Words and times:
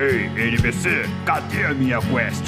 Ei, 0.00 0.30
NPC, 0.46 0.88
cadê 1.26 1.62
a 1.62 1.74
minha 1.74 2.00
quest? 2.00 2.42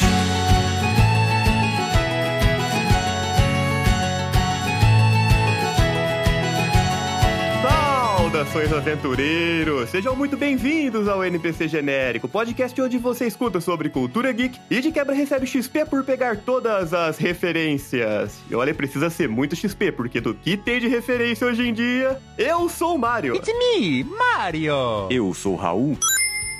Saudações 7.60 8.72
aventureiros! 8.72 9.90
Sejam 9.90 10.16
muito 10.16 10.34
bem-vindos 10.34 11.06
ao 11.06 11.22
NPC 11.22 11.68
Genérico, 11.68 12.26
podcast 12.26 12.80
onde 12.80 12.96
você 12.96 13.26
escuta 13.26 13.60
sobre 13.60 13.90
cultura 13.90 14.32
geek 14.32 14.58
e 14.70 14.80
de 14.80 14.90
quebra 14.90 15.14
recebe 15.14 15.46
XP 15.46 15.84
por 15.84 16.02
pegar 16.04 16.38
todas 16.38 16.94
as 16.94 17.18
referências. 17.18 18.40
E 18.50 18.54
olha, 18.54 18.72
precisa 18.72 19.10
ser 19.10 19.28
muito 19.28 19.54
XP, 19.54 19.92
porque 19.92 20.22
do 20.22 20.32
que 20.32 20.56
tem 20.56 20.80
de 20.80 20.88
referência 20.88 21.46
hoje 21.46 21.68
em 21.68 21.74
dia, 21.74 22.18
eu 22.38 22.66
sou 22.70 22.94
o 22.94 22.98
Mario. 22.98 23.36
It's 23.36 23.46
me, 23.46 24.04
Mario! 24.04 25.08
Eu 25.10 25.34
sou 25.34 25.52
o 25.52 25.56
Raul. 25.56 25.98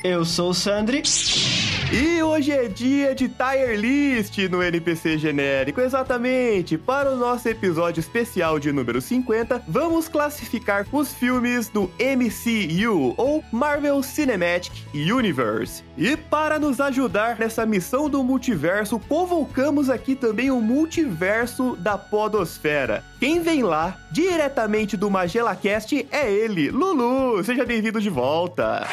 Eu 0.04 0.24
sou 0.24 0.50
o 0.50 0.54
Sandri. 0.54 1.00
E 1.92 2.20
hoje 2.20 2.50
é 2.50 2.66
dia 2.66 3.14
de 3.14 3.28
Tier 3.28 3.78
List 3.78 4.36
no 4.50 4.60
NPC 4.60 5.16
Genérico, 5.16 5.80
exatamente. 5.80 6.76
Para 6.76 7.12
o 7.12 7.16
nosso 7.16 7.48
episódio 7.48 8.00
especial 8.00 8.58
de 8.58 8.72
número 8.72 9.00
50, 9.00 9.62
vamos 9.68 10.08
classificar 10.08 10.84
os 10.90 11.12
filmes 11.12 11.68
do 11.68 11.88
MCU, 12.00 13.14
ou 13.16 13.44
Marvel 13.52 14.02
Cinematic 14.02 14.72
Universe. 14.92 15.84
E 15.96 16.16
para 16.16 16.58
nos 16.58 16.80
ajudar 16.80 17.38
nessa 17.38 17.64
missão 17.64 18.08
do 18.10 18.24
multiverso, 18.24 18.98
convocamos 19.08 19.88
aqui 19.88 20.16
também 20.16 20.50
o 20.50 20.60
multiverso 20.60 21.76
da 21.76 21.96
Podosfera. 21.96 23.04
Quem 23.20 23.40
vem 23.40 23.62
lá, 23.62 23.96
diretamente 24.10 24.96
do 24.96 25.08
MagelaCast, 25.08 26.08
é 26.10 26.28
ele, 26.28 26.70
Lulu. 26.70 27.44
Seja 27.44 27.64
bem-vindo 27.64 28.00
de 28.00 28.10
volta. 28.10 28.84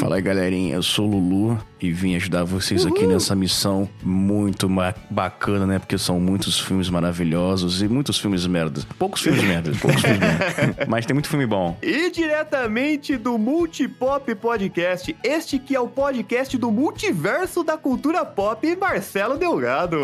Fala 0.00 0.16
aí, 0.16 0.22
galerinha. 0.22 0.74
Eu 0.74 0.82
sou 0.82 1.06
o 1.06 1.10
Lulu 1.10 1.58
e 1.80 1.90
vim 1.92 2.14
ajudar 2.16 2.44
vocês 2.44 2.86
aqui 2.86 3.06
nessa 3.06 3.34
missão 3.34 3.88
muito 4.02 4.68
bacana, 5.10 5.66
né? 5.66 5.78
Porque 5.78 5.98
são 5.98 6.18
muitos 6.18 6.58
filmes 6.58 6.88
maravilhosos 6.88 7.82
e 7.82 7.88
muitos 7.88 8.18
filmes 8.18 8.46
merda. 8.46 8.80
Poucos 8.98 9.20
filmes 9.20 9.42
merda, 9.42 9.72
poucos 9.80 10.00
filmes 10.00 10.20
merda. 10.20 10.86
Mas 10.88 11.06
tem 11.06 11.14
muito 11.14 11.28
filme 11.28 11.46
bom. 11.46 11.76
E 11.82 12.10
diretamente 12.10 13.16
do 13.16 13.36
Multipop 13.38 14.34
Podcast, 14.36 15.14
este 15.22 15.58
que 15.58 15.76
é 15.76 15.80
o 15.80 15.88
podcast 15.88 16.56
do 16.56 16.70
multiverso 16.70 17.62
da 17.62 17.76
cultura 17.76 18.24
pop, 18.24 18.76
Marcelo 18.76 19.36
Delgado. 19.36 20.00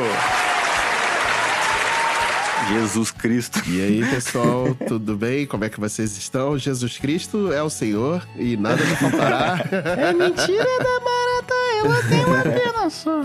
Jesus 2.68 3.10
Cristo. 3.10 3.62
E 3.68 3.80
aí, 3.80 4.04
pessoal, 4.10 4.74
tudo 4.88 5.16
bem? 5.16 5.46
Como 5.46 5.64
é 5.64 5.68
que 5.68 5.78
vocês 5.78 6.16
estão? 6.16 6.58
Jesus 6.58 6.98
Cristo 6.98 7.52
é 7.52 7.62
o 7.62 7.70
Senhor 7.70 8.26
e 8.36 8.56
nada 8.56 8.84
me 8.84 8.96
faltará. 8.96 9.56
É 9.96 10.12
mentira 10.12 10.64
da 10.78 11.00
barata, 11.00 11.54
ela 11.78 12.02
tem 12.02 12.24
uma 12.24 12.42
pena 12.42 12.90
só. 12.90 13.22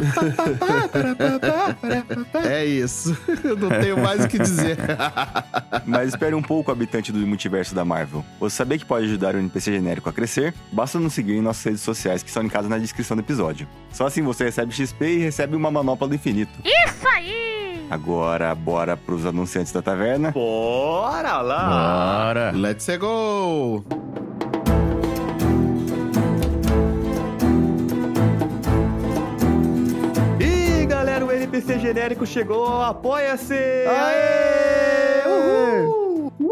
é 2.47 2.66
isso. 2.66 3.17
Eu 3.44 3.58
não 3.58 3.69
tenho 3.69 3.97
mais 3.97 4.23
o 4.23 4.28
que 4.28 4.38
dizer. 4.38 4.78
Mas 5.86 6.09
espere 6.09 6.36
um 6.36 6.42
pouco, 6.42 6.72
habitante 6.72 7.12
do 7.12 7.19
multiverso 7.19 7.73
da 7.75 7.84
Marvel. 7.84 8.23
Você 8.39 8.56
saber 8.58 8.78
que 8.80 8.86
pode 8.86 9.06
ajudar 9.06 9.36
o 9.36 9.39
NPC 9.39 9.72
genérico 9.73 10.09
a 10.09 10.14
crescer? 10.14 10.53
Basta 10.72 11.00
nos 11.00 11.14
seguir 11.14 11.34
em 11.34 11.42
nossas 11.42 11.64
redes 11.64 11.81
sociais 11.81 12.22
que 12.23 12.30
estão 12.30 12.44
linkadas 12.44 12.69
na 12.69 12.78
descrição 12.78 13.16
do 13.17 13.22
episódio. 13.22 13.67
Só 13.92 14.06
assim 14.08 14.22
você 14.22 14.45
recebe 14.45 14.73
XP 14.73 15.06
e 15.06 15.17
recebe 15.19 15.56
uma 15.56 15.72
manopla 15.72 16.08
do 16.08 16.16
infinito. 16.16 16.52
Isso 16.64 17.08
aí! 17.08 17.81
Agora, 17.92 18.56
bora 18.56 18.95
pros 18.95 19.25
anunciantes 19.25 19.73
da 19.73 19.81
taverna. 19.81 20.31
Bora 20.31 21.42
lá! 21.42 22.23
Bora! 22.23 22.52
Let's 22.56 22.88
go! 22.97 23.84
E 30.40 30.85
galera, 30.85 31.25
o 31.25 31.31
NPC 31.34 31.80
genérico 31.80 32.25
chegou, 32.25 32.81
apoia-se! 32.81 33.53
Aê! 33.56 35.28
Uhul! 35.28 36.00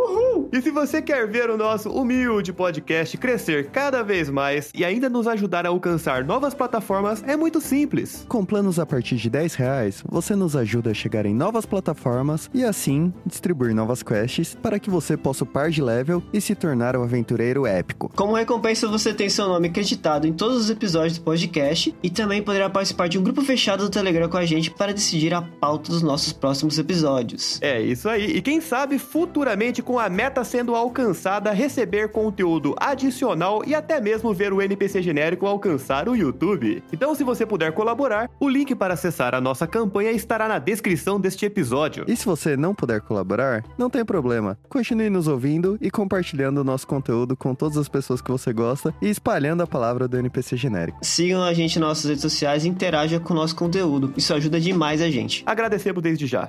Uhul! 0.09 0.49
E 0.51 0.61
se 0.61 0.71
você 0.71 1.01
quer 1.01 1.27
ver 1.27 1.49
o 1.49 1.57
nosso 1.57 1.89
humilde 1.91 2.51
podcast 2.51 3.15
crescer 3.17 3.69
cada 3.69 4.01
vez 4.01 4.29
mais 4.29 4.71
e 4.73 4.83
ainda 4.83 5.07
nos 5.07 5.27
ajudar 5.27 5.65
a 5.65 5.69
alcançar 5.69 6.23
novas 6.23 6.55
plataformas, 6.55 7.23
é 7.27 7.37
muito 7.37 7.61
simples. 7.61 8.25
Com 8.27 8.43
planos 8.43 8.79
a 8.79 8.85
partir 8.85 9.17
de 9.17 9.29
10 9.29 9.53
reais, 9.53 10.03
você 10.09 10.35
nos 10.35 10.55
ajuda 10.55 10.89
a 10.89 10.93
chegar 10.93 11.25
em 11.27 11.35
novas 11.35 11.65
plataformas 11.65 12.49
e 12.53 12.63
assim 12.63 13.13
distribuir 13.25 13.75
novas 13.75 14.01
quests 14.01 14.55
para 14.55 14.79
que 14.79 14.89
você 14.89 15.15
possa 15.15 15.43
upar 15.43 15.69
de 15.69 15.81
level 15.81 16.23
e 16.33 16.41
se 16.41 16.55
tornar 16.55 16.97
um 16.97 17.03
aventureiro 17.03 17.67
épico. 17.67 18.11
Como 18.15 18.33
recompensa, 18.33 18.87
você 18.87 19.13
tem 19.13 19.29
seu 19.29 19.47
nome 19.47 19.67
acreditado 19.67 20.25
em 20.25 20.33
todos 20.33 20.57
os 20.57 20.69
episódios 20.71 21.19
do 21.19 21.23
podcast 21.23 21.93
e 22.01 22.09
também 22.09 22.41
poderá 22.41 22.69
participar 22.69 23.07
de 23.07 23.19
um 23.19 23.23
grupo 23.23 23.43
fechado 23.43 23.83
do 23.83 23.89
Telegram 23.89 24.27
com 24.27 24.37
a 24.37 24.45
gente 24.45 24.71
para 24.71 24.93
decidir 24.93 25.33
a 25.33 25.43
pauta 25.43 25.91
dos 25.91 26.01
nossos 26.01 26.33
próximos 26.33 26.79
episódios. 26.79 27.59
É 27.61 27.79
isso 27.79 28.09
aí. 28.09 28.37
E 28.37 28.41
quem 28.41 28.59
sabe 28.59 28.97
futuramente, 28.97 29.83
com 29.83 29.98
a 29.99 30.09
meta 30.09 30.43
sendo 30.43 30.75
alcançada, 30.75 31.51
receber 31.51 32.11
conteúdo 32.11 32.75
adicional 32.79 33.61
e 33.65 33.75
até 33.75 33.99
mesmo 33.99 34.33
ver 34.33 34.53
o 34.53 34.61
NPC 34.61 35.01
genérico 35.01 35.45
alcançar 35.45 36.07
o 36.07 36.15
YouTube. 36.15 36.83
Então, 36.91 37.13
se 37.13 37.23
você 37.23 37.45
puder 37.45 37.71
colaborar, 37.73 38.29
o 38.39 38.49
link 38.49 38.73
para 38.75 38.93
acessar 38.93 39.35
a 39.35 39.41
nossa 39.41 39.67
campanha 39.67 40.11
estará 40.11 40.47
na 40.47 40.59
descrição 40.59 41.19
deste 41.19 41.45
episódio. 41.45 42.05
E 42.07 42.15
se 42.15 42.25
você 42.25 42.55
não 42.55 42.73
puder 42.73 43.01
colaborar, 43.01 43.63
não 43.77 43.89
tem 43.89 44.05
problema. 44.05 44.57
Continue 44.69 45.09
nos 45.09 45.27
ouvindo 45.27 45.77
e 45.81 45.91
compartilhando 45.91 46.59
o 46.59 46.63
nosso 46.63 46.87
conteúdo 46.87 47.35
com 47.35 47.53
todas 47.53 47.77
as 47.77 47.89
pessoas 47.89 48.21
que 48.21 48.31
você 48.31 48.53
gosta 48.53 48.93
e 49.01 49.09
espalhando 49.09 49.63
a 49.63 49.67
palavra 49.67 50.07
do 50.07 50.17
NPC 50.17 50.57
genérico. 50.57 50.99
Sigam 51.01 51.43
a 51.43 51.53
gente 51.53 51.79
nas 51.79 51.89
nossas 51.89 52.05
redes 52.05 52.21
sociais 52.21 52.65
e 52.65 52.69
interajam 52.69 53.19
com 53.19 53.33
o 53.33 53.35
nosso 53.35 53.55
conteúdo. 53.55 54.13
Isso 54.15 54.33
ajuda 54.33 54.59
demais 54.59 55.01
a 55.01 55.09
gente. 55.09 55.43
Agradecemos 55.45 56.01
desde 56.01 56.27
já. 56.27 56.47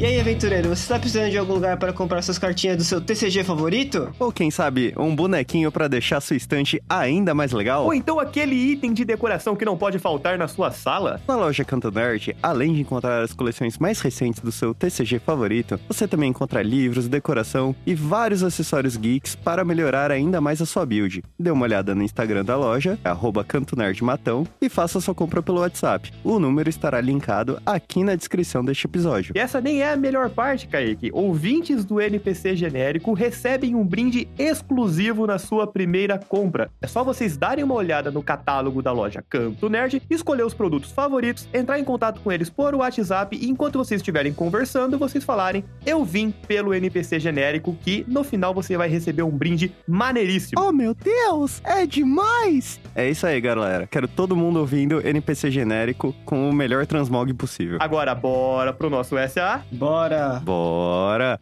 E 0.00 0.06
aí, 0.06 0.18
aventureiro, 0.18 0.70
você 0.70 0.80
está 0.80 0.98
precisando 0.98 1.30
de 1.30 1.36
algum 1.36 1.52
lugar 1.52 1.76
para 1.76 1.92
comprar 1.92 2.22
suas 2.22 2.38
cartinhas 2.38 2.78
do 2.78 2.82
seu 2.82 3.02
TCG 3.02 3.44
favorito? 3.44 4.10
Ou 4.18 4.32
quem 4.32 4.50
sabe, 4.50 4.94
um 4.96 5.14
bonequinho 5.14 5.70
para 5.70 5.88
deixar 5.88 6.22
sua 6.22 6.36
estante 6.36 6.82
ainda 6.88 7.34
mais 7.34 7.52
legal? 7.52 7.84
Ou 7.84 7.92
então 7.92 8.18
aquele 8.18 8.54
item 8.54 8.94
de 8.94 9.04
decoração 9.04 9.54
que 9.54 9.62
não 9.62 9.76
pode 9.76 9.98
faltar 9.98 10.38
na 10.38 10.48
sua 10.48 10.70
sala? 10.70 11.20
Na 11.28 11.36
loja 11.36 11.66
Canto 11.66 11.90
Nerd, 11.90 12.34
além 12.42 12.72
de 12.72 12.80
encontrar 12.80 13.22
as 13.22 13.34
coleções 13.34 13.76
mais 13.76 14.00
recentes 14.00 14.40
do 14.40 14.50
seu 14.50 14.72
TCG 14.72 15.18
favorito, 15.18 15.78
você 15.86 16.08
também 16.08 16.30
encontra 16.30 16.62
livros, 16.62 17.06
decoração 17.06 17.76
e 17.84 17.94
vários 17.94 18.42
acessórios 18.42 18.96
geeks 18.96 19.34
para 19.34 19.66
melhorar 19.66 20.10
ainda 20.10 20.40
mais 20.40 20.62
a 20.62 20.64
sua 20.64 20.86
build. 20.86 21.22
Dê 21.38 21.50
uma 21.50 21.66
olhada 21.66 21.94
no 21.94 22.02
Instagram 22.02 22.42
da 22.42 22.56
loja, 22.56 22.98
arroba 23.04 23.44
Canto 23.44 23.76
Nerd 23.76 24.02
Matão, 24.02 24.46
e 24.62 24.70
faça 24.70 24.98
sua 24.98 25.14
compra 25.14 25.42
pelo 25.42 25.60
WhatsApp. 25.60 26.10
O 26.24 26.38
número 26.38 26.70
estará 26.70 27.02
linkado 27.02 27.60
aqui 27.66 28.02
na 28.02 28.14
descrição 28.14 28.64
deste 28.64 28.86
episódio. 28.86 29.34
E 29.36 29.38
essa 29.38 29.60
nem 29.60 29.82
é 29.82 29.89
a 29.92 29.96
melhor 29.96 30.30
parte, 30.30 30.68
Kaique. 30.68 31.10
Ouvintes 31.12 31.84
do 31.84 32.00
NPC 32.00 32.54
genérico 32.54 33.12
recebem 33.12 33.74
um 33.74 33.84
brinde 33.84 34.28
exclusivo 34.38 35.26
na 35.26 35.38
sua 35.38 35.66
primeira 35.66 36.18
compra. 36.18 36.70
É 36.80 36.86
só 36.86 37.02
vocês 37.02 37.36
darem 37.36 37.64
uma 37.64 37.74
olhada 37.74 38.10
no 38.10 38.22
catálogo 38.22 38.82
da 38.82 38.92
loja 38.92 39.24
Canto 39.28 39.68
Nerd, 39.68 40.02
escolher 40.08 40.44
os 40.44 40.54
produtos 40.54 40.92
favoritos, 40.92 41.48
entrar 41.52 41.78
em 41.78 41.84
contato 41.84 42.20
com 42.20 42.30
eles 42.30 42.48
por 42.48 42.74
WhatsApp 42.74 43.36
e 43.36 43.48
enquanto 43.48 43.78
vocês 43.78 44.00
estiverem 44.00 44.32
conversando, 44.32 44.98
vocês 44.98 45.24
falarem 45.24 45.64
eu 45.84 46.04
vim 46.04 46.30
pelo 46.30 46.72
NPC 46.74 47.18
genérico 47.18 47.76
que 47.82 48.04
no 48.06 48.22
final 48.22 48.54
você 48.54 48.76
vai 48.76 48.88
receber 48.88 49.22
um 49.22 49.30
brinde 49.30 49.72
maneiríssimo. 49.86 50.60
Oh 50.62 50.72
meu 50.72 50.94
Deus, 50.94 51.60
é 51.64 51.86
demais! 51.86 52.80
É 52.94 53.08
isso 53.08 53.26
aí, 53.26 53.40
galera. 53.40 53.86
Quero 53.86 54.06
todo 54.06 54.36
mundo 54.36 54.60
ouvindo 54.60 55.06
NPC 55.06 55.50
genérico 55.50 56.14
com 56.24 56.48
o 56.48 56.52
melhor 56.52 56.86
transmog 56.86 57.32
possível. 57.34 57.78
Agora 57.80 58.14
bora 58.14 58.72
pro 58.72 58.90
nosso 58.90 59.16
SA. 59.28 59.62
Bora! 59.80 60.38
Bora! 60.44 61.40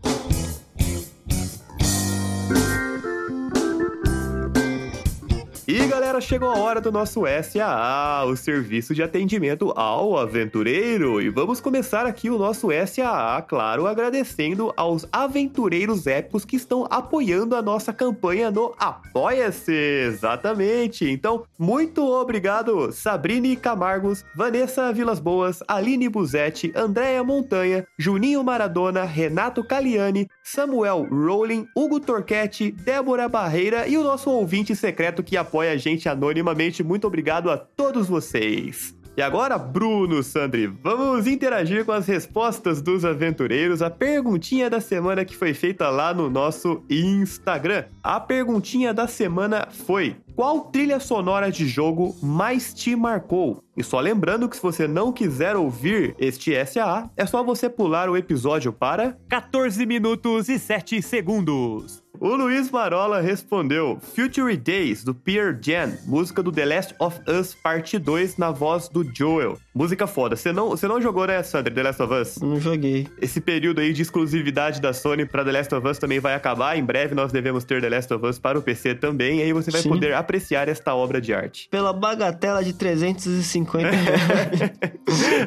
E 5.70 5.87
galera, 5.87 6.19
chegou 6.19 6.49
a 6.49 6.59
hora 6.59 6.81
do 6.81 6.91
nosso 6.91 7.25
SAA, 7.26 8.25
o 8.25 8.35
serviço 8.35 8.94
de 8.94 9.03
atendimento 9.03 9.70
ao 9.76 10.17
aventureiro. 10.17 11.20
E 11.20 11.29
vamos 11.29 11.61
começar 11.61 12.06
aqui 12.06 12.31
o 12.31 12.38
nosso 12.38 12.69
SAA, 12.87 13.43
claro, 13.43 13.87
agradecendo 13.87 14.73
aos 14.79 15.06
aventureiros 15.12 16.06
épicos 16.06 16.47
que 16.47 16.56
estão 16.56 16.87
apoiando 16.88 17.55
a 17.55 17.61
nossa 17.61 17.93
campanha 17.93 18.50
no 18.50 18.75
Apoia-se. 18.79 19.70
Exatamente. 20.06 21.05
Então, 21.05 21.44
muito 21.59 22.03
obrigado, 22.03 22.91
Sabrine 22.91 23.55
Camargos, 23.55 24.25
Vanessa 24.35 24.91
Vilas 24.91 25.21
Boas, 25.21 25.62
Aline 25.69 26.09
Buzetti, 26.09 26.73
Andréia 26.75 27.23
Montanha, 27.23 27.87
Juninho 27.99 28.43
Maradona, 28.43 29.05
Renato 29.05 29.62
Caliani, 29.62 30.31
Samuel 30.43 31.06
Rowling, 31.11 31.69
Hugo 31.76 32.00
Torquetti, 32.00 32.71
Débora 32.71 33.29
Barreira 33.29 33.87
e 33.87 33.99
o 33.99 34.03
nosso 34.03 34.31
ouvinte 34.31 34.75
secreto 34.75 35.23
que 35.23 35.37
apoia 35.37 35.57
a 35.66 35.76
gente 35.76 36.08
anonimamente. 36.08 36.84
Muito 36.84 37.08
obrigado 37.08 37.50
a 37.50 37.56
todos 37.58 38.06
vocês. 38.06 38.96
E 39.19 39.20
agora, 39.20 39.58
Bruno, 39.58 40.22
Sandri, 40.22 40.69
vamos 40.69 41.26
interagir 41.26 41.84
com 41.84 41.90
as 41.90 42.06
respostas 42.06 42.81
dos 42.81 43.05
aventureiros. 43.05 43.82
A 43.82 43.90
perguntinha 43.90 44.70
da 44.70 44.81
semana 44.81 45.25
que 45.25 45.34
foi 45.34 45.52
feita 45.52 45.90
lá 45.90 46.14
no 46.14 46.31
nosso 46.31 46.84
Instagram. 46.88 47.87
A 48.00 48.20
perguntinha 48.20 48.94
da 48.94 49.08
semana 49.08 49.66
foi: 49.72 50.14
qual 50.37 50.66
trilha 50.66 51.00
sonora 51.00 51.50
de 51.50 51.66
jogo 51.66 52.14
mais 52.22 52.72
te 52.72 52.94
marcou? 52.94 53.61
E 53.76 53.82
só 53.82 53.99
lembrando 53.99 54.49
que 54.49 54.54
se 54.54 54.62
você 54.62 54.87
não 54.87 55.12
quiser 55.12 55.56
ouvir 55.56 56.14
este 56.16 56.52
SAA, 56.64 57.11
é 57.16 57.26
só 57.26 57.43
você 57.43 57.69
pular 57.69 58.08
o 58.08 58.16
episódio 58.16 58.72
para 58.72 59.19
14 59.28 59.84
minutos 59.84 60.49
e 60.49 60.61
7 60.61 61.02
segundos. 61.02 62.04
O 62.20 62.35
Luiz 62.35 62.69
Marola 62.69 63.20
respondeu 63.20 64.00
Future 64.00 64.56
Days, 64.56 65.05
do 65.05 65.15
Pierre 65.15 65.56
Jan, 65.62 65.97
música 66.05 66.43
do 66.43 66.50
The 66.50 66.65
Last 66.65 66.94
of 66.99 67.20
Us 67.29 67.55
Parte 67.55 67.97
2 67.97 68.37
na 68.37 68.50
voz 68.50 68.88
do 68.88 69.05
Joel. 69.05 69.56
Música 69.78 70.08
foda. 70.08 70.34
Você 70.34 70.52
não, 70.52 70.70
você 70.70 70.88
não 70.88 71.00
jogou, 71.00 71.25
né, 71.25 71.40
Sandra, 71.40 71.72
The 71.72 71.82
Last 71.84 72.02
of 72.02 72.12
Us? 72.12 72.38
Não 72.38 72.58
joguei. 72.58 73.06
Esse 73.22 73.40
período 73.40 73.80
aí 73.80 73.92
de 73.92 74.02
exclusividade 74.02 74.80
da 74.80 74.92
Sony 74.92 75.25
para 75.25 75.44
The 75.44 75.52
Last 75.52 75.72
of 75.72 75.86
Us 75.86 75.98
também 75.98 76.19
vai 76.19 76.34
acabar. 76.34 76.76
Em 76.76 76.82
breve 76.82 77.14
nós 77.14 77.30
devemos 77.30 77.62
ter 77.62 77.80
The 77.80 77.88
Last 77.88 78.12
of 78.12 78.26
Us 78.26 78.40
para 78.40 78.58
o 78.58 78.62
PC 78.62 78.96
também. 78.96 79.38
E 79.38 79.42
aí 79.42 79.52
você 79.52 79.70
vai 79.70 79.80
Sim. 79.80 79.90
poder 79.90 80.14
apreciar 80.14 80.69
esta 80.69 80.96
obra 80.96 81.20
de 81.20 81.32
arte. 81.32 81.69
Pela 81.70 81.92
bagatela 81.92 82.64
de 82.64 82.72
350 82.72 83.88
reais. 83.88 84.19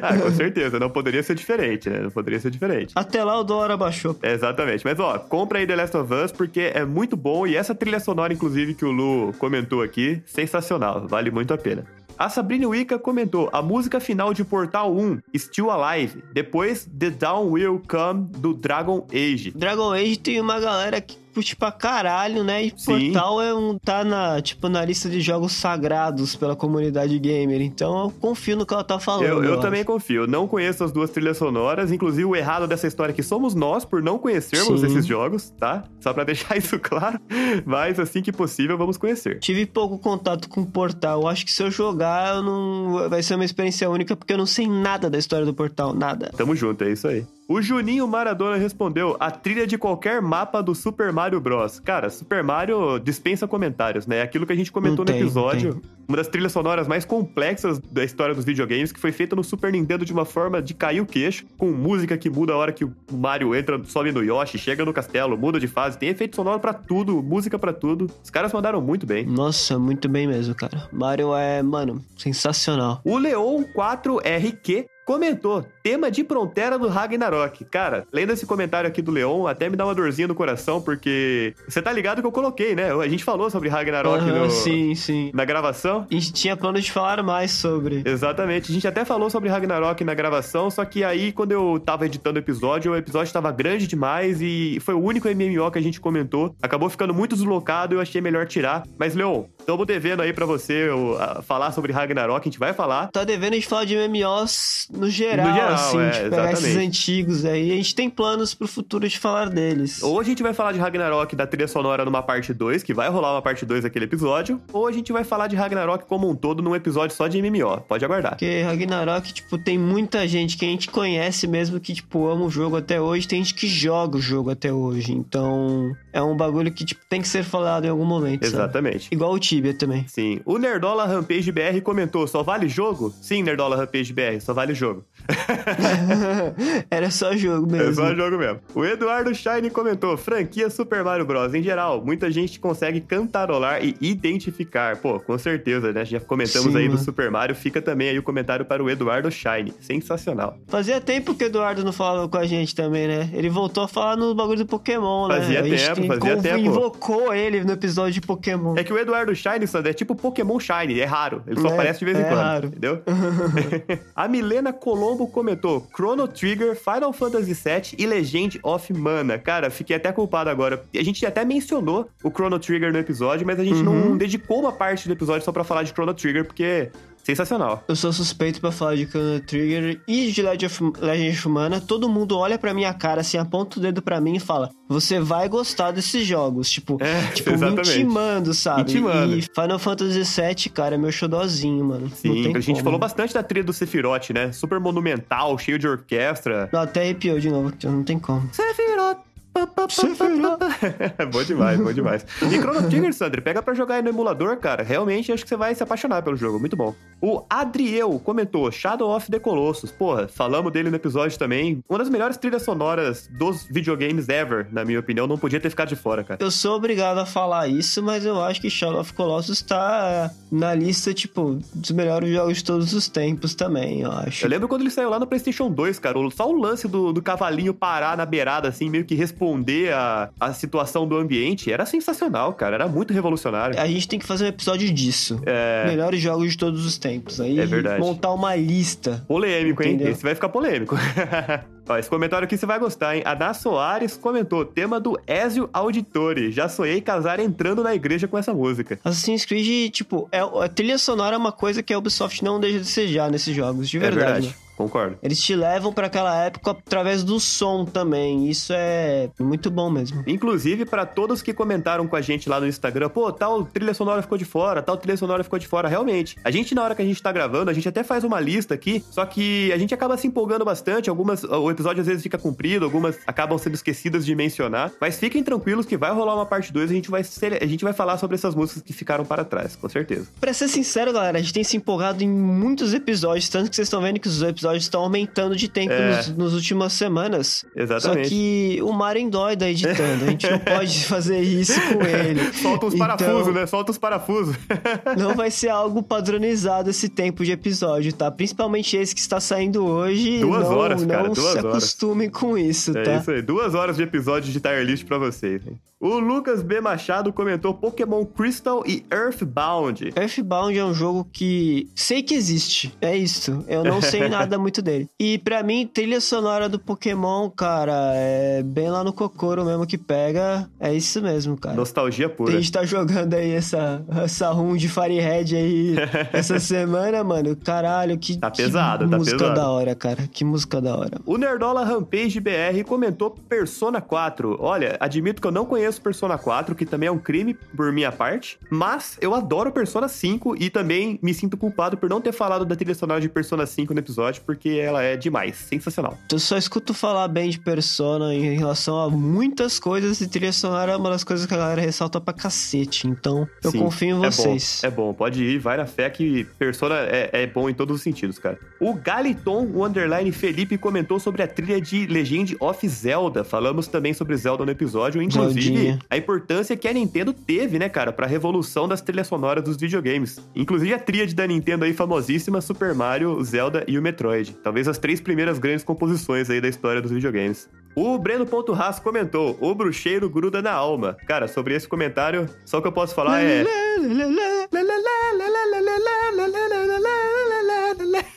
ah, 0.00 0.16
com 0.16 0.30
certeza. 0.30 0.80
Não 0.80 0.88
poderia 0.88 1.22
ser 1.22 1.34
diferente, 1.34 1.90
né? 1.90 1.98
Não 2.00 2.10
poderia 2.10 2.40
ser 2.40 2.50
diferente. 2.50 2.94
Até 2.96 3.22
lá 3.22 3.38
o 3.38 3.44
dólar 3.44 3.72
abaixou. 3.72 4.16
É, 4.22 4.32
Exatamente. 4.32 4.82
Mas, 4.82 4.98
ó, 4.98 5.18
compra 5.18 5.58
aí 5.58 5.66
The 5.66 5.76
Last 5.76 5.94
of 5.94 6.14
Us 6.14 6.32
porque 6.32 6.72
é 6.72 6.86
muito 6.86 7.18
bom. 7.18 7.46
E 7.46 7.54
essa 7.54 7.74
trilha 7.74 8.00
sonora, 8.00 8.32
inclusive, 8.32 8.72
que 8.72 8.84
o 8.86 8.90
Lu 8.90 9.34
comentou 9.34 9.82
aqui, 9.82 10.22
sensacional. 10.24 11.06
Vale 11.06 11.30
muito 11.30 11.52
a 11.52 11.58
pena. 11.58 11.84
A 12.18 12.28
Sabrina 12.28 12.68
Wicca 12.68 12.98
comentou 12.98 13.48
a 13.52 13.62
música 13.62 13.98
final 13.98 14.32
de 14.32 14.44
Portal 14.44 14.94
1, 14.94 15.20
Still 15.36 15.70
Alive. 15.70 16.22
Depois, 16.32 16.88
The 16.98 17.10
Dawn 17.10 17.50
Will 17.50 17.82
Come, 17.88 18.28
do 18.38 18.54
Dragon 18.54 19.06
Age. 19.12 19.52
Dragon 19.52 19.92
Age 19.92 20.18
tem 20.18 20.40
uma 20.40 20.60
galera 20.60 21.00
que 21.00 21.16
curte 21.32 21.56
pra 21.56 21.72
caralho, 21.72 22.44
né? 22.44 22.64
E 22.64 22.72
Sim. 22.76 23.12
Portal 23.12 23.42
é 23.42 23.54
um, 23.54 23.78
tá 23.78 24.04
na, 24.04 24.40
tipo, 24.40 24.68
na 24.68 24.84
lista 24.84 25.08
de 25.08 25.20
jogos 25.20 25.52
sagrados 25.52 26.36
pela 26.36 26.54
comunidade 26.54 27.18
gamer. 27.18 27.60
Então 27.60 28.04
eu 28.04 28.10
confio 28.10 28.56
no 28.56 28.66
que 28.66 28.74
ela 28.74 28.84
tá 28.84 28.98
falando. 28.98 29.26
Eu, 29.26 29.44
eu 29.44 29.60
também 29.60 29.84
confio. 29.84 30.26
Não 30.26 30.46
conheço 30.46 30.84
as 30.84 30.92
duas 30.92 31.10
trilhas 31.10 31.36
sonoras. 31.36 31.90
Inclusive, 31.90 32.24
o 32.24 32.36
errado 32.36 32.66
dessa 32.66 32.86
história 32.86 33.12
aqui 33.12 33.22
somos 33.22 33.54
nós 33.54 33.84
por 33.84 34.02
não 34.02 34.18
conhecermos 34.18 34.80
Sim. 34.80 34.86
esses 34.86 35.06
jogos, 35.06 35.50
tá? 35.58 35.84
Só 36.00 36.12
pra 36.12 36.24
deixar 36.24 36.56
isso 36.56 36.78
claro. 36.78 37.18
Mas 37.64 37.98
assim 37.98 38.22
que 38.22 38.32
possível, 38.32 38.76
vamos 38.76 38.96
conhecer. 38.96 39.38
Tive 39.38 39.66
pouco 39.66 39.98
contato 39.98 40.48
com 40.48 40.62
o 40.62 40.66
Portal. 40.66 41.22
Eu 41.22 41.28
acho 41.28 41.44
que 41.44 41.52
se 41.52 41.62
eu 41.62 41.70
jogar, 41.70 42.36
eu 42.36 42.42
não... 42.42 43.08
vai 43.08 43.22
ser 43.22 43.34
uma 43.34 43.44
experiência 43.44 43.88
única, 43.88 44.14
porque 44.14 44.32
eu 44.32 44.38
não 44.38 44.46
sei 44.46 44.66
nada 44.66 45.08
da 45.08 45.18
história 45.18 45.46
do 45.46 45.54
Portal. 45.54 45.94
Nada. 45.94 46.30
Tamo 46.36 46.54
junto, 46.54 46.84
é 46.84 46.92
isso 46.92 47.08
aí. 47.08 47.26
O 47.48 47.60
Juninho 47.60 48.06
Maradona 48.06 48.56
respondeu 48.56 49.16
a 49.18 49.30
trilha 49.30 49.66
de 49.66 49.76
qualquer 49.76 50.22
mapa 50.22 50.62
do 50.62 50.74
Super 50.74 51.12
Mario 51.12 51.40
Bros. 51.40 51.80
Cara, 51.80 52.08
Super 52.08 52.42
Mario 52.42 52.98
dispensa 52.98 53.48
comentários, 53.48 54.06
né? 54.06 54.22
Aquilo 54.22 54.46
que 54.46 54.52
a 54.52 54.56
gente 54.56 54.70
comentou 54.70 55.00
no 55.00 55.04
tem, 55.04 55.16
não 55.16 55.22
episódio. 55.22 55.82
Uma 56.08 56.16
das 56.16 56.28
trilhas 56.28 56.52
sonoras 56.52 56.86
mais 56.86 57.04
complexas 57.04 57.78
da 57.78 58.04
história 58.04 58.34
dos 58.34 58.44
videogames, 58.44 58.92
que 58.92 59.00
foi 59.00 59.12
feita 59.12 59.34
no 59.34 59.42
Super 59.42 59.72
Nintendo 59.72 60.04
de 60.04 60.12
uma 60.12 60.24
forma 60.24 60.62
de 60.62 60.72
cair 60.72 61.00
o 61.00 61.06
queixo, 61.06 61.44
com 61.58 61.70
música 61.72 62.16
que 62.16 62.30
muda 62.30 62.52
a 62.52 62.56
hora 62.56 62.72
que 62.72 62.84
o 62.84 62.94
Mario 63.10 63.54
entra, 63.54 63.82
sobe 63.84 64.12
no 64.12 64.22
Yoshi, 64.22 64.56
chega 64.56 64.84
no 64.84 64.92
castelo, 64.92 65.36
muda 65.36 65.58
de 65.58 65.66
fase. 65.66 65.98
Tem 65.98 66.10
efeito 66.10 66.36
sonoro 66.36 66.60
pra 66.60 66.72
tudo, 66.72 67.22
música 67.22 67.58
pra 67.58 67.72
tudo. 67.72 68.10
Os 68.22 68.30
caras 68.30 68.52
mandaram 68.52 68.80
muito 68.80 69.04
bem. 69.04 69.26
Nossa, 69.26 69.78
muito 69.78 70.08
bem 70.08 70.26
mesmo, 70.26 70.54
cara. 70.54 70.88
Mario 70.92 71.34
é, 71.34 71.62
mano, 71.62 72.02
sensacional. 72.16 73.00
O 73.04 73.18
Leon 73.18 73.64
4RQ 73.76 74.86
comentou, 75.04 75.64
tema 75.82 76.10
de 76.10 76.24
fronteira 76.24 76.78
do 76.78 76.88
Ragnarok. 76.88 77.64
Cara, 77.64 78.06
lendo 78.12 78.32
esse 78.32 78.46
comentário 78.46 78.88
aqui 78.88 79.02
do 79.02 79.10
Leon, 79.10 79.46
até 79.46 79.68
me 79.68 79.76
dá 79.76 79.84
uma 79.84 79.94
dorzinha 79.94 80.28
no 80.28 80.34
coração, 80.34 80.80
porque 80.80 81.54
você 81.68 81.80
tá 81.82 81.92
ligado 81.92 82.20
que 82.20 82.26
eu 82.26 82.32
coloquei, 82.32 82.74
né? 82.74 82.92
A 82.92 83.08
gente 83.08 83.24
falou 83.24 83.50
sobre 83.50 83.68
Ragnarok 83.68 84.18
Aham, 84.22 84.38
no- 84.44 84.50
Sim, 84.50 84.94
sim. 84.94 85.30
na 85.34 85.44
gravação. 85.44 86.06
A 86.10 86.14
gente 86.14 86.32
tinha 86.32 86.56
plano 86.56 86.80
de 86.80 86.90
falar 86.92 87.22
mais 87.22 87.50
sobre. 87.52 88.02
Exatamente, 88.04 88.70
a 88.70 88.74
gente 88.74 88.86
até 88.86 89.04
falou 89.04 89.28
sobre 89.30 89.48
Ragnarok 89.48 90.02
na 90.04 90.14
gravação, 90.14 90.70
só 90.70 90.84
que 90.84 91.02
aí 91.04 91.32
quando 91.32 91.52
eu 91.52 91.80
tava 91.84 92.06
editando 92.06 92.38
o 92.38 92.42
episódio, 92.42 92.92
o 92.92 92.96
episódio 92.96 93.32
tava 93.32 93.50
grande 93.50 93.86
demais 93.86 94.40
e 94.40 94.78
foi 94.80 94.94
o 94.94 95.00
único 95.02 95.28
MMO 95.28 95.70
que 95.70 95.78
a 95.78 95.82
gente 95.82 96.00
comentou. 96.00 96.54
Acabou 96.62 96.88
ficando 96.88 97.12
muito 97.14 97.34
deslocado 97.34 97.94
e 97.94 97.96
eu 97.96 98.00
achei 98.00 98.20
melhor 98.20 98.46
tirar. 98.46 98.82
Mas, 98.98 99.14
Leon, 99.14 99.44
estamos 99.58 99.86
devendo 99.86 100.22
aí 100.22 100.32
pra 100.32 100.46
você 100.46 100.88
eu, 100.88 101.16
ah, 101.20 101.42
falar 101.42 101.72
sobre 101.72 101.92
Ragnarok, 101.92 102.40
a 102.40 102.44
gente 102.50 102.58
vai 102.58 102.72
falar. 102.72 103.08
Tá 103.10 103.24
devendo 103.24 103.52
a 103.52 103.56
gente 103.56 103.66
falar 103.68 103.84
de 103.84 103.96
MMOs 103.96 104.88
no 104.92 105.08
geral, 105.10 105.48
No 105.48 105.54
geral, 105.54 105.71
assim, 105.74 105.98
é, 105.98 106.10
de 106.10 106.30
pegar 106.30 106.52
esses 106.52 106.64
exatamente. 106.64 106.86
antigos 106.88 107.44
aí. 107.44 107.72
A 107.72 107.76
gente 107.76 107.94
tem 107.94 108.10
planos 108.10 108.54
pro 108.54 108.68
futuro 108.68 109.08
de 109.08 109.18
falar 109.18 109.48
deles. 109.48 110.02
Ou 110.02 110.20
a 110.20 110.22
gente 110.22 110.42
vai 110.42 110.52
falar 110.54 110.72
de 110.72 110.78
Ragnarok 110.78 111.34
da 111.34 111.46
trilha 111.46 111.68
sonora 111.68 112.04
numa 112.04 112.22
parte 112.22 112.52
2, 112.52 112.82
que 112.82 112.94
vai 112.94 113.08
rolar 113.08 113.32
uma 113.32 113.42
parte 113.42 113.64
2 113.64 113.82
daquele 113.82 114.04
episódio, 114.04 114.60
ou 114.72 114.86
a 114.86 114.92
gente 114.92 115.12
vai 115.12 115.24
falar 115.24 115.46
de 115.46 115.56
Ragnarok 115.56 116.06
como 116.06 116.28
um 116.28 116.34
todo 116.34 116.62
num 116.62 116.74
episódio 116.74 117.14
só 117.16 117.28
de 117.28 117.40
MMO. 117.40 117.80
Pode 117.88 118.04
aguardar. 118.04 118.32
Porque 118.32 118.62
Ragnarok, 118.62 119.32
tipo, 119.32 119.58
tem 119.58 119.78
muita 119.78 120.26
gente 120.26 120.56
que 120.56 120.64
a 120.64 120.68
gente 120.68 120.88
conhece 120.90 121.46
mesmo 121.46 121.80
que, 121.80 121.94
tipo, 121.94 122.26
ama 122.28 122.44
o 122.44 122.50
jogo 122.50 122.76
até 122.76 123.00
hoje. 123.00 123.26
Tem 123.26 123.42
gente 123.42 123.54
que 123.54 123.66
joga 123.66 124.16
o 124.16 124.20
jogo 124.20 124.50
até 124.50 124.72
hoje. 124.72 125.12
Então, 125.12 125.94
é 126.12 126.22
um 126.22 126.36
bagulho 126.36 126.72
que, 126.72 126.84
tipo, 126.84 127.02
tem 127.08 127.20
que 127.20 127.28
ser 127.28 127.44
falado 127.44 127.84
em 127.84 127.88
algum 127.88 128.04
momento, 128.04 128.44
sabe? 128.44 128.56
Exatamente. 128.56 129.08
Igual 129.10 129.32
o 129.32 129.38
Tibia 129.38 129.74
também. 129.74 130.04
Sim. 130.08 130.40
O 130.44 130.58
Nerdola 130.58 131.06
Rampage 131.06 131.50
BR 131.52 131.80
comentou: 131.82 132.26
só 132.26 132.42
vale 132.42 132.68
jogo? 132.68 133.12
Sim, 133.20 133.42
Nerdola 133.42 133.76
Rampage 133.76 134.12
BR, 134.12 134.40
só 134.40 134.52
vale 134.52 134.74
jogo. 134.74 135.04
Era 136.90 137.10
só 137.10 137.36
jogo 137.36 137.70
mesmo. 137.70 137.90
É 137.90 137.94
só 137.94 138.14
jogo 138.14 138.38
mesmo. 138.38 138.60
O 138.74 138.84
Eduardo 138.84 139.34
Shine 139.34 139.70
comentou: 139.70 140.16
franquia 140.16 140.68
Super 140.70 141.04
Mario 141.04 141.24
Bros. 141.26 141.54
Em 141.54 141.62
geral, 141.62 142.02
muita 142.04 142.30
gente 142.30 142.58
consegue 142.60 143.00
cantarolar 143.00 143.84
e 143.84 143.96
identificar. 144.00 144.96
Pô, 144.96 145.18
com 145.20 145.36
certeza, 145.38 145.92
né? 145.92 146.04
Já 146.04 146.20
comentamos 146.20 146.72
Sim, 146.72 146.78
aí 146.78 146.84
do 146.88 146.92
mano. 146.94 147.04
Super 147.04 147.30
Mario. 147.30 147.54
Fica 147.54 147.80
também 147.80 148.08
aí 148.08 148.18
o 148.18 148.22
comentário 148.22 148.64
para 148.64 148.82
o 148.82 148.90
Eduardo 148.90 149.30
Shine. 149.30 149.72
Sensacional. 149.80 150.56
Fazia 150.68 151.00
tempo 151.00 151.34
que 151.34 151.44
o 151.44 151.46
Eduardo 151.46 151.84
não 151.84 151.92
falava 151.92 152.28
com 152.28 152.36
a 152.38 152.46
gente 152.46 152.74
também, 152.74 153.06
né? 153.06 153.30
Ele 153.32 153.48
voltou 153.48 153.84
a 153.84 153.88
falar 153.88 154.16
no 154.16 154.34
bagulho 154.34 154.58
do 154.58 154.66
Pokémon, 154.66 155.28
né? 155.28 155.36
Fazia 155.36 155.60
A 155.60 155.62
gente 155.64 155.84
tempo, 155.84 155.96
tem- 156.00 156.08
fazia 156.08 156.36
tempo. 156.38 156.58
invocou 156.58 157.34
ele 157.34 157.62
no 157.64 157.72
episódio 157.72 158.12
de 158.12 158.20
Pokémon. 158.20 158.74
É 158.76 158.84
que 158.84 158.92
o 158.92 158.98
Eduardo 158.98 159.34
Shine, 159.34 159.66
Sandra, 159.66 159.90
é 159.90 159.94
tipo 159.94 160.14
Pokémon 160.14 160.58
Shine, 160.58 161.00
é 161.00 161.04
raro. 161.04 161.42
Ele 161.46 161.60
só 161.60 161.68
É, 161.68 161.72
aparece 161.72 161.98
de 161.98 162.04
vez 162.04 162.18
em 162.18 162.22
é 162.22 162.24
quando. 162.24 162.38
raro. 162.38 162.66
Entendeu? 162.68 163.02
a 164.14 164.28
Milena 164.28 164.72
Colombo 164.72 165.26
comentou: 165.28 165.51
Chrono 165.94 166.26
Trigger, 166.28 166.76
Final 166.76 167.12
Fantasy 167.12 167.52
VII 167.54 167.94
e 167.98 168.06
Legend 168.06 168.60
of 168.62 168.92
Mana. 168.92 169.38
Cara, 169.38 169.70
fiquei 169.70 169.96
até 169.96 170.10
culpado 170.12 170.50
agora. 170.50 170.82
A 170.94 171.02
gente 171.02 171.24
até 171.26 171.44
mencionou 171.44 172.08
o 172.22 172.30
Chrono 172.30 172.58
Trigger 172.58 172.92
no 172.92 172.98
episódio, 172.98 173.46
mas 173.46 173.58
a 173.58 173.64
gente 173.64 173.82
Uhum. 173.82 174.10
não 174.10 174.16
dedicou 174.16 174.60
uma 174.60 174.72
parte 174.72 175.06
do 175.08 175.12
episódio 175.14 175.44
só 175.44 175.52
pra 175.52 175.64
falar 175.64 175.82
de 175.82 175.90
Chrono 175.92 176.14
Trigger, 176.14 176.44
porque 176.44 176.90
sensacional. 177.22 177.84
Eu 177.88 177.96
sou 177.96 178.12
suspeito 178.12 178.60
pra 178.60 178.72
falar 178.72 178.96
de 178.96 179.06
Chrono 179.06 179.40
Trigger 179.40 180.00
e 180.06 180.30
de 180.32 180.42
Legend 180.42 180.66
of, 180.66 180.82
Legend 181.00 181.30
of 181.30 181.48
Mana. 181.48 181.80
Todo 181.80 182.08
mundo 182.08 182.36
olha 182.38 182.58
pra 182.58 182.74
minha 182.74 182.92
cara, 182.92 183.20
assim, 183.20 183.36
aponta 183.38 183.78
o 183.78 183.82
dedo 183.82 184.02
pra 184.02 184.20
mim 184.20 184.36
e 184.36 184.40
fala: 184.40 184.70
Você 184.88 185.20
vai 185.20 185.48
gostar 185.48 185.90
desses 185.90 186.26
jogos. 186.26 186.70
Tipo, 186.70 186.98
É, 187.00 187.22
tipo 187.32 187.50
me 187.56 187.70
intimando, 187.70 188.52
sabe? 188.54 188.82
Intimando. 188.82 189.36
E 189.36 189.42
Final 189.42 189.78
Fantasy 189.78 190.22
VII, 190.40 190.70
cara, 190.70 190.94
é 190.94 190.98
meu 190.98 191.12
xodózinho, 191.12 191.84
mano. 191.84 192.02
Não 192.02 192.10
Sim, 192.10 192.56
a 192.56 192.60
gente 192.60 192.72
como. 192.74 192.84
falou 192.84 192.98
bastante 192.98 193.32
da 193.34 193.42
trilha 193.42 193.64
do 193.64 193.72
Sephiroth, 193.72 194.30
né? 194.30 194.52
Super 194.52 194.80
monumental, 194.80 195.56
cheio 195.58 195.78
de 195.78 195.86
orquestra. 195.88 196.68
Não, 196.72 196.80
até 196.80 197.00
arrepiou 197.02 197.38
de 197.38 197.50
novo, 197.50 197.72
não 197.84 198.02
tem 198.02 198.18
como. 198.18 198.48
Sephiroth. 198.52 199.18
bom 201.30 201.44
demais, 201.44 201.78
bom 201.78 201.92
demais. 201.92 202.26
E 202.42 202.58
Chrono 202.58 202.88
Trigger, 202.88 203.12
Sandro, 203.12 203.42
pega 203.42 203.62
pra 203.62 203.74
jogar 203.74 203.96
aí 203.96 204.02
no 204.02 204.08
emulador, 204.08 204.56
cara. 204.56 204.82
Realmente 204.82 205.30
acho 205.30 205.42
que 205.42 205.48
você 205.48 205.56
vai 205.56 205.74
se 205.74 205.82
apaixonar 205.82 206.22
pelo 206.22 206.36
jogo, 206.36 206.58
muito 206.58 206.76
bom. 206.76 206.94
O 207.20 207.44
Adriel 207.48 208.18
comentou 208.24 208.70
Shadow 208.72 209.14
of 209.14 209.30
the 209.30 209.38
Colossus. 209.38 209.90
Porra, 209.90 210.26
falamos 210.26 210.72
dele 210.72 210.90
no 210.90 210.96
episódio 210.96 211.38
também. 211.38 211.82
Uma 211.88 211.98
das 211.98 212.08
melhores 212.08 212.36
trilhas 212.36 212.62
sonoras 212.62 213.28
dos 213.30 213.64
videogames 213.64 214.28
ever, 214.28 214.66
na 214.72 214.84
minha 214.84 214.98
opinião. 214.98 215.26
Não 215.26 215.38
podia 215.38 215.60
ter 215.60 215.70
ficado 215.70 215.88
de 215.88 215.96
fora, 215.96 216.24
cara. 216.24 216.42
Eu 216.42 216.50
sou 216.50 216.76
obrigado 216.76 217.18
a 217.18 217.26
falar 217.26 217.68
isso, 217.68 218.02
mas 218.02 218.24
eu 218.24 218.42
acho 218.42 218.60
que 218.60 218.70
Shadow 218.70 219.00
of 219.00 219.12
Colossus 219.12 219.62
tá 219.62 220.30
na 220.50 220.74
lista, 220.74 221.12
tipo, 221.12 221.58
dos 221.74 221.90
melhores 221.90 222.32
jogos 222.32 222.56
de 222.58 222.64
todos 222.64 222.92
os 222.92 223.08
tempos 223.08 223.54
também, 223.54 224.00
eu 224.00 224.10
acho. 224.10 224.44
Eu 224.44 224.50
lembro 224.50 224.66
quando 224.66 224.82
ele 224.82 224.90
saiu 224.90 225.10
lá 225.10 225.18
no 225.18 225.26
PlayStation 225.26 225.70
2, 225.70 225.98
cara. 225.98 226.18
Só 226.30 226.48
o 226.48 226.52
lance 226.52 226.88
do, 226.88 227.12
do 227.12 227.22
cavalinho 227.22 227.74
parar 227.74 228.16
na 228.16 228.26
beirada, 228.26 228.68
assim, 228.68 228.90
meio 228.90 229.04
que 229.04 229.14
responder 229.42 229.92
a, 229.92 230.30
a 230.38 230.52
situação 230.52 231.06
do 231.06 231.16
ambiente. 231.16 231.72
Era 231.72 231.84
sensacional, 231.84 232.54
cara. 232.54 232.76
Era 232.76 232.86
muito 232.88 233.12
revolucionário. 233.12 233.78
A 233.78 233.86
gente 233.86 234.06
tem 234.08 234.18
que 234.18 234.26
fazer 234.26 234.44
um 234.44 234.48
episódio 234.48 234.90
disso. 234.92 235.40
É. 235.44 235.84
Melhores 235.86 236.20
jogos 236.20 236.52
de 236.52 236.58
todos 236.58 236.86
os 236.86 236.96
tempos. 236.96 237.40
Aí 237.40 237.58
É 237.58 237.66
verdade. 237.66 238.00
montar 238.00 238.32
uma 238.32 238.54
lista. 238.54 239.24
Polêmico, 239.26 239.82
hein? 239.82 239.94
Entendeu? 239.94 240.12
Esse 240.12 240.22
vai 240.22 240.34
ficar 240.34 240.48
polêmico. 240.48 240.96
Ó, 241.88 241.96
esse 241.98 242.08
comentário 242.08 242.44
aqui 242.44 242.56
você 242.56 242.66
vai 242.66 242.78
gostar, 242.78 243.16
hein? 243.16 243.22
A 243.24 243.32
Ana 243.32 243.54
Soares 243.54 244.16
comentou: 244.16 244.64
tema 244.64 245.00
do 245.00 245.18
Ezio 245.26 245.68
Auditore. 245.72 246.52
Já 246.52 246.68
sonhei 246.68 247.00
casar 247.00 247.40
entrando 247.40 247.82
na 247.82 247.94
igreja 247.94 248.28
com 248.28 248.38
essa 248.38 248.54
música. 248.54 248.98
Assassin's 249.04 249.44
Creed, 249.44 249.92
tipo, 249.92 250.28
é, 250.30 250.40
a 250.40 250.68
trilha 250.68 250.98
sonora 250.98 251.34
é 251.34 251.38
uma 251.38 251.52
coisa 251.52 251.82
que 251.82 251.92
a 251.92 251.98
Ubisoft 251.98 252.42
não 252.44 252.60
deixa 252.60 252.78
de 252.78 252.84
desejar 252.84 253.30
nesses 253.30 253.54
jogos, 253.54 253.88
de 253.88 253.98
verdade. 253.98 254.20
é 254.20 254.24
verdade. 254.24 254.48
né? 254.48 254.54
Concordo. 254.76 255.18
Eles 255.22 255.40
te 255.40 255.54
levam 255.54 255.92
pra 255.92 256.06
aquela 256.06 256.34
época 256.44 256.70
através 256.72 257.22
do 257.22 257.38
som 257.38 257.84
também. 257.84 258.48
Isso 258.48 258.72
é 258.74 259.28
muito 259.38 259.70
bom 259.70 259.90
mesmo. 259.90 260.24
Inclusive, 260.26 260.84
pra 260.84 261.04
todos 261.04 261.42
que 261.42 261.52
comentaram 261.52 262.06
com 262.06 262.16
a 262.16 262.20
gente 262.20 262.48
lá 262.48 262.58
no 262.58 262.66
Instagram, 262.66 263.08
pô, 263.10 263.30
tal 263.30 263.64
trilha 263.64 263.94
sonora 263.94 264.22
ficou 264.22 264.38
de 264.38 264.44
fora, 264.44 264.82
tal 264.82 264.96
trilha 264.96 265.16
sonora 265.16 265.44
ficou 265.44 265.58
de 265.58 265.68
fora. 265.68 265.88
Realmente, 265.88 266.36
a 266.42 266.50
gente, 266.50 266.74
na 266.74 266.82
hora 266.82 266.94
que 266.94 267.02
a 267.02 267.04
gente 267.04 267.22
tá 267.22 267.30
gravando, 267.30 267.70
a 267.70 267.74
gente 267.74 267.88
até 267.88 268.02
faz 268.02 268.24
uma 268.24 268.40
lista 268.40 268.74
aqui, 268.74 269.04
só 269.10 269.24
que 269.26 269.70
a 269.72 269.78
gente 269.78 269.94
acaba 269.94 270.16
se 270.16 270.26
empolgando 270.26 270.64
bastante. 270.64 271.10
Algumas, 271.10 271.44
episódio 271.72 272.00
às 272.00 272.06
vezes 272.06 272.22
fica 272.22 272.38
comprido, 272.38 272.84
algumas 272.84 273.18
acabam 273.26 273.58
sendo 273.58 273.74
esquecidas 273.74 274.24
de 274.24 274.34
mencionar. 274.34 274.92
Mas 275.00 275.18
fiquem 275.18 275.42
tranquilos 275.42 275.86
que 275.86 275.96
vai 275.96 276.12
rolar 276.12 276.34
uma 276.34 276.46
parte 276.46 276.72
2 276.72 276.90
e 276.90 276.92
a 276.92 276.96
gente 276.96 277.10
vai, 277.10 277.22
a 277.60 277.66
gente 277.66 277.84
vai 277.84 277.92
falar 277.92 278.18
sobre 278.18 278.34
essas 278.36 278.54
músicas 278.54 278.82
que 278.82 278.92
ficaram 278.92 279.24
para 279.24 279.44
trás, 279.44 279.76
com 279.76 279.88
certeza. 279.88 280.28
Pra 280.40 280.52
ser 280.52 280.68
sincero, 280.68 281.12
galera, 281.12 281.38
a 281.38 281.40
gente 281.40 281.52
tem 281.52 281.64
se 281.64 281.76
empolgado 281.76 282.22
em 282.22 282.28
muitos 282.28 282.94
episódios, 282.94 283.48
tanto 283.48 283.70
que 283.70 283.76
vocês 283.76 283.86
estão 283.86 284.00
vendo 284.00 284.20
que 284.20 284.28
os 284.28 284.42
episódios 284.42 284.84
estão 284.84 285.02
aumentando 285.02 285.56
de 285.56 285.68
tempo 285.68 285.92
É. 285.92 286.16
nos, 286.16 286.36
nas 286.36 286.52
últimas 286.52 286.92
semanas. 286.92 287.64
Exatamente. 287.74 288.28
Só 288.28 288.34
que 288.34 288.78
o 288.82 288.92
Maren 288.92 289.28
dói 289.28 289.56
da 289.56 289.68
editando. 289.68 290.24
A 290.24 290.30
gente 290.30 290.48
não 290.50 290.58
pode 290.60 291.04
fazer 291.06 291.40
isso 291.40 291.80
com 291.92 292.02
ele. 292.04 292.52
Solta 292.54 292.86
os 292.86 292.94
Então, 292.94 293.06
parafusos, 293.06 293.54
né? 293.54 293.66
Solta 293.66 293.90
os 293.90 293.98
parafusos. 293.98 294.56
Não 295.18 295.34
vai 295.34 295.50
ser 295.50 295.68
algo 295.68 296.02
padronizado 296.02 296.90
esse 296.90 297.08
tempo 297.08 297.44
de 297.44 297.52
episódio, 297.52 298.12
tá? 298.12 298.30
Principalmente 298.30 298.96
esse 298.96 299.14
que 299.14 299.20
está 299.20 299.40
saindo 299.40 299.84
hoje. 299.84 300.40
Duas 300.40 300.62
não, 300.68 300.76
horas, 300.78 301.04
cara, 301.04 301.22
Não 301.24 301.32
duas 301.32 301.38
se 301.52 301.58
horas. 301.58 301.61
Acostumem 301.68 302.28
com 302.30 302.56
isso, 302.58 302.96
É 302.96 303.02
tá? 303.02 303.16
isso 303.16 303.30
aí, 303.30 303.42
duas 303.42 303.74
horas 303.74 303.96
de 303.96 304.02
episódio 304.02 304.52
de 304.52 304.60
tier 304.60 304.84
list 304.84 305.04
pra 305.06 305.18
vocês. 305.18 305.60
hein? 305.66 305.78
O 306.04 306.18
Lucas 306.18 306.62
B. 306.62 306.80
Machado 306.80 307.32
comentou 307.32 307.72
Pokémon 307.74 308.24
Crystal 308.24 308.82
e 308.84 309.04
Earthbound. 309.08 310.12
Earthbound 310.16 310.76
é 310.76 310.84
um 310.84 310.92
jogo 310.92 311.24
que 311.32 311.88
sei 311.94 312.24
que 312.24 312.34
existe. 312.34 312.92
É 313.00 313.16
isso. 313.16 313.64
Eu 313.68 313.84
não 313.84 314.02
sei 314.02 314.26
nada 314.28 314.58
muito 314.58 314.82
dele. 314.82 315.08
E 315.16 315.38
pra 315.38 315.62
mim, 315.62 315.86
trilha 315.86 316.20
sonora 316.20 316.68
do 316.68 316.76
Pokémon, 316.78 317.48
cara, 317.50 317.92
é 318.16 318.64
bem 318.64 318.90
lá 318.90 319.04
no 319.04 319.12
Kokoro 319.12 319.64
mesmo 319.64 319.86
que 319.86 319.96
pega. 319.96 320.68
É 320.80 320.92
isso 320.92 321.22
mesmo, 321.22 321.56
cara. 321.56 321.76
Nostalgia 321.76 322.26
A 322.26 322.30
pura. 322.30 322.50
gente 322.52 322.72
tá 322.72 322.84
jogando 322.84 323.34
aí 323.34 323.52
essa, 323.52 324.04
essa 324.24 324.50
run 324.50 324.76
de 324.76 324.88
Firehead 324.88 325.54
aí 325.54 325.94
essa 326.32 326.58
semana, 326.58 327.22
mano. 327.22 327.54
Caralho, 327.54 328.18
que, 328.18 328.38
Tá 328.38 328.50
que 328.50 328.60
pesado, 328.60 329.08
tá 329.08 329.16
música 329.18 329.38
pesado. 329.38 329.54
da 329.54 329.70
hora, 329.70 329.94
cara. 329.94 330.28
Que 330.32 330.44
música 330.44 330.80
da 330.80 330.96
hora. 330.96 331.20
O 331.24 331.38
Nerdola 331.52 331.84
Rampage 331.84 332.40
BR 332.40 332.82
comentou 332.86 333.30
Persona 333.30 334.00
4. 334.00 334.56
Olha, 334.58 334.96
admito 334.98 335.38
que 335.42 335.46
eu 335.46 335.52
não 335.52 335.66
conheço 335.66 336.00
Persona 336.00 336.38
4, 336.38 336.74
que 336.74 336.86
também 336.86 337.08
é 337.08 337.12
um 337.12 337.18
crime 337.18 337.52
por 337.76 337.92
minha 337.92 338.10
parte, 338.10 338.58
mas 338.70 339.18
eu 339.20 339.34
adoro 339.34 339.70
Persona 339.70 340.08
5 340.08 340.56
e 340.58 340.70
também 340.70 341.18
me 341.22 341.34
sinto 341.34 341.58
culpado 341.58 341.98
por 341.98 342.08
não 342.08 342.22
ter 342.22 342.32
falado 342.32 342.64
da 342.64 342.74
trilha 342.74 342.94
sonora 342.94 343.20
de 343.20 343.28
Persona 343.28 343.66
5 343.66 343.92
no 343.92 344.00
episódio, 344.00 344.42
porque 344.46 344.70
ela 344.70 345.02
é 345.02 345.14
demais, 345.14 345.56
sensacional. 345.56 346.16
Eu 346.32 346.38
só 346.38 346.56
escuto 346.56 346.94
falar 346.94 347.28
bem 347.28 347.50
de 347.50 347.58
Persona 347.60 348.34
em 348.34 348.56
relação 348.56 348.98
a 348.98 349.10
muitas 349.10 349.78
coisas 349.78 350.22
e 350.22 350.28
trilha 350.28 350.54
sonora 350.54 350.92
é 350.92 350.96
uma 350.96 351.10
das 351.10 351.22
coisas 351.22 351.44
que 351.44 351.52
a 351.52 351.58
galera 351.58 351.82
ressalta 351.82 352.18
pra 352.18 352.32
cacete. 352.32 353.06
Então, 353.06 353.46
eu 353.62 353.70
Sim, 353.72 353.78
confio 353.80 354.16
em 354.16 354.24
é 354.24 354.30
vocês. 354.30 354.80
bom, 354.80 354.88
É 354.88 354.90
bom, 354.90 355.12
pode 355.12 355.44
ir, 355.44 355.58
vai 355.58 355.76
na 355.76 355.84
fé 355.84 356.08
que 356.08 356.44
Persona 356.58 356.94
é, 357.00 357.28
é 357.42 357.46
bom 357.46 357.68
em 357.68 357.74
todos 357.74 357.96
os 357.96 358.02
sentidos, 358.02 358.38
cara. 358.38 358.58
O 358.80 358.94
Galiton, 358.94 359.66
o 359.74 359.84
underline 359.84 360.32
Felipe, 360.32 360.78
comentou 360.78 361.20
sobre 361.20 361.41
a 361.42 361.48
trilha 361.48 361.80
de 361.80 362.06
Legend 362.06 362.56
of 362.60 362.88
Zelda. 362.88 363.44
Falamos 363.44 363.86
também 363.86 364.14
sobre 364.14 364.36
Zelda 364.36 364.64
no 364.64 364.70
episódio, 364.70 365.20
inclusive 365.20 365.62
Zeldinha. 365.62 365.98
a 366.08 366.16
importância 366.16 366.76
que 366.76 366.88
a 366.88 366.92
Nintendo 366.92 367.32
teve, 367.32 367.78
né, 367.78 367.88
cara, 367.88 368.12
pra 368.12 368.26
revolução 368.26 368.88
das 368.88 369.00
trilhas 369.00 369.26
sonoras 369.26 369.64
dos 369.64 369.76
videogames. 369.76 370.40
Inclusive 370.54 370.94
a 370.94 370.98
tríade 370.98 371.34
da 371.34 371.46
Nintendo 371.46 371.84
aí 371.84 371.92
famosíssima, 371.92 372.60
Super 372.60 372.94
Mario, 372.94 373.42
Zelda 373.42 373.84
e 373.86 373.98
o 373.98 374.02
Metroid. 374.02 374.56
Talvez 374.62 374.88
as 374.88 374.98
três 374.98 375.20
primeiras 375.20 375.58
grandes 375.58 375.84
composições 375.84 376.48
aí 376.48 376.60
da 376.60 376.68
história 376.68 377.02
dos 377.02 377.10
videogames. 377.10 377.68
O 377.94 378.18
Breno.ras 378.18 378.98
comentou: 378.98 379.56
O 379.60 379.74
bruxeiro 379.74 380.28
gruda 380.30 380.62
na 380.62 380.72
alma. 380.72 381.16
Cara, 381.26 381.46
sobre 381.46 381.74
esse 381.74 381.86
comentário, 381.86 382.48
só 382.64 382.78
o 382.78 382.82
que 382.82 382.88
eu 382.88 382.92
posso 382.92 383.14
falar 383.14 383.42
é. 383.42 383.64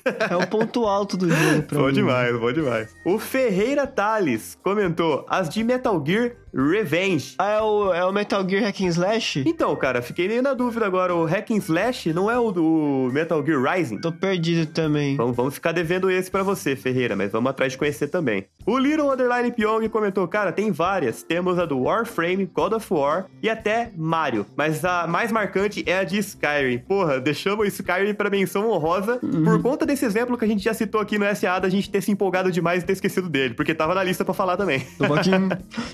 É 0.30 0.36
o 0.36 0.46
ponto 0.48 0.86
alto 0.86 1.18
do 1.18 1.28
jogo 1.30 1.64
pra 1.64 1.80
Bom 1.80 1.88
mim. 1.88 1.94
demais, 1.94 2.40
bom 2.40 2.52
demais. 2.54 2.96
O 3.04 3.18
Ferreira 3.18 3.88
Tales 3.88 4.56
comentou 4.64 5.26
as 5.28 5.50
de 5.50 5.64
Metal 5.64 6.02
Gear 6.06 6.34
Revenge. 6.54 7.36
Ah, 7.38 7.50
é 7.50 7.62
o, 7.62 7.94
é 7.94 8.06
o 8.06 8.14
Metal 8.14 8.48
Gear 8.48 8.64
Hack 8.64 8.80
and 8.82 8.88
Slash? 8.88 9.44
Então, 9.46 9.76
cara, 9.76 10.02
fiquei 10.02 10.28
meio 10.28 10.42
na 10.42 10.54
dúvida 10.54 10.86
agora. 10.86 11.14
O 11.14 11.26
Hack 11.26 11.52
and 11.52 11.58
Slash 11.58 12.14
não 12.14 12.32
é 12.32 12.40
o 12.40 12.50
do 12.52 13.10
Metal 13.12 13.44
Gear 13.46 13.62
Rising? 13.62 13.98
Tô 13.98 14.12
perdido 14.12 14.66
também. 14.72 15.18
Vamos, 15.18 15.36
vamos 15.36 15.56
ficar 15.56 15.74
devendo 15.74 16.10
esse 16.10 16.32
pra 16.32 16.44
você, 16.44 16.76
Ferreira, 16.76 17.16
mas 17.16 17.32
vamos 17.32 17.50
atrás 17.50 17.74
de 17.74 17.78
conhecer 17.78 18.08
também. 18.08 18.46
O 18.66 18.78
Little 18.78 19.12
Underline 19.12 19.52
Pyong 19.52 19.90
comentou, 19.90 20.26
cara, 20.30 20.52
tem 20.52 20.72
várias. 20.72 21.24
Temos 21.24 21.60
a 21.60 21.66
do 21.66 21.82
Warframe, 21.82 22.46
God 22.46 22.74
of 22.74 22.94
War 22.94 23.26
e 23.44 23.50
até 23.50 23.92
Mario. 23.98 24.46
Mas 24.56 24.86
a 24.86 25.08
mais 25.08 25.32
marcante 25.32 25.84
é 25.86 25.98
a 26.00 26.04
de 26.06 26.18
Skyrim. 26.20 26.78
Porra, 26.88 27.20
deixamos 27.20 27.66
o 27.66 27.68
Skyrim 27.68 28.14
pra 28.14 28.30
menção 28.30 28.70
honrosa 28.72 29.20
por 29.44 29.62
conta 29.62 29.86
desse 29.86 29.95
exemplo 30.04 30.38
que 30.38 30.44
a 30.44 30.48
gente 30.48 30.64
já 30.64 30.74
citou 30.74 31.00
aqui 31.00 31.18
no 31.18 31.36
SA 31.36 31.60
da 31.60 31.70
gente 31.70 31.90
ter 31.90 32.02
se 32.02 32.12
empolgado 32.12 32.52
demais 32.52 32.84
e 32.84 32.86
ter 32.86 32.94
esquecido 32.94 33.30
dele, 33.30 33.54
porque 33.54 33.74
tava 33.74 33.94
na 33.94 34.04
lista 34.04 34.26
pra 34.26 34.34
falar 34.34 34.58
também. 34.58 34.86
Dovaquim, 34.98 35.50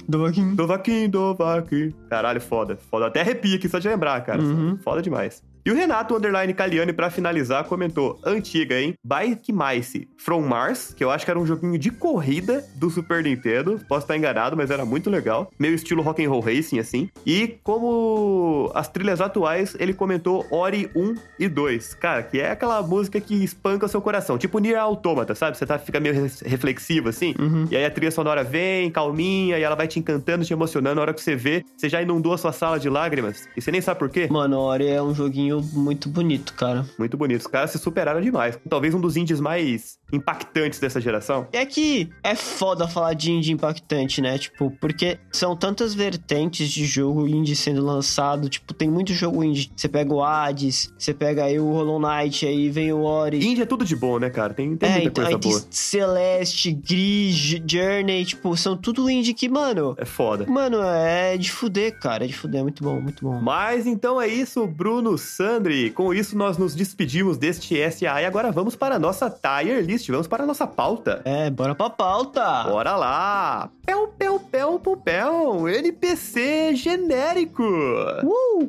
Dovaquim. 0.08 0.56
Dovaquim, 0.56 1.10
Dovaquim. 1.10 1.94
Caralho, 2.10 2.40
foda. 2.40 2.78
Foda. 2.90 3.08
Até 3.08 3.22
arrepia 3.22 3.58
aqui 3.58 3.68
só 3.68 3.78
de 3.78 3.88
lembrar, 3.88 4.22
cara. 4.22 4.42
Uhum. 4.42 4.78
Foda 4.78 5.02
demais. 5.02 5.44
E 5.64 5.72
o 5.72 5.76
Renato 5.76 6.16
Underline 6.16 6.54
Caliani, 6.54 6.92
pra 6.94 7.10
finalizar, 7.10 7.64
comentou: 7.66 8.20
Antiga, 8.26 8.80
hein? 8.80 8.94
Bike 9.04 9.54
Mice 9.54 10.08
From 10.18 10.42
Mars, 10.42 10.94
que 10.96 11.04
eu 11.04 11.12
acho 11.12 11.24
que 11.26 11.32
era 11.32 11.40
um 11.40 11.46
joguinho 11.46 11.78
de 11.78 11.92
corrida 11.92 12.66
do 12.76 12.90
Super 12.90 13.24
Nintendo. 13.24 13.80
Posso 13.88 14.06
estar 14.06 14.18
enganado, 14.18 14.58
mas 14.58 14.72
era 14.72 14.84
muito 14.86 15.10
legal. 15.10 15.52
Meio 15.60 15.76
estilo 15.76 16.02
rock 16.02 16.24
and 16.26 16.30
roll 16.30 16.42
racing, 16.42 16.80
assim. 16.80 17.10
E 17.26 17.60
como 17.64 18.72
as 18.74 18.88
trilhas 18.88 19.22
atuais, 19.22 19.76
ele 19.80 19.94
comentou 19.94 20.46
Ori 20.50 20.90
1 20.96 21.16
e 21.40 21.48
2. 21.48 21.94
Cara, 21.96 22.24
que 22.24 22.40
é 22.40 22.52
aquela 22.52 22.82
música 22.82 23.20
que 23.22 23.44
espanca 23.44 23.86
o 23.86 23.90
seu 23.90 24.02
coração. 24.02 24.38
Tipo 24.38 24.60
Nier 24.60 24.80
Automata, 24.80 25.36
sabe? 25.36 25.58
Você 25.58 25.66
tá, 25.66 25.78
fica 25.78 26.00
meio 26.00 26.14
re- 26.16 26.32
reflexivo, 26.46 27.10
assim. 27.10 27.36
Uhum. 27.40 27.68
E 27.70 27.76
aí 27.78 27.86
a 27.86 27.92
trilha 27.92 28.12
sonora 28.12 28.44
vem, 28.44 28.90
calminha, 28.90 29.60
e 29.60 29.64
ela 29.64 29.76
vai 29.76 29.88
te 29.88 30.00
encantando, 30.00 30.44
te 30.46 30.54
emocionando. 30.54 30.96
Na 30.96 31.02
hora 31.02 31.14
que 31.14 31.22
você 31.22 31.36
vê, 31.36 31.64
você 31.78 31.88
já 31.88 32.02
inundou 32.02 32.34
a 32.34 32.38
sua 32.38 32.52
sala 32.52 32.80
de 32.80 32.90
lágrimas. 32.90 33.48
E 33.56 33.62
você 33.62 33.72
nem 33.72 33.82
sabe 33.82 34.00
por 34.00 34.10
quê. 34.10 34.28
Mano, 34.30 34.58
Ori 34.60 34.88
é 34.88 35.02
um 35.02 35.14
joguinho 35.14 35.51
muito 35.60 36.08
bonito, 36.08 36.54
cara. 36.54 36.86
Muito 37.00 37.18
bonito. 37.18 37.42
Os 37.42 37.48
caras 37.48 37.72
se 37.72 37.80
superaram 37.80 38.22
demais. 38.22 38.60
Talvez 38.70 38.94
um 38.94 39.02
dos 39.02 39.18
indies 39.18 39.40
mais 39.42 40.00
impactantes 40.14 40.80
dessa 40.80 41.02
geração. 41.02 41.48
É 41.52 41.66
que 41.66 42.10
é 42.24 42.36
foda 42.36 42.88
falar 42.88 43.14
de 43.14 43.32
indie 43.32 43.52
impactante, 43.54 44.22
né? 44.22 44.38
Tipo, 44.38 44.70
porque 44.80 45.18
são 45.32 45.56
tantas 45.56 45.94
vertentes 45.94 46.70
de 46.70 46.86
jogo 46.86 47.28
indie 47.28 47.56
sendo 47.56 47.84
lançado. 47.84 48.48
Tipo, 48.50 48.74
tem 48.74 48.90
muito 48.90 49.14
jogo 49.14 49.44
indie. 49.44 49.72
Você 49.76 49.88
pega 49.90 50.14
o 50.14 50.24
Hades, 50.24 50.94
você 50.98 51.14
pega 51.14 51.46
aí 51.46 51.60
o 51.60 51.72
Hollow 51.72 52.00
Knight, 52.00 52.46
aí 52.46 52.70
vem 52.70 52.94
o 52.94 53.02
Ori. 53.04 53.38
Indie 53.46 53.62
é 53.64 53.66
tudo 53.66 53.84
de 53.84 53.96
bom, 53.96 54.20
né, 54.20 54.30
cara? 54.30 54.54
Tem, 54.54 54.76
tem 54.76 54.90
É, 54.90 54.94
muita 55.02 55.22
então 55.22 55.24
coisa 55.24 55.38
boa. 55.60 55.68
Celeste, 55.70 56.72
Gris, 56.74 57.36
Journey, 57.66 58.26
tipo, 58.26 58.56
são 58.58 58.76
tudo 58.78 59.10
indie 59.10 59.34
que, 59.34 59.48
mano. 59.50 59.96
É 59.98 60.06
foda. 60.06 60.46
Mano, 60.46 60.82
é 60.82 61.38
de 61.38 61.52
fuder, 61.52 61.98
cara. 62.00 62.26
É 62.26 62.28
de 62.28 62.34
fuder, 62.34 62.60
é 62.60 62.64
muito 62.64 62.84
bom, 62.84 63.00
muito 63.02 63.24
bom. 63.24 63.40
Mas 63.42 63.88
então 63.88 64.22
é 64.22 64.28
isso, 64.28 64.66
Bruno 64.68 65.18
Sandri. 65.42 65.90
Com 65.90 66.14
isso, 66.14 66.38
nós 66.38 66.56
nos 66.56 66.76
despedimos 66.76 67.36
deste 67.36 67.76
SA 67.92 68.22
e 68.22 68.26
agora 68.26 68.52
vamos 68.52 68.76
para 68.76 68.96
a 68.96 69.00
nossa 69.00 69.28
tier 69.28 69.84
list. 69.84 70.08
Vamos 70.12 70.28
para 70.28 70.44
a 70.44 70.46
nossa 70.46 70.68
pauta. 70.68 71.24
É, 71.26 71.50
bora 71.50 71.74
pra 71.74 71.90
pauta. 71.90 72.64
Bora 72.66 72.96
lá! 72.96 73.68
Pel, 73.84 74.08
pel, 74.10 74.40
pel, 74.40 74.80
pel, 74.80 74.98
pel. 74.98 75.68
NPC 75.68 76.76
genérico. 76.76 77.64
Uh! 77.64 78.68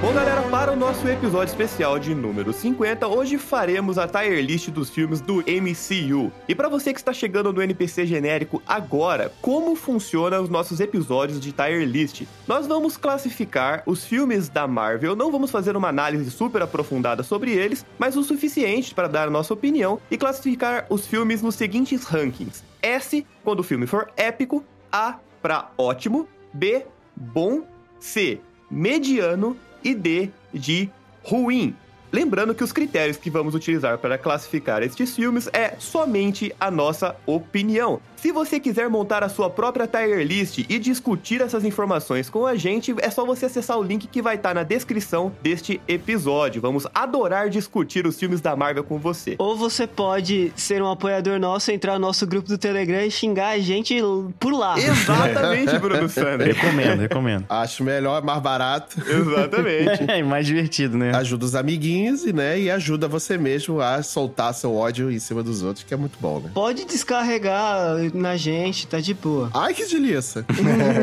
Bom, 0.00 0.14
galera, 0.14 0.40
para 0.48 0.72
o 0.72 0.76
nosso 0.76 1.06
episódio 1.06 1.52
especial 1.52 1.98
de 1.98 2.14
número 2.14 2.54
50, 2.54 3.06
hoje 3.06 3.36
faremos 3.36 3.98
a 3.98 4.08
tier 4.08 4.42
list 4.42 4.70
dos 4.70 4.88
filmes 4.88 5.20
do 5.20 5.44
MCU. 5.44 6.32
E 6.48 6.54
para 6.54 6.70
você 6.70 6.94
que 6.94 6.98
está 6.98 7.12
chegando 7.12 7.52
no 7.52 7.60
NPC 7.60 8.06
genérico 8.06 8.62
agora, 8.66 9.30
como 9.42 9.76
funciona 9.76 10.40
os 10.40 10.48
nossos 10.48 10.80
episódios 10.80 11.38
de 11.38 11.52
tier 11.52 11.86
list? 11.86 12.22
Nós 12.48 12.66
vamos 12.66 12.96
classificar 12.96 13.82
os 13.84 14.02
filmes 14.02 14.48
da 14.48 14.66
Marvel, 14.66 15.14
não 15.14 15.30
vamos 15.30 15.50
fazer 15.50 15.76
uma 15.76 15.88
análise 15.88 16.30
super 16.30 16.62
aprofundada 16.62 17.22
sobre 17.22 17.52
eles, 17.52 17.84
mas 17.98 18.16
o 18.16 18.24
suficiente 18.24 18.94
para 18.94 19.06
dar 19.06 19.28
a 19.28 19.30
nossa 19.30 19.52
opinião 19.52 20.00
e 20.10 20.16
classificar 20.16 20.86
os 20.88 21.06
filmes 21.06 21.42
nos 21.42 21.56
seguintes 21.56 22.04
rankings: 22.04 22.64
S, 22.80 23.26
quando 23.44 23.60
o 23.60 23.64
filme 23.64 23.86
for 23.86 24.10
épico, 24.16 24.64
A 24.90 25.18
para 25.42 25.70
ótimo, 25.76 26.26
B, 26.54 26.86
bom, 27.14 27.64
C, 28.00 28.40
mediano 28.70 29.58
e 29.82 29.94
D 29.94 30.30
de 30.52 30.88
ruim. 31.22 31.74
Lembrando 32.12 32.54
que 32.54 32.64
os 32.64 32.72
critérios 32.72 33.16
que 33.16 33.30
vamos 33.30 33.54
utilizar 33.54 33.98
para 33.98 34.18
classificar 34.18 34.82
estes 34.82 35.14
filmes 35.14 35.48
é 35.52 35.76
somente 35.78 36.52
a 36.58 36.70
nossa 36.70 37.16
opinião. 37.24 38.00
Se 38.20 38.32
você 38.32 38.60
quiser 38.60 38.86
montar 38.90 39.24
a 39.24 39.30
sua 39.30 39.48
própria 39.48 39.86
tier 39.86 40.26
list 40.26 40.58
e 40.68 40.78
discutir 40.78 41.40
essas 41.40 41.64
informações 41.64 42.28
com 42.28 42.44
a 42.44 42.54
gente, 42.54 42.94
é 43.00 43.10
só 43.10 43.24
você 43.24 43.46
acessar 43.46 43.78
o 43.78 43.82
link 43.82 44.06
que 44.06 44.20
vai 44.20 44.34
estar 44.34 44.54
na 44.54 44.62
descrição 44.62 45.32
deste 45.42 45.80
episódio. 45.88 46.60
Vamos 46.60 46.86
adorar 46.94 47.48
discutir 47.48 48.06
os 48.06 48.18
filmes 48.18 48.42
da 48.42 48.54
Marvel 48.54 48.84
com 48.84 48.98
você. 48.98 49.36
Ou 49.38 49.56
você 49.56 49.86
pode 49.86 50.52
ser 50.54 50.82
um 50.82 50.90
apoiador 50.90 51.40
nosso, 51.40 51.72
entrar 51.72 51.94
no 51.94 52.00
nosso 52.00 52.26
grupo 52.26 52.46
do 52.46 52.58
Telegram 52.58 53.02
e 53.02 53.10
xingar 53.10 53.54
a 53.54 53.58
gente 53.58 53.96
por 54.38 54.52
lá. 54.52 54.78
Exatamente, 54.78 55.78
Bruno 55.78 56.06
Sander. 56.06 56.54
Recomendo, 56.54 57.00
recomendo. 57.00 57.46
Acho 57.48 57.82
melhor, 57.82 58.22
mais 58.22 58.42
barato. 58.42 58.98
Exatamente. 59.00 60.10
É 60.10 60.22
mais 60.22 60.44
divertido, 60.44 60.98
né? 60.98 61.16
Ajuda 61.16 61.46
os 61.46 61.54
amiguinhos 61.54 62.26
e, 62.26 62.34
né, 62.34 62.60
e 62.60 62.70
ajuda 62.70 63.08
você 63.08 63.38
mesmo 63.38 63.80
a 63.80 64.02
soltar 64.02 64.52
seu 64.52 64.74
ódio 64.74 65.10
em 65.10 65.18
cima 65.18 65.42
dos 65.42 65.62
outros, 65.62 65.84
que 65.84 65.94
é 65.94 65.96
muito 65.96 66.18
bom, 66.20 66.40
né? 66.40 66.50
Pode 66.52 66.84
descarregar 66.84 68.09
na 68.16 68.36
gente, 68.36 68.86
tá 68.86 69.00
de 69.00 69.14
boa. 69.14 69.50
Ai, 69.54 69.74
que 69.74 69.84
delícia. 69.86 70.44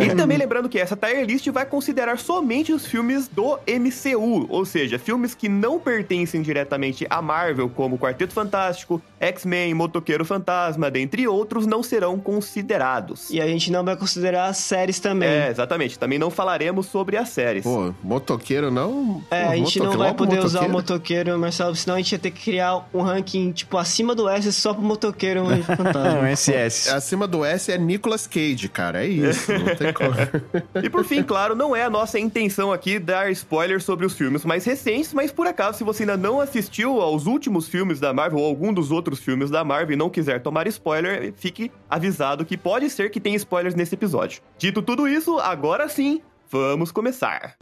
E 0.01 0.15
também 0.15 0.37
lembrando 0.37 0.69
que 0.69 0.79
essa 0.79 0.95
tier 0.95 1.25
list 1.25 1.47
vai 1.49 1.65
considerar 1.65 2.17
somente 2.19 2.71
os 2.71 2.85
filmes 2.85 3.27
do 3.27 3.57
MCU, 3.67 4.45
ou 4.49 4.65
seja, 4.65 4.97
filmes 4.99 5.33
que 5.35 5.49
não 5.49 5.79
pertencem 5.79 6.41
diretamente 6.41 7.05
à 7.09 7.21
Marvel, 7.21 7.69
como 7.69 7.97
Quarteto 7.97 8.33
Fantástico, 8.33 9.01
X-Men, 9.19 9.73
Motoqueiro 9.73 10.23
Fantasma, 10.25 10.89
dentre 10.91 11.27
outros, 11.27 11.65
não 11.65 11.81
serão 11.83 12.17
considerados. 12.19 13.29
E 13.29 13.41
a 13.41 13.47
gente 13.47 13.71
não 13.71 13.83
vai 13.83 13.95
considerar 13.95 14.47
as 14.47 14.57
séries 14.57 14.99
também. 14.99 15.27
É, 15.29 15.49
exatamente. 15.49 15.97
Também 15.97 16.17
não 16.19 16.29
falaremos 16.29 16.85
sobre 16.87 17.17
as 17.17 17.29
séries. 17.29 17.63
Pô, 17.63 17.93
motoqueiro 18.03 18.71
não. 18.71 19.21
É, 19.29 19.45
Pô, 19.45 19.51
a 19.51 19.55
gente 19.55 19.79
não 19.79 19.97
vai 19.97 20.13
poder 20.13 20.39
usar 20.39 20.65
o 20.65 20.69
motoqueiro. 20.69 21.37
Marcelo, 21.37 21.75
senão 21.75 21.95
a 21.95 21.97
gente 21.97 22.11
ia 22.13 22.19
ter 22.19 22.31
que 22.31 22.43
criar 22.43 22.87
um 22.93 23.01
ranking, 23.01 23.51
tipo, 23.51 23.77
acima 23.77 24.13
do 24.15 24.27
S 24.29 24.51
só 24.53 24.73
pro 24.73 24.83
motoqueiro 24.83 25.39
e 25.51 25.59
Um 25.59 25.63
fantasma. 25.63 26.35
SS. 26.35 26.89
Acima 26.98 27.27
do 27.27 27.46
S 27.46 27.72
é 27.72 27.77
Nicolas 27.77 28.25
Cage, 28.25 28.68
cara. 28.68 29.06
É 29.06 29.08
isso. 29.08 29.54
Não 29.54 29.75
tem 29.75 29.94
como. 29.94 30.08
E 30.84 30.89
por 30.89 31.04
fim, 31.04 31.22
claro, 31.24 31.56
não 31.56 31.75
é 31.75 31.84
a 31.84 31.89
nossa 31.89 32.20
intenção 32.20 32.72
aqui 32.72 32.98
dar 32.98 33.32
spoilers 33.32 33.84
sobre 33.84 34.06
os 34.06 34.13
filmes 34.13 34.46
mais 34.46 34.66
recentes, 34.66 35.13
mas 35.13 35.32
por 35.32 35.46
acaso, 35.48 35.77
se 35.77 35.84
você 35.84 36.04
ainda 36.04 36.18
não 36.18 36.39
assistiu 36.39 37.01
aos 37.01 37.25
últimos 37.25 37.68
filmes 37.68 38.00
da 38.00 38.13
Marvel 38.13 38.39
ou 38.39 38.46
algum 38.46 38.74
dos 38.74 38.92
outros 38.92 39.20
filmes 39.20 39.50
da 39.50 39.63
Marvel 39.63 39.94
e 39.94 39.98
não 39.98 40.10
quiser 40.10 40.42
tomar 40.42 40.68
spoiler, 40.68 41.34
fique 41.38 41.72
avisado 41.89 42.46
que 42.46 42.58
pode 42.58 42.89
ser 42.89 43.10
que 43.10 43.20
tenha 43.20 43.36
spoilers 43.36 43.75
nesse 43.75 43.96
episódio. 43.96 44.42
Dito 44.58 44.82
tudo 44.82 45.08
isso, 45.08 45.38
agora 45.39 45.88
sim, 45.88 46.22
vamos 46.50 46.92
começar. 46.92 47.56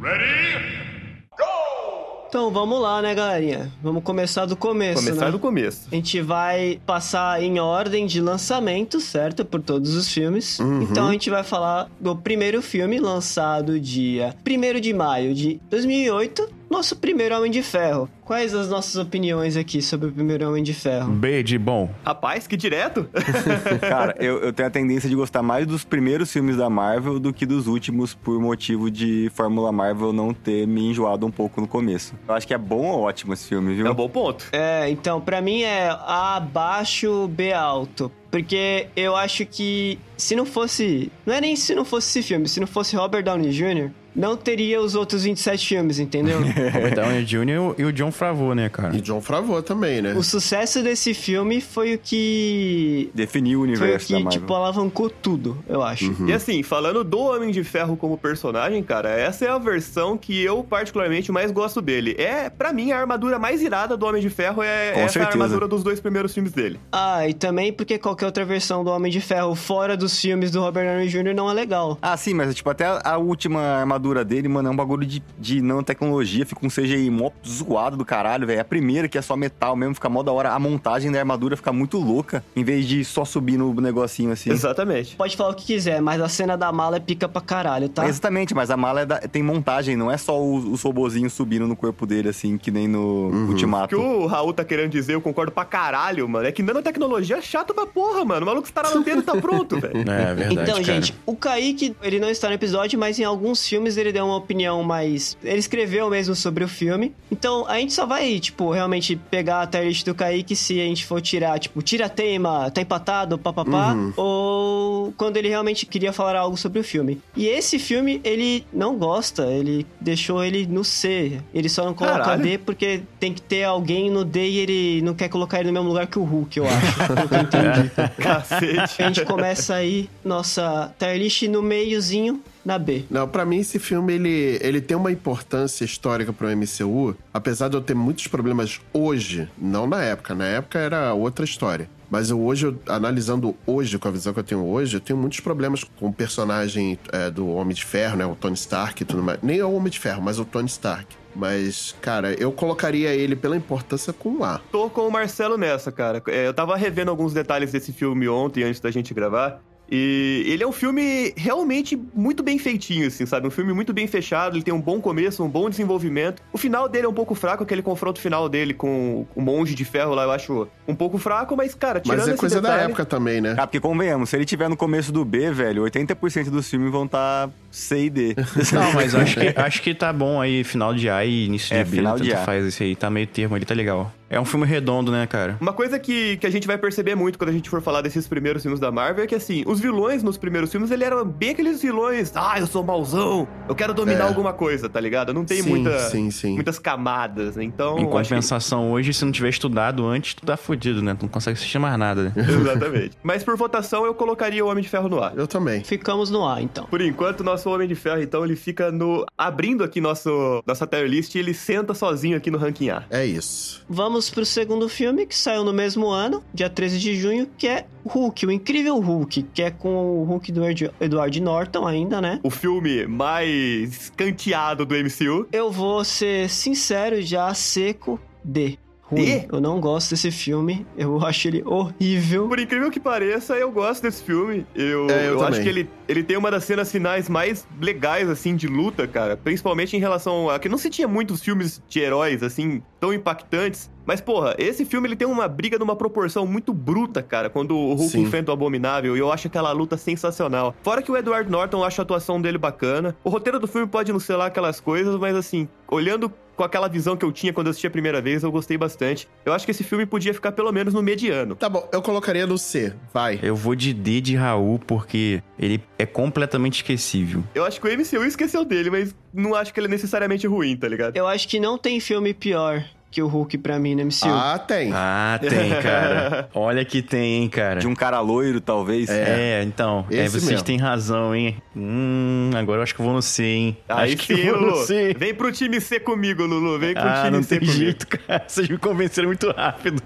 Então 2.35 2.51
vamos 2.51 2.81
lá, 2.81 3.01
né, 3.01 3.15
galerinha? 3.15 3.71
Vamos 3.81 4.03
começar 4.03 4.45
do 4.45 4.57
começo, 4.57 5.05
Começar 5.05 5.27
né? 5.27 5.31
do 5.31 5.39
começo. 5.39 5.87
A 5.89 5.95
gente 5.95 6.19
vai 6.19 6.81
passar 6.85 7.41
em 7.41 7.61
ordem 7.61 8.05
de 8.05 8.19
lançamento, 8.19 8.99
certo? 8.99 9.45
Por 9.45 9.61
todos 9.61 9.95
os 9.95 10.11
filmes. 10.11 10.59
Uhum. 10.59 10.81
Então 10.81 11.07
a 11.07 11.13
gente 11.13 11.29
vai 11.29 11.43
falar 11.43 11.89
do 11.97 12.13
primeiro 12.13 12.61
filme 12.61 12.99
lançado 12.99 13.79
dia 13.79 14.35
1 14.45 14.81
de 14.81 14.93
maio 14.93 15.33
de 15.33 15.61
2008, 15.69 16.49
nosso 16.75 16.97
primeiro 16.97 17.37
Homem 17.37 17.49
de 17.49 17.63
Ferro. 17.63 18.09
Quais 18.25 18.53
as 18.53 18.67
nossas 18.67 18.97
opiniões 18.97 19.55
aqui 19.55 19.81
sobre 19.81 20.09
o 20.09 20.11
primeiro 20.11 20.47
Homem 20.49 20.61
de 20.61 20.73
Ferro? 20.73 21.09
B 21.09 21.41
de 21.41 21.57
bom. 21.57 21.89
Rapaz, 22.03 22.47
que 22.47 22.57
direto! 22.57 23.07
Cara, 23.79 24.13
eu, 24.19 24.39
eu 24.39 24.51
tenho 24.51 24.67
a 24.67 24.71
tendência 24.71 25.07
de 25.07 25.15
gostar 25.15 25.41
mais 25.41 25.65
dos 25.65 25.85
primeiros 25.85 26.31
filmes 26.31 26.57
da 26.57 26.69
Marvel 26.69 27.17
do 27.17 27.31
que 27.31 27.45
dos 27.45 27.67
últimos, 27.67 28.13
por 28.13 28.41
motivo 28.41 28.91
de 28.91 29.31
Fórmula 29.33 29.71
Marvel 29.71 30.11
não 30.11 30.33
ter 30.33 30.67
me 30.67 30.89
enjoado 30.89 31.25
um 31.25 31.31
pouco 31.31 31.61
no 31.61 31.67
começo. 31.67 32.13
Eu 32.27 32.33
acho 32.33 32.45
que 32.45 32.53
é 32.53 32.57
bom 32.57 32.87
ou 32.87 33.03
ótimo 33.03 33.33
esse 33.33 33.47
filme, 33.47 33.73
viu? 33.73 33.87
É 33.87 33.91
um 33.91 33.95
bom 33.95 34.09
ponto. 34.09 34.47
É, 34.51 34.89
então, 34.89 35.21
pra 35.21 35.39
mim 35.39 35.61
é 35.61 35.87
A 35.89 36.41
baixo, 36.41 37.27
B 37.29 37.53
alto. 37.53 38.11
Porque 38.29 38.87
eu 38.97 39.15
acho 39.15 39.45
que 39.45 39.97
se 40.17 40.35
não 40.35 40.45
fosse. 40.45 41.09
Não 41.25 41.33
é 41.33 41.39
nem 41.39 41.55
se 41.55 41.73
não 41.73 41.85
fosse 41.85 42.19
esse 42.19 42.27
filme, 42.27 42.49
se 42.49 42.59
não 42.59 42.67
fosse 42.67 42.93
Robert 42.93 43.23
Downey 43.23 43.51
Jr., 43.51 43.91
não 44.15 44.37
teria 44.37 44.81
os 44.81 44.95
outros 44.95 45.23
27 45.23 45.67
filmes, 45.67 45.99
entendeu? 45.99 46.39
Robert 46.39 46.95
Downey 46.95 47.23
Jr. 47.25 47.75
e 47.77 47.83
o 47.83 47.91
John 47.91 48.11
Favreau, 48.11 48.53
né, 48.55 48.69
cara? 48.69 48.95
E 48.95 49.01
John 49.01 49.21
Favreau 49.21 49.61
também, 49.61 50.01
né? 50.01 50.13
o 50.13 50.23
sucesso 50.23 50.81
desse 50.81 51.13
filme 51.13 51.59
foi 51.61 51.95
o 51.95 51.99
que. 51.99 53.09
Definiu 53.13 53.59
o 53.61 53.63
Foi 53.65 53.69
o 53.69 53.71
universo 53.73 54.11
da 54.13 54.19
que, 54.21 54.27
tipo, 54.29 54.53
alavancou 54.53 55.09
tudo, 55.09 55.57
eu 55.67 55.81
acho. 55.83 56.11
Uhum. 56.11 56.29
E 56.29 56.33
assim, 56.33 56.63
falando 56.63 57.03
do 57.03 57.19
Homem 57.19 57.51
de 57.51 57.63
Ferro 57.63 57.97
como 57.97 58.17
personagem, 58.17 58.81
cara, 58.83 59.09
essa 59.09 59.45
é 59.45 59.49
a 59.49 59.57
versão 59.57 60.17
que 60.17 60.41
eu 60.41 60.63
particularmente 60.63 61.31
mais 61.31 61.51
gosto 61.51 61.81
dele. 61.81 62.15
É, 62.17 62.49
pra 62.49 62.71
mim, 62.71 62.91
a 62.91 62.99
armadura 62.99 63.37
mais 63.39 63.61
irada 63.61 63.97
do 63.97 64.05
Homem 64.05 64.21
de 64.21 64.29
Ferro 64.29 64.61
é 64.63 64.91
Com 64.93 64.99
essa 65.01 65.13
certeza. 65.13 65.33
armadura 65.37 65.67
dos 65.67 65.83
dois 65.83 65.99
primeiros 65.99 66.33
filmes 66.33 66.51
dele. 66.53 66.79
Ah, 66.91 67.27
e 67.27 67.33
também 67.33 67.73
porque 67.73 67.97
qualquer 67.97 68.25
outra 68.27 68.45
versão 68.45 68.83
do 68.83 68.89
Homem 68.91 69.11
de 69.11 69.19
Ferro 69.19 69.55
fora 69.55 69.97
dos 69.97 70.19
filmes 70.19 70.51
do 70.51 70.61
Robert 70.61 70.85
Downey 70.85 71.07
Jr. 71.09 71.33
não 71.35 71.49
é 71.49 71.53
legal. 71.53 71.97
Ah, 72.01 72.15
sim, 72.15 72.33
mas 72.33 72.53
tipo, 72.55 72.69
até 72.69 72.85
a 73.03 73.17
última 73.17 73.59
armadura 73.61 74.04
dele, 74.25 74.47
mano, 74.47 74.69
é 74.69 74.71
um 74.71 74.75
bagulho 74.75 75.05
de, 75.05 75.23
de 75.39 75.61
nanotecnologia, 75.61 76.45
fica 76.45 76.65
um 76.65 76.69
CGI 76.69 77.09
mó 77.09 77.31
zoado 77.47 77.97
do 77.97 78.05
caralho, 78.05 78.45
velho. 78.47 78.61
A 78.61 78.63
primeira, 78.63 79.07
que 79.07 79.17
é 79.17 79.21
só 79.21 79.35
metal 79.35 79.75
mesmo, 79.75 79.95
fica 79.95 80.09
mó 80.09 80.21
da 80.23 80.31
hora. 80.31 80.51
A 80.51 80.59
montagem 80.59 81.11
da 81.11 81.19
armadura 81.19 81.55
fica 81.57 81.71
muito 81.71 81.97
louca, 81.97 82.43
em 82.55 82.63
vez 82.63 82.85
de 82.87 83.03
só 83.03 83.23
subir 83.25 83.57
no 83.57 83.73
negocinho 83.81 84.31
assim. 84.31 84.51
Exatamente. 84.51 85.15
Pode 85.15 85.35
falar 85.35 85.49
o 85.51 85.55
que 85.55 85.65
quiser, 85.65 86.01
mas 86.01 86.21
a 86.21 86.27
cena 86.29 86.57
da 86.57 86.71
mala 86.71 86.97
é 86.97 86.99
pica 86.99 87.27
pra 87.27 87.41
caralho, 87.41 87.89
tá? 87.89 88.07
Exatamente, 88.07 88.53
mas 88.53 88.69
a 88.69 88.77
mala 88.77 89.01
é 89.01 89.05
da- 89.05 89.19
tem 89.19 89.41
montagem, 89.43 89.95
não 89.95 90.11
é 90.11 90.17
só 90.17 90.41
os, 90.41 90.65
os 90.65 90.81
robozinhos 90.81 91.33
subindo 91.33 91.67
no 91.67 91.75
corpo 91.75 92.05
dele, 92.05 92.29
assim, 92.29 92.57
que 92.57 92.69
nem 92.71 92.87
no 92.87 92.99
O 93.29 93.47
Ultimato. 93.49 93.87
que 93.87 93.95
o 93.95 94.25
Raul 94.25 94.53
tá 94.53 94.63
querendo 94.63 94.91
dizer, 94.91 95.13
eu 95.15 95.21
concordo 95.21 95.51
pra 95.51 95.65
caralho, 95.65 96.27
mano. 96.27 96.45
É 96.47 96.51
que 96.51 96.61
nanotecnologia 96.63 97.37
é 97.37 97.41
chato 97.41 97.73
pra 97.73 97.85
porra, 97.85 98.23
mano. 98.25 98.43
O 98.43 98.45
maluco 98.45 98.67
estarar 98.67 98.93
no 98.93 99.03
dedo 99.03 99.19
e 99.19 99.23
tá 99.23 99.35
pronto, 99.37 99.79
velho. 99.79 99.97
É 100.09 100.33
verdade, 100.33 100.53
Então, 100.53 100.65
cara. 100.75 100.83
gente, 100.83 101.15
o 101.25 101.35
Kaique, 101.35 101.95
ele 102.01 102.19
não 102.19 102.29
está 102.29 102.47
no 102.47 102.53
episódio, 102.53 102.97
mas 102.99 103.17
em 103.19 103.23
alguns 103.23 103.65
filmes 103.67 103.94
ele 103.97 104.11
deu 104.11 104.25
uma 104.25 104.37
opinião 104.37 104.83
mais. 104.83 105.37
Ele 105.43 105.59
escreveu 105.59 106.09
mesmo 106.09 106.35
sobre 106.35 106.63
o 106.63 106.67
filme. 106.67 107.13
Então, 107.31 107.65
a 107.67 107.79
gente 107.79 107.93
só 107.93 108.05
vai, 108.05 108.39
tipo, 108.39 108.71
realmente 108.71 109.15
pegar 109.15 109.61
a 109.61 109.67
tier 109.67 110.03
do 110.03 110.13
Kaique 110.13 110.55
se 110.55 110.79
a 110.79 110.83
gente 110.83 111.05
for 111.05 111.21
tirar, 111.21 111.59
tipo, 111.59 111.81
tira 111.81 112.09
tema, 112.09 112.69
tá 112.71 112.81
empatado, 112.81 113.37
papapá, 113.37 113.95
ou 114.15 115.13
quando 115.17 115.37
ele 115.37 115.49
realmente 115.49 115.85
queria 115.85 116.11
falar 116.11 116.37
algo 116.37 116.57
sobre 116.57 116.79
o 116.79 116.83
filme. 116.83 117.21
E 117.35 117.47
esse 117.47 117.79
filme, 117.79 118.19
ele 118.23 118.65
não 118.73 118.97
gosta, 118.97 119.45
ele 119.47 119.85
deixou 119.99 120.43
ele 120.43 120.65
no 120.65 120.83
C. 120.83 121.39
Ele 121.53 121.69
só 121.69 121.85
não 121.85 121.93
coloca 121.93 122.19
Caralho. 122.19 122.43
D 122.43 122.57
porque 122.57 123.01
tem 123.19 123.33
que 123.33 123.41
ter 123.41 123.63
alguém 123.63 124.09
no 124.09 124.23
D 124.23 124.47
e 124.47 124.57
ele 124.57 125.01
não 125.01 125.13
quer 125.13 125.29
colocar 125.29 125.59
ele 125.59 125.69
no 125.69 125.73
mesmo 125.73 125.89
lugar 125.89 126.07
que 126.07 126.19
o 126.19 126.23
Hulk, 126.23 126.57
eu 126.57 126.65
acho. 126.65 127.01
eu 127.01 127.41
entendi. 127.41 127.91
Cacete. 128.21 129.03
A 129.03 129.07
gente 129.07 129.25
começa 129.25 129.75
aí 129.75 130.09
nossa 130.23 130.93
tier 130.97 131.49
no 131.49 131.61
meiozinho 131.61 132.41
na 132.65 132.79
B. 132.79 133.05
Não, 133.09 133.27
pra 133.27 133.45
mim 133.45 133.59
esse 133.59 133.77
filme 133.79 134.13
ele, 134.13 134.57
ele 134.61 134.81
tem 134.81 134.97
uma 134.97 135.11
importância 135.11 135.85
histórica 135.85 136.33
pro 136.33 136.47
MCU, 136.49 137.15
apesar 137.33 137.69
de 137.69 137.77
eu 137.77 137.81
ter 137.81 137.93
muitos 137.93 138.27
problemas 138.27 138.81
hoje, 138.91 139.47
não 139.57 139.85
na 139.87 140.01
época. 140.03 140.33
Na 140.33 140.45
época 140.45 140.79
era 140.79 141.13
outra 141.13 141.45
história. 141.45 141.89
Mas 142.09 142.29
eu 142.29 142.39
hoje, 142.39 142.67
eu- 142.67 142.79
analisando 142.87 143.55
hoje, 143.65 143.97
com 143.97 144.07
a 144.07 144.11
visão 144.11 144.31
que 144.33 144.39
eu 144.39 144.43
tenho 144.43 144.63
hoje, 144.65 144.97
eu 144.97 145.01
tenho 145.01 145.17
muitos 145.17 145.39
problemas 145.39 145.83
com 145.83 146.07
o 146.07 146.13
personagem 146.13 146.97
é, 147.11 147.29
do 147.31 147.47
Homem 147.49 147.73
de 147.75 147.83
Ferro, 147.83 148.15
né? 148.15 148.25
O 148.25 148.35
Tony 148.35 148.53
Stark 148.55 149.01
e 149.01 149.05
tudo 149.05 149.23
mais. 149.23 149.39
Nem 149.41 149.59
é 149.59 149.65
o 149.65 149.73
Homem 149.73 149.89
de 149.91 149.99
Ferro, 149.99 150.21
mas 150.21 150.37
o 150.39 150.45
Tony 150.45 150.67
Stark. 150.67 151.07
Mas, 151.35 151.93
cara, 152.01 152.33
eu 152.39 152.51
colocaria 152.51 153.09
ele 153.13 153.35
pela 153.35 153.57
importância 153.57 154.13
com 154.13 154.29
um 154.29 154.43
A. 154.43 154.59
Tô 154.71 154.89
com 154.89 155.01
o 155.01 155.11
Marcelo 155.11 155.57
nessa, 155.57 155.91
cara. 155.91 156.21
É, 156.27 156.47
eu 156.47 156.53
tava 156.53 156.77
revendo 156.77 157.11
alguns 157.11 157.33
detalhes 157.33 157.71
desse 157.73 157.91
filme 157.91 158.29
ontem, 158.29 158.63
antes 158.63 158.79
da 158.79 158.89
gente 158.89 159.13
gravar. 159.13 159.61
E 159.89 160.43
ele 160.47 160.63
é 160.63 160.67
um 160.67 160.71
filme 160.71 161.33
realmente 161.37 161.95
muito 162.13 162.41
bem 162.41 162.57
feitinho, 162.57 163.07
assim, 163.07 163.25
sabe? 163.25 163.47
Um 163.47 163.51
filme 163.51 163.71
muito 163.73 163.93
bem 163.93 164.07
fechado, 164.07 164.55
ele 164.57 164.63
tem 164.63 164.73
um 164.73 164.81
bom 164.81 164.99
começo, 164.99 165.43
um 165.43 165.49
bom 165.49 165.69
desenvolvimento. 165.69 166.41
O 166.51 166.57
final 166.57 166.89
dele 166.89 167.05
é 167.05 167.09
um 167.09 167.13
pouco 167.13 167.35
fraco, 167.35 167.63
aquele 167.63 167.81
confronto 167.81 168.19
final 168.19 168.49
dele 168.49 168.73
com 168.73 169.25
o 169.35 169.41
monge 169.41 169.75
de 169.75 169.85
ferro 169.85 170.13
lá, 170.15 170.23
eu 170.23 170.31
acho 170.31 170.67
um 170.87 170.95
pouco 170.95 171.17
fraco, 171.17 171.55
mas, 171.55 171.75
cara, 171.75 171.99
tirando 171.99 172.19
Mas 172.19 172.27
é 172.29 172.35
coisa 172.35 172.61
da 172.61 172.69
detalhe- 172.69 172.85
época 172.91 173.05
também, 173.05 173.39
né? 173.41 173.55
Ah, 173.57 173.67
porque 173.67 173.79
convenhamos, 173.79 174.29
se 174.29 174.35
ele 174.35 174.45
tiver 174.45 174.69
no 174.69 174.77
começo 174.77 175.11
do 175.11 175.23
B, 175.23 175.51
velho, 175.51 175.83
80% 175.83 176.49
dos 176.49 176.69
filmes 176.69 176.91
vão 176.91 177.05
estar 177.05 177.49
C 177.75 178.05
e 178.05 178.09
D. 178.09 178.35
Não, 178.73 178.93
mas 178.93 179.13
acho 179.13 179.39
que, 179.39 179.53
acho 179.59 179.81
que 179.81 179.93
tá 179.93 180.11
bom 180.13 180.39
aí, 180.41 180.63
final 180.63 180.93
de 180.93 181.09
A 181.09 181.25
e 181.25 181.45
início 181.45 181.73
É, 181.75 181.83
de 181.83 181.89
B. 181.91 181.97
final 181.97 182.17
de 182.19 182.33
A. 182.33 182.37
faz 182.37 182.65
esse 182.65 182.83
aí, 182.83 182.95
tá 182.95 183.09
meio 183.09 183.27
termo 183.27 183.55
ali, 183.55 183.65
tá 183.65 183.73
legal. 183.73 184.11
É 184.27 184.39
um 184.39 184.45
filme 184.45 184.65
redondo, 184.65 185.11
né, 185.11 185.27
cara? 185.27 185.55
Uma 185.61 185.71
coisa 185.71 185.99
que, 185.99 186.35
que 186.37 186.47
a 186.47 186.49
gente 186.49 186.65
vai 186.65 186.79
perceber 186.79 187.13
muito 187.13 187.37
quando 187.37 187.51
a 187.51 187.53
gente 187.53 187.69
for 187.69 187.79
falar 187.79 188.01
desses 188.01 188.27
primeiros 188.27 188.63
filmes 188.63 188.79
da 188.79 188.91
Marvel 188.91 189.23
é 189.23 189.27
que, 189.27 189.35
assim, 189.35 189.63
os 189.67 189.79
vilões 189.79 190.23
nos 190.23 190.35
primeiros 190.35 190.71
filmes, 190.71 190.89
ele 190.89 191.03
eram 191.03 191.23
bem 191.23 191.51
aqueles 191.51 191.79
vilões, 191.81 192.31
ah, 192.35 192.59
eu 192.59 192.65
sou 192.65 192.83
mauzão, 192.83 193.47
eu 193.69 193.75
quero 193.75 193.93
dominar 193.93 194.25
É. 194.25 194.27
alguma 194.27 194.51
coisa, 194.51 194.89
tá 194.89 194.99
ligado? 194.99 195.31
Não 195.31 195.45
tem 195.45 195.61
sim, 195.61 195.69
muita, 195.69 195.99
sim, 196.09 196.31
sim. 196.31 196.55
muitas 196.55 196.79
camadas, 196.79 197.55
né? 197.55 197.63
Então, 197.63 197.91
em 197.99 198.01
acho 198.01 198.05
que- 198.05 198.11
compensação, 198.11 198.91
hoje, 198.91 199.13
se 199.13 199.23
não 199.23 199.31
tiver 199.31 199.49
estudado 199.49 200.05
antes, 200.07 200.33
tu 200.33 200.43
tá 200.45 200.57
fudido, 200.57 201.03
né? 201.03 201.13
Tu 201.17 201.21
não 201.23 201.29
consegue 201.29 201.53
assistir 201.57 201.77
mais 201.77 201.97
nada, 201.97 202.23
né? 202.23 202.33
Exatamente. 202.49 203.11
Mas 203.21 203.43
por 203.43 203.55
votação, 203.55 204.05
eu 204.07 204.13
colocaria 204.15 204.65
o 204.65 204.69
Homem 204.69 204.81
de 204.83 204.89
Ferro 204.89 205.07
no 205.07 205.21
ar. 205.23 205.33
Eu 205.37 205.45
também. 205.47 205.83
Ficamos 205.83 206.31
no 206.31 206.45
ar, 206.47 206.61
então. 206.63 206.85
Por 206.85 206.99
enquanto, 206.99 207.43
nosso 207.65 207.69
Homem 207.75 207.87
de 207.87 207.95
Ferro, 207.95 208.21
então, 208.21 208.43
ele 208.45 208.55
fica 208.55 208.91
no... 208.91 209.25
Abrindo 209.37 209.83
aqui 209.83 209.99
nosso, 209.99 210.63
nossa 210.65 210.85
tier 210.85 211.07
list 211.07 211.33
e 211.35 211.39
ele 211.39 211.53
senta 211.53 211.93
sozinho 211.93 212.37
aqui 212.37 212.51
no 212.51 212.57
ranking 212.57 212.89
A. 212.89 213.03
É 213.09 213.25
isso. 213.25 213.83
Vamos 213.89 214.29
pro 214.29 214.45
segundo 214.45 214.87
filme, 214.87 215.25
que 215.25 215.35
saiu 215.35 215.63
no 215.63 215.73
mesmo 215.73 216.07
ano, 216.07 216.43
dia 216.53 216.69
13 216.69 216.99
de 216.99 217.15
junho, 217.15 217.47
que 217.57 217.67
é 217.67 217.85
Hulk, 218.05 218.45
o 218.45 218.51
Incrível 218.51 218.99
Hulk, 218.99 219.43
que 219.53 219.61
é 219.63 219.71
com 219.71 219.95
o 220.21 220.23
Hulk 220.23 220.51
do 220.51 220.63
Ed- 220.63 220.91
Edward 221.01 221.41
Norton 221.41 221.87
ainda, 221.87 222.21
né? 222.21 222.39
O 222.43 222.49
filme 222.51 223.07
mais 223.07 224.11
canteado 224.15 224.85
do 224.85 224.93
MCU. 224.95 225.47
Eu 225.51 225.71
vou 225.71 226.03
ser 226.03 226.49
sincero, 226.49 227.21
já 227.21 227.51
seco 227.53 228.19
de 228.43 228.77
ruim. 229.05 229.23
E? 229.23 229.47
Eu 229.51 229.61
não 229.61 229.79
gosto 229.79 230.11
desse 230.11 230.31
filme, 230.31 230.85
eu 230.97 231.21
acho 231.25 231.47
ele 231.47 231.63
horrível. 231.65 232.47
Por 232.47 232.59
incrível 232.59 232.89
que 232.91 232.99
pareça, 232.99 233.55
eu 233.55 233.71
gosto 233.71 234.01
desse 234.01 234.23
filme. 234.23 234.65
Eu, 234.75 235.09
É, 235.09 235.27
eu 235.27 235.33
eu 235.33 235.43
acho 235.43 235.61
que 235.61 235.69
ele, 235.69 235.89
ele 236.07 236.23
tem 236.23 236.37
uma 236.37 236.49
das 236.51 236.63
cenas 236.63 236.91
finais 236.91 237.29
mais 237.29 237.67
legais, 237.81 238.29
assim, 238.29 238.55
de 238.55 238.67
luta, 238.67 239.07
cara. 239.07 239.37
Principalmente 239.37 239.95
em 239.95 239.99
relação 239.99 240.49
a... 240.49 240.59
Que 240.59 240.69
não 240.69 240.77
se 240.77 240.89
tinha 240.89 241.07
muitos 241.07 241.41
filmes 241.41 241.81
de 241.87 241.99
heróis, 241.99 242.41
assim, 242.43 242.81
tão 242.99 243.13
impactantes. 243.13 243.89
Mas, 244.05 244.21
porra, 244.21 244.55
esse 244.57 244.85
filme 244.85 245.07
ele 245.07 245.15
tem 245.15 245.27
uma 245.27 245.47
briga 245.47 245.77
numa 245.77 245.95
proporção 245.95 246.45
muito 246.45 246.73
bruta, 246.73 247.21
cara, 247.21 247.49
quando 247.49 247.75
o 247.75 247.93
Hulk 247.93 248.11
Sim. 248.11 248.21
enfrenta 248.21 248.51
o 248.51 248.53
Abominável, 248.53 249.15
e 249.15 249.19
eu 249.19 249.31
acho 249.31 249.47
aquela 249.47 249.71
luta 249.71 249.97
sensacional. 249.97 250.75
Fora 250.83 251.01
que 251.01 251.11
o 251.11 251.17
Edward 251.17 251.49
Norton, 251.49 251.79
eu 251.79 251.83
acho 251.83 252.01
a 252.01 252.03
atuação 252.03 252.41
dele 252.41 252.57
bacana. 252.57 253.15
O 253.23 253.29
roteiro 253.29 253.59
do 253.59 253.67
filme 253.67 253.87
pode 253.87 254.11
não 254.11 254.19
ser 254.19 254.35
lá 254.35 254.47
aquelas 254.47 254.79
coisas, 254.79 255.15
mas 255.17 255.35
assim, 255.35 255.67
olhando 255.87 256.31
com 256.55 256.63
aquela 256.63 256.87
visão 256.87 257.17
que 257.17 257.25
eu 257.25 257.31
tinha 257.31 257.51
quando 257.51 257.67
eu 257.67 257.71
assisti 257.71 257.85
a 257.85 257.91
primeira 257.91 258.21
vez, 258.21 258.43
eu 258.43 258.51
gostei 258.51 258.77
bastante. 258.77 259.27
Eu 259.45 259.53
acho 259.53 259.65
que 259.65 259.71
esse 259.71 259.83
filme 259.83 260.05
podia 260.05 260.33
ficar 260.33 260.51
pelo 260.51 260.71
menos 260.71 260.93
no 260.93 261.03
mediano. 261.03 261.55
Tá 261.55 261.67
bom, 261.67 261.87
eu 261.91 262.01
colocaria 262.01 262.47
no 262.47 262.57
C. 262.57 262.93
Vai. 263.13 263.39
Eu 263.43 263.55
vou 263.55 263.75
de 263.75 263.93
D 263.93 264.21
de 264.21 264.35
Raul, 264.35 264.79
porque 264.79 265.43
ele 265.59 265.83
é 265.99 266.05
completamente 266.05 266.75
esquecível. 266.75 267.43
Eu 267.53 267.65
acho 267.65 267.79
que 267.79 267.87
o 267.87 267.91
MCU 267.91 268.23
esqueceu 268.23 268.63
dele, 268.63 268.89
mas 268.89 269.15
não 269.33 269.53
acho 269.53 269.73
que 269.73 269.79
ele 269.79 269.87
é 269.87 269.89
necessariamente 269.89 270.47
ruim, 270.47 270.77
tá 270.77 270.87
ligado? 270.87 271.17
Eu 271.17 271.27
acho 271.27 271.47
que 271.47 271.59
não 271.59 271.77
tem 271.77 271.99
filme 271.99 272.33
pior 272.33 272.85
que 273.15 273.21
o 273.21 273.27
Hulk 273.27 273.57
pra 273.59 273.79
mim 273.79 273.95
no 273.95 274.03
MCU. 274.03 274.25
Ah, 274.27 274.59
tem. 274.59 274.91
Ah, 274.93 275.39
tem, 275.41 275.69
cara. 275.81 276.49
Olha 276.53 276.83
que 276.83 277.01
tem, 277.01 277.43
hein, 277.43 277.47
cara. 277.47 277.79
De 277.79 277.87
um 277.87 277.95
cara 277.95 278.19
loiro, 278.19 278.59
talvez. 278.59 279.07
É, 279.09 279.63
então. 279.63 280.05
É, 280.11 280.25
Esse 280.25 280.31
vocês 280.41 280.49
mesmo. 280.51 280.65
têm 280.65 280.77
razão, 280.77 281.33
hein? 281.33 281.55
Hum, 281.73 282.49
agora 282.55 282.79
eu 282.79 282.83
acho 282.83 282.93
que 282.93 282.99
eu 282.99 283.05
vou 283.05 283.13
no 283.15 283.21
C, 283.21 283.43
hein? 283.45 283.77
Aí 283.87 284.13
acho 284.15 284.27
que 284.27 284.35
sim, 284.35 284.41
eu 284.41 284.53
vou 284.59 284.61
no 284.67 284.71
Lulu. 284.73 284.85
C. 284.85 285.13
Vem 285.17 285.33
pro 285.33 285.49
time 285.49 285.79
C 285.79 285.97
comigo, 285.97 286.43
Lulu. 286.45 286.77
Vem 286.77 286.93
pro 286.93 287.03
Ah, 287.03 287.21
time 287.23 287.37
não 287.37 287.43
C 287.43 287.49
tem 287.49 287.59
comigo. 287.59 287.77
jeito, 287.77 288.05
cara. 288.05 288.43
Vocês 288.49 288.67
me 288.67 288.77
convenceram 288.77 289.29
muito 289.29 289.49
rápido. 289.49 290.03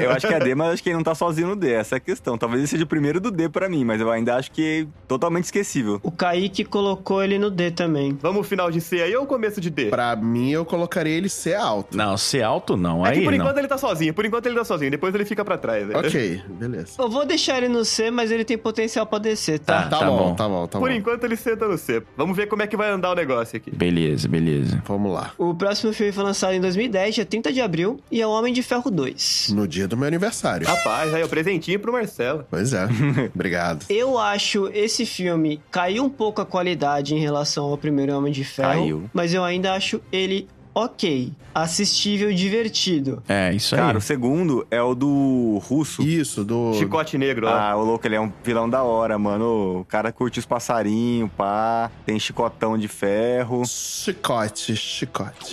Eu 0.00 0.10
acho 0.12 0.26
que 0.26 0.32
é 0.32 0.38
D, 0.40 0.54
mas 0.54 0.72
acho 0.72 0.82
que 0.82 0.88
ele 0.88 0.96
não 0.96 1.04
tá 1.04 1.14
sozinho 1.14 1.48
no 1.48 1.56
D. 1.56 1.72
Essa 1.72 1.96
é 1.96 1.98
a 1.98 2.00
questão. 2.00 2.38
Talvez 2.38 2.60
ele 2.60 2.68
seja 2.68 2.84
o 2.84 2.86
primeiro 2.86 3.20
do 3.20 3.30
D 3.30 3.50
pra 3.50 3.68
mim, 3.68 3.84
mas 3.84 4.00
eu 4.00 4.10
ainda 4.10 4.36
acho 4.36 4.50
que 4.50 4.84
é 4.84 4.86
totalmente 5.06 5.44
esquecível. 5.44 6.00
O 6.02 6.10
Kaique 6.10 6.64
colocou 6.64 7.22
ele 7.22 7.38
no 7.38 7.50
D 7.50 7.70
também. 7.70 8.16
Vamos 8.22 8.46
final 8.46 8.70
de 8.70 8.80
C 8.80 9.02
aí 9.02 9.14
ou 9.14 9.26
começo 9.26 9.60
de 9.60 9.68
D? 9.68 9.86
Pra 9.90 10.16
mim, 10.16 10.50
eu 10.50 10.64
colocaria 10.64 11.12
ele 11.14 11.28
C 11.28 11.54
alto. 11.54 11.94
não, 11.96 12.13
C 12.18 12.42
alto 12.42 12.76
não. 12.76 13.04
É 13.06 13.10
Aí 13.10 13.18
que 13.18 13.24
por 13.24 13.32
não. 13.32 13.38
enquanto 13.38 13.58
ele 13.58 13.68
tá 13.68 13.78
sozinho, 13.78 14.12
por 14.14 14.24
enquanto 14.24 14.46
ele 14.46 14.54
tá 14.56 14.64
sozinho, 14.64 14.90
depois 14.90 15.14
ele 15.14 15.24
fica 15.24 15.44
pra 15.44 15.56
trás. 15.58 15.86
né? 15.86 15.94
Ok, 15.96 16.42
beleza. 16.48 16.92
Eu 16.98 17.08
vou 17.08 17.24
deixar 17.26 17.58
ele 17.58 17.68
no 17.68 17.84
C, 17.84 18.10
mas 18.10 18.30
ele 18.30 18.44
tem 18.44 18.56
potencial 18.58 19.06
pra 19.06 19.18
descer, 19.18 19.58
tá? 19.58 19.82
Tá. 19.88 19.98
Tá, 19.98 20.06
bom, 20.06 20.16
bom. 20.16 20.34
tá 20.34 20.48
bom, 20.48 20.66
tá 20.66 20.78
Por 20.78 20.88
bom. 20.90 20.94
enquanto 20.94 21.24
ele 21.24 21.36
senta 21.36 21.66
no 21.68 21.76
C. 21.78 22.02
Vamos 22.16 22.36
ver 22.36 22.46
como 22.48 22.62
é 22.62 22.66
que 22.66 22.76
vai 22.76 22.90
andar 22.90 23.10
o 23.12 23.14
negócio 23.14 23.56
aqui. 23.56 23.70
Beleza, 23.70 24.28
beleza. 24.28 24.82
Vamos 24.86 25.12
lá. 25.12 25.32
O 25.38 25.54
próximo 25.54 25.92
filme 25.92 26.12
foi 26.12 26.24
lançado 26.24 26.52
em 26.54 26.60
2010, 26.60 27.14
dia 27.14 27.24
30 27.24 27.52
de 27.52 27.60
abril, 27.60 28.00
e 28.10 28.20
é 28.20 28.26
o 28.26 28.30
Homem 28.30 28.52
de 28.52 28.62
Ferro 28.62 28.90
2. 28.90 29.50
No 29.54 29.66
dia 29.68 29.86
do 29.88 29.96
meu 29.96 30.06
aniversário. 30.08 30.66
Rapaz, 30.66 31.12
aí 31.14 31.22
o 31.22 31.28
presentinho 31.28 31.78
pro 31.80 31.92
Marcelo. 31.92 32.44
Pois 32.50 32.72
é. 32.72 32.84
Obrigado. 33.34 33.84
Eu 33.88 34.18
acho 34.18 34.68
esse 34.74 35.06
filme 35.06 35.60
caiu 35.70 36.04
um 36.04 36.10
pouco 36.10 36.40
a 36.40 36.46
qualidade 36.46 37.14
em 37.14 37.18
relação 37.18 37.64
ao 37.66 37.78
primeiro 37.78 38.16
Homem 38.16 38.32
de 38.32 38.44
Ferro, 38.44 38.68
Caiu. 38.68 39.10
mas 39.12 39.32
eu 39.34 39.42
ainda 39.44 39.72
acho 39.74 40.00
ele 40.12 40.48
ok, 40.74 41.32
assistível 41.54 42.30
e 42.30 42.34
divertido. 42.34 43.22
É, 43.28 43.52
isso 43.52 43.76
Cara, 43.76 43.92
aí. 43.92 43.96
o 43.96 44.00
segundo 44.00 44.66
é 44.70 44.82
o 44.82 44.94
do 44.94 45.58
russo. 45.64 46.02
Isso, 46.02 46.44
do. 46.44 46.74
Chicote 46.74 47.16
negro, 47.16 47.46
ó. 47.46 47.50
Ah, 47.50 47.76
o 47.76 47.84
louco, 47.84 48.06
ele 48.06 48.16
é 48.16 48.20
um 48.20 48.32
vilão 48.42 48.68
da 48.68 48.82
hora, 48.82 49.18
mano. 49.18 49.80
O 49.80 49.84
cara 49.84 50.10
curte 50.12 50.38
os 50.38 50.46
passarinhos, 50.46 51.30
pá. 51.36 51.90
Tem 52.04 52.18
chicotão 52.18 52.76
de 52.76 52.88
ferro. 52.88 53.62
Chicote, 53.66 54.74
chicote. 54.76 55.52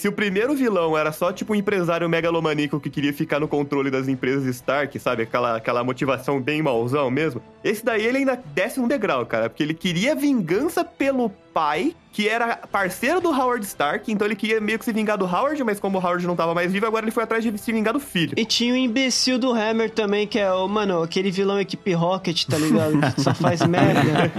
Se 0.00 0.08
o 0.08 0.12
primeiro 0.12 0.54
vilão 0.54 0.96
era 0.96 1.12
só 1.12 1.30
tipo 1.30 1.52
um 1.52 1.56
empresário 1.56 2.08
megalomaníaco 2.08 2.80
que 2.80 2.88
queria 2.88 3.12
ficar 3.12 3.38
no 3.38 3.46
controle 3.46 3.90
das 3.90 4.08
empresas 4.08 4.46
Stark, 4.46 4.98
sabe? 4.98 5.24
Aquela, 5.24 5.56
aquela 5.56 5.84
motivação 5.84 6.40
bem 6.40 6.62
mauzão 6.62 7.10
mesmo. 7.10 7.42
Esse 7.62 7.84
daí 7.84 8.06
ele 8.06 8.18
ainda 8.18 8.42
desce 8.54 8.80
um 8.80 8.88
degrau, 8.88 9.26
cara. 9.26 9.50
Porque 9.50 9.62
ele 9.62 9.74
queria 9.74 10.14
vingança 10.14 10.82
pelo 10.82 11.30
pai, 11.52 11.94
que 12.12 12.28
era 12.28 12.56
parceiro 12.56 13.20
do 13.20 13.28
Howard 13.28 13.64
Stark. 13.66 14.10
Então 14.10 14.26
ele 14.26 14.34
queria 14.36 14.60
meio 14.60 14.78
que 14.78 14.84
se 14.84 14.92
vingar 14.92 15.18
do 15.18 15.26
Howard, 15.26 15.62
mas 15.64 15.78
como 15.78 15.98
o 15.98 16.00
Howard 16.00 16.26
não 16.26 16.34
tava 16.34 16.54
mais 16.54 16.72
vivo, 16.72 16.86
agora 16.86 17.04
ele 17.04 17.10
foi 17.10 17.22
atrás 17.22 17.44
de 17.44 17.56
se 17.58 17.72
vingar 17.72 17.92
do 17.92 18.00
filho. 18.00 18.34
E 18.36 18.44
tinha 18.44 18.72
o 18.72 18.76
imbecil 18.76 19.38
do 19.38 19.52
Hammer 19.52 19.90
também, 19.90 20.26
que 20.26 20.38
é 20.38 20.50
o, 20.50 20.66
mano, 20.66 21.02
aquele 21.02 21.30
vilão 21.30 21.60
equipe 21.60 21.92
Rocket, 21.92 22.46
tá 22.46 22.56
ligado? 22.56 22.98
Que 23.14 23.20
só 23.20 23.34
faz 23.34 23.60
merda. 23.66 24.32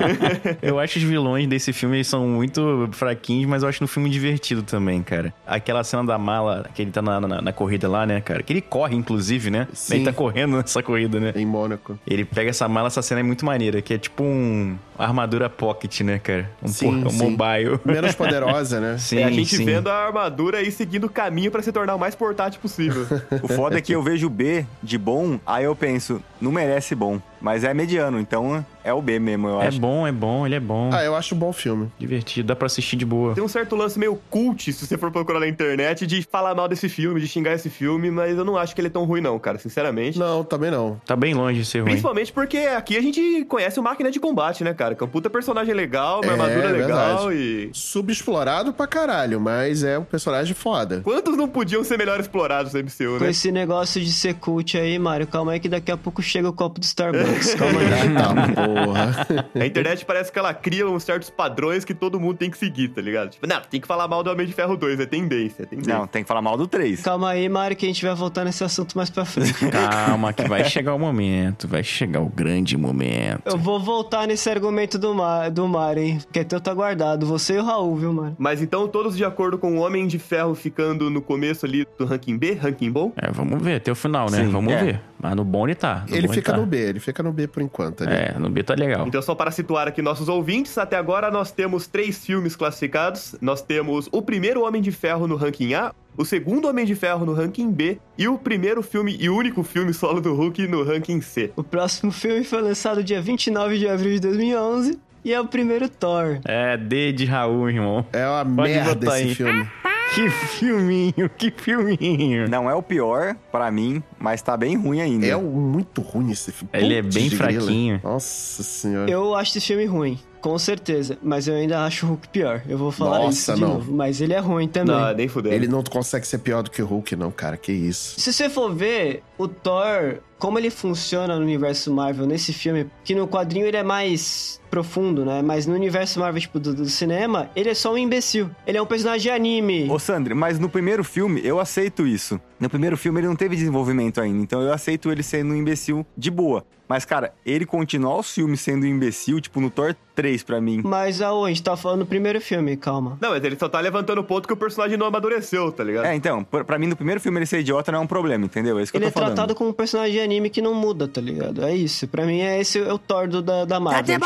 Eu 0.61 0.79
acho 0.79 0.97
os 0.97 1.03
vilões 1.03 1.47
desse 1.47 1.71
filme 1.71 1.97
eles 1.97 2.07
são 2.07 2.27
muito 2.27 2.89
fraquinhos, 2.93 3.47
mas 3.47 3.61
eu 3.63 3.69
acho 3.69 3.83
no 3.83 3.87
filme 3.87 4.09
divertido 4.09 4.63
também, 4.63 4.90
cara. 4.99 5.31
Aquela 5.45 5.83
cena 5.83 6.03
da 6.03 6.17
mala, 6.17 6.65
que 6.73 6.81
ele 6.81 6.89
tá 6.89 7.03
na, 7.03 7.21
na, 7.21 7.39
na 7.41 7.53
corrida 7.53 7.87
lá, 7.87 8.03
né, 8.03 8.19
cara? 8.19 8.41
Que 8.41 8.51
ele 8.53 8.61
corre, 8.61 8.95
inclusive, 8.95 9.51
né? 9.51 9.67
Sim. 9.73 9.97
Ele 9.97 10.05
tá 10.05 10.11
correndo 10.13 10.57
nessa 10.57 10.81
corrida, 10.81 11.19
né? 11.19 11.33
Em 11.35 11.45
Mônaco. 11.45 11.99
Ele 12.07 12.25
pega 12.25 12.49
essa 12.49 12.67
mala, 12.67 12.87
essa 12.87 13.03
cena 13.03 13.19
é 13.19 13.23
muito 13.23 13.45
maneira, 13.45 13.79
que 13.81 13.93
é 13.93 13.97
tipo 13.99 14.23
um 14.23 14.75
uma 15.01 15.07
armadura 15.07 15.49
pocket, 15.49 16.01
né, 16.01 16.19
cara? 16.19 16.49
Um, 16.61 16.67
Sim, 16.67 16.85
por- 17.01 17.07
um 17.07 17.09
sim. 17.09 17.17
mobile. 17.31 17.79
Menos 17.83 18.13
poderosa, 18.15 18.79
né? 18.79 18.97
Sim, 19.01 19.17
é 19.19 19.23
a 19.25 19.31
gente 19.31 19.55
sim. 19.55 19.65
vendo 19.65 19.89
a 19.89 20.05
armadura 20.05 20.61
e 20.61 20.71
seguindo 20.71 21.05
o 21.05 21.09
caminho 21.09 21.51
pra 21.51 21.61
se 21.61 21.71
tornar 21.71 21.95
o 21.95 21.99
mais 21.99 22.13
portátil 22.15 22.59
possível. 22.61 23.05
O 23.41 23.47
foda 23.47 23.77
é 23.77 23.81
que 23.81 23.93
eu 23.93 24.03
vejo 24.03 24.27
o 24.27 24.29
B 24.29 24.65
de 24.83 24.97
bom, 24.97 25.39
aí 25.45 25.63
eu 25.63 25.75
penso, 25.75 26.21
não 26.41 26.51
merece 26.51 26.95
bom. 26.95 27.19
Mas 27.39 27.63
é 27.63 27.73
mediano, 27.73 28.19
então 28.19 28.63
é 28.83 28.93
o 28.93 29.01
B 29.01 29.17
mesmo, 29.17 29.47
eu 29.47 29.61
É 29.61 29.67
acho. 29.67 29.79
bom, 29.79 30.05
é 30.05 30.11
bom, 30.11 30.45
ele 30.45 30.53
é 30.55 30.59
bom. 30.59 30.91
Ah, 30.93 31.03
eu 31.03 31.15
acho 31.15 31.33
um 31.33 31.37
bom 31.39 31.51
filme. 31.51 31.91
Divertido, 31.97 32.47
dá 32.49 32.55
pra 32.55 32.67
assistir 32.67 32.95
de 32.97 33.05
boa. 33.05 33.33
Tem 33.33 33.43
um 33.43 33.47
certo 33.47 33.75
lance 33.75 33.97
meio 33.97 34.15
cult, 34.29 34.71
se 34.71 34.85
você 34.85 34.95
for 34.97 35.09
procurar 35.11 35.39
na 35.39 35.47
internet, 35.47 36.05
de 36.05 36.21
falar 36.31 36.53
mal 36.53 36.67
desse 36.67 36.87
filme, 36.87 37.19
de 37.19 37.27
xingar 37.27 37.53
esse 37.53 37.67
filme, 37.69 38.11
mas 38.11 38.37
eu 38.37 38.45
não 38.45 38.57
acho 38.57 38.75
que 38.75 38.81
ele 38.81 38.89
é 38.89 38.91
tão 38.91 39.05
ruim, 39.05 39.21
não, 39.21 39.39
cara, 39.39 39.57
sinceramente. 39.57 40.19
Não, 40.19 40.43
também 40.43 40.69
não. 40.69 41.01
Tá 41.05 41.15
bem 41.15 41.33
longe 41.33 41.59
de 41.61 41.65
ser 41.65 41.79
ruim. 41.79 41.89
Principalmente 41.89 42.31
porque 42.31 42.57
aqui 42.57 42.95
a 42.95 43.01
gente 43.01 43.43
conhece 43.45 43.79
o 43.79 43.83
Máquina 43.83 44.11
de 44.11 44.19
Combate, 44.19 44.63
né, 44.63 44.73
cara? 44.75 44.93
Que 44.93 45.03
é 45.03 45.05
um 45.05 45.09
puta 45.09 45.29
personagem 45.29 45.73
legal, 45.73 46.21
uma 46.23 46.27
É, 46.27 46.31
armadura 46.31 46.69
legal 46.69 47.27
verdade. 47.27 47.35
e. 47.35 47.71
Subexplorado 47.73 48.71
pra 48.73 48.85
caralho, 48.87 49.39
mas 49.41 49.83
é 49.83 49.97
um 49.97 50.03
personagem 50.03 50.53
foda. 50.53 51.01
Quantos 51.03 51.35
não 51.35 51.47
podiam 51.47 51.83
ser 51.83 51.97
melhor 51.97 52.19
explorados 52.19 52.73
no 52.73 52.79
MCU, 52.79 53.17
Com 53.17 53.23
né? 53.23 53.29
esse 53.31 53.51
negócio 53.51 53.99
de 54.01 54.11
ser 54.11 54.35
cult 54.35 54.77
aí, 54.77 54.97
Mário, 54.99 55.25
calma 55.27 55.53
aí 55.53 55.59
que 55.59 55.69
daqui 55.69 55.91
a 55.91 55.97
pouco 55.97 56.21
chega 56.31 56.49
o 56.49 56.53
copo 56.53 56.79
do 56.79 56.83
Starbucks. 56.83 57.55
Calma 57.55 57.79
aí. 57.79 58.13
Tá, 58.13 58.63
porra. 58.63 59.27
A 59.53 59.65
internet 59.65 60.05
parece 60.05 60.31
que 60.31 60.39
ela 60.39 60.53
cria 60.53 60.87
uns 60.87 61.03
certos 61.03 61.29
padrões 61.29 61.83
que 61.83 61.93
todo 61.93 62.19
mundo 62.19 62.37
tem 62.37 62.49
que 62.49 62.57
seguir, 62.57 62.89
tá 62.89 63.01
ligado? 63.01 63.31
Tipo, 63.31 63.47
não, 63.47 63.61
tem 63.61 63.81
que 63.81 63.87
falar 63.87 64.07
mal 64.07 64.23
do 64.23 64.31
Homem 64.31 64.45
de 64.47 64.53
Ferro 64.53 64.77
2, 64.77 64.99
é 64.99 65.05
tendência, 65.05 65.63
é 65.63 65.65
tendência. 65.65 65.97
Não, 65.97 66.07
tem 66.07 66.23
que 66.23 66.27
falar 66.27 66.41
mal 66.41 66.57
do 66.57 66.67
3. 66.67 67.01
Calma 67.01 67.31
aí, 67.31 67.47
Mário, 67.49 67.75
que 67.75 67.85
a 67.85 67.89
gente 67.89 68.05
vai 68.05 68.15
voltar 68.15 68.45
nesse 68.45 68.63
assunto 68.63 68.97
mais 68.97 69.09
pra 69.09 69.25
frente. 69.25 69.53
Calma, 69.69 70.33
que 70.33 70.47
vai 70.47 70.63
chegar 70.63 70.93
o 70.93 70.99
momento. 70.99 71.67
Vai 71.67 71.83
chegar 71.83 72.21
o 72.21 72.29
grande 72.29 72.77
momento. 72.77 73.43
Eu 73.45 73.57
vou 73.57 73.79
voltar 73.79 74.27
nesse 74.27 74.49
argumento 74.49 74.97
do, 74.97 75.13
Mar, 75.13 75.49
do 75.49 75.67
Mário, 75.67 76.03
hein? 76.03 76.19
Que 76.31 76.43
teu 76.43 76.61
tá 76.61 76.73
guardado. 76.73 77.25
Você 77.25 77.55
e 77.55 77.57
o 77.59 77.63
Raul, 77.63 77.95
viu, 77.95 78.13
Mário? 78.13 78.35
Mas 78.37 78.61
então, 78.61 78.87
todos 78.87 79.17
de 79.17 79.25
acordo 79.25 79.57
com 79.57 79.77
o 79.77 79.81
Homem 79.81 80.07
de 80.07 80.19
Ferro 80.19 80.55
ficando 80.55 81.09
no 81.09 81.21
começo 81.21 81.65
ali 81.65 81.85
do 81.97 82.05
ranking 82.05 82.37
B, 82.37 82.53
ranking 82.53 82.91
bom? 82.91 83.11
É, 83.15 83.31
vamos 83.31 83.61
ver 83.61 83.75
até 83.75 83.91
o 83.91 83.95
final, 83.95 84.29
né? 84.29 84.37
Sim, 84.37 84.49
vamos 84.49 84.73
é. 84.73 84.83
ver. 84.83 85.01
Mas 85.21 85.35
no 85.35 85.43
bom 85.43 85.67
ele 85.67 85.75
tá. 85.75 86.03
Ele 86.09 86.20
bom 86.27 86.33
fica 86.33 86.51
tá. 86.51 86.57
no 86.57 86.65
B, 86.65 86.77
ele 86.77 86.99
fica 86.99 87.23
no 87.23 87.31
B 87.31 87.47
por 87.47 87.61
enquanto. 87.61 88.03
Ali. 88.03 88.13
É, 88.13 88.35
no 88.37 88.49
B 88.49 88.63
tá 88.63 88.73
legal. 88.73 89.07
Então, 89.07 89.21
só 89.21 89.35
para 89.35 89.51
situar 89.51 89.87
aqui 89.87 90.01
nossos 90.01 90.29
ouvintes, 90.29 90.77
até 90.77 90.97
agora 90.97 91.29
nós 91.29 91.51
temos 91.51 91.87
três 91.87 92.25
filmes 92.25 92.55
classificados. 92.55 93.35
Nós 93.41 93.61
temos 93.61 94.09
o 94.11 94.21
primeiro 94.21 94.65
Homem 94.65 94.81
de 94.81 94.91
Ferro 94.91 95.27
no 95.27 95.35
ranking 95.35 95.73
A, 95.73 95.93
o 96.17 96.25
segundo 96.25 96.67
Homem 96.67 96.85
de 96.85 96.95
Ferro 96.95 97.25
no 97.25 97.33
ranking 97.33 97.71
B 97.71 97.97
e 98.17 98.27
o 98.27 98.37
primeiro 98.37 98.81
filme 98.83 99.15
e 99.19 99.29
único 99.29 99.63
filme 99.63 99.93
solo 99.93 100.19
do 100.19 100.33
Hulk 100.33 100.67
no 100.67 100.83
ranking 100.83 101.21
C. 101.21 101.51
O 101.55 101.63
próximo 101.63 102.11
filme 102.11 102.43
foi 102.43 102.61
lançado 102.61 103.03
dia 103.03 103.21
29 103.21 103.77
de 103.77 103.87
abril 103.87 104.13
de 104.13 104.19
2011 104.19 104.99
e 105.23 105.33
é 105.33 105.39
o 105.39 105.47
primeiro 105.47 105.87
Thor. 105.87 106.39
É, 106.45 106.75
D 106.77 107.11
de 107.13 107.25
Raul, 107.25 107.69
irmão. 107.69 108.05
É 108.11 108.27
uma 108.27 108.43
Pode 108.43 108.73
merda 108.73 109.07
esse 109.07 109.23
aí. 109.23 109.35
filme. 109.35 109.69
Que 110.13 110.29
filminho, 110.29 111.29
que 111.37 111.49
filminho. 111.51 112.49
Não 112.49 112.69
é 112.69 112.75
o 112.75 112.83
pior 112.83 113.35
pra 113.51 113.71
mim, 113.71 114.03
mas 114.19 114.41
tá 114.41 114.57
bem 114.57 114.75
ruim 114.77 114.99
ainda. 114.99 115.25
É 115.25 115.35
muito 115.37 116.01
ruim 116.01 116.31
esse 116.31 116.51
filme. 116.51 116.69
Ele 116.73 116.95
é 116.95 117.01
bem 117.01 117.29
de 117.29 117.37
grila. 117.37 117.51
fraquinho. 117.61 118.01
Nossa 118.03 118.61
senhora. 118.61 119.09
Eu 119.09 119.33
acho 119.35 119.57
esse 119.57 119.65
filme 119.65 119.85
ruim, 119.85 120.19
com 120.41 120.57
certeza. 120.59 121.17
Mas 121.23 121.47
eu 121.47 121.55
ainda 121.55 121.85
acho 121.85 122.05
o 122.05 122.09
Hulk 122.09 122.27
pior. 122.27 122.61
Eu 122.67 122.77
vou 122.77 122.91
falar 122.91 123.19
Nossa, 123.19 123.29
isso 123.37 123.55
de 123.55 123.61
não. 123.61 123.75
novo. 123.75 123.93
Mas 123.93 124.19
ele 124.19 124.33
é 124.33 124.39
ruim 124.39 124.67
também. 124.67 124.93
Não, 124.95 125.13
nem 125.13 125.27
fudendo. 125.29 125.55
Ele 125.55 125.67
não 125.67 125.81
consegue 125.81 126.27
ser 126.27 126.39
pior 126.39 126.61
do 126.61 126.69
que 126.69 126.81
o 126.81 126.85
Hulk, 126.85 127.15
não, 127.15 127.31
cara. 127.31 127.55
Que 127.55 127.71
isso. 127.71 128.19
Se 128.19 128.33
você 128.33 128.49
for 128.49 128.73
ver, 128.75 129.23
o 129.37 129.47
Thor, 129.47 130.17
como 130.41 130.57
ele 130.57 130.71
funciona 130.71 131.35
no 131.35 131.43
universo 131.43 131.93
Marvel 131.93 132.25
nesse 132.25 132.51
filme, 132.51 132.87
que 133.03 133.13
no 133.13 133.27
quadrinho 133.27 133.67
ele 133.67 133.77
é 133.77 133.83
mais 133.83 134.59
profundo, 134.71 135.23
né? 135.23 135.39
Mas 135.43 135.67
no 135.67 135.75
universo 135.75 136.19
Marvel, 136.19 136.41
tipo, 136.41 136.59
do, 136.59 136.73
do 136.73 136.89
cinema, 136.89 137.51
ele 137.55 137.69
é 137.69 137.73
só 137.75 137.93
um 137.93 137.97
imbecil. 137.97 138.49
Ele 138.65 138.77
é 138.77 138.81
um 138.81 138.85
personagem 138.85 139.21
de 139.21 139.29
anime. 139.29 139.87
Ô, 139.87 139.99
Sandri, 139.99 140.33
mas 140.33 140.57
no 140.57 140.67
primeiro 140.67 141.03
filme 141.03 141.41
eu 141.43 141.59
aceito 141.59 142.07
isso. 142.07 142.41
No 142.59 142.69
primeiro 142.69 142.97
filme 142.97 143.19
ele 143.19 143.27
não 143.27 143.35
teve 143.35 143.55
desenvolvimento 143.55 144.19
ainda, 144.19 144.41
então 144.41 144.61
eu 144.61 144.73
aceito 144.73 145.11
ele 145.11 145.21
sendo 145.21 145.53
um 145.53 145.55
imbecil 145.55 146.03
de 146.17 146.31
boa. 146.31 146.65
Mas, 146.91 147.05
cara, 147.05 147.33
ele 147.45 147.65
continuar 147.65 148.17
os 148.17 148.33
filmes 148.33 148.59
sendo 148.59 148.83
um 148.83 148.85
imbecil, 148.85 149.39
tipo, 149.39 149.61
no 149.61 149.69
Thor 149.69 149.95
3 150.13 150.43
pra 150.43 150.59
mim. 150.59 150.81
Mas 150.83 151.21
aô, 151.21 151.45
a 151.45 151.47
gente 151.47 151.63
tá 151.63 151.77
falando 151.77 151.99
do 151.99 152.05
primeiro 152.05 152.41
filme, 152.41 152.75
calma. 152.75 153.17
Não, 153.21 153.29
mas 153.29 153.41
ele 153.45 153.57
só 153.57 153.69
tá 153.69 153.79
levantando 153.79 154.19
o 154.19 154.23
ponto 154.25 154.45
que 154.45 154.53
o 154.53 154.57
personagem 154.57 154.97
não 154.97 155.05
amadureceu, 155.07 155.71
tá 155.71 155.85
ligado? 155.85 156.05
É, 156.05 156.13
então, 156.13 156.43
pra 156.43 156.77
mim 156.77 156.87
no 156.87 156.95
primeiro 156.97 157.21
filme 157.21 157.39
ele 157.39 157.45
ser 157.45 157.61
idiota 157.61 157.93
não 157.93 157.99
é 157.99 158.01
um 158.01 158.07
problema, 158.07 158.43
entendeu? 158.43 158.77
É 158.77 158.83
isso 158.83 158.91
que 158.91 158.97
Ele 158.97 159.05
eu 159.05 159.07
é 159.07 159.11
tô 159.11 159.19
falando. 159.21 159.35
tratado 159.35 159.55
como 159.55 159.69
um 159.69 159.73
personagem 159.73 160.11
de 160.11 160.19
anime 160.31 160.49
que 160.49 160.61
não 160.61 160.73
muda, 160.73 161.07
tá 161.07 161.19
ligado? 161.19 161.63
É 161.63 161.75
isso. 161.75 162.07
Pra 162.07 162.25
mim, 162.25 162.39
é 162.39 162.59
esse 162.59 162.79
é 162.79 162.91
o 162.93 162.97
Thor 162.97 163.27
do, 163.27 163.41
da, 163.41 163.65
da 163.65 163.79
Marvel. 163.79 164.03
tipo, 164.17 164.25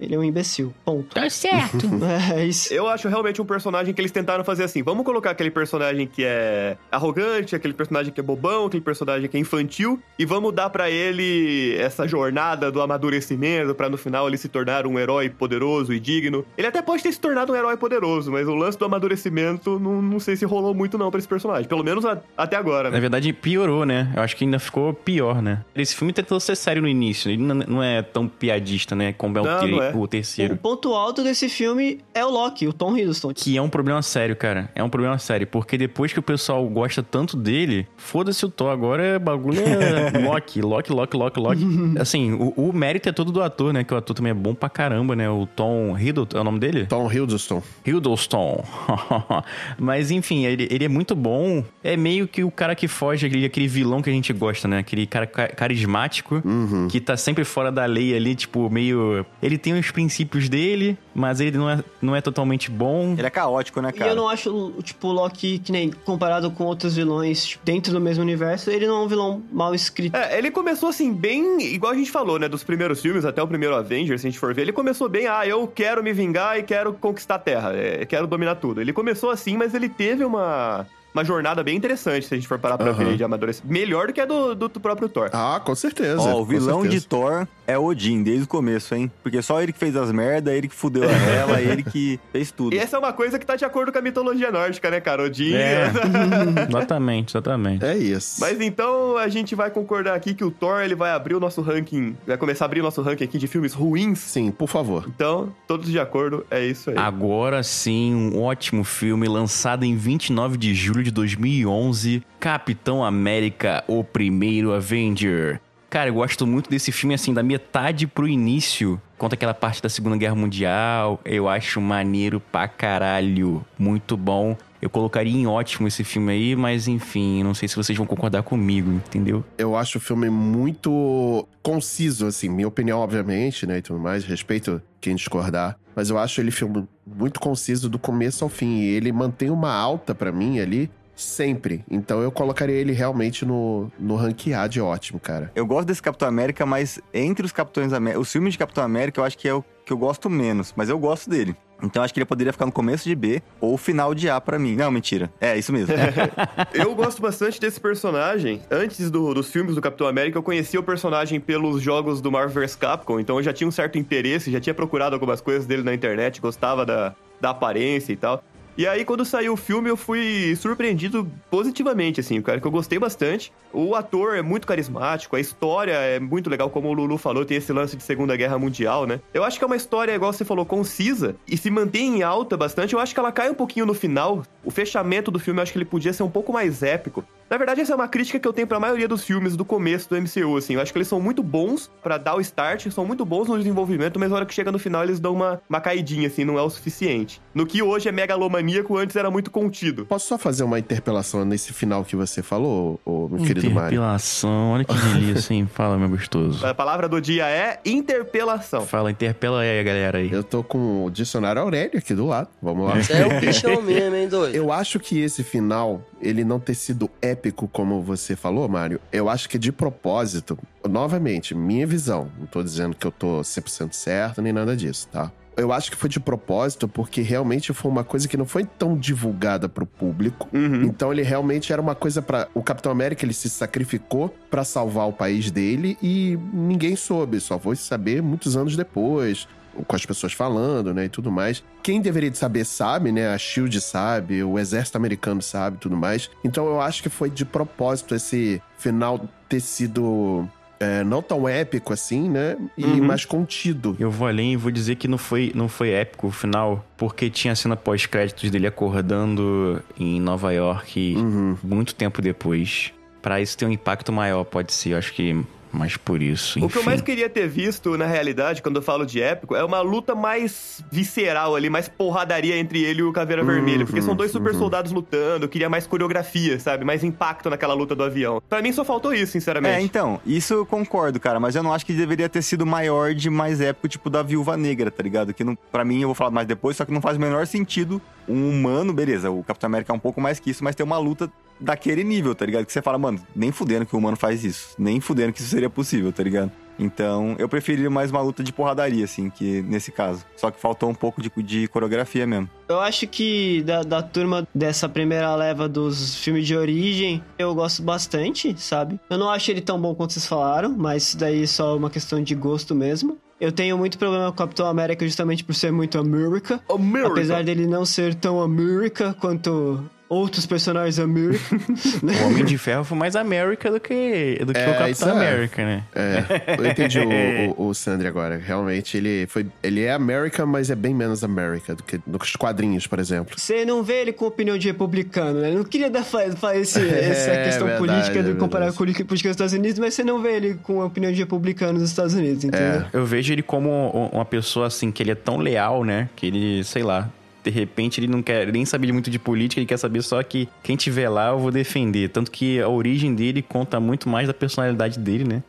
ele 0.00 0.14
é 0.14 0.18
um 0.18 0.24
imbecil. 0.24 0.72
Ponto. 0.84 1.14
Tá 1.14 1.28
certo. 1.28 1.86
É 2.34 2.44
isso. 2.44 2.72
Eu 2.72 2.88
acho 2.88 3.08
realmente 3.08 3.40
um 3.42 3.44
personagem 3.44 3.92
que 3.94 4.00
eles 4.00 4.10
tentaram 4.12 4.44
fazer 4.44 4.64
assim. 4.64 4.82
Vamos 4.82 5.04
colocar 5.04 5.30
aquele 5.30 5.50
personagem 5.50 6.06
que 6.06 6.22
é 6.24 6.76
arrogante, 6.90 7.54
aquele 7.56 7.74
personagem 7.74 8.12
que 8.12 8.20
é 8.20 8.22
bobão, 8.22 8.66
aquele 8.66 8.82
personagem 8.82 9.28
que 9.28 9.36
é 9.36 9.40
infantil, 9.40 10.00
e 10.18 10.24
vamos 10.24 10.52
dar 10.54 10.70
pra 10.70 10.90
ele 10.90 11.74
essa 11.78 12.06
jornada 12.06 12.70
do 12.70 12.80
amadurecimento 12.80 13.74
pra 13.74 13.88
no 13.88 13.96
final 13.96 14.28
ele 14.28 14.36
se 14.36 14.48
tornar 14.48 14.86
um 14.86 14.98
herói 14.98 15.28
poderoso 15.28 15.92
e 15.92 16.00
digno. 16.00 16.44
Ele 16.56 16.66
até 16.66 16.80
pode 16.82 17.02
ter 17.02 17.12
se 17.12 17.20
tornado 17.20 17.52
um 17.52 17.56
herói 17.56 17.76
poderoso, 17.76 18.30
mas 18.30 18.46
o 18.48 18.54
lance 18.54 18.78
do 18.78 18.84
amadurecimento 18.84 19.78
não, 19.78 20.00
não 20.02 20.20
sei 20.20 20.36
se 20.36 20.44
rolou 20.44 20.74
muito 20.74 20.96
não 20.98 21.10
pra 21.10 21.18
esse 21.18 21.28
personagem. 21.28 21.68
Pelo 21.68 21.82
menos 21.84 22.04
a- 22.04 22.20
até 22.36 22.56
agora, 22.56 22.84
Na 22.90 22.94
né? 22.96 23.00
verdade, 23.00 23.32
piorou, 23.32 23.84
né? 23.84 24.12
Eu 24.16 24.22
acho 24.22 24.36
que 24.36 24.44
ainda 24.44 24.58
ficou 24.58 24.92
pior, 24.92 25.31
né? 25.40 25.60
Esse 25.74 25.94
filme 25.94 26.12
tentou 26.12 26.38
ser 26.40 26.56
sério 26.56 26.82
no 26.82 26.88
início. 26.88 27.30
Ele 27.30 27.42
não 27.42 27.54
não 27.54 27.82
é 27.82 28.02
tão 28.02 28.26
piadista, 28.28 28.94
né? 28.94 29.12
Como 29.12 29.38
é 29.38 29.40
o, 29.40 29.44
Não, 29.44 29.60
te- 29.60 29.70
não 29.70 29.82
é. 29.82 29.90
o 29.92 30.00
O 30.00 30.08
terceiro. 30.08 30.56
ponto 30.56 30.92
alto 30.94 31.22
desse 31.22 31.48
filme 31.48 32.00
é 32.12 32.24
o 32.24 32.28
Loki, 32.30 32.66
o 32.66 32.72
Tom 32.72 32.96
Hiddleston. 32.96 33.32
Que 33.34 33.56
é 33.56 33.62
um 33.62 33.68
problema 33.68 34.02
sério, 34.02 34.34
cara. 34.36 34.68
É 34.74 34.82
um 34.82 34.88
problema 34.90 35.16
sério. 35.18 35.46
Porque 35.46 35.78
depois 35.78 36.12
que 36.12 36.18
o 36.18 36.22
pessoal 36.22 36.66
gosta 36.68 37.02
tanto 37.02 37.36
dele, 37.36 37.86
foda-se 37.96 38.44
o 38.44 38.48
Thor. 38.48 38.70
Agora 38.72 39.02
é 39.02 39.18
bagulho 39.18 39.60
é 39.60 40.18
Loki, 40.26 40.60
Loki, 40.60 40.92
Loki, 40.92 41.16
Loki, 41.16 41.40
Loki. 41.40 41.64
Assim, 42.00 42.32
o, 42.32 42.52
o 42.56 42.72
mérito 42.72 43.08
é 43.08 43.12
todo 43.12 43.30
do 43.30 43.40
ator, 43.42 43.72
né? 43.72 43.84
Que 43.84 43.94
o 43.94 43.96
ator 43.96 44.14
também 44.16 44.30
é 44.30 44.34
bom 44.34 44.54
pra 44.54 44.68
caramba, 44.68 45.14
né? 45.14 45.30
O 45.30 45.46
Tom 45.46 45.96
Hiddleston, 45.98 46.36
é 46.36 46.40
o 46.40 46.44
nome 46.44 46.58
dele? 46.58 46.86
Tom 46.86 47.10
Hiddleston. 47.10 47.62
Hiddleston. 47.86 48.64
Mas 49.78 50.10
enfim, 50.10 50.44
ele, 50.44 50.66
ele 50.70 50.84
é 50.84 50.88
muito 50.88 51.14
bom. 51.14 51.64
É 51.82 51.96
meio 51.96 52.26
que 52.26 52.42
o 52.44 52.50
cara 52.50 52.74
que 52.74 52.88
foge, 52.88 53.26
aquele, 53.26 53.44
aquele 53.44 53.68
vilão 53.68 54.02
que 54.02 54.10
a 54.10 54.12
gente 54.12 54.32
gosta, 54.32 54.66
né? 54.68 54.78
Aquele 54.78 55.06
cara 55.06 55.21
ca- 55.26 55.48
carismático, 55.48 56.42
que 56.90 57.00
tá 57.00 57.16
sempre 57.16 57.44
fora 57.44 57.70
da 57.72 57.84
lei 57.84 58.14
ali, 58.16 58.34
tipo, 58.34 58.68
meio. 58.70 59.24
Ele 59.42 59.58
tem 59.58 59.78
os 59.78 59.90
princípios 59.90 60.48
dele, 60.48 60.96
mas 61.14 61.40
ele 61.40 61.56
não 61.58 61.68
é, 61.70 61.84
não 62.00 62.16
é 62.16 62.20
totalmente 62.20 62.70
bom. 62.70 63.14
Ele 63.16 63.26
é 63.26 63.30
caótico, 63.30 63.80
né, 63.80 63.90
E 63.94 63.98
cara? 63.98 64.10
eu 64.10 64.16
não 64.16 64.28
acho, 64.28 64.72
tipo, 64.82 65.08
o 65.08 65.12
Loki, 65.12 65.58
que 65.58 65.72
nem 65.72 65.90
comparado 65.90 66.50
com 66.50 66.64
outros 66.64 66.94
vilões 66.96 67.44
tipo, 67.46 67.64
dentro 67.64 67.92
do 67.92 68.00
mesmo 68.00 68.22
universo, 68.22 68.70
ele 68.70 68.86
não 68.86 69.02
é 69.02 69.04
um 69.04 69.08
vilão 69.08 69.42
mal 69.52 69.74
escrito. 69.74 70.16
É, 70.16 70.38
ele 70.38 70.50
começou 70.50 70.88
assim, 70.88 71.12
bem. 71.12 71.60
Igual 71.62 71.92
a 71.92 71.96
gente 71.96 72.10
falou, 72.10 72.38
né? 72.38 72.48
Dos 72.48 72.62
primeiros 72.64 73.00
filmes 73.00 73.24
até 73.24 73.42
o 73.42 73.46
primeiro 73.48 73.74
Avengers, 73.74 74.20
se 74.20 74.26
a 74.26 74.30
gente 74.30 74.38
for 74.38 74.54
ver. 74.54 74.62
Ele 74.62 74.72
começou 74.72 75.08
bem, 75.08 75.26
ah, 75.26 75.46
eu 75.46 75.66
quero 75.66 76.02
me 76.02 76.12
vingar 76.12 76.58
e 76.58 76.62
quero 76.62 76.92
conquistar 76.92 77.36
a 77.36 77.38
Terra. 77.38 77.72
É, 77.74 78.04
quero 78.04 78.26
dominar 78.26 78.56
tudo. 78.56 78.80
Ele 78.80 78.92
começou 78.92 79.30
assim, 79.30 79.56
mas 79.56 79.74
ele 79.74 79.88
teve 79.88 80.24
uma. 80.24 80.86
Uma 81.14 81.24
jornada 81.24 81.62
bem 81.62 81.76
interessante, 81.76 82.26
se 82.26 82.34
a 82.34 82.36
gente 82.36 82.48
for 82.48 82.58
parar 82.58 82.78
pra 82.78 82.90
Aham. 82.90 83.04
ver 83.04 83.16
de 83.16 83.24
amadurecer. 83.24 83.62
Melhor 83.66 84.06
do 84.06 84.12
que 84.12 84.20
a 84.20 84.24
do, 84.24 84.54
do, 84.54 84.68
do 84.68 84.80
próprio 84.80 85.08
Thor. 85.08 85.28
Ah, 85.32 85.60
com 85.62 85.74
certeza. 85.74 86.20
Ó, 86.20 86.40
o 86.40 86.44
vilão 86.44 86.82
de 86.82 87.00
certeza. 87.00 87.06
Thor 87.08 87.48
é 87.66 87.78
Odin, 87.78 88.22
desde 88.22 88.44
o 88.44 88.48
começo, 88.48 88.94
hein? 88.94 89.10
Porque 89.22 89.40
só 89.42 89.62
ele 89.62 89.72
que 89.72 89.78
fez 89.78 89.94
as 89.94 90.10
merda, 90.10 90.54
ele 90.54 90.68
que 90.68 90.74
fudeu 90.74 91.04
a 91.08 91.12
ela, 91.12 91.60
ele 91.62 91.82
que 91.82 92.18
fez 92.32 92.50
tudo. 92.50 92.74
E 92.74 92.78
essa 92.78 92.96
é 92.96 92.98
uma 92.98 93.12
coisa 93.12 93.38
que 93.38 93.44
tá 93.44 93.56
de 93.56 93.64
acordo 93.64 93.92
com 93.92 93.98
a 93.98 94.02
mitologia 94.02 94.50
nórdica, 94.50 94.90
né, 94.90 95.00
cara? 95.00 95.22
Odin. 95.24 95.54
É. 95.54 95.90
exatamente, 96.68 97.32
exatamente. 97.32 97.84
É 97.84 97.96
isso. 97.96 98.40
Mas 98.40 98.60
então 98.60 99.16
a 99.18 99.28
gente 99.28 99.54
vai 99.54 99.70
concordar 99.70 100.14
aqui 100.14 100.34
que 100.34 100.44
o 100.44 100.50
Thor 100.50 100.80
ele 100.80 100.94
vai 100.94 101.10
abrir 101.12 101.34
o 101.34 101.40
nosso 101.40 101.60
ranking, 101.60 102.16
vai 102.26 102.38
começar 102.38 102.64
a 102.64 102.66
abrir 102.66 102.80
o 102.80 102.84
nosso 102.84 103.02
ranking 103.02 103.24
aqui 103.24 103.38
de 103.38 103.46
filmes 103.46 103.74
ruins. 103.74 104.18
Sim, 104.18 104.50
por 104.50 104.68
favor. 104.68 105.04
Então, 105.08 105.54
todos 105.66 105.90
de 105.90 105.98
acordo, 105.98 106.46
é 106.50 106.64
isso 106.64 106.90
aí. 106.90 106.96
Agora 106.96 107.62
sim, 107.62 108.14
um 108.14 108.42
ótimo 108.42 108.82
filme 108.82 109.28
lançado 109.28 109.84
em 109.84 109.94
29 109.94 110.56
de 110.56 110.74
julho 110.74 111.01
de 111.02 111.10
2011, 111.10 112.22
Capitão 112.38 113.04
América, 113.04 113.84
o 113.86 114.02
primeiro 114.02 114.72
Avenger. 114.72 115.60
Cara, 115.92 116.08
eu 116.08 116.14
gosto 116.14 116.46
muito 116.46 116.70
desse 116.70 116.90
filme 116.90 117.14
assim, 117.14 117.34
da 117.34 117.42
metade 117.42 118.06
pro 118.06 118.26
início, 118.26 118.98
conta 119.18 119.34
aquela 119.34 119.52
parte 119.52 119.82
da 119.82 119.90
Segunda 119.90 120.16
Guerra 120.16 120.34
Mundial. 120.34 121.20
Eu 121.22 121.50
acho 121.50 121.82
maneiro 121.82 122.40
pra 122.40 122.66
caralho, 122.66 123.62
muito 123.78 124.16
bom. 124.16 124.56
Eu 124.80 124.88
colocaria 124.90 125.32
em 125.32 125.46
ótimo 125.46 125.86
esse 125.86 126.02
filme 126.02 126.32
aí, 126.32 126.56
mas 126.56 126.88
enfim, 126.88 127.42
não 127.44 127.54
sei 127.54 127.68
se 127.68 127.76
vocês 127.76 127.96
vão 127.96 128.06
concordar 128.06 128.42
comigo, 128.42 128.90
entendeu? 128.90 129.44
Eu 129.56 129.76
acho 129.76 129.98
o 129.98 130.00
filme 130.00 130.28
muito 130.30 131.46
conciso, 131.62 132.26
assim, 132.26 132.48
minha 132.48 132.66
opinião, 132.66 132.98
obviamente, 132.98 133.64
né, 133.64 133.78
e 133.78 133.82
tudo 133.82 134.00
mais, 134.00 134.24
respeito 134.24 134.82
quem 135.00 135.14
discordar, 135.14 135.78
mas 135.94 136.10
eu 136.10 136.18
acho 136.18 136.40
ele 136.40 136.50
filme 136.50 136.88
muito 137.06 137.40
conciso 137.40 137.88
do 137.88 137.98
começo 137.98 138.44
ao 138.44 138.50
fim, 138.50 138.80
e 138.80 138.88
ele 138.90 139.12
mantém 139.12 139.50
uma 139.50 139.72
alta 139.72 140.14
pra 140.14 140.32
mim 140.32 140.60
ali, 140.60 140.90
sempre. 141.14 141.84
Então 141.90 142.20
eu 142.20 142.30
colocaria 142.30 142.76
ele 142.76 142.92
realmente 142.92 143.44
no, 143.44 143.90
no 143.98 144.16
rank 144.16 144.48
A 144.48 144.66
de 144.66 144.80
ótimo, 144.80 145.20
cara. 145.20 145.50
Eu 145.54 145.66
gosto 145.66 145.86
desse 145.86 146.02
Capitão 146.02 146.28
América, 146.28 146.64
mas 146.66 147.00
entre 147.12 147.44
os 147.44 147.52
Capitães 147.52 147.92
América, 147.92 148.20
os 148.20 148.30
filmes 148.30 148.54
de 148.54 148.58
Capitão 148.58 148.84
América 148.84 149.20
eu 149.20 149.24
acho 149.24 149.38
que 149.38 149.48
é 149.48 149.54
o 149.54 149.64
que 149.84 149.92
eu 149.92 149.98
gosto 149.98 150.30
menos, 150.30 150.72
mas 150.76 150.88
eu 150.88 150.98
gosto 150.98 151.28
dele. 151.28 151.56
Então 151.82 152.02
acho 152.02 152.14
que 152.14 152.20
ele 152.20 152.24
poderia 152.24 152.52
ficar 152.52 152.66
no 152.66 152.72
começo 152.72 153.04
de 153.08 153.14
B 153.14 153.42
ou 153.60 153.76
final 153.76 154.14
de 154.14 154.28
A 154.30 154.40
pra 154.40 154.58
mim. 154.58 154.76
Não, 154.76 154.90
mentira. 154.90 155.30
É, 155.40 155.56
isso 155.58 155.72
mesmo. 155.72 155.94
Eu 156.72 156.94
gosto 156.94 157.20
bastante 157.20 157.60
desse 157.60 157.80
personagem. 157.80 158.62
Antes 158.70 159.10
do- 159.10 159.34
dos 159.34 159.50
filmes 159.50 159.74
do 159.74 159.80
Capitão 159.80 160.06
América, 160.06 160.38
eu 160.38 160.42
conhecia 160.42 160.78
o 160.78 160.82
personagem 160.82 161.40
pelos 161.40 161.82
jogos 161.82 162.20
do 162.20 162.30
Marvel 162.30 162.62
vs 162.62 162.76
Capcom, 162.76 163.18
então 163.20 163.36
eu 163.36 163.42
já 163.42 163.52
tinha 163.52 163.66
um 163.66 163.70
certo 163.70 163.98
interesse, 163.98 164.50
já 164.50 164.60
tinha 164.60 164.74
procurado 164.74 165.14
algumas 165.14 165.40
coisas 165.40 165.66
dele 165.66 165.82
na 165.82 165.92
internet, 165.94 166.40
gostava 166.40 166.84
da, 166.86 167.14
da 167.40 167.50
aparência 167.50 168.12
e 168.12 168.16
tal. 168.16 168.42
E 168.76 168.86
aí, 168.86 169.04
quando 169.04 169.24
saiu 169.24 169.52
o 169.52 169.56
filme, 169.56 169.90
eu 169.90 169.96
fui 169.96 170.56
surpreendido 170.56 171.30
positivamente, 171.50 172.20
assim, 172.20 172.40
cara, 172.40 172.58
que 172.58 172.66
eu 172.66 172.70
gostei 172.70 172.98
bastante. 172.98 173.52
O 173.70 173.94
ator 173.94 174.34
é 174.34 174.42
muito 174.42 174.66
carismático, 174.66 175.36
a 175.36 175.40
história 175.40 175.92
é 175.92 176.18
muito 176.18 176.48
legal, 176.48 176.70
como 176.70 176.88
o 176.88 176.92
Lulu 176.92 177.18
falou, 177.18 177.44
tem 177.44 177.58
esse 177.58 177.72
lance 177.72 177.96
de 177.96 178.02
Segunda 178.02 178.34
Guerra 178.34 178.58
Mundial, 178.58 179.06
né? 179.06 179.20
Eu 179.34 179.44
acho 179.44 179.58
que 179.58 179.64
é 179.64 179.66
uma 179.66 179.76
história, 179.76 180.14
igual 180.14 180.32
você 180.32 180.44
falou, 180.44 180.64
concisa 180.64 181.36
e 181.46 181.56
se 181.56 181.70
mantém 181.70 182.18
em 182.18 182.22
alta 182.22 182.56
bastante. 182.56 182.94
Eu 182.94 183.00
acho 183.00 183.12
que 183.12 183.20
ela 183.20 183.30
cai 183.30 183.50
um 183.50 183.54
pouquinho 183.54 183.84
no 183.84 183.94
final. 183.94 184.42
O 184.64 184.70
fechamento 184.70 185.30
do 185.30 185.38
filme, 185.38 185.60
eu 185.60 185.62
acho 185.62 185.72
que 185.72 185.78
ele 185.78 185.84
podia 185.84 186.12
ser 186.12 186.22
um 186.22 186.30
pouco 186.30 186.52
mais 186.52 186.82
épico. 186.82 187.24
Na 187.52 187.58
verdade, 187.58 187.82
essa 187.82 187.92
é 187.92 187.94
uma 187.94 188.08
crítica 188.08 188.40
que 188.40 188.48
eu 188.48 188.52
tenho 188.54 188.66
pra 188.66 188.80
maioria 188.80 189.06
dos 189.06 189.24
filmes 189.24 189.54
do 189.56 189.62
começo 189.62 190.08
do 190.08 190.16
MCU, 190.16 190.56
assim. 190.56 190.72
Eu 190.72 190.80
acho 190.80 190.90
que 190.90 190.96
eles 190.96 191.06
são 191.06 191.20
muito 191.20 191.42
bons 191.42 191.90
pra 192.02 192.16
dar 192.16 192.34
o 192.34 192.40
start, 192.40 192.88
são 192.88 193.04
muito 193.04 193.26
bons 193.26 193.46
no 193.46 193.58
desenvolvimento, 193.58 194.18
mas 194.18 194.30
na 194.30 194.36
hora 194.36 194.46
que 194.46 194.54
chega 194.54 194.72
no 194.72 194.78
final 194.78 195.04
eles 195.04 195.20
dão 195.20 195.34
uma, 195.34 195.60
uma 195.68 195.78
caidinha, 195.78 196.28
assim, 196.28 196.46
não 196.46 196.58
é 196.58 196.62
o 196.62 196.70
suficiente. 196.70 197.42
No 197.54 197.66
que 197.66 197.82
hoje 197.82 198.08
é 198.08 198.12
megalomaníaco, 198.12 198.96
antes 198.96 199.16
era 199.16 199.30
muito 199.30 199.50
contido. 199.50 200.06
Posso 200.06 200.28
só 200.28 200.38
fazer 200.38 200.64
uma 200.64 200.78
interpelação 200.78 201.44
nesse 201.44 201.74
final 201.74 202.06
que 202.06 202.16
você 202.16 202.42
falou, 202.42 202.98
ô, 203.04 203.28
meu 203.28 203.44
querido 203.44 203.70
Mário? 203.70 203.96
Interpelação, 203.96 204.70
olha 204.70 204.84
que 204.86 204.94
delícia, 204.94 205.52
hein? 205.52 205.68
Fala, 205.70 205.98
meu 205.98 206.08
gostoso. 206.08 206.66
A 206.66 206.72
palavra 206.72 207.06
do 207.06 207.20
dia 207.20 207.46
é 207.50 207.80
interpelação. 207.84 208.86
Fala, 208.86 209.10
interpela 209.10 209.60
aí 209.60 209.78
a 209.78 209.82
galera 209.82 210.16
aí. 210.16 210.32
Eu 210.32 210.42
tô 210.42 210.64
com 210.64 211.04
o 211.04 211.10
dicionário 211.10 211.60
Aurélio 211.60 211.98
aqui 211.98 212.14
do 212.14 212.24
lado. 212.24 212.48
Vamos 212.62 212.88
lá. 212.88 212.94
Você 212.94 213.12
é 213.12 213.26
o 213.26 213.38
bichão 213.38 213.82
mesmo, 213.82 214.16
hein, 214.16 214.26
doido? 214.26 214.54
Eu 214.54 214.72
acho 214.72 214.98
que 214.98 215.20
esse 215.20 215.44
final, 215.44 216.02
ele 216.22 216.44
não 216.44 216.60
ter 216.60 216.74
sido 216.74 217.10
épico 217.20 217.68
como 217.68 218.00
você 218.00 218.36
falou, 218.36 218.68
Mário, 218.68 219.00
eu 219.12 219.28
acho 219.28 219.48
que 219.48 219.58
de 219.58 219.72
propósito, 219.72 220.58
novamente, 220.88 221.54
minha 221.54 221.86
visão, 221.86 222.30
não 222.38 222.46
tô 222.46 222.62
dizendo 222.62 222.96
que 222.96 223.06
eu 223.06 223.10
tô 223.10 223.40
100% 223.40 223.92
certo 223.92 224.40
nem 224.40 224.52
nada 224.52 224.76
disso, 224.76 225.08
tá? 225.08 225.30
eu 225.56 225.72
acho 225.72 225.90
que 225.90 225.96
foi 225.96 226.08
de 226.08 226.18
propósito, 226.18 226.88
porque 226.88 227.20
realmente 227.20 227.72
foi 227.72 227.90
uma 227.90 228.04
coisa 228.04 228.26
que 228.26 228.36
não 228.36 228.46
foi 228.46 228.64
tão 228.64 228.96
divulgada 228.96 229.68
pro 229.68 229.86
público. 229.86 230.48
Uhum. 230.52 230.84
Então 230.84 231.12
ele 231.12 231.22
realmente 231.22 231.72
era 231.72 231.80
uma 231.80 231.94
coisa 231.94 232.22
pra. 232.22 232.48
O 232.54 232.62
Capitão 232.62 232.90
América 232.90 233.24
ele 233.24 233.34
se 233.34 233.48
sacrificou 233.50 234.34
pra 234.50 234.64
salvar 234.64 235.08
o 235.08 235.12
país 235.12 235.50
dele 235.50 235.96
e 236.02 236.38
ninguém 236.52 236.96
soube, 236.96 237.40
só 237.40 237.58
foi 237.58 237.76
saber 237.76 238.22
muitos 238.22 238.56
anos 238.56 238.76
depois. 238.76 239.46
Com 239.86 239.96
as 239.96 240.04
pessoas 240.06 240.32
falando, 240.32 240.92
né, 240.94 241.06
e 241.06 241.08
tudo 241.08 241.30
mais. 241.30 241.62
Quem 241.82 242.00
deveria 242.00 242.30
de 242.30 242.38
saber 242.38 242.64
sabe, 242.64 243.10
né? 243.12 243.28
A 243.32 243.38
Shield 243.38 243.80
sabe, 243.80 244.42
o 244.44 244.58
exército 244.58 244.96
americano 244.96 245.40
sabe, 245.42 245.76
e 245.76 245.80
tudo 245.80 245.96
mais. 245.96 246.30
Então 246.44 246.66
eu 246.66 246.80
acho 246.80 247.02
que 247.02 247.08
foi 247.08 247.30
de 247.30 247.44
propósito 247.44 248.14
esse 248.14 248.60
final 248.78 249.26
ter 249.48 249.60
sido 249.60 250.46
é, 250.80 251.04
não 251.04 251.22
tão 251.22 251.48
épico 251.48 251.92
assim, 251.92 252.28
né? 252.28 252.56
E 252.76 252.84
Uhum. 252.84 253.04
mais 253.04 253.24
contido. 253.24 253.96
Eu 254.00 254.10
vou 254.10 254.26
além 254.26 254.52
e 254.54 254.56
vou 254.56 254.70
dizer 254.72 254.96
que 254.96 255.06
não 255.06 255.16
foi, 255.18 255.52
não 255.54 255.68
foi 255.68 255.90
épico 255.90 256.26
o 256.26 256.30
final, 256.32 256.84
porque 256.96 257.30
tinha 257.30 257.52
a 257.52 257.56
cena 257.56 257.76
pós-créditos 257.76 258.50
dele 258.50 258.66
acordando 258.66 259.80
em 259.98 260.20
Nova 260.20 260.52
York 260.52 261.14
Uhum. 261.16 261.56
muito 261.62 261.94
tempo 261.94 262.20
depois. 262.20 262.92
Pra 263.22 263.40
isso 263.40 263.56
ter 263.56 263.64
um 263.64 263.70
impacto 263.70 264.12
maior, 264.12 264.42
pode 264.44 264.72
ser. 264.72 264.90
Eu 264.90 264.98
acho 264.98 265.12
que 265.12 265.40
mais 265.72 265.96
por 265.96 266.20
isso. 266.20 266.58
O 266.58 266.68
que 266.68 266.76
eu 266.76 266.80
enfim. 266.80 266.90
mais 266.90 267.00
queria 267.00 267.28
ter 267.28 267.48
visto, 267.48 267.96
na 267.96 268.06
realidade, 268.06 268.62
quando 268.62 268.76
eu 268.76 268.82
falo 268.82 269.06
de 269.06 269.20
épico, 269.20 269.56
é 269.56 269.64
uma 269.64 269.80
luta 269.80 270.14
mais 270.14 270.84
visceral 270.90 271.56
ali, 271.56 271.70
mais 271.70 271.88
porradaria 271.88 272.56
entre 272.56 272.82
ele 272.82 273.00
e 273.00 273.02
o 273.02 273.12
Caveira 273.12 273.42
Vermelha. 273.42 273.84
Porque 273.84 274.02
são 274.02 274.14
dois 274.14 274.30
super 274.30 274.54
soldados 274.54 274.92
lutando, 274.92 275.46
eu 275.46 275.48
queria 275.48 275.68
mais 275.68 275.86
coreografia, 275.86 276.58
sabe? 276.60 276.84
Mais 276.84 277.02
impacto 277.02 277.48
naquela 277.48 277.74
luta 277.74 277.94
do 277.94 278.02
avião. 278.02 278.42
Pra 278.48 278.60
mim 278.60 278.72
só 278.72 278.84
faltou 278.84 279.14
isso, 279.14 279.32
sinceramente. 279.32 279.74
É, 279.74 279.80
então, 279.80 280.20
isso 280.26 280.54
eu 280.54 280.66
concordo, 280.66 281.18
cara, 281.18 281.40
mas 281.40 281.56
eu 281.56 281.62
não 281.62 281.72
acho 281.72 281.86
que 281.86 281.92
deveria 281.92 282.28
ter 282.28 282.42
sido 282.42 282.66
maior 282.66 283.14
de 283.14 283.30
mais 283.30 283.60
épico, 283.60 283.88
tipo 283.88 284.10
da 284.10 284.22
Viúva 284.22 284.56
Negra, 284.56 284.90
tá 284.90 285.02
ligado? 285.02 285.32
Que 285.32 285.42
não, 285.42 285.56
pra 285.70 285.84
mim, 285.84 286.02
eu 286.02 286.08
vou 286.08 286.14
falar 286.14 286.30
mais 286.30 286.46
depois, 286.46 286.76
só 286.76 286.84
que 286.84 286.92
não 286.92 287.00
faz 287.00 287.16
o 287.16 287.20
menor 287.20 287.46
sentido 287.46 288.00
um 288.28 288.50
humano, 288.50 288.92
beleza, 288.92 289.30
o 289.30 289.42
Capitão 289.42 289.66
América 289.66 289.92
é 289.92 289.96
um 289.96 289.98
pouco 289.98 290.20
mais 290.20 290.38
que 290.38 290.50
isso, 290.50 290.62
mas 290.62 290.74
tem 290.74 290.84
uma 290.84 290.98
luta 290.98 291.30
daquele 291.62 292.04
nível, 292.04 292.34
tá 292.34 292.44
ligado? 292.44 292.66
Que 292.66 292.72
você 292.72 292.82
fala, 292.82 292.98
mano, 292.98 293.18
nem 293.34 293.52
fudendo 293.52 293.86
que 293.86 293.94
o 293.94 293.98
humano 293.98 294.16
faz 294.16 294.44
isso, 294.44 294.74
nem 294.78 295.00
fudendo 295.00 295.32
que 295.32 295.40
isso 295.40 295.50
seria 295.50 295.70
possível, 295.70 296.12
tá 296.12 296.22
ligado? 296.22 296.50
Então, 296.78 297.36
eu 297.38 297.48
preferiria 297.48 297.90
mais 297.90 298.10
uma 298.10 298.20
luta 298.20 298.42
de 298.42 298.52
porradaria, 298.52 299.04
assim, 299.04 299.30
que 299.30 299.62
nesse 299.62 299.92
caso. 299.92 300.24
Só 300.36 300.50
que 300.50 300.60
faltou 300.60 300.90
um 300.90 300.94
pouco 300.94 301.20
de, 301.22 301.30
de 301.42 301.68
coreografia 301.68 302.26
mesmo. 302.26 302.48
Eu 302.68 302.80
acho 302.80 303.06
que 303.06 303.62
da, 303.62 303.82
da 303.82 304.02
turma 304.02 304.46
dessa 304.54 304.88
primeira 304.88 305.34
leva 305.36 305.68
dos 305.68 306.16
filmes 306.16 306.46
de 306.46 306.56
origem, 306.56 307.22
eu 307.38 307.54
gosto 307.54 307.82
bastante, 307.82 308.54
sabe? 308.60 308.98
Eu 309.08 309.18
não 309.18 309.30
acho 309.30 309.50
ele 309.50 309.60
tão 309.60 309.80
bom 309.80 309.94
quanto 309.94 310.14
vocês 310.14 310.26
falaram, 310.26 310.70
mas 310.70 311.04
isso 311.04 311.18
daí 311.18 311.42
é 311.42 311.46
só 311.46 311.76
uma 311.76 311.90
questão 311.90 312.22
de 312.22 312.34
gosto 312.34 312.74
mesmo. 312.74 313.18
Eu 313.40 313.50
tenho 313.50 313.76
muito 313.76 313.98
problema 313.98 314.26
com 314.26 314.34
o 314.34 314.36
Capitão 314.36 314.66
América 314.66 315.04
justamente 315.04 315.42
por 315.42 315.52
ser 315.52 315.72
muito 315.72 315.98
América. 315.98 316.60
America. 316.70 317.08
Apesar 317.08 317.42
dele 317.42 317.66
não 317.66 317.84
ser 317.84 318.14
tão 318.14 318.40
América 318.40 319.16
quanto 319.20 319.84
outros 320.12 320.46
personagens 320.46 320.98
América. 320.98 321.42
O 322.22 322.26
Homem 322.26 322.44
de 322.44 322.58
Ferro 322.58 322.84
foi 322.84 322.96
mais 322.98 323.16
América 323.16 323.70
do 323.70 323.80
que, 323.80 324.38
do 324.44 324.52
que 324.52 324.58
É, 324.60 324.70
o 324.70 324.78
Capitão 324.78 325.08
é. 325.08 325.12
América, 325.12 325.64
né? 325.64 325.82
É, 325.94 326.56
eu 326.58 326.66
entendi 326.66 326.98
o, 327.00 327.54
o, 327.58 327.68
o 327.68 327.74
Sandri 327.74 328.06
agora. 328.08 328.36
Realmente, 328.36 328.96
ele 328.96 329.26
foi. 329.28 329.46
Ele 329.62 329.82
é 329.82 329.92
America, 329.92 330.44
mas 330.46 330.70
é 330.70 330.74
bem 330.74 330.94
menos 330.94 331.22
America 331.24 331.74
do 331.74 331.82
que 331.82 332.00
nos 332.06 332.36
quadrinhos, 332.36 332.86
por 332.86 332.98
exemplo. 332.98 333.38
Você 333.38 333.64
não 333.64 333.82
vê 333.82 334.00
ele 334.02 334.12
com 334.12 334.26
opinião 334.26 334.56
de 334.58 334.68
republicano, 334.68 335.40
né? 335.40 335.50
Eu 335.50 335.56
não 335.56 335.64
queria 335.64 335.90
dar 335.90 336.02
fa- 336.04 336.30
fa- 336.36 336.56
esse, 336.56 336.78
essa 336.88 337.30
É, 337.30 337.44
questão 337.44 337.66
verdade, 337.66 337.92
política 337.92 338.22
de 338.22 338.30
é 338.30 338.34
comparar 338.34 338.64
verdade. 338.66 338.76
com 338.76 338.82
a 338.82 338.86
política 338.86 339.04
dos 339.04 339.20
Estados 339.24 339.52
Unidos, 339.52 339.78
mas 339.78 339.94
você 339.94 340.04
não 340.04 340.20
vê 340.22 340.36
ele 340.36 340.54
com 340.62 340.80
a 340.80 340.84
opinião 340.86 341.12
de 341.12 341.18
republicano 341.20 341.78
dos 341.78 341.88
Estados 341.90 342.14
Unidos, 342.14 342.44
entendeu? 342.44 342.84
Eu 342.92 343.06
vejo 343.06 343.32
ele 343.32 343.42
como 343.42 343.70
um- 343.70 344.06
uma 344.16 344.24
pessoa 344.24 344.66
assim, 344.66 344.90
que 344.90 345.02
ele 345.02 345.10
é 345.12 345.14
tão 345.14 345.38
leal, 345.38 345.84
né? 345.84 346.08
Que 346.16 346.26
ele, 346.26 346.64
sei 346.64 346.82
lá, 346.82 347.08
de 347.42 347.50
repente 347.50 348.00
ele 348.00 348.06
não 348.06 348.22
quer 348.22 348.52
nem 348.52 348.64
saber 348.64 348.92
muito 348.92 349.10
de 349.10 349.18
política, 349.18 349.60
ele 349.60 349.66
quer 349.66 349.76
saber 349.76 350.02
só 350.02 350.22
que 350.22 350.48
quem 350.62 350.76
tiver 350.76 351.08
lá 351.08 351.30
eu 351.30 351.38
vou 351.38 351.50
defender. 351.50 352.08
Tanto 352.08 352.30
que 352.30 352.60
a 352.60 352.68
origem 352.68 353.14
dele 353.14 353.42
conta 353.42 353.80
muito 353.80 354.08
mais 354.08 354.26
da 354.26 354.34
personalidade 354.34 354.98
dele, 354.98 355.24
né? 355.24 355.42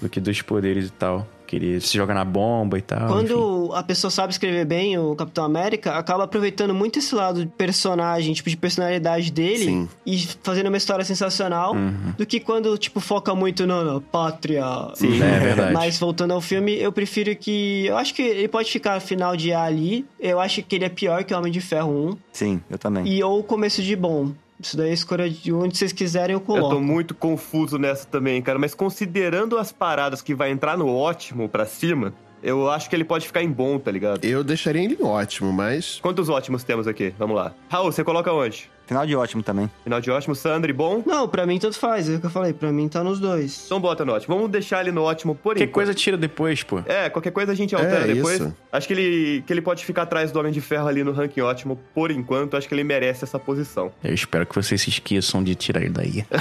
Do 0.00 0.08
que 0.08 0.20
dos 0.20 0.42
poderes 0.42 0.88
e 0.88 0.92
tal. 0.92 1.26
Que 1.46 1.56
ele 1.56 1.80
se 1.80 1.96
joga 1.96 2.14
na 2.14 2.24
bomba 2.24 2.78
e 2.78 2.82
tal. 2.82 2.98
enfim. 2.98 3.12
Quando 3.12 3.72
a 3.74 3.82
pessoa 3.82 4.10
sabe 4.10 4.32
escrever 4.32 4.64
bem 4.64 4.98
o 4.98 5.14
Capitão 5.14 5.44
América, 5.44 5.92
acaba 5.92 6.24
aproveitando 6.24 6.74
muito 6.74 6.98
esse 6.98 7.14
lado 7.14 7.44
de 7.44 7.50
personagem, 7.50 8.32
tipo 8.32 8.48
de 8.48 8.56
personalidade 8.56 9.30
dele 9.30 9.64
Sim. 9.64 9.88
e 10.06 10.26
fazendo 10.42 10.68
uma 10.68 10.76
história 10.76 11.04
sensacional, 11.04 11.74
do 12.16 12.24
que 12.26 12.40
quando, 12.40 12.76
tipo, 12.78 13.00
foca 13.00 13.34
muito 13.34 13.66
no, 13.66 13.84
no 13.84 14.00
pátria. 14.00 14.64
Sim, 14.94 15.22
é 15.22 15.38
verdade. 15.38 15.72
Mas 15.72 15.98
voltando 15.98 16.32
ao 16.32 16.40
filme, 16.40 16.76
eu 16.78 16.92
prefiro 16.92 17.34
que. 17.36 17.86
Eu 17.86 17.96
acho 17.96 18.14
que 18.14 18.22
ele 18.22 18.48
pode 18.48 18.70
ficar 18.70 19.00
final 19.00 19.36
de 19.36 19.52
A 19.52 19.64
ali. 19.64 20.04
Eu 20.18 20.40
acho 20.40 20.62
que 20.62 20.76
ele 20.76 20.84
é 20.84 20.88
pior 20.88 21.24
que 21.24 21.34
o 21.34 21.38
Homem 21.38 21.52
de 21.52 21.60
Ferro 21.60 22.18
Sim, 22.32 22.60
eu 22.70 22.78
também. 22.78 23.04
1. 23.04 23.06
E 23.06 23.22
ou 23.22 23.40
o 23.40 23.44
começo 23.44 23.82
de 23.82 23.94
bom. 23.96 24.32
Isso 24.64 24.76
daí 24.76 24.90
é 24.90 24.92
escolha 24.94 25.28
de 25.28 25.52
onde 25.52 25.76
vocês 25.76 25.92
quiserem, 25.92 26.32
eu 26.34 26.38
Eu 26.40 26.44
coloco. 26.44 26.74
tô 26.76 26.80
muito 26.80 27.14
confuso 27.14 27.78
nessa 27.78 28.06
também, 28.06 28.40
cara. 28.40 28.58
Mas 28.58 28.74
considerando 28.74 29.58
as 29.58 29.70
paradas 29.70 30.22
que 30.22 30.34
vai 30.34 30.50
entrar 30.50 30.76
no 30.78 30.88
ótimo 30.88 31.48
pra 31.48 31.66
cima, 31.66 32.14
eu 32.42 32.70
acho 32.70 32.88
que 32.88 32.96
ele 32.96 33.04
pode 33.04 33.26
ficar 33.26 33.42
em 33.42 33.50
bom, 33.50 33.78
tá 33.78 33.90
ligado? 33.90 34.24
Eu 34.24 34.42
deixaria 34.42 34.82
ele 34.82 34.96
em 35.00 35.04
ótimo, 35.04 35.52
mas. 35.52 35.98
Quantos 36.00 36.28
ótimos 36.28 36.64
temos 36.64 36.88
aqui? 36.88 37.14
Vamos 37.18 37.36
lá. 37.36 37.52
Raul, 37.68 37.92
você 37.92 38.02
coloca 38.02 38.32
onde? 38.32 38.70
Final 38.86 39.06
de 39.06 39.16
ótimo 39.16 39.42
também. 39.42 39.70
Final 39.82 40.00
de 40.00 40.10
ótimo, 40.10 40.34
Sandri, 40.34 40.72
bom? 40.72 41.02
Não, 41.06 41.26
pra 41.28 41.46
mim 41.46 41.58
tanto 41.58 41.78
faz, 41.78 42.08
é 42.08 42.16
o 42.16 42.20
que 42.20 42.26
eu 42.26 42.30
falei, 42.30 42.52
pra 42.52 42.70
mim 42.70 42.86
tá 42.88 43.02
nos 43.02 43.18
dois. 43.18 43.62
Então 43.66 43.80
bota 43.80 44.04
no 44.04 44.12
ótimo. 44.12 44.34
Vamos 44.34 44.50
deixar 44.50 44.80
ele 44.82 44.92
no 44.92 45.02
ótimo 45.02 45.34
por 45.34 45.54
Qualquer 45.54 45.62
enquanto. 45.64 45.72
coisa 45.74 45.94
tira 45.94 46.16
depois, 46.16 46.62
pô. 46.62 46.80
É, 46.86 47.08
qualquer 47.08 47.30
coisa 47.30 47.52
a 47.52 47.54
gente 47.54 47.74
altera 47.74 48.04
É, 48.10 48.14
depois. 48.14 48.40
isso. 48.40 48.54
Acho 48.70 48.86
que 48.86 48.92
ele, 48.92 49.42
que 49.46 49.52
ele 49.52 49.62
pode 49.62 49.84
ficar 49.84 50.02
atrás 50.02 50.30
do 50.32 50.38
Homem 50.38 50.52
de 50.52 50.60
Ferro 50.60 50.86
ali 50.88 51.02
no 51.02 51.12
ranking 51.12 51.40
ótimo 51.40 51.78
por 51.94 52.10
enquanto. 52.10 52.56
Acho 52.56 52.68
que 52.68 52.74
ele 52.74 52.84
merece 52.84 53.24
essa 53.24 53.38
posição. 53.38 53.90
Eu 54.02 54.12
espero 54.12 54.44
que 54.46 54.54
vocês 54.54 54.80
se 54.82 54.90
esqueçam 54.90 55.42
de 55.42 55.54
tirar 55.54 55.80
ele 55.80 55.90
daí. 55.90 56.24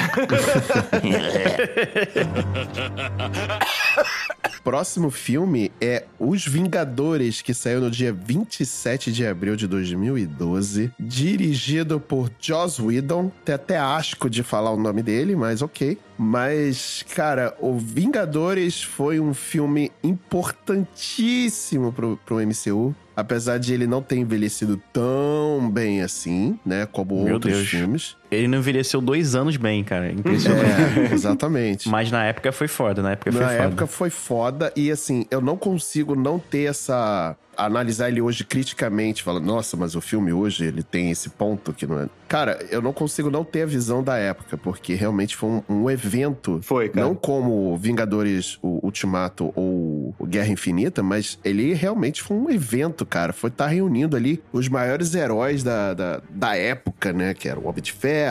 Próximo 4.64 5.12
filme 5.12 5.72
é 5.82 6.06
Os 6.18 6.46
Vingadores, 6.48 7.42
que 7.42 7.54
saiu 7.54 7.82
no 7.82 7.92
dia 7.92 8.14
27 8.14 9.12
de 9.12 9.26
abril 9.28 9.56
de 9.58 9.68
2012. 9.68 10.90
Dirigido 10.98 12.00
por 12.00 12.30
Joss 12.40 12.82
Whedon. 12.82 13.32
Tem 13.44 13.56
até 13.56 13.78
asco 13.78 14.30
de 14.30 14.44
falar 14.44 14.72
o 14.72 14.78
nome 14.78 15.02
dele, 15.02 15.36
mas 15.36 15.62
ok. 15.62 15.98
Mas, 16.18 17.04
cara, 17.16 17.56
o 17.60 17.78
Vingadores 17.78 18.82
foi 18.82 19.20
um 19.20 19.34
filme 19.34 19.92
importantíssimo 20.04 21.92
pro, 21.92 22.20
pro 22.26 22.38
MCU. 22.38 22.96
Apesar 23.16 23.60
de 23.60 23.74
ele 23.74 23.86
não 23.86 24.02
ter 24.02 24.16
envelhecido 24.18 24.82
tão 24.92 25.70
bem 25.72 26.02
assim, 26.02 26.58
né? 26.66 26.88
Como 26.88 27.24
Meu 27.24 27.36
outros 27.36 27.54
Deus. 27.54 27.68
filmes. 27.68 28.18
Ele 28.34 28.48
não 28.48 28.58
envelheceu 28.60 29.02
dois 29.02 29.36
anos 29.36 29.58
bem, 29.58 29.84
cara. 29.84 30.12
Impressionante. 30.12 31.12
É, 31.12 31.14
exatamente. 31.14 31.90
Mas 31.90 32.12
na 32.12 32.26
época 32.26 32.52
foi 32.52 32.68
foda, 32.68 33.02
na 33.02 33.12
época 33.12 33.32
foi 33.32 33.42
Na 33.42 33.48
foda. 33.50 33.64
época 33.64 33.88
foi 33.88 34.10
foda 34.10 34.74
e 34.76 34.92
assim, 34.92 35.26
eu 35.32 35.42
não 35.42 35.58
consigo 35.58 36.16
não 36.16 36.40
ter 36.40 36.70
essa. 36.70 37.36
Analisar 37.56 38.10
ele 38.10 38.20
hoje 38.20 38.44
criticamente, 38.44 39.22
falando, 39.22 39.46
nossa, 39.46 39.78
mas 39.78 39.94
o 39.94 40.02
filme 40.02 40.34
hoje 40.34 40.66
ele 40.66 40.82
tem 40.82 41.12
esse 41.12 41.30
ponto 41.30 41.72
que 41.72 41.86
não 41.86 42.00
é. 42.02 42.08
Cara, 42.28 42.58
eu 42.72 42.82
não 42.82 42.92
consigo 42.92 43.30
não 43.30 43.44
ter 43.44 43.62
a 43.62 43.66
visão 43.68 44.02
da 44.04 44.18
época, 44.18 44.58
porque 44.58 44.96
realmente 44.96 45.36
foi 45.36 45.50
um, 45.52 45.64
um 45.70 45.88
evento. 45.92 46.60
Foi, 46.64 46.90
cara. 46.90 47.06
Não 47.06 47.14
como 47.14 47.78
Vingadores 47.78 48.58
o 48.60 48.80
Ultimato 48.84 49.54
ou 49.56 50.16
o 50.18 50.26
Guerra 50.26 50.48
Infinita, 50.48 51.04
mas 51.04 51.38
ele 51.46 51.76
realmente 51.76 52.24
foi 52.24 52.36
um 52.38 52.50
evento, 52.50 53.06
cara. 53.06 53.32
Foi 53.32 53.52
estar 53.52 53.68
reunindo 53.68 54.18
ali 54.18 54.42
os 54.52 54.68
maiores 54.68 55.14
heróis 55.14 55.62
da, 55.62 55.94
da, 55.94 56.22
da 56.32 56.56
época, 56.58 57.14
né? 57.14 57.36
Que 57.36 57.48
era 57.48 57.60
o 57.60 57.68
Homem 57.68 57.84
de 57.84 57.92
Ferro, 57.94 58.23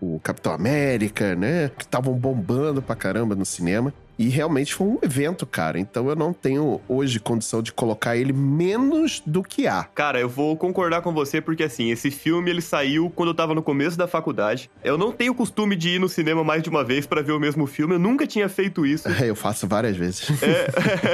o 0.00 0.20
Capitão 0.22 0.52
América, 0.52 1.34
né? 1.34 1.70
Que 1.76 1.84
estavam 1.84 2.14
bombando 2.14 2.80
pra 2.82 2.96
caramba 2.96 3.34
no 3.34 3.44
cinema. 3.44 3.92
E 4.18 4.28
realmente 4.28 4.74
foi 4.74 4.86
um 4.86 4.98
evento, 5.02 5.44
cara. 5.46 5.78
Então 5.78 6.08
eu 6.08 6.16
não 6.16 6.32
tenho 6.32 6.80
hoje 6.88 7.20
condição 7.20 7.62
de 7.62 7.72
colocar 7.72 8.16
ele 8.16 8.32
menos 8.32 9.22
do 9.26 9.42
que 9.42 9.66
há. 9.66 9.84
Cara, 9.94 10.18
eu 10.18 10.28
vou 10.28 10.56
concordar 10.56 11.02
com 11.02 11.12
você 11.12 11.40
porque 11.40 11.62
assim, 11.64 11.90
esse 11.90 12.10
filme 12.10 12.50
ele 12.50 12.62
saiu 12.62 13.10
quando 13.14 13.30
eu 13.30 13.34
tava 13.34 13.54
no 13.54 13.62
começo 13.62 13.96
da 13.98 14.06
faculdade. 14.08 14.70
Eu 14.82 14.96
não 14.96 15.12
tenho 15.12 15.34
costume 15.34 15.76
de 15.76 15.90
ir 15.90 15.98
no 15.98 16.08
cinema 16.08 16.42
mais 16.42 16.62
de 16.62 16.70
uma 16.70 16.82
vez 16.82 17.06
pra 17.06 17.20
ver 17.20 17.32
o 17.32 17.40
mesmo 17.40 17.66
filme, 17.66 17.94
eu 17.94 17.98
nunca 17.98 18.26
tinha 18.26 18.48
feito 18.48 18.86
isso. 18.86 19.06
Eu 19.26 19.34
faço 19.34 19.66
várias 19.66 19.96
vezes. 19.96 20.28
É. 20.42 20.66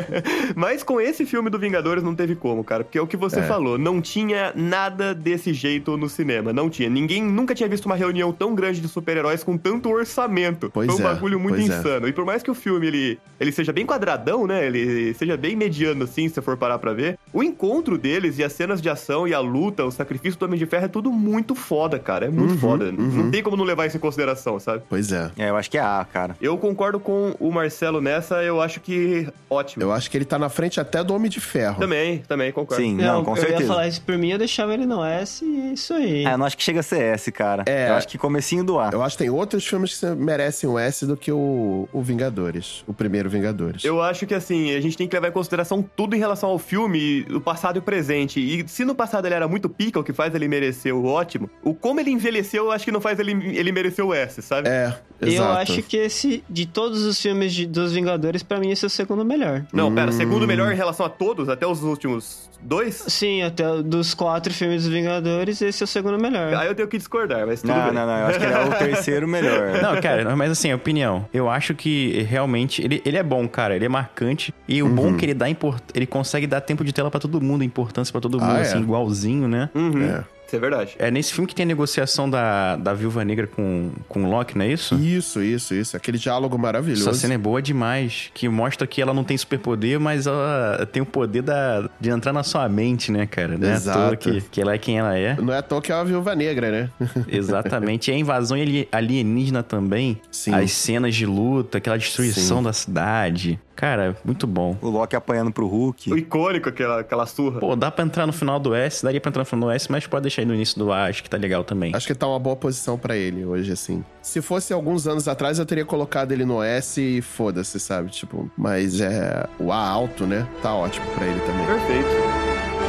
Mas 0.55 0.83
com 0.83 1.01
esse 1.01 1.25
filme 1.25 1.49
do 1.51 1.59
Vingadores 1.59 2.03
não 2.03 2.15
teve 2.15 2.35
como, 2.35 2.63
cara. 2.63 2.85
Porque 2.85 2.99
é 2.99 3.03
o 3.03 3.07
que 3.07 3.17
você 3.17 3.41
É. 3.41 3.43
falou, 3.43 3.79
não 3.79 4.01
tinha 4.01 4.53
nada 4.55 5.15
desse 5.15 5.53
jeito 5.53 5.97
no 5.97 6.09
cinema. 6.09 6.53
Não 6.53 6.69
tinha. 6.69 6.89
Ninguém 6.89 7.23
nunca 7.23 7.55
tinha 7.55 7.69
visto 7.69 7.87
uma 7.87 7.97
reunião 7.97 8.33
tão 8.33 8.55
grande 8.55 8.81
de 8.81 8.89
super-heróis 8.89 9.43
com 9.43 9.57
tanto 9.57 9.89
orçamento. 9.89 10.71
Pois 10.73 10.87
Foi 10.87 10.97
um 10.97 11.01
é, 11.01 11.03
bagulho 11.13 11.41
muito 11.41 11.57
pois 11.57 11.71
é. 11.71 11.79
insano. 11.79 12.09
E 12.09 12.13
por 12.13 12.25
mais 12.25 12.43
que 12.43 12.51
o 12.51 12.55
filme 12.55 12.87
ele, 12.93 13.19
ele 13.41 13.53
seja 13.53 13.73
bem 13.73 13.87
quadradão, 13.87 14.47
né? 14.47 14.67
Ele 14.67 15.15
seja 15.15 15.37
bem 15.37 15.57
mediano, 15.57 16.05
assim, 16.05 16.29
se 16.29 16.35
você 16.35 16.43
for 16.43 16.57
parar 16.57 16.79
pra 16.79 16.93
ver. 16.93 17.19
O 17.33 17.43
encontro 17.43 17.97
deles 17.99 18.39
e 18.39 18.45
as 18.45 18.53
cenas 18.53 18.81
de 18.81 18.89
ação 18.89 19.27
e 19.27 19.35
a 19.35 19.41
luta, 19.41 19.85
o 19.85 19.91
sacrifício 19.91 20.39
do 20.39 20.45
Homem 20.47 20.59
de 20.59 20.67
Ferro 20.67 20.85
é 20.85 20.89
tudo 20.89 21.11
muito 21.11 21.55
foda, 21.55 21.99
cara. 21.99 22.27
É 22.27 22.29
muito 22.31 22.53
Uhum, 22.53 22.59
foda. 22.59 22.85
uhum. 22.87 22.93
Não 23.25 23.31
tem 23.31 23.43
como 23.43 23.57
não 23.57 23.65
levar 23.65 23.87
isso 23.87 23.97
em 23.97 24.01
consideração, 24.01 24.59
sabe? 24.61 24.83
Pois 24.89 25.11
é. 25.13 25.31
É, 25.39 25.49
eu 25.51 25.57
acho 25.57 25.71
que 25.71 25.79
é 25.79 25.81
A, 25.81 26.07
cara. 26.13 26.37
Eu 26.41 26.57
concordo 26.59 27.01
com 27.01 27.35
o 27.41 27.51
Marcelo 27.51 28.01
nessa, 28.01 28.43
eu 28.43 28.61
acho 28.61 28.81
que 28.81 29.29
ótimo. 29.49 29.83
Eu 29.83 29.93
acho 29.93 30.11
que 30.11 30.17
ele 30.17 30.25
tá 30.25 30.39
na 30.39 30.49
frente 30.49 30.81
até 30.81 31.03
do 31.03 31.15
Homem 31.15 31.31
de 31.31 31.41
Ferro. 31.41 31.79
Também, 31.81 32.19
também 32.29 32.53
concordo. 32.53 32.83
Sim, 32.83 32.95
não, 32.97 33.25
com 33.25 33.33
eu 33.33 33.37
certeza. 33.37 33.61
ia 33.63 33.67
falar 33.67 33.89
isso 33.89 34.03
por 34.03 34.17
mim, 34.19 34.31
eu 34.31 34.39
deixava 34.39 34.75
ele 34.75 34.87
no 34.87 35.03
S 35.05 35.45
e 35.45 35.61
é 35.71 35.73
isso 35.73 35.95
aí. 35.95 36.25
Eu 36.25 36.39
não 36.39 36.47
acho 36.47 36.57
que 36.57 36.63
chega 36.63 36.81
a 36.81 36.83
ser 36.83 37.01
S, 37.01 37.31
cara. 37.33 37.63
É. 37.67 37.89
Eu 37.91 37.95
acho 37.95 38.09
que 38.09 38.19
comecinho 38.19 38.65
do 38.65 38.79
A. 38.79 38.91
Eu 38.93 39.03
acho 39.03 39.17
que 39.17 39.23
tem 39.25 39.31
outros 39.31 39.67
filmes 39.67 39.99
que 39.99 40.07
merecem 40.07 40.69
o 40.69 40.79
S 40.79 41.07
do 41.07 41.17
que 41.17 41.31
o, 41.33 41.89
o 41.93 42.03
Vingadores. 42.03 42.82
O 42.87 42.93
primeiro 42.93 43.29
Vingadores. 43.31 43.85
Eu 43.85 44.03
acho 44.03 44.27
que 44.27 44.35
assim, 44.35 44.75
a 44.75 44.81
gente 44.81 44.97
tem 44.97 45.07
que 45.09 45.15
levar 45.15 45.29
em 45.29 45.33
consideração 45.33 45.83
tudo 45.97 46.15
em 46.17 46.19
relação 46.19 46.49
ao 46.51 46.59
filme, 46.59 47.27
o 47.31 47.41
passado 47.41 47.77
e 47.77 47.79
o 47.79 47.83
presente. 47.83 48.41
E 48.41 48.67
se 48.69 48.85
no 48.85 48.95
passado 48.95 49.27
ele 49.27 49.35
era 49.35 49.47
muito 49.49 49.69
pica, 49.69 49.99
o 50.01 50.05
que 50.05 50.13
faz 50.13 50.35
ele 50.35 50.49
merecer 50.49 50.95
o 50.95 51.05
ótimo, 51.07 51.49
o 51.63 51.75
como 51.75 52.01
ele 52.01 52.11
envelheceu, 52.11 52.65
eu 52.67 52.71
acho 52.73 52.85
que 52.85 52.93
não 52.93 53.01
faz 53.01 53.19
ele, 53.19 53.33
ele 53.57 53.73
merecer 53.73 54.05
o 54.05 54.13
S, 54.15 54.41
sabe? 54.43 54.69
É, 54.69 54.95
eu 55.21 55.29
exato. 55.29 55.59
acho 55.59 55.83
que 55.83 55.97
esse, 55.97 56.43
de 56.49 56.67
todos 56.67 57.03
os 57.05 57.21
filmes 57.21 57.53
de- 57.53 57.67
dos 57.67 57.93
Vingadores, 57.93 58.43
pra 58.43 58.59
mim 58.59 58.71
esse 58.71 58.85
é 58.85 58.87
o 58.87 58.91
segundo 58.91 59.25
melhor. 59.25 59.65
Não, 59.73 59.93
pera, 59.95 60.11
Hum. 60.11 60.13
segundo 60.13 60.47
melhor 60.47 60.73
em 60.73 60.77
relação 60.77 61.05
a 61.05 61.09
todos, 61.09 61.49
até 61.49 61.67
os 61.67 61.83
últimos 61.83 62.49
dois? 62.63 63.05
Sim, 63.09 63.43
até 63.43 63.83
dos 63.83 64.15
quatro 64.15 64.53
filmes 64.55 64.85
dos 64.85 64.93
Vingadores, 64.93 65.61
esse 65.61 65.83
é 65.83 65.85
o 65.85 65.87
segundo 65.87 66.19
melhor. 66.19 66.55
Aí 66.55 66.69
eu 66.69 66.75
tenho 66.75 66.89
que 66.89 66.97
discordar, 66.97 67.47
mas 67.47 67.61
tudo 67.61 67.73
Não, 67.75 67.85
bem. 67.87 67.93
não, 67.95 68.07
não. 68.07 68.19
Eu 68.19 68.27
acho 68.27 68.39
que 68.39 68.45
ele 68.45 68.55
é 68.55 68.65
o 68.65 68.71
terceiro 68.79 69.29
melhor. 69.29 69.83
Não, 69.83 70.01
cara, 70.01 70.37
mas 70.37 70.53
assim, 70.53 70.73
opinião. 70.73 71.27
Eu 71.35 71.51
acho 71.51 71.75
que 71.75 72.23
realmente 72.23 72.72
ele, 72.81 73.03
ele 73.05 73.17
é 73.17 73.23
bom, 73.23 73.47
cara. 73.49 73.75
Ele 73.77 73.85
é 73.85 73.89
marcante. 73.89 74.55
E 74.69 74.83
o 74.83 74.87
Uhum. 74.87 74.95
bom 74.95 75.15
é 75.15 75.17
que 75.19 75.25
ele 75.27 75.35
dá 75.35 75.49
import... 75.51 75.83
ele 75.95 76.07
consegue 76.07 76.47
dar 76.47 76.61
tempo 76.61 76.85
de 76.85 76.93
tela 76.93 77.11
pra 77.11 77.19
todo 77.21 77.41
mundo, 77.41 77.65
importância 77.65 78.13
pra 78.13 78.21
todo 78.21 78.41
mundo, 78.41 78.51
Ah, 78.53 78.59
é? 78.59 78.63
assim, 78.63 78.81
igualzinho, 78.81 79.49
né? 79.49 79.69
Uhum, 79.75 80.03
É. 80.03 80.25
Isso 80.53 80.57
é 80.57 80.61
verdade. 80.61 80.95
É 80.99 81.11
nesse 81.11 81.33
filme 81.33 81.49
que 81.49 81.55
tem 81.55 81.65
a 81.65 81.67
negociação 81.67 82.29
da, 82.29 82.77
da 82.77 82.93
Viúva 82.93 83.25
Negra 83.25 83.47
com, 83.47 83.91
com 84.07 84.23
o 84.23 84.31
Loki, 84.31 84.57
não 84.59 84.67
é 84.67 84.69
isso? 84.69 84.97
Isso, 84.97 85.43
isso, 85.43 85.73
isso. 85.73 85.97
Aquele 85.97 86.19
diálogo 86.19 86.59
maravilhoso. 86.59 87.09
Essa 87.09 87.19
cena 87.19 87.33
é 87.33 87.39
boa 87.39 87.63
demais, 87.63 88.31
que 88.35 88.47
mostra 88.51 88.87
que 88.87 89.01
ela 89.01 89.15
não 89.15 89.25
tem 89.25 89.35
superpoder, 89.39 89.99
mas 89.99 90.27
ela 90.27 90.87
tem 90.93 91.03
o 91.03 91.07
poder 91.07 91.41
da, 91.41 91.89
de 91.99 92.11
entrar 92.11 92.35
na 92.35 92.43
sua 92.43 92.69
mente, 92.69 93.11
né, 93.11 93.25
cara? 93.25 93.57
Não 93.57 93.67
é 93.67 93.73
à 93.77 93.81
toa 93.81 93.93
Exato. 93.93 94.17
que, 94.19 94.41
que 94.43 94.61
ela 94.61 94.75
é 94.75 94.79
quem 94.79 94.99
ela 94.99 95.17
é. 95.17 95.35
Não 95.41 95.55
é 95.55 95.57
à 95.57 95.63
toa 95.63 95.81
que 95.81 95.91
é 95.91 95.95
uma 95.95 96.05
viúva 96.05 96.35
negra, 96.35 96.71
né? 96.71 96.91
Exatamente. 97.27 98.11
E 98.11 98.15
a 98.15 98.19
invasão 98.19 98.59
ali- 98.61 98.87
alienígena 98.93 99.63
também. 99.63 100.21
Sim. 100.31 100.53
As 100.55 100.71
cenas 100.73 101.15
de 101.15 101.25
luta, 101.25 101.79
aquela 101.79 101.97
destruição 101.97 102.59
Sim. 102.59 102.65
da 102.65 102.73
cidade. 102.75 103.59
Cara, 103.75 104.17
muito 104.25 104.47
bom. 104.47 104.77
O 104.81 104.89
Loki 104.89 105.17
apanhando 105.17 105.53
pro 105.53 105.67
Hulk. 105.67 106.13
O 106.13 106.19
icônico, 106.19 106.69
aquela, 106.69 107.01
aquela 107.01 107.27
surra. 107.27 107.61
Pô, 107.61 107.75
dá 107.75 107.91
pra 107.91 108.05
entrar 108.05 108.27
no 108.27 108.33
final 108.33 108.61
do 108.61 108.75
S, 108.75 109.03
daria 109.03 109.21
pra 109.21 109.31
entrar 109.31 109.41
no 109.41 109.47
final 109.47 109.69
do 109.69 109.75
S, 109.75 109.91
mas 109.91 110.07
pode 110.07 110.23
deixar 110.23 110.43
aí 110.43 110.47
no 110.47 110.55
início 110.55 110.79
do 110.79 110.93
A, 110.93 111.05
acho 111.07 111.23
que 111.23 111.31
tá 111.31 111.37
legal 111.37 111.65
também. 111.65 111.95
Acho 111.95 112.07
que 112.07 112.15
tá 112.15 112.27
uma 112.27 112.39
boa 112.39 112.57
posição 112.57 112.99
pra 112.99 113.17
ele 113.17 113.45
hoje, 113.45 113.73
assim. 113.73 114.05
Se 114.21 114.41
fosse 114.41 114.73
alguns 114.73 115.07
anos 115.07 115.27
atrás, 115.27 115.59
eu 115.59 115.67
teria 115.67 115.85
colocado 115.85 116.33
ele 116.33 116.45
no 116.45 116.63
S 116.63 117.01
e 117.01 117.23
foda-se, 117.23 117.81
sabe? 117.81 118.11
Tipo, 118.11 118.51
mas 118.57 119.01
é. 119.01 119.47
O 119.59 119.73
A 119.73 119.77
alto, 119.77 120.27
né? 120.27 120.47
Tá 120.63 120.75
ótimo 120.75 121.07
pra 121.15 121.27
ele 121.27 121.41
também. 121.41 121.67
Perfeito. 121.67 122.82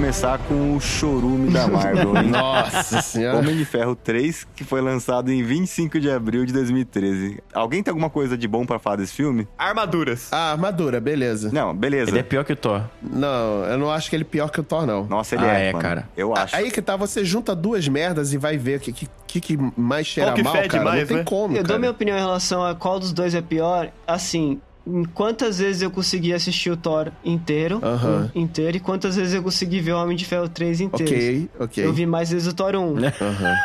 Começar 0.00 0.38
com 0.48 0.74
o 0.76 0.80
chorume 0.80 1.50
da 1.50 1.68
Marvel, 1.68 2.16
hein? 2.16 2.28
Nossa 2.32 3.02
senhora. 3.02 3.36
Homem 3.36 3.54
de 3.54 3.66
Ferro 3.66 3.94
3, 3.94 4.46
que 4.56 4.64
foi 4.64 4.80
lançado 4.80 5.30
em 5.30 5.42
25 5.42 6.00
de 6.00 6.10
abril 6.10 6.46
de 6.46 6.54
2013. 6.54 7.38
Alguém 7.52 7.82
tem 7.82 7.92
alguma 7.92 8.08
coisa 8.08 8.34
de 8.36 8.48
bom 8.48 8.64
pra 8.64 8.78
falar 8.78 8.96
desse 8.96 9.12
filme? 9.12 9.46
Armaduras. 9.58 10.32
Ah, 10.32 10.52
armadura, 10.52 10.98
beleza. 11.02 11.50
Não, 11.52 11.76
beleza. 11.76 12.10
Ele 12.12 12.18
é 12.20 12.22
pior 12.22 12.46
que 12.46 12.54
o 12.54 12.56
Thor. 12.56 12.82
Não, 13.02 13.62
eu 13.66 13.76
não 13.76 13.90
acho 13.90 14.08
que 14.08 14.16
ele 14.16 14.22
é 14.22 14.26
pior 14.26 14.48
que 14.48 14.58
o 14.58 14.62
Thor, 14.62 14.86
não. 14.86 15.04
Nossa, 15.04 15.34
ele 15.34 15.44
Ah, 15.44 15.58
é, 15.58 15.68
é, 15.68 15.72
mano. 15.74 15.82
cara. 15.84 16.08
Eu 16.16 16.34
acho. 16.34 16.56
Aí 16.56 16.70
que 16.70 16.80
tá, 16.80 16.96
você 16.96 17.22
junta 17.22 17.54
duas 17.54 17.86
merdas 17.86 18.32
e 18.32 18.38
vai 18.38 18.56
ver 18.56 18.78
o 18.78 18.80
que, 18.80 19.06
que, 19.26 19.38
que, 19.38 19.58
mais 19.76 20.06
cheira 20.06 20.30
Qual 20.30 20.36
que 20.36 20.42
mal, 20.42 20.54
fede 20.54 20.68
cara. 20.68 20.84
mais, 20.84 21.00
não 21.00 21.06
tem 21.08 21.16
né? 21.18 21.24
como, 21.24 21.52
Eu 21.52 21.56
cara. 21.56 21.68
dou 21.68 21.78
minha 21.78 21.90
opinião 21.90 22.16
em 22.16 22.20
relação 22.20 22.64
a 22.64 22.74
qual 22.74 22.98
dos 22.98 23.12
dois 23.12 23.34
é 23.34 23.42
pior. 23.42 23.90
Assim, 24.06 24.62
quantas 25.14 25.58
vezes 25.58 25.82
eu 25.82 25.90
consegui 25.90 26.32
assistir 26.32 26.70
o 26.70 26.76
Thor 26.76 27.10
inteiro, 27.24 27.80
Aham. 27.82 28.30
um 28.34 28.40
inteiro, 28.40 28.76
e 28.76 28.80
quantas 28.80 29.16
vezes 29.16 29.34
eu 29.34 29.42
consegui 29.42 29.80
ver 29.80 29.92
o 29.92 30.02
Homem 30.02 30.16
de 30.16 30.24
Ferro 30.24 30.48
3 30.48 30.80
inteiro. 30.80 31.12
Ok, 31.12 31.48
ok. 31.58 31.84
Eu 31.84 31.92
vi 31.92 32.06
mais 32.06 32.30
vezes 32.30 32.48
o 32.48 32.54
Thor 32.54 32.74
1. 32.74 32.78
Aham. 32.78 33.56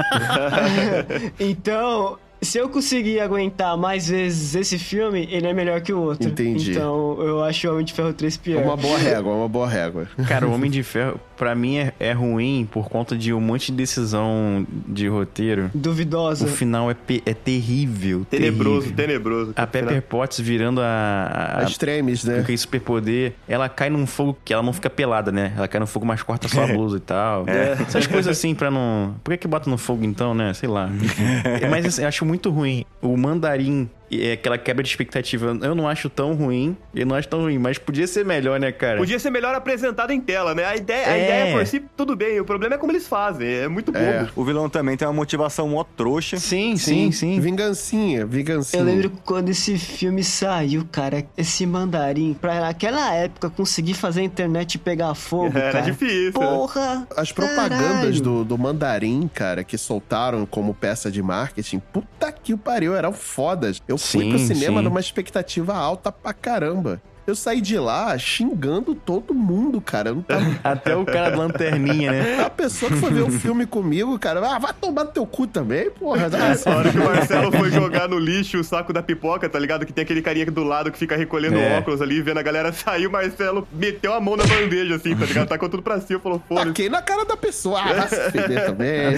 então, 1.39 2.17
se 2.45 2.57
eu 2.57 2.69
conseguir 2.69 3.19
aguentar 3.19 3.77
mais 3.77 4.07
vezes 4.07 4.55
esse 4.55 4.77
filme, 4.79 5.27
ele 5.31 5.47
é 5.47 5.53
melhor 5.53 5.81
que 5.81 5.91
o 5.91 5.99
outro. 5.99 6.29
Entendi. 6.29 6.71
Então, 6.71 7.17
eu 7.19 7.43
acho 7.43 7.67
o 7.67 7.71
Homem 7.73 7.85
de 7.85 7.93
Ferro 7.93 8.13
3 8.13 8.37
pior. 8.37 8.63
Uma 8.63 8.77
boa 8.77 8.97
régua, 8.97 9.33
uma 9.33 9.49
boa 9.49 9.67
régua. 9.67 10.07
Cara, 10.27 10.47
o 10.47 10.53
Homem 10.53 10.69
de 10.69 10.83
Ferro, 10.83 11.19
pra 11.35 11.55
mim, 11.55 11.77
é, 11.77 11.93
é 11.99 12.11
ruim 12.13 12.67
por 12.71 12.89
conta 12.89 13.17
de 13.17 13.33
um 13.33 13.41
monte 13.41 13.71
de 13.71 13.77
decisão 13.77 14.65
de 14.87 15.07
roteiro. 15.07 15.69
Duvidosa. 15.73 16.45
O 16.45 16.47
final 16.47 16.89
é, 16.91 16.95
é 17.25 17.33
terrível. 17.33 18.25
Tenebroso, 18.29 18.81
terrível. 18.91 18.95
tenebroso. 19.05 19.53
A 19.55 19.65
Pepper 19.67 20.01
Potts 20.01 20.39
virando 20.39 20.81
a. 20.81 20.85
a, 20.85 21.59
A 21.61 21.63
extremes, 21.63 22.23
com 22.23 22.31
né? 22.31 22.39
aquele 22.39 22.57
superpoder, 22.57 23.33
ela 23.47 23.67
cai 23.67 23.89
num 23.89 24.05
fogo 24.05 24.37
que 24.45 24.53
ela 24.53 24.63
não 24.63 24.73
fica 24.73 24.89
pelada, 24.89 25.31
né? 25.31 25.53
Ela 25.57 25.67
cai 25.67 25.79
no 25.79 25.87
fogo, 25.87 26.05
mas 26.05 26.21
corta 26.21 26.47
só 26.47 26.63
a 26.63 26.67
blusa 26.71 26.97
e 26.97 27.01
tal. 27.01 27.45
Essas 27.47 28.07
coisas 28.07 28.37
assim 28.37 28.53
pra 28.53 28.69
não. 28.69 29.15
Por 29.23 29.31
que, 29.31 29.39
que 29.39 29.47
bota 29.47 29.69
no 29.69 29.77
fogo 29.77 30.03
então, 30.03 30.33
né? 30.33 30.53
Sei 30.53 30.69
lá. 30.69 30.89
mas 31.69 31.85
assim, 31.85 32.01
eu 32.01 32.07
acho 32.07 32.25
muito 32.25 32.34
ruim. 32.43 32.85
O 33.01 33.15
mandarim. 33.17 33.89
É 34.11 34.33
aquela 34.33 34.57
quebra 34.57 34.83
de 34.83 34.89
expectativa. 34.89 35.57
Eu 35.61 35.73
não 35.75 35.87
acho 35.87 36.09
tão 36.09 36.33
ruim. 36.33 36.77
Eu 36.93 37.05
não 37.05 37.15
acho 37.15 37.27
tão 37.27 37.41
ruim, 37.41 37.57
mas 37.57 37.77
podia 37.77 38.05
ser 38.07 38.23
melhor, 38.25 38.59
né, 38.59 38.71
cara? 38.71 38.97
Podia 38.97 39.17
ser 39.19 39.29
melhor 39.29 39.55
apresentado 39.55 40.11
em 40.11 40.21
tela, 40.21 40.53
né? 40.53 40.63
A 40.65 40.75
ideia, 40.75 41.07
a 41.07 41.17
É. 41.17 41.23
ideia 41.23 41.57
por 41.57 41.65
si, 41.65 41.81
tudo 41.97 42.15
bem. 42.15 42.39
O 42.39 42.45
problema 42.45 42.75
é 42.75 42.77
como 42.77 42.91
eles 42.91 43.07
fazem. 43.07 43.47
É 43.47 43.67
muito 43.67 43.91
bobo. 43.91 44.03
É. 44.05 44.27
O 44.35 44.43
vilão 44.43 44.69
também 44.69 44.95
tem 44.95 45.07
uma 45.07 45.13
motivação 45.13 45.67
mó 45.69 45.83
trouxa. 45.83 46.37
Sim, 46.37 46.77
sim, 46.77 47.11
sim. 47.11 47.39
Vingancinha, 47.39 48.25
vingancinha. 48.25 48.81
Eu 48.81 48.85
lembro 48.85 49.11
quando 49.25 49.49
esse 49.49 49.77
filme 49.77 50.23
saiu, 50.23 50.85
cara, 50.91 51.25
esse 51.37 51.65
mandarim, 51.65 52.33
pra 52.33 52.61
naquela 52.61 53.13
época 53.13 53.49
conseguir 53.49 53.93
fazer 53.95 54.21
a 54.21 54.23
internet 54.23 54.77
pegar 54.77 55.13
fogo, 55.15 55.57
Era 55.57 55.71
cara. 55.71 55.85
difícil? 55.85 56.33
Porra! 56.33 57.07
As 57.15 57.31
propagandas 57.31 58.19
do, 58.21 58.43
do 58.43 58.57
Mandarim, 58.57 59.29
cara, 59.33 59.63
que 59.63 59.77
soltaram 59.77 60.45
como 60.45 60.73
peça 60.73 61.11
de 61.11 61.21
marketing, 61.21 61.79
puta 61.79 62.31
que 62.31 62.53
o 62.53 62.57
pariu, 62.57 62.95
eram 62.95 63.13
fodas. 63.13 63.81
Eu 63.87 63.94
fui 63.97 64.23
Sim, 64.23 64.29
pro 64.29 64.39
cinema 64.39 64.79
sim. 64.79 64.83
numa 64.85 64.99
expectativa 64.99 65.75
alta 65.75 66.11
pra 66.11 66.33
caramba. 66.33 67.01
Eu 67.27 67.33
saí 67.35 67.59
de 67.59 67.77
lá 67.79 68.15
xingando 68.19 68.93
todo 68.93 69.33
mundo, 69.33 69.81
cara. 69.81 70.09
Eu 70.09 70.15
não 70.15 70.21
tava... 70.21 70.45
Até 70.63 70.95
o 70.95 71.03
cara 71.03 71.31
da 71.31 71.37
lanterninha, 71.37 72.11
né? 72.11 72.43
A 72.43 72.49
pessoa 72.51 72.91
que 72.91 72.97
foi 72.97 73.11
ver 73.11 73.23
o 73.23 73.31
filme 73.39 73.65
comigo, 73.65 74.17
cara, 74.19 74.39
ah, 74.55 74.59
vai 74.59 74.71
tomar 74.79 75.05
no 75.05 75.11
teu 75.11 75.25
cu 75.25 75.47
também, 75.47 75.89
porra. 75.89 76.27
A 76.65 76.69
hora 76.75 76.91
que 76.91 76.97
o 76.99 77.03
Marcelo 77.03 77.51
foi 77.51 77.69
jogar 77.73 78.07
no 78.07 78.19
lixo 78.19 78.59
o 78.59 78.63
saco 78.63 78.93
da 78.93 79.01
pipoca, 79.01 79.49
tá 79.49 79.57
ligado? 79.57 79.85
Que 79.85 79.91
tem 79.93 80.03
aquele 80.03 80.21
carinha 80.21 80.43
aqui 80.43 80.51
do 80.51 80.63
lado 80.63 80.91
que 80.91 80.97
fica 80.99 81.15
recolhendo 81.15 81.57
É. 81.57 81.79
óculos 81.79 82.01
ali, 82.01 82.21
vendo 82.21 82.37
a 82.39 82.43
galera 82.43 82.71
sair, 82.71 83.07
o 83.07 83.11
Marcelo 83.11 83.67
meteu 83.73 84.13
a 84.13 84.21
mão 84.21 84.37
na 84.37 84.43
bandeja, 84.45 84.95
assim, 84.95 85.15
tá 85.15 85.25
ligado? 85.25 85.47
Tacou 85.47 85.67
tudo 85.67 85.81
pra 85.81 85.99
cima, 85.99 86.19
falou, 86.19 86.41
foda-se. 86.47 86.67
Taquei 86.67 86.89
na 86.89 87.01
cara 87.01 87.25
da 87.25 87.35
pessoa. 87.35 87.79
Ah, 87.81 87.93
vai 87.93 88.07
se 88.07 88.31
feder 88.31 88.65
também. 88.65 89.17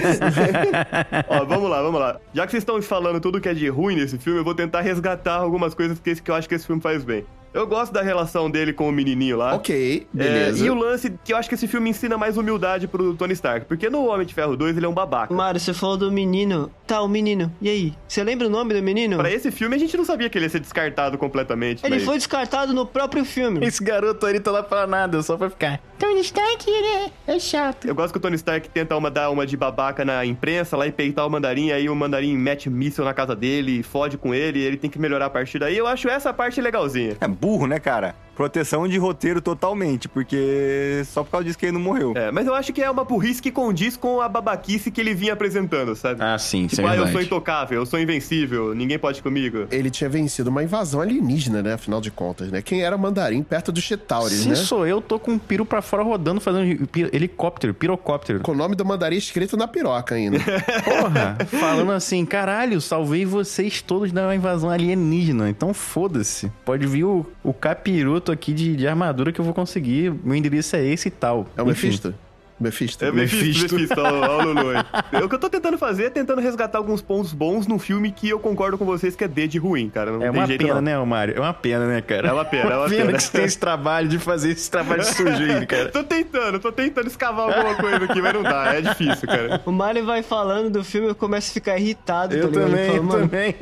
Ó, 1.28 1.44
vamos 1.44 1.68
lá, 1.70 1.82
vamos 1.82 2.00
lá. 2.00 2.16
Já 2.32 2.46
que 2.46 2.52
vocês 2.52 2.62
estão 2.62 2.80
falando 2.80 3.20
tudo 3.20 3.40
que 3.40 3.48
é 3.48 3.54
de 3.54 3.68
ruim 3.68 3.96
nesse 3.96 4.18
filme, 4.18 4.38
eu 4.40 4.44
vou 4.44 4.54
tentar 4.54 4.80
resgatar 4.80 5.34
algumas 5.34 5.74
coisas 5.74 5.98
que, 6.00 6.10
esse- 6.10 6.22
que 6.22 6.30
eu 6.30 6.34
acho 6.34 6.48
que 6.48 6.54
esse 6.54 6.66
filme 6.66 6.80
faz 6.80 7.04
bem. 7.04 7.24
Eu 7.52 7.66
gosto 7.66 7.92
da 7.92 8.02
relação 8.02 8.50
dele 8.50 8.72
com 8.72 8.88
o 8.88 8.92
menininho 8.92 9.36
lá. 9.36 9.54
ok, 9.54 10.06
É, 10.14 10.16
beleza. 10.18 10.66
e 10.66 10.70
o 10.70 10.74
lance 10.74 11.12
que 11.24 11.32
eu 11.32 11.36
acho 11.36 11.48
que 11.48 11.54
esse 11.54 11.66
filme 11.66 11.90
ensina 11.90 12.16
mais 12.18 12.36
humildade 12.36 12.86
pro 12.86 13.14
Tony 13.14 13.32
Stark. 13.32 13.66
Porque 13.66 13.88
no 13.90 14.06
Homem 14.06 14.26
de 14.26 14.34
Ferro 14.34 14.56
2 14.56 14.76
ele 14.76 14.86
é 14.86 14.88
um 14.88 14.92
babaca. 14.94 15.32
Mário, 15.34 15.58
você 15.60 15.72
falou 15.74 15.96
do 15.96 16.10
menino. 16.12 16.70
Tá, 16.86 17.02
o 17.02 17.08
menino. 17.08 17.52
E 17.60 17.68
aí? 17.68 17.94
Você 18.06 18.22
lembra 18.24 18.46
o 18.46 18.50
nome 18.50 18.74
do 18.74 18.82
menino? 18.82 19.16
Pra 19.18 19.30
esse 19.30 19.50
filme 19.50 19.76
a 19.76 19.78
gente 19.78 19.96
não 19.96 20.04
sabia 20.04 20.28
que 20.30 20.38
ele 20.38 20.46
ia 20.46 20.50
ser 20.50 20.60
descartado 20.60 21.18
completamente. 21.18 21.84
Ele 21.84 21.96
mas- 21.96 22.04
foi 22.04 22.16
descartado 22.16 22.72
no 22.72 22.86
próprio 22.86 23.24
filme. 23.24 23.64
Esse 23.66 23.82
garoto 23.82 24.24
aí 24.26 24.38
tá 24.40 24.50
lá 24.50 24.62
pra 24.62 24.86
nada, 24.86 25.22
só 25.22 25.36
pra 25.36 25.50
ficar. 25.50 25.80
Tony 25.98 26.20
Stark, 26.20 26.70
ele 26.70 26.86
é, 27.26 27.34
é 27.34 27.38
chato. 27.38 27.86
Eu 27.86 27.94
gosto 27.94 28.12
que 28.12 28.18
o 28.18 28.20
Tony 28.20 28.36
Stark 28.36 28.68
tenta 28.70 28.96
uma, 28.96 29.10
dar 29.10 29.30
uma 29.30 29.44
de 29.44 29.56
babaca 29.56 30.04
na 30.04 30.24
imprensa 30.24 30.76
lá 30.76 30.86
e 30.86 30.92
peitar 30.92 31.26
o 31.26 31.30
mandarim, 31.30 31.72
aí 31.72 31.88
o 31.88 31.94
mandarim 31.96 32.36
mete 32.36 32.70
míssil 32.70 33.04
na 33.04 33.12
casa 33.12 33.34
dele, 33.34 33.82
fode 33.82 34.16
com 34.16 34.32
ele, 34.32 34.60
e 34.60 34.62
ele 34.62 34.76
tem 34.76 34.88
que 34.88 34.98
melhorar 34.98 35.26
a 35.26 35.30
partir 35.30 35.58
daí. 35.58 35.76
Eu 35.76 35.86
acho 35.88 36.08
essa 36.08 36.32
parte 36.32 36.60
legalzinha. 36.60 37.16
É 37.20 37.26
burro, 37.40 37.66
né, 37.66 37.78
cara? 37.78 38.14
Proteção 38.38 38.86
de 38.86 38.96
roteiro 38.98 39.40
totalmente, 39.40 40.08
porque 40.08 41.02
só 41.06 41.24
por 41.24 41.30
causa 41.32 41.44
disso 41.44 41.58
que 41.58 41.66
ele 41.66 41.72
não 41.72 41.80
morreu. 41.80 42.12
É, 42.14 42.30
mas 42.30 42.46
eu 42.46 42.54
acho 42.54 42.72
que 42.72 42.80
é 42.80 42.88
uma 42.88 43.02
burrice 43.02 43.42
que 43.42 43.50
condiz 43.50 43.96
com 43.96 44.20
a 44.20 44.28
babaquice 44.28 44.92
que 44.92 45.00
ele 45.00 45.12
vinha 45.12 45.32
apresentando, 45.32 45.96
sabe? 45.96 46.22
Ah, 46.22 46.38
sim, 46.38 46.66
isso 46.66 46.76
tipo, 46.76 46.86
é 46.86 46.92
ah, 46.92 46.96
eu 46.96 47.08
sou 47.08 47.20
intocável, 47.20 47.80
eu 47.80 47.84
sou 47.84 47.98
invencível, 47.98 48.76
ninguém 48.76 48.96
pode 48.96 49.20
comigo. 49.24 49.66
Ele 49.72 49.90
tinha 49.90 50.08
vencido 50.08 50.50
uma 50.50 50.62
invasão 50.62 51.00
alienígena, 51.00 51.64
né? 51.64 51.72
Afinal 51.72 52.00
de 52.00 52.12
contas, 52.12 52.52
né? 52.52 52.62
Quem 52.62 52.80
era 52.80 52.96
mandarim 52.96 53.42
perto 53.42 53.72
do 53.72 53.80
Chetauri, 53.80 54.32
Se 54.32 54.48
né? 54.48 54.54
sou 54.54 54.86
eu, 54.86 55.00
tô 55.00 55.18
com 55.18 55.32
um 55.32 55.38
piro 55.38 55.66
pra 55.66 55.82
fora 55.82 56.04
rodando, 56.04 56.40
fazendo 56.40 56.88
helicóptero, 57.12 57.74
pirocóptero. 57.74 58.38
Com 58.38 58.52
o 58.52 58.56
nome 58.56 58.76
do 58.76 58.84
mandarim 58.84 59.16
escrito 59.16 59.56
na 59.56 59.66
piroca 59.66 60.14
ainda. 60.14 60.38
Porra, 60.86 61.36
falando 61.46 61.90
assim, 61.90 62.24
caralho, 62.24 62.80
salvei 62.80 63.24
vocês 63.24 63.82
todos 63.82 64.12
da 64.12 64.32
invasão 64.32 64.70
alienígena. 64.70 65.50
Então 65.50 65.74
foda-se. 65.74 66.52
Pode 66.64 66.86
vir 66.86 67.02
o, 67.02 67.26
o 67.42 67.52
capiroto 67.52 68.27
aqui 68.32 68.52
de, 68.52 68.76
de 68.76 68.86
armadura 68.88 69.32
que 69.32 69.40
eu 69.40 69.44
vou 69.44 69.54
conseguir. 69.54 70.12
Meu 70.24 70.34
endereço 70.34 70.76
é 70.76 70.84
esse 70.84 71.08
e 71.08 71.10
tal. 71.10 71.46
É 71.56 71.62
o. 71.62 71.66
Mephisto? 71.66 72.14
Mephisto. 72.60 73.04
É 73.04 73.12
Mephisto, 73.12 73.44
Mephisto. 73.44 73.74
Mephisto, 73.76 74.00
ó, 74.00 74.38
ó, 74.38 74.38
o 74.42 74.46
Lulu 74.52 74.70
aí. 74.70 74.84
O 75.22 75.28
que 75.28 75.34
eu 75.36 75.38
tô 75.38 75.48
tentando 75.48 75.78
fazer 75.78 76.06
é 76.06 76.10
tentando 76.10 76.40
resgatar 76.40 76.76
alguns 76.78 77.00
pontos 77.00 77.32
bons 77.32 77.68
num 77.68 77.78
filme 77.78 78.10
que 78.10 78.28
eu 78.28 78.40
concordo 78.40 78.76
com 78.76 78.84
vocês 78.84 79.14
que 79.14 79.22
é 79.22 79.28
D 79.28 79.46
de 79.46 79.58
ruim, 79.58 79.88
cara. 79.88 80.10
Não 80.10 80.20
É 80.24 80.28
uma 80.28 80.44
jeito 80.44 80.62
pena, 80.66 80.74
não. 80.74 80.82
né, 80.82 81.04
Mário? 81.04 81.36
É 81.36 81.40
uma 81.40 81.54
pena, 81.54 81.86
né, 81.86 82.00
cara? 82.00 82.26
É 82.26 82.32
uma 82.32 82.44
pena, 82.44 82.72
é 82.72 82.76
uma 82.76 82.88
pena. 82.90 83.12
que 83.12 83.22
você 83.22 83.30
tem 83.30 83.44
esse 83.44 83.56
trabalho 83.60 84.08
de 84.08 84.18
fazer 84.18 84.50
esse 84.50 84.68
trabalho 84.68 85.04
sujo 85.06 85.28
aí, 85.40 85.64
cara. 85.66 85.88
Tô 85.90 86.02
tentando, 86.02 86.58
tô 86.58 86.72
tentando 86.72 87.06
escavar 87.06 87.48
alguma 87.48 87.76
coisa 87.76 88.04
aqui, 88.04 88.20
mas 88.20 88.34
não 88.34 88.42
dá, 88.42 88.74
é 88.74 88.80
difícil, 88.80 89.28
cara. 89.28 89.62
O 89.64 89.70
Mario 89.70 90.04
vai 90.04 90.24
falando 90.24 90.68
do 90.68 90.82
filme 90.82 91.06
e 91.06 91.10
eu 91.10 91.14
começo 91.14 91.52
a 91.52 91.54
ficar 91.54 91.78
irritado. 91.78 92.34
Eu 92.34 92.50
tá 92.50 92.60
também, 92.60 92.96
eu 92.96 93.02
"Mano, 93.04 93.20
também. 93.20 93.54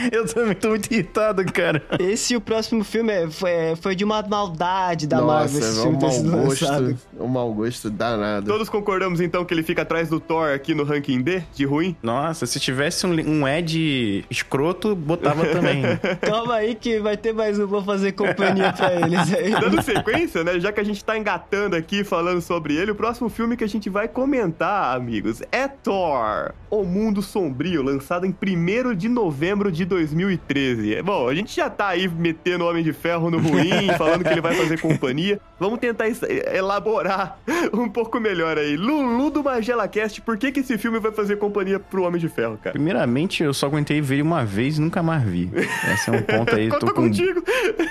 Eu 0.12 0.26
também 0.26 0.54
tô 0.54 0.70
muito 0.70 0.92
irritado, 0.92 1.44
cara. 1.52 1.82
Esse 1.98 2.34
e 2.34 2.36
o 2.36 2.40
próximo 2.40 2.84
filme 2.84 3.12
é- 3.12 3.30
foi, 3.30 3.50
foi 3.80 3.94
de 3.94 4.04
uma 4.04 4.22
maldade 4.22 5.06
da 5.06 5.20
Marvel 5.20 5.58
esse 5.60 5.60
Nossa, 5.60 5.80
é 5.80 5.82
filme 5.82 5.96
um 5.96 6.00
mau 6.00 6.46
lançado. 6.48 6.84
gosto. 6.84 7.08
Um 7.18 7.26
mau 7.28 7.52
gosto 7.54 7.90
danado. 7.90 8.46
Todos 8.46 8.68
concordamos 8.68 9.20
então 9.20 9.44
que 9.44 9.52
ele 9.54 9.62
fica 9.62 9.82
atrás 9.82 10.08
do 10.08 10.20
Thor 10.20 10.50
aqui 10.50 10.74
no 10.74 10.84
ranking 10.84 11.20
D, 11.22 11.42
de 11.54 11.64
ruim? 11.64 11.96
Nossa, 12.02 12.46
se 12.46 12.58
tivesse 12.60 13.06
um, 13.06 13.12
um 13.12 13.48
Ed 13.48 14.24
escroto, 14.30 14.94
botava 14.94 15.46
também. 15.46 15.82
Calma 16.20 16.54
aí 16.54 16.74
que 16.74 16.98
vai 17.00 17.16
ter 17.16 17.32
mais 17.32 17.58
um, 17.58 17.66
vou 17.66 17.82
fazer 17.82 18.12
companhia 18.12 18.72
pra 18.72 18.94
eles 18.94 19.32
aí. 19.34 19.50
Dando 19.60 19.82
sequência, 19.82 20.44
né? 20.44 20.58
Já 20.60 20.72
que 20.72 20.80
a 20.80 20.84
gente 20.84 21.04
tá 21.04 21.16
engatando 21.16 21.76
aqui 21.76 22.04
falando 22.04 22.40
sobre 22.40 22.74
ele, 22.76 22.90
o 22.92 22.94
próximo 22.94 23.28
filme 23.28 23.56
que 23.56 23.64
a 23.64 23.68
gente 23.68 23.88
vai 23.90 24.08
comentar, 24.08 24.96
amigos, 24.96 25.42
é 25.52 25.68
Thor, 25.68 26.52
O 26.70 26.84
Mundo 26.84 27.22
Sombrio, 27.22 27.82
lançado 27.82 28.26
em 28.26 28.34
1 28.34 28.94
de 28.94 29.08
novembro 29.08 29.70
de 29.70 29.84
2013. 29.90 30.94
É, 30.94 31.02
Bom, 31.02 31.28
a 31.28 31.34
gente 31.34 31.54
já 31.54 31.68
tá 31.68 31.88
aí 31.88 32.08
metendo 32.08 32.64
o 32.64 32.68
Homem 32.70 32.82
de 32.82 32.92
Ferro 32.92 33.30
no 33.30 33.38
ruim, 33.38 33.88
falando 33.98 34.24
que 34.24 34.30
ele 34.30 34.40
vai 34.40 34.54
fazer 34.54 34.80
companhia. 34.80 35.40
Vamos 35.58 35.78
tentar 35.78 36.06
elaborar 36.54 37.38
um 37.74 37.88
pouco 37.88 38.18
melhor 38.18 38.56
aí. 38.56 38.76
Lulu 38.76 39.30
do 39.30 39.44
Magela 39.44 39.86
Cast, 39.88 40.22
por 40.22 40.38
que 40.38 40.52
que 40.52 40.60
esse 40.60 40.78
filme 40.78 40.98
vai 40.98 41.12
fazer 41.12 41.36
companhia 41.36 41.78
pro 41.78 42.04
Homem 42.04 42.20
de 42.20 42.28
Ferro, 42.28 42.56
cara? 42.56 42.72
Primeiramente, 42.72 43.42
eu 43.42 43.52
só 43.52 43.66
aguentei 43.66 44.00
ver 44.00 44.20
ele 44.20 44.22
uma 44.22 44.44
vez 44.44 44.78
e 44.78 44.80
nunca 44.80 45.02
mais 45.02 45.22
vi. 45.22 45.50
Esse 45.92 46.10
é 46.10 46.12
um 46.12 46.22
ponto 46.22 46.54
aí. 46.54 46.68
Tô 46.80 46.86
com, 46.86 47.02
contigo. 47.02 47.42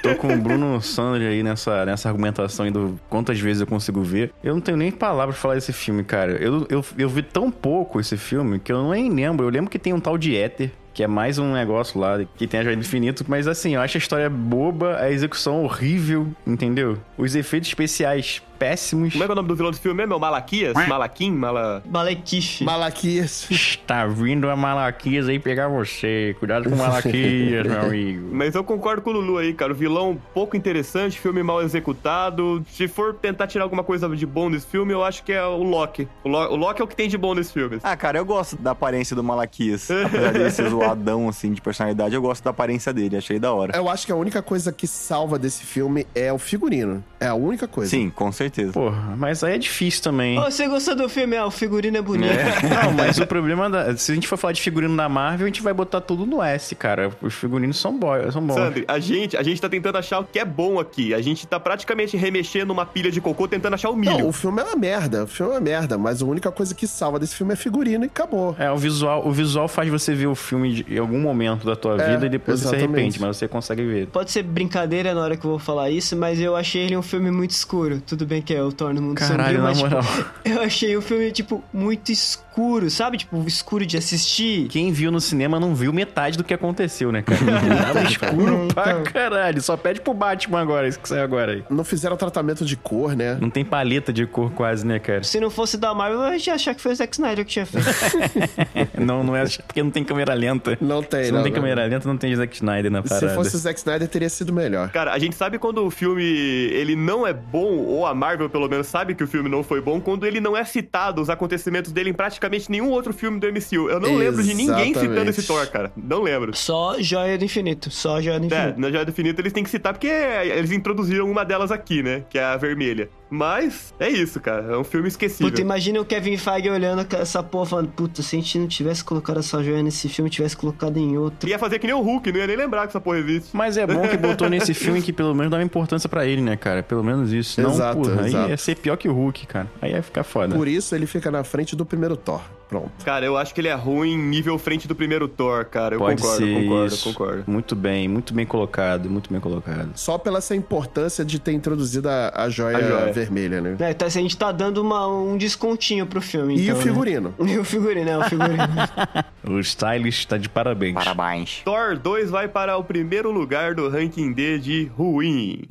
tô 0.02 0.16
com 0.16 0.34
o 0.34 0.38
Bruno 0.38 0.82
Sanders 0.82 1.26
aí 1.26 1.44
nessa, 1.44 1.86
nessa 1.86 2.10
argumentação 2.10 2.66
aí 2.66 2.72
do 2.72 3.00
quantas 3.10 3.40
vezes 3.40 3.62
eu 3.62 3.68
consigo 3.68 4.02
ver. 4.02 4.32
Eu 4.44 4.54
não 4.54 4.62
tenho 4.62 4.78
nem 4.78 4.92
palavras 4.92 5.36
pra 5.36 5.42
falar 5.42 5.56
desse 5.56 5.74
filme, 5.74 6.04
cara. 6.04 6.32
Eu, 6.34 6.66
eu, 6.70 6.84
eu 6.98 7.10
vi 7.10 7.22
tão 7.22 7.52
pouco 7.52 8.00
esse 8.00 8.18
filme 8.18 8.60
que 8.60 8.72
eu 8.72 8.90
nem 8.90 9.10
lembro. 9.10 9.46
Eu 9.46 9.50
lembro 9.50 9.70
que 9.70 9.80
tem 9.80 9.94
um 9.94 10.00
tal 10.00 10.18
de 10.18 10.36
Éter. 10.36 10.72
Que 10.94 11.04
é 11.04 11.08
mais 11.08 11.38
um 11.38 11.54
negócio 11.54 12.00
lá 12.00 12.20
que 12.38 12.48
tem 12.48 12.60
a 12.60 12.64
joia 12.64 12.76
do 12.76 12.82
infinito. 12.82 13.26
Mas 13.28 13.48
assim, 13.48 13.76
eu 13.76 13.82
acho 13.82 13.98
a 13.98 14.00
história 14.00 14.30
boba, 14.30 14.98
a 14.98 15.12
execução 15.12 15.64
horrível, 15.64 16.28
entendeu? 16.46 16.98
Os 17.18 17.36
efeitos 17.36 17.70
especiais 17.70 18.42
péssimos. 18.60 19.14
Como 19.14 19.24
é 19.24 19.28
que 19.28 19.32
é 19.32 19.34
o 19.34 19.36
nome 19.36 19.48
do 19.48 19.56
vilão 19.56 19.72
do 19.72 19.78
filme 19.78 19.98
mesmo? 19.98 20.14
É 20.14 20.18
o 20.18 20.20
Malaquias? 20.20 20.74
Malaquim? 20.88 21.32
Mala... 21.32 21.82
Malequife. 21.90 22.64
Malaquias. 22.66 23.48
Está 23.50 24.06
vindo 24.06 24.50
a 24.50 24.56
Malaquias 24.56 25.28
aí 25.30 25.40
pegar 25.40 25.68
você. 25.70 26.36
Cuidado 26.40 26.70
com 26.70 26.76
Malaquias, 26.76 27.66
meu 27.66 27.82
amigo. 27.82 28.30
Mas 28.36 28.54
eu 28.56 28.64
concordo 28.64 29.02
com 29.02 29.10
o 29.12 29.14
Lulu 29.14 29.38
aí, 29.38 29.54
cara. 29.54 29.72
O 29.72 29.76
vilão 29.76 30.20
pouco 30.34 30.58
interessante, 30.58 31.18
filme 31.20 31.42
mal 31.42 31.62
executado. 31.62 32.64
Se 32.70 32.88
for 32.88 33.14
tentar 33.16 33.48
tirar 33.48 33.64
alguma 33.64 33.84
coisa 33.84 34.08
de 34.10 34.26
bom 34.26 34.52
desse 34.52 34.68
filme, 34.68 34.92
eu 34.94 35.04
acho 35.04 35.24
que 35.24 35.32
é 35.32 35.44
o 35.46 35.64
Loki. 35.64 36.08
O, 36.24 36.30
Lo- 36.30 36.52
o 36.52 36.56
Loki 36.56 36.82
é 36.82 36.84
o 36.84 36.88
que 36.88 36.96
tem 36.96 37.08
de 37.08 37.18
bom 37.18 37.34
nesse 37.34 37.54
filme. 37.54 37.80
Ah, 37.84 37.96
cara, 37.96 38.18
eu 38.18 38.26
gosto 38.26 38.56
da 38.58 38.72
aparência 38.72 39.16
do 39.16 39.24
Malaquias. 39.24 39.90
Apesar 40.10 40.34
dele 40.34 40.52
ser 40.52 40.70
zoadão, 40.70 41.30
assim, 41.30 41.54
de 41.54 41.62
personalidade, 41.62 42.14
eu 42.16 42.22
gosto 42.22 42.44
da 42.44 42.50
aparência 42.50 42.92
dele, 42.94 43.16
achei 43.18 43.40
da 43.40 43.54
hora. 43.54 43.76
Eu 43.76 43.90
acho 43.90 44.06
que 44.06 44.12
a 44.12 44.16
única 44.16 44.42
coisa 44.42 44.72
que 44.72 44.88
salva 44.88 45.38
desse 45.40 45.64
filme 45.64 46.06
é 46.14 46.32
o 46.34 46.38
figurino. 46.38 47.04
É 47.20 47.28
a 47.28 47.36
única 47.36 47.68
coisa. 47.68 47.90
Sim, 47.90 48.10
com 48.10 48.32
certeza. 48.32 48.49
Porra, 48.74 49.16
mas 49.18 49.44
aí 49.44 49.56
é 49.56 49.58
difícil 49.58 50.02
também. 50.04 50.38
Ô, 50.40 50.44
você 50.50 50.68
gostou 50.68 50.96
do 50.96 51.08
filme? 51.10 51.36
Ah, 51.38 51.46
o 51.46 51.52
figurino 51.52 51.98
é 51.98 52.02
bonito. 52.02 52.30
Não, 52.84 52.94
mas 52.94 53.18
o 53.18 53.26
problema 53.28 53.70
da. 53.70 53.96
Se 53.98 54.12
a 54.12 54.16
gente 54.16 54.28
for 54.28 54.38
falar 54.38 54.54
de 54.54 54.62
figurino 54.62 54.96
da 54.96 55.08
Marvel, 55.10 55.46
a 55.46 55.50
gente 55.50 55.62
vai 55.62 55.74
botar 55.74 56.02
tudo 56.02 56.26
no 56.26 56.42
S, 56.42 56.76
cara. 56.76 57.12
Os 57.22 57.34
figurinos 57.34 57.78
são, 57.80 57.98
bo... 57.98 58.08
são 58.32 58.42
bons. 58.46 58.56
Sandri, 58.56 58.86
a 58.88 59.00
gente, 59.00 59.36
a 59.38 59.44
gente 59.44 59.62
tá 59.62 59.70
tentando 59.70 59.98
achar 59.98 60.20
o 60.20 60.24
que 60.24 60.40
é 60.40 60.46
bom 60.46 60.80
aqui. 60.80 61.14
A 61.14 61.22
gente 61.22 61.46
tá 61.48 61.60
praticamente 61.60 62.16
remexendo 62.18 62.72
uma 62.72 62.86
pilha 62.86 63.12
de 63.12 63.20
cocô 63.22 63.48
tentando 63.48 63.74
achar 63.74 63.90
o 63.90 63.96
milho. 63.96 64.20
Não, 64.20 64.28
o 64.28 64.32
filme 64.32 64.62
é 64.62 64.66
uma 64.66 64.76
merda. 64.76 65.24
O 65.24 65.28
filme 65.28 65.52
é 65.52 65.56
uma 65.56 65.62
merda. 65.62 65.98
Mas 65.98 66.22
a 66.22 66.26
única 66.26 66.52
coisa 66.52 66.74
que 66.74 66.88
salva 66.88 67.20
desse 67.20 67.36
filme 67.36 67.54
é 67.54 67.56
figurino 67.56 68.04
e 68.06 68.08
acabou. 68.08 68.56
É, 68.60 68.72
o 68.72 68.78
visual, 68.78 69.28
o 69.28 69.32
visual 69.32 69.68
faz 69.68 69.90
você 69.90 70.14
ver 70.14 70.28
o 70.28 70.36
filme 70.36 70.74
de- 70.76 70.86
em 70.94 70.98
algum 70.98 71.20
momento 71.20 71.66
da 71.66 71.76
tua 71.76 72.02
É, 72.02 72.12
vida 72.14 72.26
e 72.26 72.30
depois 72.30 72.60
você 72.60 72.68
se 72.70 72.76
exatamente. 72.76 72.96
arrepende, 73.00 73.22
mas 73.22 73.38
você 73.38 73.48
consegue 73.48 73.84
ver. 73.86 74.08
Pode 74.08 74.32
ser 74.32 74.44
brincadeira 74.44 75.14
na 75.14 75.22
hora 75.22 75.38
que 75.38 75.46
eu 75.46 75.50
vou 75.52 75.60
falar 75.60 75.90
isso, 75.90 76.16
mas 76.16 76.40
eu 76.40 76.56
achei 76.56 76.84
ele 76.84 76.96
um 76.98 77.02
filme 77.02 77.30
muito 77.32 77.52
escuro. 77.52 78.02
Tudo 78.06 78.26
bem 78.26 78.39
que 78.42 78.54
é 78.54 78.64
o 78.64 78.72
Thor 78.72 78.94
no 78.94 79.02
Mundo 79.02 79.16
Caralho, 79.16 79.58
Sombrio, 79.58 79.62
na 79.62 79.68
mas 79.68 79.78
tipo, 79.78 79.90
moral. 79.90 80.34
eu 80.46 80.62
achei 80.62 80.98
o 80.98 81.02
filme, 81.02 81.32
tipo, 81.32 81.64
muito 81.74 82.12
escuro, 82.12 82.49
sabe? 82.90 83.18
Tipo, 83.18 83.44
escuro 83.48 83.86
de 83.86 83.98
assistir. 83.98 84.68
Quem 84.68 84.92
viu 84.92 85.12
no 85.12 85.20
cinema 85.20 85.60
não 85.60 85.74
viu 85.76 85.92
metade 85.94 86.38
do 86.38 86.44
que 86.44 86.54
aconteceu, 86.54 87.12
né, 87.12 87.22
cara? 87.22 87.40
Escuro 88.10 88.68
pra 88.74 89.02
caralho. 89.02 89.62
Só 89.62 89.76
pede 89.78 90.02
pro 90.02 90.14
Batman 90.14 90.62
agora, 90.62 90.88
isso 90.88 91.00
que 91.00 91.08
saiu 91.08 91.24
agora 91.24 91.54
aí. 91.54 91.64
Não 91.70 91.84
fizeram 91.84 92.18
tratamento 92.18 92.66
de 92.66 92.76
cor, 92.76 93.16
né? 93.16 93.38
Não 93.40 93.50
tem 93.50 93.64
paleta 93.64 94.12
de 94.12 94.26
cor 94.26 94.52
quase, 94.52 94.86
né, 94.86 95.00
cara? 95.00 95.24
Se 95.24 95.40
não 95.40 95.50
fosse 95.50 95.78
da 95.78 95.94
Marvel, 95.94 96.22
eu 96.24 96.38
ia 96.38 96.54
achar 96.54 96.74
que 96.74 96.82
foi 96.82 96.92
o 96.92 96.96
Zack 96.96 97.14
Snyder 97.14 97.46
que 97.46 97.52
tinha 97.52 97.66
feito. 97.66 97.88
Não, 99.00 99.24
não 99.24 99.36
é 99.36 99.46
porque 99.66 99.82
não 99.82 99.90
tem 99.92 100.04
câmera 100.04 100.34
lenta. 100.34 100.78
Não 100.82 101.02
tem, 101.02 101.26
Se 101.26 101.32
não, 101.32 101.38
não, 101.38 101.44
tem 101.44 101.52
não. 101.52 101.62
câmera 101.62 101.86
lenta, 101.86 102.08
não 102.08 102.18
tem 102.18 102.36
Zack 102.36 102.56
Snyder 102.56 102.92
na 102.92 103.02
parada. 103.02 103.30
Se 103.30 103.36
fosse 103.36 103.56
o 103.56 103.60
Zack 103.60 103.80
Snyder, 103.80 104.08
teria 104.08 104.30
sido 104.30 104.52
melhor. 104.52 104.90
Cara, 104.90 105.14
a 105.14 105.20
gente 105.20 105.36
sabe 105.36 105.58
quando 105.58 105.86
o 105.86 105.90
filme 105.90 106.24
ele 106.24 106.96
não 106.96 107.26
é 107.26 107.34
bom, 107.34 107.78
ou 107.78 108.06
a 108.06 108.14
Marvel 108.14 108.50
pelo 108.50 108.68
menos 108.68 108.88
sabe 108.88 109.16
que 109.16 109.24
o 109.24 109.28
filme 109.28 109.50
não 109.50 109.64
foi 109.64 109.82
bom, 109.82 110.00
quando 110.02 110.26
ele 110.26 110.40
não 110.40 110.56
é 110.56 110.64
citado, 110.64 111.22
os 111.22 111.30
acontecimentos 111.30 111.92
dele 111.92 112.10
em 112.10 112.14
praticamente 112.14 112.49
nenhum 112.70 112.90
outro 112.90 113.14
filme 113.14 113.40
do 113.40 113.48
MCU. 113.48 113.90
Eu 113.90 114.00
não 114.00 114.16
lembro 114.16 114.42
de 114.44 114.54
ninguém 114.54 114.92
Exatamente. 114.92 115.00
citando 115.00 115.30
esse 115.30 115.44
Thor, 115.44 115.68
cara. 115.68 115.92
Não 115.96 116.22
lembro. 116.22 116.56
Só 116.56 116.96
Joia 117.00 117.38
do 117.38 117.46
Infinito. 117.46 117.90
Só 117.92 118.22
Joia 118.22 118.40
do 118.40 118.46
É, 118.54 118.58
Infinito. 118.58 118.80
na 118.82 118.90
Joia 118.92 119.06
do 119.06 119.12
Infinito 119.12 119.42
eles 119.42 119.54
têm 119.54 119.64
que 119.64 119.70
citar 119.70 119.94
porque 119.94 120.08
eles 120.08 120.72
introduziram 120.72 121.30
uma 121.30 121.44
delas 121.46 121.72
aqui, 121.72 122.02
né? 122.04 122.24
Que 122.30 122.38
é 122.40 122.44
a 122.44 122.58
vermelha. 122.58 123.10
Mas 123.30 123.94
é 124.00 124.10
isso, 124.10 124.40
cara. 124.40 124.74
É 124.74 124.78
um 124.78 124.84
filme 124.84 125.08
esquecível. 125.08 125.50
Puta, 125.50 125.62
imagina 125.62 126.00
o 126.02 126.06
Kevin 126.06 126.38
Feige 126.38 126.70
olhando 126.70 127.06
essa 127.16 127.44
porra 127.44 127.66
falando, 127.66 127.90
puta, 127.90 128.22
se 128.22 128.36
a 128.36 128.40
gente 128.40 128.58
não 128.58 128.68
tivesse 128.68 129.04
colocado 129.04 129.40
essa 129.40 129.64
joia 129.64 129.84
nesse 129.84 130.10
filme, 130.10 130.30
tivesse 130.30 130.58
colocado 130.58 130.98
em 130.98 131.18
outro. 131.18 131.48
Ia 131.48 131.60
fazer 131.60 131.80
que 131.80 131.86
nem 131.88 131.96
o 131.96 132.02
Hulk, 132.02 132.32
não 132.32 132.40
ia 132.40 132.48
nem 132.48 132.58
lembrar 132.58 132.82
que 132.84 132.90
essa 132.90 133.02
porra 133.02 133.20
existe. 133.20 133.56
Mas 133.56 133.78
é 133.78 133.86
bom 133.86 134.08
que 134.08 134.18
botou 134.18 134.50
nesse 134.50 134.74
filme 134.74 135.02
que 135.02 135.14
pelo 135.14 135.36
menos 135.36 135.52
dava 135.52 135.64
importância 135.64 136.10
pra 136.10 136.26
ele, 136.26 136.42
né, 136.42 136.56
cara? 136.58 136.82
Pelo 136.82 137.04
menos 137.04 137.32
isso. 137.32 137.62
Não, 137.62 137.72
Exato, 137.72 137.98
porra, 138.02 138.22
aí 138.22 138.28
exato. 138.28 138.50
ia 138.50 138.58
ser 138.58 138.76
pior 138.76 138.96
que 138.98 139.08
o 139.08 139.14
Hulk, 139.14 139.46
cara. 139.48 139.68
Aí 139.82 139.92
ia 139.92 140.02
ficar 140.02 140.24
foda. 140.24 140.56
Por 140.56 140.68
isso 140.68 140.96
ele 140.96 141.06
fica 141.06 141.30
na 141.30 141.44
frente 141.44 141.76
do 141.76 141.86
primeiro 141.86 142.18
Thor. 142.18 142.42
Pronto. 142.70 142.92
Cara, 143.04 143.26
eu 143.26 143.36
acho 143.36 143.52
que 143.52 143.62
ele 143.62 143.68
é 143.68 143.74
ruim 143.74 144.16
nível 144.16 144.60
frente 144.60 144.88
do 144.88 144.94
primeiro 144.96 145.28
Thor, 145.28 145.66
cara. 145.66 145.96
Eu 145.96 146.00
Pode 146.00 146.22
concordo, 146.22 146.46
ser 146.46 146.54
concordo, 146.54 146.94
isso. 146.94 147.04
concordo. 147.10 147.44
Muito 147.48 147.76
bem, 147.76 148.08
muito 148.08 148.32
bem 148.32 148.46
colocado, 148.46 149.10
muito 149.10 149.32
bem 149.32 149.42
colocado. 149.42 149.90
Só 149.96 150.20
pela 150.20 150.38
essa 150.38 150.56
importância 150.56 151.26
de 151.26 151.40
ter 151.40 151.52
introduzido 151.52 152.08
a, 152.08 152.32
a, 152.36 152.48
joia, 152.48 152.78
A 152.78 152.82
joia. 152.82 153.14
Vermelha, 153.20 153.62
né? 153.62 153.76
É, 153.80 153.94
tá, 153.94 154.06
a 154.06 154.10
gente 154.10 154.38
tá 154.38 154.52
dando 154.52 154.82
uma- 154.82 155.08
um 155.08 155.38
descontinho 155.38 156.06
pro 156.06 156.22
filme, 156.22 156.56
E 156.58 156.64
então, 156.64 156.76
o 156.76 156.78
né? 156.78 156.84
figurino. 156.84 157.34
E 157.46 157.58
o 157.58 157.64
figurino, 157.64 158.10
é, 158.10 158.18
o 158.18 158.24
figurino. 158.24 158.58
O 159.50 159.60
stylist 159.60 160.28
tá 160.28 160.38
de 160.38 160.48
parabéns. 160.48 160.94
Parabéns. 160.94 161.62
Thor 161.66 161.98
2 161.98 162.30
vai 162.30 162.48
para 162.48 162.78
o 162.78 162.84
primeiro 162.84 163.32
lugar 163.32 163.74
do 163.74 163.90
ranking 163.90 164.32
D 164.32 164.60
de 164.60 164.92
ruim. 164.96 165.62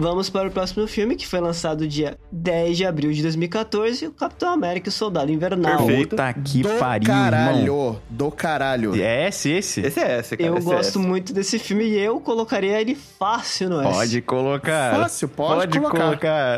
Vamos 0.00 0.30
para 0.30 0.48
o 0.48 0.50
próximo 0.50 0.86
filme, 0.86 1.14
que 1.14 1.26
foi 1.26 1.40
lançado 1.40 1.86
dia 1.86 2.16
10 2.32 2.74
de 2.78 2.86
abril 2.86 3.12
de 3.12 3.20
2014, 3.20 4.06
o 4.06 4.12
Capitão 4.12 4.50
América 4.50 4.88
e 4.88 4.90
o 4.90 4.92
Soldado 4.92 5.30
Invernal. 5.30 5.76
Perfeito. 5.76 6.08
Puta 6.16 6.32
que 6.32 6.62
do 6.62 6.70
pariu, 6.70 7.10
irmão. 7.10 7.22
caralho. 7.30 7.96
Do 8.08 8.30
caralho. 8.30 8.94
É 8.98 9.28
esse, 9.28 9.50
esse? 9.50 9.82
Esse 9.82 10.00
é 10.00 10.18
esse, 10.20 10.38
cara. 10.38 10.48
Eu 10.48 10.56
esse 10.56 10.66
é 10.66 10.74
gosto 10.74 10.88
esse. 10.88 11.06
muito 11.06 11.34
desse 11.34 11.58
filme 11.58 11.84
e 11.84 11.98
eu 11.98 12.18
colocaria 12.18 12.80
ele 12.80 12.94
fácil 12.94 13.68
no 13.68 13.82
S. 13.82 13.92
Pode 13.92 14.22
colocar. 14.22 14.94
Fácil, 15.02 15.28
pode 15.28 15.78
colocar. 15.78 15.98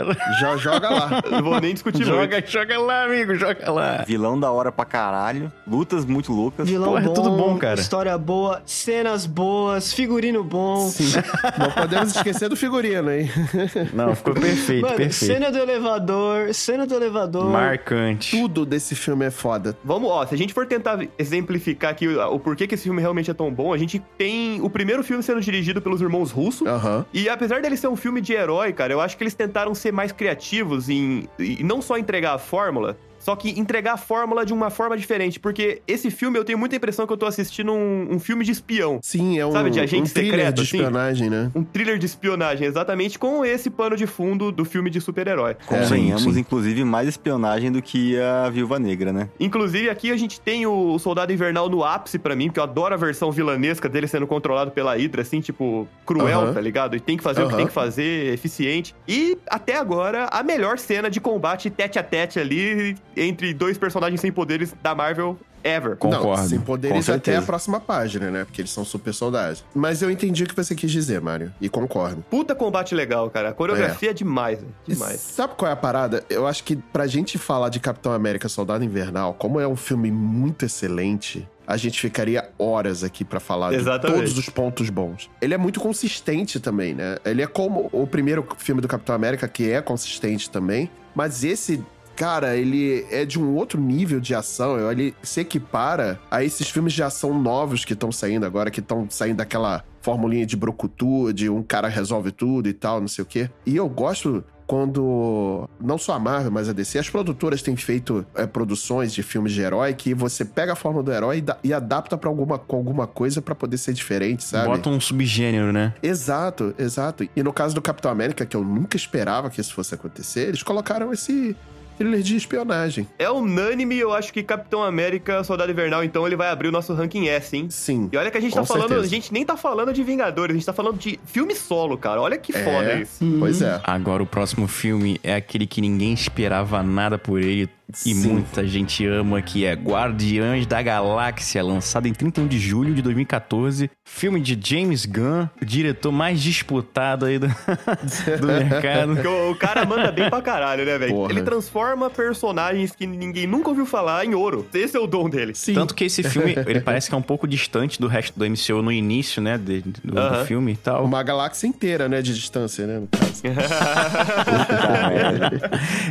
colocar. 0.04 0.38
Já 0.38 0.56
joga 0.56 0.88
lá. 0.88 1.22
Não 1.28 1.42
vou 1.42 1.60
nem 1.60 1.72
discutir 1.74 2.06
muito. 2.06 2.14
joga, 2.14 2.44
joga 2.46 2.78
lá, 2.80 3.04
amigo, 3.06 3.34
joga 3.34 3.72
lá. 3.72 4.04
Vilão 4.06 4.38
da 4.38 4.52
hora 4.52 4.70
pra 4.70 4.84
caralho. 4.84 5.52
Lutas 5.66 6.04
muito 6.04 6.32
loucas. 6.32 6.68
Vilão 6.68 6.90
Porra, 6.90 7.00
é 7.02 7.06
bom, 7.06 7.12
tudo 7.12 7.30
bom, 7.30 7.58
cara. 7.58 7.80
história 7.80 8.16
boa, 8.16 8.62
cenas 8.64 9.26
boas, 9.26 9.92
figurino 9.92 10.44
bom. 10.44 10.88
Sim. 10.88 11.10
Não 11.58 11.72
podemos 11.72 12.14
esquecer 12.14 12.48
do 12.48 12.54
figurino, 12.56 13.10
hein? 13.10 13.31
Não, 13.92 14.14
ficou 14.14 14.34
perfeito, 14.34 14.82
Mano, 14.82 14.96
perfeito. 14.96 15.32
cena 15.32 15.50
do 15.50 15.58
elevador, 15.58 16.54
cena 16.54 16.86
do 16.86 16.94
elevador. 16.94 17.50
Marcante. 17.50 18.36
Tudo 18.36 18.64
desse 18.64 18.94
filme 18.94 19.26
é 19.26 19.30
foda. 19.30 19.76
Vamos, 19.84 20.10
ó, 20.10 20.26
se 20.26 20.34
a 20.34 20.38
gente 20.38 20.52
for 20.52 20.66
tentar 20.66 20.98
exemplificar 21.18 21.90
aqui 21.90 22.08
o, 22.08 22.34
o 22.34 22.38
porquê 22.38 22.66
que 22.66 22.74
esse 22.74 22.84
filme 22.84 23.00
realmente 23.00 23.30
é 23.30 23.34
tão 23.34 23.52
bom, 23.52 23.72
a 23.72 23.78
gente 23.78 24.02
tem 24.16 24.60
o 24.60 24.70
primeiro 24.70 25.02
filme 25.02 25.22
sendo 25.22 25.40
dirigido 25.40 25.80
pelos 25.80 26.00
irmãos 26.00 26.30
Russo. 26.30 26.66
Aham. 26.66 27.04
E 27.12 27.28
apesar 27.28 27.62
dele 27.62 27.76
ser 27.76 27.88
um 27.88 27.96
filme 27.96 28.20
de 28.20 28.32
herói, 28.32 28.72
cara, 28.72 28.92
eu 28.92 29.00
acho 29.00 29.16
que 29.16 29.22
eles 29.22 29.34
tentaram 29.34 29.74
ser 29.74 29.92
mais 29.92 30.12
criativos 30.12 30.88
em, 30.88 31.28
e 31.38 31.62
não 31.62 31.80
só 31.82 31.96
entregar 31.96 32.34
a 32.34 32.38
fórmula, 32.38 32.96
só 33.22 33.36
que 33.36 33.50
entregar 33.58 33.92
a 33.92 33.96
fórmula 33.96 34.44
de 34.44 34.52
uma 34.52 34.68
forma 34.68 34.96
diferente. 34.96 35.38
Porque 35.38 35.80
esse 35.86 36.10
filme 36.10 36.36
eu 36.36 36.44
tenho 36.44 36.58
muita 36.58 36.74
impressão 36.74 37.06
que 37.06 37.12
eu 37.12 37.16
tô 37.16 37.24
assistindo 37.24 37.72
um, 37.72 38.08
um 38.10 38.18
filme 38.18 38.44
de 38.44 38.50
espião. 38.50 38.98
Sim, 39.00 39.38
é 39.38 39.46
um, 39.46 39.52
Sabe, 39.52 39.70
de 39.70 39.78
agente 39.78 40.10
um 40.10 40.12
thriller 40.12 40.32
secreto, 40.32 40.54
de 40.56 40.62
assim? 40.62 40.76
espionagem, 40.78 41.30
né? 41.30 41.50
Um 41.54 41.62
thriller 41.62 41.98
de 41.98 42.06
espionagem, 42.06 42.66
exatamente, 42.66 43.20
com 43.20 43.44
esse 43.44 43.70
pano 43.70 43.96
de 43.96 44.08
fundo 44.08 44.50
do 44.50 44.64
filme 44.64 44.90
de 44.90 45.00
super-herói. 45.00 45.56
Convenhamos, 45.66 46.22
Sim, 46.24 46.32
sim. 46.34 46.40
inclusive, 46.40 46.84
mais 46.84 47.08
espionagem 47.08 47.70
do 47.70 47.80
que 47.80 48.18
a 48.18 48.50
Viúva 48.50 48.80
Negra, 48.80 49.12
né? 49.12 49.28
Inclusive, 49.38 49.88
aqui 49.88 50.10
a 50.10 50.16
gente 50.16 50.40
tem 50.40 50.66
o 50.66 50.98
Soldado 50.98 51.32
Invernal 51.32 51.68
no 51.68 51.84
ápice 51.84 52.18
pra 52.18 52.34
mim, 52.34 52.46
porque 52.48 52.58
eu 52.58 52.64
adoro 52.64 52.92
a 52.92 52.96
versão 52.96 53.30
vilanesca 53.30 53.88
dele 53.88 54.08
sendo 54.08 54.26
controlado 54.26 54.72
pela 54.72 54.96
Hydra, 54.96 55.22
assim, 55.22 55.40
tipo, 55.40 55.86
cruel, 56.04 56.40
Aham. 56.40 56.54
tá 56.54 56.60
ligado? 56.60 56.96
E 56.96 57.00
tem 57.00 57.16
que 57.16 57.22
fazer 57.22 57.44
o 57.44 57.48
que 57.48 57.54
tem 57.56 57.66
que 57.68 57.72
fazer, 57.72 58.32
eficiente. 58.34 58.94
E, 59.06 59.38
até 59.48 59.76
agora, 59.76 60.26
a 60.32 60.42
melhor 60.42 60.76
cena 60.78 61.08
de 61.08 61.20
combate 61.20 61.70
tete 61.70 61.98
a 61.98 62.02
tete 62.02 62.40
ali 62.40 62.96
entre 63.16 63.52
dois 63.54 63.78
personagens 63.78 64.20
sem 64.20 64.32
poderes 64.32 64.74
da 64.82 64.94
Marvel 64.94 65.38
ever. 65.64 65.96
Concordo. 65.96 66.42
Não, 66.42 66.48
sem 66.48 66.58
com 66.58 66.64
poderes 66.64 67.08
até 67.08 67.36
a 67.36 67.42
próxima 67.42 67.80
página, 67.80 68.30
né? 68.30 68.44
Porque 68.44 68.60
eles 68.60 68.70
são 68.70 68.84
super 68.84 69.12
soldados. 69.14 69.64
Mas 69.74 70.02
eu 70.02 70.10
entendi 70.10 70.44
o 70.44 70.46
que 70.46 70.54
você 70.54 70.74
quis 70.74 70.90
dizer, 70.90 71.20
Mário. 71.20 71.52
E 71.60 71.68
concordo. 71.68 72.24
Puta 72.28 72.54
combate 72.54 72.94
legal, 72.94 73.30
cara. 73.30 73.50
A 73.50 73.52
coreografia 73.52 74.10
é, 74.10 74.12
demais, 74.12 74.60
velho. 74.60 74.74
E 74.86 74.92
demais. 74.92 75.20
Sabe 75.20 75.54
qual 75.56 75.70
é 75.70 75.72
a 75.72 75.76
parada? 75.76 76.24
Eu 76.28 76.46
acho 76.46 76.64
que 76.64 76.76
pra 76.76 77.06
gente 77.06 77.38
falar 77.38 77.68
de 77.68 77.80
Capitão 77.80 78.12
América 78.12 78.48
Soldado 78.48 78.84
Invernal, 78.84 79.34
como 79.34 79.60
é 79.60 79.66
um 79.66 79.76
filme 79.76 80.10
muito 80.10 80.64
excelente, 80.64 81.48
a 81.66 81.76
gente 81.76 82.00
ficaria 82.00 82.50
horas 82.58 83.04
aqui 83.04 83.24
pra 83.24 83.40
falar 83.40 83.72
Exatamente. 83.72 84.20
de 84.20 84.26
todos 84.26 84.38
os 84.38 84.48
pontos 84.48 84.90
bons. 84.90 85.30
Ele 85.40 85.54
é 85.54 85.58
muito 85.58 85.80
consistente 85.80 86.58
também, 86.60 86.94
né? 86.94 87.18
Ele 87.24 87.42
é 87.42 87.46
como 87.46 87.88
o 87.92 88.06
primeiro 88.06 88.46
filme 88.58 88.80
do 88.80 88.88
Capitão 88.88 89.14
América, 89.14 89.46
que 89.46 89.70
é 89.70 89.80
consistente 89.80 90.50
também, 90.50 90.90
mas 91.14 91.44
esse. 91.44 91.82
Cara, 92.16 92.56
ele 92.56 93.06
é 93.10 93.24
de 93.24 93.40
um 93.40 93.54
outro 93.54 93.80
nível 93.80 94.20
de 94.20 94.34
ação. 94.34 94.90
Ele 94.90 95.14
se 95.22 95.40
equipara 95.40 96.20
a 96.30 96.44
esses 96.44 96.68
filmes 96.68 96.92
de 96.92 97.02
ação 97.02 97.38
novos 97.40 97.84
que 97.84 97.92
estão 97.92 98.12
saindo 98.12 98.46
agora, 98.46 98.70
que 98.70 98.80
estão 98.80 99.06
saindo 99.08 99.38
daquela 99.38 99.84
formulinha 100.00 100.44
de 100.44 100.56
brocutu, 100.56 101.32
de 101.32 101.48
um 101.48 101.62
cara 101.62 101.88
resolve 101.88 102.32
tudo 102.32 102.68
e 102.68 102.72
tal, 102.72 103.00
não 103.00 103.08
sei 103.08 103.22
o 103.22 103.26
quê. 103.26 103.48
E 103.64 103.76
eu 103.76 103.88
gosto 103.88 104.44
quando 104.72 105.68
não 105.78 105.98
só 105.98 106.14
a 106.14 106.18
Marvel, 106.18 106.50
mas 106.50 106.66
a 106.66 106.72
DC, 106.72 106.98
as 106.98 107.10
produtoras 107.10 107.60
têm 107.60 107.76
feito 107.76 108.24
é, 108.34 108.46
produções 108.46 109.12
de 109.12 109.22
filmes 109.22 109.52
de 109.52 109.60
herói 109.60 109.92
que 109.92 110.14
você 110.14 110.46
pega 110.46 110.72
a 110.72 110.76
forma 110.76 111.02
do 111.02 111.12
herói 111.12 111.44
e, 111.62 111.68
e 111.68 111.74
adapta 111.74 112.16
para 112.16 112.30
alguma, 112.30 112.58
alguma 112.68 113.06
coisa 113.06 113.42
pra 113.42 113.54
poder 113.54 113.76
ser 113.76 113.92
diferente, 113.92 114.42
sabe? 114.42 114.68
Bota 114.68 114.88
um 114.88 114.98
subgênero, 114.98 115.72
né? 115.72 115.92
Exato, 116.02 116.74
exato. 116.78 117.28
E 117.36 117.42
no 117.42 117.52
caso 117.52 117.74
do 117.74 117.82
Capitão 117.82 118.10
América, 118.10 118.46
que 118.46 118.56
eu 118.56 118.64
nunca 118.64 118.96
esperava 118.96 119.50
que 119.50 119.60
isso 119.60 119.74
fosse 119.74 119.94
acontecer, 119.94 120.48
eles 120.48 120.62
colocaram 120.62 121.12
esse 121.12 121.54
thriller 122.02 122.22
de 122.22 122.36
espionagem. 122.36 123.06
É 123.18 123.30
unânime, 123.30 123.96
eu 123.98 124.12
acho 124.12 124.32
que 124.32 124.42
Capitão 124.42 124.82
América, 124.82 125.42
Soldado 125.44 125.70
Invernal, 125.70 126.02
então, 126.04 126.26
ele 126.26 126.36
vai 126.36 126.48
abrir 126.48 126.68
o 126.68 126.72
nosso 126.72 126.92
ranking 126.94 127.28
S, 127.28 127.56
hein? 127.56 127.66
Sim. 127.70 128.08
E 128.12 128.16
olha 128.16 128.30
que 128.30 128.38
a 128.38 128.40
gente 128.40 128.54
tá 128.54 128.64
falando, 128.64 128.88
certeza. 128.88 129.06
a 129.06 129.10
gente 129.10 129.32
nem 129.32 129.44
tá 129.44 129.56
falando 129.56 129.92
de 129.92 130.02
Vingadores, 130.02 130.54
a 130.54 130.58
gente 130.58 130.66
tá 130.66 130.72
falando 130.72 130.98
de 130.98 131.18
filme 131.24 131.54
solo, 131.54 131.96
cara. 131.96 132.20
Olha 132.20 132.36
que 132.36 132.54
É. 132.56 132.64
foda 132.64 132.94
isso. 132.94 133.24
Pois 133.38 133.62
é. 133.62 133.80
Agora 133.84 134.22
o 134.22 134.26
próximo 134.26 134.66
filme 134.66 135.20
é 135.22 135.34
aquele 135.34 135.66
que 135.66 135.80
ninguém 135.80 136.12
esperava 136.12 136.82
nada 136.82 137.16
por 137.18 137.40
ele 137.40 137.68
e 138.06 138.14
Sim. 138.14 138.32
muita 138.32 138.66
gente 138.66 139.06
ama, 139.06 139.40
que 139.42 139.64
é 139.64 139.74
Guardiões 139.74 140.66
da 140.66 140.80
Galáxia, 140.82 141.62
lançado 141.62 142.06
em 142.08 142.12
31 142.12 142.46
de 142.46 142.58
julho 142.58 142.94
de 142.94 143.02
2014. 143.02 143.90
Filme 144.04 144.40
de 144.40 144.58
James 144.62 145.04
Gunn, 145.06 145.46
o 145.60 145.64
diretor 145.64 146.10
mais 146.12 146.40
disputado 146.40 147.26
aí 147.26 147.38
do, 147.38 147.46
do 148.40 148.46
mercado. 148.46 149.12
O, 149.28 149.50
o 149.52 149.54
cara 149.56 149.84
manda 149.84 150.10
bem 150.12 150.28
pra 150.28 150.40
caralho, 150.42 150.84
né, 150.84 150.98
velho? 150.98 151.30
Ele 151.30 151.42
transforma 151.42 152.08
personagens 152.10 152.92
que 152.94 153.06
ninguém 153.06 153.46
nunca 153.46 153.68
ouviu 153.68 153.86
falar 153.86 154.24
em 154.24 154.34
ouro. 154.34 154.66
Esse 154.74 154.96
é 154.96 155.00
o 155.00 155.06
dom 155.06 155.28
dele. 155.28 155.54
Sim. 155.54 155.74
Tanto 155.74 155.94
que 155.94 156.04
esse 156.04 156.22
filme, 156.22 156.54
ele 156.66 156.80
parece 156.80 157.08
que 157.08 157.14
é 157.14 157.18
um 157.18 157.22
pouco 157.22 157.46
distante 157.46 158.00
do 158.00 158.06
resto 158.08 158.38
do 158.38 158.44
MCU 158.48 158.82
no 158.82 158.90
início, 158.92 159.40
né, 159.42 159.56
de- 159.58 159.82
do, 159.82 160.12
do 160.12 160.18
Aham. 160.18 160.44
filme 160.44 160.72
e 160.72 160.76
tal. 160.76 161.04
Uma 161.04 161.22
galáxia 161.22 161.66
inteira, 161.66 162.08
né, 162.08 162.20
de 162.22 162.34
distância, 162.34 162.86
né, 162.86 162.98
no 163.00 163.06
caso. 163.08 163.42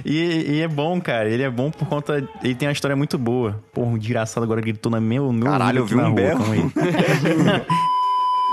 E, 0.05 0.55
e 0.55 0.61
é 0.61 0.67
bom, 0.67 0.99
cara. 0.99 1.29
Ele 1.29 1.43
é 1.43 1.49
bom 1.49 1.70
por 1.77 1.87
conta. 1.87 2.27
Ele 2.43 2.55
tem 2.55 2.67
uma 2.67 2.73
história 2.73 2.95
muito 2.95 3.17
boa. 3.17 3.61
Porra, 3.73 3.91
o 3.93 3.99
desgraçado 3.99 4.43
agora 4.43 4.61
gritou 4.61 4.91
na 4.91 4.99
meu, 4.99 5.31
meu 5.31 5.45
Caralho, 5.45 5.79
eu 5.79 5.85
vi 5.85 5.95
um 5.95 6.13
berro. 6.13 6.43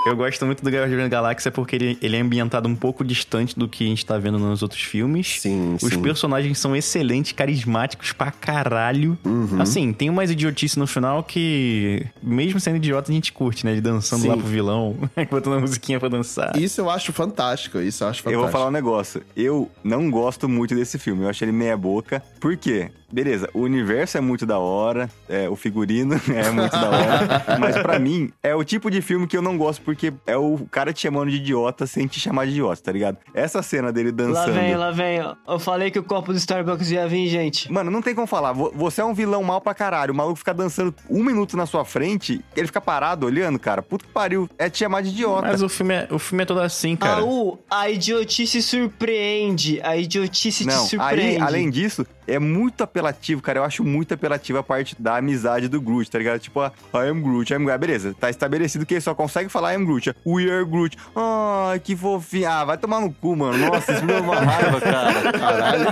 Eu 0.07 0.16
gosto 0.16 0.47
muito 0.47 0.64
do 0.64 0.71
Guardiões 0.71 1.03
da 1.03 1.09
Galáxia 1.09 1.51
porque 1.51 1.77
ele, 1.77 1.99
ele 2.01 2.16
é 2.16 2.21
ambientado 2.21 2.66
um 2.66 2.75
pouco 2.75 3.05
distante 3.05 3.59
do 3.59 3.69
que 3.69 3.85
a 3.85 3.87
gente 3.89 4.07
tá 4.07 4.16
vendo 4.16 4.39
nos 4.39 4.62
outros 4.62 4.81
filmes. 4.81 5.39
Sim, 5.41 5.77
Os 5.83 5.93
sim. 5.93 6.01
personagens 6.01 6.59
são 6.59 6.75
excelentes, 6.75 7.33
carismáticos 7.33 8.12
pra 8.12 8.31
caralho. 8.31 9.19
Uhum. 9.23 9.61
Assim, 9.61 9.93
tem 9.93 10.09
umas 10.09 10.31
idiotices 10.31 10.77
no 10.79 10.87
final 10.87 11.23
que, 11.23 12.07
mesmo 12.23 12.59
sendo 12.59 12.77
idiota, 12.77 13.11
a 13.11 13.14
gente 13.14 13.33
curte, 13.35 13.66
né? 13.66 13.73
Ele 13.73 13.83
dançando 13.83 14.23
Sim. 14.23 14.29
lá 14.29 14.37
pro 14.37 14.47
vilão, 14.47 14.97
botando 15.31 15.55
a 15.57 15.61
musiquinha 15.61 16.01
pra 16.01 16.09
dançar. 16.09 16.57
Isso 16.57 16.81
eu 16.81 16.89
acho 16.89 17.12
fantástico, 17.12 17.79
isso 17.79 18.03
eu 18.03 18.09
acho 18.09 18.21
Eu 18.21 18.25
fantástico. 18.25 18.43
vou 18.43 18.51
falar 18.51 18.69
um 18.69 18.73
negócio. 18.73 19.23
Eu 19.37 19.71
não 19.85 20.11
gosto 20.11 20.49
muito 20.49 20.75
desse 20.75 20.99
filme. 20.99 21.25
Eu 21.25 21.29
achei 21.29 21.47
ele 21.47 21.53
meia 21.53 21.77
boca. 21.77 22.23
Por 22.41 22.57
quê? 22.57 22.91
Beleza, 23.11 23.49
o 23.55 23.61
universo 23.61 24.19
é 24.19 24.21
muito 24.21 24.45
da 24.45 24.59
hora, 24.59 25.09
é, 25.29 25.49
o 25.49 25.57
figurino 25.57 26.15
é 26.35 26.51
muito 26.51 26.73
da 26.73 26.91
hora, 26.91 27.45
mas 27.59 27.77
pra 27.79 27.99
mim 28.01 28.31
é 28.43 28.55
o 28.55 28.63
tipo 28.63 28.91
de 28.91 29.01
filme 29.01 29.27
que 29.27 29.37
eu 29.37 29.41
não 29.43 29.57
gosto 29.57 29.81
porque 29.83 30.13
é 30.27 30.37
o 30.37 30.59
cara 30.71 30.93
te 30.93 31.01
chamando 31.01 31.31
de 31.31 31.37
idiota 31.37 31.87
sem 31.87 32.07
te 32.07 32.21
chamar 32.21 32.45
de 32.45 32.51
idiota, 32.53 32.83
tá 32.83 32.93
ligado? 32.93 33.17
Essa 33.33 33.63
cena 33.63 33.91
dele 33.93 34.11
Lá 34.11 34.17
dançando. 34.17 34.53
vem, 34.53 34.77
lá 34.77 34.91
vem. 34.91 35.21
ó. 35.23 35.35
Eu 35.49 35.59
falei 35.59 35.91
que 35.91 35.99
o 35.99 36.03
copo 36.03 36.33
do 36.33 36.39
Starbucks 36.39 36.91
ia 36.91 37.09
vir, 37.09 37.29
gente. 37.29 37.71
Mano, 37.73 37.91
não 37.91 38.03
tem 38.03 38.15
como 38.15 38.27
falar. 38.27 38.53
Vo- 38.53 38.73
Você 38.75 39.01
é 39.01 39.05
um 39.05 39.15
vilão 39.15 39.43
mal 39.43 39.61
pra 39.61 39.73
caralho. 39.75 40.13
O 40.13 40.17
maluco 40.17 40.37
fica 40.39 40.53
dançando 40.53 40.95
um 41.09 41.23
minuto 41.25 41.57
na 41.57 41.65
sua 41.67 41.85
frente, 41.85 42.45
ele 42.55 42.67
fica 42.67 42.81
parado 42.81 43.25
olhando, 43.27 43.59
cara. 43.59 43.83
Puta 43.83 44.05
que 44.05 44.13
pariu. 44.13 44.49
É 44.59 44.69
te 44.69 44.79
chamar 44.79 45.03
de 45.03 45.09
idiota. 45.09 45.49
Mas 45.49 45.63
o 45.63 45.69
filme, 45.69 45.95
é, 45.95 46.09
o 46.11 46.19
filme 46.19 46.43
é 46.43 46.47
todo 46.47 46.61
assim, 46.61 46.95
cara. 46.95 47.17
Raul, 47.21 47.59
a 47.71 47.89
idiotice 47.89 48.61
surpreende. 48.63 49.81
A 49.83 49.97
idiotice 49.97 50.65
te 50.65 50.67
Não, 50.67 50.83
aí, 50.83 50.89
surpreende. 50.89 51.43
além 51.43 51.71
disso, 51.71 52.07
é 52.29 52.39
muito 52.39 52.83
apelativo, 52.85 53.41
cara. 53.43 53.59
Eu 53.61 53.64
acho 53.64 53.83
muito 53.85 54.14
apelativo 54.14 54.59
a 54.59 54.62
parte 54.62 54.95
da 54.99 55.16
amizade 55.16 55.68
do 55.68 55.81
Groot, 55.81 56.11
tá 56.11 56.18
ligado? 56.18 56.39
Tipo, 56.39 56.61
ah, 56.61 56.72
I 56.95 57.09
am 57.09 57.20
Groot, 57.22 57.53
I 57.53 57.57
am 57.57 57.62
Groot. 57.64 57.74
Ah, 57.74 57.79
Beleza, 57.79 58.14
tá 58.18 58.31
estabelecido 58.31 58.85
que 58.87 58.95
ele 58.95 59.01
só 59.01 59.14
consegue 59.14 59.49
falar 59.49 59.72
I 59.72 59.76
am 59.76 59.85
Groot. 59.85 60.14
We 60.26 60.51
are 60.51 60.64
Groot. 60.64 60.97
Ai, 61.16 61.79
que 61.81 61.97
fofinho. 61.97 62.49
Ah, 62.49 62.64
vai 62.64 62.79
tomar 62.79 63.01
no 63.01 63.12
cu, 63.12 63.35
mano. 63.37 63.59
Nossa, 63.59 63.93
isso 63.93 64.05
me 64.05 64.12
deu 64.12 64.22
uma 64.22 64.37
raiva, 64.41 64.81
cara. 64.81 65.33
Caralho. 65.33 65.87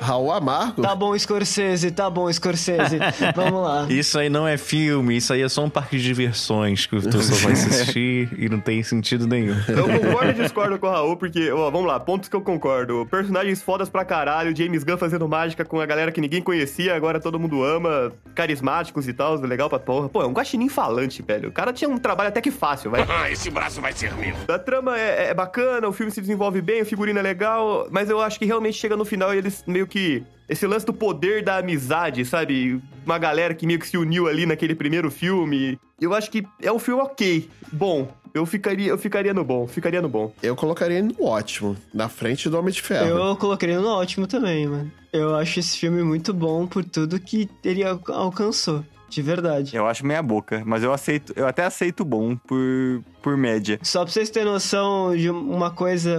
Raul 0.00 0.32
Amargo? 0.32 0.82
Tá 0.82 0.94
bom, 0.94 1.16
Scorsese, 1.18 1.90
tá 1.90 2.08
bom, 2.10 2.32
Scorsese. 2.32 2.98
Vamos 3.34 3.62
lá. 3.62 3.86
Isso 3.92 4.18
aí 4.18 4.28
não 4.28 4.46
é 4.46 4.56
filme, 4.56 5.16
isso 5.16 5.32
aí 5.32 5.42
é 5.42 5.48
só 5.48 5.64
um 5.64 5.70
parque 5.70 5.96
de 5.96 6.02
diversões 6.02 6.86
que 6.86 7.00
tu 7.00 7.22
só 7.22 7.34
vai 7.36 7.52
assistir 7.52 8.28
e 8.38 8.48
não 8.48 8.58
tem 8.60 8.82
sentido 8.82 9.26
nenhum. 9.26 9.54
Eu 9.68 9.84
concordo 9.88 10.30
e 10.30 10.34
discordo 10.34 10.78
com 10.78 10.86
o 10.86 10.90
Raul, 10.90 11.16
porque, 11.16 11.50
ó, 11.50 11.70
vamos 11.70 11.86
lá, 11.86 11.98
pontos 12.00 12.28
que 12.28 12.36
eu 12.36 12.40
concordo. 12.40 13.06
Personagens 13.10 13.62
fodas 13.62 13.88
pra 13.88 14.04
caralho, 14.04 14.54
James 14.56 14.82
Gunn 14.84 14.96
fazendo 14.96 15.28
mágica 15.28 15.61
fantástica 15.62 15.64
com 15.64 15.80
a 15.80 15.86
galera 15.86 16.12
que 16.12 16.20
ninguém 16.20 16.42
conhecia, 16.42 16.94
agora 16.94 17.20
todo 17.20 17.38
mundo 17.38 17.62
ama, 17.62 18.12
carismáticos 18.34 19.08
e 19.08 19.12
tal, 19.12 19.36
legal 19.36 19.68
pra 19.68 19.78
porra. 19.78 20.08
Pô, 20.08 20.22
é 20.22 20.26
um 20.26 20.32
guaxinim 20.32 20.68
falante, 20.68 21.22
velho. 21.22 21.48
O 21.48 21.52
cara 21.52 21.72
tinha 21.72 21.88
um 21.88 21.98
trabalho 21.98 22.28
até 22.28 22.40
que 22.40 22.50
fácil, 22.50 22.90
vai. 22.90 23.04
Ah, 23.08 23.30
esse 23.30 23.50
braço 23.50 23.80
vai 23.80 23.92
ser 23.92 24.12
meu. 24.14 24.34
A 24.48 24.58
trama 24.58 24.98
é, 24.98 25.28
é 25.30 25.34
bacana, 25.34 25.88
o 25.88 25.92
filme 25.92 26.12
se 26.12 26.20
desenvolve 26.20 26.60
bem, 26.60 26.80
a 26.80 26.84
figurina 26.84 27.20
é 27.20 27.22
legal, 27.22 27.86
mas 27.90 28.10
eu 28.10 28.20
acho 28.20 28.38
que 28.38 28.44
realmente 28.44 28.78
chega 28.78 28.96
no 28.96 29.04
final 29.04 29.34
e 29.34 29.38
eles 29.38 29.64
meio 29.66 29.86
que. 29.86 30.24
Esse 30.52 30.66
lance 30.66 30.84
do 30.84 30.92
poder 30.92 31.42
da 31.42 31.56
amizade, 31.56 32.24
sabe? 32.24 32.80
Uma 33.06 33.18
galera 33.18 33.54
que 33.54 33.66
meio 33.66 33.78
que 33.78 33.88
se 33.88 33.96
uniu 33.96 34.28
ali 34.28 34.44
naquele 34.46 34.74
primeiro 34.74 35.10
filme. 35.10 35.78
Eu 36.00 36.12
acho 36.14 36.30
que 36.30 36.44
é 36.60 36.70
um 36.70 36.78
filme 36.78 37.02
ok, 37.02 37.48
bom. 37.72 38.08
Eu 38.34 38.44
ficaria, 38.46 38.88
eu 38.88 38.96
ficaria 38.98 39.32
no 39.34 39.44
bom, 39.44 39.66
ficaria 39.66 40.00
no 40.02 40.08
bom. 40.08 40.32
Eu 40.42 40.54
colocaria 40.56 41.02
no 41.02 41.14
ótimo, 41.24 41.76
na 41.92 42.08
frente 42.08 42.48
do 42.48 42.58
Homem 42.58 42.72
de 42.72 42.80
Ferro. 42.82 43.06
Eu 43.08 43.36
colocaria 43.36 43.78
no 43.80 43.88
ótimo 43.88 44.26
também, 44.26 44.66
mano. 44.66 44.90
Eu 45.12 45.34
acho 45.36 45.58
esse 45.60 45.78
filme 45.78 46.02
muito 46.02 46.32
bom 46.34 46.66
por 46.66 46.82
tudo 46.84 47.18
que 47.20 47.48
ele 47.64 47.82
al- 47.84 48.00
alcançou. 48.08 48.84
De 49.10 49.20
verdade. 49.20 49.76
Eu 49.76 49.86
acho 49.86 50.06
meia 50.06 50.22
boca, 50.22 50.62
mas 50.64 50.82
eu 50.82 50.90
aceito, 50.90 51.34
eu 51.36 51.46
até 51.46 51.64
aceito 51.66 52.02
bom 52.02 52.34
por, 52.34 53.02
por 53.22 53.36
média. 53.36 53.78
Só 53.82 54.02
pra 54.04 54.10
vocês 54.12 54.30
terem 54.30 54.50
noção 54.50 55.14
de 55.14 55.28
uma 55.28 55.70
coisa 55.70 56.18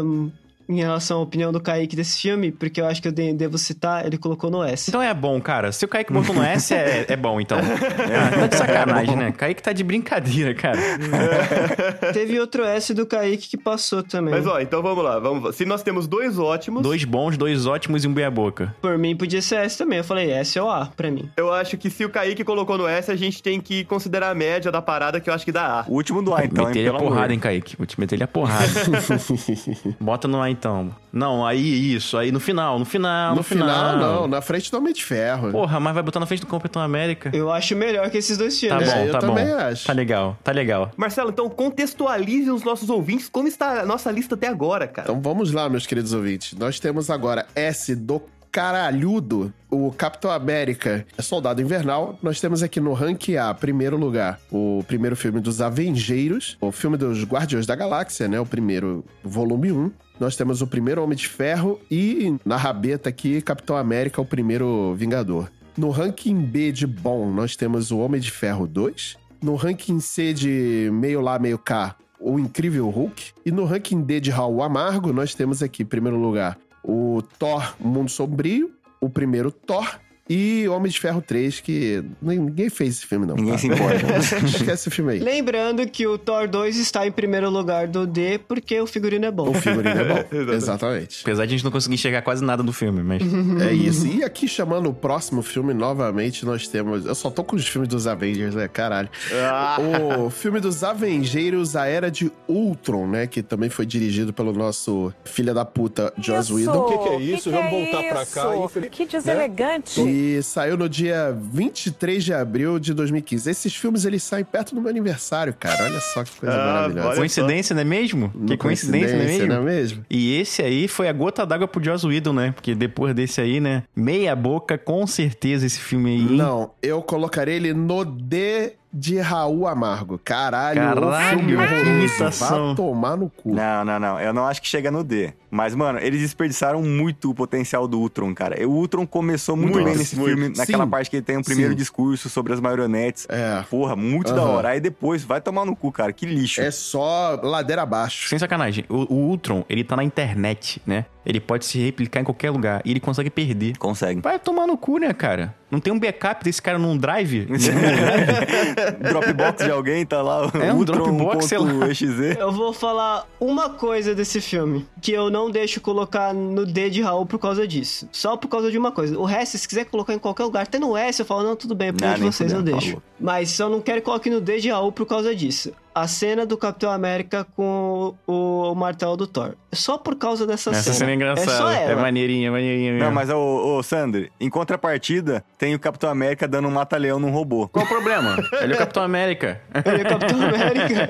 em 0.73 0.81
relação 0.81 1.19
à 1.19 1.21
opinião 1.21 1.51
do 1.51 1.59
Kaique 1.59 1.95
desse 1.95 2.19
filme, 2.21 2.51
porque 2.51 2.79
eu 2.81 2.85
acho 2.85 3.01
que 3.01 3.07
eu 3.07 3.11
de- 3.11 3.33
devo 3.33 3.57
citar, 3.57 4.05
ele 4.05 4.17
colocou 4.17 4.49
no 4.49 4.63
S. 4.63 4.89
Então 4.89 5.01
é 5.01 5.13
bom, 5.13 5.39
cara. 5.41 5.71
Se 5.71 5.85
o 5.85 5.87
Kaique 5.87 6.11
botou 6.13 6.33
no 6.35 6.43
S, 6.43 6.73
é, 6.73 7.05
é 7.09 7.15
bom, 7.15 7.39
então. 7.39 7.57
Ah, 8.13 8.39
tá 8.39 8.47
de 8.47 8.55
sacanagem, 8.57 9.15
né? 9.15 9.31
Kaique 9.31 9.61
tá 9.63 9.71
de 9.73 9.83
brincadeira, 9.83 10.53
cara. 10.53 10.77
Teve 12.13 12.39
outro 12.39 12.63
S 12.63 12.93
do 12.93 13.05
Kaique 13.05 13.49
que 13.49 13.57
passou 13.57 14.03
também. 14.03 14.33
Mas 14.33 14.45
ó, 14.47 14.59
então 14.59 14.81
vamos 14.81 15.03
lá, 15.03 15.19
vamos. 15.19 15.55
Se 15.55 15.65
nós 15.65 15.81
temos 15.83 16.07
dois 16.07 16.37
ótimos, 16.39 16.81
Dois 16.83 17.03
bons, 17.03 17.37
dois 17.37 17.65
ótimos 17.65 18.03
e 18.03 18.07
um 18.07 18.11
meia-boca. 18.11 18.75
Por 18.81 18.97
mim 18.97 19.15
podia 19.15 19.41
ser 19.41 19.55
S 19.57 19.77
também. 19.77 19.97
Eu 19.99 20.03
falei 20.03 20.31
S 20.31 20.59
ou 20.59 20.69
A 20.69 20.85
pra 20.95 21.09
mim. 21.11 21.29
eu 21.37 21.51
acho 21.53 21.77
que 21.77 21.89
se 21.89 22.03
o 22.05 22.09
Kaique 22.09 22.43
colocou 22.43 22.77
no 22.77 22.87
S, 22.87 23.11
a 23.11 23.15
gente 23.15 23.41
tem 23.41 23.59
que 23.61 23.83
considerar 23.85 24.29
a 24.31 24.35
média 24.35 24.71
da 24.71 24.81
parada, 24.81 25.19
que 25.19 25.29
eu 25.29 25.33
acho 25.33 25.45
que 25.45 25.51
dá 25.51 25.81
A. 25.81 25.85
O 25.87 25.93
último 25.95 26.21
do 26.21 26.33
A, 26.33 26.43
então, 26.45 26.65
meter 26.65 26.79
ele 26.79 26.89
a 26.89 26.93
porrada, 26.93 27.19
amor. 27.25 27.31
hein, 27.31 27.39
Kaique? 27.39 27.75
Vou 27.77 27.85
te 27.85 27.99
meter 27.99 28.15
ele 28.15 28.23
a 28.23 28.27
porrada. 28.27 28.67
Bota 29.99 30.27
no 30.27 30.41
A, 30.41 30.49
então. 30.49 30.62
Não, 31.11 31.45
aí 31.45 31.93
isso. 31.95 32.17
Aí 32.17 32.31
no 32.31 32.39
final, 32.39 32.79
no 32.79 32.85
final, 32.85 33.31
no, 33.31 33.37
no 33.37 33.43
final, 33.43 33.97
não, 33.97 34.27
na 34.27 34.41
frente 34.41 34.71
do 34.71 34.77
Homem 34.77 34.93
de 34.93 35.03
Ferro. 35.03 35.51
Porra, 35.51 35.79
mas 35.79 35.93
vai 35.93 36.01
botar 36.03 36.19
na 36.19 36.25
frente 36.25 36.41
do 36.41 36.47
Capitão 36.47 36.81
América. 36.81 37.29
Eu 37.33 37.51
acho 37.51 37.75
melhor 37.75 38.09
que 38.09 38.17
esses 38.17 38.37
dois 38.37 38.53
Tá 38.53 38.59
filmes. 38.79 38.93
bom, 38.93 38.99
eu 39.01 39.11
tá 39.11 39.19
bom. 39.21 39.27
também 39.27 39.51
acho. 39.53 39.85
Tá 39.85 39.93
legal, 39.93 40.37
tá 40.43 40.51
legal. 40.51 40.91
Marcelo, 40.97 41.29
então 41.29 41.49
contextualize 41.49 42.49
os 42.49 42.63
nossos 42.63 42.89
ouvintes 42.89 43.29
como 43.29 43.47
está 43.47 43.81
a 43.81 43.85
nossa 43.85 44.11
lista 44.11 44.35
até 44.35 44.47
agora, 44.47 44.87
cara. 44.87 45.09
Então 45.09 45.21
vamos 45.21 45.51
lá, 45.51 45.67
meus 45.69 45.85
queridos 45.85 46.13
ouvintes. 46.13 46.53
Nós 46.57 46.79
temos 46.79 47.09
agora 47.09 47.45
S 47.55 47.95
do 47.95 48.21
caralhudo, 48.53 49.51
o 49.67 49.91
Capitão 49.91 50.29
América, 50.29 51.03
Soldado 51.19 51.59
Invernal. 51.59 52.19
Nós 52.21 52.39
temos 52.39 52.61
aqui 52.61 52.79
no 52.79 52.93
rank 52.93 53.29
A, 53.29 53.51
primeiro 53.51 53.97
lugar, 53.97 54.39
o 54.51 54.83
primeiro 54.87 55.15
filme 55.15 55.39
dos 55.39 55.59
Avengeiros, 55.59 56.55
o 56.61 56.71
filme 56.71 56.95
dos 56.95 57.23
Guardiões 57.23 57.65
da 57.65 57.75
Galáxia, 57.75 58.27
né? 58.27 58.39
O 58.39 58.45
primeiro 58.45 59.03
volume 59.23 59.71
1. 59.71 59.91
Nós 60.19 60.35
temos 60.35 60.61
o 60.61 60.67
primeiro 60.67 61.03
Homem 61.03 61.17
de 61.17 61.27
Ferro 61.27 61.81
e 61.89 62.37
na 62.45 62.55
rabeta 62.55 63.09
aqui, 63.09 63.41
Capitão 63.41 63.75
América, 63.75 64.21
o 64.21 64.25
primeiro 64.25 64.93
Vingador. 64.93 65.49
No 65.75 65.89
ranking 65.89 66.39
B 66.39 66.71
de 66.71 66.85
bom, 66.85 67.31
nós 67.31 67.55
temos 67.55 67.89
o 67.89 67.97
Homem 67.97 68.21
de 68.21 68.29
Ferro 68.29 68.67
2. 68.67 69.17
No 69.41 69.55
ranking 69.55 69.99
C 69.99 70.31
de 70.31 70.91
meio 70.93 71.21
lá, 71.21 71.39
meio 71.39 71.57
cá, 71.57 71.95
o 72.19 72.37
Incrível 72.37 72.87
Hulk. 72.87 73.31
E 73.43 73.51
no 73.51 73.65
ranking 73.65 74.03
D 74.03 74.19
de 74.19 74.29
Raul 74.29 74.61
Amargo, 74.61 75.11
nós 75.11 75.33
temos 75.33 75.63
aqui, 75.63 75.81
em 75.81 75.87
primeiro 75.87 76.19
lugar, 76.19 76.55
o 76.83 77.21
Thor 77.39 77.75
Mundo 77.79 78.09
Sombrio, 78.09 78.71
o 78.99 79.09
primeiro 79.09 79.51
Thor 79.51 79.99
e 80.29 80.67
Homem 80.69 80.89
de 80.91 80.99
Ferro 80.99 81.21
3, 81.21 81.59
que 81.59 82.03
ninguém 82.21 82.69
fez 82.69 82.97
esse 82.97 83.05
filme, 83.05 83.25
não. 83.25 83.35
Ninguém 83.35 83.53
tá? 83.53 83.57
se 83.59 83.67
importa. 83.67 83.95
Esquece 84.47 84.71
esse 84.71 84.89
filme 84.89 85.13
aí. 85.13 85.19
Lembrando 85.19 85.85
que 85.87 86.07
o 86.07 86.17
Thor 86.17 86.47
2 86.47 86.77
está 86.77 87.05
em 87.05 87.11
primeiro 87.11 87.49
lugar 87.49 87.87
do 87.87 88.07
D 88.07 88.39
porque 88.47 88.79
o 88.79 88.87
figurino 88.87 89.25
é 89.25 89.31
bom. 89.31 89.49
O 89.49 89.53
figurino 89.53 89.89
é 89.89 90.03
bom. 90.03 90.19
Exatamente. 90.31 90.53
Exatamente. 90.55 91.19
Apesar 91.23 91.45
de 91.45 91.53
a 91.53 91.57
gente 91.57 91.63
não 91.65 91.71
conseguir 91.71 91.95
enxergar 91.95 92.21
quase 92.21 92.43
nada 92.43 92.63
do 92.63 92.71
filme, 92.71 93.03
mas. 93.03 93.21
É 93.67 93.73
isso. 93.73 94.07
E 94.07 94.23
aqui 94.23 94.47
chamando 94.47 94.89
o 94.89 94.93
próximo 94.93 95.41
filme, 95.41 95.73
novamente, 95.73 96.45
nós 96.45 96.67
temos. 96.67 97.05
Eu 97.05 97.15
só 97.15 97.29
tô 97.29 97.43
com 97.43 97.55
os 97.55 97.67
filmes 97.67 97.89
dos 97.89 98.07
Avengers, 98.07 98.55
né? 98.55 98.67
Caralho. 98.67 99.09
Ah, 99.33 99.77
O 100.19 100.29
filme 100.29 100.59
dos 100.59 100.83
Avengeiros, 100.83 101.75
A 101.75 101.85
Era 101.85 102.09
de 102.09 102.31
Ultron, 102.47 103.07
né? 103.07 103.27
Que 103.27 103.43
também 103.43 103.69
foi 103.69 103.85
dirigido 103.85 104.31
pelo 104.31 104.53
nosso 104.53 105.13
filha 105.25 105.53
da 105.53 105.65
puta, 105.65 106.13
Joss 106.17 106.51
Whedon. 106.53 106.79
O 106.79 106.85
que, 106.85 106.97
que 106.97 107.09
é 107.09 107.19
isso? 107.35 107.51
Vamos 107.51 107.69
voltar 107.71 108.03
pra 108.03 108.25
cá. 108.25 108.55
infeliz- 108.57 108.89
Que 108.89 109.05
deselegante. 109.05 110.12
E 110.13 110.43
saiu 110.43 110.77
no 110.77 110.87
dia 110.87 111.35
23 111.51 112.23
de 112.23 112.33
abril 112.33 112.77
de 112.77 112.93
2015. 112.93 113.49
Esses 113.49 113.75
filmes, 113.75 114.05
eles 114.05 114.21
saem 114.21 114.45
perto 114.45 114.75
do 114.75 114.81
meu 114.81 114.89
aniversário, 114.91 115.53
cara. 115.59 115.85
Olha 115.85 115.99
só 115.99 116.23
que 116.23 116.31
coisa 116.39 116.55
Ah, 116.55 116.65
maravilhosa. 116.73 117.15
Coincidência, 117.15 117.73
não 117.73 117.81
é 117.81 117.85
mesmo? 117.85 118.29
Que 118.45 118.55
coincidência, 118.57 119.15
não 119.17 119.23
é 119.23 119.25
mesmo? 119.27 119.47
não 119.47 119.55
é 119.55 119.61
mesmo? 119.61 120.05
E 120.09 120.35
esse 120.39 120.61
aí 120.61 120.87
foi 120.87 121.07
a 121.09 121.13
gota 121.13 121.45
d'água 121.45 121.67
pro 121.67 121.83
Joss 121.83 122.05
Whedon, 122.05 122.33
né? 122.33 122.51
Porque 122.51 122.75
depois 122.75 123.15
desse 123.15 123.41
aí, 123.41 123.59
né? 123.59 123.83
Meia 123.95 124.35
boca, 124.35 124.77
com 124.77 125.07
certeza, 125.07 125.65
esse 125.65 125.79
filme 125.79 126.11
aí. 126.11 126.19
hein? 126.21 126.37
Não, 126.37 126.71
eu 126.81 127.01
colocaria 127.01 127.55
ele 127.55 127.73
no 127.73 128.05
D 128.05 128.73
de 128.93 129.19
Raul 129.19 129.67
Amargo. 129.67 130.19
Caralho, 130.23 130.79
Caralho, 130.79 131.29
filme 131.39 131.55
que 131.55 131.57
horroroso. 131.57 132.45
Vai 132.45 132.75
tomar 132.75 133.17
no 133.17 133.29
cu. 133.29 133.53
Não, 133.55 133.83
não, 133.83 133.99
não. 133.99 134.19
Eu 134.19 134.31
não 134.31 134.45
acho 134.45 134.61
que 134.61 134.67
chega 134.67 134.91
no 134.91 135.03
D. 135.03 135.33
Mas, 135.49 135.73
mano, 135.73 135.99
eles 135.99 136.21
desperdiçaram 136.21 136.81
muito 136.83 137.31
o 137.31 137.33
potencial 137.35 137.87
do 137.87 137.99
Ultron, 137.99 138.33
cara. 138.35 138.67
O 138.67 138.71
Ultron 138.71 139.05
começou 139.05 139.55
muito, 139.55 139.73
Muito, 139.73 139.85
bem 139.85 139.95
nesse 139.97 140.15
muito. 140.15 140.29
filme, 140.37 140.55
naquela 140.55 140.83
Sim. 140.83 140.89
parte 140.89 141.09
que 141.09 141.15
ele 141.17 141.23
tem 141.23 141.37
o 141.37 141.43
primeiro 141.43 141.71
Sim. 141.71 141.77
discurso 141.77 142.29
sobre 142.29 142.53
as 142.53 142.59
marionetes. 142.59 143.25
É. 143.29 143.63
Porra, 143.69 143.95
muito 143.95 144.33
da 144.33 144.41
Aham. 144.41 144.51
hora. 144.51 144.69
Aí 144.69 144.79
depois, 144.79 145.23
vai 145.23 145.41
tomar 145.41 145.65
no 145.65 145.75
cu, 145.75 145.91
cara. 145.91 146.13
Que 146.13 146.25
lixo. 146.25 146.61
É 146.61 146.69
só 146.71 147.39
ladeira 147.41 147.81
abaixo. 147.83 148.29
Sem 148.29 148.37
sacanagem, 148.37 148.85
o, 148.89 149.11
o 149.13 149.17
Ultron, 149.29 149.63
ele 149.69 149.83
tá 149.83 149.95
na 149.95 150.03
internet, 150.03 150.81
né? 150.85 151.05
Ele 151.25 151.39
pode 151.39 151.65
se 151.65 151.79
replicar 151.79 152.19
em 152.21 152.23
qualquer 152.23 152.51
lugar 152.51 152.81
e 152.83 152.91
ele 152.91 152.99
consegue 152.99 153.29
perder. 153.29 153.77
Consegue. 153.77 154.21
Vai 154.21 154.37
tomar 154.39 154.67
no 154.67 154.77
cu, 154.77 154.97
né, 154.97 155.13
cara? 155.13 155.55
Não 155.71 155.79
tem 155.79 155.91
um 155.91 155.97
backup 155.99 156.43
desse 156.43 156.61
cara 156.61 156.77
num 156.77 156.97
drive? 156.97 157.47
Dropbox 158.99 159.63
de 159.63 159.71
alguém, 159.71 160.05
tá 160.05 160.21
lá. 160.21 160.51
É 160.61 160.71
um 160.71 160.83
Dropbox, 160.83 161.45
sei 161.45 161.57
lá. 161.57 161.87
.exe. 161.87 162.05
Eu 162.37 162.51
vou 162.51 162.73
falar 162.73 163.25
uma 163.39 163.69
coisa 163.69 164.13
desse 164.13 164.39
filme 164.41 164.85
que 165.01 165.11
eu 165.11 165.29
não 165.29 165.49
deixo 165.49 165.81
colocar 165.81 166.33
no 166.33 166.65
D 166.65 166.89
de 166.89 167.01
Raul 167.01 167.25
por 167.25 167.39
causa 167.39 167.67
disso. 167.67 168.07
Só 168.11 168.37
por 168.37 168.47
causa 168.47 168.71
de 168.71 168.77
uma 168.77 168.91
coisa. 168.91 169.17
O 169.17 169.25
resto, 169.25 169.57
se 169.57 169.67
quiser 169.67 169.85
colocar 169.85 170.13
em 170.13 170.19
qualquer 170.19 170.43
lugar, 170.43 170.63
até 170.63 170.77
no 170.77 170.95
S, 170.95 171.19
eu 171.19 171.25
falo, 171.25 171.43
não, 171.43 171.55
tudo 171.55 171.73
bem, 171.73 171.91
por 171.93 172.01
Não, 172.01 172.13
de 172.13 172.21
nem 172.21 172.31
vocês 172.31 172.51
eu 172.51 172.61
deixo. 172.61 172.87
falou. 172.87 173.03
Mas 173.19 173.49
só 173.51 173.69
não 173.69 173.81
quero 173.81 173.99
que 173.99 174.05
coloque 174.05 174.29
no 174.29 174.41
D 174.41 174.59
de 174.59 174.69
Raul 174.69 174.91
por 174.91 175.05
causa 175.05 175.35
disso. 175.35 175.71
A 175.95 176.07
cena 176.07 176.45
do 176.45 176.57
Capitão 176.57 176.91
América 176.91 177.45
com 177.55 178.15
o, 178.25 178.71
o 178.71 178.75
martelo 178.75 179.15
do 179.15 179.27
Thor. 179.27 179.53
Só 179.71 179.97
por 179.97 180.15
causa 180.15 180.45
dessa 180.47 180.71
Essa 180.71 180.81
cena. 180.93 180.95
cena 180.95 181.09
é 181.09 181.13
É 181.13 181.15
engraçada. 181.15 181.51
só 181.57 181.71
É, 181.71 181.91
ela. 181.91 182.01
maneirinha, 182.01 182.51
maneirinha 182.51 182.91
mesmo. 182.93 183.05
Não, 183.05 183.13
mas, 183.13 183.29
ô, 183.29 183.77
ô, 183.77 183.83
Sander, 183.83 184.31
em 184.39 184.49
contrapartida, 184.49 185.43
tem 185.57 185.73
o 185.75 185.79
Capitão 185.79 186.09
América 186.09 186.47
dando 186.47 186.67
um 186.67 186.71
mata-leão 186.71 187.19
num 187.19 187.31
robô. 187.31 187.67
Qual 187.67 187.85
o 187.85 187.87
problema? 187.87 188.37
Ele 188.61 188.73
é 188.73 188.75
o 188.75 188.79
Capitão 188.79 189.03
América. 189.03 189.61
Ele 189.85 190.01
é 190.03 190.05
o 190.05 190.09
Capitão 190.09 190.41
América. 190.41 191.07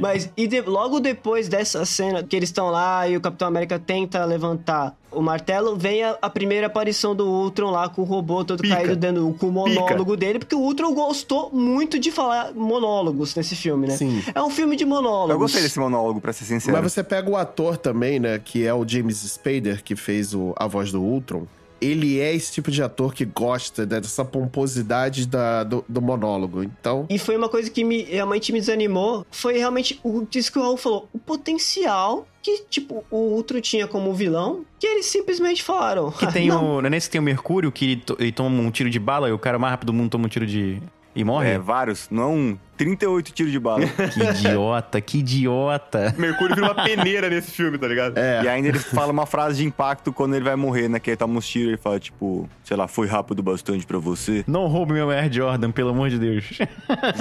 Mas 0.00 0.30
e 0.36 0.46
de- 0.46 0.60
logo 0.62 1.00
depois 1.00 1.48
dessa 1.48 1.84
cena 1.84 2.22
que 2.22 2.34
eles 2.36 2.48
estão 2.48 2.70
lá 2.70 3.06
e 3.08 3.16
o 3.16 3.20
Capitão 3.20 3.48
América 3.48 3.78
tenta 3.78 4.24
levantar 4.24 4.94
o 5.14 5.22
martelo, 5.22 5.76
vem 5.76 6.02
a, 6.02 6.16
a 6.20 6.28
primeira 6.30 6.66
aparição 6.66 7.14
do 7.14 7.26
Ultron 7.26 7.70
lá 7.70 7.88
com 7.88 8.02
o 8.02 8.04
robô 8.04 8.44
todo 8.44 8.60
Pica. 8.62 8.76
caído 8.76 8.96
dentro 8.96 9.34
com 9.38 9.48
o 9.48 9.52
monólogo 9.52 10.16
dele, 10.16 10.38
porque 10.38 10.54
o 10.54 10.60
Ultron 10.60 10.92
gostou 10.94 11.50
muito 11.52 11.98
de 11.98 12.10
falar 12.10 12.52
monólogos 12.54 13.34
nesse 13.34 13.54
filme, 13.56 13.86
né? 13.88 13.96
Sim. 13.96 14.22
É 14.34 14.42
um 14.42 14.50
filme 14.50 14.76
de 14.76 14.84
monólogos. 14.84 15.30
Eu 15.30 15.38
gostei 15.38 15.62
desse 15.62 15.78
monólogo, 15.78 16.20
pra 16.20 16.32
ser 16.32 16.44
sincero. 16.44 16.76
Mas 16.76 16.92
você 16.92 17.02
pega 17.02 17.30
o 17.30 17.36
ator 17.36 17.76
também, 17.76 18.18
né? 18.20 18.38
Que 18.42 18.66
é 18.66 18.74
o 18.74 18.86
James 18.86 19.18
Spader, 19.18 19.82
que 19.82 19.94
fez 19.96 20.34
o- 20.34 20.52
a 20.56 20.66
voz 20.66 20.90
do 20.92 21.00
Ultron. 21.02 21.46
Ele 21.80 22.18
é 22.20 22.34
esse 22.34 22.52
tipo 22.52 22.70
de 22.70 22.82
ator 22.82 23.12
que 23.14 23.24
gosta 23.24 23.84
dessa 23.84 24.24
pomposidade 24.24 25.26
da- 25.26 25.64
do, 25.64 25.84
do 25.88 26.00
monólogo. 26.00 26.62
Então, 26.62 27.06
E 27.10 27.18
foi 27.18 27.36
uma 27.36 27.48
coisa 27.48 27.70
que 27.70 27.84
me, 27.84 28.02
realmente 28.02 28.52
me 28.52 28.60
desanimou. 28.60 29.26
Foi 29.30 29.58
realmente 29.58 29.98
o 30.02 30.26
isso 30.34 30.50
que 30.52 30.58
o 30.58 30.62
Raul 30.62 30.76
falou. 30.76 31.08
O 31.12 31.18
potencial 31.18 32.26
que, 32.42 32.62
tipo, 32.68 33.04
o 33.10 33.16
Ultron 33.34 33.60
tinha 33.60 33.86
como 33.86 34.12
vilão, 34.12 34.64
que 34.78 34.86
eles 34.86 35.06
simplesmente 35.06 35.62
falaram. 35.62 36.10
Que 36.10 36.30
tem 36.32 36.48
"Não, 36.48 36.76
o. 36.76 36.80
Não 36.82 36.86
é 36.86 36.90
nesse 36.90 37.08
que 37.08 37.12
tem 37.12 37.20
o 37.20 37.24
Mercúrio, 37.24 37.72
que 37.72 37.84
ele, 37.84 37.96
to- 37.96 38.16
ele 38.20 38.32
toma 38.32 38.60
um 38.60 38.70
tiro 38.70 38.90
de 38.90 38.98
bala 38.98 39.28
e 39.28 39.32
o 39.32 39.38
cara 39.38 39.58
mais 39.58 39.70
rápido 39.72 39.86
do 39.86 39.92
mundo 39.94 40.10
toma 40.10 40.26
um 40.26 40.28
tiro 40.28 40.46
de. 40.46 40.80
E 41.14 41.22
morre? 41.22 41.50
É, 41.50 41.58
vários, 41.58 42.08
não 42.10 42.34
um. 42.34 42.58
38 42.76 43.32
tiros 43.32 43.52
de 43.52 43.58
bala. 43.60 43.84
Que 44.12 44.20
idiota, 44.24 45.00
que 45.00 45.18
idiota. 45.18 46.12
Mercúrio 46.18 46.56
vira 46.56 46.72
uma 46.72 46.82
peneira 46.82 47.30
nesse 47.30 47.52
filme, 47.52 47.78
tá 47.78 47.86
ligado? 47.86 48.18
é. 48.18 48.42
E 48.42 48.48
ainda 48.48 48.68
ele 48.68 48.78
fala 48.80 49.12
uma 49.12 49.26
frase 49.26 49.58
de 49.58 49.64
impacto 49.64 50.12
quando 50.12 50.34
ele 50.34 50.44
vai 50.44 50.56
morrer, 50.56 50.88
né? 50.88 50.98
Que 50.98 51.10
ele 51.10 51.16
toma 51.16 51.38
uns 51.38 51.46
tiros 51.46 51.74
e 51.74 51.76
fala, 51.76 52.00
tipo, 52.00 52.48
sei 52.64 52.76
lá, 52.76 52.88
foi 52.88 53.06
rápido 53.06 53.42
bastante 53.44 53.86
pra 53.86 53.98
você. 53.98 54.44
Não 54.46 54.66
roube 54.66 54.92
meu 54.92 55.08
Air 55.10 55.32
Jordan, 55.32 55.70
pelo 55.70 55.90
amor 55.90 56.10
de 56.10 56.18
Deus. 56.18 56.58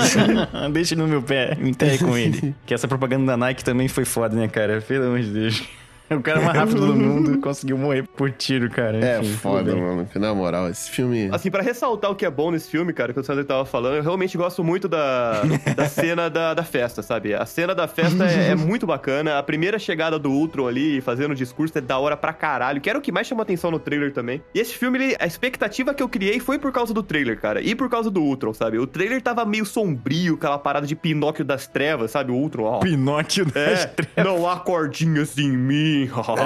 Deixa 0.73 0.95
ele 0.95 1.01
no 1.01 1.07
meu 1.07 1.21
pé, 1.21 1.55
me 1.55 1.69
enterre 1.69 1.99
com 1.99 2.17
ele. 2.17 2.55
Que 2.65 2.73
essa 2.73 2.87
propaganda 2.87 3.27
da 3.27 3.37
Nike 3.37 3.63
também 3.63 3.87
foi 3.87 4.05
foda, 4.05 4.35
né, 4.35 4.47
cara? 4.47 4.81
Pelo 4.81 5.05
amor 5.05 5.19
de 5.19 5.29
Deus. 5.29 5.63
O 6.14 6.22
cara 6.22 6.41
mais 6.41 6.56
rápido 6.58 6.86
do 6.86 6.93
mundo 6.95 7.39
conseguiu 7.39 7.76
morrer 7.78 8.04
por 8.04 8.32
tiro, 8.32 8.70
cara. 8.70 9.04
É 9.04 9.20
Enfim, 9.20 9.34
foda, 9.34 9.76
mano. 9.76 10.08
Na 10.16 10.34
moral, 10.34 10.70
esse 10.70 10.91
filme. 10.91 11.30
Assim, 11.32 11.49
pra 11.49 11.64
ressaltar 11.64 12.12
o 12.12 12.16
que 12.16 12.24
é 12.26 12.30
bom 12.30 12.51
nesse 12.51 12.70
filme, 12.70 12.93
cara, 12.93 13.12
que 13.14 13.20
o 13.20 13.24
Sandro 13.24 13.43
tava 13.43 13.66
falando, 13.66 13.95
eu 13.95 14.04
realmente 14.04 14.38
gosto 14.38 14.64
muito 14.64 14.88
da, 14.88 15.41
da 15.76 15.86
cena 15.88 16.30
da, 16.30 16.54
da 16.54 16.64
festa, 16.64 17.01
sabe? 17.01 17.34
A 17.34 17.45
cena 17.45 17.74
da 17.74 17.88
festa 17.88 18.26
é, 18.26 18.49
é 18.49 18.56
muito 18.56 18.86
bacana. 18.86 19.39
A 19.39 19.43
primeira 19.43 19.80
chegada 19.80 20.20
do 20.20 20.30
Ultron 20.30 20.68
ali, 20.68 21.01
fazendo 21.01 21.32
o 21.32 21.36
discurso, 21.36 21.76
é 21.78 21.82
da 21.82 21.97
hora 21.97 22.16
pra 22.16 22.32
caralho. 22.32 22.80
Que 22.80 22.89
era 22.89 22.99
o 22.99 23.01
que 23.01 23.12
mais 23.12 23.26
chama 23.26 23.41
atenção 23.41 23.72
no 23.72 23.80
trailer 23.80 24.14
também. 24.14 24.41
E 24.54 24.60
esse 24.60 24.76
filme, 24.76 24.99
ele- 24.99 25.16
a 25.20 25.26
expectativa 25.26 25.93
que 25.95 26.04
eu 26.04 26.10
criei 26.10 26.39
foi 26.39 26.60
por 26.60 26.72
causa 26.72 26.93
do 26.93 27.01
trailer, 27.01 27.39
cara. 27.39 27.60
E 27.62 27.74
por 27.74 27.89
causa 27.89 28.12
do 28.12 28.22
Ultron, 28.22 28.54
sabe? 28.54 28.78
O 28.78 28.86
trailer 28.86 29.20
tava 29.22 29.43
meio 29.45 29.66
sombrio, 29.66 30.36
aquela 30.36 30.60
parada 30.60 30.86
de 30.86 30.95
Pinóquio 30.95 31.43
das 31.43 31.66
trevas, 31.66 32.12
sabe? 32.12 32.32
O 32.32 32.36
Ultron, 32.36 32.64
ó. 32.66 32.80
Pinóquio 32.80 33.45
das 33.45 33.89
É, 34.16 34.24
não 34.24 34.47
há 34.47 34.58
cordinhas 34.60 35.38
em 35.39 35.49
mim. 35.51 35.92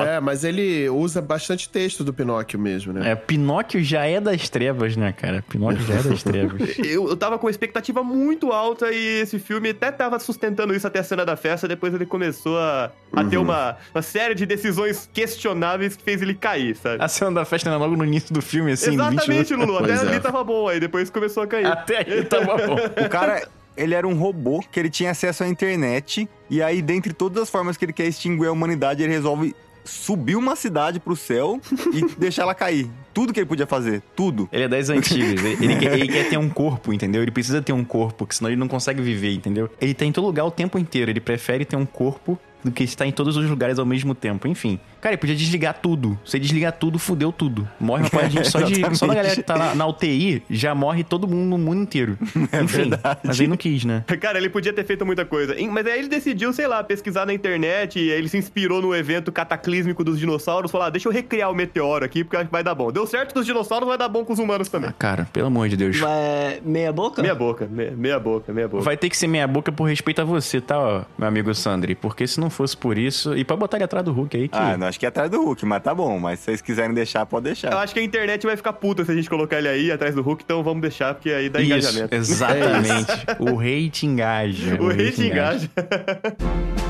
É, 0.05 0.19
mas 0.19 0.43
ele 0.43 0.89
usa 0.89 1.21
bastante 1.21 1.69
texto 1.69 2.03
do 2.03 2.13
Pinóquio 2.13 2.59
mesmo, 2.59 2.93
né? 2.93 3.11
É, 3.11 3.15
Pinóquio 3.15 3.83
já 3.83 4.05
é 4.05 4.19
das 4.19 4.49
trevas, 4.49 4.95
né, 4.95 5.11
cara? 5.11 5.43
Pinóquio 5.47 5.81
já 5.85 5.95
é 5.95 6.03
das 6.03 6.21
trevas. 6.23 6.77
Eu, 6.79 7.09
eu 7.09 7.17
tava 7.17 7.37
com 7.37 7.45
uma 7.47 7.51
expectativa 7.51 8.03
muito 8.03 8.51
alta 8.51 8.91
e 8.91 9.21
esse 9.21 9.39
filme 9.39 9.69
até 9.69 9.91
tava 9.91 10.19
sustentando 10.19 10.73
isso 10.73 10.87
até 10.87 10.99
a 10.99 11.03
cena 11.03 11.25
da 11.25 11.35
festa, 11.35 11.67
depois 11.67 11.93
ele 11.93 12.05
começou 12.05 12.57
a, 12.57 12.91
a 13.13 13.23
ter 13.23 13.37
uma, 13.37 13.77
uma 13.93 14.01
série 14.01 14.35
de 14.35 14.45
decisões 14.45 15.09
questionáveis 15.13 15.95
que 15.95 16.03
fez 16.03 16.21
ele 16.21 16.33
cair, 16.33 16.75
sabe? 16.75 17.03
A 17.03 17.07
cena 17.07 17.31
da 17.31 17.45
festa 17.45 17.69
era 17.69 17.77
logo 17.77 17.95
no 17.95 18.05
início 18.05 18.33
do 18.33 18.41
filme, 18.41 18.71
assim, 18.71 18.91
20 18.91 18.99
Exatamente. 18.99 19.53
Lulu. 19.55 19.77
Até 19.77 19.87
Pois 19.87 20.03
é. 20.03 20.07
ali 20.07 20.19
tava 20.19 20.43
bom, 20.43 20.67
aí 20.67 20.79
depois 20.79 21.09
começou 21.09 21.43
a 21.43 21.47
cair. 21.47 21.65
Até 21.65 21.97
aí 21.99 22.23
tava 22.25 22.57
bom. 22.57 22.77
O 23.05 23.09
cara, 23.09 23.47
ele 23.77 23.93
era 23.93 24.07
um 24.07 24.15
robô 24.15 24.61
que 24.71 24.79
ele 24.79 24.89
tinha 24.89 25.11
acesso 25.11 25.43
à 25.43 25.47
internet. 25.47 26.27
E 26.49 26.61
aí, 26.61 26.81
dentre 26.81 27.13
todas 27.13 27.43
as 27.43 27.49
formas 27.49 27.77
que 27.77 27.85
ele 27.85 27.93
quer 27.93 28.07
extinguir 28.07 28.47
a 28.47 28.51
humanidade, 28.51 29.03
ele 29.03 29.13
resolve 29.13 29.55
subir 29.87 30.35
uma 30.35 30.55
cidade 30.55 30.99
pro 30.99 31.15
céu 31.15 31.59
e 31.93 32.05
deixar 32.19 32.43
ela 32.43 32.53
cair. 32.53 32.89
Tudo 33.13 33.33
que 33.33 33.39
ele 33.39 33.47
podia 33.47 33.65
fazer, 33.65 34.03
tudo. 34.15 34.47
Ele 34.51 34.63
é 34.63 34.67
das 34.67 34.89
antigas. 34.89 35.43
Ele, 35.43 35.75
quer, 35.77 35.93
ele 35.93 36.07
quer 36.07 36.29
ter 36.29 36.37
um 36.37 36.49
corpo, 36.49 36.93
entendeu? 36.93 37.21
Ele 37.21 37.31
precisa 37.31 37.61
ter 37.61 37.73
um 37.73 37.83
corpo, 37.83 38.19
porque 38.19 38.35
senão 38.35 38.49
ele 38.49 38.59
não 38.59 38.67
consegue 38.67 39.01
viver, 39.01 39.33
entendeu? 39.33 39.69
Ele 39.79 39.93
tá 39.93 40.05
em 40.05 40.11
todo 40.11 40.25
lugar 40.25 40.45
o 40.45 40.51
tempo 40.51 40.77
inteiro. 40.77 41.09
Ele 41.09 41.19
prefere 41.19 41.65
ter 41.65 41.75
um 41.75 41.85
corpo 41.85 42.37
do 42.63 42.71
que 42.71 42.83
estar 42.83 43.05
em 43.05 43.11
todos 43.11 43.37
os 43.37 43.49
lugares 43.49 43.79
ao 43.79 43.85
mesmo 43.85 44.13
tempo. 44.13 44.47
Enfim. 44.47 44.79
Cara, 44.99 45.13
ele 45.13 45.19
podia 45.19 45.35
desligar 45.35 45.75
tudo. 45.75 46.19
Se 46.25 46.37
ele 46.37 46.43
desligar 46.43 46.73
tudo, 46.73 46.97
fudeu 46.97 47.31
tudo. 47.31 47.67
Morre 47.79 48.03
uma 48.03 48.09
parte 48.09 48.29
de 48.29 48.37
gente. 48.37 48.49
Só, 48.49 48.61
de, 48.61 48.81
só 48.97 49.07
da 49.07 49.15
galera 49.15 49.35
que 49.35 49.43
tá 49.43 49.57
na, 49.57 49.75
na 49.75 49.87
UTI, 49.87 50.43
já 50.49 50.73
morre 50.73 51.03
todo 51.03 51.27
mundo 51.27 51.49
no 51.49 51.57
mundo 51.57 51.81
inteiro. 51.81 52.17
Enfim. 52.63 52.89
Mas 53.23 53.39
ele 53.39 53.47
não 53.47 53.57
quis, 53.57 53.85
né? 53.85 54.03
Cara, 54.19 54.37
ele 54.37 54.49
podia 54.49 54.73
ter 54.73 54.85
feito 54.85 55.05
muita 55.05 55.23
coisa. 55.23 55.55
Mas 55.71 55.85
aí 55.85 55.99
ele 55.99 56.07
decidiu, 56.07 56.51
sei 56.51 56.67
lá, 56.67 56.83
pesquisar 56.83 57.25
na 57.25 57.33
internet. 57.33 57.99
E 57.99 58.11
aí 58.11 58.17
ele 58.17 58.27
se 58.27 58.37
inspirou 58.37 58.81
no 58.81 58.95
evento 58.95 59.31
cataclísmico 59.31 60.03
dos 60.03 60.19
dinossauros. 60.19 60.71
Falou, 60.71 60.87
ah, 60.87 60.89
deixa 60.89 61.07
eu 61.07 61.11
recriar 61.11 61.51
o 61.51 61.55
meteoro 61.55 62.03
aqui, 62.03 62.23
porque 62.23 62.37
acho 62.37 62.45
que 62.47 62.51
vai 62.51 62.63
dar 62.63 62.73
bom. 62.73 62.91
Deu 62.91 63.05
certo 63.05 63.33
com 63.33 63.39
os 63.39 63.45
dinossauros, 63.45 63.87
vai 63.87 63.97
dar 63.97 64.09
bom 64.09 64.25
com 64.25 64.33
os 64.33 64.39
humanos 64.39 64.67
também. 64.67 64.89
Ah, 64.89 64.93
cara, 64.97 65.27
pelo 65.31 65.47
amor 65.47 65.69
de 65.69 65.77
Deus. 65.77 65.97
Vai, 65.99 66.59
meia 66.65 66.91
boca? 66.91 67.21
Meia 67.21 67.35
boca, 67.35 67.67
meia, 67.67 67.91
meia 67.91 68.19
boca, 68.19 68.51
meia 68.51 68.67
boca. 68.67 68.83
Vai 68.83 68.97
ter 68.97 69.09
que 69.09 69.17
ser 69.17 69.27
meia 69.27 69.47
boca 69.47 69.71
por 69.71 69.85
respeito 69.85 70.21
a 70.21 70.25
você, 70.25 70.59
tá, 70.59 70.77
ó, 70.79 71.03
meu 71.17 71.27
amigo 71.27 71.53
Sandri? 71.53 71.95
Porque 71.95 72.25
se 72.27 72.39
não 72.47 72.49
fosse 72.49 72.75
por 72.77 72.97
isso. 72.97 73.35
E 73.35 73.43
pra 73.43 73.55
botar 73.57 73.77
ele 73.77 73.83
atrás 73.83 74.05
do 74.05 74.13
Hulk 74.13 74.37
aí, 74.37 74.47
que. 74.47 74.57
Ah, 74.57 74.77
não, 74.77 74.87
acho 74.87 74.99
que 74.99 75.05
é 75.05 75.09
atrás 75.09 75.29
do 75.29 75.41
Hulk, 75.43 75.65
mas 75.65 75.83
tá 75.83 75.93
bom. 75.93 76.17
Mas 76.19 76.39
se 76.39 76.45
vocês 76.45 76.61
quiserem 76.61 76.93
deixar, 76.93 77.25
pode 77.25 77.47
Eu 77.47 77.53
deixar. 77.53 77.73
acho 77.77 77.93
que 77.93 77.99
a 77.99 78.03
internet 78.03 78.45
vai 78.45 78.55
ficar 78.55 78.73
puta 78.73 79.03
se 79.03 79.11
a 79.11 79.15
gente 79.15 79.29
colocar 79.29 79.57
ele 79.57 79.67
aí 79.67 79.91
atrás 79.91 80.15
do 80.15 80.21
Hulk, 80.21 80.43
então 80.43 80.63
vamos 80.63 80.81
deixar, 80.81 81.13
porque 81.13 81.29
aí 81.29 81.49
dá 81.49 81.59
Isso, 81.59 81.71
engajamento. 81.71 82.15
exatamente. 82.15 83.11
o 83.39 83.59
hate 83.59 84.05
engaja. 84.05 84.77
O 84.81 84.89
hate 84.89 85.25
engaja. 85.27 85.69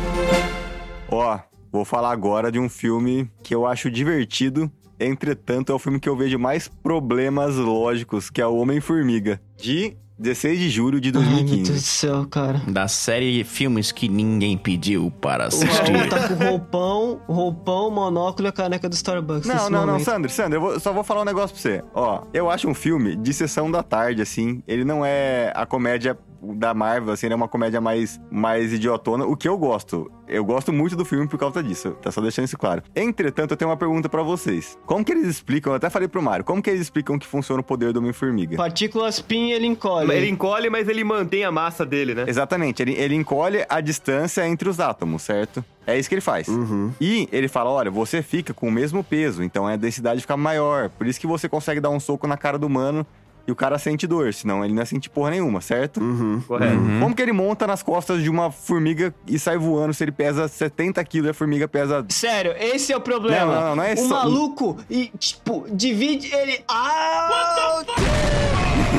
Ó, 1.09 1.39
vou 1.71 1.85
falar 1.85 2.11
agora 2.11 2.51
de 2.51 2.59
um 2.59 2.69
filme 2.69 3.29
que 3.43 3.53
eu 3.55 3.65
acho 3.65 3.89
divertido. 3.89 4.71
Entretanto, 4.99 5.71
é 5.71 5.75
o 5.75 5.79
filme 5.79 5.99
que 5.99 6.09
eu 6.09 6.15
vejo 6.15 6.39
mais 6.39 6.67
problemas 6.67 7.55
lógicos, 7.55 8.29
que 8.29 8.41
é 8.41 8.47
o 8.47 8.55
Homem-Formiga, 8.55 9.39
de 9.55 9.95
16 10.19 10.59
de 10.59 10.69
julho 10.69 10.99
de 10.99 11.09
Ai, 11.09 11.13
meu 11.13 11.21
Deus 11.23 11.41
do 11.41 11.47
2015. 11.55 11.81
céu, 11.81 12.25
cara. 12.27 12.61
Da 12.67 12.87
série 12.87 13.43
filmes 13.43 13.91
que 13.91 14.09
ninguém 14.09 14.57
pediu 14.57 15.11
para 15.21 15.43
O 15.45 15.47
assistir. 15.47 15.91
Raul 15.91 16.09
tá 16.09 16.27
com 16.27 16.33
roupão, 16.43 17.21
roupão, 17.27 17.91
monóculo 17.91 18.47
e 18.47 18.49
a 18.49 18.51
caneca 18.51 18.89
do 18.89 18.93
Starbucks. 18.93 19.47
Não, 19.47 19.69
não, 19.69 19.81
não, 19.81 19.87
momento. 19.93 20.05
Sandro, 20.05 20.29
Sandro, 20.31 20.55
eu 20.57 20.61
vou- 20.61 20.79
só 20.79 20.91
vou 20.91 21.03
falar 21.03 21.21
um 21.21 21.25
negócio 21.25 21.53
pra 21.55 21.61
você. 21.61 21.83
Ó, 21.93 22.23
eu 22.33 22.49
acho 22.49 22.67
um 22.67 22.73
filme 22.73 23.15
de 23.15 23.31
sessão 23.33 23.69
da 23.69 23.83
tarde, 23.83 24.21
assim. 24.21 24.63
Ele 24.67 24.83
não 24.83 25.05
é 25.05 25.51
a 25.55 25.65
comédia 25.65 26.17
da 26.41 26.73
Marvel, 26.73 27.13
assim, 27.13 27.27
ele 27.27 27.33
é 27.33 27.35
uma 27.35 27.47
comédia 27.47 27.81
mais, 27.81 28.19
mais 28.29 28.73
idiotona, 28.73 29.25
o 29.25 29.35
que 29.35 29.47
eu 29.47 29.57
gosto. 29.57 30.11
Eu 30.27 30.43
gosto 30.43 30.73
muito 30.73 30.95
do 30.95 31.05
filme 31.05 31.27
por 31.27 31.37
causa 31.37 31.63
disso, 31.63 31.91
tá 32.01 32.11
só 32.11 32.19
deixando 32.21 32.45
isso 32.45 32.57
claro. 32.57 32.83
Entretanto, 32.95 33.51
eu 33.51 33.57
tenho 33.57 33.71
uma 33.71 33.77
pergunta 33.77 34.09
pra 34.09 34.21
vocês. 34.21 34.77
Como 34.85 35.03
que 35.03 35.11
eles 35.11 35.27
explicam, 35.27 35.71
eu 35.71 35.77
até 35.77 35.89
falei 35.89 36.07
pro 36.07 36.21
Mário, 36.21 36.43
como 36.43 36.61
que 36.61 36.69
eles 36.69 36.81
explicam 36.81 37.17
que 37.17 37.25
funciona 37.25 37.61
o 37.61 37.63
poder 37.63 37.93
do 37.93 37.99
Homem-Formiga? 37.99 38.57
Partículas 38.57 39.21
PIN 39.21 39.51
ele 39.51 39.65
encolhe. 39.65 40.11
Ele 40.11 40.29
encolhe, 40.29 40.69
mas 40.69 40.87
ele 40.87 41.03
mantém 41.03 41.43
a 41.43 41.51
massa 41.51 41.85
dele, 41.85 42.13
né? 42.13 42.25
Exatamente, 42.27 42.81
ele, 42.81 42.93
ele 42.93 43.15
encolhe 43.15 43.65
a 43.69 43.79
distância 43.79 44.47
entre 44.47 44.67
os 44.67 44.79
átomos, 44.79 45.21
certo? 45.21 45.63
É 45.85 45.97
isso 45.97 46.09
que 46.09 46.15
ele 46.15 46.21
faz. 46.21 46.47
E 46.99 47.29
ele 47.31 47.47
fala: 47.47 47.69
olha, 47.69 47.89
você 47.89 48.21
fica 48.21 48.53
com 48.53 48.67
o 48.67 48.71
mesmo 48.71 49.01
peso, 49.01 49.41
então 49.41 49.65
a 49.65 49.77
densidade 49.77 50.19
fica 50.19 50.35
maior. 50.35 50.89
Por 50.89 51.07
isso 51.07 51.17
que 51.17 51.25
você 51.25 51.47
consegue 51.47 51.79
dar 51.79 51.89
um 51.89 51.99
soco 51.99 52.27
na 52.27 52.35
cara 52.35 52.57
do 52.59 52.67
humano 52.67 53.07
e 53.47 53.51
o 53.51 53.55
cara 53.55 53.79
sente 53.79 54.05
dor, 54.05 54.33
senão 54.33 54.63
ele 54.63 54.73
não 54.73 54.81
ia 54.81 54.85
sentir 54.85 55.09
porra 55.09 55.31
nenhuma, 55.31 55.61
certo? 55.61 56.01
Correto. 56.47 56.75
Como 56.99 57.15
que 57.15 57.21
ele 57.21 57.31
monta 57.31 57.65
nas 57.65 57.81
costas 57.81 58.21
de 58.21 58.29
uma 58.29 58.51
formiga 58.51 59.13
e 59.25 59.39
sai 59.39 59.57
voando 59.57 59.93
se 59.93 60.03
ele 60.03 60.11
pesa 60.11 60.47
70 60.47 61.03
quilos 61.05 61.27
e 61.27 61.31
a 61.31 61.33
formiga 61.33 61.67
pesa. 61.67 62.05
Sério, 62.09 62.53
esse 62.59 62.91
é 62.91 62.97
o 62.97 63.01
problema. 63.01 63.45
Não, 63.55 63.61
não, 63.69 63.75
não 63.77 63.83
é 63.83 63.93
o 63.93 63.97
só- 63.97 64.15
maluco, 64.15 64.77
e, 64.89 65.07
tipo, 65.17 65.65
divide 65.71 66.33
ele. 66.33 66.59
Ah! 66.67 67.83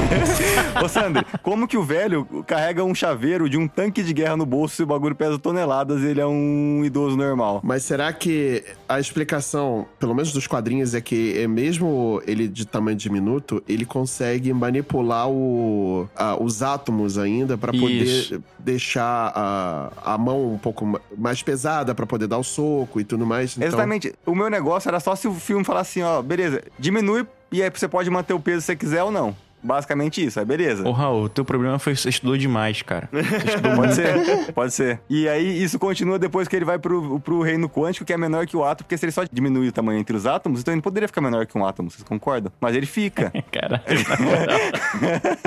Ô, 0.82 0.88
Sandro, 0.88 1.24
como 1.42 1.68
que 1.68 1.76
o 1.76 1.82
velho 1.82 2.26
carrega 2.46 2.82
um 2.82 2.94
chaveiro 2.94 3.48
de 3.48 3.58
um 3.58 3.68
tanque 3.68 4.02
de 4.02 4.12
guerra 4.12 4.36
no 4.36 4.46
bolso 4.46 4.76
se 4.76 4.82
o 4.82 4.86
bagulho 4.86 5.14
pesa 5.14 5.38
toneladas 5.38 6.02
e 6.02 6.06
ele 6.06 6.20
é 6.20 6.26
um 6.26 6.82
idoso 6.84 7.16
normal? 7.16 7.60
Mas 7.62 7.82
será 7.82 8.12
que 8.12 8.64
a 8.88 8.98
explicação, 8.98 9.86
pelo 9.98 10.14
menos 10.14 10.32
dos 10.32 10.46
quadrinhos, 10.46 10.94
é 10.94 11.00
que 11.00 11.38
é 11.38 11.46
mesmo 11.46 12.22
ele 12.26 12.48
de 12.48 12.66
tamanho 12.66 12.96
diminuto, 12.96 13.62
ele 13.68 13.84
consegue 13.84 14.37
manipular 14.52 15.28
o, 15.28 16.08
a- 16.16 16.36
os 16.42 16.62
átomos 16.62 17.18
ainda 17.18 17.56
pra 17.58 17.72
poder 17.72 18.02
Isso. 18.04 18.42
deixar 18.58 19.32
a, 19.34 19.90
a 20.14 20.18
mão 20.18 20.52
um 20.54 20.58
pouco 20.58 20.84
ma- 20.86 21.00
mais 21.16 21.42
pesada 21.42 21.94
pra 21.94 22.06
poder 22.06 22.26
dar 22.26 22.38
o 22.38 22.44
soco 22.44 23.00
e 23.00 23.04
tudo 23.04 23.26
mais. 23.26 23.56
Então, 23.56 23.66
Exatamente. 23.68 24.14
O 24.26 24.34
meu 24.34 24.48
negócio 24.48 24.88
era 24.88 25.00
só 25.00 25.14
se 25.14 25.26
o 25.28 25.34
filme 25.34 25.64
falasse 25.64 26.00
assim, 26.00 26.08
ó, 26.08 26.22
beleza, 26.22 26.62
diminui 26.78 27.26
e 27.50 27.62
aí 27.62 27.70
você 27.70 27.88
pode 27.88 28.10
manter 28.10 28.34
o 28.34 28.40
peso 28.40 28.60
se 28.60 28.66
você 28.66 28.76
quiser 28.76 29.02
ou 29.02 29.10
não. 29.10 29.34
Basicamente 29.62 30.24
isso, 30.24 30.38
aí 30.38 30.46
beleza. 30.46 30.86
Ô, 30.86 30.92
Raul, 30.92 31.28
teu 31.28 31.44
problema 31.44 31.78
foi 31.78 31.94
que 31.94 32.00
você 32.00 32.08
estudou 32.08 32.36
demais, 32.36 32.82
cara. 32.82 33.08
Você 33.12 33.36
estudou 33.48 33.74
Pode 33.76 33.94
ser, 33.94 34.52
pode 34.52 34.72
ser. 34.74 35.00
E 35.08 35.28
aí 35.28 35.62
isso 35.62 35.78
continua 35.78 36.18
depois 36.18 36.46
que 36.48 36.56
ele 36.56 36.64
vai 36.64 36.78
pro, 36.78 37.18
pro 37.20 37.40
reino 37.42 37.68
quântico, 37.68 38.04
que 38.04 38.12
é 38.12 38.16
menor 38.16 38.46
que 38.46 38.56
o 38.56 38.64
átomo, 38.64 38.84
porque 38.86 38.96
se 38.96 39.04
ele 39.04 39.12
só 39.12 39.22
diminuir 39.30 39.68
o 39.68 39.72
tamanho 39.72 39.98
entre 39.98 40.16
os 40.16 40.26
átomos, 40.26 40.60
então 40.60 40.72
ele 40.72 40.76
não 40.78 40.82
poderia 40.82 41.06
ficar 41.08 41.20
menor 41.20 41.46
que 41.46 41.56
um 41.56 41.64
átomo, 41.66 41.90
vocês 41.90 42.02
concordam? 42.02 42.50
Mas 42.60 42.74
ele 42.76 42.86
fica. 42.86 43.32
Caralho, 43.50 43.82
moral. 44.20 44.58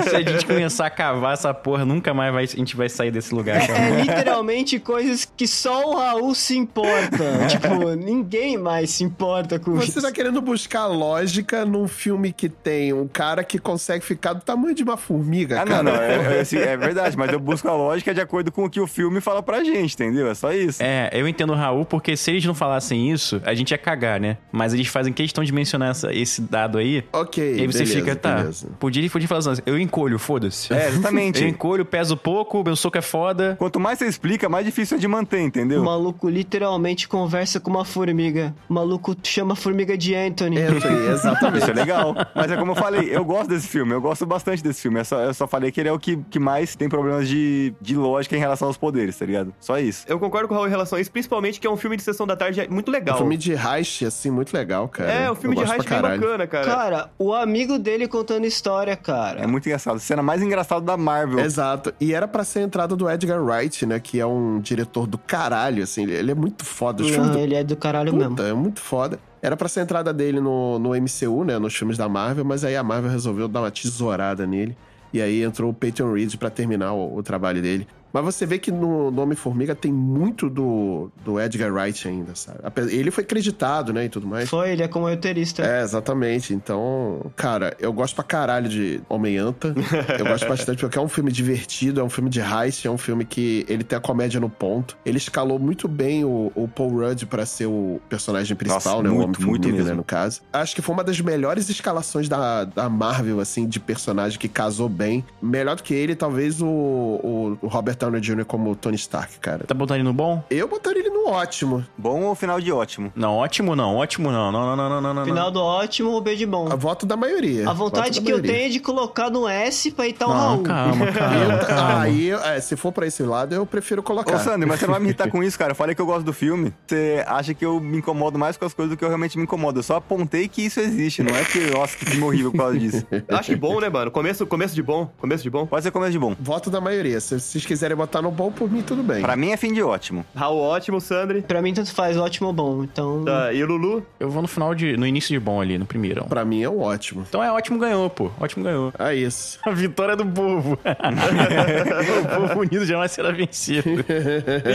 Se 0.08 0.16
a 0.16 0.20
gente 0.22 0.46
começar 0.46 0.86
a 0.86 0.90
cavar 0.90 1.34
essa 1.34 1.52
porra, 1.54 1.84
nunca 1.84 2.12
mais 2.14 2.32
vai- 2.32 2.44
a 2.44 2.46
gente 2.46 2.76
vai 2.76 2.88
sair 2.88 3.10
desse 3.10 3.34
lugar, 3.34 3.66
cara. 3.66 3.78
É 3.78 4.00
literalmente 4.02 4.78
coisas 4.78 5.24
que 5.36 5.46
só 5.46 5.90
o 5.90 5.96
Raul 5.96 6.34
se 6.34 6.56
importa. 6.56 7.46
tipo, 7.48 7.90
ninguém 7.94 8.56
mais 8.58 8.90
se 8.90 9.04
importa 9.04 9.58
com 9.58 9.72
Você 9.74 9.90
isso. 9.90 10.02
tá 10.02 10.12
querendo 10.12 10.40
buscar 10.40 10.86
lógica 10.86 11.64
num 11.64 11.86
filme 11.88 12.32
que 12.32 12.48
tem 12.48 12.92
um 12.92 13.06
cara 13.08 13.44
que 13.44 13.58
consegue 13.58 14.04
ficar 14.14 14.32
do 14.34 14.40
tamanho 14.42 14.74
de 14.74 14.82
uma 14.82 14.96
formiga, 14.96 15.60
Ah, 15.62 15.64
cara. 15.64 15.82
não, 15.82 15.92
não, 15.92 16.00
é, 16.00 16.36
é, 16.38 16.40
assim, 16.42 16.56
é 16.58 16.76
verdade, 16.76 17.16
mas 17.16 17.32
eu 17.32 17.40
busco 17.40 17.68
a 17.68 17.72
lógica 17.74 18.12
de 18.14 18.20
acordo 18.20 18.50
com 18.52 18.64
o 18.64 18.70
que 18.70 18.80
o 18.80 18.86
filme 18.86 19.20
fala 19.20 19.42
pra 19.42 19.62
gente, 19.64 19.94
entendeu? 19.94 20.28
É 20.30 20.34
só 20.34 20.52
isso. 20.52 20.82
É, 20.82 21.10
eu 21.12 21.26
entendo 21.28 21.52
o 21.52 21.56
Raul, 21.56 21.84
porque 21.84 22.16
se 22.16 22.30
eles 22.30 22.44
não 22.44 22.54
falassem 22.54 23.10
isso, 23.10 23.40
a 23.44 23.54
gente 23.54 23.70
ia 23.70 23.78
cagar, 23.78 24.20
né? 24.20 24.36
Mas 24.50 24.72
eles 24.74 24.86
fazem 24.88 25.12
questão 25.12 25.42
de 25.44 25.52
mencionar 25.52 25.90
essa- 25.90 26.12
esse 26.12 26.40
dado 26.42 26.78
aí. 26.78 27.04
Ok, 27.12 27.42
E 27.56 27.60
aí 27.60 27.66
você 27.66 27.78
beleza, 27.84 27.94
fica, 27.98 28.16
tá. 28.16 28.36
beleza. 28.36 28.68
Podia, 28.78 29.08
podia 29.10 29.28
falar 29.28 29.38
assim, 29.52 29.62
eu 29.66 29.78
encolho, 29.78 30.18
foda-se. 30.18 30.72
É, 30.72 30.88
exatamente. 30.88 31.42
Eu 31.42 31.48
encolho, 31.48 31.84
peso 31.84 32.16
pouco, 32.16 32.62
meu 32.62 32.76
soco 32.76 32.96
é 32.98 33.02
foda. 33.02 33.56
Quanto 33.58 33.80
mais 33.80 33.98
você 33.98 34.06
explica, 34.06 34.48
mais 34.48 34.64
difícil 34.64 34.96
é 34.96 35.00
de 35.00 35.08
manter, 35.08 35.38
O 35.38 35.40
entendeu? 35.46 35.82
maluco 35.84 36.28
literalmente 36.28 37.08
conversa 37.08 37.58
com 37.60 37.70
uma 37.70 37.84
formiga. 37.84 38.54
O 38.68 38.74
maluco 38.74 39.16
chama 39.22 39.52
a 39.54 39.56
formiga 39.56 39.96
de 39.96 40.14
Anthony. 40.14 40.60
Anthony, 40.60 41.08
exatamente. 41.08 41.62
Isso 41.62 41.70
é 41.70 41.74
legal. 41.74 42.14
Mas 42.34 42.50
é 42.50 42.56
como 42.56 42.72
eu 42.72 42.76
falei, 42.76 43.08
eu 43.14 43.24
gosto 43.24 43.48
desse 43.48 43.68
filme. 43.68 43.91
Filme. 43.92 43.96
Eu 43.96 44.00
gosto 44.00 44.26
bastante 44.26 44.62
desse 44.62 44.80
filme. 44.82 45.00
Eu 45.00 45.04
só, 45.04 45.20
eu 45.20 45.34
só 45.34 45.46
falei 45.46 45.70
que 45.70 45.80
ele 45.80 45.88
é 45.88 45.92
o 45.92 45.98
que, 45.98 46.16
que 46.30 46.38
mais 46.38 46.74
tem 46.74 46.88
problemas 46.88 47.28
de, 47.28 47.74
de 47.80 47.96
lógica 47.96 48.36
em 48.36 48.38
relação 48.38 48.68
aos 48.68 48.76
poderes, 48.76 49.16
tá 49.16 49.26
ligado? 49.26 49.54
Só 49.60 49.78
isso. 49.78 50.04
Eu 50.08 50.18
concordo 50.18 50.48
com 50.48 50.54
o 50.54 50.56
Raul 50.56 50.66
em 50.68 50.70
relação 50.70 50.98
a 50.98 51.00
isso, 51.00 51.10
principalmente 51.10 51.60
que 51.60 51.66
é 51.66 51.70
um 51.70 51.76
filme 51.76 51.96
de 51.96 52.02
sessão 52.02 52.26
da 52.26 52.36
tarde 52.36 52.66
muito 52.70 52.90
legal. 52.90 53.16
Um 53.16 53.18
filme 53.18 53.36
de 53.36 53.52
heist, 53.52 54.04
assim, 54.04 54.30
muito 54.30 54.52
legal, 54.54 54.88
cara. 54.88 55.12
É, 55.12 55.30
um 55.30 55.34
filme 55.34 55.56
Eu 55.56 55.64
de 55.64 55.72
heist 55.72 55.88
bem 55.88 56.00
bacana, 56.00 56.46
cara. 56.46 56.64
Cara, 56.64 57.10
o 57.18 57.32
amigo 57.32 57.78
dele 57.78 58.08
contando 58.08 58.46
história, 58.46 58.96
cara. 58.96 59.40
É 59.40 59.46
muito 59.46 59.66
engraçado. 59.66 59.98
Cena 59.98 60.22
mais 60.22 60.42
engraçada 60.42 60.80
da 60.80 60.96
Marvel. 60.96 61.40
Exato. 61.40 61.92
E 62.00 62.14
era 62.14 62.26
pra 62.26 62.44
ser 62.44 62.60
a 62.60 62.62
entrada 62.62 62.96
do 62.96 63.08
Edgar 63.10 63.42
Wright, 63.42 63.86
né? 63.86 64.00
Que 64.00 64.20
é 64.20 64.26
um 64.26 64.60
diretor 64.60 65.06
do 65.06 65.18
caralho, 65.18 65.82
assim. 65.82 66.04
Ele 66.04 66.30
é 66.30 66.34
muito 66.34 66.64
foda. 66.64 67.02
Os 67.02 67.10
Não, 67.10 67.32
do... 67.32 67.38
ele 67.38 67.54
é 67.54 67.64
do 67.64 67.76
caralho 67.76 68.12
Puta, 68.12 68.28
mesmo. 68.28 68.42
é 68.42 68.52
muito 68.52 68.80
foda. 68.80 69.18
Era 69.42 69.56
pra 69.56 69.68
ser 69.68 69.80
a 69.80 69.82
entrada 69.82 70.14
dele 70.14 70.40
no, 70.40 70.78
no 70.78 70.90
MCU, 70.90 71.42
né? 71.44 71.58
Nos 71.58 71.74
filmes 71.74 71.98
da 71.98 72.08
Marvel, 72.08 72.44
mas 72.44 72.64
aí 72.64 72.76
a 72.76 72.82
Marvel 72.82 73.10
resolveu 73.10 73.48
dar 73.48 73.60
uma 73.60 73.72
tesourada 73.72 74.46
nele. 74.46 74.76
E 75.12 75.20
aí 75.20 75.42
entrou 75.42 75.70
o 75.70 75.74
Peyton 75.74 76.12
Reed 76.12 76.36
pra 76.36 76.48
terminar 76.48 76.92
o, 76.92 77.16
o 77.16 77.22
trabalho 77.24 77.60
dele. 77.60 77.88
Mas 78.12 78.24
você 78.24 78.44
vê 78.44 78.58
que 78.58 78.70
no, 78.70 79.10
no 79.10 79.22
Homem-Formiga 79.22 79.74
tem 79.74 79.92
muito 79.92 80.50
do, 80.50 81.10
do 81.24 81.40
Edgar 81.40 81.72
Wright 81.72 82.06
ainda, 82.06 82.34
sabe? 82.34 82.58
Ele 82.90 83.10
foi 83.10 83.24
acreditado, 83.24 83.92
né? 83.92 84.04
E 84.04 84.08
tudo 84.08 84.26
mais. 84.26 84.48
Foi, 84.48 84.70
ele 84.70 84.82
é 84.82 84.88
como 84.88 85.08
roteirista. 85.08 85.64
É, 85.64 85.82
exatamente. 85.82 86.52
Então, 86.52 87.30
cara, 87.36 87.76
eu 87.78 87.92
gosto 87.92 88.14
pra 88.14 88.24
caralho 88.24 88.68
de 88.68 89.00
Homem-Anta. 89.08 89.74
Eu 90.18 90.26
gosto 90.26 90.46
bastante 90.48 90.80
porque 90.80 90.98
é 90.98 91.00
um 91.00 91.08
filme 91.08 91.32
divertido, 91.32 92.00
é 92.00 92.04
um 92.04 92.10
filme 92.10 92.28
de 92.28 92.40
heist, 92.40 92.86
é 92.86 92.90
um 92.90 92.98
filme 92.98 93.24
que 93.24 93.64
ele 93.68 93.84
tem 93.84 93.96
a 93.96 94.00
comédia 94.00 94.40
no 94.40 94.50
ponto. 94.50 94.96
Ele 95.04 95.18
escalou 95.18 95.58
muito 95.58 95.88
bem 95.88 96.24
o, 96.24 96.52
o 96.54 96.68
Paul 96.68 96.90
Rudd 96.90 97.24
pra 97.26 97.46
ser 97.46 97.66
o 97.66 98.00
personagem 98.08 98.56
principal, 98.56 99.02
Nossa, 99.02 99.02
né? 99.02 99.10
o 99.10 99.14
muito, 99.14 99.42
muito 99.42 99.64
Homem-Formiga, 99.64 99.90
né, 99.90 99.94
no 99.94 100.04
caso. 100.04 100.42
Acho 100.52 100.74
que 100.74 100.82
foi 100.82 100.94
uma 100.94 101.04
das 101.04 101.20
melhores 101.20 101.68
escalações 101.68 102.28
da, 102.28 102.64
da 102.64 102.88
Marvel, 102.88 103.40
assim, 103.40 103.66
de 103.66 103.80
personagem 103.80 104.38
que 104.38 104.48
casou 104.48 104.88
bem. 104.88 105.24
Melhor 105.40 105.76
do 105.76 105.82
que 105.82 105.94
ele, 105.94 106.14
talvez 106.14 106.60
o, 106.60 106.66
o, 106.66 107.58
o 107.62 107.66
Robert 107.68 107.96
Downey 108.02 108.20
Jr. 108.20 108.44
como 108.44 108.74
Tony 108.74 108.96
Stark, 108.96 109.38
cara. 109.38 109.64
Tá 109.64 109.74
botando 109.74 109.96
ele 109.96 110.04
no 110.04 110.12
bom? 110.12 110.42
Eu 110.50 110.66
botaria 110.68 111.00
ele 111.00 111.10
no 111.10 111.28
ótimo. 111.28 111.84
Bom 111.96 112.22
ou 112.22 112.34
final 112.34 112.60
de 112.60 112.72
ótimo? 112.72 113.12
Não, 113.14 113.36
ótimo 113.36 113.76
não, 113.76 113.96
ótimo 113.96 114.30
não. 114.30 114.50
Não, 114.52 114.64
não, 114.64 114.76
não, 114.76 114.88
não, 114.90 115.00
não, 115.00 115.14
não. 115.14 115.24
Final 115.24 115.50
do 115.50 115.60
ótimo, 115.60 116.10
o 116.16 116.20
B 116.20 116.34
de 116.36 116.46
bom. 116.46 116.68
A 116.70 116.76
voto 116.76 117.06
da 117.06 117.16
maioria. 117.16 117.68
A 117.68 117.72
vontade 117.72 118.20
que 118.20 118.30
eu 118.30 118.36
maioria. 118.38 118.52
tenho 118.52 118.66
é 118.66 118.68
de 118.70 118.80
colocar 118.80 119.30
no 119.30 119.48
S 119.48 119.90
pra 119.92 120.06
irritar 120.06 120.26
o 120.26 120.34
Não, 120.34 120.36
Raul. 120.40 120.62
calma, 120.62 121.06
calma, 121.12 121.36
Eu- 121.54 121.66
calma. 121.66 122.00
aí, 122.02 122.30
é, 122.30 122.60
se 122.60 122.76
for 122.76 122.90
pra 122.92 123.06
esse 123.06 123.22
lado, 123.22 123.54
eu 123.54 123.64
prefiro 123.64 124.02
colocar. 124.02 124.34
Ô, 124.34 124.38
Sander, 124.38 124.66
mas 124.66 124.80
você 124.80 124.86
não 124.86 124.92
vai 124.94 125.00
me 125.00 125.08
irritar 125.08 125.28
com 125.30 125.42
isso, 125.42 125.58
cara. 125.58 125.72
Eu 125.72 125.76
falei 125.76 125.94
que 125.94 126.00
eu 126.00 126.06
gosto 126.06 126.24
do 126.24 126.32
filme. 126.32 126.72
Você 126.86 127.24
acha 127.26 127.54
que 127.54 127.64
eu 127.64 127.78
me 127.80 127.98
incomodo 127.98 128.38
mais 128.38 128.56
com 128.56 128.64
as 128.64 128.74
coisas 128.74 128.90
do 128.94 128.96
que 128.98 129.04
eu 129.04 129.08
realmente 129.08 129.36
me 129.38 129.44
incomodo. 129.44 129.78
Eu 129.78 129.82
só 129.82 129.96
apontei 129.96 130.48
que 130.48 130.62
isso 130.62 130.80
existe. 130.80 131.22
Não 131.22 131.34
é 131.36 131.44
que, 131.44 131.70
nossa, 131.70 131.96
que 131.96 132.04
filme 132.06 132.24
horrível 132.24 132.50
por 132.50 132.58
causa 132.58 132.78
disso. 132.78 133.06
Eu 133.10 133.36
acho 133.36 133.50
que 133.50 133.56
bom, 133.56 133.80
né, 133.80 133.88
mano? 133.88 134.10
Começo, 134.10 134.46
começo 134.46 134.74
de 134.74 134.82
bom. 134.82 135.10
Começo 135.18 135.42
de 135.42 135.50
bom. 135.50 135.66
Pode 135.66 135.82
ser 135.84 135.90
começo 135.90 136.12
de 136.12 136.18
bom. 136.18 136.34
Voto 136.40 136.70
da 136.70 136.80
maioria. 136.80 137.20
Se 137.20 137.38
vocês 137.38 137.64
quiserem 137.64 137.91
botar 137.94 138.22
no 138.22 138.30
bom, 138.30 138.50
por 138.50 138.70
mim, 138.70 138.82
tudo 138.82 139.02
bem. 139.02 139.22
Pra 139.22 139.36
mim 139.36 139.50
é 139.50 139.56
fim 139.56 139.72
de 139.72 139.82
ótimo. 139.82 140.24
Raul, 140.34 140.60
ótimo, 140.60 141.00
Sandri. 141.00 141.42
Pra 141.42 141.62
mim, 141.62 141.74
tanto 141.74 141.92
faz, 141.92 142.16
ótimo 142.16 142.48
ou 142.48 142.52
bom. 142.52 142.84
Então. 142.84 143.24
Tá, 143.24 143.52
e 143.52 143.62
o 143.62 143.66
Lulu? 143.66 144.04
Eu 144.18 144.30
vou 144.30 144.42
no 144.42 144.48
final 144.48 144.74
de. 144.74 144.96
no 144.96 145.06
início 145.06 145.30
de 145.30 145.38
bom 145.38 145.60
ali, 145.60 145.78
no 145.78 145.86
primeiro. 145.86 146.24
Pra 146.24 146.44
mim 146.44 146.62
é 146.62 146.68
um 146.68 146.80
ótimo. 146.80 147.24
Então 147.28 147.42
é 147.42 147.50
ótimo 147.50 147.78
ganhou, 147.78 148.08
pô. 148.10 148.30
Ótimo 148.40 148.64
ganhou. 148.64 148.92
É 148.98 149.14
isso. 149.14 149.58
A 149.64 149.70
vitória 149.70 150.16
do 150.16 150.26
povo. 150.26 150.78
o 150.82 152.48
povo 152.48 152.60
unido 152.60 152.84
jamais 152.84 153.12
será 153.12 153.30
vencido. 153.30 153.82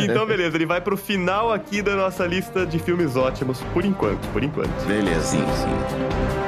Então, 0.07 0.25
beleza, 0.25 0.55
ele 0.55 0.65
vai 0.65 0.81
pro 0.81 0.97
final 0.97 1.51
aqui 1.51 1.81
da 1.81 1.95
nossa 1.95 2.25
lista 2.25 2.65
de 2.65 2.79
filmes 2.79 3.15
ótimos, 3.15 3.61
por 3.73 3.83
enquanto, 3.85 4.27
por 4.31 4.43
enquanto. 4.43 4.69
Beleza. 4.85 5.21
Sim, 5.21 5.37
sim. 5.39 6.46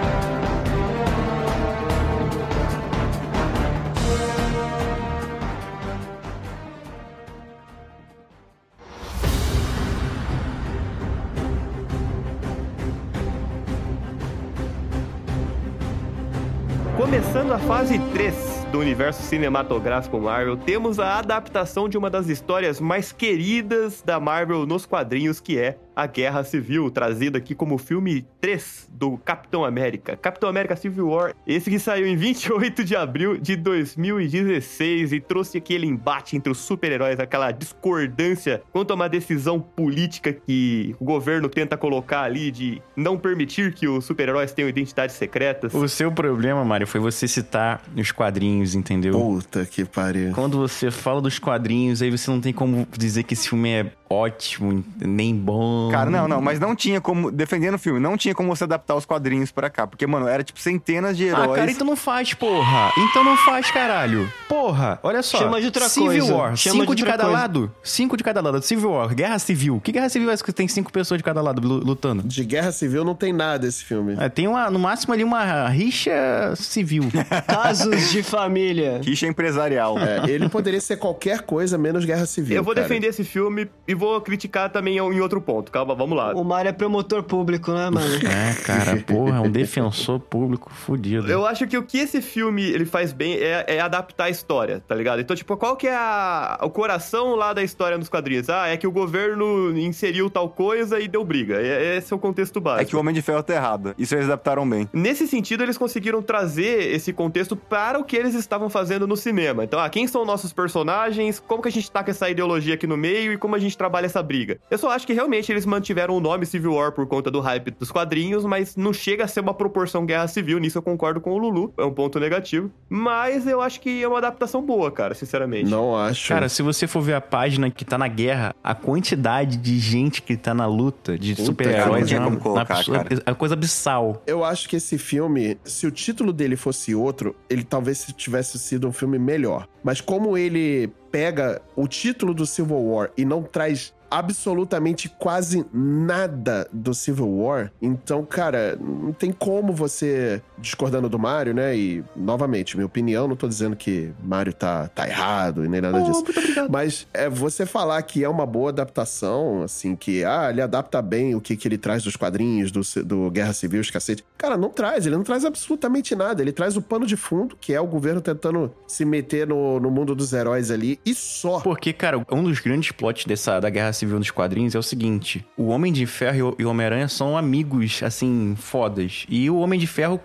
Fase 17.90 17.98
3 18.14 18.36
do 18.72 18.78
universo 18.78 19.24
cinematográfico 19.24 20.20
Marvel, 20.20 20.56
temos 20.56 21.00
a 21.00 21.18
adaptação 21.18 21.90
de 21.90 21.98
uma 21.98 22.08
das 22.08 22.30
histórias 22.30 22.80
mais 22.80 23.12
queridas 23.12 24.04
da 24.04 24.20
Marvel 24.20 24.68
nos 24.68 24.86
quadrinhos, 24.86 25.40
que 25.40 25.58
é 25.58 25.76
a 26.00 26.08
Guerra 26.08 26.46
Civil, 26.46 26.90
trazida 26.90 27.38
aqui 27.38 27.54
como 27.54 27.78
filme 27.78 28.26
3 28.40 28.88
do 28.94 29.18
Capitão 29.18 29.66
América. 29.66 30.16
Capitão 30.16 30.48
América 30.48 30.78
Civil 30.78 31.10
War, 31.10 31.36
esse 31.46 31.70
que 31.70 31.78
saiu 31.78 32.08
em 32.08 32.16
28 32.16 32.86
de 32.86 32.96
abril 32.96 33.38
de 33.38 33.58
2016 33.58 35.12
e 35.12 35.20
trouxe 35.20 35.58
aquele 35.58 35.86
embate 35.86 36.38
entre 36.38 36.50
os 36.50 36.60
super-heróis, 36.60 37.20
aquela 37.20 37.52
discordância 37.52 38.62
quanto 38.72 38.92
a 38.92 38.96
uma 38.96 39.10
decisão 39.10 39.60
política 39.60 40.32
que 40.32 40.96
o 41.02 41.04
governo 41.04 41.50
tenta 41.50 41.76
colocar 41.76 42.22
ali 42.22 42.50
de 42.50 42.82
não 42.96 43.18
permitir 43.18 43.74
que 43.74 43.86
os 43.86 44.06
super-heróis 44.06 44.54
tenham 44.54 44.70
identidades 44.70 45.18
secretas. 45.18 45.74
O 45.74 45.90
seu 45.90 46.10
problema, 46.14 46.64
Mário, 46.64 46.88
foi 46.88 47.02
você 47.02 47.28
citar 47.28 47.82
os 47.94 48.12
quadrinhos, 48.14 48.74
entendeu? 48.74 49.12
Puta 49.12 49.66
que 49.66 49.84
pariu. 49.84 50.32
Quando 50.32 50.58
você 50.58 50.90
fala 50.90 51.22
dos 51.22 51.40
quadrinhos, 51.40 52.02
aí 52.02 52.10
você 52.10 52.32
não 52.32 52.40
tem 52.40 52.54
como 52.54 52.88
dizer 52.98 53.24
que 53.24 53.34
esse 53.34 53.50
filme 53.50 53.70
é 53.70 53.92
ótimo, 54.10 54.84
nem 55.00 55.36
bom. 55.36 55.89
Cara, 55.90 56.10
não, 56.10 56.28
não, 56.28 56.42
mas 56.42 56.60
não 56.60 56.76
tinha 56.76 57.00
como. 57.02 57.32
Defendendo 57.32 57.76
o 57.76 57.80
filme, 57.80 58.00
não 58.00 58.18
tinha 58.18 58.34
como 58.36 58.56
você 58.56 58.64
adaptar 58.64 58.96
os 58.96 59.06
quadrinhos 59.06 59.52
pra 59.52 59.70
cá. 59.70 59.86
Porque, 59.88 60.06
mano, 60.08 60.28
era 60.28 60.44
tipo 60.44 60.60
centenas 60.60 61.18
de 61.18 61.26
Ah, 61.26 61.28
heróis. 61.44 61.60
cara, 61.60 61.72
então 61.72 61.86
não 61.86 61.96
faz, 61.96 62.34
porra. 62.34 62.92
Então 62.98 63.24
não 63.24 63.36
faz, 63.38 63.70
caralho. 63.72 64.32
Porra, 64.48 65.00
olha 65.04 65.22
só. 65.22 65.38
Chama 65.38 65.60
de 65.60 65.68
outra 65.68 65.88
Civil 65.90 66.08
coisa. 66.08 66.36
War, 66.36 66.56
Chama 66.56 66.80
cinco 66.82 66.96
de 66.96 67.04
de, 67.04 67.10
cada 67.10 67.24
coisa. 67.24 67.40
lado. 67.40 67.72
Cinco 67.84 68.18
de 68.18 68.24
cada 68.24 68.42
lado. 68.42 68.62
Civil 68.62 68.92
War, 68.92 69.14
Guerra 69.14 69.40
Civil. 69.40 69.80
Que 69.84 69.92
Guerra 69.92 70.10
Civil 70.10 70.30
é 70.30 70.34
essa 70.34 70.44
que 70.44 70.52
tem 70.52 70.68
cinco 70.68 70.92
pessoas 70.92 71.18
de 71.18 71.24
cada 71.24 71.42
lado 71.42 71.62
lu- 71.66 71.80
lutando? 71.84 72.24
De 72.24 72.44
guerra 72.44 72.72
civil 72.72 73.04
não 73.04 73.16
tem 73.16 73.32
nada 73.34 73.68
esse 73.68 73.84
filme. 73.84 74.16
É, 74.20 74.28
tem 74.30 74.48
uma, 74.48 74.70
no 74.70 74.80
máximo 74.80 75.14
ali 75.14 75.24
uma 75.24 75.68
rixa 75.70 76.54
civil. 76.56 77.04
Casos 77.48 78.10
de 78.12 78.24
família. 78.24 79.02
Rixa 79.04 79.28
empresarial. 79.28 79.98
É, 80.00 80.30
ele 80.30 80.50
poderia 80.50 80.80
ser 80.82 80.98
qualquer 80.98 81.42
coisa 81.42 81.78
menos 81.78 82.06
guerra 82.06 82.26
civil. 82.26 82.56
Eu 82.58 82.64
vou 82.64 82.74
cara. 82.74 82.88
defender 82.88 83.08
esse 83.08 83.24
filme 83.24 83.70
e 83.88 83.94
vou 83.96 84.20
criticar 84.22 84.70
também 84.70 84.98
em 84.98 85.20
outro 85.22 85.42
ponto. 85.42 85.69
Calma, 85.72 85.94
vamos 85.96 86.18
lá. 86.18 86.34
O 86.34 86.44
Mário 86.44 86.70
é 86.70 86.72
promotor 86.72 87.24
público, 87.24 87.72
né, 87.72 87.90
mano? 87.90 88.16
é, 88.28 88.54
cara, 88.64 88.98
porra, 88.98 89.38
é 89.38 89.40
um 89.42 89.50
defensor 89.52 90.20
público 90.20 90.72
fudido. 90.72 91.30
Eu 91.30 91.46
acho 91.46 91.68
que 91.68 91.78
o 91.78 91.84
que 91.84 91.98
esse 91.98 92.22
filme 92.22 92.64
ele 92.64 92.86
faz 92.86 93.12
bem 93.14 93.34
é, 93.36 93.66
é 93.68 93.80
adaptar 93.80 94.26
a 94.26 94.30
história, 94.30 94.84
tá 94.88 94.96
ligado? 94.96 95.20
Então, 95.22 95.36
tipo, 95.36 95.56
qual 95.58 95.76
que 95.76 95.88
é 95.88 95.96
a- 95.96 96.60
o 96.64 96.70
coração 96.70 97.36
lá 97.36 97.54
da 97.54 97.64
história 97.64 97.98
nos 97.98 98.10
quadrinhos? 98.10 98.50
Ah, 98.50 98.68
é 98.68 98.78
que 98.78 98.88
o 98.88 98.92
governo 98.92 99.78
inseriu 99.78 100.30
tal 100.30 100.50
coisa 100.50 101.00
e 101.00 101.08
deu 101.08 101.24
briga. 101.24 101.56
É- 101.62 101.98
Esse 101.98 102.14
é 102.14 102.16
o 102.16 102.20
contexto 102.20 102.60
básico. 102.62 102.82
É 102.84 102.86
que 102.86 102.96
o 102.96 103.00
Homem 103.00 103.14
de 103.14 103.22
Ferro 103.22 103.44
tá 103.44 103.54
errado. 103.54 103.94
Isso 103.98 104.16
eles 104.16 104.26
adaptaram 104.26 104.68
bem. 104.70 104.88
Nesse 104.94 105.28
sentido, 105.28 105.64
eles 105.64 105.78
conseguiram 105.78 106.22
trazer 106.22 106.94
esse 106.94 107.12
contexto 107.14 107.56
para 107.56 108.00
o 108.00 108.04
que 108.04 108.16
eles 108.16 108.34
estavam 108.36 108.70
fazendo 108.70 109.08
no 109.08 109.18
cinema. 109.18 109.64
Então, 109.64 109.80
ah, 109.80 109.90
quem 109.90 110.08
são 110.08 110.26
nossos 110.26 110.54
personagens, 110.54 111.40
como 111.40 111.62
que 111.62 111.68
a 111.68 111.72
gente 111.72 111.90
tá 111.92 112.04
com 112.04 112.12
essa 112.12 112.30
ideologia 112.30 112.74
aqui 112.76 112.88
no 112.88 112.98
meio 112.98 113.34
e 113.34 113.38
como 113.38 113.56
a 113.56 113.60
gente 113.60 113.78
trabalha 113.78 114.06
essa 114.06 114.22
briga. 114.24 114.60
Eu 114.70 114.78
só 114.78 114.92
acho 114.92 115.06
que 115.06 115.14
realmente 115.14 115.52
eles 115.52 115.59
mantiveram 115.66 116.16
o 116.16 116.20
nome 116.20 116.46
Civil 116.46 116.74
War 116.74 116.92
por 116.92 117.06
conta 117.08 117.30
do 117.32 117.40
hype 117.40 117.72
dos 117.72 117.92
quadrinhos, 117.92 118.46
mas 118.46 118.76
não 118.76 118.94
chega 118.94 119.24
a 119.24 119.28
ser 119.28 119.40
uma 119.42 119.54
proporção 119.54 120.06
guerra 120.06 120.28
civil, 120.28 120.60
nisso 120.60 120.78
eu 120.78 120.82
concordo 120.82 121.22
com 121.22 121.32
o 121.32 121.38
Lulu, 121.38 121.74
é 121.78 121.84
um 121.84 121.94
ponto 121.94 122.20
negativo. 122.20 122.72
Mas 122.88 123.48
eu 123.48 123.62
acho 123.62 123.80
que 123.82 124.02
é 124.02 124.08
uma 124.08 124.18
adaptação 124.18 124.62
boa, 124.66 124.92
cara, 124.92 125.14
sinceramente. 125.14 125.70
Não 125.70 125.96
acho. 125.96 126.28
Cara, 126.30 126.50
se 126.50 126.62
você 126.62 126.88
for 126.88 127.02
ver 127.02 127.14
a 127.14 127.22
página 127.22 127.70
que 127.70 127.86
tá 127.86 127.98
na 127.98 128.08
guerra, 128.08 128.56
a 128.64 128.76
quantidade 128.76 129.58
de 129.58 129.80
gente 129.80 130.22
que 130.22 130.36
tá 130.36 130.54
na 130.54 130.66
luta 130.66 131.18
de 131.18 131.36
super-heróis 131.36 132.12
é 132.12 132.20
uma, 132.20 132.28
é 132.28 133.30
uma 133.30 133.36
coisa 133.36 133.54
abissal. 133.54 134.22
Eu 134.26 134.44
acho 134.44 134.68
que 134.68 134.76
esse 134.76 134.98
filme, 134.98 135.58
se 135.64 135.88
o 135.88 135.92
título 135.92 136.34
dele 136.34 136.56
fosse 136.56 136.94
outro, 136.96 137.36
ele 137.50 137.64
talvez 137.64 138.06
tivesse 138.18 138.58
sido 138.60 138.88
um 138.88 138.92
filme 138.92 139.20
melhor. 139.20 139.68
Mas 139.84 140.02
como 140.02 140.38
ele 140.38 140.92
pega 141.12 141.62
o 141.76 141.88
título 141.88 142.34
do 142.34 142.46
Civil 142.46 142.78
War 142.78 143.12
e 143.18 143.26
não 143.26 143.42
traz 143.42 143.94
absolutamente 144.10 145.10
quase 145.10 145.66
nada 145.74 146.68
do 146.72 146.94
Civil 146.94 147.30
War, 147.30 147.72
então, 147.82 148.26
cara, 148.26 148.78
não 148.80 149.14
tem 149.14 149.32
como 149.32 149.74
você 149.74 150.42
discordando 150.58 151.10
do 151.10 151.18
Mario, 151.18 151.54
né? 151.54 151.76
E 151.76 152.04
novamente, 152.16 152.76
minha 152.76 152.86
opinião, 152.86 153.28
não 153.28 153.36
tô 153.36 153.48
dizendo 153.48 153.76
que 153.76 154.12
Mario 154.24 154.54
tá, 154.54 154.88
tá 154.90 155.08
errado 155.08 155.66
e 155.66 155.68
nem 155.68 155.82
nada 155.82 156.02
disso. 156.02 156.24
Mas 156.70 157.08
é 157.14 157.30
você 157.30 157.66
falar 157.66 158.02
que 158.04 158.24
é 158.24 158.30
uma 158.30 158.46
boa 158.46 158.70
adaptação, 158.70 159.64
assim, 159.64 159.96
que 159.96 160.24
ah, 160.24 160.50
ele 160.50 160.62
adapta 160.62 161.02
bem 161.02 161.36
o 161.36 161.42
que, 161.42 161.56
que 161.56 161.68
ele 161.68 161.78
traz 161.78 162.04
dos 162.04 162.16
quadrinhos, 162.16 162.72
do, 162.72 162.82
do 163.04 163.32
Guerra 163.32 163.54
Civil, 163.54 163.82
os 163.82 163.90
cacete. 163.90 164.24
Cara, 164.38 164.58
não 164.58 164.70
traz, 164.70 165.06
ele 165.06 165.16
não 165.16 165.24
traz 165.24 165.46
absolutamente 165.46 166.16
nada. 166.16 166.42
Ele 166.42 166.52
traz 166.52 166.76
o 166.76 166.82
pano 166.82 167.06
de 167.06 167.16
fundo, 167.16 167.56
que 167.60 167.74
é 167.74 167.80
o 167.80 167.88
governo 167.88 168.22
tentando 168.22 168.74
se 168.88 169.06
meter 169.06 169.48
no, 169.48 169.80
no 169.80 169.90
mundo 169.90 170.16
dos 170.16 170.34
heróis 170.34 170.72
ali, 170.72 171.00
e 171.06 171.14
só. 171.14 171.60
Porque, 171.60 171.94
cara, 171.94 172.24
um 172.32 172.44
dos 172.44 172.60
grandes 172.60 172.92
plots 172.92 173.26
dessa, 173.26 173.60
da 173.60 173.70
Guerra 173.70 173.94
Civil 174.00 174.18
nos 174.18 174.32
quadrinhos 174.32 174.76
é 174.76 174.80
o 174.80 174.84
seguinte: 174.84 175.46
o 175.58 175.68
Homem 175.68 175.92
de 175.94 176.06
Ferro 176.06 176.56
e 176.58 176.64
o- 176.66 176.70
Homem-Aranha 176.70 177.08
são 177.08 177.38
amigos, 177.38 178.02
assim, 178.04 178.56
fodas. 178.58 179.26
E 179.30 179.50
o 179.50 179.58
Homem 179.58 179.80
de 179.80 179.88
Ferro 179.88 180.20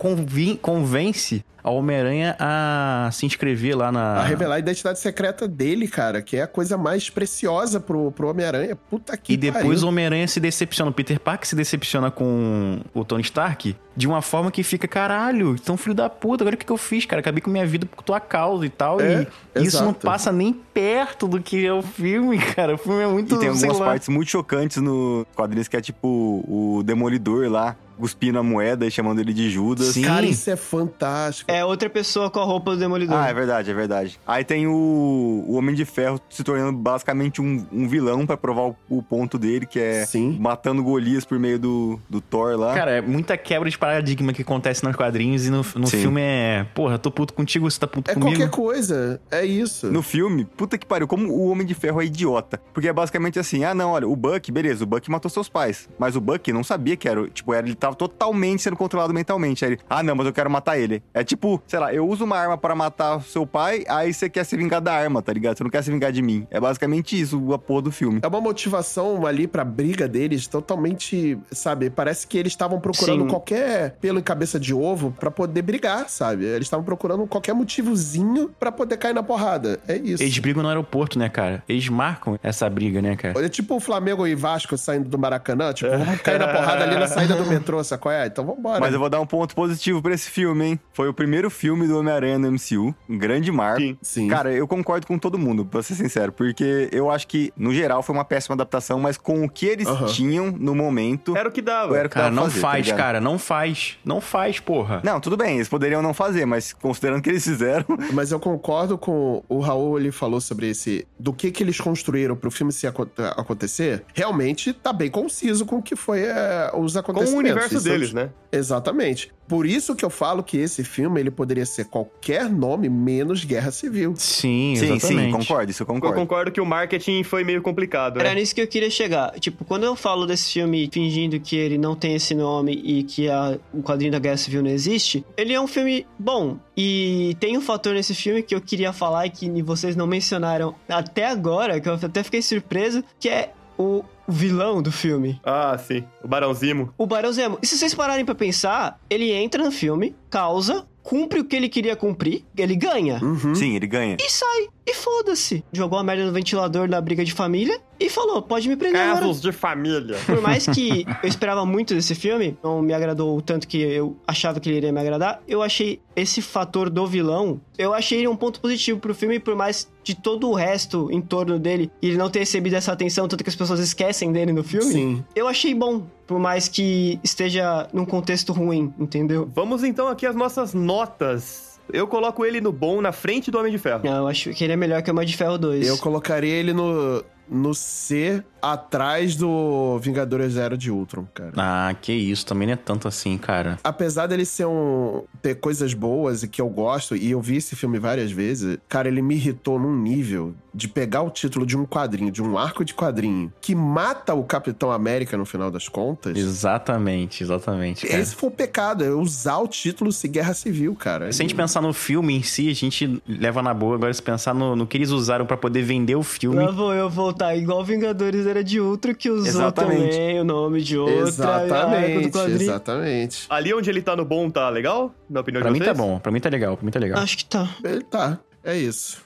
convence 0.61 1.43
ao 1.65 1.77
Homem-Aranha 1.77 2.35
a 2.39 3.09
se 3.11 3.25
inscrever 3.25 3.75
lá 3.75 3.91
na. 3.91 4.17
A 4.17 4.23
revelar 4.23 4.55
a 4.55 4.59
identidade 4.59 4.99
secreta 4.99 5.47
dele, 5.47 5.87
cara, 5.87 6.21
que 6.21 6.37
é 6.37 6.43
a 6.43 6.47
coisa 6.47 6.77
mais 6.77 7.09
preciosa 7.09 7.79
pro, 7.79 8.11
pro 8.11 8.29
Homem-Aranha. 8.29 8.75
Puta 8.75 9.17
que 9.17 9.33
E 9.33 9.37
depois 9.37 9.63
pariu. 9.65 9.85
o 9.85 9.87
Homem-Aranha 9.87 10.27
se 10.27 10.39
decepciona, 10.39 10.91
o 10.91 10.93
Peter 10.93 11.19
Parker 11.19 11.47
se 11.47 11.55
decepciona 11.55 12.11
com 12.11 12.79
o 12.93 13.03
Tony 13.03 13.23
Stark 13.23 13.75
de 13.97 14.07
uma 14.07 14.21
forma 14.21 14.51
que 14.51 14.61
fica, 14.61 14.87
caralho, 14.87 15.55
então 15.55 15.77
filho 15.77 15.95
da 15.95 16.09
puta, 16.09 16.43
agora 16.43 16.55
o 16.55 16.59
que, 16.59 16.65
que 16.65 16.71
eu 16.71 16.77
fiz, 16.77 17.05
cara? 17.05 17.21
Acabei 17.21 17.41
com 17.41 17.49
minha 17.49 17.65
vida 17.65 17.85
por 17.85 18.03
tua 18.03 18.19
causa 18.19 18.65
e 18.65 18.69
tal. 18.69 18.99
É, 19.01 19.25
e 19.55 19.63
isso 19.63 19.77
não 19.77 19.91
exato. 19.91 20.05
passa 20.05 20.31
nem 20.31 20.53
perto 20.53 21.27
do 21.27 21.41
que 21.41 21.65
é 21.65 21.73
o 21.73 21.81
filme, 21.81 22.37
cara. 22.53 22.75
O 22.75 22.77
filme 22.77 23.01
é 23.01 23.07
muito 23.07 23.33
E 23.35 23.39
tem 23.39 23.55
sei 23.55 23.69
algumas 23.69 23.79
lá. 23.79 23.85
partes 23.87 24.09
muito 24.09 24.29
chocantes 24.29 24.77
no 24.81 25.25
quadrinhos 25.33 25.67
que 25.67 25.77
é 25.77 25.81
tipo 25.81 26.43
o 26.47 26.83
Demolidor 26.83 27.49
lá, 27.49 27.75
cuspindo 27.97 28.39
a 28.39 28.43
moeda 28.43 28.85
e 28.85 28.91
chamando 28.91 29.19
ele 29.19 29.33
de 29.33 29.49
Judas. 29.49 29.87
Sim. 29.87 30.03
Cara, 30.03 30.25
isso 30.25 30.49
é 30.49 30.55
fantástico. 30.55 31.51
É 31.51 31.63
outra 31.63 31.89
pessoa 31.89 32.29
com 32.29 32.39
a 32.39 32.43
roupa 32.43 32.71
do 32.71 32.77
Demolidor. 32.77 33.17
Ah, 33.17 33.29
é 33.29 33.33
verdade, 33.33 33.71
é 33.71 33.73
verdade. 33.73 34.19
Aí 34.25 34.43
tem 34.43 34.67
o, 34.67 35.43
o 35.47 35.55
Homem 35.55 35.73
de 35.75 35.85
Ferro 35.85 36.19
se 36.29 36.43
tornando 36.43 36.77
basicamente 36.77 37.41
um, 37.41 37.65
um 37.71 37.87
vilão 37.87 38.25
pra 38.25 38.37
provar 38.37 38.63
o, 38.69 38.75
o 38.89 39.01
ponto 39.03 39.37
dele, 39.37 39.65
que 39.65 39.79
é 39.79 40.05
Sim. 40.05 40.37
matando 40.39 40.83
Golias 40.83 41.25
por 41.25 41.39
meio 41.39 41.57
do, 41.59 41.99
do 42.09 42.21
Thor 42.21 42.57
lá. 42.57 42.73
Cara, 42.73 42.91
é 42.91 43.01
muita 43.01 43.37
quebra 43.37 43.69
de 43.69 43.77
paradigma 43.77 44.33
que 44.33 44.41
acontece 44.41 44.83
nos 44.83 44.95
quadrinhos 44.95 45.45
e 45.45 45.49
no, 45.49 45.57
no 45.75 45.87
Sim. 45.87 46.01
filme 46.01 46.21
é, 46.21 46.65
porra, 46.73 46.97
tô 46.97 47.09
puto 47.11 47.33
contigo, 47.33 47.69
você 47.69 47.79
tá 47.79 47.87
puto 47.87 48.11
É 48.11 48.13
comigo. 48.13 48.31
qualquer 48.31 48.49
coisa. 48.49 49.19
É 49.31 49.45
isso. 49.45 49.91
No 49.91 50.01
filme, 50.01 50.45
puta 50.45 50.77
que 50.77 50.85
pariu, 50.85 51.07
como 51.07 51.31
o 51.31 51.49
Homem 51.49 51.65
de 51.65 51.73
Ferro 51.73 52.01
é 52.01 52.05
idiota. 52.05 52.59
Porque 52.73 52.87
é 52.87 52.93
basicamente 52.93 53.39
assim, 53.39 53.63
ah 53.63 53.73
não, 53.73 53.91
olha, 53.91 54.07
o 54.07 54.15
Buck, 54.15 54.51
beleza, 54.51 54.83
o 54.83 54.87
Buck 54.87 55.09
matou 55.09 55.29
seus 55.29 55.49
pais. 55.49 55.87
Mas 55.97 56.15
o 56.15 56.21
Buck 56.21 56.51
não 56.51 56.63
sabia 56.63 56.95
que 56.95 57.07
era, 57.07 57.27
tipo, 57.29 57.53
era, 57.53 57.65
ele 57.65 57.75
tava 57.85 57.95
totalmente 57.95 58.63
sendo 58.63 58.75
controlado 58.75 59.13
mentalmente. 59.13 59.63
Aí 59.63 59.73
ele, 59.73 59.79
ah 59.89 60.01
não, 60.01 60.15
mas 60.15 60.25
eu 60.25 60.33
quero 60.33 60.49
matar 60.49 60.77
ele. 60.77 61.03
É 61.13 61.23
tipo, 61.23 61.61
sei 61.67 61.79
lá, 61.79 61.93
eu 61.93 62.07
uso 62.07 62.23
uma 62.23 62.37
arma 62.37 62.57
pra 62.57 62.75
matar 62.75 63.21
seu 63.21 63.45
pai, 63.45 63.83
aí 63.87 64.13
você 64.13 64.29
quer 64.29 64.43
se 64.43 64.57
vingar 64.57 64.81
da 64.81 64.93
arma, 64.93 65.21
tá 65.21 65.31
ligado? 65.31 65.57
Você 65.57 65.63
não 65.63 65.71
quer 65.71 65.83
se 65.83 65.91
vingar 65.91 66.11
de 66.11 66.21
mim. 66.21 66.47
É 66.49 66.59
basicamente 66.59 67.19
isso, 67.19 67.53
a 67.53 67.59
porra 67.59 67.83
do 67.83 67.91
filme. 67.91 68.19
É 68.23 68.27
uma 68.27 68.41
motivação 68.41 69.25
ali 69.25 69.47
pra 69.47 69.63
briga 69.63 70.07
deles 70.07 70.47
totalmente, 70.47 71.37
sabe? 71.51 71.89
Parece 71.89 72.25
que 72.25 72.37
eles 72.37 72.53
estavam 72.53 72.79
procurando 72.79 73.23
Sim. 73.23 73.29
qualquer 73.29 73.97
pelo 74.01 74.19
em 74.19 74.23
cabeça 74.23 74.59
de 74.59 74.73
ovo 74.73 75.11
pra 75.19 75.29
poder 75.29 75.61
brigar, 75.61 76.09
sabe? 76.09 76.45
Eles 76.45 76.65
estavam 76.65 76.83
procurando 76.85 77.25
qualquer 77.27 77.53
motivozinho 77.53 78.49
pra 78.59 78.71
poder 78.71 78.97
cair 78.97 79.13
na 79.13 79.23
porrada. 79.23 79.79
É 79.87 79.95
isso. 79.95 80.23
Eles 80.23 80.37
brigam 80.39 80.63
no 80.63 80.69
aeroporto, 80.69 81.19
né, 81.19 81.29
cara? 81.29 81.63
Eles 81.67 81.87
marcam 81.89 82.39
essa 82.41 82.69
briga, 82.69 83.01
né, 83.01 83.15
cara? 83.15 83.45
É 83.45 83.49
tipo 83.49 83.75
o 83.75 83.79
Flamengo 83.79 84.25
e 84.25 84.35
Vasco 84.35 84.77
saindo 84.77 85.09
do 85.09 85.17
Maracanã, 85.17 85.73
tipo, 85.73 85.91
vamos 85.91 86.21
cair 86.23 86.39
na 86.39 86.47
porrada 86.47 86.83
ali 86.83 86.95
na 86.95 87.07
saída 87.07 87.35
do 87.35 87.45
metrô, 87.45 87.74
sacou? 87.83 88.11
É, 88.11 88.27
então 88.27 88.45
vambora. 88.45 88.79
Mas 88.79 88.93
eu 88.93 88.99
vou 88.99 89.09
dar 89.09 89.19
um 89.19 89.25
ponto 89.25 89.55
positivo 89.55 90.01
pra 90.01 90.13
esse 90.13 90.29
filme, 90.29 90.65
hein? 90.65 90.79
Foi 90.93 91.07
o 91.09 91.13
primeiro 91.13 91.49
filme 91.49 91.87
do 91.87 91.99
Homem-Aranha 91.99 92.37
no 92.39 92.51
MCU, 92.51 92.93
um 93.09 93.17
grande 93.17 93.51
marco. 93.51 93.81
Sim. 93.81 93.97
Sim. 94.01 94.27
Cara, 94.27 94.51
eu 94.53 94.67
concordo 94.67 95.05
com 95.07 95.17
todo 95.19 95.37
mundo, 95.37 95.65
pra 95.65 95.81
ser 95.83 95.95
sincero, 95.95 96.31
porque 96.31 96.89
eu 96.91 97.11
acho 97.11 97.27
que, 97.27 97.51
no 97.57 97.73
geral, 97.73 98.01
foi 98.01 98.15
uma 98.15 98.23
péssima 98.25 98.53
adaptação, 98.55 98.99
mas 98.99 99.17
com 99.17 99.43
o 99.43 99.49
que 99.49 99.65
eles 99.65 99.87
Aham. 99.87 100.05
tinham 100.07 100.51
no 100.51 100.73
momento, 100.73 101.35
Era 101.35 101.49
o 101.49 101.51
que 101.51 101.61
dava. 101.61 101.97
era 101.97 102.07
o 102.07 102.09
que 102.09 102.13
Cara, 102.15 102.25
dava 102.29 102.35
não 102.35 102.43
fazer, 102.43 102.61
tá 102.61 102.67
faz, 102.67 102.85
ligado? 102.85 102.97
cara, 102.97 103.21
não 103.21 103.37
faz. 103.39 103.97
Não 104.05 104.21
faz, 104.21 104.59
porra. 104.59 105.01
Não, 105.03 105.19
tudo 105.19 105.35
bem, 105.37 105.55
eles 105.55 105.67
poderiam 105.67 106.01
não 106.01 106.13
fazer, 106.13 106.45
mas 106.45 106.73
considerando 106.73 107.21
que 107.21 107.29
eles 107.29 107.43
fizeram, 107.43 107.85
Mas 108.13 108.31
eu 108.31 108.39
concordo 108.39 108.97
com 108.97 109.43
o 109.49 109.59
Raul, 109.59 109.99
ele 109.99 110.11
falou 110.11 110.39
sobre 110.39 110.69
esse. 110.69 111.05
Do 111.19 111.33
que 111.33 111.51
que 111.51 111.63
eles 111.63 111.79
construíram 111.79 112.35
pro 112.35 112.49
filme 112.51 112.71
se 112.71 112.85
aco- 112.87 113.07
acontecer. 113.37 114.03
Realmente 114.13 114.73
tá 114.73 114.91
bem 114.93 115.09
conciso 115.09 115.65
com 115.65 115.77
o 115.77 115.81
que 115.81 115.95
foi 115.95 116.21
é, 116.23 116.71
os 116.73 116.93
Com 116.93 116.99
acontecimentos. 116.99 117.33
o 117.33 117.37
universo 117.39 117.64
Isso- 117.73 117.83
deles, 117.83 118.13
né? 118.13 118.29
Exatamente. 118.51 119.31
Por 119.47 119.65
isso 119.67 119.95
que 119.95 120.03
eu 120.03 120.09
falo 120.09 120.41
que 120.41 120.57
esse 120.57 120.83
filme 120.83 121.19
ele 121.19 121.29
poderia 121.29 121.65
ser 121.67 121.85
qualquer 121.85 122.49
nome 122.49 122.89
menos 122.89 123.43
Guerra 123.45 123.69
Civil. 123.69 124.13
Sim, 124.17 124.73
sim, 124.75 124.93
exatamente. 124.93 125.25
sim, 125.25 125.31
concordo, 125.31 125.69
isso 125.71 125.83
eu 125.83 125.87
Eu 125.87 125.93
concordo. 125.93 126.15
concordo 126.15 126.51
que 126.51 126.59
o 126.61 126.65
marketing 126.65 127.21
foi 127.23 127.43
meio 127.43 127.61
complicado, 127.61 128.19
Era 128.19 128.29
né? 128.29 128.35
nisso 128.39 128.55
que 128.55 128.61
eu 128.61 128.67
queria 128.67 128.89
chegar. 128.89 129.39
Tipo, 129.39 129.63
quando 129.63 129.83
eu 129.83 129.95
falo 129.95 130.25
desse 130.25 130.53
filme 130.53 130.89
fingindo 130.91 131.39
que 131.39 131.55
ele 131.55 131.77
não 131.77 131.95
tem 131.95 132.15
esse 132.15 132.33
nome 132.33 132.71
e 132.73 133.03
que 133.03 133.29
a- 133.29 133.59
o 133.71 133.83
quadrinho 133.83 134.11
da 134.11 134.19
Guerra 134.19 134.37
Civil 134.37 134.63
não 134.63 134.69
existe, 134.71 135.23
ele 135.37 135.53
é 135.53 135.61
um 135.61 135.67
filme 135.67 136.07
bom. 136.17 136.57
E 136.75 137.37
tem 137.39 137.55
um 137.57 137.61
fator 137.61 137.93
nesse 137.93 138.15
filme 138.15 138.41
que 138.41 138.55
eu 138.55 138.61
queria 138.61 138.91
falar 138.91 139.27
e 139.27 139.29
que 139.29 139.61
vocês 139.61 139.95
não 139.95 140.07
mencionaram 140.07 140.73
até 140.89 141.27
agora, 141.27 141.79
que 141.79 141.87
eu 141.87 141.93
até 141.93 142.23
fiquei 142.23 142.41
surpreso, 142.41 143.03
que 143.19 143.29
é 143.29 143.51
o 143.77 144.03
vilão 144.27 144.81
do 144.81 144.91
filme. 144.91 145.39
Ah, 145.43 145.77
sim. 145.77 146.03
O 146.23 146.27
Barão 146.27 146.53
Zimo. 146.53 146.93
O 146.97 147.05
Barão 147.05 147.31
Zemo. 147.31 147.57
E 147.61 147.67
se 147.67 147.77
vocês 147.77 147.93
pararem 147.93 148.25
pra 148.25 148.35
pensar, 148.35 148.99
ele 149.09 149.31
entra 149.31 149.63
no 149.63 149.71
filme, 149.71 150.15
causa, 150.29 150.85
cumpre 151.03 151.39
o 151.39 151.45
que 151.45 151.55
ele 151.55 151.69
queria 151.69 151.95
cumprir, 151.95 152.43
ele 152.57 152.75
ganha. 152.75 153.23
Uhum. 153.23 153.53
Sim, 153.53 153.75
ele 153.75 153.87
ganha. 153.87 154.17
E 154.19 154.29
sai. 154.29 154.67
E 154.87 154.93
foda-se. 154.93 155.63
Jogou 155.73 155.97
a 155.97 156.03
merda 156.03 156.25
no 156.25 156.31
ventilador 156.31 156.87
na 156.87 157.01
briga 157.01 157.25
de 157.25 157.33
família 157.33 157.81
e 157.99 158.09
falou: 158.09 158.41
pode 158.41 158.69
me 158.69 158.75
prender 158.75 159.01
agora. 159.01 159.21
Casos 159.21 159.41
de 159.41 159.51
família. 159.51 160.15
Por 160.25 160.41
mais 160.41 160.67
que 160.67 161.05
eu 161.23 161.27
esperava 161.27 161.65
muito 161.65 161.95
desse 161.95 162.13
filme, 162.13 162.57
não 162.63 162.81
me 162.81 162.93
agradou 162.93 163.35
o 163.37 163.41
tanto 163.41 163.67
que 163.67 163.79
eu 163.81 164.15
achava 164.27 164.59
que 164.59 164.69
ele 164.69 164.77
iria 164.77 164.91
me 164.91 164.99
agradar, 164.99 165.41
eu 165.47 165.63
achei 165.63 165.99
esse 166.15 166.41
fator 166.41 166.89
do 166.89 167.07
vilão, 167.07 167.59
eu 167.77 167.93
achei 167.93 168.19
ele 168.19 168.27
um 168.27 168.35
ponto 168.35 168.59
positivo 168.61 168.99
pro 168.99 169.15
filme, 169.15 169.39
por 169.39 169.55
mais 169.55 169.89
de 170.03 170.15
todo 170.15 170.49
o 170.49 170.53
resto 170.53 171.09
em 171.11 171.21
torno 171.21 171.57
dele, 171.57 171.91
ele 172.01 172.15
não 172.15 172.29
ter 172.29 172.39
recebido 172.39 172.75
essa 172.75 172.91
atenção, 172.91 173.27
tanto 173.27 173.43
que 173.43 173.49
as 173.49 173.55
pessoas 173.55 173.79
esquecem 173.79 174.31
dele 174.31 174.53
no 174.53 174.63
filme, 174.63 174.91
Sim. 174.91 175.25
eu 175.35 175.47
achei 175.47 175.73
bom, 175.73 176.03
por 176.27 176.39
mais 176.39 176.67
que 176.67 177.19
esteja 177.23 177.87
num 177.91 178.05
contexto 178.05 178.53
ruim, 178.53 178.93
entendeu? 178.99 179.49
Vamos 179.53 179.83
então 179.83 180.07
aqui 180.07 180.25
às 180.25 180.35
nossas 180.35 180.73
notas. 180.73 181.74
Eu 181.91 182.07
coloco 182.07 182.45
ele 182.45 182.59
no 182.59 182.71
bom 182.71 183.01
na 183.01 183.11
frente 183.11 183.51
do 183.51 183.57
Homem 183.57 183.71
de 183.71 183.77
Ferro. 183.77 184.01
Não, 184.03 184.17
eu 184.17 184.27
acho 184.27 184.51
que 184.51 184.63
ele 184.63 184.73
é 184.73 184.75
melhor 184.75 185.01
que 185.01 185.09
o 185.09 185.13
Homem 185.13 185.25
de 185.25 185.35
Ferro 185.35 185.57
2. 185.57 185.87
Eu 185.87 185.97
colocaria 185.97 186.53
ele 186.53 186.73
no, 186.73 187.23
no 187.49 187.73
C 187.73 188.43
atrás 188.73 189.35
do 189.35 189.99
Vingadores 189.99 190.53
Zero 190.53 190.77
de 190.77 190.89
Ultron, 190.89 191.25
cara. 191.33 191.51
Ah, 191.55 191.95
que 192.01 192.11
isso, 192.11 192.45
também 192.45 192.67
não 192.67 192.73
é 192.73 192.77
tanto 192.77 193.07
assim, 193.07 193.37
cara. 193.37 193.77
Apesar 193.83 194.27
dele 194.27 194.45
ser 194.45 194.65
um. 194.65 195.23
ter 195.41 195.55
coisas 195.55 195.93
boas 195.93 196.43
e 196.43 196.47
que 196.47 196.61
eu 196.61 196.69
gosto, 196.69 197.15
e 197.15 197.31
eu 197.31 197.41
vi 197.41 197.57
esse 197.57 197.75
filme 197.75 197.99
várias 197.99 198.31
vezes, 198.31 198.77
cara, 198.89 199.07
ele 199.07 199.21
me 199.21 199.35
irritou 199.35 199.79
num 199.79 199.95
nível 199.95 200.55
de 200.73 200.87
pegar 200.87 201.21
o 201.21 201.29
título 201.29 201.65
de 201.65 201.77
um 201.77 201.85
quadrinho, 201.85 202.31
de 202.31 202.43
um 202.43 202.57
arco 202.57 202.83
de 202.83 202.93
quadrinho, 202.93 203.51
que 203.61 203.73
mata 203.73 204.33
o 204.33 204.43
Capitão 204.43 204.91
América 204.91 205.37
no 205.37 205.45
final 205.45 205.71
das 205.71 205.87
contas. 205.87 206.37
Exatamente, 206.37 207.43
exatamente. 207.43 208.05
Cara. 208.05 208.19
Esse 208.19 208.35
foi 208.35 208.49
o 208.49 208.51
pecado, 208.51 209.03
é 209.03 209.09
usar 209.09 209.57
o 209.59 209.67
título 209.67 210.11
se 210.11 210.27
Guerra 210.27 210.53
Civil, 210.53 210.93
cara. 210.95 211.31
Se 211.31 211.41
a 211.41 211.43
gente 211.43 211.55
pensar 211.55 211.81
no 211.81 211.93
filme 211.93 212.35
em 212.35 212.43
si, 212.43 212.69
a 212.69 212.73
gente 212.73 213.21
leva 213.27 213.61
na 213.61 213.73
boa. 213.73 213.95
Agora, 213.95 214.13
se 214.13 214.21
pensar 214.21 214.53
no, 214.53 214.75
no 214.75 214.85
que 214.85 214.97
eles 214.97 215.11
usaram 215.11 215.45
pra 215.45 215.55
poder 215.55 215.81
vender 215.83 216.15
o 216.15 216.23
filme. 216.23 216.57
Lá 216.57 216.71
vou 216.71 216.93
eu 216.93 217.09
voltar 217.09 217.55
igual 217.55 217.83
Vingadores 217.83 218.45
era 218.55 218.63
de 218.63 218.79
Ultra, 218.79 219.13
que 219.13 219.29
usou 219.29 219.47
Exatamente. 219.47 220.11
também 220.11 220.39
o 220.39 220.43
nome 220.43 220.81
de 220.81 220.97
outra. 220.97 221.15
Exatamente, 221.27 222.37
exatamente. 222.51 223.45
Ali 223.49 223.73
onde 223.73 223.89
ele 223.89 224.01
tá 224.01 224.15
no 224.15 224.23
bom, 224.23 224.49
tá 224.49 224.69
legal? 224.69 225.13
Na 225.29 225.41
opinião 225.41 225.61
Pra 225.61 225.69
de 225.69 225.73
mim 225.73 225.83
vocês? 225.83 225.97
tá 225.97 226.03
bom, 226.03 226.19
pra 226.19 226.31
mim 226.31 226.39
tá 226.39 226.49
legal, 226.49 226.75
pra 226.77 226.85
mim 226.85 226.91
tá 226.91 226.99
legal. 226.99 227.19
Acho 227.19 227.37
que 227.37 227.45
tá. 227.45 227.69
Ele 227.83 228.01
tá, 228.03 228.39
é 228.63 228.77
isso. 228.77 229.21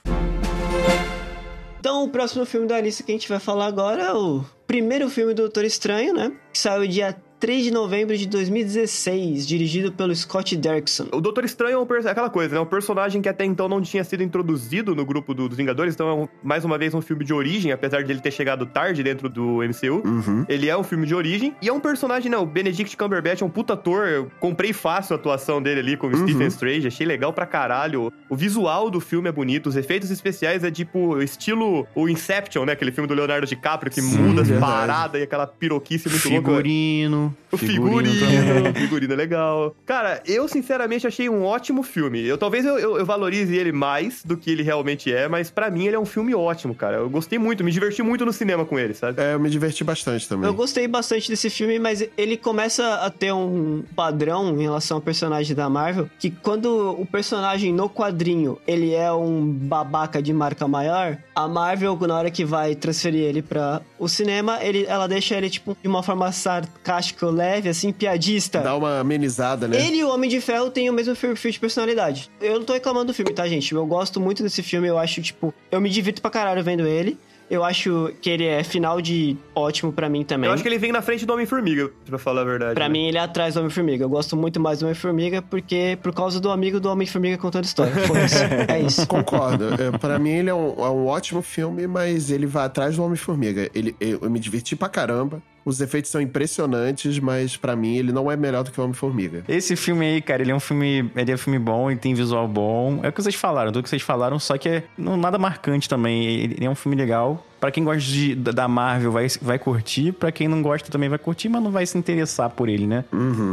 Então, 1.78 2.04
o 2.04 2.08
próximo 2.10 2.44
filme 2.44 2.66
da 2.66 2.78
lista 2.80 3.02
que 3.02 3.10
a 3.10 3.14
gente 3.14 3.28
vai 3.28 3.38
falar 3.38 3.66
agora 3.66 4.02
é 4.02 4.12
o 4.12 4.44
primeiro 4.66 5.08
filme 5.08 5.32
do 5.32 5.42
Doutor 5.42 5.64
Estranho, 5.64 6.12
né? 6.12 6.30
Que 6.52 6.58
saiu 6.58 6.86
dia 6.86 7.16
3 7.40 7.64
de 7.64 7.70
novembro 7.70 8.14
de 8.18 8.26
2016, 8.28 9.46
dirigido 9.46 9.90
pelo 9.90 10.14
Scott 10.14 10.54
Derrickson. 10.58 11.06
O 11.10 11.22
Doutor 11.22 11.42
Estranho 11.44 11.76
é 11.76 11.78
um 11.78 11.86
perso- 11.86 12.06
aquela 12.06 12.28
coisa, 12.28 12.54
né? 12.54 12.60
Um 12.60 12.66
personagem 12.66 13.22
que 13.22 13.28
até 13.30 13.46
então 13.46 13.66
não 13.66 13.80
tinha 13.80 14.04
sido 14.04 14.22
introduzido 14.22 14.94
no 14.94 15.06
grupo 15.06 15.32
do- 15.32 15.48
dos 15.48 15.56
Vingadores, 15.56 15.94
então 15.94 16.06
é 16.08 16.12
um- 16.14 16.28
mais 16.42 16.66
uma 16.66 16.76
vez 16.76 16.92
um 16.92 17.00
filme 17.00 17.24
de 17.24 17.32
origem, 17.32 17.72
apesar 17.72 18.02
de 18.04 18.12
ele 18.12 18.20
ter 18.20 18.30
chegado 18.30 18.66
tarde 18.66 19.02
dentro 19.02 19.26
do 19.30 19.62
MCU. 19.62 20.02
Uhum. 20.04 20.44
Ele 20.50 20.68
é 20.68 20.76
um 20.76 20.82
filme 20.82 21.06
de 21.06 21.14
origem 21.14 21.54
e 21.62 21.68
é 21.68 21.72
um 21.72 21.80
personagem, 21.80 22.30
né? 22.30 22.36
O 22.36 22.44
Benedict 22.44 22.94
Cumberbatch 22.94 23.40
é 23.40 23.44
um 23.44 23.48
puta 23.50 23.72
ator. 23.72 24.06
Eu 24.06 24.30
comprei 24.38 24.74
fácil 24.74 25.14
a 25.14 25.18
atuação 25.18 25.62
dele 25.62 25.80
ali 25.80 25.96
com 25.96 26.08
o 26.08 26.10
Uhum. 26.10 26.28
Stephen 26.28 26.46
Strange, 26.48 26.86
achei 26.88 27.06
legal 27.06 27.32
pra 27.32 27.46
caralho. 27.46 28.12
O 28.28 28.36
visual 28.36 28.90
do 28.90 29.00
filme 29.00 29.30
é 29.30 29.32
bonito, 29.32 29.66
os 29.68 29.76
efeitos 29.76 30.10
especiais 30.10 30.62
é 30.62 30.70
tipo 30.70 31.20
estilo 31.22 31.86
o 31.94 32.06
Inception, 32.06 32.66
né? 32.66 32.72
Aquele 32.72 32.92
filme 32.92 33.08
do 33.08 33.14
Leonardo 33.14 33.46
DiCaprio 33.46 33.90
que 33.90 34.02
Sim, 34.02 34.18
muda 34.18 34.42
as 34.42 34.50
paradas 34.50 35.20
e 35.20 35.24
aquela 35.24 35.46
piroquice 35.46 36.06
muito 36.10 36.28
louca. 36.28 36.48
Figurino. 36.50 37.29
O 37.52 37.56
figurino 37.56 38.10
figurino, 38.12 38.74
figurino 38.76 39.12
é 39.12 39.16
legal. 39.16 39.74
Cara, 39.84 40.22
eu 40.26 40.46
sinceramente 40.48 41.06
achei 41.06 41.28
um 41.28 41.44
ótimo 41.44 41.82
filme. 41.82 42.24
Eu 42.24 42.38
talvez 42.38 42.64
eu, 42.64 42.78
eu- 42.78 42.98
eu 42.98 43.04
valorize 43.06 43.54
ele 43.56 43.72
mais 43.72 44.22
do 44.24 44.36
que 44.36 44.50
ele 44.50 44.62
realmente 44.62 45.12
é, 45.12 45.28
mas 45.28 45.50
pra 45.50 45.70
mim 45.70 45.86
ele 45.86 45.96
é 45.96 45.98
um 45.98 46.04
filme 46.06 46.34
ótimo, 46.34 46.74
cara. 46.74 46.98
Eu 46.98 47.10
gostei 47.10 47.38
muito, 47.38 47.64
me 47.64 47.70
diverti 47.72 48.02
muito 48.02 48.24
no 48.24 48.32
cinema 48.32 48.64
com 48.64 48.78
ele, 48.78 48.94
sabe? 48.94 49.20
É, 49.20 49.34
eu 49.34 49.40
me 49.40 49.50
diverti 49.50 49.82
bastante 49.84 50.28
também. 50.28 50.46
Eu 50.48 50.54
gostei 50.54 50.86
bastante 50.86 51.28
desse 51.28 51.50
filme, 51.50 51.78
mas 51.78 52.04
ele 52.16 52.36
começa 52.36 52.94
a 52.96 53.10
ter 53.10 53.32
um 53.32 53.82
padrão 53.96 54.56
em 54.58 54.62
relação 54.62 54.98
ao 54.98 55.00
personagem 55.00 55.54
da 55.56 55.68
Marvel, 55.68 56.08
que 56.18 56.30
quando 56.30 56.90
o 56.98 57.04
personagem 57.06 57.72
no 57.72 57.88
quadrinho, 57.88 58.58
ele 58.66 58.94
é 58.94 59.12
um 59.12 59.44
babaca 59.50 60.22
de 60.22 60.32
marca 60.32 60.66
maior, 60.68 61.18
a 61.34 61.48
Marvel, 61.48 61.98
na 62.06 62.16
hora 62.16 62.30
que 62.30 62.44
vai 62.44 62.74
transferir 62.74 63.22
ele 63.22 63.42
para 63.42 63.80
o 63.98 64.08
cinema, 64.08 64.58
ele, 64.62 64.84
ela 64.86 65.06
deixa 65.06 65.36
ele, 65.36 65.48
tipo, 65.50 65.76
de 65.80 65.88
uma 65.88 66.02
forma 66.02 66.30
sarcástica 66.32 67.19
sarcástico, 67.20 67.26
leve, 67.30 67.68
assim, 67.68 67.92
piadista. 67.92 68.60
Dá 68.60 68.74
uma 68.74 68.98
amenizada, 69.00 69.68
né? 69.68 69.84
Ele 69.86 69.98
e 69.98 70.04
o 70.04 70.08
Homem 70.08 70.30
de 70.30 70.40
Ferro 70.40 70.70
têm 70.70 70.88
o 70.88 70.92
mesmo 70.92 71.14
perfil 71.14 71.50
de 71.50 71.60
personalidade. 71.60 72.30
Eu 72.40 72.58
não 72.58 72.64
tô 72.64 72.72
reclamando 72.72 73.06
do 73.06 73.14
filme, 73.14 73.32
tá, 73.32 73.46
gente? 73.46 73.72
Eu 73.74 73.86
gosto 73.86 74.20
muito 74.20 74.42
desse 74.42 74.62
filme, 74.62 74.88
eu 74.88 74.98
acho, 74.98 75.20
tipo, 75.20 75.52
eu 75.70 75.80
me 75.80 75.90
divirto 75.90 76.22
pra 76.22 76.30
caralho 76.30 76.62
vendo 76.62 76.86
ele. 76.86 77.18
Eu 77.50 77.64
acho 77.64 78.12
que 78.22 78.30
ele 78.30 78.44
é 78.44 78.62
final 78.62 79.00
de 79.00 79.36
ótimo 79.56 79.92
pra 79.92 80.08
mim 80.08 80.22
também. 80.22 80.46
Eu 80.46 80.54
acho 80.54 80.62
que 80.62 80.68
ele 80.68 80.78
vem 80.78 80.92
na 80.92 81.02
frente 81.02 81.26
do 81.26 81.32
Homem-Formiga, 81.32 81.90
pra 82.06 82.16
falar 82.16 82.42
a 82.42 82.44
verdade. 82.44 82.74
Pra 82.74 82.88
né? 82.88 82.92
mim, 82.92 83.08
ele 83.08 83.18
é 83.18 83.20
atrás 83.20 83.54
do 83.54 83.58
Homem-Formiga. 83.58 84.04
Eu 84.04 84.08
gosto 84.08 84.36
muito 84.36 84.60
mais 84.60 84.78
do 84.78 84.84
Homem-Formiga 84.84 85.42
porque 85.42 85.98
por 86.00 86.14
causa 86.14 86.38
do 86.38 86.48
amigo 86.48 86.78
do 86.78 86.88
Homem-Formiga 86.88 87.36
contando 87.38 87.64
história. 87.64 87.92
É 88.68 88.80
isso. 88.80 89.04
Concordo. 89.04 89.64
É, 89.82 89.98
Pra 89.98 90.16
mim, 90.16 90.30
ele 90.30 90.50
é 90.50 90.54
um, 90.54 90.74
é 90.78 90.90
um 90.90 91.08
ótimo 91.08 91.42
filme, 91.42 91.88
mas 91.88 92.30
ele 92.30 92.46
vai 92.46 92.66
atrás 92.66 92.94
do 92.94 93.02
Homem-Formiga. 93.02 93.68
Ele, 93.74 93.96
eu, 94.00 94.20
eu 94.22 94.30
me 94.30 94.38
diverti 94.38 94.76
pra 94.76 94.88
caramba. 94.88 95.42
Os 95.64 95.80
efeitos 95.80 96.10
são 96.10 96.20
impressionantes, 96.20 97.18
mas 97.18 97.56
pra 97.56 97.76
mim 97.76 97.96
ele 97.96 98.12
não 98.12 98.30
é 98.30 98.36
melhor 98.36 98.64
do 98.64 98.70
que 98.70 98.80
o 98.80 98.84
Homem-Formiga. 98.84 99.44
Esse 99.48 99.76
filme 99.76 100.06
aí, 100.06 100.20
cara, 100.22 100.42
ele 100.42 100.50
é 100.50 100.54
um 100.54 100.60
filme. 100.60 101.10
Ele 101.14 101.30
é 101.30 101.34
um 101.34 101.38
filme 101.38 101.58
bom, 101.58 101.90
ele 101.90 102.00
tem 102.00 102.14
visual 102.14 102.48
bom. 102.48 103.00
É 103.02 103.08
o 103.08 103.12
que 103.12 103.22
vocês 103.22 103.34
falaram, 103.34 103.72
tudo 103.72 103.82
que 103.82 103.88
vocês 103.88 104.02
falaram, 104.02 104.38
só 104.38 104.56
que 104.56 104.68
é 104.68 104.82
não, 104.96 105.16
nada 105.16 105.38
marcante 105.38 105.88
também. 105.88 106.24
Ele 106.24 106.64
é 106.64 106.70
um 106.70 106.74
filme 106.74 106.96
legal. 106.96 107.44
Pra 107.60 107.70
quem 107.70 107.84
gosta 107.84 108.00
de, 108.00 108.34
da 108.34 108.66
Marvel, 108.66 109.12
vai, 109.12 109.26
vai 109.42 109.58
curtir. 109.58 110.12
Pra 110.12 110.32
quem 110.32 110.48
não 110.48 110.62
gosta 110.62 110.90
também 110.90 111.10
vai 111.10 111.18
curtir, 111.18 111.50
mas 111.50 111.62
não 111.62 111.70
vai 111.70 111.84
se 111.84 111.98
interessar 111.98 112.48
por 112.48 112.70
ele, 112.70 112.86
né? 112.86 113.04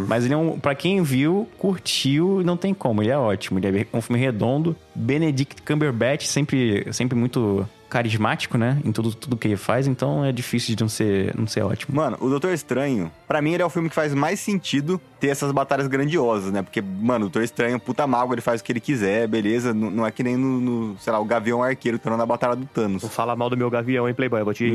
Mas 0.08 0.24
ele 0.24 0.34
é 0.34 0.38
um. 0.38 0.58
Pra 0.58 0.74
quem 0.74 1.04
viu, 1.04 1.48
curtiu, 1.58 2.42
não 2.46 2.56
tem 2.56 2.74
como. 2.74 3.04
Ele 3.04 3.12
é 3.12 3.18
ótimo. 3.18 3.60
Ele 3.60 3.82
é 3.82 3.98
um 3.98 4.02
filme 4.02 4.22
redondo. 4.22 4.76
Benedict 4.96 5.62
Cumberbatch, 5.62 6.26
sempre, 6.26 6.88
sempre 6.94 7.18
muito 7.18 7.68
carismático, 7.90 8.58
né? 8.58 8.82
Em 8.84 8.92
tudo, 8.92 9.14
tudo 9.14 9.38
que 9.38 9.48
ele 9.48 9.58
faz, 9.58 9.88
então 9.88 10.24
é 10.24 10.32
difícil 10.32 10.76
de 10.76 10.84
não 10.84 10.90
ser, 10.90 11.36
não 11.38 11.48
ser 11.48 11.62
ótimo. 11.62 11.96
Mano, 11.96 12.18
o 12.20 12.30
Doutor 12.30 12.54
Estranho, 12.54 13.12
pra 13.28 13.42
mim 13.42 13.54
ele 13.54 13.64
é 13.64 13.66
o 13.66 13.70
filme 13.70 13.90
que 13.90 13.96
faz 13.96 14.14
mais 14.14 14.40
sentido 14.40 15.00
ter 15.20 15.28
essas 15.30 15.52
batalhas 15.52 15.88
grandiosas, 15.88 16.52
né? 16.52 16.62
Porque, 16.62 16.82
mano, 16.82 17.26
o 17.26 17.30
Doutor 17.30 17.44
Estranho, 17.44 17.80
puta 17.80 18.06
mago, 18.06 18.34
ele 18.34 18.42
faz 18.42 18.62
o 18.62 18.64
que 18.64 18.72
ele 18.72 18.80
quiser, 18.80 19.28
beleza? 19.28 19.74
Não, 19.74 19.90
não 19.90 20.06
é 20.06 20.12
que 20.12 20.24
nem 20.24 20.38
no, 20.38 20.60
no, 20.60 20.98
sei 21.00 21.12
lá, 21.12 21.20
o 21.20 21.26
Gavião 21.26 21.64
Arqueiro 21.64 21.98
que 21.98 22.04
tá 22.04 22.16
na 22.16 22.26
batalha 22.26 22.56
do 22.56 22.66
Thanos. 22.66 23.04
Não 23.04 23.10
fala 23.10 23.36
mal 23.36 23.50
do 23.50 23.58
meu 23.58 23.70
gavião, 23.70 24.08
hein, 24.08 24.14
Playboy? 24.14 24.42
Eu 24.42 24.46
vou 24.46 24.54
te, 24.54 24.66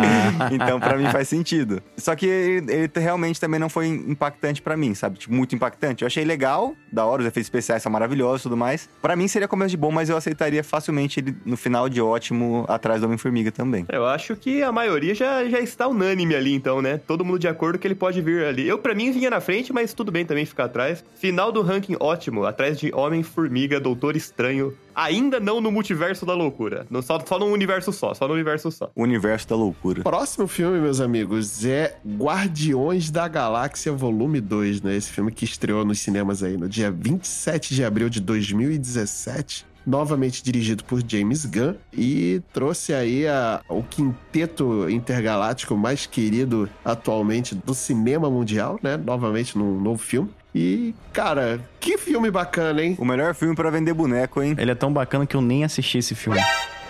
então, 0.52 0.78
pra 0.78 0.96
mim 0.96 1.06
faz 1.10 1.28
sentido. 1.28 1.82
Só 1.96 2.14
que 2.14 2.26
ele, 2.26 2.72
ele 2.72 2.90
realmente 2.96 3.40
também 3.40 3.58
não 3.58 3.68
foi 3.68 3.88
impactante 3.88 4.62
pra 4.62 4.76
mim, 4.76 4.94
sabe? 4.94 5.18
Tipo, 5.18 5.34
muito 5.34 5.54
impactante. 5.54 6.02
Eu 6.02 6.06
achei 6.06 6.24
legal, 6.24 6.74
da 6.92 7.04
hora, 7.04 7.22
os 7.22 7.28
efeitos 7.28 7.46
especiais 7.46 7.82
são 7.82 7.90
maravilhosos 7.90 8.40
e 8.40 8.42
tudo 8.44 8.56
mais. 8.56 8.88
Pra 9.02 9.16
mim 9.16 9.26
seria 9.28 9.48
começo 9.48 9.70
de 9.70 9.76
bom, 9.76 9.90
mas 9.90 10.08
eu 10.08 10.16
aceitaria 10.16 10.62
facilmente 10.62 11.20
ele 11.20 11.36
no 11.44 11.56
final 11.56 11.88
de 11.94 12.02
ótimo 12.02 12.64
atrás 12.68 13.00
do 13.00 13.06
Homem-Formiga 13.06 13.52
também. 13.52 13.86
Eu 13.88 14.04
acho 14.04 14.36
que 14.36 14.62
a 14.62 14.72
maioria 14.72 15.14
já, 15.14 15.48
já 15.48 15.60
está 15.60 15.86
unânime 15.86 16.34
ali, 16.34 16.52
então, 16.52 16.82
né? 16.82 16.98
Todo 16.98 17.24
mundo 17.24 17.38
de 17.38 17.48
acordo 17.48 17.78
que 17.78 17.86
ele 17.86 17.94
pode 17.94 18.20
vir 18.20 18.44
ali. 18.44 18.68
Eu, 18.68 18.78
pra 18.78 18.94
mim, 18.94 19.12
vinha 19.12 19.30
na 19.30 19.40
frente, 19.40 19.72
mas 19.72 19.94
tudo 19.94 20.10
bem 20.10 20.26
também 20.26 20.44
ficar 20.44 20.64
atrás. 20.64 21.04
Final 21.14 21.52
do 21.52 21.62
ranking 21.62 21.96
ótimo, 22.00 22.44
atrás 22.44 22.78
de 22.78 22.92
Homem-Formiga, 22.92 23.78
Doutor 23.80 24.16
Estranho. 24.16 24.76
Ainda 24.94 25.40
não 25.40 25.60
no 25.60 25.72
multiverso 25.72 26.24
da 26.24 26.34
loucura. 26.34 26.86
No, 26.88 27.02
só, 27.02 27.18
só 27.24 27.38
num 27.38 27.50
universo 27.50 27.92
só, 27.92 28.14
só 28.14 28.28
no 28.28 28.34
universo 28.34 28.70
só. 28.70 28.90
O 28.94 29.02
universo 29.02 29.48
da 29.48 29.56
loucura. 29.56 30.02
Próximo 30.02 30.46
filme, 30.46 30.78
meus 30.78 31.00
amigos, 31.00 31.64
é 31.64 31.96
Guardiões 32.06 33.10
da 33.10 33.26
Galáxia 33.26 33.92
Volume 33.92 34.40
2, 34.40 34.82
né? 34.82 34.96
Esse 34.96 35.10
filme 35.10 35.32
que 35.32 35.44
estreou 35.44 35.84
nos 35.84 35.98
cinemas 35.98 36.42
aí 36.42 36.56
no 36.56 36.68
dia 36.68 36.90
27 36.90 37.74
de 37.74 37.84
abril 37.84 38.08
de 38.08 38.20
2017. 38.20 39.73
Novamente 39.86 40.42
dirigido 40.42 40.84
por 40.84 41.02
James 41.06 41.44
Gunn 41.44 41.74
e 41.92 42.42
trouxe 42.52 42.94
aí 42.94 43.26
a, 43.26 43.60
o 43.68 43.82
quinteto 43.82 44.88
intergaláctico 44.88 45.76
mais 45.76 46.06
querido 46.06 46.68
atualmente 46.84 47.54
do 47.54 47.74
cinema 47.74 48.30
mundial, 48.30 48.78
né? 48.82 48.96
Novamente 48.96 49.56
num 49.58 49.80
novo 49.80 50.02
filme. 50.02 50.30
E, 50.54 50.94
cara, 51.12 51.60
que 51.80 51.98
filme 51.98 52.30
bacana, 52.30 52.82
hein? 52.82 52.96
O 52.98 53.04
melhor 53.04 53.34
filme 53.34 53.56
pra 53.56 53.70
vender 53.70 53.92
boneco, 53.92 54.40
hein? 54.40 54.54
ele 54.56 54.70
é 54.70 54.74
tão 54.74 54.92
bacana 54.92 55.26
que 55.26 55.36
eu 55.36 55.40
nem 55.40 55.64
assisti 55.64 55.98
esse 55.98 56.14
filme. 56.14 56.40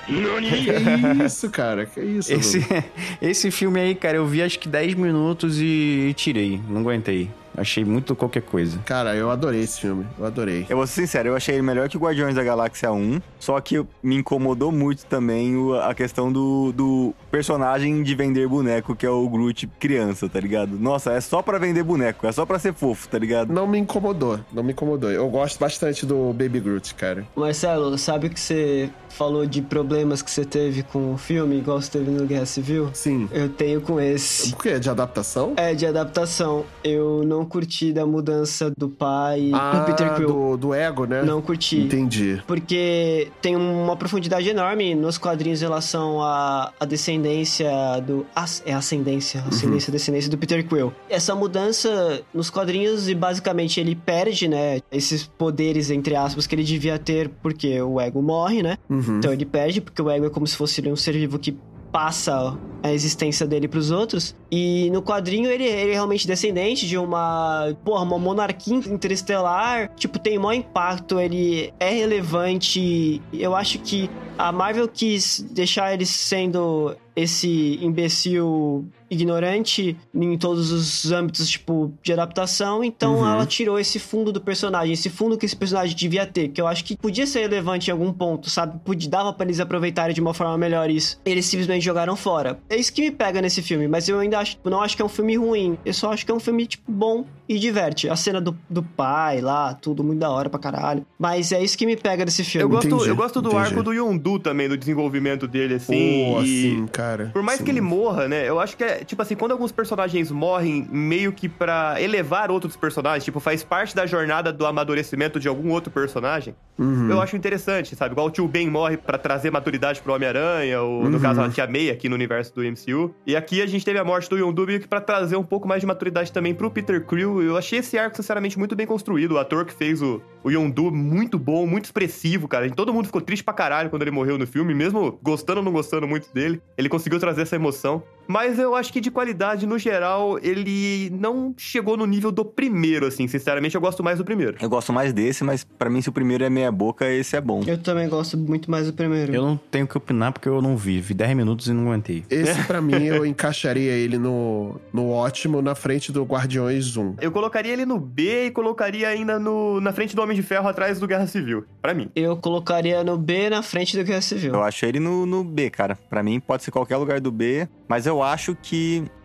Que 0.07 1.25
isso, 1.25 1.51
cara? 1.51 1.87
Que 1.87 2.01
isso? 2.01 2.33
Esse, 2.33 2.59
mano? 2.59 2.85
esse 3.23 3.51
filme 3.51 3.81
aí, 3.81 3.95
cara, 3.95 4.19
eu 4.19 4.27
vi 4.27 4.43
acho 4.43 4.59
que 4.59 4.69
10 4.69 4.95
minutos 4.95 5.59
e 5.61 6.13
tirei. 6.15 6.61
Não 6.69 6.83
aguentei. 6.83 7.31
Achei 7.57 7.85
muito 7.85 8.15
qualquer 8.17 8.43
coisa. 8.43 8.79
Cara, 8.85 9.15
eu 9.15 9.31
adorei 9.31 9.61
esse 9.63 9.81
filme. 9.81 10.07
Eu 10.19 10.27
adorei. 10.27 10.67
Eu 10.69 10.77
vou 10.77 10.87
ser 10.87 11.03
sincero, 11.03 11.29
eu 11.29 11.37
achei 11.37 11.55
ele 11.55 11.63
melhor 11.63 11.89
que 11.89 11.97
Guardiões 11.97 12.35
da 12.35 12.43
Galáxia 12.43 12.93
1, 12.93 13.21
só 13.39 13.61
que 13.61 13.85
me 14.03 14.17
incomodou 14.17 14.73
muito 14.73 15.07
também 15.07 15.55
a 15.83 15.95
questão 15.95 16.33
do, 16.33 16.73
do 16.73 17.15
personagem 17.31 18.03
de 18.03 18.15
vender 18.15 18.49
boneco, 18.49 18.97
que 18.97 19.07
é 19.07 19.11
o 19.11 19.29
Groot 19.29 19.67
criança, 19.79 20.29
tá 20.29 20.41
ligado? 20.41 20.79
Nossa, 20.79 21.13
é 21.13 21.21
só 21.21 21.43
pra 21.43 21.59
vender 21.59 21.83
boneco, 21.83 22.27
é 22.27 22.33
só 22.33 22.45
pra 22.45 22.59
ser 22.59 22.75
fofo, 22.75 23.09
tá 23.09 23.19
ligado? 23.19 23.53
Não 23.53 23.67
me 23.67 23.79
incomodou, 23.79 24.41
não 24.53 24.63
me 24.63 24.73
incomodou. 24.73 25.11
Eu 25.11 25.29
gosto 25.29 25.59
bastante 25.59 26.05
do 26.05 26.33
Baby 26.33 26.61
Groot, 26.61 26.95
cara. 26.95 27.25
Marcelo, 27.37 27.97
sabe 27.99 28.29
que 28.29 28.41
você 28.41 28.91
falou 29.15 29.47
de 29.47 29.63
problemas 29.63 30.21
que 30.23 30.31
você 30.31 30.45
teve 30.45 30.83
com 30.83 31.13
o 31.15 31.17
filme, 31.17 31.57
igual 31.59 31.81
você 31.81 31.91
teve 31.99 32.11
no 32.11 32.27
Guerra 32.27 32.47
Civil? 32.47 32.91
Sim. 32.93 33.29
Eu 33.33 33.49
tenho 33.49 33.81
com 33.81 34.01
esse. 34.01 34.51
Por 34.53 34.63
quê? 34.63 34.79
De 34.79 34.91
adaptação? 34.91 35.55
É, 35.57 35.75
de 35.75 35.87
adaptação. 35.87 36.65
Eu 36.83 37.23
não 37.25 37.45
curti 37.45 37.93
da 37.93 38.05
mudança 38.07 38.71
do 38.77 38.89
pai 38.89 39.51
ah, 39.55 39.79
do 39.81 39.85
Peter 39.87 40.15
Quill. 40.15 40.27
do, 40.29 40.57
do 40.57 40.75
ego, 40.75 41.05
né? 41.07 41.23
Não 41.23 41.41
curti. 41.41 41.79
Entendi. 41.81 42.43
Porque 42.47 43.29
tem 43.41 43.57
uma 43.57 43.97
profundidade 43.97 44.49
enorme 44.49 44.95
nos 44.95 45.17
quadrinhos 45.19 45.63
em 45.63 45.65
relação 45.65 46.21
à, 46.21 46.73
à 46.79 46.85
descendência 46.85 47.71
do. 48.07 48.27
as- 48.35 48.63
é 48.67 48.73
ascendência, 48.73 49.43
ascendência, 49.49 49.93
descendência 49.93 50.31
do 50.31 50.37
Peter 50.39 50.67
Quill. 50.67 50.93
Essa 51.09 51.35
mudança 51.35 52.23
nos 52.33 52.51
quadrinhos, 52.51 53.09
e 53.09 53.15
basicamente 53.15 53.79
ele 53.81 53.95
perde, 53.95 54.49
né? 54.49 54.81
Esses 54.91 55.25
poderes, 55.27 55.91
entre 55.91 56.17
aspas, 56.17 56.47
que 56.47 56.55
ele 56.55 56.65
devia 56.65 56.99
ter, 56.99 57.29
porque 57.43 57.81
o 57.81 58.01
ego 58.01 58.21
morre, 58.23 58.63
né? 58.63 58.77
Uhum. 58.89 59.04
Então 59.13 59.33
ele 59.33 59.45
perde, 59.45 59.81
porque 59.81 60.01
o 60.01 60.11
ego 60.11 60.27
é 60.27 60.31
como 60.31 60.47
se 60.47 60.57
fosse 60.57 60.87
um 60.89 60.97
ser 60.97 61.13
vivo 61.13 61.39
que 61.39 61.57
passa 61.95 62.59
a 62.83 62.93
existência 62.93 63.47
dele 63.47 63.69
pros 63.69 63.93
outros. 63.93 64.35
E 64.51 64.91
no 64.91 65.01
quadrinho 65.01 65.49
ele, 65.49 65.63
ele 65.63 65.93
é 65.93 65.95
realmente 65.95 66.27
descendente 66.27 66.89
de 66.89 66.99
uma, 66.99 67.73
porra, 67.85 68.03
uma 68.03 68.19
monarquia 68.19 68.75
interestelar. 68.75 69.89
Tipo, 69.95 70.19
tem 70.19 70.37
maior 70.37 70.59
impacto, 70.59 71.21
ele 71.21 71.73
é 71.79 71.91
relevante. 71.91 73.23
Eu 73.33 73.55
acho 73.55 73.79
que 73.79 74.11
a 74.37 74.51
Marvel 74.51 74.89
quis 74.89 75.47
deixar 75.53 75.95
ele 75.95 76.05
sendo 76.05 76.97
esse 77.15 77.79
imbecil 77.81 78.85
ignorante 79.11 79.97
em 80.15 80.39
todos 80.39 80.71
os 80.73 81.11
âmbitos, 81.13 81.49
tipo, 81.49 81.93
de 82.03 82.13
adaptação. 82.13 82.83
Então 82.85 83.17
Uhum. 83.19 83.27
ela 83.29 83.47
tirou 83.47 83.79
esse 83.79 83.99
fundo 83.99 84.33
do 84.33 84.41
personagem, 84.41 84.93
esse 84.93 85.09
fundo 85.11 85.37
que 85.39 85.47
esse 85.47 85.57
personagem 85.57 85.95
devia 85.97 86.27
ter, 86.27 86.49
que 86.49 86.61
eu 86.61 86.67
acho 86.67 86.85
que 86.85 86.97
podia 86.97 87.27
ser 87.27 87.41
relevante 87.41 87.89
em 87.89 87.93
algum 87.93 88.13
ponto, 88.13 88.51
sabe? 88.51 88.79
Podia, 88.85 89.09
dava 89.11 89.33
pra 89.33 89.45
eles 89.47 89.61
aproveitarem 89.61 90.15
de 90.15 90.21
uma 90.21 90.35
forma 90.35 90.57
melhor 90.59 90.91
isso. 90.91 91.21
Eles 91.25 91.47
simplesmente 91.47 91.85
jogaram 91.85 92.17
fora. 92.17 92.59
É 92.69 92.77
isso 92.77 92.93
que 92.93 93.03
me 93.03 93.11
pega 93.11 93.41
nesse 93.41 93.63
filme, 93.63 93.87
mas 93.89 94.09
eu 94.09 94.19
ainda 94.19 94.39
acho, 94.39 94.57
não 94.65 94.81
acho 94.83 94.97
que 94.97 95.03
é 95.03 95.05
um 95.05 95.09
filme 95.09 95.37
ruim. 95.37 95.79
Eu 95.85 95.95
só 95.95 96.13
acho 96.13 96.25
que 96.25 96.33
é 96.33 96.35
um 96.35 96.41
filme, 96.41 96.67
tipo, 96.67 96.91
bom 96.91 97.25
e 97.49 97.59
diverte. 97.59 98.09
A 98.09 98.17
cena 98.17 98.41
do, 98.41 98.57
do 98.69 98.83
pai 98.83 99.41
lá, 99.41 99.75
tudo 99.75 100.03
muito 100.03 100.19
da 100.21 100.31
hora 100.31 100.49
pra 100.49 100.59
caralho. 100.59 101.05
Mas 101.19 101.53
é 101.53 101.63
isso 101.63 101.77
que 101.77 101.85
me 101.87 101.97
pega 101.97 102.25
desse 102.25 102.43
filme. 102.43 102.65
Eu 102.65 102.69
gosto, 102.69 102.87
Entendi, 102.87 103.09
eu 103.09 103.17
gosto 103.17 103.41
do 103.43 103.51
entendi. 103.51 103.65
arco 103.65 103.83
do 103.83 103.93
Yondu 103.93 104.39
também, 104.39 104.69
do 104.69 104.77
desenvolvimento 104.77 105.47
dele, 105.47 105.75
assim. 105.75 105.93
Pô, 106.33 106.41
e... 106.43 106.73
assim, 106.77 106.87
cara. 106.87 107.31
Por 107.33 107.43
mais 107.43 107.59
Sim. 107.59 107.65
que 107.65 107.71
ele 107.71 107.81
morra, 107.81 108.27
né? 108.29 108.49
Eu 108.49 108.59
acho 108.61 108.77
que 108.77 108.85
é, 108.85 108.94
tipo 109.05 109.21
assim, 109.23 109.35
quando 109.35 109.53
alguns 109.53 109.73
personagens 109.73 110.31
morrem 110.31 110.87
meio 110.91 111.33
que 111.33 111.49
pra 111.49 111.97
elevar 112.01 112.51
outros 112.51 112.77
personagens, 112.77 113.25
tipo, 113.25 113.41
faz 113.41 113.63
parte 113.65 113.95
da 113.97 114.07
jornada 114.07 114.53
do 114.53 114.67
amadurecimento 114.67 115.41
de 115.41 115.49
algum 115.49 115.71
outro 115.71 115.91
personagem, 115.91 116.55
Uhum. 116.79 117.09
eu 117.11 117.21
acho 117.21 117.37
interessante, 117.37 117.95
sabe? 117.95 118.13
Igual 118.13 118.27
o 118.27 118.31
tio 118.31 118.49
Ben 118.49 118.69
morre 118.69 118.97
pra 118.97 119.17
trazer 119.17 119.51
maturidade 119.51 120.01
pro 120.03 120.13
Homem-Aranha, 120.15 120.83
ou 120.83 121.05
no 121.09 121.17
Uhum. 121.17 121.23
caso 121.23 121.41
a 121.41 121.49
tia 121.49 121.67
May 121.67 121.89
aqui 121.91 122.09
no 122.09 122.15
universo 122.15 122.55
do 122.55 122.63
MCU. 122.65 123.15
E 123.27 123.37
aqui 123.37 123.63
a 123.63 123.67
gente 123.67 123.85
teve 123.85 123.99
a 123.99 124.05
morte 124.05 124.29
do 124.29 124.37
Yondu 124.37 124.67
meio 124.67 124.81
que 124.81 124.89
pra 124.89 125.01
trazer 125.01 125.37
um 125.37 125.45
pouco 125.45 125.67
mais 125.69 125.81
de 125.81 125.87
maturidade 125.87 126.33
também 126.33 126.53
pro 126.55 126.71
Peter 126.71 127.05
Quill. 127.07 127.43
Eu 127.43 127.57
achei 127.57 127.79
esse 127.79 127.97
arco, 127.97 128.17
sinceramente, 128.17 128.59
muito 128.59 128.75
bem 128.75 128.87
construído. 128.87 129.33
O 129.33 129.39
ator 129.39 129.65
que 129.65 129.73
fez 129.73 130.03
o, 130.03 130.21
o 130.43 130.51
Yondu, 130.51 130.91
muito 130.91 131.39
bom, 131.39 131.67
muito 131.67 131.85
expressivo, 131.85 132.49
cara. 132.49 132.69
Todo 132.71 132.93
mundo 132.93 133.07
ficou 133.07 133.21
triste 133.21 133.45
pra 133.45 133.55
caralho 133.55 133.89
quando 133.91 134.03
ele 134.03 134.11
morreu 134.11 134.37
no 134.37 134.47
filme, 134.47 134.75
mesmo 134.75 135.19
gostando 135.23 135.61
ou 135.61 135.65
não 135.65 135.73
gostando 135.73 136.09
muito 136.09 136.33
dele. 136.35 136.61
Ele 136.77 136.89
conseguiu 136.89 137.19
trazer 137.21 137.43
essa 137.43 137.55
emoção. 137.57 138.03
Mas 138.27 138.59
eu 138.59 138.75
acho 138.75 138.84
que 138.93 139.01
de 139.01 139.11
qualidade, 139.11 139.67
no 139.67 139.79
geral, 139.79 140.39
ele 140.43 141.11
não 141.11 141.55
chegou 141.57 141.97
no 141.97 142.07
nível 142.07 142.33
do 142.33 142.45
primeiro, 142.45 143.07
assim. 143.07 143.27
Sinceramente, 143.27 143.75
eu 143.75 143.81
gosto 143.81 144.03
mais 144.03 144.19
do 144.19 144.25
primeiro. 144.25 144.57
Eu 144.61 144.69
gosto 144.69 144.93
mais 144.93 145.13
desse, 145.13 145.45
mas 145.45 145.65
pra 145.65 145.91
mim, 145.91 146.01
se 146.01 146.09
o 146.09 146.13
primeiro 146.13 146.45
é 146.45 146.51
meia 146.51 146.71
boca, 146.71 147.09
esse 147.11 147.37
é 147.37 147.41
bom. 147.41 147.63
Eu 147.67 147.79
também 147.79 148.09
gosto 148.09 148.37
muito 148.37 148.71
mais 148.71 148.87
do 148.87 148.93
primeiro. 148.93 149.35
Eu 149.35 149.43
não 149.43 149.57
tenho 149.57 149.85
o 149.85 149.89
que 149.89 149.97
opinar 149.97 150.33
porque 150.33 150.49
eu 150.49 150.61
não 150.61 150.77
vi. 150.77 151.01
Vi 151.01 151.15
10 151.15 151.37
minutos 151.37 151.69
e 151.69 151.73
não 151.73 151.89
aguentei. 151.89 152.25
Esse, 152.31 152.63
pra 152.65 152.81
mim, 152.81 153.05
eu 153.05 153.25
encaixaria 153.27 153.93
ele 153.93 154.19
no, 154.19 154.81
no 154.93 155.11
ótimo 155.11 155.61
na 155.63 155.75
frente 155.75 156.13
do 156.13 156.25
Guardiões 156.25 156.97
1. 156.97 157.17
Eu 157.21 157.31
colocaria 157.33 157.73
ele 157.73 157.87
no 157.87 157.99
B 157.99 158.47
e 158.47 158.51
colocaria 158.51 159.09
ainda 159.09 159.39
no, 159.39 159.81
na 159.81 159.93
frente 159.93 160.15
do 160.15 160.23
Homem 160.23 160.37
de 160.37 160.43
Ferro, 160.43 160.69
atrás 160.69 160.99
do 160.99 161.07
Guerra 161.07 161.27
Civil. 161.27 161.65
Pra 161.81 161.95
mim. 161.95 162.11
Eu 162.15 162.37
colocaria 162.37 163.03
no 163.05 163.17
B 163.17 163.51
na 163.51 163.63
frente 163.63 163.97
do 163.97 164.05
Guerra 164.05 164.21
Civil. 164.21 164.53
Eu 164.53 164.63
acho 164.63 164.85
ele 164.87 165.01
no, 165.01 165.27
no 165.27 165.45
B, 165.45 165.71
cara. 165.71 165.97
Pra 166.09 166.23
mim, 166.23 166.41
pode 166.41 166.63
ser 166.63 166.71
qualquer 166.71 166.97
lugar 166.97 167.21
do 167.21 167.31
B, 167.31 167.69
mas 167.89 168.07
eu 168.07 168.23
acho 168.23 168.57
que 168.61 168.74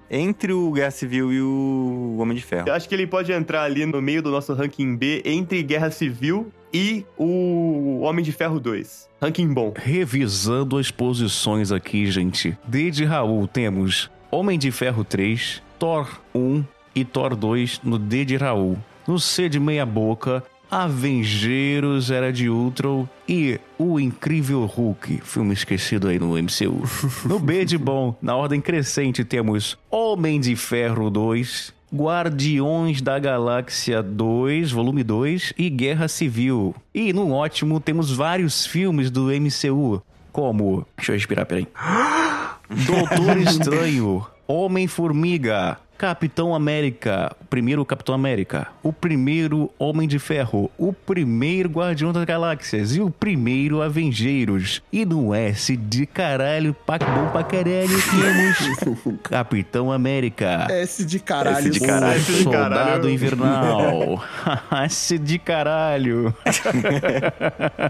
entre 0.09 0.53
o 0.53 0.71
Guerra 0.71 0.91
Civil 0.91 1.31
e 1.31 1.41
o 1.41 2.17
Homem 2.19 2.35
de 2.35 2.43
Ferro. 2.43 2.67
Eu 2.67 2.73
acho 2.73 2.89
que 2.89 2.95
ele 2.95 3.05
pode 3.05 3.31
entrar 3.31 3.63
ali 3.63 3.85
no 3.85 4.01
meio 4.01 4.21
do 4.21 4.31
nosso 4.31 4.53
ranking 4.53 4.95
B 4.95 5.21
entre 5.23 5.61
Guerra 5.61 5.91
Civil 5.91 6.51
e 6.73 7.05
o 7.17 8.01
Homem 8.01 8.23
de 8.23 8.31
Ferro 8.31 8.59
2. 8.59 9.09
Ranking 9.21 9.53
bom. 9.53 9.73
Revisando 9.75 10.77
as 10.77 10.89
posições 10.89 11.71
aqui, 11.71 12.09
gente. 12.09 12.57
Desde 12.67 13.05
Raul 13.05 13.47
temos 13.47 14.09
Homem 14.31 14.57
de 14.57 14.71
Ferro 14.71 15.03
3, 15.03 15.61
Thor 15.77 16.21
1 16.33 16.63
e 16.95 17.03
Thor 17.03 17.35
2 17.35 17.81
no 17.83 17.97
D 17.99 18.25
de 18.25 18.37
Raul. 18.37 18.77
No 19.07 19.19
C 19.19 19.49
de 19.49 19.59
meia 19.59 19.85
boca, 19.85 20.43
Avengeiros 20.71 22.11
Era 22.11 22.31
de 22.31 22.47
Ultron 22.47 23.07
e 23.27 23.59
O 23.77 23.99
Incrível 23.99 24.65
Hulk, 24.65 25.21
filme 25.23 25.53
esquecido 25.53 26.07
aí 26.07 26.19
no 26.19 26.37
MCU. 26.37 26.83
No 27.25 27.39
B 27.39 27.65
de 27.65 27.77
bom, 27.77 28.15
na 28.21 28.35
ordem 28.35 28.61
crescente, 28.61 29.23
temos 29.23 29.77
Homem 29.89 30.39
de 30.39 30.55
Ferro 30.55 31.09
2, 31.09 31.73
Guardiões 31.91 33.01
da 33.01 33.17
Galáxia 33.17 34.03
2, 34.03 34.71
volume 34.71 35.03
2 35.03 35.53
e 35.57 35.69
Guerra 35.71 36.07
Civil. 36.07 36.75
E 36.93 37.11
no 37.13 37.31
ótimo 37.31 37.79
temos 37.79 38.11
vários 38.11 38.65
filmes 38.65 39.09
do 39.09 39.29
MCU, 39.31 40.03
como... 40.31 40.85
Deixa 40.95 41.13
eu 41.13 41.15
respirar, 41.15 41.47
peraí. 41.47 41.67
Doutor 42.85 43.37
Estranho, 43.37 44.25
Homem-Formiga, 44.47 45.79
Capitão 45.99 46.55
América, 46.55 47.35
o 47.41 47.45
primeiro 47.45 47.83
Capitão 47.83 48.15
América, 48.15 48.67
o 48.81 48.93
primeiro 48.93 49.69
Homem 49.77 50.07
de 50.07 50.17
Ferro, 50.17 50.71
o 50.77 50.93
primeiro 50.93 51.67
Guardião 51.67 52.13
das 52.13 52.23
Galáxias 52.23 52.95
e 52.95 53.01
o 53.01 53.11
primeiro 53.11 53.81
Avengeiros. 53.81 54.81
E 54.93 55.03
no 55.03 55.35
S 55.35 55.75
de 55.75 56.05
caralho, 56.05 56.73
pa 56.73 56.97
bom 56.97 57.29
pra 57.33 57.43
caralho, 57.43 57.89
temos 57.89 59.19
Capitão 59.27 59.91
América. 59.91 60.67
S 60.69 61.03
de 61.03 61.19
caralho. 61.19 61.67
S 61.67 61.69
de 61.69 61.79
caralho. 61.81 62.13
S 62.13 62.31
de 62.31 62.43
Soldado 62.43 62.75
caralho. 62.75 63.09
Invernal. 63.09 64.23
S 64.85 65.19
de 65.19 65.37
caralho. 65.37 66.33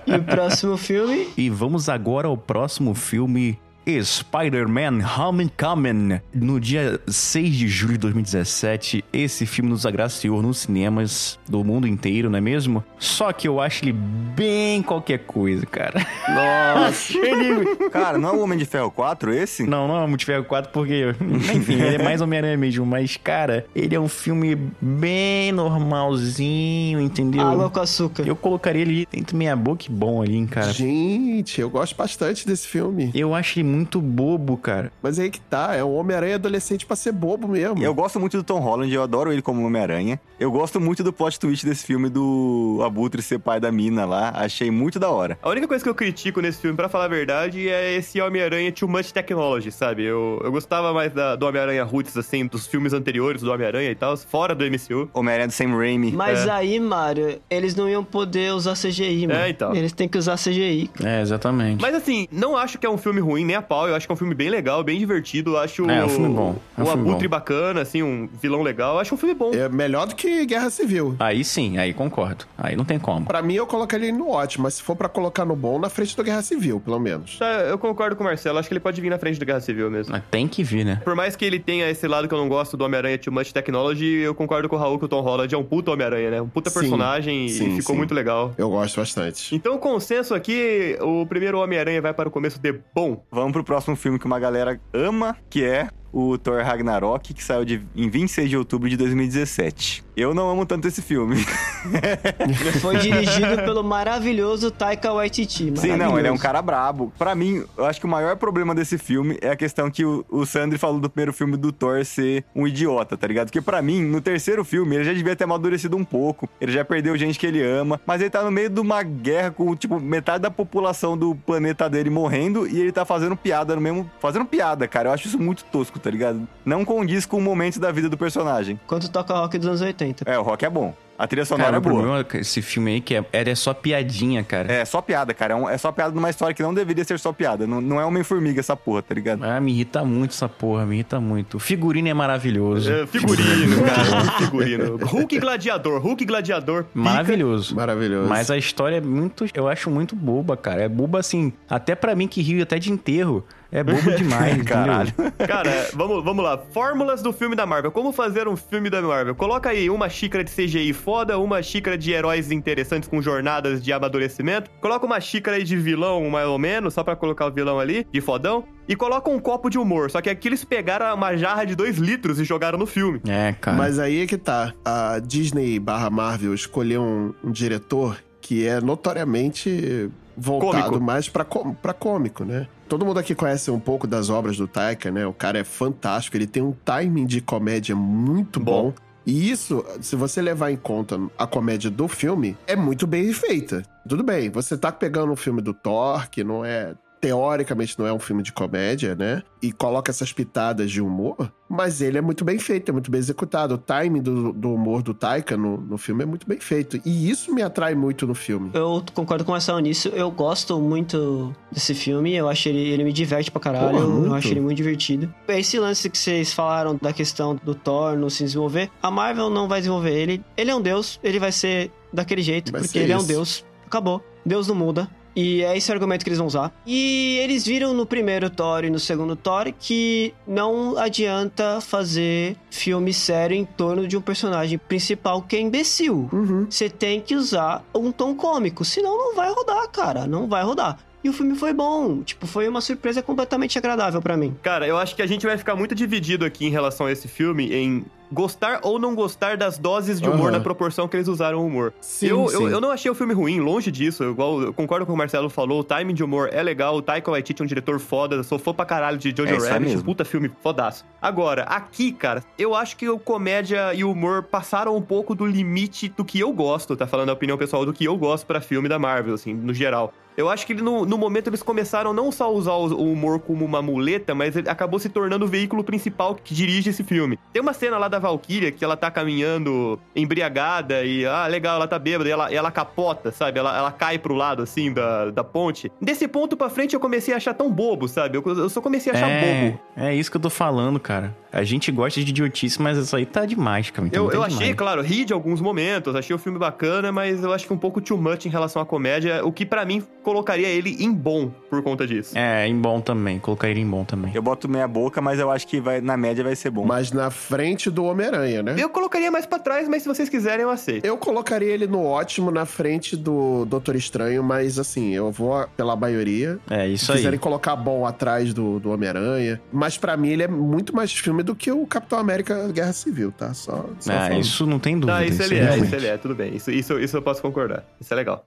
E 0.08 0.16
o 0.16 0.24
próximo 0.24 0.78
filme? 0.78 1.28
E 1.38 1.48
vamos 1.48 1.88
agora 1.88 2.28
ao 2.28 2.36
próximo 2.36 2.96
filme. 2.96 3.60
Spider-Man 4.04 5.00
Homecoming. 5.18 6.20
No 6.34 6.60
dia 6.60 7.00
6 7.08 7.56
de 7.56 7.68
julho 7.68 7.94
de 7.94 8.00
2017, 8.00 9.04
esse 9.12 9.46
filme 9.46 9.70
nos 9.70 9.86
agraciou 9.86 10.42
nos 10.42 10.60
cinemas 10.60 11.40
do 11.48 11.64
mundo 11.64 11.88
inteiro, 11.88 12.30
não 12.30 12.38
é 12.38 12.42
mesmo? 12.42 12.84
Só 12.98 13.32
que 13.32 13.48
eu 13.48 13.60
acho 13.60 13.84
ele 13.84 13.94
bem 13.94 14.82
qualquer 14.82 15.20
coisa, 15.20 15.66
cara. 15.66 16.06
Nossa! 16.28 17.14
Cara, 17.92 18.18
não 18.18 18.30
é 18.30 18.32
o 18.34 18.40
Homem 18.42 18.58
de 18.58 18.66
Ferro 18.66 18.92
4 18.92 19.34
esse? 19.34 19.66
Não, 19.66 19.88
não 19.88 19.98
é 19.98 20.06
o 20.06 20.08
Multiverso 20.08 20.48
4 20.48 20.72
porque, 20.72 21.16
enfim, 21.56 21.74
ele 21.74 21.96
é 21.96 22.04
mais 22.04 22.22
Homem-Aranha 22.22 22.58
mesmo, 22.58 22.86
mas, 22.86 23.18
cara, 23.18 23.66
ele 23.76 23.96
é 23.96 24.00
um 24.00 24.08
filme 24.08 24.56
bem 24.82 25.52
normalzinho, 25.52 27.00
entendeu? 27.00 27.48
Água 27.48 27.70
com 27.70 27.80
açúcar. 27.80 28.24
Eu 28.28 28.36
colocaria 28.36 28.82
ele 28.82 29.08
entre 29.14 29.36
meia 29.36 29.56
boca 29.56 29.86
e 29.88 29.92
bom 29.92 30.22
ali, 30.22 30.36
hein, 30.36 30.46
cara. 30.46 30.72
Gente, 30.72 31.60
eu 31.60 31.70
gosto 31.70 31.96
bastante 31.96 32.46
desse 32.46 32.68
filme. 32.68 33.12
Eu 33.14 33.34
acho 33.34 33.60
ele 33.60 33.68
muito 33.68 33.79
bobo, 34.02 34.58
cara. 34.58 34.92
Mas 35.02 35.20
aí 35.20 35.30
que 35.30 35.40
tá, 35.40 35.76
é 35.76 35.84
um 35.84 35.96
Homem-Aranha 35.96 36.36
adolescente 36.36 36.86
pra 36.86 36.96
ser 36.96 37.12
bobo 37.12 37.48
mesmo. 37.48 37.82
Eu 37.84 37.94
gosto 37.94 38.20
muito 38.20 38.38
do 38.38 38.44
Tom 38.44 38.60
Holland, 38.60 38.94
eu 38.94 39.04
adoro 39.04 39.32
ele 39.32 39.42
como 39.42 39.66
Homem-Aranha. 39.66 40.20
Eu 40.40 40.52
gosto 40.52 40.80
muito 40.80 41.04
do 41.04 41.12
plot 41.14 41.40
twist 41.40 41.66
desse 41.66 41.86
filme 41.86 42.10
do 42.10 42.82
Abutre 42.86 43.22
ser 43.22 43.40
pai 43.40 43.60
da 43.60 43.72
mina 43.72 44.06
lá. 44.06 44.32
Achei 44.36 44.72
muito 44.72 45.00
da 45.00 45.10
hora. 45.10 45.38
A 45.42 45.50
única 45.50 45.68
coisa 45.68 45.84
que 45.84 45.90
eu 45.90 45.96
critico 45.96 46.42
nesse 46.42 46.62
filme, 46.62 46.76
pra 46.78 46.88
falar 46.90 47.06
a 47.06 47.10
verdade, 47.10 47.68
é 47.70 47.96
esse 47.96 48.20
Homem-Aranha 48.22 48.72
Too 48.72 48.88
Much 48.88 49.12
Technology, 49.12 49.72
sabe? 49.72 50.04
Eu, 50.04 50.40
eu 50.44 50.52
gostava 50.52 50.94
mais 50.94 51.12
da- 51.14 51.36
do 51.36 51.46
Homem-Aranha 51.46 51.84
Roots, 51.84 52.16
assim, 52.18 52.46
dos 52.46 52.68
filmes 52.68 52.94
anteriores 52.94 53.42
do 53.42 53.52
Homem-Aranha 53.52 53.92
e 53.92 53.96
tal, 53.96 54.16
fora 54.18 54.56
do 54.56 54.64
MCU. 54.66 55.10
Homem-Aranha 55.14 55.48
do 55.48 55.54
Sam 55.54 55.76
Raimi. 55.78 56.12
Mas 56.12 56.46
É. 56.48 56.52
aí, 56.52 56.80
Mário, 56.80 57.40
eles 57.50 57.76
não 57.76 57.90
iam 57.90 58.04
poder 58.04 58.54
usar 58.54 58.76
CGI, 58.76 59.28
mano. 59.28 59.40
É, 59.40 59.50
então. 59.50 59.76
Eles 59.76 59.92
têm 59.92 60.08
que 60.08 60.18
usar 60.18 60.38
CGI. 60.38 60.90
É, 61.04 61.22
exatamente. 61.22 61.82
Mas 61.82 61.94
assim, 61.96 62.28
não 62.32 62.56
acho 62.58 62.78
que 62.78 62.86
é 62.86 62.90
um 62.90 62.98
filme 62.98 63.20
ruim, 63.20 63.44
nem 63.46 63.56
a 63.60 63.62
pau. 63.62 63.88
Eu 63.88 63.96
acho 63.96 64.08
que 64.08 64.12
é 64.12 64.14
um 64.14 64.18
filme 64.18 64.34
bem 64.34 64.50
legal, 64.50 64.84
bem 64.84 64.98
divertido. 65.00 65.52
Eu 65.52 65.60
acho 65.60 65.90
É, 65.90 66.00
é 66.00 66.06
um 66.06 66.10
filme 66.10 66.30
bom. 66.34 66.56
É 66.78 66.82
um 66.82 66.84
o 66.84 66.88
filme 66.88 67.02
Abutre 67.10 67.28
bom. 67.28 67.32
bacana, 67.38 67.82
assim, 67.82 68.02
um 68.04 68.28
vilão 68.42 68.62
legal. 68.62 68.96
Eu 68.96 69.00
acho 69.00 69.14
um 69.14 69.18
filme 69.18 69.36
bom. 69.36 69.52
É 69.54 69.70
melhor 69.70 70.08
do 70.08 70.16
que 70.16 70.46
Guerra 70.46 70.70
Civil. 70.70 71.16
Aí 71.20 71.44
sim, 71.44 71.78
aí 71.78 71.94
concordo. 71.94 72.46
Aí 72.58 72.76
não 72.76 72.86
tem 72.86 72.98
como. 73.00 73.26
Pra 73.26 73.42
mim, 73.42 73.54
eu 73.56 73.68
colocaria 73.68 74.08
ele 74.10 74.18
no 74.18 74.30
ótimo, 74.30 74.64
mas 74.64 74.76
se 74.76 74.84
for 74.84 74.96
pra 74.96 75.08
colocar 75.10 75.46
no 75.46 75.56
bom, 75.56 75.80
na 75.80 75.90
frente 75.90 76.16
do 76.16 76.24
Guerra 76.24 76.42
Civil, 76.42 76.80
pelo 76.80 77.00
menos. 77.00 77.38
Tá, 77.38 77.46
Eu 77.62 77.78
concordo 77.78 78.16
com 78.16 78.24
o 78.24 78.26
Marcelo. 78.26 78.58
Acho 78.60 78.68
que 78.68 78.74
ele 78.74 78.80
pode 78.80 79.00
vir 79.02 79.10
na 79.10 79.18
frente 79.20 79.40
do 79.40 79.46
Guerra 79.46 79.62
Civil 79.62 79.90
mesmo. 79.92 80.12
Mas 80.12 80.24
tem 80.32 80.48
que 80.48 80.64
vir, 80.64 80.86
né? 80.86 81.02
Por 81.04 81.16
mais 81.16 81.36
que 81.36 81.46
ele 81.46 81.60
tenha 81.60 81.90
esse 81.90 82.08
lado 82.08 82.28
que 82.28 82.34
eu 82.34 82.38
não 82.38 82.48
gosto 82.50 82.76
do 82.78 82.84
Homem-Aranha 82.86 83.18
Too 83.18 83.34
Much 83.34 83.52
Technology, 83.52 84.06
eu 84.22 84.34
concordo 84.34 84.68
com 84.70 84.76
o 84.76 84.80
Raul 84.80 84.98
que 84.98 85.06
o 85.06 85.08
Tom 85.08 85.22
Holland 85.22 85.54
é 85.54 85.58
um 85.58 85.64
puta 85.64 85.92
Homem-Aranha, 85.92 86.32
né? 86.32 86.42
Um 86.42 86.48
puta 86.50 86.70
Sim, 86.70 86.80
personagem 86.80 87.46
e 87.46 87.50
sim, 87.50 87.76
ficou 87.78 87.94
sim. 87.94 87.98
muito 87.98 88.14
legal. 88.14 88.54
Eu 88.58 88.70
gosto 88.70 89.00
bastante. 89.00 89.54
Então, 89.56 89.76
o 89.76 89.80
consenso 89.80 90.34
aqui, 90.34 90.98
o 91.02 91.26
primeiro 91.26 91.60
Homem-Aranha 91.60 92.02
vai 92.02 92.14
para 92.14 92.28
o 92.30 92.32
começo 92.32 92.60
de 92.60 92.74
bom. 92.94 93.24
Vamos 93.32 93.49
pro 93.52 93.64
próximo 93.64 93.96
filme 93.96 94.20
que 94.20 94.26
uma 94.26 94.40
galera 94.40 94.80
ama, 94.94 95.38
que 95.50 95.64
é 95.64 95.90
o 96.12 96.38
Thor 96.38 96.62
Ragnarok, 96.64 97.34
que 97.34 97.44
saiu 97.44 97.64
de- 97.66 97.82
em 97.96 98.10
26 98.10 98.50
de 98.50 98.58
outubro 98.58 98.90
de 98.90 98.98
2017. 98.98 100.04
Eu 100.16 100.34
não 100.34 100.50
amo 100.50 100.66
tanto 100.66 100.88
esse 100.88 101.02
filme. 101.02 101.38
Foi 102.82 102.98
dirigido 102.98 103.56
pelo 103.64 103.84
maravilhoso 103.84 104.70
Taika 104.72 105.14
Waititi. 105.14 105.72
Sim, 105.78 105.96
não, 105.96 106.18
ele 106.18 106.28
é 106.28 106.32
um 106.32 106.38
cara 106.38 106.62
brabo. 106.62 107.12
Pra 107.18 107.34
mim, 107.36 107.64
eu 107.78 107.86
acho 107.86 108.00
que 108.00 108.06
o 108.06 108.10
maior 108.10 108.36
problema 108.36 108.76
desse 108.76 108.98
filme 108.98 109.38
é 109.42 109.50
a 109.50 109.56
questão 109.56 109.90
que 109.90 110.04
o, 110.04 110.26
o 110.30 110.46
Sandri 110.46 110.78
falou 110.78 111.00
do 111.00 111.10
primeiro 111.10 111.32
filme 111.34 111.56
do 111.56 111.72
Thor 111.72 112.04
ser 112.06 112.44
um 112.56 112.68
idiota, 112.68 113.16
tá 113.18 113.28
ligado? 113.28 113.48
Porque 113.48 113.62
pra 113.62 113.82
mim, 113.82 114.04
no 114.04 114.20
terceiro 114.22 114.64
filme, 114.66 114.96
ele 114.96 115.06
já 115.06 115.14
devia 115.14 115.36
ter 115.36 115.44
amadurecido 115.46 115.96
um 115.96 116.04
pouco. 116.04 116.50
Ele 116.60 116.72
já 116.72 116.84
perdeu 116.84 117.16
gente 117.18 117.40
que 117.40 117.46
ele 117.46 117.64
ama, 117.64 118.00
mas 118.06 118.22
ele 118.22 118.30
tá 118.30 118.44
no 118.44 118.52
meio 118.52 118.70
de 118.70 118.80
uma 118.80 119.02
guerra 119.04 119.52
com, 119.52 119.76
tipo, 119.76 120.00
metade 120.00 120.42
da 120.42 120.52
população 120.52 121.18
do 121.18 121.34
planeta 121.36 121.90
dele 121.90 122.10
morrendo 122.10 122.68
e 122.68 122.80
ele 122.80 122.92
tá 122.92 123.06
fazendo 123.06 123.36
piada 123.36 123.76
no 123.76 123.82
mesmo. 123.82 124.10
Fazendo 124.20 124.46
piada, 124.46 124.88
cara. 124.88 125.10
Eu 125.10 125.14
acho 125.14 125.28
isso 125.28 125.40
muito 125.40 125.64
tosco, 125.66 125.99
tá 126.00 126.10
ligado? 126.10 126.48
Não 126.66 126.84
condiz 126.86 127.26
com 127.26 127.38
o 127.38 127.42
momento 127.42 127.80
da 127.80 127.92
vida 127.92 128.10
do 128.10 128.18
personagem. 128.18 128.80
Quanto 128.88 129.10
toca 129.10 129.34
rock 129.34 129.58
dos 129.58 129.68
anos 129.68 129.82
80. 129.82 130.24
É, 130.30 130.38
o 130.40 130.42
rock 130.42 130.66
é 130.66 130.70
bom. 130.70 130.94
A 131.18 131.28
trilha 131.28 131.44
sonora 131.44 131.66
Cara, 131.66 131.76
é 131.76 131.80
o 131.80 131.82
boa. 131.82 131.94
problema 131.96 132.24
com 132.24 132.38
esse 132.38 132.62
filme 132.62 132.94
aí 132.94 133.02
que 133.02 133.14
é, 133.14 133.26
era 133.34 133.54
só 133.54 133.74
piadinha, 133.74 134.42
cara. 134.42 134.72
É 134.72 134.86
só 134.86 135.02
piada, 135.02 135.34
cara. 135.34 135.54
É, 135.54 135.58
um- 135.58 135.68
é 135.70 135.78
só 135.78 135.92
piada 135.92 136.16
numa 136.16 136.30
história 136.30 136.56
que 136.56 136.64
não 136.64 136.74
deveria 136.74 137.04
ser 137.04 137.20
só 137.20 137.34
piada. 137.34 137.68
Não, 137.68 137.82
não 137.82 138.00
é 138.00 138.06
Homem-Formiga 138.06 138.62
essa 138.62 138.74
porra, 138.74 139.02
tá 139.02 139.14
ligado? 139.14 139.44
Ah, 139.44 139.60
me 139.60 139.74
irrita 139.74 140.06
muito 140.06 140.32
essa 140.32 140.48
porra, 140.48 140.86
me 140.86 140.96
irrita 140.96 141.20
muito. 141.20 141.58
O 141.58 141.60
figurino 141.60 142.08
é 142.08 142.14
maravilhoso. 142.14 142.90
É, 142.90 143.06
figurino, 143.06 143.84
cara. 143.84 144.32
figurino. 144.40 144.96
Hulk 144.96 145.40
Gladiador, 145.40 146.00
Hulk 146.02 146.24
Gladiador. 146.24 146.84
pica. 146.86 147.00
Maravilhoso. 147.00 147.76
Maravilhoso. 147.76 148.30
Mas 148.30 148.50
a 148.50 148.58
história 148.58 148.96
é 148.96 149.02
muito. 149.02 149.46
Eu 149.54 149.68
acho 149.68 149.90
muito 149.90 150.16
boba, 150.16 150.56
cara. 150.56 150.84
É 150.84 150.88
boba 150.88 151.20
assim. 151.20 151.52
Até 151.70 151.96
pra 151.96 152.16
mim 152.16 152.30
que 152.30 152.42
rio 152.42 152.64
até 152.64 152.80
de 152.80 152.94
enterro. 152.94 153.46
É 153.72 153.84
bobo 153.84 154.12
demais? 154.16 154.62
Caralho. 154.66 155.14
Cara, 155.48 155.90
vamos, 155.94 156.24
vamos 156.24 156.44
lá. 156.44 156.58
Fórmulas 156.58 157.22
do 157.22 157.32
filme 157.32 157.56
da 157.56 157.66
Marvel. 157.66 157.92
Como 157.92 158.12
fazer 158.12 158.48
um 158.48 158.56
filme 158.56 158.90
da 158.90 159.00
Marvel? 159.02 159.36
Coloca 159.36 159.70
aí 159.70 159.90
uma 159.90 160.10
xícara 160.10 160.44
de 160.44 160.50
CGI 160.52 160.92
foda, 160.94 161.38
uma 161.38 161.62
xícara 161.62 161.96
de 161.98 162.12
heróis 162.12 162.52
interessantes 162.52 163.08
com 163.08 163.22
jornadas 163.22 163.84
de 163.84 163.94
amadurecimento. 163.94 164.72
Coloca 164.82 165.06
uma 165.06 165.20
xícara 165.22 165.58
aí 165.58 165.64
de 165.64 165.78
vilão, 165.78 166.28
mais 166.30 166.48
ou 166.48 166.58
menos, 166.58 166.94
só 166.96 167.04
pra 167.04 167.16
colocar 167.16 167.46
o 167.46 167.52
vilão 167.52 167.80
ali, 167.80 168.08
de 168.12 168.20
fodão. 168.22 168.64
E 168.88 168.96
coloca 168.96 169.30
um 169.30 169.38
copo 169.40 169.70
de 169.70 169.78
humor. 169.78 170.10
Só 170.10 170.20
que 170.20 170.32
aqui 170.32 170.48
eles 170.48 170.64
pegaram 170.66 171.14
uma 171.14 171.38
jarra 171.38 171.64
de 171.64 171.76
dois 171.76 171.98
litros 171.98 172.40
e 172.40 172.44
jogaram 172.44 172.80
no 172.80 172.88
filme. 172.88 173.22
É, 173.28 173.54
cara. 173.54 173.78
Mas 173.78 174.00
aí 174.00 174.24
é 174.24 174.26
que 174.26 174.38
tá. 174.38 174.74
A 174.84 175.20
Disney 175.20 175.78
barra 175.78 176.10
Marvel 176.10 176.56
escolheu 176.56 177.04
um, 177.04 177.34
um 177.44 177.52
diretor 177.52 178.18
que 178.42 178.66
é 178.66 178.82
notoriamente 178.82 180.10
voltado 180.36 180.84
Cômico. 180.86 181.04
mais 181.04 181.30
pra, 181.30 181.44
com- 181.44 181.74
pra 181.74 181.94
cômico, 181.94 182.44
né? 182.44 182.68
Todo 182.90 183.06
mundo 183.06 183.20
aqui 183.20 183.36
conhece 183.36 183.70
um 183.70 183.80
pouco 183.80 184.08
das 184.08 184.32
obras 184.32 184.58
do 184.58 184.68
Taika, 184.68 185.12
né? 185.12 185.24
O 185.28 185.32
cara 185.32 185.60
é 185.60 185.64
fantástico, 185.64 186.36
ele 186.36 186.48
tem 186.48 186.64
um 186.64 186.72
timing 186.72 187.28
de 187.28 187.40
comédia 187.40 187.96
muito 187.96 188.60
bom. 188.60 188.86
Bom. 188.86 188.94
E 189.28 189.52
isso, 189.52 189.86
se 190.02 190.16
você 190.16 190.42
levar 190.42 190.72
em 190.72 190.76
conta 190.76 191.20
a 191.38 191.46
comédia 191.46 191.92
do 191.92 192.08
filme, 192.08 192.58
é 192.66 192.76
muito 192.76 193.06
bem 193.06 193.32
feita. 193.32 193.84
Tudo 194.08 194.24
bem, 194.24 194.50
você 194.50 194.76
tá 194.76 194.92
pegando 194.92 195.32
um 195.32 195.36
filme 195.36 195.62
do 195.62 195.72
Thor, 195.72 196.28
que 196.32 196.44
não 196.44 196.66
é. 196.66 196.96
Teoricamente 197.22 197.98
não 198.00 198.08
é 198.08 198.14
um 198.14 198.20
filme 198.20 198.42
de 198.42 198.54
comédia, 198.54 199.16
né? 199.16 199.44
E 199.62 199.72
coloca 199.72 200.10
essas 200.10 200.32
pitadas 200.32 200.90
de 200.90 201.02
humor, 201.02 201.52
mas 201.68 202.02
ele 202.02 202.18
é 202.18 202.22
muito 202.22 202.46
bem 202.46 202.58
feito, 202.58 202.90
é 202.90 202.92
muito 202.94 203.12
bem 203.12 203.20
executado. 203.20 203.76
O 203.76 203.78
timing 203.78 204.22
do, 204.22 204.54
do 204.54 204.74
humor 204.74 205.04
do 205.04 205.14
Taika 205.14 205.58
no, 205.58 205.78
no 205.78 205.98
filme 205.98 206.24
é 206.24 206.26
muito 206.26 206.48
bem 206.48 206.60
feito. 206.60 207.00
E 207.06 207.30
isso 207.30 207.54
me 207.54 207.62
atrai 207.62 207.94
muito 207.94 208.26
no 208.26 208.34
filme. 208.34 208.72
Eu 208.74 209.04
concordo 209.14 209.44
com 209.44 209.52
Marcelo 209.52 209.80
nisso. 209.80 210.08
Eu 210.10 210.32
gosto 210.32 210.80
muito 210.80 211.54
desse 211.72 211.94
filme. 211.94 212.34
Eu 212.36 212.48
acho 212.48 212.70
ele, 212.70 212.90
ele 212.90 213.04
me 213.04 213.12
diverte 213.12 213.52
pra 213.52 213.60
caralho. 213.60 214.00
Porra, 214.00 214.26
eu 214.28 214.34
acho 214.34 214.48
ele 214.48 214.62
muito 214.62 214.78
divertido. 214.78 215.34
Esse 215.48 215.78
lance 215.78 216.10
que 216.10 216.18
vocês 216.18 216.54
falaram 216.54 216.98
da 217.02 217.12
questão 217.12 217.56
do 217.62 217.76
Thor 217.76 218.18
não 218.18 218.30
se 218.30 218.44
desenvolver, 218.46 218.90
a 219.04 219.12
Marvel 219.12 219.50
não 219.50 219.68
vai 219.68 219.80
desenvolver 219.80 220.14
ele. 220.14 220.44
Ele 220.56 220.72
é 220.72 220.76
um 220.76 220.82
deus, 220.82 221.20
ele 221.22 221.40
vai 221.40 221.52
ser 221.52 221.92
daquele 222.14 222.42
jeito, 222.42 222.72
Vai 222.72 222.82
porque 222.82 222.98
ele 222.98 223.12
é 223.12 223.16
um 223.16 223.20
isso. 223.20 223.28
deus. 223.28 223.66
Acabou. 223.86 224.24
Deus 224.46 224.68
não 224.68 224.76
muda. 224.76 225.10
E 225.40 225.64
é 225.64 225.78
esse 225.78 225.90
argumento 225.90 226.24
que 226.24 226.30
eles 226.30 226.38
vão 226.38 226.48
usar. 226.48 226.70
E 226.86 227.38
eles 227.42 227.66
viram 227.66 227.94
no 227.94 228.06
primeiro 228.06 228.50
Thor 228.50 228.84
e 228.84 228.90
no 228.90 229.00
segundo 229.00 229.38
Thor 229.38 229.72
que 229.80 230.34
não 230.46 230.98
adianta 230.98 231.80
fazer 231.80 232.58
filme 232.70 233.14
sério 233.14 233.56
em 233.56 233.64
torno 233.64 234.06
de 234.06 234.18
um 234.18 234.22
personagem 234.22 234.78
principal 234.78 235.42
que 235.42 235.56
é 235.56 235.62
imbecil. 235.62 236.30
Você 236.70 236.90
tem 236.90 237.22
que 237.22 237.36
usar 237.36 237.86
um 237.96 238.12
tom 238.12 238.36
cômico, 238.36 238.84
senão 238.84 239.18
não 239.18 239.34
vai 239.34 239.50
rodar, 239.50 239.88
cara. 239.90 240.28
Não 240.28 240.46
vai 240.46 240.62
rodar. 240.62 241.00
E 241.24 241.30
o 241.30 241.34
filme 241.34 241.56
foi 241.56 241.74
bom. 241.74 242.22
Tipo, 242.22 242.46
foi 242.46 242.68
uma 242.68 242.82
surpresa 242.82 243.22
completamente 243.22 243.78
agradável 243.78 244.22
pra 244.22 244.36
mim. 244.36 244.56
Cara, 244.62 244.86
eu 244.86 244.98
acho 244.98 245.16
que 245.16 245.22
a 245.22 245.28
gente 245.28 245.46
vai 245.46 245.58
ficar 245.58 245.76
muito 245.76 245.96
dividido 245.96 246.44
aqui 246.44 246.66
em 246.66 246.70
relação 246.70 247.06
a 247.06 247.12
esse 247.12 247.30
filme 247.30 247.74
em 247.74 248.06
gostar 248.32 248.80
ou 248.84 249.00
não 249.00 249.16
gostar 249.16 249.58
das 249.58 249.78
doses 249.78 250.20
de 250.22 250.30
humor 250.30 250.50
Aham. 250.50 250.58
na 250.58 250.60
proporção 250.60 251.08
que 251.08 251.16
eles 251.18 251.28
usaram 251.28 251.60
o 251.60 251.66
humor. 251.66 251.94
Sim, 252.02 252.28
eu, 252.28 252.48
sim. 252.48 252.56
Eu, 252.56 252.70
eu 252.70 252.82
não 252.82 252.92
achei 252.92 253.10
o 253.10 253.16
filme 253.16 253.34
ruim, 253.34 253.60
longe 253.60 253.92
disso. 253.92 254.24
Eu, 254.24 254.32
igual, 254.32 254.62
eu 254.62 254.74
concordo 254.74 255.06
com 255.06 255.12
o 255.12 255.16
que 255.16 255.18
o 255.18 255.18
Marcelo 255.18 255.50
falou, 255.50 255.80
o 255.80 255.84
timing 255.84 256.14
de 256.14 256.24
humor 256.24 256.50
é 256.52 256.62
legal, 256.62 256.96
o 256.96 257.02
Taika 257.02 257.32
Waititi 257.32 257.62
é 257.62 257.66
um 257.66 257.68
diretor 257.68 258.00
foda, 258.00 258.42
sou 258.44 258.60
fã 258.60 258.74
pra 258.74 258.86
caralho 258.86 259.18
de 259.18 259.34
Jojo 259.36 259.54
É, 259.54 259.68
é 259.68 259.70
Rabbit, 259.72 259.90
mesmo. 259.92 260.04
puta 260.06 260.24
filme 260.24 260.52
fodaço. 260.62 261.06
Agora, 261.22 261.64
aqui, 261.64 262.12
cara, 262.12 262.44
eu 262.58 262.76
acho 262.76 262.96
que 262.98 263.10
o 263.10 263.18
comédia 263.20 263.94
e 263.94 264.04
o 264.04 264.12
humor 264.12 264.44
passaram 264.44 264.96
um 264.96 265.02
pouco 265.02 265.34
do 265.34 265.46
limite 265.46 266.10
do 266.10 266.24
que 266.24 266.40
eu 266.40 266.52
gosto, 266.54 266.96
tá 266.96 267.08
falando 267.08 267.30
a 267.30 267.34
opinião 267.34 267.58
pessoal 267.58 267.86
do 267.86 267.94
que 267.94 268.06
eu 268.06 268.16
gosto 268.18 268.46
pra 268.46 268.62
filme 268.62 268.88
da 268.88 269.00
Marvel, 269.00 269.34
assim, 269.34 269.54
no 269.54 269.74
geral. 269.74 270.14
Eu 270.40 270.48
acho 270.50 270.66
que 270.66 270.72
ele, 270.72 270.82
no, 270.82 271.06
no 271.06 271.18
momento 271.18 271.50
eles 271.50 271.62
começaram 271.62 272.14
não 272.14 272.32
só 272.32 272.46
a 272.46 272.48
usar 272.48 272.72
o, 272.72 273.12
humor 273.12 273.42
como 273.42 273.66
uma 273.66 273.82
muleta, 273.82 274.34
mas 274.34 274.56
ele 274.56 274.70
acabou 274.70 274.98
se 274.98 275.10
tornando 275.10 275.44
o 275.44 275.48
veículo 275.50 275.84
principal 275.84 276.34
que 276.34 276.54
dirige 276.54 276.92
esse 276.92 277.04
filme. 277.04 277.38
Tem 277.52 277.62
uma 277.62 277.74
cena 277.74 277.98
lá 277.98 278.08
da 278.08 278.20
Valkyria 278.20 278.72
que 278.72 278.82
ela 278.82 278.96
tá 278.96 279.12
caminhando 279.12 280.00
embriagada 280.16 281.04
e, 281.04 281.26
ah, 281.26 281.46
legal, 281.46 281.76
ela 281.76 281.90
tá 281.90 282.00
bêbada 282.00 282.30
e 282.30 282.32
ela, 282.32 282.54
ela 282.54 282.72
capota, 282.72 283.34
sabe? 283.34 283.60
Ela, 283.60 283.78
ela 283.78 283.92
cai 283.92 284.18
pro 284.18 284.34
lado, 284.34 284.64
assim, 284.64 284.94
da, 284.94 285.30
da 285.30 285.44
ponte. 285.44 285.92
Desse 286.02 286.26
ponto 286.26 286.56
pra 286.56 286.70
frente 286.70 286.94
eu 286.94 287.02
comecei 287.02 287.34
a 287.34 287.38
achar 287.38 287.54
tão 287.54 287.70
bobo, 287.70 288.08
sabe? 288.08 288.38
Eu, 288.38 288.44
eu 288.46 288.70
só 288.70 288.80
comecei 288.80 289.12
a 289.12 289.16
achar 289.18 289.30
é, 289.30 289.42
bobo. 289.66 289.82
é 289.98 290.16
isso 290.16 290.32
que 290.32 290.38
eu 290.38 290.42
tô 290.42 290.50
falando, 290.50 291.02
cara. 291.02 291.36
A 291.52 291.64
gente 291.64 291.92
gosta 291.92 292.24
de 292.24 292.30
idiotice, 292.30 292.82
mas 292.82 292.98
isso 292.98 293.16
aí 293.16 293.26
tá 293.26 293.46
demais, 293.46 293.90
cara. 293.90 294.08
Eu, 294.12 294.28
Tá 294.30 294.36
eu 294.36 294.44
achei, 294.44 294.58
demais. 294.60 294.76
claro, 294.76 295.02
ri 295.02 295.26
de 295.26 295.34
alguns 295.34 295.60
momentos, 295.62 296.16
achei 296.16 296.36
o 296.36 296.40
filme 296.40 296.60
bacana, 296.60 297.12
mas 297.12 297.44
eu 297.44 297.52
acho 297.54 297.66
que 297.66 297.74
um 297.74 297.78
pouco 297.78 298.00
too 298.02 298.18
much 298.22 298.46
em 298.46 298.50
relação 298.50 298.82
à 298.82 298.86
comédia, 298.86 299.44
o 299.46 299.52
que 299.52 299.66
pra 299.66 299.84
mim 299.86 300.04
colocaria 300.24 300.68
ele 300.68 300.96
em 301.04 301.12
bom 301.12 301.50
por 301.70 301.82
conta 301.82 302.06
disso. 302.06 302.38
É, 302.38 302.68
em 302.68 302.76
bom 302.76 303.02
também. 303.02 303.40
Colocar 303.40 303.68
ele 303.70 303.80
em 303.80 303.88
bom 303.88 304.04
também. 304.04 304.32
Eu 304.34 304.42
boto 304.42 304.70
meia 304.70 304.88
boca, 304.88 305.22
mas 305.22 305.40
eu 305.40 305.50
acho 305.50 305.68
que 305.68 305.80
vai, 305.80 306.02
na 306.02 306.16
média 306.18 306.44
vai 306.44 306.56
ser 306.56 306.70
bom. 306.70 306.86
Mas 306.86 307.12
na 307.12 307.32
frente 307.32 307.90
do 307.90 308.04
Homem-Aranha, 308.06 308.62
né? 308.62 308.76
Eu 308.78 308.90
colocaria 308.90 309.32
mais 309.32 309.46
pra 309.46 309.58
trás, 309.60 309.88
mas 309.88 310.04
se 310.04 310.08
vocês 310.08 310.30
quiserem 310.30 310.62
eu 310.64 310.70
aceito. 310.70 311.06
Eu 311.06 311.18
colocaria 311.18 311.74
ele 311.74 311.88
no 311.88 312.04
ótimo 312.06 312.52
na 312.52 312.66
frente 312.66 313.16
do 313.18 313.66
Doutor 313.66 313.96
Estranho, 313.96 314.44
mas 314.44 314.78
assim, 314.78 315.14
eu 315.16 315.32
vou 315.32 315.66
pela 315.76 315.96
maioria. 315.96 316.60
É, 316.70 316.88
isso 316.88 317.06
Se 317.06 317.12
aí. 317.12 317.18
quiserem 317.18 317.40
colocar 317.40 317.76
bom 317.76 318.06
atrás 318.06 318.54
do, 318.54 318.80
do 318.80 318.92
Homem-Aranha. 318.92 319.60
Mas 319.72 319.98
pra 319.98 320.16
mim 320.16 320.30
ele 320.30 320.44
é 320.44 320.48
muito 320.48 320.96
mais 320.96 321.12
filme 321.12 321.39
do 321.44 321.56
que 321.56 321.72
o 321.72 321.86
Capitão 321.86 322.20
América 322.20 322.68
Guerra 322.72 322.94
Civil, 322.94 323.32
tá? 323.32 323.54
Só, 323.54 323.86
só 324.00 324.12
Ah, 324.12 324.22
falando. 324.28 324.42
isso 324.42 324.66
não 324.66 324.80
tem 324.80 325.00
dúvida. 325.00 325.20
Não, 325.20 325.26
isso 325.26 325.42
ele 325.44 325.56
é, 325.58 325.62
realmente. 325.64 325.86
isso 325.86 325.96
ele 325.96 326.08
é, 326.08 326.18
tudo 326.18 326.36
bem. 326.36 326.56
Isso, 326.56 326.72
isso, 326.72 327.00
isso 327.00 327.18
eu 327.18 327.22
posso 327.22 327.42
concordar. 327.42 327.84
Isso 328.00 328.14
é 328.14 328.16
legal. 328.18 328.46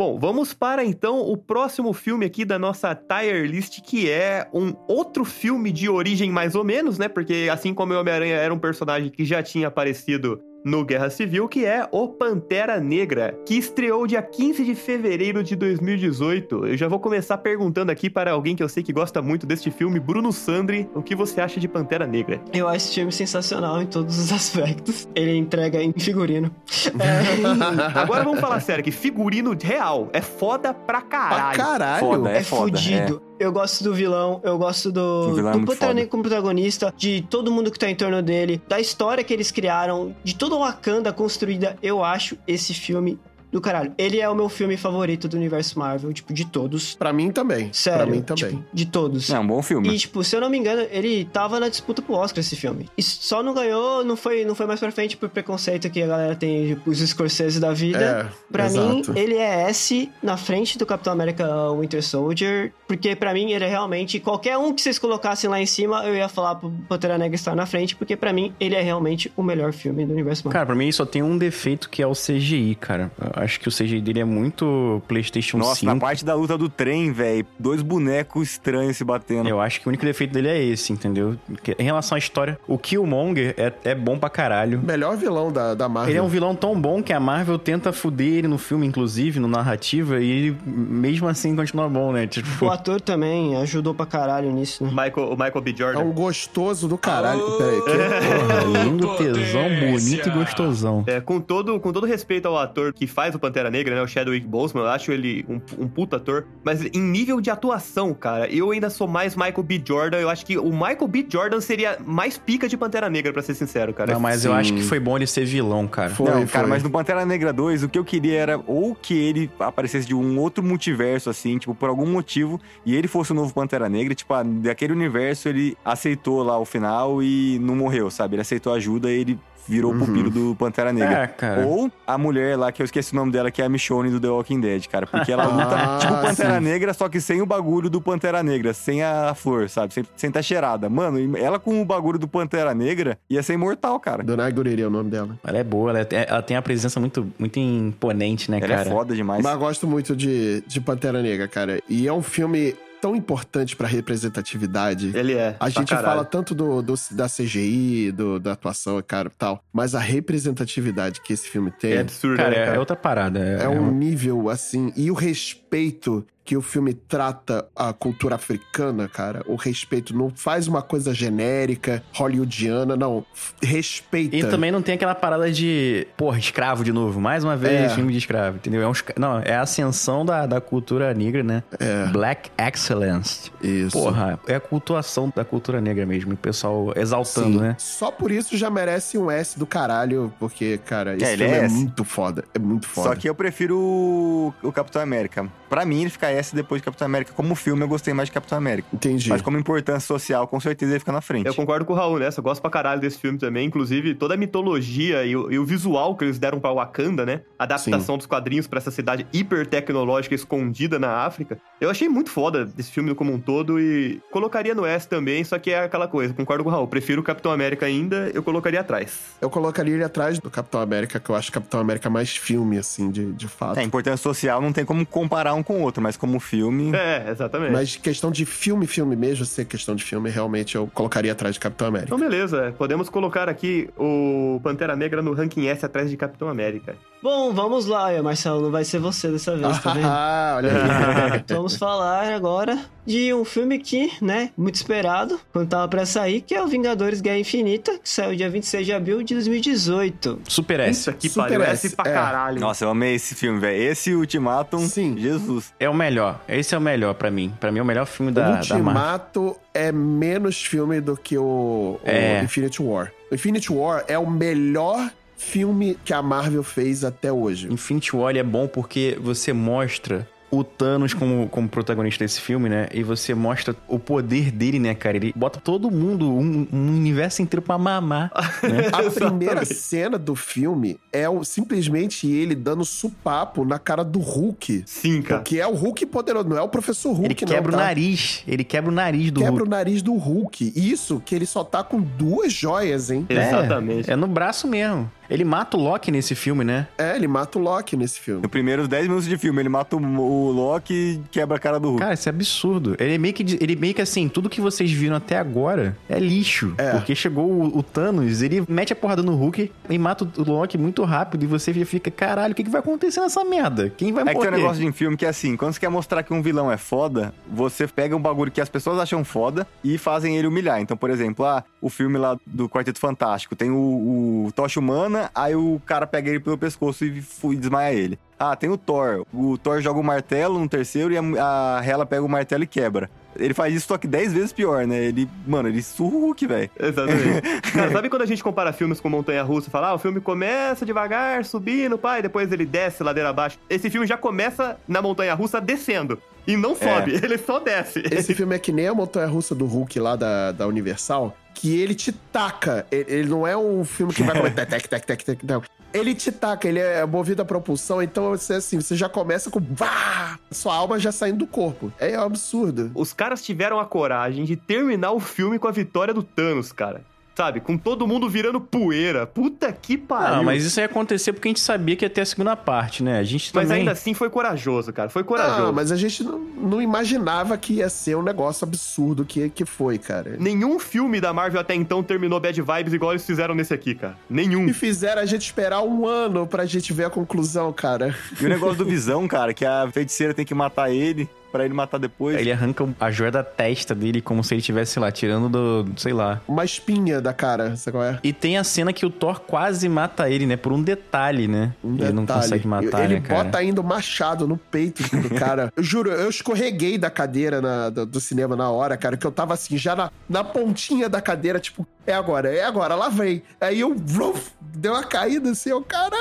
Bom, 0.00 0.16
vamos 0.16 0.54
para 0.54 0.84
então 0.84 1.18
o 1.22 1.36
próximo 1.36 1.92
filme 1.92 2.24
aqui 2.24 2.44
da 2.44 2.56
nossa 2.56 2.94
tier 2.94 3.44
list, 3.46 3.80
que 3.82 4.08
é 4.08 4.46
um 4.54 4.72
outro 4.86 5.24
filme 5.24 5.72
de 5.72 5.88
origem 5.88 6.30
mais 6.30 6.54
ou 6.54 6.62
menos, 6.62 6.98
né? 6.98 7.08
Porque 7.08 7.48
assim 7.52 7.74
como 7.74 7.92
o 7.92 7.98
Homem-Aranha 7.98 8.36
era 8.36 8.54
um 8.54 8.58
personagem 8.60 9.10
que 9.10 9.24
já 9.24 9.42
tinha 9.42 9.66
aparecido 9.66 10.40
no 10.64 10.84
Guerra 10.84 11.08
Civil, 11.08 11.48
que 11.48 11.64
é 11.64 11.88
o 11.90 12.08
Pantera 12.08 12.78
Negra, 12.78 13.34
que 13.46 13.54
estreou 13.56 14.06
dia 14.06 14.20
15 14.20 14.64
de 14.64 14.74
fevereiro 14.74 15.42
de 15.42 15.56
2018. 15.56 16.66
Eu 16.66 16.76
já 16.76 16.88
vou 16.88 17.00
começar 17.00 17.38
perguntando 17.38 17.90
aqui 17.90 18.10
para 18.10 18.32
alguém 18.32 18.54
que 18.54 18.62
eu 18.62 18.68
sei 18.68 18.82
que 18.82 18.92
gosta 18.92 19.22
muito 19.22 19.46
deste 19.46 19.70
filme, 19.70 19.98
Bruno 19.98 20.32
Sandri, 20.32 20.88
o 20.94 21.02
que 21.02 21.14
você 21.14 21.40
acha 21.40 21.58
de 21.58 21.66
Pantera 21.68 22.06
Negra? 22.06 22.40
Eu 22.52 22.68
acho 22.68 22.86
esse 22.86 22.94
filme 22.96 23.12
sensacional 23.12 23.80
em 23.80 23.86
todos 23.86 24.18
os 24.18 24.30
aspectos. 24.32 25.08
Ele 25.14 25.34
entrega 25.36 25.82
em 25.82 25.92
figurino. 25.92 26.50
É, 26.98 27.98
Agora 27.98 28.24
vamos 28.24 28.40
falar 28.40 28.60
sério, 28.60 28.82
que 28.82 28.90
figurino 28.90 29.56
real 29.60 30.08
é 30.12 30.20
foda 30.20 30.74
pra 30.74 30.98
Pra 30.98 31.02
caralho. 31.02 31.56
caralho. 31.58 32.00
Foda, 32.00 32.30
é, 32.30 32.36
É 32.38 32.42
foda, 32.42 32.62
fudido. 32.76 33.22
Eu 33.38 33.52
gosto 33.52 33.84
do 33.84 33.94
vilão, 33.94 34.40
eu 34.42 34.58
gosto 34.58 34.88
O 34.88 34.92
do, 34.92 35.38
é 35.38 35.52
do 35.52 35.66
foda. 35.66 35.94
Negra 35.94 36.10
como 36.10 36.22
protagonista, 36.22 36.92
de 36.96 37.22
todo 37.22 37.52
mundo 37.52 37.70
que 37.70 37.78
tá 37.78 37.88
em 37.88 37.94
torno 37.94 38.22
dele, 38.22 38.60
da 38.68 38.80
história 38.80 39.22
que 39.22 39.32
eles 39.32 39.50
criaram, 39.50 40.14
de 40.24 40.34
toda 40.34 40.56
a 40.56 40.58
Wakanda 40.58 41.12
construída. 41.12 41.76
Eu 41.82 42.02
acho 42.02 42.36
esse 42.46 42.74
filme 42.74 43.18
do 43.50 43.60
caralho. 43.60 43.92
Ele 43.98 44.20
é 44.20 44.28
o 44.28 44.34
meu 44.34 44.48
filme 44.48 44.76
favorito 44.76 45.28
do 45.28 45.36
universo 45.36 45.78
Marvel, 45.78 46.12
tipo, 46.12 46.32
de 46.32 46.44
todos. 46.44 46.94
Pra 46.94 47.12
mim 47.12 47.30
também. 47.30 47.70
Sério. 47.72 47.98
Pra 48.06 48.14
mim 48.14 48.22
também. 48.22 48.50
tipo, 48.50 48.64
de 48.72 48.86
todos. 48.86 49.30
É 49.30 49.38
um 49.38 49.46
bom 49.46 49.62
filme. 49.62 49.88
E, 49.88 49.98
tipo, 49.98 50.22
se 50.24 50.36
eu 50.36 50.40
não 50.40 50.50
me 50.50 50.58
engano, 50.58 50.86
ele 50.90 51.24
tava 51.26 51.58
na 51.60 51.68
disputa 51.68 52.02
pro 52.02 52.14
Oscar 52.14 52.40
esse 52.40 52.56
filme. 52.56 52.88
E 52.96 53.02
só 53.02 53.42
não 53.42 53.54
ganhou, 53.54 54.04
não 54.04 54.16
foi, 54.16 54.44
não 54.44 54.54
foi 54.54 54.66
mais 54.66 54.80
pra 54.80 54.90
frente 54.90 55.16
por 55.16 55.28
preconceito 55.28 55.88
que 55.90 56.02
a 56.02 56.06
galera 56.06 56.34
tem, 56.36 56.68
tipo, 56.74 56.90
os 56.90 56.98
Scorsese 56.98 57.58
da 57.60 57.72
vida. 57.72 57.98
É, 58.32 58.48
Pra 58.50 58.68
mim, 58.70 59.00
exato. 59.00 59.18
ele 59.18 59.34
é 59.34 59.62
S 59.68 60.10
na 60.22 60.36
frente 60.36 60.78
do 60.78 60.84
Capitão 60.86 61.12
América 61.12 61.46
Winter 61.78 62.02
Soldier, 62.02 62.72
porque 62.86 63.14
pra 63.14 63.32
mim 63.34 63.52
ele 63.52 63.64
é 63.64 63.68
realmente 63.68 64.18
qualquer 64.20 64.56
um 64.58 64.72
que 64.74 64.80
vocês 64.80 64.98
colocassem 64.98 65.48
lá 65.48 65.60
em 65.60 65.66
cima, 65.66 66.04
eu 66.04 66.14
ia 66.14 66.28
falar 66.28 66.54
pro 66.56 66.70
Pantera 66.88 67.18
Negra 67.18 67.34
estar 67.34 67.54
na 67.54 67.66
frente, 67.66 67.94
porque 67.96 68.16
pra 68.16 68.32
mim 68.32 68.52
ele 68.58 68.74
é 68.74 68.80
realmente 68.82 69.30
o 69.36 69.42
melhor 69.42 69.72
filme 69.72 70.04
do 70.06 70.12
universo 70.12 70.42
Marvel. 70.44 70.52
Cara, 70.52 70.66
pra 70.66 70.74
mim 70.74 70.90
só 70.92 71.04
tem 71.04 71.22
um 71.22 71.36
defeito 71.38 71.88
que 71.90 72.02
é 72.02 72.06
o 72.06 72.12
CGI, 72.12 72.74
cara. 72.80 73.10
Acho 73.38 73.60
que 73.60 73.68
o 73.68 73.72
CGI 73.72 74.00
dele 74.00 74.20
é 74.20 74.24
muito 74.24 75.00
PlayStation 75.06 75.58
Nossa, 75.58 75.80
5. 75.80 75.94
na 75.94 76.00
parte 76.00 76.24
da 76.24 76.34
luta 76.34 76.58
do 76.58 76.68
trem, 76.68 77.12
velho, 77.12 77.46
dois 77.58 77.82
bonecos 77.82 78.50
estranhos 78.50 78.96
se 78.96 79.04
batendo. 79.04 79.48
Eu 79.48 79.60
acho 79.60 79.80
que 79.80 79.86
o 79.86 79.90
único 79.90 80.04
defeito 80.04 80.32
dele 80.32 80.48
é 80.48 80.62
esse, 80.62 80.92
entendeu? 80.92 81.36
Em 81.78 81.84
relação 81.84 82.16
à 82.16 82.18
história, 82.18 82.58
o 82.66 82.76
Killmonger 82.76 83.54
é, 83.56 83.72
é 83.84 83.94
bom 83.94 84.18
pra 84.18 84.28
caralho. 84.28 84.80
Melhor 84.82 85.16
vilão 85.16 85.52
da, 85.52 85.74
da 85.74 85.88
Marvel. 85.88 86.10
Ele 86.10 86.18
é 86.18 86.22
um 86.22 86.28
vilão 86.28 86.54
tão 86.54 86.78
bom 86.78 87.02
que 87.02 87.12
a 87.12 87.20
Marvel 87.20 87.58
tenta 87.58 87.92
fuder 87.92 88.38
ele 88.38 88.48
no 88.48 88.58
filme, 88.58 88.86
inclusive, 88.86 89.38
no 89.38 89.48
narrativa, 89.48 90.20
e 90.20 90.30
ele 90.30 90.56
mesmo 90.66 91.28
assim 91.28 91.54
continua 91.54 91.88
bom, 91.88 92.12
né? 92.12 92.26
Tipo, 92.26 92.66
O 92.66 92.70
ator 92.70 93.00
também 93.00 93.56
ajudou 93.56 93.94
pra 93.94 94.06
caralho 94.06 94.50
nisso, 94.50 94.84
né? 94.84 94.90
Michael, 94.90 95.28
o 95.28 95.36
Michael 95.36 95.60
B. 95.60 95.70
É 95.70 95.76
Jordan. 95.76 96.00
um 96.00 96.12
gostoso 96.12 96.88
do 96.88 96.98
caralho. 96.98 97.40
Peraí, 97.58 97.82
que... 97.82 97.90
porra, 97.90 98.84
lindo, 98.84 99.16
tesão, 99.16 99.68
bonito 99.80 100.28
e 100.28 100.32
gostosão. 100.32 101.04
É, 101.06 101.20
com, 101.20 101.40
todo, 101.40 101.78
com 101.78 101.92
todo 101.92 102.06
respeito 102.06 102.48
ao 102.48 102.58
ator 102.58 102.92
que 102.92 103.06
faz 103.06 103.27
o 103.34 103.38
Pantera 103.38 103.70
Negra, 103.70 103.94
né? 103.94 104.02
O 104.02 104.06
Chadwick 104.06 104.46
Boseman, 104.46 104.84
eu 104.84 104.90
acho 104.90 105.12
ele 105.12 105.44
um, 105.48 105.60
um 105.78 105.88
puta 105.88 106.16
ator. 106.16 106.46
Mas 106.64 106.84
em 106.84 107.00
nível 107.00 107.40
de 107.40 107.50
atuação, 107.50 108.14
cara, 108.14 108.48
eu 108.48 108.70
ainda 108.70 108.90
sou 108.90 109.06
mais 109.06 109.36
Michael 109.36 109.62
B. 109.62 109.82
Jordan. 109.84 110.18
Eu 110.18 110.30
acho 110.30 110.44
que 110.44 110.58
o 110.58 110.72
Michael 110.72 111.08
B. 111.08 111.26
Jordan 111.28 111.60
seria 111.60 111.98
mais 112.04 112.38
pica 112.38 112.68
de 112.68 112.76
Pantera 112.76 113.08
Negra, 113.08 113.32
pra 113.32 113.42
ser 113.42 113.54
sincero, 113.54 113.92
cara. 113.92 114.12
Não, 114.12 114.20
mas 114.20 114.44
eu 114.44 114.52
acho 114.52 114.72
que 114.74 114.82
foi 114.82 115.00
bom 115.00 115.16
ele 115.16 115.26
ser 115.26 115.44
vilão, 115.44 115.86
cara. 115.86 116.10
Foi, 116.10 116.26
não, 116.26 116.46
cara, 116.46 116.66
foi. 116.66 116.68
mas 116.68 116.82
no 116.82 116.90
Pantera 116.90 117.24
Negra 117.24 117.52
2, 117.52 117.84
o 117.84 117.88
que 117.88 117.98
eu 117.98 118.04
queria 118.04 118.38
era 118.38 118.60
ou 118.66 118.94
que 118.94 119.14
ele 119.14 119.50
aparecesse 119.58 120.06
de 120.06 120.14
um 120.14 120.38
outro 120.38 120.62
multiverso, 120.62 121.30
assim, 121.30 121.58
tipo, 121.58 121.74
por 121.74 121.88
algum 121.88 122.06
motivo, 122.06 122.60
e 122.84 122.94
ele 122.94 123.08
fosse 123.08 123.32
o 123.32 123.34
novo 123.34 123.52
Pantera 123.52 123.88
Negra, 123.88 124.14
tipo, 124.14 124.32
ah, 124.34 124.42
daquele 124.42 124.92
universo 124.92 125.48
ele 125.48 125.76
aceitou 125.84 126.42
lá 126.42 126.58
o 126.58 126.64
final 126.64 127.22
e 127.22 127.58
não 127.60 127.74
morreu, 127.76 128.10
sabe? 128.10 128.34
Ele 128.34 128.42
aceitou 128.42 128.72
ajuda 128.72 129.10
e 129.10 129.20
ele 129.20 129.38
virou 129.68 129.94
o 129.94 129.98
pupilo 129.98 130.30
do 130.30 130.54
Pantera 130.56 130.92
Negra. 130.92 131.24
É, 131.24 131.26
cara. 131.26 131.66
Ou 131.66 131.90
a 132.06 132.16
mulher 132.16 132.56
lá, 132.56 132.72
que 132.72 132.80
eu 132.80 132.84
esqueci 132.84 133.12
o 133.12 133.16
nome 133.16 133.30
dela, 133.30 133.50
que 133.50 133.60
é 133.60 133.64
a 133.64 133.68
Michonne 133.68 134.10
do 134.10 134.18
The 134.20 134.28
Walking 134.28 134.60
Dead, 134.60 134.86
cara. 134.88 135.06
Porque 135.06 135.30
ela 135.30 135.44
luta 135.46 135.68
Ah, 135.78 135.98
tipo 136.00 136.12
Pantera 136.14 136.54
sim. 136.58 136.60
Negra, 136.64 136.94
só 136.94 137.08
que 137.08 137.20
sem 137.20 137.42
o 137.42 137.46
bagulho 137.46 137.88
do 137.90 138.00
Pantera 138.00 138.42
Negra, 138.42 138.72
sem 138.72 139.02
a 139.02 139.34
flor, 139.34 139.68
sabe? 139.68 139.92
Sem, 139.94 140.04
sem 140.16 140.30
tá 140.30 140.40
cheirada. 140.42 140.88
Mano, 140.88 141.36
ela 141.36 141.58
com 141.58 141.80
o 141.80 141.84
bagulho 141.84 142.18
do 142.18 142.26
Pantera 142.28 142.74
Negra 142.74 143.18
ia 143.28 143.42
ser 143.42 143.54
imortal, 143.54 143.98
cara. 144.00 144.22
Donai 144.24 144.50
Guriri 144.52 144.82
é 144.82 144.86
o 144.86 144.90
nome 144.90 145.10
dela. 145.10 145.38
Ela 145.44 145.58
é 145.58 145.64
boa, 145.64 145.90
ela, 145.90 146.00
é- 146.00 146.26
ela 146.28 146.42
tem 146.42 146.56
a 146.56 146.62
presença 146.62 146.98
muito, 146.98 147.26
muito 147.38 147.58
imponente, 147.58 148.50
né, 148.50 148.58
Ela 148.58 148.68
cara? 148.68 148.88
é 148.88 148.92
foda 148.92 149.14
demais. 149.14 149.42
Mas 149.42 149.58
gosto 149.58 149.86
muito 149.86 150.14
de, 150.16 150.62
de 150.66 150.80
Pantera 150.80 151.20
Negra, 151.22 151.46
cara. 151.48 151.80
E 151.88 152.06
é 152.08 152.12
um 152.12 152.22
filme 152.22 152.74
tão 153.00 153.14
importante 153.16 153.74
pra 153.76 153.86
representatividade. 153.88 155.16
Ele 155.16 155.34
é. 155.34 155.56
A 155.60 155.68
gente 155.68 155.88
caralho. 155.88 156.06
fala 156.06 156.24
tanto 156.24 156.54
do, 156.54 156.82
do- 156.82 156.94
da 157.12 157.28
CGI, 157.28 158.12
do, 158.12 158.38
da 158.40 158.52
atuação, 158.52 159.00
cara, 159.06 159.30
tal. 159.38 159.62
Mas 159.72 159.94
a 159.94 160.00
representatividade 160.00 161.20
que 161.20 161.32
esse 161.32 161.48
filme 161.48 161.70
tem 161.70 161.92
É 161.92 161.96
é, 161.96 162.00
absurdo, 162.00 162.36
Cara, 162.36 162.50
né, 162.50 162.56
é, 162.56 162.64
cara? 162.64 162.76
é 162.76 162.78
outra 162.78 162.96
parada. 162.96 163.38
É, 163.38 163.64
é 163.64 163.68
um 163.68 163.88
um- 163.88 163.90
nível 163.90 164.48
assim. 164.50 164.92
E 164.96 165.10
o 165.10 165.14
respeito 165.14 166.24
que 166.48 166.56
o 166.56 166.62
filme 166.62 166.94
trata 166.94 167.68
a 167.76 167.92
cultura 167.92 168.36
africana, 168.36 169.06
cara. 169.06 169.42
O 169.46 169.54
respeito 169.54 170.16
não 170.16 170.30
faz 170.30 170.66
uma 170.66 170.80
coisa 170.80 171.12
genérica, 171.12 172.02
hollywoodiana, 172.14 172.96
não. 172.96 173.22
Respeita. 173.62 174.34
E 174.34 174.42
também 174.44 174.72
não 174.72 174.80
tem 174.80 174.94
aquela 174.94 175.14
parada 175.14 175.52
de, 175.52 176.06
porra, 176.16 176.38
escravo 176.38 176.82
de 176.82 176.90
novo. 176.90 177.20
Mais 177.20 177.44
uma 177.44 177.54
vez, 177.54 177.92
É. 177.92 177.94
filme 177.94 178.12
de 178.12 178.18
escravo, 178.18 178.56
entendeu? 178.56 178.80
É 178.80 178.88
um 178.88 178.92
Não, 179.18 179.40
é 179.40 179.56
a 179.56 179.60
ascensão 179.60 180.24
da, 180.24 180.46
da 180.46 180.58
cultura 180.58 181.12
negra, 181.12 181.42
né? 181.42 181.62
É. 181.78 182.06
Black 182.06 182.50
Excellence. 182.56 183.50
Isso. 183.62 183.92
Porra, 183.98 184.40
é 184.46 184.54
a 184.54 184.60
cultuação 184.60 185.30
da 185.36 185.44
cultura 185.44 185.82
negra 185.82 186.06
mesmo. 186.06 186.32
O 186.32 186.36
pessoal 186.38 186.94
exaltando, 186.96 187.58
Sim. 187.58 187.60
né? 187.60 187.76
Só 187.76 188.10
por 188.10 188.30
isso 188.30 188.56
já 188.56 188.70
merece 188.70 189.18
um 189.18 189.30
S 189.30 189.58
do 189.58 189.66
caralho, 189.66 190.32
porque, 190.40 190.78
cara, 190.78 191.14
esse 191.14 191.26
ele 191.26 191.44
filme 191.44 191.58
é 191.58 191.64
é, 191.66 191.68
muito 191.68 192.04
foda. 192.04 192.44
É 192.54 192.58
muito 192.58 192.88
foda. 192.88 193.10
Só 193.10 193.14
que 193.14 193.28
eu 193.28 193.34
prefiro 193.34 193.78
o, 193.78 194.54
o 194.62 194.72
Capitão 194.72 195.02
América. 195.02 195.46
Pra 195.68 195.84
mim, 195.84 196.00
ele 196.00 196.10
fica 196.10 196.37
S 196.38 196.54
depois 196.54 196.80
de 196.80 196.84
Capitão 196.84 197.06
América. 197.06 197.32
Como 197.34 197.54
filme, 197.54 197.82
eu 197.82 197.88
gostei 197.88 198.14
mais 198.14 198.28
de 198.28 198.32
Capitão 198.32 198.58
América. 198.58 198.88
Entendi. 198.92 199.28
Mas 199.28 199.42
como 199.42 199.58
importância 199.58 200.06
social, 200.06 200.46
com 200.46 200.60
certeza 200.60 200.92
ele 200.92 200.98
fica 201.00 201.12
na 201.12 201.20
frente. 201.20 201.46
Eu 201.46 201.54
concordo 201.54 201.84
com 201.84 201.92
o 201.92 201.96
Raul 201.96 202.18
nessa, 202.18 202.40
eu 202.40 202.44
gosto 202.44 202.60
pra 202.60 202.70
caralho 202.70 203.00
desse 203.00 203.18
filme 203.18 203.38
também. 203.38 203.66
Inclusive, 203.66 204.14
toda 204.14 204.34
a 204.34 204.36
mitologia 204.36 205.24
e 205.24 205.36
o, 205.36 205.50
e 205.50 205.58
o 205.58 205.64
visual 205.64 206.16
que 206.16 206.24
eles 206.24 206.38
deram 206.38 206.60
pra 206.60 206.72
Wakanda, 206.72 207.24
né? 207.24 207.42
A 207.58 207.64
adaptação 207.64 208.16
dos 208.16 208.26
quadrinhos 208.26 208.66
pra 208.66 208.78
essa 208.78 208.90
cidade 208.90 209.26
hiper 209.32 209.66
tecnológica 209.66 210.34
escondida 210.34 210.98
na 210.98 211.24
África. 211.24 211.58
Eu 211.80 211.90
achei 211.90 212.08
muito 212.08 212.30
foda 212.30 212.64
desse 212.64 212.90
filme 212.90 213.14
como 213.14 213.32
um 213.32 213.38
todo 213.38 213.80
e 213.80 214.20
colocaria 214.30 214.74
no 214.74 214.84
S 214.84 215.08
também, 215.08 215.44
só 215.44 215.58
que 215.58 215.70
é 215.70 215.84
aquela 215.84 216.08
coisa, 216.08 216.34
concordo 216.34 216.64
com 216.64 216.70
o 216.70 216.72
Raul. 216.72 216.88
Prefiro 216.88 217.20
o 217.20 217.24
Capitão 217.24 217.52
América 217.52 217.86
ainda, 217.86 218.30
eu 218.34 218.42
colocaria 218.42 218.80
atrás. 218.80 219.36
Eu 219.40 219.48
colocaria 219.48 219.94
ele 219.94 220.04
atrás 220.04 220.38
do 220.38 220.50
Capitão 220.50 220.80
América, 220.80 221.20
que 221.20 221.30
eu 221.30 221.34
acho 221.34 221.52
Capitão 221.52 221.80
América 221.80 222.10
mais 222.10 222.36
filme, 222.36 222.78
assim, 222.78 223.10
de, 223.10 223.32
de 223.32 223.48
fato. 223.48 223.78
É, 223.78 223.82
importância 223.82 224.16
social 224.16 224.60
não 224.60 224.72
tem 224.72 224.84
como 224.84 225.06
comparar 225.06 225.54
um 225.54 225.62
com 225.62 225.74
o 225.74 225.82
outro, 225.82 226.02
mas 226.02 226.16
como 226.16 226.27
filme. 226.38 226.94
É, 226.94 227.30
exatamente. 227.30 227.72
Mas 227.72 227.96
questão 227.96 228.30
de 228.30 228.44
filme, 228.44 228.86
filme 228.86 229.16
mesmo, 229.16 229.44
ser 229.44 229.64
questão 229.64 229.94
de 229.94 230.04
filme, 230.04 230.28
realmente 230.28 230.76
eu 230.76 230.88
colocaria 230.92 231.32
atrás 231.32 231.54
de 231.54 231.60
Capitão 231.60 231.88
América. 231.88 232.14
Então, 232.14 232.18
beleza. 232.18 232.74
Podemos 232.76 233.08
colocar 233.08 233.48
aqui 233.48 233.88
o 233.96 234.60
Pantera 234.62 234.94
Negra 234.94 235.22
no 235.22 235.32
ranking 235.32 235.66
S 235.66 235.84
atrás 235.84 236.10
de 236.10 236.16
Capitão 236.16 236.48
América. 236.48 236.96
Bom, 237.20 237.52
vamos 237.52 237.86
lá, 237.86 238.10
Marcelo, 238.22 238.62
não 238.62 238.70
vai 238.70 238.84
ser 238.84 238.98
você 239.00 239.28
dessa 239.28 239.56
vez, 239.56 239.78
tá 239.80 239.92
vendo? 239.92 240.06
Ah, 240.06 240.54
olha 240.58 240.70
aí. 240.70 241.44
Vamos 241.54 241.74
falar 241.76 242.32
agora 242.32 242.78
de 243.04 243.34
um 243.34 243.44
filme 243.44 243.78
que, 243.78 244.12
né, 244.22 244.50
muito 244.56 244.76
esperado, 244.76 245.40
quando 245.52 245.68
tava 245.68 245.88
pra 245.88 246.06
sair, 246.06 246.42
que 246.42 246.54
é 246.54 246.62
o 246.62 246.66
Vingadores 246.68 247.20
Guerra 247.20 247.38
Infinita, 247.38 247.98
que 247.98 248.08
saiu 248.08 248.36
dia 248.36 248.48
26 248.48 248.86
de 248.86 248.92
abril 248.92 249.22
de 249.22 249.34
2018. 249.34 250.40
Super 250.46 250.80
S. 250.80 251.06
Puta 251.06 251.16
que 251.18 251.28
Super 251.28 251.58
pariu, 251.58 251.62
S, 251.62 251.96
pra 251.96 252.10
é. 252.10 252.14
caralho. 252.14 252.60
Nossa, 252.60 252.84
eu 252.84 252.90
amei 252.90 253.14
esse 253.14 253.34
filme, 253.34 253.58
velho. 253.58 253.82
Esse 253.82 254.14
o 254.14 254.20
Ultimatum. 254.20 254.78
Sim. 254.86 255.16
Jesus. 255.18 255.72
É 255.80 255.88
o 255.88 255.94
melhor. 255.94 256.40
Esse 256.48 256.74
é 256.74 256.78
o 256.78 256.80
melhor 256.80 257.14
pra 257.14 257.30
mim. 257.30 257.52
Pra 257.58 257.72
mim 257.72 257.78
é 257.80 257.82
o 257.82 257.86
melhor 257.86 258.06
filme 258.06 258.30
da, 258.30 258.42
da 258.42 258.50
Marvel. 258.52 258.76
Ultimato 258.76 259.56
é 259.74 259.90
menos 259.90 260.62
filme 260.64 261.00
do 261.00 261.16
que 261.16 261.36
o, 261.36 261.98
o 262.00 262.00
É. 262.04 262.42
Infinity 262.44 262.82
War. 262.82 263.10
O 263.30 263.34
Infinity 263.34 263.72
War 263.72 264.04
é 264.06 264.18
o 264.18 264.28
melhor 264.30 265.10
filme 265.38 265.96
que 266.04 266.12
a 266.12 266.20
Marvel 266.20 266.62
fez 266.62 267.04
até 267.04 267.32
hoje. 267.32 267.72
Infinity 267.72 268.14
War 268.14 268.36
é 268.36 268.42
bom 268.42 268.66
porque 268.66 269.16
você 269.20 269.52
mostra 269.52 270.28
o 270.50 270.64
Thanos 270.64 271.12
como, 271.12 271.48
como 271.48 271.68
protagonista 271.68 272.24
desse 272.24 272.40
filme, 272.40 272.68
né? 272.68 272.88
E 272.92 273.02
você 273.02 273.34
mostra 273.34 273.76
o 273.86 273.98
poder 273.98 274.50
dele, 274.50 274.78
né, 274.78 274.94
cara? 274.94 275.16
Ele 275.16 275.32
bota 275.36 275.60
todo 275.60 275.90
mundo, 275.90 276.26
um, 276.32 276.66
um 276.72 276.88
universo 276.96 277.42
inteiro 277.42 277.62
pra 277.62 277.76
mamar. 277.76 278.30
né? 278.62 278.88
A 278.92 279.10
primeira 279.10 279.64
cena 279.64 280.18
do 280.18 280.34
filme 280.34 280.98
é 281.12 281.28
o, 281.28 281.44
simplesmente 281.44 282.26
ele 282.26 282.54
dando 282.54 282.84
supapo 282.84 283.64
na 283.64 283.78
cara 283.78 284.02
do 284.02 284.20
Hulk. 284.20 284.84
Sim, 284.86 285.20
cara. 285.22 285.42
Que 285.42 285.60
é 285.60 285.66
o 285.66 285.74
Hulk 285.74 286.06
poderoso, 286.06 286.48
não 286.48 286.56
é 286.56 286.62
o 286.62 286.68
professor 286.68 287.12
Hulk, 287.12 287.26
Ele 287.26 287.36
não. 287.42 287.48
quebra 287.48 287.72
tá? 287.72 287.78
o 287.78 287.80
nariz. 287.80 288.42
Ele 288.48 288.64
quebra 288.64 288.90
o 288.90 288.94
nariz 288.94 289.30
do 289.30 289.40
Quebra 289.40 289.52
Hulk. 289.52 289.66
o 289.66 289.70
nariz 289.70 290.02
do 290.02 290.14
Hulk. 290.14 290.72
Isso, 290.74 291.22
que 291.24 291.34
ele 291.34 291.46
só 291.46 291.62
tá 291.62 291.84
com 291.84 292.00
duas 292.00 292.52
joias, 292.52 293.10
hein? 293.10 293.26
É, 293.28 293.48
Exatamente. 293.48 294.10
É 294.10 294.16
no 294.16 294.26
braço 294.26 294.66
mesmo. 294.66 295.10
Ele 295.30 295.44
mata 295.44 295.76
o 295.76 295.80
Loki 295.80 296.10
nesse 296.10 296.34
filme, 296.34 296.64
né? 296.64 296.86
É, 296.96 297.14
ele 297.16 297.28
mata 297.28 297.58
o 297.58 297.62
Loki 297.62 297.96
nesse 297.96 298.18
filme. 298.20 298.42
No 298.42 298.48
primeiros 298.48 298.88
10 298.88 299.04
minutos 299.08 299.26
de 299.28 299.36
filme, 299.36 299.60
ele 299.60 299.68
mata 299.68 299.96
o, 299.96 300.00
o 300.00 300.50
Loki 300.52 300.94
e 300.94 301.20
quebra 301.30 301.56
a 301.56 301.60
cara 301.60 301.78
do 301.78 301.88
Hulk. 301.88 302.00
Cara, 302.02 302.14
isso 302.14 302.28
é 302.28 302.30
absurdo. 302.30 302.96
Ele 302.98 303.14
é 303.14 303.18
meio 303.18 303.34
que, 303.34 303.42
ele 303.60 303.76
meio 303.76 303.94
que 303.94 304.02
assim, 304.02 304.28
tudo 304.28 304.48
que 304.48 304.60
vocês 304.60 304.90
viram 304.90 305.16
até 305.16 305.36
agora 305.38 305.96
é 306.08 306.18
lixo. 306.18 306.74
É. 306.78 306.92
Porque 306.92 307.14
chegou 307.14 307.46
o, 307.50 307.78
o 307.78 307.82
Thanos, 307.82 308.42
ele 308.42 308.64
mete 308.68 308.92
a 308.92 308.96
porrada 308.96 309.22
no 309.22 309.34
Hulk 309.34 309.70
e 309.88 309.98
mata 309.98 310.24
o 310.24 310.42
Loki 310.42 310.78
muito 310.78 311.04
rápido. 311.04 311.42
E 311.42 311.46
você 311.46 311.72
já 311.72 311.84
fica, 311.84 312.10
caralho, 312.10 312.52
o 312.52 312.54
que, 312.54 312.64
que 312.64 312.70
vai 312.70 312.80
acontecer 312.80 313.20
nessa 313.20 313.44
merda? 313.44 313.92
Quem 313.96 314.12
vai 314.12 314.22
É 314.22 314.26
que 314.28 314.34
morrer? 314.34 314.50
tem 314.50 314.58
um 314.58 314.62
negócio 314.62 314.84
de 314.84 314.92
filme 314.92 315.16
que 315.16 315.26
é 315.26 315.28
assim, 315.28 315.56
quando 315.56 315.74
você 315.74 315.80
quer 315.80 315.90
mostrar 315.90 316.22
que 316.22 316.32
um 316.32 316.40
vilão 316.42 316.70
é 316.72 316.76
foda, 316.76 317.34
você 317.46 317.86
pega 317.86 318.16
um 318.16 318.20
bagulho 318.20 318.50
que 318.50 318.60
as 318.60 318.68
pessoas 318.68 318.98
acham 318.98 319.24
foda 319.24 319.66
e 319.84 319.98
fazem 319.98 320.36
ele 320.36 320.46
humilhar. 320.46 320.80
Então, 320.80 320.96
por 320.96 321.10
exemplo, 321.10 321.44
ah, 321.44 321.62
o 321.80 321.88
filme 321.90 322.16
lá 322.18 322.36
do 322.46 322.68
Quarteto 322.68 322.98
Fantástico, 322.98 323.54
tem 323.54 323.70
o, 323.70 324.46
o 324.46 324.52
Tocha 324.54 324.80
Humana, 324.80 325.17
aí 325.34 325.54
o 325.54 325.80
cara 325.84 326.06
pega 326.06 326.30
ele 326.30 326.40
pelo 326.40 326.58
pescoço 326.58 327.04
e, 327.04 327.22
e 327.44 327.56
desmaia 327.56 327.94
ele. 327.94 328.18
Ah, 328.38 328.54
tem 328.54 328.70
o 328.70 328.76
Thor. 328.76 329.26
O 329.32 329.58
Thor 329.58 329.80
joga 329.80 329.98
o 329.98 330.04
martelo 330.04 330.58
no 330.58 330.68
terceiro 330.68 331.12
e 331.12 331.18
a, 331.18 331.78
a 331.78 331.84
Hela 331.84 332.06
pega 332.06 332.22
o 332.22 332.28
martelo 332.28 332.62
e 332.62 332.66
quebra. 332.66 333.10
Ele 333.36 333.54
faz 333.54 333.74
isso 333.74 333.86
só 333.86 333.98
que 333.98 334.06
10 334.06 334.32
vezes 334.32 334.52
pior, 334.52 334.86
né? 334.86 335.04
Ele, 335.04 335.28
mano, 335.46 335.68
ele 335.68 335.82
surra 335.82 336.16
o 336.16 336.20
Hulk, 336.20 336.46
velho. 336.46 336.70
Exatamente. 336.78 337.42
Cara, 337.72 337.90
sabe 337.92 338.08
quando 338.08 338.22
a 338.22 338.26
gente 338.26 338.42
compara 338.42 338.72
filmes 338.72 339.00
com 339.00 339.08
Montanha 339.08 339.42
Russa? 339.42 339.70
Fala, 339.70 339.88
ah, 339.88 339.94
o 339.94 339.98
filme 339.98 340.20
começa 340.20 340.84
devagar, 340.84 341.44
subindo, 341.44 341.98
pai, 341.98 342.22
depois 342.22 342.50
ele 342.50 342.64
desce 342.64 343.02
ladeira 343.02 343.28
abaixo. 343.28 343.58
Esse 343.68 343.90
filme 343.90 344.06
já 344.06 344.16
começa 344.16 344.76
na 344.86 345.00
Montanha 345.00 345.34
Russa 345.34 345.60
descendo. 345.60 346.20
E 346.48 346.56
não 346.56 346.74
sobe, 346.74 347.12
ele 347.22 347.36
só 347.36 347.60
desce. 347.60 348.02
Esse 348.10 348.34
filme 348.34 348.56
é 348.56 348.58
que 348.58 348.72
nem 348.72 348.88
a 348.88 348.94
montanha-russa 348.94 349.54
do 349.54 349.66
Hulk 349.66 350.00
lá 350.00 350.16
da, 350.16 350.50
da 350.50 350.66
Universal, 350.66 351.36
que 351.58 351.80
ele 351.80 351.94
te 351.94 352.12
taca. 352.12 352.86
Ele, 352.90 353.12
ele 353.12 353.28
não 353.28 353.44
é 353.46 353.56
um 353.56 353.84
filme 353.84 354.14
que 354.14 354.22
vai 354.22 354.34
comer 354.38 354.54
tec, 354.54 354.68
tec, 354.68 354.88
tec, 354.88 355.04
tec, 355.04 355.24
tec, 355.24 355.42
não. 355.42 355.62
Ele 355.92 356.14
te 356.14 356.30
taca, 356.30 356.68
ele 356.68 356.78
é 356.78 357.04
movido 357.04 357.40
a 357.40 357.44
propulsão, 357.44 358.02
então 358.02 358.30
você 358.30 358.54
assim, 358.54 358.78
você 358.80 358.94
já 358.94 359.08
começa 359.08 359.50
com 359.50 359.58
vá, 359.58 360.38
sua 360.50 360.74
alma 360.74 360.98
já 360.98 361.10
saindo 361.10 361.38
do 361.38 361.46
corpo. 361.46 361.90
É 361.98 362.18
um 362.18 362.22
absurdo. 362.22 362.92
Os 362.94 363.12
caras 363.12 363.42
tiveram 363.42 363.80
a 363.80 363.86
coragem 363.86 364.44
de 364.44 364.54
terminar 364.54 365.12
o 365.12 365.18
filme 365.18 365.58
com 365.58 365.66
a 365.66 365.72
vitória 365.72 366.12
do 366.12 366.22
Thanos, 366.22 366.72
cara. 366.72 367.02
Sabe? 367.38 367.60
Com 367.60 367.78
todo 367.78 368.04
mundo 368.04 368.28
virando 368.28 368.60
poeira. 368.60 369.24
Puta 369.24 369.72
que 369.72 369.96
pariu. 369.96 370.40
Ah, 370.40 370.42
mas 370.42 370.64
isso 370.64 370.80
ia 370.80 370.86
acontecer 370.86 371.32
porque 371.32 371.46
a 371.46 371.50
gente 371.50 371.60
sabia 371.60 371.94
que 371.94 372.04
ia 372.04 372.10
ter 372.10 372.22
a 372.22 372.26
segunda 372.26 372.56
parte, 372.56 373.00
né? 373.00 373.16
A 373.16 373.22
gente 373.22 373.52
Mas 373.54 373.68
também... 373.68 373.78
ainda 373.78 373.92
assim 373.92 374.12
foi 374.12 374.28
corajoso, 374.28 374.92
cara. 374.92 375.08
Foi 375.08 375.22
corajoso. 375.22 375.68
Ah, 375.68 375.72
mas 375.72 375.92
a 375.92 375.96
gente 375.96 376.24
não, 376.24 376.40
não 376.40 376.82
imaginava 376.82 377.56
que 377.56 377.74
ia 377.74 377.88
ser 377.88 378.16
um 378.16 378.24
negócio 378.24 378.64
absurdo 378.66 379.24
que, 379.24 379.48
que 379.50 379.64
foi, 379.64 379.98
cara. 379.98 380.34
Nenhum 380.36 380.80
filme 380.80 381.20
da 381.20 381.32
Marvel 381.32 381.60
até 381.60 381.76
então 381.76 382.02
terminou 382.02 382.40
bad 382.40 382.60
vibes 382.60 382.92
igual 382.92 383.12
eles 383.12 383.24
fizeram 383.24 383.54
nesse 383.54 383.72
aqui, 383.72 383.94
cara. 383.94 384.16
Nenhum. 384.28 384.66
E 384.66 384.72
fizeram 384.72 385.22
a 385.22 385.24
gente 385.24 385.42
esperar 385.42 385.80
um 385.82 386.08
ano 386.08 386.44
pra 386.44 386.66
gente 386.66 386.92
ver 386.92 387.04
a 387.04 387.10
conclusão, 387.10 387.72
cara. 387.72 388.16
E 388.40 388.44
o 388.44 388.48
negócio 388.48 388.78
do 388.78 388.84
Visão, 388.84 389.28
cara, 389.28 389.54
que 389.54 389.64
a 389.64 389.88
feiticeira 389.92 390.34
tem 390.34 390.44
que 390.44 390.54
matar 390.56 390.90
ele 390.90 391.30
pra 391.50 391.64
ele 391.64 391.74
matar 391.74 391.98
depois. 391.98 392.36
Ele 392.38 392.52
arranca 392.52 392.86
a 393.00 393.10
joia 393.10 393.30
da 393.30 393.42
testa 393.42 393.94
dele 393.94 394.20
como 394.20 394.42
se 394.44 394.54
ele 394.54 394.60
estivesse, 394.60 394.92
sei 394.92 395.02
lá, 395.02 395.10
tirando 395.10 395.48
do... 395.48 395.86
sei 396.00 396.12
lá. 396.12 396.40
Uma 396.46 396.64
espinha 396.64 397.20
da 397.20 397.32
cara, 397.32 397.76
sabe 397.76 397.96
qual 397.96 398.04
é? 398.04 398.18
E 398.22 398.32
tem 398.32 398.58
a 398.58 398.64
cena 398.64 398.92
que 398.92 399.04
o 399.06 399.10
Thor 399.10 399.40
quase 399.40 399.88
mata 399.88 400.28
ele, 400.30 400.46
né? 400.46 400.56
Por 400.56 400.72
um 400.72 400.82
detalhe, 400.82 401.48
né? 401.48 401.72
Um 401.82 401.94
ele 401.96 402.12
não 402.12 402.22
detalhe. 402.24 402.42
consegue 402.42 402.66
matar, 402.68 403.04
Ele 403.04 403.14
né, 403.14 403.20
cara? 403.20 403.44
bota 403.44 403.58
ainda 403.58 403.80
o 403.80 403.84
machado 403.84 404.46
no 404.46 404.56
peito 404.56 405.02
do 405.16 405.30
cara. 405.34 405.72
eu 405.76 405.82
juro, 405.82 406.10
eu 406.10 406.28
escorreguei 406.28 406.98
da 406.98 407.10
cadeira 407.10 407.60
na- 407.60 407.90
do, 407.90 408.04
do 408.06 408.20
cinema 408.20 408.54
na 408.56 408.70
hora, 408.70 408.96
cara, 408.96 409.16
que 409.16 409.26
eu 409.26 409.32
tava 409.32 409.54
assim, 409.54 409.76
já 409.78 409.94
na, 409.96 410.10
na 410.28 410.44
pontinha 410.44 411.08
da 411.08 411.20
cadeira, 411.20 411.58
tipo, 411.58 411.86
é 412.06 412.12
agora, 412.12 412.52
é 412.54 412.64
agora, 412.64 412.94
lá 412.94 413.08
vem. 413.08 413.42
Aí 413.60 413.80
eu, 413.80 413.94
vruf, 413.94 414.50
deu 414.60 414.92
uma 414.92 415.04
caída 415.04 415.50
assim, 415.50 415.70
eu, 415.70 415.82
caralho. 415.82 416.18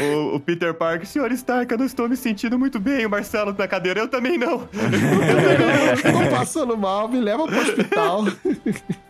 O, 0.00 0.36
o 0.36 0.40
Peter 0.40 0.72
Parker, 0.74 1.06
senhor 1.06 1.30
Stark, 1.32 1.70
eu 1.70 1.78
não 1.78 1.86
estou 1.86 2.08
me 2.08 2.16
sentindo 2.16 2.58
muito 2.58 2.78
bem. 2.80 3.04
O 3.06 3.10
Marcelo 3.10 3.54
na 3.56 3.68
cadeira, 3.68 4.00
eu 4.00 4.08
também 4.08 4.36
não. 4.38 4.51
Eu 4.52 6.12
tô 6.30 6.30
passando 6.36 6.76
mal, 6.76 7.08
me 7.08 7.20
leva 7.20 7.46
pro 7.46 7.60
hospital. 7.60 8.24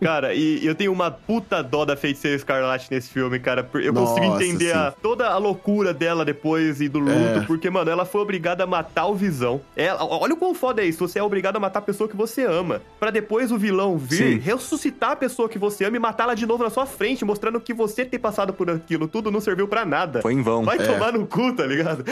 Cara, 0.00 0.34
e 0.34 0.64
eu 0.66 0.74
tenho 0.74 0.92
uma 0.92 1.10
puta 1.10 1.62
dó 1.62 1.84
da 1.84 1.96
feiticeira 1.96 2.36
Escarlate 2.36 2.88
nesse 2.90 3.08
filme, 3.10 3.38
cara. 3.38 3.68
Eu 3.74 3.92
consigo 3.94 4.26
Nossa, 4.26 4.44
entender 4.44 4.72
sim. 4.72 4.78
a- 4.78 4.92
toda 5.02 5.28
a 5.28 5.38
loucura 5.38 5.92
dela 5.94 6.24
depois 6.24 6.80
e 6.80 6.88
do 6.88 6.98
luto, 6.98 7.12
É. 7.12 7.40
porque, 7.46 7.68
mano, 7.70 7.90
ela 7.90 8.04
foi 8.04 8.20
obrigada 8.20 8.64
a 8.64 8.66
matar 8.66 9.06
o 9.06 9.14
Visão. 9.14 9.60
Ela, 9.76 10.04
olha 10.04 10.34
o 10.34 10.36
quão 10.36 10.54
foda 10.54 10.82
é 10.82 10.86
isso, 10.86 11.06
você 11.06 11.18
é 11.18 11.22
obrigado 11.22 11.56
a 11.56 11.60
matar 11.60 11.78
a 11.80 11.82
pessoa 11.82 12.08
que 12.08 12.16
você 12.16 12.44
ama, 12.44 12.80
Pra 12.98 13.10
depois 13.10 13.50
o 13.50 13.58
vilão 13.58 13.96
vir, 13.98 14.16
Sim. 14.16 14.38
ressuscitar 14.38 15.10
a 15.12 15.16
pessoa 15.16 15.48
que 15.48 15.58
você 15.58 15.84
ama 15.84 15.96
e 15.96 16.00
matá-la 16.00 16.34
de 16.34 16.46
novo 16.46 16.62
na 16.62 16.70
sua 16.70 16.86
frente, 16.86 17.24
mostrando 17.24 17.60
que 17.60 17.74
você 17.74 18.04
ter 18.04 18.18
passado 18.18 18.52
por 18.52 18.70
aquilo 18.70 19.08
tudo 19.08 19.30
não 19.30 19.40
serviu 19.40 19.66
pra 19.66 19.84
nada. 19.84 20.22
Foi 20.22 20.32
em 20.32 20.42
vão. 20.42 20.64
Vai 20.64 20.78
É. 20.78 20.82
tomar 20.86 21.12
no 21.12 21.26
cu, 21.26 21.52
tá 21.52 21.66
ligado? 21.66 22.04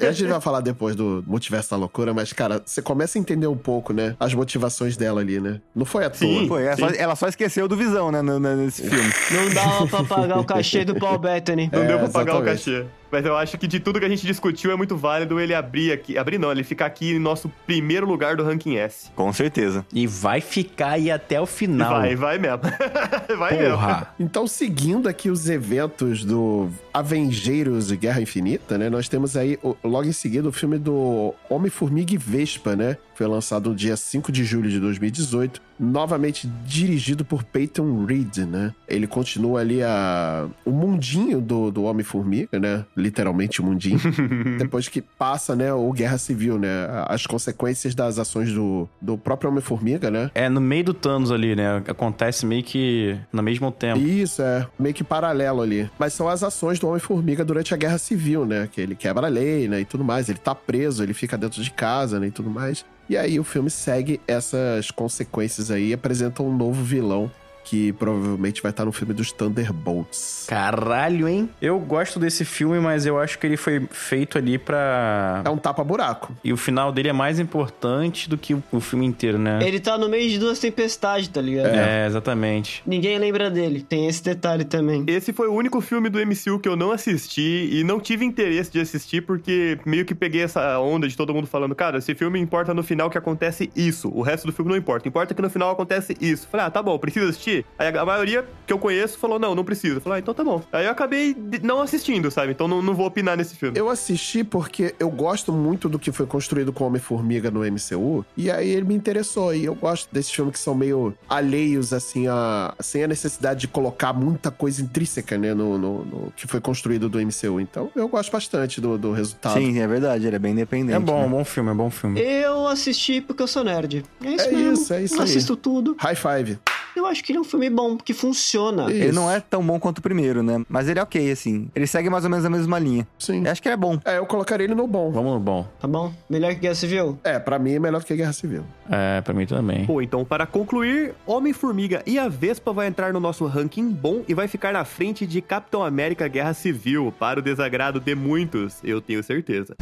E 0.00 0.04
a 0.06 0.12
gente 0.12 0.28
vai 0.28 0.40
falar 0.40 0.60
depois 0.60 0.96
do 0.96 1.22
multiverso 1.26 1.70
da 1.70 1.76
loucura, 1.76 2.12
mas, 2.12 2.32
cara, 2.32 2.60
você 2.72 2.82
começa 2.82 3.18
a 3.18 3.20
entender 3.20 3.46
um 3.46 3.56
pouco, 3.56 3.92
né? 3.92 4.16
As 4.18 4.32
motivações 4.32 4.96
dela 4.96 5.20
ali, 5.20 5.38
né? 5.38 5.60
Não 5.74 5.84
foi 5.84 6.04
à 6.04 6.10
toa. 6.10 6.18
Sim. 6.18 6.48
Foi, 6.48 6.64
ela, 6.64 6.76
só, 6.76 6.88
ela 6.88 7.16
só 7.16 7.28
esqueceu 7.28 7.68
do 7.68 7.76
Visão, 7.76 8.10
né, 8.10 8.22
nesse 8.56 8.88
filme. 8.88 9.12
Não 9.30 9.54
dava 9.54 9.86
pra 9.86 10.04
pagar 10.04 10.38
o 10.38 10.44
cachê 10.44 10.84
do 10.84 10.94
Paul 10.94 11.18
Bettany. 11.18 11.68
Não 11.72 11.82
É, 11.82 11.86
deu 11.86 11.98
pra 11.98 12.08
pagar 12.08 12.38
o 12.38 12.44
cachê. 12.44 12.86
Mas 13.12 13.26
eu 13.26 13.36
acho 13.36 13.58
que 13.58 13.66
de 13.66 13.78
tudo 13.78 14.00
que 14.00 14.06
a 14.06 14.08
gente 14.08 14.26
discutiu 14.26 14.72
é 14.72 14.76
muito 14.76 14.96
válido 14.96 15.38
ele 15.38 15.54
abrir 15.54 15.92
aqui. 15.92 16.16
Abrir 16.16 16.38
não, 16.38 16.50
ele 16.50 16.64
ficar 16.64 16.86
aqui 16.86 17.12
em 17.12 17.18
nosso 17.18 17.52
primeiro 17.66 18.06
lugar 18.06 18.36
do 18.36 18.42
ranking 18.42 18.76
S. 18.76 19.10
Com 19.14 19.30
certeza. 19.34 19.84
E 19.92 20.06
vai 20.06 20.40
ficar 20.40 20.92
aí 20.92 21.10
até 21.10 21.38
o 21.38 21.44
final. 21.44 22.00
Vai, 22.00 22.16
vai 22.16 22.38
mesmo. 22.38 22.60
vai 23.38 23.58
mesmo. 23.58 23.76
Porra. 23.76 24.14
Então, 24.18 24.46
seguindo 24.46 25.10
aqui 25.10 25.28
os 25.28 25.46
eventos 25.50 26.24
do 26.24 26.70
Avengeiros 26.92 27.88
de 27.88 27.98
Guerra 27.98 28.22
Infinita, 28.22 28.78
né? 28.78 28.88
Nós 28.88 29.10
temos 29.10 29.36
aí, 29.36 29.58
logo 29.84 30.08
em 30.08 30.12
seguida, 30.12 30.48
o 30.48 30.52
filme 30.52 30.78
do 30.78 31.34
Homem-Formiga 31.50 32.14
e 32.14 32.16
Vespa, 32.16 32.74
né? 32.74 32.96
Foi 33.14 33.26
lançado 33.26 33.70
no 33.70 33.76
dia 33.76 33.96
5 33.96 34.32
de 34.32 34.44
julho 34.44 34.70
de 34.70 34.80
2018. 34.80 35.60
Novamente 35.78 36.46
dirigido 36.64 37.24
por 37.24 37.42
Peyton 37.42 38.04
Reed, 38.04 38.38
né? 38.38 38.72
Ele 38.86 39.06
continua 39.06 39.60
ali 39.60 39.82
a... 39.82 40.46
o 40.64 40.70
mundinho 40.70 41.40
do, 41.40 41.70
do 41.70 41.84
Homem-Formiga, 41.84 42.58
né? 42.58 42.84
Literalmente 42.96 43.60
o 43.60 43.64
mundinho. 43.64 43.98
Depois 44.58 44.88
que 44.88 45.02
passa, 45.02 45.56
né? 45.56 45.72
O 45.72 45.92
Guerra 45.92 46.18
Civil, 46.18 46.58
né? 46.58 46.68
As 47.08 47.26
consequências 47.26 47.94
das 47.94 48.18
ações 48.18 48.52
do, 48.52 48.88
do 49.00 49.18
próprio 49.18 49.50
Homem-Formiga, 49.50 50.10
né? 50.10 50.30
É 50.34 50.48
no 50.48 50.60
meio 50.60 50.84
do 50.84 50.94
Thanos 50.94 51.32
ali, 51.32 51.56
né? 51.56 51.82
Acontece 51.88 52.46
meio 52.46 52.62
que 52.62 53.18
no 53.32 53.42
mesmo 53.42 53.70
tempo. 53.72 53.98
Isso, 53.98 54.40
é. 54.42 54.66
Meio 54.78 54.94
que 54.94 55.02
paralelo 55.02 55.62
ali. 55.62 55.90
Mas 55.98 56.12
são 56.12 56.28
as 56.28 56.42
ações 56.42 56.78
do 56.78 56.88
Homem-Formiga 56.88 57.44
durante 57.44 57.74
a 57.74 57.76
Guerra 57.76 57.98
Civil, 57.98 58.46
né? 58.46 58.68
Que 58.70 58.80
ele 58.80 58.94
quebra 58.94 59.26
a 59.26 59.30
lei, 59.30 59.66
né? 59.68 59.80
E 59.80 59.84
tudo 59.84 60.04
mais. 60.04 60.28
Ele 60.28 60.38
tá 60.38 60.54
preso, 60.54 61.02
ele 61.02 61.14
fica 61.14 61.36
dentro 61.36 61.62
de 61.62 61.70
casa, 61.70 62.20
né? 62.20 62.28
E 62.28 62.30
tudo 62.30 62.50
mais. 62.50 62.84
E 63.12 63.16
aí 63.18 63.38
o 63.38 63.44
filme 63.44 63.68
segue 63.68 64.22
essas 64.26 64.90
consequências 64.90 65.70
aí 65.70 65.92
apresenta 65.92 66.42
um 66.42 66.56
novo 66.56 66.82
vilão 66.82 67.30
que 67.64 67.92
provavelmente 67.92 68.62
vai 68.62 68.70
estar 68.70 68.84
no 68.84 68.92
filme 68.92 69.14
dos 69.14 69.32
Thunderbolts. 69.32 70.46
Caralho, 70.48 71.28
hein? 71.28 71.48
Eu 71.60 71.78
gosto 71.78 72.18
desse 72.18 72.44
filme, 72.44 72.78
mas 72.80 73.06
eu 73.06 73.18
acho 73.18 73.38
que 73.38 73.46
ele 73.46 73.56
foi 73.56 73.86
feito 73.90 74.38
ali 74.38 74.58
pra. 74.58 75.42
É 75.44 75.50
um 75.50 75.56
tapa-buraco. 75.56 76.34
E 76.42 76.52
o 76.52 76.56
final 76.56 76.92
dele 76.92 77.08
é 77.08 77.12
mais 77.12 77.38
importante 77.38 78.28
do 78.28 78.36
que 78.36 78.54
o, 78.54 78.80
filme 78.80 79.06
inteiro, 79.06 79.38
né? 79.38 79.60
Ele 79.62 79.80
tá 79.80 79.96
no 79.96 80.08
meio 80.08 80.28
de 80.28 80.38
duas 80.38 80.58
tempestades, 80.58 81.28
tá 81.28 81.40
ligado? 81.40 81.68
É, 81.68 82.06
exatamente. 82.06 82.82
Ninguém 82.86 83.18
lembra 83.18 83.50
dele. 83.50 83.82
Tem 83.82 84.06
esse 84.06 84.22
detalhe 84.22 84.64
também. 84.64 85.04
Esse 85.06 85.32
foi 85.32 85.48
o 85.48 85.54
único 85.54 85.80
filme 85.80 86.08
do 86.08 86.18
MCU 86.18 86.58
que 86.58 86.68
eu 86.68 86.76
não 86.76 86.90
assisti 86.90 87.68
e 87.72 87.84
não 87.84 88.00
tive 88.00 88.24
interesse 88.24 88.70
de 88.70 88.80
assistir 88.80 89.22
porque 89.22 89.78
meio 89.86 90.04
que 90.04 90.14
peguei 90.14 90.42
essa 90.42 90.78
onda 90.78 91.08
de 91.08 91.16
todo 91.16 91.32
mundo 91.32 91.46
falando, 91.46 91.74
cara, 91.74 91.98
esse 91.98 92.14
filme 92.14 92.38
importa 92.40 92.74
no 92.74 92.82
final 92.82 93.08
que 93.08 93.18
acontece 93.18 93.70
isso. 93.74 94.10
O 94.14 94.22
resto 94.22 94.46
do 94.46 94.52
filme 94.52 94.70
não 94.70 94.76
importa. 94.76 95.08
Importa 95.08 95.34
que 95.34 95.42
no 95.42 95.50
final 95.50 95.70
acontece 95.70 96.16
isso. 96.20 96.48
Falei, 96.48 96.66
ah, 96.66 96.70
tá 96.70 96.82
bom, 96.82 96.98
precisa 96.98 97.28
assistir? 97.28 97.51
Aí 97.78 97.88
a 97.96 98.04
maioria 98.04 98.44
que 98.66 98.72
eu 98.72 98.78
conheço 98.78 99.18
falou, 99.18 99.38
não, 99.38 99.54
não 99.54 99.64
precisa. 99.64 100.00
Falei, 100.00 100.18
ah, 100.18 100.20
então 100.20 100.32
tá 100.34 100.42
bom. 100.44 100.62
Aí 100.72 100.84
eu 100.86 100.90
acabei 100.90 101.36
não 101.62 101.80
assistindo, 101.80 102.30
sabe? 102.30 102.52
Então 102.52 102.66
não, 102.68 102.80
não 102.82 102.94
vou 102.94 103.06
opinar 103.06 103.36
nesse 103.36 103.54
filme. 103.56 103.78
Eu 103.78 103.88
assisti 103.88 104.42
porque 104.44 104.94
eu 104.98 105.10
gosto 105.10 105.52
muito 105.52 105.88
do 105.88 105.98
que 105.98 106.10
foi 106.12 106.26
construído 106.26 106.72
com 106.72 106.84
Homem-Formiga 106.84 107.50
no 107.50 107.60
MCU, 107.60 108.24
e 108.36 108.50
aí 108.50 108.68
ele 108.70 108.86
me 108.86 108.94
interessou. 108.94 109.54
E 109.54 109.64
eu 109.64 109.74
gosto 109.74 110.08
desses 110.12 110.30
filmes 110.32 110.52
que 110.54 110.58
são 110.60 110.74
meio 110.74 111.14
alheios, 111.28 111.92
assim, 111.92 112.26
a, 112.28 112.74
sem 112.80 113.04
a 113.04 113.08
necessidade 113.08 113.60
de 113.60 113.68
colocar 113.68 114.12
muita 114.12 114.50
coisa 114.50 114.80
intrínseca, 114.82 115.36
né, 115.36 115.54
no, 115.54 115.76
no- 115.78 116.04
no 116.04 116.32
que 116.36 116.46
foi 116.46 116.60
construído 116.60 117.08
do 117.08 117.18
MCU. 117.20 117.60
Então 117.60 117.90
eu 117.94 118.08
gosto 118.08 118.30
bastante 118.32 118.80
do, 118.80 118.96
do 118.96 119.12
resultado. 119.12 119.58
Sim, 119.58 119.78
é 119.80 119.86
verdade, 119.86 120.26
ele 120.26 120.36
é 120.36 120.38
bem 120.38 120.52
independente. 120.52 120.94
É 120.94 120.98
bom, 120.98 121.20
né? 121.20 121.26
é 121.26 121.28
bom 121.28 121.44
filme, 121.44 121.70
é 121.70 121.74
bom 121.74 121.90
filme. 121.90 122.20
Eu 122.20 122.66
assisti 122.66 123.20
porque 123.20 123.42
eu 123.42 123.46
sou 123.46 123.64
nerd. 123.64 124.04
É 124.24 124.30
isso 124.34 124.48
É 124.48 124.52
mesmo. 124.52 124.72
isso, 124.72 124.94
é 124.94 125.02
isso 125.02 125.14
Eu 125.14 125.20
aí. 125.20 125.24
assisto 125.24 125.56
tudo. 125.56 125.96
High 125.98 126.14
five. 126.16 126.58
Eu 126.94 127.06
acho 127.06 127.24
que 127.24 127.32
ele 127.32 127.38
é 127.38 127.40
um 127.40 127.44
filme 127.44 127.70
bom, 127.70 127.96
que 127.96 128.12
funciona. 128.12 128.84
Isso. 128.84 129.02
Ele 129.02 129.12
não 129.12 129.30
é 129.30 129.40
tão 129.40 129.64
bom 129.64 129.80
quanto 129.80 129.98
o 129.98 130.02
primeiro, 130.02 130.42
né? 130.42 130.62
Mas 130.68 130.88
ele 130.88 130.98
é 130.98 131.02
ok, 131.02 131.30
assim. 131.30 131.68
Ele 131.74 131.86
segue 131.86 132.10
mais 132.10 132.24
ou 132.24 132.30
menos 132.30 132.44
a 132.44 132.50
mesma 132.50 132.78
linha. 132.78 133.06
Sim. 133.18 133.44
Eu 133.44 133.50
acho 133.50 133.62
que 133.62 133.68
ele 133.68 133.74
é 133.74 133.78
bom. 133.78 133.98
É, 134.04 134.18
eu 134.18 134.26
colocaria 134.26 134.64
ele 134.64 134.74
no 134.74 134.86
bom. 134.86 135.10
Vamos 135.10 135.32
no 135.32 135.40
bom. 135.40 135.66
Tá 135.80 135.88
bom? 135.88 136.12
Melhor 136.28 136.54
que 136.54 136.60
Guerra 136.60 136.74
Civil? 136.74 137.18
É, 137.24 137.38
pra 137.38 137.58
mim 137.58 137.74
é 137.74 137.78
melhor 137.78 138.04
que 138.04 138.14
Guerra 138.14 138.32
Civil. 138.32 138.64
É, 138.90 139.20
pra 139.22 139.32
mim 139.32 139.46
também. 139.46 139.86
Pô, 139.86 140.02
então 140.02 140.24
para 140.24 140.46
concluir, 140.46 141.14
Homem-Formiga 141.26 142.02
e 142.06 142.18
a 142.18 142.28
Vespa 142.28 142.72
vai 142.72 142.88
entrar 142.88 143.12
no 143.12 143.20
nosso 143.20 143.46
ranking 143.46 143.88
bom 143.88 144.22
e 144.28 144.34
vai 144.34 144.46
ficar 144.46 144.72
na 144.72 144.84
frente 144.84 145.26
de 145.26 145.40
Capitão 145.40 145.82
América 145.82 146.28
Guerra 146.28 146.52
Civil, 146.52 147.12
para 147.18 147.40
o 147.40 147.42
desagrado 147.42 148.00
de 148.00 148.14
muitos, 148.14 148.78
eu 148.84 149.00
tenho 149.00 149.22
certeza. 149.22 149.74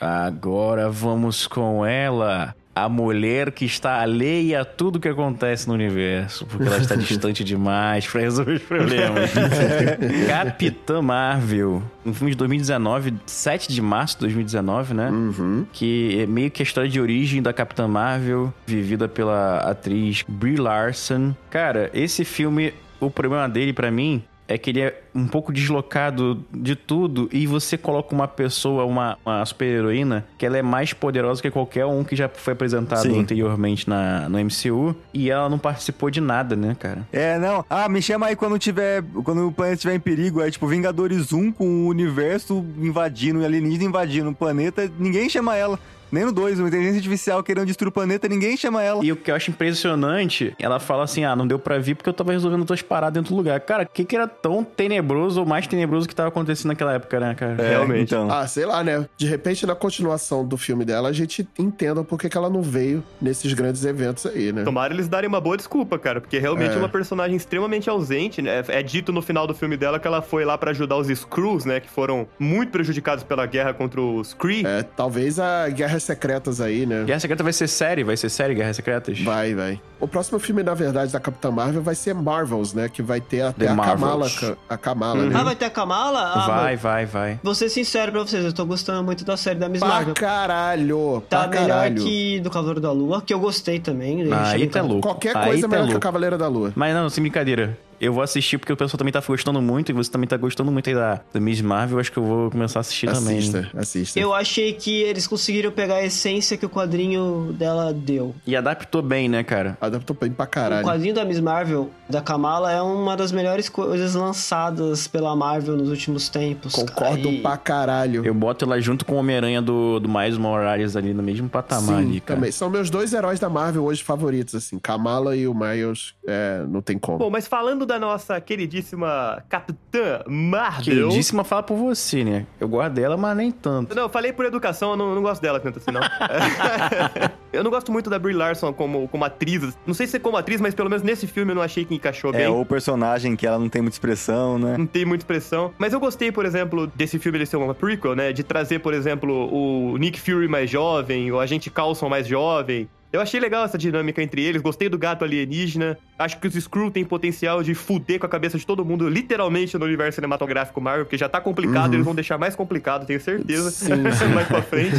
Agora 0.00 0.90
vamos 0.90 1.46
com 1.46 1.84
ela. 1.84 2.54
A 2.74 2.88
mulher 2.88 3.52
que 3.52 3.64
está 3.64 4.00
alheia 4.00 4.62
a 4.62 4.64
tudo 4.64 4.98
que 4.98 5.08
acontece 5.08 5.68
no 5.68 5.74
universo, 5.74 6.44
porque 6.46 6.66
ela 6.66 6.78
está 6.78 6.96
distante 6.96 7.44
demais 7.44 8.06
para 8.06 8.22
resolver 8.22 8.54
os 8.54 8.62
problemas. 8.62 9.30
Capitã 10.26 11.00
Marvel, 11.00 11.82
um 12.04 12.12
filme 12.12 12.32
de 12.32 12.36
2019, 12.36 13.14
7 13.26 13.72
de 13.72 13.80
março 13.80 14.16
de 14.16 14.22
2019, 14.22 14.94
né? 14.94 15.10
Uhum. 15.10 15.66
Que 15.72 16.22
é 16.22 16.26
meio 16.26 16.50
que 16.50 16.62
a 16.62 16.64
história 16.64 16.90
de 16.90 17.00
origem 17.00 17.40
da 17.40 17.52
Capitã 17.52 17.86
Marvel, 17.86 18.52
vivida 18.66 19.06
pela 19.06 19.58
atriz 19.58 20.24
Brie 20.26 20.56
Larson. 20.56 21.34
Cara, 21.50 21.90
esse 21.94 22.24
filme, 22.24 22.74
o 22.98 23.10
problema 23.10 23.48
dele 23.48 23.72
pra 23.72 23.90
mim 23.90 24.24
é 24.46 24.58
que 24.58 24.70
ele 24.70 24.80
é 24.80 25.00
um 25.14 25.26
pouco 25.26 25.52
deslocado 25.52 26.44
de 26.52 26.76
tudo 26.76 27.28
e 27.32 27.46
você 27.46 27.78
coloca 27.78 28.14
uma 28.14 28.28
pessoa, 28.28 28.84
uma, 28.84 29.16
uma 29.24 29.44
super-heroína, 29.44 30.26
que 30.36 30.44
ela 30.44 30.58
é 30.58 30.62
mais 30.62 30.92
poderosa 30.92 31.40
que 31.40 31.50
qualquer 31.50 31.86
um 31.86 32.04
que 32.04 32.14
já 32.14 32.28
foi 32.28 32.52
apresentado 32.52 33.02
Sim. 33.02 33.20
anteriormente 33.20 33.88
na, 33.88 34.28
no 34.28 34.38
MCU 34.38 34.94
e 35.12 35.30
ela 35.30 35.48
não 35.48 35.58
participou 35.58 36.10
de 36.10 36.20
nada, 36.20 36.54
né, 36.54 36.76
cara? 36.78 37.06
É, 37.12 37.38
não. 37.38 37.64
Ah, 37.70 37.88
me 37.88 38.02
chama 38.02 38.26
aí 38.26 38.36
quando 38.36 38.58
tiver. 38.58 39.02
Quando 39.24 39.48
o 39.48 39.52
planeta 39.52 39.76
estiver 39.76 39.94
em 39.94 40.00
perigo. 40.00 40.40
É 40.40 40.50
tipo 40.50 40.66
Vingadores 40.66 41.32
1 41.32 41.52
com 41.52 41.66
o 41.66 41.88
universo 41.88 42.64
invadindo, 42.78 43.44
alienígena 43.44 43.84
invadindo 43.84 44.30
o 44.30 44.34
planeta. 44.34 44.90
Ninguém 44.98 45.28
chama 45.28 45.56
ela. 45.56 45.78
Nem 46.14 46.24
no 46.24 46.32
2, 46.32 46.60
uma 46.60 46.68
inteligência 46.68 46.98
artificial 46.98 47.42
querendo 47.42 47.66
destruir 47.66 47.88
o 47.88 47.92
planeta, 47.92 48.28
ninguém 48.28 48.56
chama 48.56 48.82
ela. 48.82 49.04
E 49.04 49.10
o 49.10 49.16
que 49.16 49.30
eu 49.30 49.34
acho 49.34 49.50
impressionante, 49.50 50.54
ela 50.58 50.78
fala 50.80 51.04
assim: 51.04 51.24
ah, 51.24 51.34
não 51.36 51.46
deu 51.46 51.58
pra 51.58 51.78
vir 51.78 51.94
porque 51.94 52.08
eu 52.08 52.12
tava 52.14 52.32
resolvendo 52.32 52.60
outras 52.60 52.82
paradas 52.82 53.14
dentro 53.14 53.30
do 53.34 53.36
lugar. 53.36 53.58
Cara, 53.60 53.82
o 53.84 53.86
que, 53.86 54.04
que 54.04 54.14
era 54.16 54.26
tão 54.26 54.62
tenebroso 54.64 55.40
ou 55.40 55.46
mais 55.46 55.66
tenebroso 55.66 56.08
que 56.08 56.14
tava 56.14 56.28
acontecendo 56.28 56.68
naquela 56.68 56.92
época, 56.94 57.18
né, 57.20 57.34
cara? 57.34 57.60
É, 57.62 57.70
realmente. 57.70 58.04
Então. 58.14 58.30
Ah, 58.30 58.46
sei 58.46 58.64
lá, 58.64 58.82
né? 58.84 59.06
De 59.16 59.26
repente, 59.26 59.66
na 59.66 59.74
continuação 59.74 60.44
do 60.46 60.56
filme 60.56 60.84
dela, 60.84 61.08
a 61.08 61.12
gente 61.12 61.46
entenda 61.58 62.02
por 62.04 62.18
que 62.18 62.28
que 62.28 62.36
ela 62.36 62.48
não 62.48 62.62
veio 62.62 63.02
nesses 63.20 63.52
grandes 63.52 63.84
eventos 63.84 64.24
aí, 64.26 64.52
né? 64.52 64.62
Tomara 64.62 64.94
eles 64.94 65.08
darem 65.08 65.28
uma 65.28 65.40
boa 65.40 65.56
desculpa, 65.56 65.98
cara, 65.98 66.20
porque 66.20 66.38
realmente 66.38 66.72
é 66.72 66.74
É. 66.74 66.78
uma 66.78 66.88
personagem 66.88 67.36
extremamente 67.36 67.90
ausente, 67.90 68.40
né? 68.40 68.62
É 68.68 68.82
dito 68.82 69.12
no 69.12 69.20
final 69.20 69.46
do 69.46 69.54
filme 69.54 69.76
dela 69.76 69.98
que 69.98 70.06
ela 70.06 70.22
foi 70.22 70.44
lá 70.44 70.56
pra 70.56 70.70
ajudar 70.70 70.96
os 70.96 71.08
Skrulls, 71.10 71.66
né? 71.66 71.80
Que 71.80 71.88
foram 71.90 72.26
muito 72.38 72.70
prejudicados 72.70 73.24
pela 73.24 73.46
guerra 73.46 73.72
contra 73.74 74.00
os 74.00 74.32
Kree. 74.34 74.64
É, 74.66 74.82
talvez 74.82 75.38
a 75.38 75.68
Guerras 76.04 76.18
Secretas 76.18 76.60
aí, 76.60 76.84
né? 76.86 77.04
Guerra 77.04 77.20
Secreta 77.20 77.42
vai 77.42 77.52
ser 77.52 77.66
série? 77.68 78.04
Vai 78.04 78.16
ser 78.16 78.28
série 78.28 78.54
Guerras 78.54 78.76
Secretas? 78.76 79.18
Vai, 79.20 79.54
vai. 79.54 79.80
O 79.98 80.06
próximo 80.06 80.38
filme, 80.38 80.62
na 80.62 80.74
verdade, 80.74 81.12
da 81.12 81.18
Capitã 81.20 81.50
Marvel 81.50 81.82
vai 81.82 81.94
ser 81.94 82.14
Marvels, 82.14 82.74
né? 82.74 82.88
Que 82.88 83.00
vai 83.02 83.20
ter 83.20 83.40
até 83.42 83.66
The 83.66 83.72
a 83.72 83.76
Kamala, 83.76 83.96
Marvels. 84.28 84.56
a 84.68 84.76
Kamala, 84.76 85.20
Uhum. 85.20 85.28
né? 85.30 85.36
Ah, 85.38 85.42
vai 85.44 85.56
ter 85.56 85.64
a 85.64 85.70
Kamala? 85.70 86.20
Ah, 86.34 86.46
vai, 86.46 86.76
vai, 86.76 87.06
vai. 87.06 87.40
Vou 87.42 87.54
ser 87.54 87.68
sincero 87.70 88.12
pra 88.12 88.20
vocês, 88.22 88.44
eu 88.44 88.52
tô 88.52 88.66
gostando 88.66 89.02
muito 89.02 89.24
da 89.24 89.36
série 89.36 89.58
da 89.58 89.68
Miss 89.68 89.80
Pra 89.80 89.88
Marvel. 89.88 90.14
caralho! 90.14 91.22
Tá 91.28 91.48
pra 91.48 91.60
melhor 91.60 91.68
caralho. 91.76 92.02
que 92.02 92.40
do 92.40 92.50
Cavaleiro 92.50 92.80
da 92.80 92.92
Lua, 92.92 93.22
que 93.22 93.32
eu 93.32 93.38
gostei 93.40 93.80
também. 93.80 94.30
Ah, 94.32 94.50
aí 94.50 94.60
bem 94.60 94.68
tá 94.68 94.82
louco. 94.82 95.00
Qualquer 95.02 95.36
Aí 95.36 95.44
coisa 95.46 95.58
é 95.60 95.62
tá 95.62 95.68
melhor 95.68 95.82
que 95.84 95.88
o 95.88 95.92
louco. 95.94 96.00
Cavaleira 96.00 96.36
da 96.38 96.48
Lua. 96.48 96.72
Mas 96.76 96.94
não, 96.94 97.08
sem 97.08 97.22
brincadeira. 97.22 97.76
Eu 98.04 98.12
vou 98.12 98.22
assistir 98.22 98.58
porque 98.58 98.72
o 98.72 98.76
pessoal 98.76 98.98
também 98.98 99.12
tá 99.12 99.20
gostando 99.20 99.60
muito 99.62 99.90
e 99.90 99.92
você 99.92 100.10
também 100.10 100.28
tá 100.28 100.36
gostando 100.36 100.70
muito 100.70 100.88
aí 100.88 100.94
da, 100.94 101.20
da 101.32 101.40
Miss 101.40 101.60
Marvel. 101.60 101.98
Acho 101.98 102.12
que 102.12 102.18
eu 102.18 102.24
vou 102.24 102.50
começar 102.50 102.78
a 102.78 102.82
assistir 102.82 103.06
também. 103.10 103.38
Assista, 103.38 103.70
assista. 103.76 104.18
Eu 104.20 104.34
achei 104.34 104.72
que 104.72 105.02
eles 105.02 105.26
conseguiram 105.26 105.70
pegar 105.70 105.96
a 105.96 106.04
essência 106.04 106.56
que 106.56 106.66
o 106.66 106.68
quadrinho 106.68 107.54
dela 107.58 107.92
deu. 107.92 108.34
E 108.46 108.54
adaptou 108.54 109.00
bem, 109.02 109.28
né, 109.28 109.42
cara? 109.42 109.76
Adaptou 109.80 110.16
bem 110.20 110.30
pra 110.30 110.44
O 110.44 110.48
caralho. 110.48 110.84
quadrinho 110.86 111.14
da 111.14 111.24
Miss 111.24 111.40
Marvel, 111.40 111.90
da 112.08 112.20
Kamala, 112.20 112.70
é 112.70 112.80
uma 112.82 113.16
das 113.16 113.32
melhores 113.32 113.68
coisas 113.68 114.14
lançadas 114.14 115.06
pela 115.08 115.34
Marvel 115.34 115.76
nos 115.76 115.88
últimos 115.88 116.28
tempos. 116.28 116.72
Concordo 116.74 117.22
cara, 117.22 117.34
e- 117.34 117.40
pra 117.40 117.56
caralho. 117.56 118.24
Eu 118.26 118.34
boto 118.34 118.64
ela 118.64 118.80
junto 118.80 119.04
com 119.04 119.14
o 119.14 119.18
Homem-Aranha 119.18 119.62
do, 119.62 119.98
do 120.00 120.08
Miles 120.08 120.36
Morales 120.36 120.96
ali 120.96 121.14
no 121.14 121.22
mesmo 121.22 121.48
patamar 121.48 122.00
Sim, 122.02 122.08
ali, 122.10 122.20
cara. 122.20 122.38
também. 122.38 122.52
São 122.52 122.68
meus 122.68 122.90
dois 122.90 123.12
heróis 123.12 123.40
da 123.40 123.48
Marvel 123.48 123.84
hoje 123.84 124.02
favoritos, 124.02 124.54
assim. 124.54 124.78
Kamala 124.78 125.34
e 125.36 125.46
o 125.48 125.54
Miles, 125.54 126.14
é, 126.26 126.64
não 126.68 126.82
tem 126.82 126.98
como. 126.98 127.18
Bom, 127.18 127.30
mas 127.30 127.46
falando 127.46 127.86
da 127.86 127.93
nossa 127.98 128.40
queridíssima 128.40 129.42
Capitã 129.48 130.22
Marvel... 130.26 131.08
Queridíssima 131.08 131.44
fala 131.44 131.62
por 131.62 131.76
você, 131.76 132.24
né? 132.24 132.46
Eu 132.60 132.68
gosto 132.68 132.92
dela, 132.92 133.16
mas 133.16 133.36
nem 133.36 133.50
tanto. 133.50 133.94
Não, 133.94 134.04
eu 134.04 134.08
falei 134.08 134.32
por 134.32 134.44
educação, 134.44 134.90
eu 134.90 134.96
não, 134.96 135.14
não 135.14 135.22
gosto 135.22 135.40
dela 135.40 135.60
tanto 135.60 135.78
assim, 135.78 135.90
não. 135.90 136.00
eu 137.52 137.62
não 137.62 137.70
gosto 137.70 137.90
muito 137.92 138.10
da 138.10 138.18
Brie 138.18 138.34
Larson 138.34 138.72
como, 138.72 139.08
como 139.08 139.24
atriz. 139.24 139.76
Não 139.86 139.94
sei 139.94 140.06
se 140.06 140.16
é 140.16 140.20
como 140.20 140.36
atriz, 140.36 140.60
mas 140.60 140.74
pelo 140.74 140.88
menos 140.88 141.02
nesse 141.02 141.26
filme 141.26 141.52
eu 141.52 141.56
não 141.56 141.62
achei 141.62 141.84
que 141.84 141.94
encaixou 141.94 142.30
É, 142.30 142.38
bem. 142.38 142.48
o 142.48 142.64
personagem 142.64 143.36
que 143.36 143.46
ela 143.46 143.58
não 143.58 143.68
tem 143.68 143.82
muita 143.82 143.94
expressão, 143.94 144.58
né? 144.58 144.76
Não 144.78 144.86
tem 144.86 145.04
muita 145.04 145.22
expressão. 145.22 145.72
Mas 145.78 145.92
eu 145.92 146.00
gostei, 146.00 146.30
por 146.32 146.44
exemplo, 146.44 146.86
desse 146.86 147.18
filme 147.18 147.38
ele 147.38 147.46
ser 147.46 147.56
uma 147.56 147.74
prequel, 147.74 148.14
né? 148.14 148.32
De 148.32 148.42
trazer, 148.42 148.80
por 148.80 148.94
exemplo, 148.94 149.32
o 149.52 149.96
Nick 149.98 150.20
Fury 150.20 150.48
mais 150.48 150.70
jovem, 150.70 151.30
o 151.30 151.38
Agente 151.40 151.70
Coulson 151.70 152.08
mais 152.08 152.26
jovem. 152.26 152.88
Eu 153.14 153.20
achei 153.20 153.38
legal 153.38 153.64
essa 153.64 153.78
dinâmica 153.78 154.20
entre 154.20 154.42
eles, 154.42 154.60
gostei 154.60 154.88
do 154.88 154.98
gato 154.98 155.24
alienígena. 155.24 155.96
Acho 156.18 156.36
que 156.40 156.48
os 156.48 156.56
Skrull 156.56 156.90
têm 156.90 157.04
potencial 157.04 157.62
de 157.62 157.72
fuder 157.72 158.18
com 158.18 158.26
a 158.26 158.28
cabeça 158.28 158.58
de 158.58 158.66
todo 158.66 158.84
mundo, 158.84 159.08
literalmente, 159.08 159.78
no 159.78 159.84
universo 159.84 160.16
cinematográfico 160.16 160.80
Marvel, 160.80 161.04
porque 161.04 161.16
já 161.16 161.28
tá 161.28 161.40
complicado, 161.40 161.90
Uhum. 161.90 161.94
eles 161.94 162.04
vão 162.04 162.12
deixar 162.14 162.38
mais 162.38 162.56
complicado, 162.56 163.06
tenho 163.06 163.20
certeza. 163.20 163.70
Sim, 163.70 163.94
mais 164.34 164.48
pra 164.48 164.62
frente. 164.62 164.96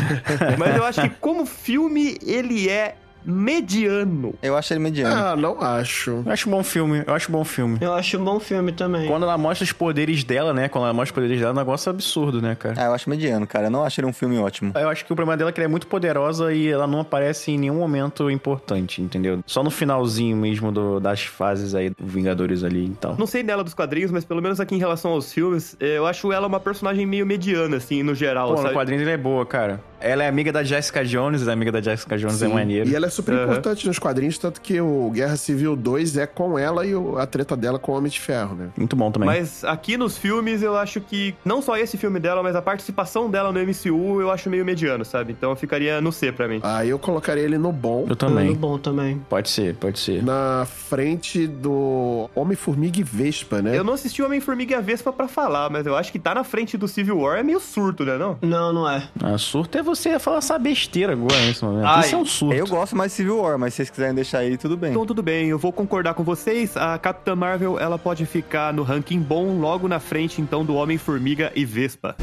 Mas 0.58 0.78
eu 0.78 0.86
acho 0.86 1.02
que 1.02 1.10
como 1.10 1.46
filme, 1.46 2.18
ele 2.26 2.70
é 2.70 2.96
mediano. 3.26 4.34
Eu 4.42 4.56
acho 4.58 4.74
ele 4.74 4.80
mediano. 4.80 5.16
Ah, 5.16 5.36
não 5.36 5.62
acho. 5.62 6.24
Eu 6.26 6.32
acho 6.32 6.48
um 6.48 6.52
bom 6.52 6.64
filme, 6.64 7.04
eu 7.06 7.14
acho 7.14 7.30
um 7.30 7.34
bom 7.34 7.44
filme. 7.44 7.78
Eu 7.82 7.94
acho 7.94 8.18
um 8.20 8.24
bom 8.24 8.40
filme 8.40 8.72
também. 8.72 9.08
Quando 9.08 9.24
ela 9.24 9.38
mostra 9.38 9.64
os 9.64 9.72
poderes 9.72 10.24
dela, 10.24 10.54
né? 10.54 10.68
Quando 10.70 10.86
ela 10.86 10.94
mostra 10.94 11.12
os 11.12 11.16
poderes 11.16 11.40
dela, 11.40 11.52
é 11.52 11.54
um 11.54 11.58
negócio 11.58 11.90
absurdo, 11.90 12.42
né, 12.42 12.56
cara? 12.56 12.76
Ah, 12.78 12.86
eu 12.86 12.94
acho 12.94 13.10
mediano, 13.10 13.46
cara. 13.48 13.68
Eu 13.68 13.72
não 13.72 13.84
acho 13.84 14.00
ele 14.00 14.08
um 14.08 14.14
filme 14.14 14.38
ótimo. 14.38 14.72
Eu 14.76 14.90
acho 14.90 15.06
que 15.06 15.12
o 15.12 15.16
problema 15.16 15.38
dela 15.38 15.50
é 15.50 15.54
que 15.54 15.60
ela 15.60 15.66
é 15.66 15.70
muito 15.72 15.88
poderosa 15.88 16.54
e 16.54 16.68
ela 16.68 16.88
não 16.88 17.00
aparece 17.02 17.52
em 17.52 17.58
nenhum 17.58 17.76
momento 17.80 18.30
importante, 18.30 19.02
entendeu? 19.02 19.40
Só 19.46 19.64
no 19.64 19.72
finalzinho 19.72 20.36
mesmo 20.38 20.72
do- 20.72 21.00
das 21.00 21.22
fases 21.24 21.74
aí 21.76 21.90
do 21.90 22.06
Vingadores 22.06 22.64
ali 22.64 22.86
e 22.86 22.90
tal. 22.90 23.16
Não 23.18 23.28
sei 23.28 23.44
dela 23.44 23.64
dos 23.64 23.74
quadrinhos, 23.74 24.12
mas 24.12 24.24
pelo 24.24 24.42
menos 24.42 24.60
aqui 24.60 24.76
em 24.76 24.80
relação 24.80 25.12
aos 25.12 25.32
filmes, 25.34 25.76
eh, 25.80 25.98
eu 25.98 26.06
acho 26.08 26.32
ela 26.32 26.48
uma 26.48 26.60
personagem 26.60 27.06
meio 27.06 27.26
mediana, 27.26 27.78
assim, 27.78 28.04
no 28.04 28.14
geral, 28.16 28.50
Pô, 28.50 28.56
no 28.56 28.62
sabe? 28.64 28.74
quadrinho 28.74 29.02
ela 29.02 29.12
é 29.12 29.18
boa, 29.18 29.46
cara. 29.46 29.82
Ela 30.06 30.24
é 30.24 30.28
amiga 30.28 30.52
da 30.52 30.64
Jessica 30.64 31.04
Jones, 31.04 31.48
a 31.48 31.52
amiga 31.54 31.72
da 31.72 31.82
Jessica 31.82 32.16
Jones 32.16 32.40
é 32.42 32.48
Sim. 32.48 32.54
maneiro. 32.54 32.88
E 32.88 32.94
ela 32.96 33.08
é 33.08 33.10
super 33.10 33.34
Aham. 33.34 33.44
importante 33.44 33.88
nos 33.88 33.98
quadrinhos, 33.98 34.38
tanto 34.38 34.62
que 34.62 34.80
o 34.80 35.10
Guerra 35.10 35.36
Civil 35.36 35.76
2 35.76 36.18
é 36.18 36.28
com 36.28 36.60
ela 36.60 36.86
e 36.86 36.92
a 37.18 37.26
treta 37.26 37.58
dela 37.58 37.80
com 37.80 37.92
o 37.92 37.96
Homem 37.98 38.12
de 38.12 38.20
Ferro, 38.20 38.56
né? 38.56 38.68
Muito 38.78 38.96
bom 38.96 39.12
também. 39.12 39.26
Mas 39.26 39.64
aqui 39.64 39.98
nos 39.98 40.16
filmes, 40.16 40.62
eu 40.62 40.78
acho 40.78 41.02
que 41.02 41.34
não 41.44 41.60
só 41.60 41.76
esse 41.76 41.98
filme 41.98 42.20
dela, 42.20 42.44
mas 42.44 42.56
a 42.56 42.62
participação 42.62 43.30
dela 43.32 43.52
no 43.52 43.60
MCU, 43.60 44.22
eu 44.22 44.30
acho 44.30 44.48
meio 44.48 44.64
mediano, 44.64 45.04
sabe? 45.04 45.32
Então 45.34 45.50
eu 45.50 45.56
ficaria 45.56 46.00
no 46.00 46.12
C 46.12 46.32
pra 46.32 46.48
mim. 46.48 46.60
Aí 46.62 46.90
eu 46.90 47.00
colocaria 47.00 47.42
ele 47.44 47.58
no 47.58 47.72
bom, 47.72 48.06
Eu 48.08 48.16
também. 48.16 48.46
Muito 48.46 48.60
bom 48.60 48.78
também. 48.78 49.20
Pode 49.28 49.50
ser, 49.50 49.74
pode 49.76 49.98
ser. 49.98 50.24
na 50.24 50.68
frente 50.68 51.48
do 51.48 52.30
Homem-Formiga 52.36 53.00
e 53.00 53.04
Vespa, 53.04 53.60
né? 53.60 53.76
Eu 53.76 53.84
não 53.84 53.94
assisti 53.94 54.22
o 54.22 54.26
Homem-Formiga 54.28 54.74
e 54.74 54.78
a 54.78 54.82
Vespa 54.82 55.12
pra 55.12 55.28
falar, 55.28 55.70
mas 55.72 55.88
eu 55.88 55.96
acho 55.96 56.12
que 56.12 56.20
tá 56.20 56.36
na 56.36 56.44
frente 56.44 56.78
do 56.78 56.88
Civil 56.88 57.18
War 57.20 57.40
é 57.40 57.44
meio 57.44 57.60
surto, 57.60 58.06
né, 58.06 58.18
não? 58.18 58.38
Não, 58.42 58.72
não 58.72 58.88
é. 58.90 59.08
Ah, 59.24 59.36
surto 59.40 59.78
é 59.80 59.82
você 59.82 59.95
falar 60.20 60.38
essa 60.38 60.58
besteira 60.58 61.14
agora 61.14 61.40
nesse 61.46 61.64
momento. 61.64 61.86
Ai, 61.86 62.02
Isso 62.02 62.16
é 62.16 62.18
um 62.18 62.26
surto. 62.26 62.56
Eu 62.56 62.68
gosto 62.68 62.96
mais 62.96 63.12
de 63.12 63.18
Civil 63.18 63.38
War, 63.38 63.58
mas 63.58 63.74
se 63.74 63.78
vocês 63.78 63.90
quiserem 63.90 64.16
deixar 64.16 64.40
aí, 64.40 64.58
tudo 64.58 64.78
bem. 64.78 64.92
Então 64.92 65.06
tudo 65.06 65.22
bem, 65.24 65.48
eu 65.48 65.58
vou 65.60 65.72
concordar 65.72 66.14
com 66.14 66.24
vocês. 66.24 66.76
A 66.78 66.98
Capitã 66.98 67.36
Marvel, 67.36 67.80
ela 67.80 67.98
pode 67.98 68.26
ficar 68.26 68.74
no 68.74 68.84
ranking 68.84 69.20
bom 69.20 69.60
logo 69.60 69.88
na 69.88 70.00
frente, 70.00 70.42
então, 70.42 70.64
do 70.66 70.76
Homem-Formiga 70.76 71.52
e 71.56 71.66
Vespa. 71.66 72.16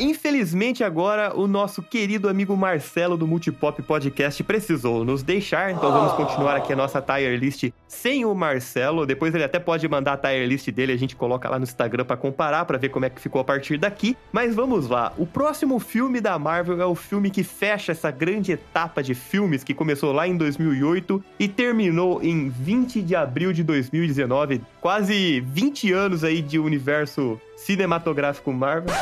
Infelizmente 0.00 0.84
agora 0.84 1.36
o 1.36 1.48
nosso 1.48 1.82
querido 1.82 2.28
amigo 2.28 2.56
Marcelo 2.56 3.16
do 3.16 3.26
Multipop 3.26 3.82
Podcast 3.82 4.44
precisou 4.44 5.04
nos 5.04 5.24
deixar, 5.24 5.72
então 5.72 5.90
vamos 5.90 6.12
continuar 6.12 6.54
aqui 6.54 6.72
a 6.72 6.76
nossa 6.76 7.02
tier 7.02 7.36
list 7.36 7.72
sem 7.88 8.24
o 8.24 8.32
Marcelo. 8.32 9.04
Depois 9.04 9.34
ele 9.34 9.42
até 9.42 9.58
pode 9.58 9.88
mandar 9.88 10.12
a 10.12 10.16
tier 10.16 10.46
list 10.46 10.70
dele, 10.70 10.92
a 10.92 10.96
gente 10.96 11.16
coloca 11.16 11.48
lá 11.48 11.58
no 11.58 11.64
Instagram 11.64 12.04
pra 12.04 12.16
comparar, 12.16 12.64
pra 12.64 12.78
ver 12.78 12.90
como 12.90 13.06
é 13.06 13.10
que 13.10 13.20
ficou 13.20 13.40
a 13.40 13.44
partir 13.44 13.76
daqui. 13.76 14.16
Mas 14.30 14.54
vamos 14.54 14.88
lá, 14.88 15.12
o 15.18 15.26
próximo 15.26 15.80
filme 15.80 16.20
da 16.20 16.38
Marvel 16.38 16.80
é 16.80 16.86
o 16.86 16.94
filme 16.94 17.28
que 17.28 17.42
fecha 17.42 17.90
essa 17.90 18.10
grande 18.12 18.52
etapa 18.52 19.02
de 19.02 19.16
filmes 19.16 19.64
que 19.64 19.74
começou 19.74 20.12
lá 20.12 20.28
em 20.28 20.36
2008 20.36 21.24
e 21.40 21.48
terminou 21.48 22.22
em 22.22 22.48
20 22.48 23.02
de 23.02 23.16
abril 23.16 23.52
de 23.52 23.64
2019, 23.64 24.60
quase 24.80 25.40
20 25.40 25.92
anos 25.92 26.22
aí 26.22 26.40
de 26.40 26.56
universo 26.56 27.40
cinematográfico 27.58 28.52
Marvel. 28.52 28.94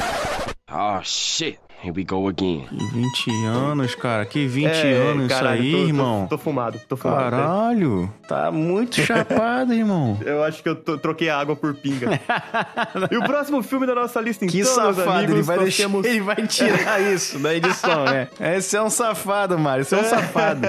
Oh 0.70 1.00
shit. 1.02 1.65
Here 1.82 1.92
we 1.94 2.04
go 2.04 2.26
again. 2.26 2.66
Que 2.68 2.84
20 3.28 3.44
anos, 3.46 3.94
cara. 3.94 4.24
Que 4.26 4.46
20 4.46 4.66
É, 4.66 4.92
anos 5.10 5.28
caralho, 5.28 5.62
isso 5.62 5.66
aí, 5.66 5.72
tô- 5.72 5.78
tô- 5.82 5.86
irmão. 5.88 6.26
Tô, 6.28 6.38
fumado, 6.38 6.80
tô 6.88 6.96
fumado. 6.96 7.36
né? 7.36 7.42
Caralho. 7.42 8.12
Tá 8.26 8.50
muito 8.50 9.00
chapado, 9.02 9.72
irmão. 9.72 10.18
Eu 10.24 10.42
acho 10.42 10.62
que 10.62 10.68
eu 10.68 10.74
to- 10.74 10.98
troquei 10.98 11.28
a 11.28 11.38
água 11.38 11.54
por 11.54 11.74
pinga. 11.74 12.18
e 13.10 13.16
o 13.16 13.22
próximo 13.22 13.62
filme 13.62 13.86
da 13.86 13.94
nossa 13.94 14.20
lista, 14.20 14.44
então, 14.44 14.52
Que 14.52 14.62
meus 14.64 14.74
safado, 14.74 15.10
amigos, 15.10 15.34
ele 15.34 15.42
vai, 15.42 15.58
deixar, 15.58 15.82
temos- 15.84 16.06
ele 16.06 16.20
vai 16.20 16.46
tirar 16.46 17.00
isso 17.12 17.38
da 17.38 17.54
edição, 17.54 18.04
né? 18.04 18.28
Esse 18.56 18.76
é 18.76 18.82
um 18.82 18.90
safado, 18.90 19.56
Mário. 19.58 19.82
Esse 19.82 19.94
é 19.94 19.98
um 19.98 20.04
safado. 20.04 20.60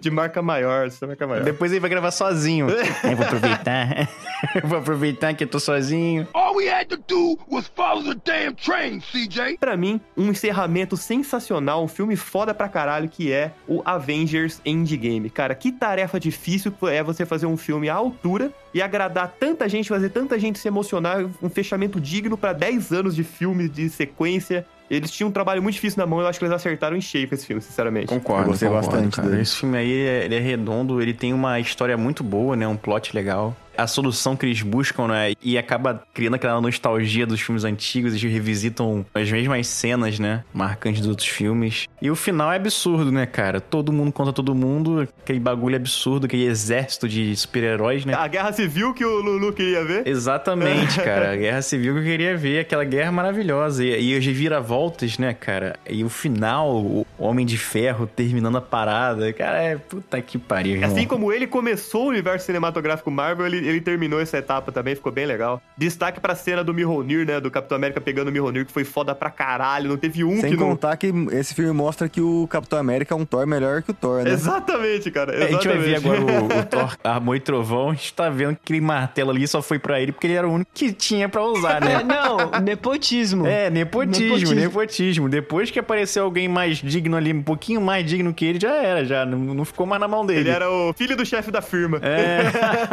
de 0.00 0.10
marca 0.10 0.42
maior, 0.42 0.88
de 0.88 1.06
marca 1.06 1.26
maior. 1.26 1.44
Depois 1.44 1.70
ele 1.70 1.80
vai 1.80 1.90
gravar 1.90 2.10
sozinho. 2.10 2.66
Eu 2.70 3.16
vou 3.16 3.24
aproveitar. 3.26 4.08
Eu 4.54 4.68
vou 4.68 4.78
aproveitar 4.78 5.34
que 5.34 5.44
eu 5.44 5.48
tô 5.48 5.60
sozinho. 5.60 6.26
All 6.34 6.56
we 6.56 6.68
had 6.68 6.86
to 6.88 6.96
do 7.06 7.38
was 7.48 7.70
follow 7.76 8.02
the 8.02 8.20
damn 8.24 8.54
train, 8.54 9.00
CJ. 9.00 9.58
Pra 9.58 9.76
mim, 9.76 10.00
um 10.16 10.32
encerramento 10.46 10.96
sensacional, 10.96 11.82
um 11.82 11.88
filme 11.88 12.14
foda 12.14 12.54
pra 12.54 12.68
caralho, 12.68 13.08
que 13.08 13.32
é 13.32 13.50
o 13.66 13.82
Avengers 13.84 14.60
Endgame. 14.64 15.28
Cara, 15.28 15.54
que 15.54 15.72
tarefa 15.72 16.20
difícil 16.20 16.72
é 16.84 17.02
você 17.02 17.26
fazer 17.26 17.46
um 17.46 17.56
filme 17.56 17.88
à 17.88 17.94
altura 17.94 18.52
e 18.72 18.80
agradar 18.80 19.34
tanta 19.40 19.68
gente, 19.68 19.88
fazer 19.88 20.10
tanta 20.10 20.38
gente 20.38 20.58
se 20.58 20.68
emocionar, 20.68 21.24
um 21.42 21.48
fechamento 21.50 22.00
digno 22.00 22.36
pra 22.36 22.52
10 22.52 22.92
anos 22.92 23.16
de 23.16 23.24
filme, 23.24 23.68
de 23.68 23.88
sequência. 23.88 24.64
Eles 24.88 25.10
tinham 25.10 25.30
um 25.30 25.32
trabalho 25.32 25.60
muito 25.60 25.74
difícil 25.74 25.98
na 25.98 26.06
mão, 26.06 26.20
eu 26.20 26.28
acho 26.28 26.38
que 26.38 26.44
eles 26.44 26.54
acertaram 26.54 26.96
em 26.96 27.00
cheio 27.00 27.26
com 27.28 27.34
esse 27.34 27.44
filme, 27.44 27.60
sinceramente. 27.60 28.06
Concordo, 28.06 28.42
Eu 28.42 28.46
gostei 28.48 28.68
concordo, 28.68 28.88
bastante 28.92 29.16
cara. 29.16 29.28
dele. 29.30 29.42
Esse 29.42 29.56
filme 29.56 29.76
aí, 29.76 29.90
ele 29.90 30.36
é 30.36 30.38
redondo, 30.38 31.02
ele 31.02 31.12
tem 31.12 31.32
uma 31.32 31.58
história 31.58 31.96
muito 31.96 32.22
boa, 32.22 32.54
né? 32.54 32.68
Um 32.68 32.76
plot 32.76 33.12
legal. 33.12 33.56
A 33.76 33.86
solução 33.86 34.36
que 34.36 34.46
eles 34.46 34.62
buscam, 34.62 35.08
né? 35.08 35.32
E 35.42 35.58
acaba 35.58 36.02
criando 36.14 36.34
aquela 36.34 36.60
nostalgia 36.60 37.26
dos 37.26 37.40
filmes 37.40 37.64
antigos. 37.64 38.12
Eles 38.12 38.32
revisitam 38.32 39.04
as 39.14 39.30
mesmas 39.30 39.66
cenas, 39.66 40.18
né? 40.18 40.44
Marcantes 40.52 41.00
dos 41.00 41.10
outros 41.10 41.28
filmes. 41.28 41.86
E 42.00 42.10
o 42.10 42.16
final 42.16 42.52
é 42.52 42.56
absurdo, 42.56 43.10
né, 43.10 43.26
cara? 43.26 43.60
Todo 43.60 43.92
mundo 43.92 44.12
contra 44.12 44.32
todo 44.32 44.54
mundo. 44.54 45.08
Aquele 45.22 45.40
bagulho 45.40 45.76
absurdo, 45.76 46.26
aquele 46.26 46.44
exército 46.44 47.08
de 47.08 47.34
super-heróis, 47.36 48.04
né? 48.04 48.14
A 48.14 48.26
Guerra 48.26 48.52
Civil 48.52 48.94
que 48.94 49.04
o 49.04 49.20
Lulu 49.20 49.52
queria 49.52 49.84
ver. 49.84 50.06
Exatamente, 50.06 51.00
cara. 51.02 51.32
A 51.32 51.36
guerra 51.36 51.62
civil 51.62 51.94
que 51.94 52.00
eu 52.00 52.04
queria 52.04 52.36
ver, 52.36 52.60
aquela 52.60 52.84
guerra 52.84 53.12
maravilhosa. 53.12 53.84
E, 53.84 54.12
e 54.12 54.18
os 54.18 54.24
reviravoltas, 54.24 55.18
né, 55.18 55.34
cara? 55.34 55.76
E 55.88 56.04
o 56.04 56.08
final, 56.08 56.76
o 56.76 57.06
Homem 57.18 57.44
de 57.44 57.58
Ferro 57.58 58.06
terminando 58.06 58.56
a 58.56 58.60
parada. 58.60 59.32
Cara, 59.32 59.62
é 59.62 59.76
puta 59.76 60.20
que 60.20 60.38
pariu, 60.38 60.74
irmão. 60.74 60.90
Assim 60.90 61.06
como 61.06 61.32
ele 61.32 61.46
começou 61.46 62.06
o 62.06 62.08
universo 62.08 62.46
cinematográfico 62.46 63.10
Marvel, 63.10 63.46
ele, 63.46 63.65
ele 63.66 63.80
terminou 63.80 64.20
essa 64.20 64.38
etapa 64.38 64.70
também, 64.72 64.94
ficou 64.94 65.12
bem 65.12 65.26
legal. 65.26 65.60
Destaque 65.76 66.20
pra 66.20 66.34
cena 66.34 66.62
do 66.62 66.72
Mjolnir, 66.72 67.26
né? 67.26 67.40
Do 67.40 67.50
Capitão 67.50 67.76
América 67.76 68.00
pegando 68.00 68.28
o 68.28 68.32
Mjolnir, 68.32 68.66
que 68.66 68.72
foi 68.72 68.84
foda 68.84 69.14
pra 69.14 69.30
caralho. 69.30 69.88
Não 69.88 69.96
teve 69.96 70.24
um 70.24 70.40
Sem 70.40 70.50
que 70.50 70.56
não... 70.56 70.68
contar 70.68 70.96
que 70.96 71.12
esse 71.32 71.54
filme 71.54 71.72
mostra 71.72 72.08
que 72.08 72.20
o 72.20 72.46
Capitão 72.48 72.78
América 72.78 73.14
é 73.14 73.16
um 73.16 73.24
Thor 73.24 73.46
melhor 73.46 73.82
que 73.82 73.90
o 73.90 73.94
Thor, 73.94 74.22
né? 74.22 74.30
Exatamente, 74.30 75.10
cara. 75.10 75.34
É, 75.34 75.44
a 75.44 75.50
gente 75.52 75.66
vai 75.68 75.78
ver 75.78 75.94
Exatamente. 75.96 76.22
agora 76.22 76.42
o, 76.42 76.60
o 76.60 76.64
Thor, 76.66 76.96
Amor 77.04 77.36
e 77.36 77.40
Trovão. 77.40 77.90
A 77.90 77.94
gente 77.94 78.14
tá 78.14 78.28
vendo 78.28 78.54
que 78.54 78.60
aquele 78.64 78.80
martelo 78.80 79.30
ali 79.30 79.46
só 79.46 79.60
foi 79.62 79.78
pra 79.78 80.00
ele 80.00 80.12
porque 80.12 80.26
ele 80.26 80.34
era 80.34 80.48
o 80.48 80.52
único 80.52 80.70
que 80.72 80.92
tinha 80.92 81.28
pra 81.28 81.42
usar, 81.44 81.82
É, 81.82 82.02
né? 82.02 82.02
não, 82.04 82.60
nepotismo. 82.60 83.46
É, 83.46 83.70
nepotismo, 83.70 84.26
nepotismo, 84.36 84.54
Nepotismo. 84.54 85.28
Depois 85.28 85.70
que 85.70 85.78
apareceu 85.78 86.24
alguém 86.24 86.48
mais 86.48 86.78
digno 86.78 87.16
ali, 87.16 87.32
um 87.32 87.42
pouquinho 87.42 87.80
mais 87.80 88.04
digno 88.06 88.32
que 88.34 88.44
ele, 88.44 88.60
já 88.60 88.74
era, 88.74 89.04
já. 89.04 89.24
Não, 89.24 89.38
não 89.38 89.64
ficou 89.64 89.86
mais 89.86 90.00
na 90.00 90.08
mão 90.08 90.24
dele. 90.24 90.40
Ele 90.40 90.50
era 90.50 90.70
o 90.70 90.92
filho 90.92 91.16
do 91.16 91.24
chefe 91.24 91.50
da 91.50 91.60
firma. 91.62 91.98
É. 92.02 92.40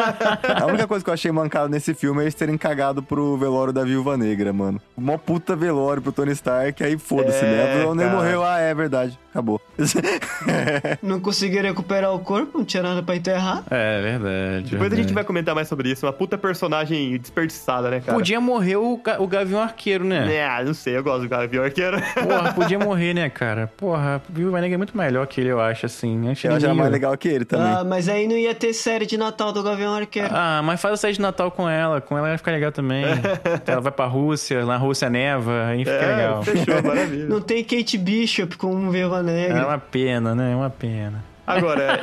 A 0.64 0.68
única 0.68 0.88
coisa 0.88 1.04
que 1.04 1.10
eu 1.10 1.14
achei 1.14 1.32
mancado 1.32 1.68
nesse 1.68 1.94
filme 1.94 2.20
é 2.22 2.24
eles 2.24 2.34
terem 2.34 2.58
cagado 2.58 3.04
pro 3.04 3.36
velório 3.38 3.74
da 3.74 3.84
Viúva 3.84 4.16
Negra, 4.16 4.54
mano. 4.54 4.82
Mó 4.98 5.18
puta 5.18 5.56
velório 5.56 6.02
pro 6.02 6.12
Tony 6.12 6.32
Stark, 6.32 6.82
aí 6.82 6.98
foda-se, 6.98 7.44
É, 7.44 7.80
né? 7.80 7.86
O 7.86 7.94
nem 7.94 8.10
morreu, 8.10 8.44
ah, 8.44 8.60
é 8.60 8.74
verdade, 8.74 9.20
acabou. 9.34 9.60
Não 11.02 11.20
conseguiram 11.20 11.70
recuperar 11.70 12.14
o 12.14 12.20
corpo, 12.20 12.58
não 12.60 12.66
tinha 12.66 12.84
nada 12.84 13.02
pra 13.02 13.16
enterrar. 13.16 13.64
É, 13.70 14.02
verdade. 14.02 14.72
Depois 14.72 14.94
a 14.94 14.96
gente 14.96 15.14
vai 15.14 15.24
comentar 15.24 15.56
mais 15.56 15.68
sobre 15.68 15.92
isso. 15.92 16.06
Uma 16.06 16.14
puta 16.14 16.38
personagem 16.38 17.18
desperdiçada, 17.18 17.90
né, 17.90 18.00
cara? 18.00 18.14
Podia 18.18 18.40
morrer 18.40 18.76
o, 18.78 19.00
o 19.20 19.28
Gavião 19.28 19.62
Arqueiro, 19.62 20.04
né? 20.04 20.36
É, 20.36 20.64
não 20.64 20.74
sei, 20.74 20.96
eu 20.98 21.04
gosto 21.04 21.22
do 21.24 21.30
Gavião 21.30 21.64
Arqueiro. 21.64 21.98
Porra, 22.14 22.54
podia 22.54 22.78
morrer, 22.80 23.14
né, 23.14 23.30
cara? 23.30 23.72
Porra, 23.78 24.22
o 24.30 24.34
Viúva 24.34 24.62
Negra 24.62 24.76
é 24.76 24.78
muito 24.78 24.96
melhor 24.98 25.26
que 25.28 25.42
ele, 25.42 25.50
eu 25.50 25.60
acho, 25.60 25.86
assim. 25.86 26.30
Acho 26.30 26.48
Eu 26.48 26.56
ele 26.56 26.66
acho 26.66 26.76
mais 26.76 26.92
legal 26.92 27.18
que 27.18 27.28
ele 27.28 27.46
também. 27.46 27.68
Ah, 27.68 27.84
mas 27.84 28.08
aí 28.08 28.28
não 28.28 28.38
ia 28.38 28.54
ter 28.54 28.74
série 28.74 29.06
de 29.06 29.18
Natal 29.18 29.52
do 29.52 29.64
Gavião 29.64 29.94
Arqueiro. 29.96 30.30
Ah, 30.32 30.62
mas 30.64 30.80
faz 30.82 30.94
a 30.96 30.98
série 30.98 31.14
de 31.14 31.22
Natal 31.22 31.50
com 31.52 31.68
ela. 31.70 32.00
Com 32.02 32.18
ela 32.18 32.28
vai 32.28 32.38
ficar 32.38 32.52
legal 32.52 32.72
também. 32.72 33.06
ela 33.66 33.82
vai 33.82 33.92
pra 33.92 34.06
Rússia, 34.06 34.66
na 34.66 34.78
Rússia 34.78 35.10
neva, 35.10 35.66
aí 35.68 35.80
fica 35.80 35.92
É, 35.92 36.16
legal. 36.16 36.44
fechou, 36.44 36.84
maravilha. 36.84 37.26
Não 37.26 37.42
tem 37.42 37.64
Kate 37.64 37.98
Bishop 37.98 38.58
com 38.58 38.74
um 38.74 38.90
Viúva 39.24 39.40
É 39.42 39.48
Negra. 39.50 39.68
uma 39.68 39.78
pena, 39.80 40.36
né? 40.36 40.52
É 40.52 40.56
uma 40.56 40.70
pena. 40.70 41.24
Agora, 41.46 42.02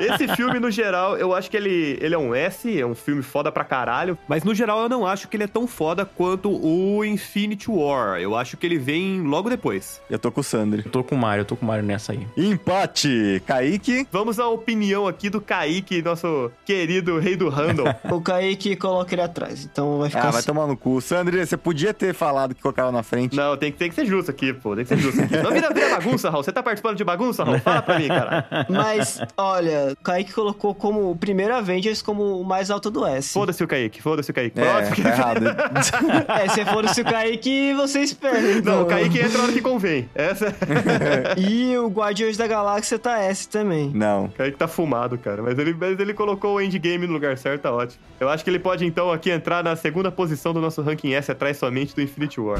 esse 0.00 0.28
filme, 0.34 0.58
no 0.58 0.70
geral, 0.70 1.16
eu 1.16 1.34
acho 1.34 1.50
que 1.50 1.56
ele, 1.56 1.98
ele 2.00 2.14
é 2.14 2.18
um 2.18 2.34
S, 2.34 2.80
é 2.80 2.84
um 2.86 2.94
filme 2.94 3.22
foda 3.22 3.50
pra 3.52 3.64
caralho. 3.64 4.18
Mas 4.28 4.44
no 4.44 4.54
geral 4.54 4.80
eu 4.82 4.88
não 4.88 5.06
acho 5.06 5.28
que 5.28 5.36
ele 5.36 5.44
é 5.44 5.48
tão 5.48 5.66
foda 5.66 6.04
quanto 6.04 6.50
o 6.50 7.04
Infinity 7.04 7.70
War. 7.70 8.20
Eu 8.20 8.36
acho 8.36 8.56
que 8.56 8.66
ele 8.66 8.78
vem 8.78 9.22
logo 9.22 9.48
depois. 9.48 10.00
Eu 10.10 10.18
tô 10.18 10.30
com 10.32 10.40
o 10.40 10.44
Sandro. 10.44 10.82
Eu 10.84 10.90
tô 10.90 11.04
com 11.04 11.14
o 11.14 11.18
Mario, 11.18 11.42
eu 11.42 11.44
tô 11.44 11.56
com 11.56 11.64
o 11.64 11.68
Mario 11.68 11.84
nessa 11.84 12.12
aí. 12.12 12.26
Empate! 12.36 13.42
Kaique. 13.46 14.06
Vamos 14.12 14.38
à 14.38 14.46
opinião 14.48 15.06
aqui 15.06 15.30
do 15.30 15.40
Kaique, 15.40 16.02
nosso 16.02 16.50
querido 16.64 17.18
rei 17.18 17.36
do 17.36 17.48
Randall. 17.48 17.94
O 18.10 18.20
Kaique 18.20 18.76
coloca 18.76 19.14
ele 19.14 19.22
atrás, 19.22 19.64
então 19.64 19.98
vai 19.98 20.08
ficar 20.08 20.20
Ah, 20.20 20.30
vai 20.30 20.38
assim. 20.40 20.46
tomar 20.46 20.66
no 20.66 20.76
cu. 20.76 21.00
Sandro, 21.00 21.38
você 21.38 21.56
podia 21.56 21.94
ter 21.94 22.12
falado 22.12 22.54
que 22.54 22.60
colocava 22.60 22.90
na 22.92 23.02
frente. 23.02 23.36
Não, 23.36 23.56
tem 23.56 23.70
que, 23.72 23.78
tem 23.78 23.88
que 23.88 23.94
ser 23.94 24.04
justo 24.04 24.30
aqui, 24.30 24.52
pô. 24.52 24.74
Tem 24.74 24.84
que 24.84 24.88
ser 24.88 24.98
justo 24.98 25.20
aqui. 25.22 25.36
Não 25.36 25.50
vira, 25.52 25.72
vira 25.72 25.90
bagunça, 25.90 26.28
Raul. 26.28 26.42
Você 26.42 26.52
tá 26.52 26.62
participando 26.62 26.96
de 26.96 27.04
bagunça, 27.04 27.44
Raul? 27.44 27.58
Fala 27.60 27.82
pra 27.82 27.98
mim, 27.98 28.08
cara. 28.08 28.46
Mas, 28.82 29.20
olha, 29.36 29.92
o 29.92 30.02
Kaique 30.02 30.32
colocou 30.32 30.74
como 30.74 31.10
o 31.10 31.16
primeiro 31.16 31.54
Avengers 31.54 32.02
como 32.02 32.40
o 32.40 32.44
mais 32.44 32.70
alto 32.70 32.90
do 32.90 33.06
S. 33.06 33.32
Foda-se 33.32 33.62
o 33.62 33.68
Kaique, 33.68 34.02
foda-se 34.02 34.30
o 34.30 34.34
Kaique. 34.34 34.60
É, 34.60 34.64
Próximo. 34.64 35.02
tá 35.02 35.08
errado. 35.10 35.40
É, 36.30 36.48
se 36.48 36.64
fosse 36.64 37.00
o 37.00 37.04
Kaique, 37.04 37.74
você 37.74 38.00
espera. 38.00 38.40
Não, 38.40 38.58
então. 38.58 38.82
o 38.82 38.86
Kaique 38.86 39.18
entra 39.18 39.38
na 39.38 39.44
hora 39.44 39.52
que 39.52 39.60
convém. 39.60 40.08
Essa. 40.14 40.54
E 41.36 41.76
o 41.76 41.88
Guardiões 41.88 42.36
da 42.36 42.46
Galáxia 42.46 42.98
tá 42.98 43.18
S 43.18 43.48
também. 43.48 43.90
Não. 43.94 44.26
O 44.26 44.30
Kaique 44.30 44.56
tá 44.56 44.68
fumado, 44.68 45.18
cara. 45.18 45.42
Mas 45.42 45.58
ele, 45.58 45.74
mas 45.74 45.98
ele 45.98 46.14
colocou 46.14 46.56
o 46.56 46.60
endgame 46.60 47.06
no 47.06 47.12
lugar 47.12 47.36
certo, 47.38 47.62
tá 47.62 47.72
ótimo. 47.72 48.00
Eu 48.18 48.28
acho 48.28 48.42
que 48.44 48.50
ele 48.50 48.58
pode, 48.58 48.84
então, 48.84 49.10
aqui 49.10 49.30
entrar 49.30 49.62
na 49.62 49.76
segunda 49.76 50.10
posição 50.10 50.52
do 50.52 50.60
nosso 50.60 50.82
ranking 50.82 51.12
S, 51.14 51.30
atrás 51.30 51.56
somente 51.56 51.94
do 51.94 52.02
Infinity 52.02 52.40
War. 52.40 52.58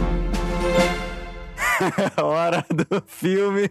Hora 2.23 2.65
do 2.69 3.03
filme. 3.07 3.71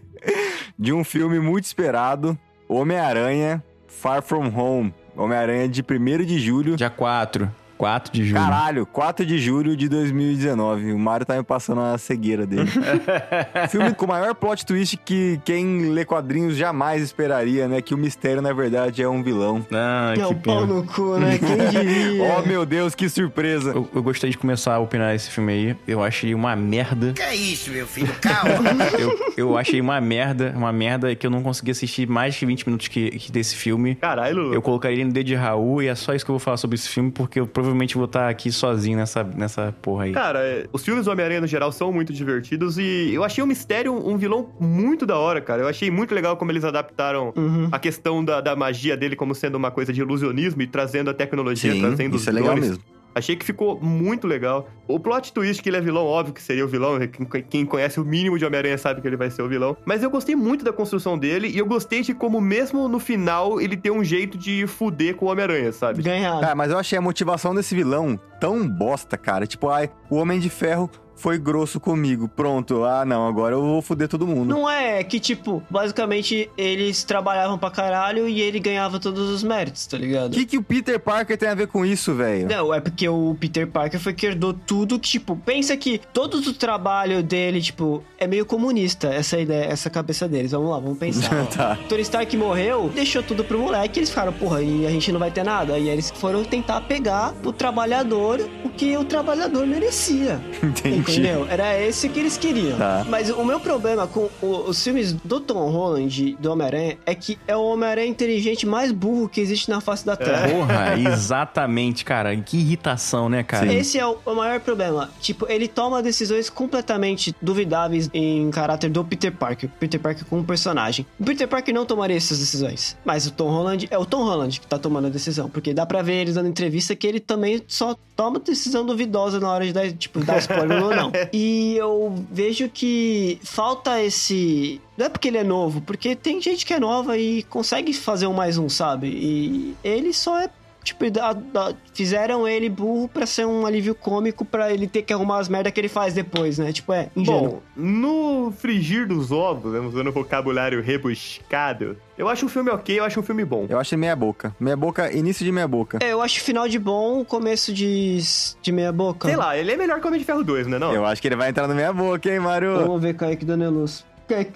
De 0.78 0.92
um 0.92 1.04
filme 1.04 1.38
muito 1.38 1.64
esperado: 1.64 2.38
Homem-Aranha 2.68 3.62
Far 3.86 4.22
From 4.22 4.48
Home. 4.48 4.94
Homem-Aranha 5.16 5.68
de 5.68 5.82
1 5.82 6.24
de 6.24 6.38
julho. 6.38 6.76
Dia 6.76 6.90
4. 6.90 7.50
4 7.80 8.12
de 8.12 8.24
julho. 8.26 8.34
Caralho, 8.42 8.84
4 8.84 9.24
de 9.24 9.38
julho 9.38 9.74
de 9.74 9.88
2019. 9.88 10.92
O 10.92 10.98
Mario 10.98 11.24
tá 11.24 11.34
me 11.38 11.42
passando 11.42 11.80
a 11.80 11.96
cegueira 11.96 12.46
dele. 12.46 12.68
Filme 13.70 13.94
com 13.94 14.04
o 14.04 14.08
maior 14.08 14.34
plot 14.34 14.66
twist 14.66 14.98
que 14.98 15.40
quem 15.46 15.88
lê 15.90 16.04
quadrinhos 16.04 16.56
jamais 16.58 17.02
esperaria, 17.02 17.66
né? 17.66 17.80
Que 17.80 17.94
o 17.94 17.96
mistério, 17.98 18.42
na 18.42 18.52
verdade, 18.52 19.02
é 19.02 19.08
um 19.08 19.22
vilão. 19.22 19.64
Ah, 19.72 20.12
É 20.12 20.16
que 20.18 20.22
um 20.26 20.34
pau 20.34 20.60
pena. 20.60 20.66
no 20.74 20.84
cu, 20.84 21.16
né? 21.18 21.38
Quem 21.38 21.56
diria? 21.82 22.22
Oh, 22.38 22.46
meu 22.46 22.66
Deus, 22.66 22.94
que 22.94 23.08
surpresa. 23.08 23.70
Eu, 23.70 23.88
eu 23.94 24.02
gostei 24.02 24.28
de 24.28 24.36
começar 24.36 24.74
a 24.74 24.78
opinar 24.78 25.14
esse 25.14 25.30
filme 25.30 25.50
aí. 25.50 25.76
Eu 25.88 26.04
achei 26.04 26.34
uma 26.34 26.54
merda. 26.54 27.14
Que 27.14 27.22
é 27.22 27.34
isso, 27.34 27.70
meu 27.70 27.86
filho? 27.86 28.12
Calma. 28.20 28.50
Eu, 29.00 29.18
eu 29.36 29.56
achei 29.56 29.80
uma 29.80 29.98
merda, 30.02 30.52
uma 30.54 30.70
merda 30.72 31.14
que 31.14 31.26
eu 31.26 31.30
não 31.30 31.42
consegui 31.42 31.70
assistir 31.70 32.06
mais 32.06 32.34
de 32.34 32.44
20 32.44 32.66
minutos 32.66 32.88
que, 32.88 33.10
que 33.12 33.32
desse 33.32 33.56
filme. 33.56 33.94
Caralho. 33.94 34.52
Eu 34.52 34.60
colocaria 34.60 34.96
ele 34.98 35.04
no 35.06 35.12
dedo 35.12 35.26
de 35.26 35.34
Raul 35.34 35.82
e 35.82 35.86
é 35.86 35.94
só 35.94 36.12
isso 36.12 36.24
que 36.24 36.30
eu 36.30 36.34
vou 36.34 36.40
falar 36.40 36.56
sobre 36.58 36.74
esse 36.74 36.88
filme, 36.88 37.10
porque 37.10 37.40
eu 37.40 37.46
provavelmente 37.46 37.69
vou 37.96 38.04
estar 38.04 38.28
aqui 38.28 38.50
sozinho 38.52 38.96
nessa, 38.96 39.22
nessa 39.24 39.74
porra 39.82 40.04
aí. 40.04 40.12
Cara, 40.12 40.40
os 40.72 40.84
filmes 40.84 41.04
do 41.04 41.10
Homem-Aranha 41.10 41.40
no 41.40 41.46
geral 41.46 41.70
são 41.72 41.92
muito 41.92 42.12
divertidos 42.12 42.78
e 42.78 43.10
eu 43.12 43.22
achei 43.24 43.42
o 43.42 43.46
Mistério 43.46 43.92
um 43.94 44.16
vilão 44.16 44.50
muito 44.60 45.04
da 45.06 45.16
hora, 45.18 45.40
cara. 45.40 45.62
Eu 45.62 45.68
achei 45.68 45.90
muito 45.90 46.14
legal 46.14 46.36
como 46.36 46.50
eles 46.50 46.64
adaptaram 46.64 47.32
Uhum. 47.36 47.68
a 47.70 47.78
questão 47.78 48.24
da, 48.24 48.40
da 48.40 48.54
magia 48.56 48.96
dele 48.96 49.14
como 49.16 49.34
sendo 49.34 49.54
uma 49.56 49.70
coisa 49.70 49.92
de 49.92 50.00
ilusionismo 50.00 50.62
e 50.62 50.66
trazendo 50.66 51.10
a 51.10 51.14
tecnologia, 51.14 51.72
Sim, 51.72 51.80
trazendo 51.80 52.14
os 52.14 52.20
isso 52.22 52.30
é 52.30 52.32
legal 52.32 52.54
vilões. 52.54 52.70
mesmo. 52.78 52.84
Achei 53.14 53.34
que 53.36 53.44
ficou 53.44 53.78
muito 53.80 54.26
legal. 54.26 54.68
O 54.86 54.98
plot 55.00 55.32
twist 55.32 55.62
que 55.62 55.68
ele 55.68 55.76
é 55.76 55.80
vilão, 55.80 56.04
óbvio 56.04 56.32
que 56.34 56.42
seria 56.42 56.64
o 56.64 56.68
vilão. 56.68 56.98
Quem- 57.08 57.42
Quem 57.42 57.66
conhece 57.66 58.00
o 58.00 58.04
mínimo 58.04 58.38
de 58.38 58.44
Homem-Aranha 58.44 58.78
sabe 58.78 59.00
que 59.00 59.06
ele 59.06 59.16
vai 59.16 59.30
ser 59.30 59.42
o 59.42 59.48
vilão. 59.48 59.76
Mas 59.84 60.02
eu 60.02 60.10
gostei 60.10 60.36
muito 60.36 60.64
da 60.64 60.72
construção 60.72 61.18
dele 61.18 61.48
e 61.48 61.58
eu 61.58 61.66
gostei 61.66 62.02
de 62.02 62.14
como, 62.14 62.40
mesmo 62.40 62.88
no 62.88 62.98
final, 63.00 63.60
ele 63.60 63.76
tem 63.76 63.90
um 63.92 64.04
jeito 64.04 64.38
de 64.38 64.66
fuder 64.66 65.16
com 65.16 65.26
o 65.26 65.28
Homem-Aranha, 65.30 65.72
sabe? 65.72 66.02
Ganhado. 66.02 66.44
Ah, 66.44 66.54
mas 66.54 66.70
eu 66.70 66.78
achei 66.78 66.96
a 66.98 67.02
motivação 67.02 67.54
desse 67.54 67.74
vilão 67.74 68.18
tão 68.40 68.68
bosta, 68.68 69.16
cara. 69.16 69.46
Tipo, 69.46 69.68
ai, 69.68 69.90
o 70.08 70.16
Homem 70.16 70.38
de 70.38 70.48
Ferro 70.50 70.88
foi 71.20 71.38
grosso 71.38 71.78
comigo. 71.78 72.28
Pronto. 72.28 72.84
Ah, 72.84 73.04
não, 73.04 73.26
agora 73.26 73.54
eu 73.54 73.60
vou 73.60 73.82
foder 73.82 74.08
todo 74.08 74.26
mundo. 74.26 74.48
Não 74.48 74.68
é 74.68 75.04
que, 75.04 75.20
tipo, 75.20 75.62
basicamente 75.68 76.50
eles 76.56 77.04
trabalhavam 77.04 77.58
pra 77.58 77.70
caralho 77.70 78.26
e 78.26 78.40
ele 78.40 78.58
ganhava 78.58 78.98
todos 78.98 79.28
os 79.28 79.42
méritos, 79.42 79.86
tá 79.86 79.98
ligado? 79.98 80.32
O 80.32 80.36
que, 80.36 80.46
que 80.46 80.58
o 80.58 80.62
Peter 80.62 80.98
Parker 80.98 81.36
tem 81.36 81.48
a 81.48 81.54
ver 81.54 81.66
com 81.68 81.84
isso, 81.84 82.14
velho? 82.14 82.48
Não, 82.48 82.72
é 82.72 82.80
porque 82.80 83.08
o 83.08 83.36
Peter 83.38 83.66
Parker 83.66 84.00
foi 84.00 84.14
que 84.14 84.26
herdou 84.26 84.54
tudo 84.54 84.98
que, 84.98 85.08
tipo, 85.08 85.36
pensa 85.36 85.76
que 85.76 86.00
todo 86.12 86.36
o 86.36 86.54
trabalho 86.54 87.22
dele, 87.22 87.60
tipo, 87.60 88.02
é 88.18 88.26
meio 88.26 88.46
comunista, 88.46 89.08
essa 89.08 89.38
ideia, 89.38 89.64
essa 89.64 89.90
cabeça 89.90 90.26
deles. 90.26 90.52
Vamos 90.52 90.70
lá, 90.70 90.78
vamos 90.78 90.98
pensar. 90.98 91.30
Tá. 91.50 91.76
Tony 91.88 92.02
Stark 92.02 92.36
morreu, 92.36 92.90
deixou 92.94 93.22
tudo 93.22 93.42
pro 93.42 93.58
moleque, 93.58 93.98
eles 93.98 94.08
ficaram, 94.08 94.32
porra, 94.32 94.62
e 94.62 94.86
a 94.86 94.90
gente 94.90 95.10
não 95.10 95.18
vai 95.18 95.30
ter 95.30 95.42
nada. 95.42 95.78
E 95.78 95.82
aí 95.82 95.88
eles 95.88 96.10
foram 96.10 96.44
tentar 96.44 96.82
pegar 96.82 97.32
pro 97.42 97.52
trabalhador 97.52 98.40
o 98.64 98.68
que 98.68 98.96
o 98.96 99.04
trabalhador 99.04 99.66
merecia. 99.66 100.40
Entendi. 100.62 100.98
Entendeu? 101.12 101.46
Era 101.48 101.78
esse 101.80 102.08
que 102.08 102.18
eles 102.20 102.36
queriam. 102.36 102.78
Tá. 102.78 103.04
Mas 103.08 103.30
o 103.30 103.44
meu 103.44 103.60
problema 103.60 104.06
com 104.06 104.28
o- 104.42 104.68
os 104.68 104.82
filmes 104.82 105.12
do 105.12 105.40
Tom 105.40 105.68
Holland, 105.70 106.36
do 106.40 106.52
Homem-Aranha, 106.52 106.98
é 107.06 107.14
que 107.14 107.38
é 107.46 107.56
o 107.56 107.62
Homem-Aranha 107.62 108.06
inteligente 108.08 108.66
mais 108.66 108.92
burro 108.92 109.28
que 109.28 109.40
existe 109.40 109.68
na 109.70 109.80
face 109.80 110.04
da 110.04 110.16
Terra. 110.16 110.48
Porra, 110.48 110.94
exatamente, 110.98 112.04
cara. 112.04 112.36
Que 112.36 112.56
irritação, 112.58 113.28
né, 113.28 113.42
cara? 113.42 113.68
Sim. 113.68 113.76
Esse 113.76 113.98
é 113.98 114.06
o, 114.06 114.18
o 114.24 114.34
maior 114.34 114.60
problema. 114.60 115.10
Tipo, 115.20 115.46
ele 115.50 115.68
toma 115.68 116.02
decisões 116.02 116.48
completamente 116.50 117.34
duvidáveis 117.40 118.08
em 118.12 118.50
caráter 118.50 118.90
do 118.90 119.04
Peter 119.04 119.32
Parker. 119.32 119.68
Peter 119.78 120.00
Parker 120.00 120.24
como 120.26 120.44
personagem. 120.44 121.06
O 121.18 121.24
Peter 121.24 121.46
Parker 121.48 121.74
não 121.74 121.84
tomaria 121.86 122.16
essas 122.16 122.38
decisões. 122.38 122.96
Mas 123.04 123.26
o 123.26 123.30
Tom 123.30 123.48
Holland 123.50 123.88
é 123.90 123.98
o 123.98 124.04
Tom 124.04 124.24
Holland 124.24 124.60
que 124.60 124.66
tá 124.66 124.78
tomando 124.78 125.06
a 125.06 125.10
decisão. 125.10 125.48
Porque 125.48 125.72
dá 125.72 125.86
pra 125.86 126.02
ver 126.02 126.14
eles 126.14 126.34
dando 126.34 126.48
entrevista 126.48 126.94
que 126.96 127.06
ele 127.06 127.20
também 127.20 127.62
só 127.66 127.96
toma 128.16 128.38
decisão 128.38 128.84
duvidosa 128.84 129.40
na 129.40 129.50
hora 129.50 129.64
de 129.64 129.72
dar, 129.72 129.90
tipo, 129.92 130.20
dar 130.24 130.38
spoiler 130.38 130.82
ou 130.82 130.94
não. 130.94 130.99
E 131.32 131.76
eu 131.76 132.14
vejo 132.30 132.68
que 132.68 133.38
falta 133.42 134.02
esse. 134.02 134.80
Não 134.96 135.06
é 135.06 135.08
porque 135.08 135.28
ele 135.28 135.38
é 135.38 135.44
novo, 135.44 135.80
porque 135.80 136.14
tem 136.14 136.40
gente 136.40 136.66
que 136.66 136.74
é 136.74 136.80
nova 136.80 137.16
e 137.16 137.42
consegue 137.44 137.92
fazer 137.92 138.26
um 138.26 138.32
mais 138.32 138.58
um, 138.58 138.68
sabe? 138.68 139.08
E 139.08 139.76
ele 139.82 140.12
só 140.12 140.38
é 140.38 140.50
Tipo, 140.82 141.10
da- 141.10 141.34
da- 141.34 141.74
fizeram 141.92 142.48
ele 142.48 142.68
burro 142.70 143.06
pra 143.08 143.26
ser 143.26 143.46
um 143.46 143.66
alívio 143.66 143.94
cômico 143.94 144.44
pra 144.44 144.72
ele 144.72 144.86
ter 144.88 145.02
que 145.02 145.12
arrumar 145.12 145.38
as 145.38 145.48
merdas 145.48 145.72
que 145.72 145.80
ele 145.80 145.88
faz 145.88 146.14
depois, 146.14 146.58
né? 146.58 146.72
Tipo, 146.72 146.92
é, 146.94 147.10
ingênuo. 147.14 147.48
Bom, 147.50 147.62
no 147.76 148.50
frigir 148.52 149.06
dos 149.06 149.30
ovos, 149.30 149.72
né, 149.72 149.78
usando 149.80 150.10
vocabulário 150.10 150.80
rebuscado, 150.82 151.96
eu 152.16 152.28
acho 152.28 152.46
um 152.46 152.48
filme 152.48 152.70
ok, 152.70 152.98
eu 152.98 153.04
acho 153.04 153.20
um 153.20 153.22
filme 153.22 153.44
bom. 153.44 153.66
Eu 153.68 153.78
achei 153.78 153.96
meia 153.96 154.16
boca. 154.16 154.54
Meia 154.58 154.76
boca, 154.76 155.12
início 155.12 155.44
de 155.44 155.52
meia 155.52 155.68
boca. 155.68 155.98
É, 156.02 156.12
eu 156.12 156.20
acho 156.22 156.40
final 156.40 156.66
de 156.68 156.78
bom, 156.78 157.24
começo 157.24 157.72
de, 157.72 158.18
de 158.62 158.72
meia 158.72 158.92
boca. 158.92 159.28
Sei 159.28 159.36
lá, 159.36 159.56
ele 159.56 159.72
é 159.72 159.76
melhor 159.76 159.98
que 160.00 160.04
o 160.04 160.08
Homem 160.08 160.18
de 160.20 160.24
Ferro 160.26 160.42
2, 160.42 160.66
né 160.66 160.78
não? 160.78 160.92
Eu 160.94 161.04
acho 161.04 161.20
que 161.20 161.28
ele 161.28 161.36
vai 161.36 161.50
entrar 161.50 161.68
na 161.68 161.74
meia 161.74 161.92
boca, 161.92 162.30
hein, 162.30 162.40
Mario? 162.40 162.74
Vamos 162.78 163.02
ver 163.02 163.14
Kaique 163.14 163.44
Daneluz. 163.44 164.04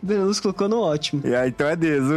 Daneluz 0.02 0.40
colocou 0.40 0.68
no 0.68 0.80
ótimo. 0.80 1.22
E 1.24 1.34
aí, 1.34 1.48
então 1.48 1.68
é 1.68 1.76
deso. 1.76 2.14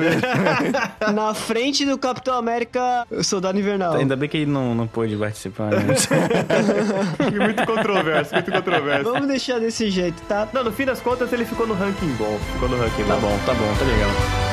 Na 1.14 1.34
frente 1.34 1.86
do 1.86 1.98
Capitão 1.98 2.38
América, 2.38 3.06
Soldado 3.24 3.60
Invernal. 3.60 3.96
Ainda 3.96 4.16
bem 4.16 4.30
que 4.30 4.38
ele 4.38 4.52
não, 4.52 4.74
não 4.76 4.88
pôde 4.88 5.16
participar, 5.16 5.72
né? 5.72 5.84
muito 7.46 7.66
controverso, 7.66 8.34
muito 8.34 8.52
controverso. 8.52 9.04
Vamos 9.04 9.28
deixar 9.28 9.60
desse 9.60 9.90
jeito, 9.90 10.22
tá? 10.24 10.48
Não, 10.54 10.64
no 10.64 10.72
fim 10.72 10.86
das 10.86 11.00
contas 11.00 11.32
ele 11.34 11.46
ficou 11.46 11.68
no 11.68 11.74
ranking 11.74 12.14
bom. 12.18 12.38
Ficou 12.54 12.70
no 12.70 12.78
ranking 12.78 13.04
tá 13.04 13.16
bom. 13.16 13.22
bom, 13.22 13.40
tá 13.46 13.54
bom, 13.54 13.74
tá 13.78 13.86
legal. 13.86 14.47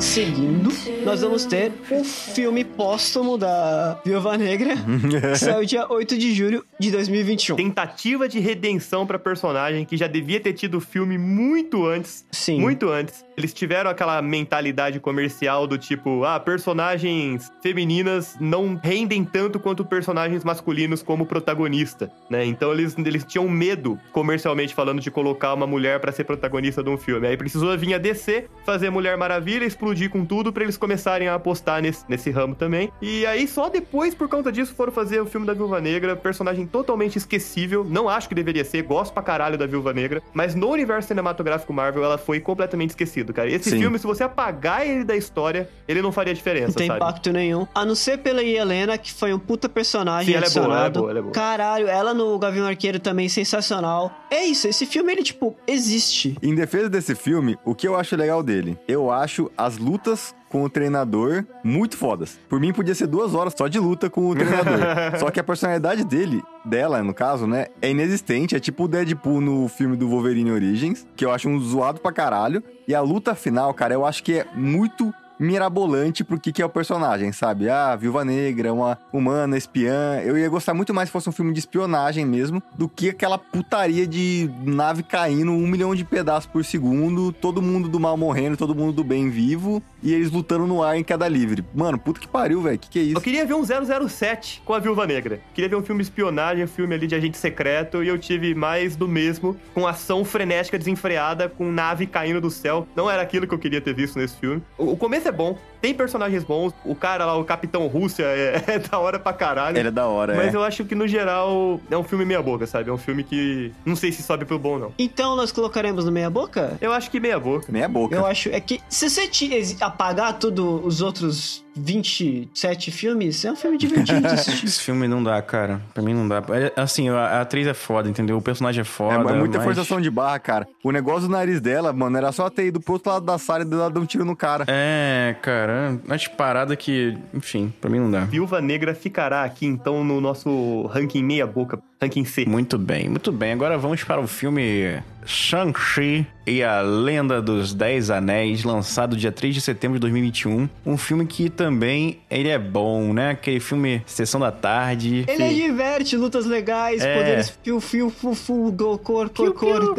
Seguindo, 0.00 0.70
nós 1.04 1.20
vamos 1.20 1.44
ter 1.44 1.72
o 1.90 2.02
filme 2.02 2.64
póstumo 2.64 3.38
da 3.38 4.00
Viúva 4.04 4.36
Negra, 4.36 4.74
que 5.32 5.38
saiu 5.38 5.64
dia 5.64 5.86
8 5.88 6.18
de 6.18 6.34
julho 6.34 6.64
de 6.80 6.90
2021. 6.90 7.54
Tentativa 7.54 8.28
de 8.28 8.40
redenção 8.40 9.06
pra 9.06 9.18
personagem 9.18 9.84
que 9.84 9.96
já 9.96 10.06
devia 10.06 10.40
ter 10.40 10.54
tido 10.54 10.78
o 10.78 10.80
filme 10.80 11.16
muito 11.16 11.86
antes. 11.86 12.24
Sim. 12.32 12.60
Muito 12.60 12.88
antes. 12.88 13.24
Eles 13.40 13.54
tiveram 13.54 13.88
aquela 13.88 14.20
mentalidade 14.20 15.00
comercial 15.00 15.66
do 15.66 15.78
tipo, 15.78 16.24
ah, 16.24 16.38
personagens 16.38 17.50
femininas 17.62 18.36
não 18.38 18.78
rendem 18.82 19.24
tanto 19.24 19.58
quanto 19.58 19.82
personagens 19.82 20.44
masculinos 20.44 21.02
como 21.02 21.24
protagonista, 21.24 22.12
né? 22.28 22.44
Então 22.44 22.70
eles, 22.70 22.94
eles 22.98 23.24
tinham 23.24 23.48
medo, 23.48 23.98
comercialmente 24.12 24.74
falando, 24.74 25.00
de 25.00 25.10
colocar 25.10 25.54
uma 25.54 25.66
mulher 25.66 26.00
pra 26.00 26.12
ser 26.12 26.24
protagonista 26.24 26.82
de 26.82 26.90
um 26.90 26.98
filme. 26.98 27.28
Aí 27.28 27.34
precisou 27.34 27.76
vir 27.78 27.94
a 27.94 27.98
DC, 27.98 28.46
fazer 28.62 28.90
Mulher 28.90 29.16
Maravilha, 29.16 29.64
explodir 29.64 30.10
com 30.10 30.22
tudo 30.22 30.52
pra 30.52 30.62
eles 30.62 30.76
começarem 30.76 31.26
a 31.26 31.34
apostar 31.34 31.80
nesse, 31.80 32.04
nesse 32.10 32.30
ramo 32.30 32.54
também. 32.54 32.92
E 33.00 33.24
aí, 33.24 33.48
só 33.48 33.70
depois, 33.70 34.14
por 34.14 34.28
conta 34.28 34.52
disso, 34.52 34.74
foram 34.74 34.92
fazer 34.92 35.18
o 35.18 35.24
filme 35.24 35.46
da 35.46 35.54
Viúva 35.54 35.80
Negra, 35.80 36.14
personagem 36.14 36.66
totalmente 36.66 37.16
esquecível. 37.16 37.86
Não 37.88 38.06
acho 38.06 38.28
que 38.28 38.34
deveria 38.34 38.66
ser, 38.66 38.82
gosto 38.82 39.14
pra 39.14 39.22
caralho 39.22 39.56
da 39.56 39.64
Viúva 39.64 39.94
Negra, 39.94 40.22
mas 40.34 40.54
no 40.54 40.68
universo 40.68 41.08
cinematográfico 41.08 41.72
Marvel, 41.72 42.04
ela 42.04 42.18
foi 42.18 42.38
completamente 42.38 42.90
esquecida, 42.90 43.29
cara. 43.32 43.50
Esse 43.50 43.70
Sim. 43.70 43.78
filme, 43.78 43.98
se 43.98 44.06
você 44.06 44.22
apagar 44.22 44.86
ele 44.86 45.04
da 45.04 45.16
história, 45.16 45.68
ele 45.86 46.02
não 46.02 46.12
faria 46.12 46.34
diferença, 46.34 46.68
Não 46.68 46.74
tem 46.74 46.86
sabe? 46.86 46.98
impacto 46.98 47.32
nenhum. 47.32 47.66
A 47.74 47.84
não 47.84 47.94
ser 47.94 48.18
pela 48.18 48.42
Helena, 48.42 48.96
que 48.98 49.12
foi 49.12 49.32
um 49.32 49.38
puta 49.38 49.68
personagem 49.68 50.32
Sim, 50.32 50.36
ela 50.36 50.46
é 50.46 50.50
boa, 50.50 50.64
ela 50.76 50.86
é 50.86 50.90
boa, 50.90 51.10
ela 51.10 51.18
é 51.18 51.22
boa. 51.22 51.32
Caralho, 51.32 51.88
ela 51.88 52.14
no 52.14 52.38
Gavião 52.38 52.66
Arqueiro 52.66 52.98
também 52.98 53.28
sensacional. 53.28 54.12
É 54.30 54.44
isso, 54.44 54.68
esse 54.68 54.86
filme, 54.86 55.12
ele, 55.12 55.22
tipo, 55.22 55.56
existe. 55.66 56.36
Em 56.42 56.54
defesa 56.54 56.88
desse 56.88 57.14
filme, 57.14 57.58
o 57.64 57.74
que 57.74 57.86
eu 57.86 57.96
acho 57.96 58.16
legal 58.16 58.42
dele? 58.42 58.78
Eu 58.86 59.10
acho 59.10 59.50
as 59.56 59.76
lutas 59.78 60.34
com 60.50 60.64
o 60.64 60.68
treinador 60.68 61.44
muito 61.64 61.96
fodas. 61.96 62.38
Por 62.48 62.60
mim, 62.60 62.72
podia 62.72 62.94
ser 62.94 63.06
duas 63.06 63.34
horas 63.34 63.54
só 63.56 63.68
de 63.68 63.78
luta 63.78 64.10
com 64.10 64.28
o 64.28 64.34
treinador. 64.34 64.80
só 65.18 65.30
que 65.30 65.40
a 65.40 65.44
personalidade 65.44 66.04
dele, 66.04 66.42
dela, 66.64 67.02
no 67.02 67.14
caso, 67.14 67.46
né, 67.46 67.68
é 67.80 67.90
inexistente. 67.90 68.56
É 68.56 68.60
tipo 68.60 68.84
o 68.84 68.88
Deadpool 68.88 69.40
no 69.40 69.68
filme 69.68 69.96
do 69.96 70.08
Wolverine 70.08 70.50
Origins, 70.50 71.06
que 71.16 71.24
eu 71.24 71.30
acho 71.30 71.48
um 71.48 71.58
zoado 71.60 72.00
pra 72.00 72.12
caralho. 72.12 72.62
E 72.86 72.94
a 72.94 73.00
luta 73.00 73.34
final, 73.34 73.72
cara, 73.72 73.94
eu 73.94 74.04
acho 74.04 74.22
que 74.24 74.40
é 74.40 74.46
muito 74.54 75.14
mirabolante 75.40 76.22
pro 76.22 76.38
que, 76.38 76.52
que 76.52 76.60
é 76.60 76.66
o 76.66 76.68
personagem, 76.68 77.32
sabe? 77.32 77.70
Ah, 77.70 77.96
Viúva 77.96 78.24
Negra, 78.24 78.72
uma 78.72 78.98
humana, 79.12 79.56
espiã. 79.56 80.20
Eu 80.22 80.36
ia 80.36 80.48
gostar 80.48 80.74
muito 80.74 80.92
mais 80.92 81.08
se 81.08 81.12
fosse 81.12 81.28
um 81.28 81.32
filme 81.32 81.52
de 81.52 81.60
espionagem 81.60 82.26
mesmo, 82.26 82.62
do 82.76 82.88
que 82.88 83.08
aquela 83.08 83.38
putaria 83.38 84.06
de 84.06 84.50
nave 84.64 85.02
caindo 85.02 85.50
um 85.50 85.66
milhão 85.66 85.94
de 85.94 86.04
pedaços 86.04 86.46
por 86.46 86.64
segundo, 86.64 87.32
todo 87.32 87.62
mundo 87.62 87.88
do 87.88 87.98
mal 87.98 88.16
morrendo, 88.16 88.56
todo 88.56 88.74
mundo 88.74 88.92
do 88.92 89.02
bem 89.02 89.30
vivo, 89.30 89.82
e 90.02 90.12
eles 90.12 90.30
lutando 90.30 90.66
no 90.66 90.82
ar 90.82 90.96
em 90.96 91.04
queda 91.04 91.26
livre. 91.26 91.64
Mano, 91.74 91.98
puta 91.98 92.20
que 92.20 92.28
pariu, 92.28 92.60
velho. 92.60 92.78
Que 92.78 92.90
que 92.90 92.98
é 92.98 93.02
isso? 93.02 93.16
Eu 93.16 93.20
queria 93.20 93.46
ver 93.46 93.54
um 93.54 93.64
007 93.64 94.62
com 94.64 94.74
a 94.74 94.78
Viúva 94.78 95.06
Negra. 95.06 95.40
Queria 95.54 95.70
ver 95.70 95.76
um 95.76 95.82
filme 95.82 96.02
de 96.02 96.10
espionagem, 96.10 96.64
um 96.64 96.68
filme 96.68 96.94
ali 96.94 97.06
de 97.06 97.14
agente 97.14 97.38
secreto, 97.38 98.04
e 98.04 98.08
eu 98.08 98.18
tive 98.18 98.54
mais 98.54 98.94
do 98.96 99.08
mesmo, 99.08 99.56
com 99.72 99.86
ação 99.86 100.24
frenética 100.24 100.78
desenfreada, 100.78 101.48
com 101.48 101.70
nave 101.70 102.06
caindo 102.06 102.40
do 102.40 102.50
céu. 102.50 102.86
Não 102.94 103.10
era 103.10 103.22
aquilo 103.22 103.46
que 103.46 103.54
eu 103.54 103.58
queria 103.58 103.80
ter 103.80 103.94
visto 103.94 104.18
nesse 104.18 104.36
filme. 104.36 104.62
O 104.76 104.96
começo 104.96 105.28
é 105.28 105.29
bom, 105.32 105.56
tem 105.80 105.94
personagens 105.94 106.44
bons. 106.44 106.72
O 106.84 106.94
cara 106.94 107.24
lá, 107.24 107.36
o 107.36 107.44
Capitão 107.44 107.86
Rússia, 107.86 108.24
é, 108.24 108.62
é 108.74 108.78
da 108.78 108.98
hora 108.98 109.18
pra 109.18 109.32
caralho. 109.32 109.76
Ele 109.78 109.88
é 109.88 109.90
da 109.90 110.06
hora, 110.06 110.34
Mas 110.34 110.52
é. 110.52 110.56
eu 110.56 110.62
acho 110.62 110.84
que, 110.84 110.94
no 110.94 111.06
geral, 111.08 111.80
é 111.90 111.96
um 111.96 112.04
filme 112.04 112.24
meia 112.24 112.42
boca, 112.42 112.66
sabe? 112.66 112.90
É 112.90 112.92
um 112.92 112.98
filme 112.98 113.22
que 113.24 113.72
não 113.84 113.96
sei 113.96 114.12
se 114.12 114.22
sobe 114.22 114.44
pro 114.44 114.58
bom, 114.58 114.78
não. 114.78 114.92
Então 114.98 115.36
nós 115.36 115.52
colocaremos 115.52 116.04
no 116.04 116.12
meia 116.12 116.30
boca? 116.30 116.76
Eu 116.80 116.92
acho 116.92 117.10
que 117.10 117.18
meia 117.20 117.38
boca. 117.38 117.66
Meia 117.70 117.88
boca. 117.88 118.14
Eu 118.14 118.26
acho 118.26 118.48
é 118.50 118.60
que 118.60 118.80
se 118.88 119.08
você 119.08 119.26
te- 119.28 119.50
apagar 119.80 120.38
todos 120.38 120.84
os 120.84 121.00
outros 121.00 121.64
27 121.76 122.90
filmes, 122.90 123.44
é 123.44 123.52
um 123.52 123.56
filme 123.56 123.78
divertido 123.78 124.20
de 124.20 124.26
assistir. 124.34 124.66
Esse 124.66 124.80
filme 124.80 125.06
não 125.08 125.22
dá, 125.22 125.40
cara. 125.42 125.80
Pra 125.94 126.02
mim 126.02 126.14
não 126.14 126.26
dá. 126.28 126.42
É, 126.50 126.80
assim, 126.80 127.08
a, 127.08 127.14
a 127.18 127.40
atriz 127.42 127.66
é 127.66 127.74
foda, 127.74 128.08
entendeu? 128.08 128.36
O 128.36 128.42
personagem 128.42 128.80
é 128.80 128.82
É, 128.82 128.84
foda. 128.84 129.30
é 129.30 129.34
muita 129.38 129.58
mas- 129.58 129.64
forçação 129.66 130.00
de 130.00 130.10
barra, 130.10 130.38
cara. 130.38 130.68
O 130.82 130.90
negócio 130.90 131.22
do 131.22 131.28
nariz 131.32 131.60
dela, 131.60 131.92
mano, 131.92 132.16
era 132.16 132.32
só 132.32 132.48
ter 132.50 132.66
ido 132.66 132.80
pro 132.80 132.94
outro 132.94 133.10
lado 133.12 133.24
da 133.24 133.38
sala 133.38 133.62
e 133.62 133.66
dar 133.66 133.96
um 133.98 134.04
tiro 134.06 134.24
no 134.24 134.34
cara. 134.36 134.64
É, 134.68 135.36
cara. 135.42 135.69
Mas 136.06 136.26
parada 136.26 136.76
que, 136.76 137.16
enfim, 137.34 137.72
pra 137.80 137.90
mim 137.90 137.98
não 137.98 138.10
dá. 138.10 138.24
Viúva 138.24 138.60
Negra 138.60 138.94
ficará 138.94 139.44
aqui, 139.44 139.66
então, 139.66 140.04
no 140.04 140.20
nosso 140.20 140.86
ranking 140.86 141.22
meia 141.22 141.46
boca, 141.46 141.80
ranking 142.02 142.24
C. 142.24 142.46
Muito 142.46 142.78
bem, 142.78 143.08
muito 143.10 143.30
bem. 143.30 143.52
Agora 143.52 143.76
vamos 143.76 144.02
para 144.02 144.20
o 144.20 144.26
filme 144.26 145.02
Shang-Chi 145.26 146.26
e 146.46 146.62
a 146.62 146.80
Lenda 146.80 147.42
dos 147.42 147.74
Dez 147.74 148.08
Anéis, 148.10 148.64
lançado 148.64 149.14
dia 149.16 149.30
3 149.30 149.54
de 149.54 149.60
setembro 149.60 149.98
de 149.98 150.00
2021. 150.00 150.66
Um 150.84 150.96
filme 150.96 151.26
que 151.26 151.50
também 151.50 152.18
ele 152.30 152.48
é 152.48 152.58
bom, 152.58 153.12
né? 153.12 153.30
Aquele 153.32 153.60
filme 153.60 154.02
Sessão 154.06 154.40
da 154.40 154.50
Tarde. 154.50 155.26
Ele 155.28 155.42
é 155.42 155.52
diverte, 155.52 156.16
lutas 156.16 156.46
legais, 156.46 157.02
É. 157.02 157.16
poderes 157.18 157.58
fio, 157.62 157.80
fio, 157.80 158.08
fu, 158.10 158.34
fu, 158.34 158.72
go, 158.72 158.96
cor, 158.98 159.28
cor, 159.28 159.52
cor, 159.52 159.94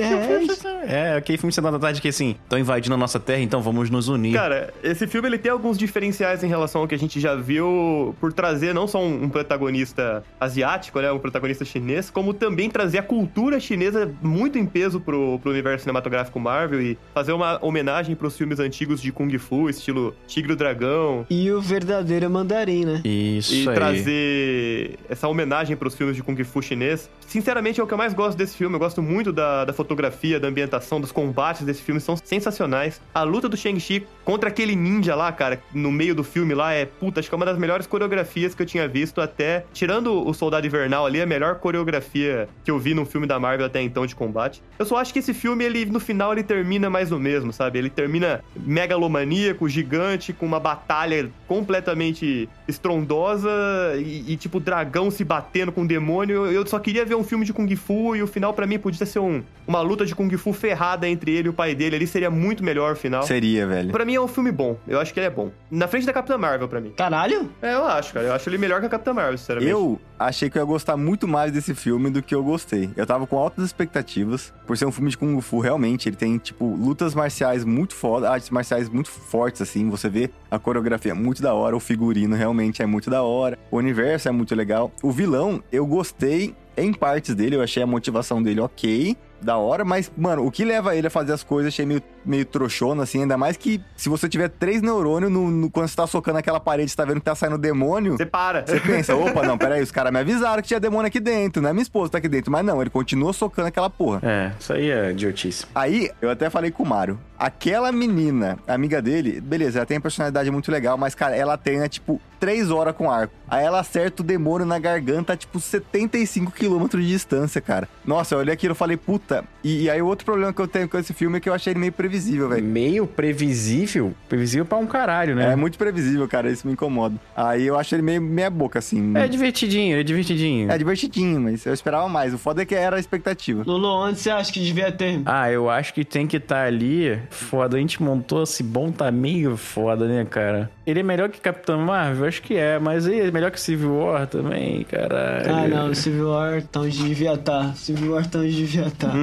É, 0.88 1.15
aquele 1.15 1.38
filme 1.38 1.53
Sessão 1.53 1.72
da 1.72 1.80
Tarde 1.80 2.02
que 2.02 2.07
assim, 2.07 2.36
estão 2.44 2.57
invadindo 2.57 2.95
a 2.95 2.98
nossa 2.98 3.19
terra, 3.19 3.41
então 3.41 3.61
vamos 3.61 3.91
nos 3.91 4.07
unir. 4.07 4.34
Cara, 4.34 4.73
esse 4.84 5.06
filme 5.06 5.28
ele 5.30 5.38
tem 5.38 5.52
alguns 5.52 5.78
diferenciais 5.78 6.44
em 6.44 6.48
relação 6.48 6.82
ao 6.82 6.88
que 6.88 6.95
a 6.95 6.99
gente 6.99 7.19
já 7.19 7.36
viu 7.36 8.15
por 8.19 8.34
trazer 8.34 8.73
não 8.73 8.88
só 8.88 8.99
um, 8.99 9.26
um 9.26 9.30
protagonista 9.30 10.23
asiático, 10.40 10.99
né, 10.99 11.11
um 11.11 11.19
protagonista 11.19 11.64
chinês, 11.64 11.90
como 12.11 12.34
também 12.34 12.69
trazer 12.69 12.99
a 12.99 13.03
cultura 13.03 13.59
chinesa 13.59 14.13
muito 14.22 14.57
em 14.57 14.65
peso 14.65 14.99
pro, 14.99 15.39
pro 15.39 15.51
universo 15.51 15.84
cinematográfico 15.84 16.39
Marvel 16.39 16.81
e 16.81 16.97
fazer 17.13 17.34
uma 17.34 17.63
homenagem 17.63 18.15
pros 18.15 18.38
filmes 18.38 18.59
antigos 18.59 19.01
de 19.01 19.11
Kung 19.11 19.35
Fu, 19.38 19.69
estilo 19.69 20.15
Tigre 20.27 20.51
e 20.51 20.53
o 20.53 20.57
Dragão. 20.57 21.26
E 21.30 21.51
o 21.51 21.61
verdadeiro 21.61 22.30
mandarim, 22.30 22.85
né? 22.85 23.01
Isso 23.03 23.53
e 23.53 23.69
aí. 23.69 23.76
trazer 23.76 24.99
essa 25.09 25.27
homenagem 25.27 25.76
pros 25.76 25.95
filmes 25.95 26.15
de 26.15 26.23
Kung 26.23 26.41
Fu 26.43 26.61
chinês. 26.61 27.09
Sinceramente, 27.27 27.80
é 27.80 27.84
o 27.84 27.88
que 27.88 27.93
eu 27.93 27.97
mais 27.97 28.13
gosto 28.13 28.38
desse 28.38 28.55
filme. 28.55 28.76
Eu 28.76 28.80
gosto 28.80 29.01
muito 29.01 29.31
da, 29.31 29.65
da 29.65 29.73
fotografia, 29.73 30.39
da 30.39 30.47
ambientação, 30.47 30.99
dos 30.99 31.11
combates 31.11 31.63
desse 31.63 31.81
filme. 31.81 31.99
São 31.99 32.15
sensacionais. 32.18 33.01
A 33.13 33.23
luta 33.23 33.47
do 33.47 33.57
Shang-Chi 33.57 34.05
contra 34.32 34.48
aquele 34.48 34.78
ninja 34.78 35.14
lá, 35.14 35.30
cara, 35.30 35.62
no 35.74 35.91
meio 35.91 36.16
do 36.16 36.24
filme 36.24 36.53
lá, 36.53 36.72
é 36.72 36.86
puta, 36.86 37.20
acho 37.20 37.28
que 37.28 37.36
é 37.36 37.38
uma 37.38 37.45
das 37.45 37.58
melhores 37.58 37.86
coreografias 37.86 38.56
que 38.56 38.62
eu 38.62 38.66
tinha 38.66 38.88
visto 38.88 39.20
até. 39.20 39.66
Tirando 39.74 40.26
o 40.26 40.34
Soldado 40.34 40.66
Invernal 40.66 41.06
ali, 41.06 41.20
é 41.20 41.24
a 41.24 41.26
melhor 41.26 41.56
coreografia 41.56 42.48
que 42.64 42.72
eu 42.72 42.80
vi 42.80 42.94
num 42.94 43.03
filme 43.03 43.28
da 43.28 43.38
Marvel 43.38 43.66
até 43.66 43.82
então 43.82 44.06
de 44.06 44.16
combate. 44.16 44.64
Eu 44.80 44.86
só 44.86 44.95
acho 44.95 45.12
que 45.12 45.20
esse 45.20 45.34
filme, 45.34 45.66
ele 45.66 45.86
no 45.86 45.99
final, 45.99 46.32
ele 46.32 46.44
termina 46.44 46.90
mais 46.90 47.10
no 47.10 47.20
mesmo, 47.20 47.52
sabe? 47.52 47.78
Ele 47.78 47.90
termina 47.90 48.41
megalomaníaco, 48.56 49.68
gigante, 49.68 50.32
com 50.32 50.45
uma 50.45 50.62
batalha 50.62 51.30
completamente 51.45 52.48
estrondosa 52.66 53.49
e, 53.98 54.32
e, 54.32 54.38
tipo, 54.38 54.62
dragão 54.62 55.12
se 55.12 55.26
batendo 55.26 55.74
com 55.74 55.86
demônio. 55.86 56.45
Eu 56.45 56.66
só 56.66 56.80
queria 56.80 57.03
ver 57.03 57.16
um 57.16 57.24
filme 57.26 57.44
de 57.44 57.52
Kung 57.52 57.76
Fu 57.76 58.16
e 58.16 58.24
o 58.24 58.28
final, 58.28 58.53
pra 58.53 58.66
mim, 58.66 58.80
podia 58.80 59.06
ser 59.06 59.20
um, 59.20 59.44
uma 59.68 59.82
luta 59.82 60.06
de 60.06 60.16
Kung 60.16 60.32
Fu 60.38 60.53
ferrada 60.53 61.06
entre 61.10 61.32
ele 61.32 61.48
e 61.48 61.49
o 61.49 61.53
pai 61.53 61.76
dele. 61.76 61.98
Ali 61.98 62.08
seria 62.08 62.32
muito 62.32 62.64
melhor 62.64 62.94
o 62.94 62.95
final. 62.95 63.24
Seria, 63.24 63.68
velho. 63.68 63.91
Pra 63.91 64.06
mim 64.06 64.20
é 64.22 64.26
um 64.26 64.27
filme 64.27 64.52
bom. 64.52 64.77
Eu 64.88 64.99
acho 64.99 65.14
que 65.14 65.19
ele 65.19 65.27
é 65.27 65.30
bom. 65.30 65.52
Na 65.69 65.88
frente 65.88 66.06
da 66.06 66.14
Capitã 66.14 66.38
Marvel, 66.38 66.68
pra 66.68 66.80
mim. 66.80 66.91
Caralho? 66.91 67.49
É, 67.61 67.73
eu 67.73 67.85
acho, 67.85 68.14
cara. 68.14 68.27
Eu 68.27 68.34
acho 68.34 68.49
ele 68.49 68.57
melhor 68.57 68.80
que 68.80 68.85
a 68.85 68.89
Capitã 68.89 69.14
Marvel, 69.14 69.38
sinceramente. 69.38 69.72
Eu 69.72 69.99
achei 70.18 70.49
que 70.49 70.57
eu 70.57 70.61
ia 70.61 70.65
gostar 70.65 70.98
muito 70.98 71.27
mais 71.27 71.52
desse 71.52 71.73
filme 71.73 72.10
do 72.10 72.22
que 72.22 72.34
eu 72.34 72.43
gostei. 72.43 72.89
Eu 72.95 73.06
tava 73.06 73.26
com 73.27 73.38
altas 73.38 73.65
expectativas, 73.65 74.53
por 74.65 74.77
ser 74.77 74.85
um 74.85 74.91
filme 74.91 75.10
de 75.10 75.18
Kung 75.18 75.39
Fu, 75.41 75.60
realmente. 75.60 76.07
Ele 76.10 76.15
tem, 76.15 76.38
tipo, 76.38 76.65
lutas 76.65 77.15
marciais 77.15 77.65
muito 77.65 77.95
foda, 77.95 78.30
artes 78.30 78.49
marciais 78.49 78.89
muito 78.89 79.10
fortes, 79.10 79.61
assim. 79.61 79.89
Você 79.89 80.10
vê 80.10 80.30
a 80.49 80.60
coreografia 80.60 81.15
muito 81.15 81.41
da 81.41 81.53
hora, 81.53 81.76
o 81.76 81.80
figurino 81.80 82.35
realmente 82.35 82.81
é 82.81 82.85
muito 82.85 83.10
da 83.10 83.23
hora, 83.23 83.57
o 83.69 83.77
universo 83.77 84.27
é 84.27 84.31
muito 84.31 84.53
legal. 84.56 84.91
O 85.02 85.11
vilão, 85.11 85.64
eu 85.72 85.85
gostei 85.85 86.56
em 86.77 86.93
partes 86.93 87.35
dele, 87.35 87.56
eu 87.56 87.61
achei 87.61 87.84
a 87.84 87.88
motivação 87.88 88.41
dele 88.41 88.61
ok. 88.61 89.15
Da 89.41 89.57
hora, 89.57 89.84
mas, 89.84 90.11
mano, 90.15 90.45
o 90.45 90.52
que 90.52 90.64
leva 90.64 90.95
ele 90.95 91.07
a 91.07 91.10
fazer 91.10 91.34
as 91.34 91.43
coisas 91.43 91.73
achei 91.73 91.84
meio, 91.84 92.02
meio 92.26 92.45
trouxona, 92.45 93.03
assim. 93.03 93.22
Ainda 93.22 93.38
mais 93.38 93.57
que 93.57 93.81
se 93.95 94.10
você 94.10 94.27
tiver 94.30 94.49
três 94.49 94.81
neurônios 94.81 95.31
no, 95.31 95.49
no- 95.49 95.69
quando 95.69 95.88
você 95.88 95.95
tá 95.95 96.07
socando 96.07 96.38
aquela 96.38 96.60
parede, 96.60 96.89
você 96.91 96.95
tá 96.98 97.06
vendo 97.06 97.15
que 97.19 97.26
tá 97.26 97.35
saindo 97.35 97.57
demônio. 97.57 98.18
Você 98.18 98.26
para. 98.26 98.65
Você 98.65 98.80
pensa, 98.80 99.15
opa, 99.15 99.43
não, 99.43 99.57
peraí, 99.57 99.81
os 99.81 99.91
caras 99.91 100.11
me 100.11 100.19
avisaram 100.19 100.61
que 100.61 100.68
tinha 100.68 100.80
demônio 100.80 101.07
aqui 101.07 101.19
dentro, 101.19 101.61
né? 101.61 101.72
Minha 101.73 101.84
esposa 101.84 102.11
tá 102.11 102.18
aqui 102.18 102.27
dentro. 102.30 102.52
Mas 102.52 102.65
não, 102.65 102.81
ele 102.81 102.89
continua 102.89 103.34
socando 103.34 103.68
aquela 103.68 103.89
porra. 103.89 104.19
É, 104.23 104.52
isso 104.60 104.73
aí 104.73 104.89
é 104.89 105.11
idiotice. 105.11 105.65
Aí, 105.73 106.10
eu 106.22 106.30
até 106.30 106.49
falei 106.49 106.72
com 106.72 106.84
o 106.84 106.88
Mário. 106.88 107.19
Aquela 107.38 107.91
menina, 107.91 108.60
amiga 108.68 109.02
dele, 109.02 109.41
beleza, 109.41 109.80
ela 109.80 109.85
tem 109.85 109.98
uma 109.98 110.02
personalidade 110.02 110.52
muito 110.52 110.72
legal, 110.72 110.95
mas, 110.95 111.15
cara, 111.15 111.35
ela 111.35 111.57
treina, 111.57 111.89
tipo, 111.89 112.22
três 112.39 112.69
horas 112.69 112.95
com 112.95 113.10
arco. 113.10 113.34
Aí 113.49 113.65
ela 113.65 113.80
acerta 113.80 114.22
o 114.22 114.26
demônio 114.26 114.65
na 114.65 114.77
garganta 114.77 115.34
a, 115.34 115.38
tipo, 115.38 115.60
75 115.60 116.52
quilômetros 116.52 117.03
de 117.03 117.10
distância, 117.10 117.60
cara. 117.60 117.89
Nossa, 118.06 118.35
eu 118.35 118.39
olhei 118.39 118.53
aquilo 118.53 118.73
e 118.73 118.77
falei, 118.77 118.95
puta. 118.95 119.43
E, 119.64 119.84
e 119.84 119.89
aí, 119.89 119.99
o 120.02 120.06
outro 120.06 120.23
problema 120.23 120.53
que 120.53 120.61
eu 120.61 120.68
tenho 120.68 120.88
com 120.88 120.98
esse 120.99 121.14
filme 121.14 121.38
é 121.38 121.39
que 121.39 121.49
eu 121.49 121.53
achei 121.53 121.73
ele 121.73 121.80
meio 121.80 121.91
previsível, 121.91 122.10
velho. 122.49 122.63
Meio 122.63 123.07
previsível? 123.07 124.13
Previsível 124.29 124.65
pra 124.65 124.77
um 124.77 124.88
caralho, 124.88 125.35
né? 125.35 125.51
É 125.51 125.55
muito 125.55 125.77
previsível, 125.77 126.27
cara, 126.27 126.49
isso 126.49 126.65
me 126.65 126.73
incomoda. 126.73 127.15
Aí 127.35 127.65
eu 127.65 127.77
acho 127.77 127.93
ele 127.95 128.01
meio 128.01 128.21
meia 128.21 128.49
boca, 128.49 128.79
assim. 128.79 129.15
É 129.15 129.27
divertidinho, 129.27 129.97
é 129.97 130.03
divertidinho. 130.03 130.71
É 130.71 130.77
divertidinho, 130.77 131.41
mas 131.41 131.65
eu 131.65 131.73
esperava 131.73 132.07
mais. 132.07 132.33
O 132.33 132.38
foda 132.38 132.61
é 132.61 132.65
que 132.65 132.75
era 132.75 132.97
a 132.97 132.99
expectativa. 132.99 133.63
Lulu, 133.65 133.88
onde 133.88 134.19
você 134.19 134.29
acha 134.29 134.51
que 134.51 134.59
devia 134.59 134.91
ter? 134.91 135.21
Ah, 135.25 135.51
eu 135.51 135.69
acho 135.69 135.93
que 135.93 136.03
tem 136.03 136.27
que 136.27 136.38
estar 136.38 136.65
ali. 136.65 137.19
Foda, 137.29 137.77
a 137.77 137.79
gente 137.79 138.01
montou 138.01 138.43
esse 138.43 138.63
bom 138.63 138.91
tá 138.91 139.11
meio 139.11 139.57
foda, 139.57 140.07
né, 140.07 140.25
cara? 140.29 140.69
Ele 140.85 140.99
é 140.99 141.03
melhor 141.03 141.29
que 141.29 141.39
Capitão 141.39 141.79
Marvel? 141.79 142.27
Acho 142.27 142.41
que 142.41 142.55
é, 142.55 142.79
mas 142.79 143.05
ele 143.05 143.27
é 143.27 143.31
melhor 143.31 143.51
que 143.51 143.59
Civil 143.59 143.95
War 143.95 144.27
também, 144.27 144.83
caralho. 144.83 145.55
Ah, 145.55 145.67
não, 145.67 145.93
Civil 145.93 146.29
War 146.29 146.61
tá 146.63 146.81
onde 146.81 146.97
devia 147.03 147.33
estar. 147.33 147.75
Civil 147.75 148.13
War 148.13 148.27
tá 148.27 148.39
onde 148.39 148.55
devia 148.55 148.88
estar. 148.88 149.13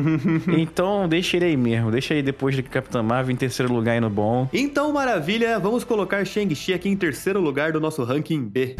Então 0.57 1.09
deixa 1.09 1.37
ele 1.37 1.47
aí 1.47 1.57
mesmo, 1.57 1.91
deixa 1.91 2.15
aí 2.15 2.23
depois 2.23 2.55
de 2.55 2.63
Capitão 2.79 3.03
Marvel 3.03 3.33
em 3.33 3.37
terceiro 3.37 3.73
lugar 3.73 3.97
indo 3.97 4.09
bom. 4.09 4.49
Então, 4.53 4.93
maravilha, 4.93 5.59
vamos 5.59 5.83
colocar 5.83 6.25
Shang-Chi 6.25 6.73
aqui 6.73 6.89
em 6.89 6.97
terceiro 6.97 7.41
lugar 7.41 7.73
do 7.73 7.81
nosso 7.81 8.05
ranking 8.05 8.45
B. 8.45 8.77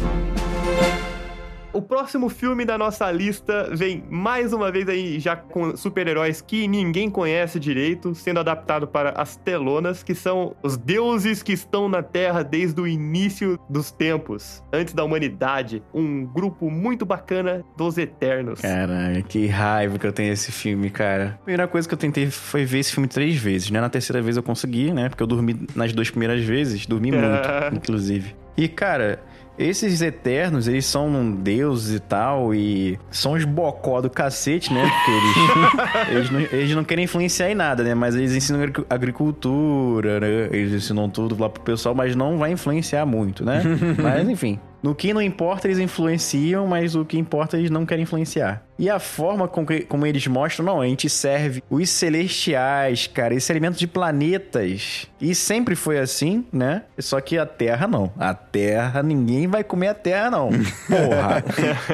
o 1.73 1.81
próximo 1.81 2.29
filme 2.29 2.65
da 2.65 2.77
nossa 2.77 3.11
lista 3.11 3.69
vem 3.71 4.03
mais 4.09 4.53
uma 4.53 4.71
vez 4.71 4.87
aí 4.89 5.19
já 5.19 5.35
com 5.35 5.75
super-heróis 5.75 6.41
que 6.41 6.67
ninguém 6.67 7.09
conhece 7.09 7.59
direito, 7.59 8.15
sendo 8.15 8.39
adaptado 8.39 8.87
para 8.87 9.11
as 9.11 9.35
telonas, 9.35 10.03
que 10.03 10.15
são 10.15 10.55
os 10.63 10.77
deuses 10.77 11.43
que 11.43 11.53
estão 11.53 11.87
na 11.87 12.01
Terra 12.01 12.43
desde 12.43 12.79
o 12.81 12.87
início 12.87 13.59
dos 13.69 13.91
tempos, 13.91 14.63
antes 14.73 14.93
da 14.93 15.03
humanidade. 15.03 15.83
Um 15.93 16.25
grupo 16.25 16.69
muito 16.69 17.05
bacana 17.05 17.63
dos 17.77 17.97
Eternos. 17.97 18.61
Caralho, 18.61 19.23
que 19.23 19.47
raiva 19.47 19.99
que 19.99 20.07
eu 20.07 20.13
tenho 20.13 20.31
desse 20.31 20.51
filme, 20.51 20.89
cara. 20.89 21.37
A 21.41 21.43
primeira 21.43 21.67
coisa 21.67 21.87
que 21.87 21.93
eu 21.93 21.97
tentei 21.97 22.29
foi 22.29 22.65
ver 22.65 22.79
esse 22.79 22.93
filme 22.93 23.07
três 23.07 23.35
vezes, 23.35 23.69
né? 23.69 23.79
Na 23.79 23.89
terceira 23.89 24.21
vez 24.21 24.37
eu 24.37 24.43
consegui, 24.43 24.91
né? 24.91 25.09
Porque 25.09 25.23
eu 25.23 25.27
dormi 25.27 25.67
nas 25.75 25.93
duas 25.93 26.09
primeiras 26.09 26.43
vezes, 26.43 26.85
dormi 26.85 27.11
muito, 27.11 27.75
inclusive. 27.75 28.35
E, 28.57 28.67
cara, 28.67 29.21
esses 29.59 30.01
Eternos, 30.01 30.67
eles 30.67 30.85
são 30.85 31.31
deuses 31.31 31.97
e 31.97 31.99
tal, 31.99 32.55
e 32.55 32.97
são 33.11 33.33
os 33.33 33.43
bocó 33.45 33.99
do 34.01 34.09
cacete, 34.09 34.73
né? 34.73 34.89
Porque 34.89 35.11
eles, 35.11 36.09
eles, 36.09 36.29
não, 36.31 36.39
eles 36.59 36.75
não 36.75 36.83
querem 36.83 37.03
influenciar 37.05 37.51
em 37.51 37.55
nada, 37.55 37.83
né? 37.83 37.93
Mas 37.93 38.15
eles 38.15 38.33
ensinam 38.33 38.61
agricu- 38.61 38.85
agricultura, 38.89 40.19
né? 40.19 40.27
Eles 40.51 40.73
ensinam 40.73 41.09
tudo 41.09 41.39
lá 41.39 41.49
pro 41.49 41.61
pessoal, 41.61 41.93
mas 41.93 42.15
não 42.15 42.37
vai 42.37 42.51
influenciar 42.51 43.05
muito, 43.05 43.43
né? 43.45 43.61
mas, 44.01 44.27
enfim. 44.29 44.59
No 44.81 44.95
que 44.95 45.13
não 45.13 45.21
importa, 45.21 45.67
eles 45.67 45.79
influenciam, 45.79 46.65
mas 46.67 46.95
o 46.95 47.03
que 47.05 47.17
importa, 47.17 47.57
eles 47.57 47.69
não 47.69 47.85
querem 47.85 48.03
influenciar. 48.03 48.63
E 48.77 48.89
a 48.89 48.97
forma 48.97 49.45
com 49.45 49.65
que, 49.65 49.81
como 49.81 50.05
eles 50.05 50.25
mostram, 50.27 50.65
não, 50.65 50.79
a 50.81 50.85
gente 50.87 51.09
serve 51.09 51.61
os 51.69 51.89
celestiais, 51.89 53.07
cara, 53.07 53.33
esse 53.33 53.51
alimento 53.51 53.77
de 53.77 53.85
planetas. 53.87 55.07
E 55.19 55.35
sempre 55.35 55.75
foi 55.75 55.99
assim, 55.99 56.45
né? 56.51 56.83
Só 56.97 57.19
que 57.19 57.37
a 57.37 57.45
Terra 57.45 57.87
não. 57.87 58.09
A 58.17 58.33
Terra, 58.33 59.03
ninguém 59.03 59.47
vai 59.47 59.65
comer 59.65 59.89
a 59.89 59.93
Terra, 59.93 60.31
não. 60.31 60.49
Porra. 60.87 61.43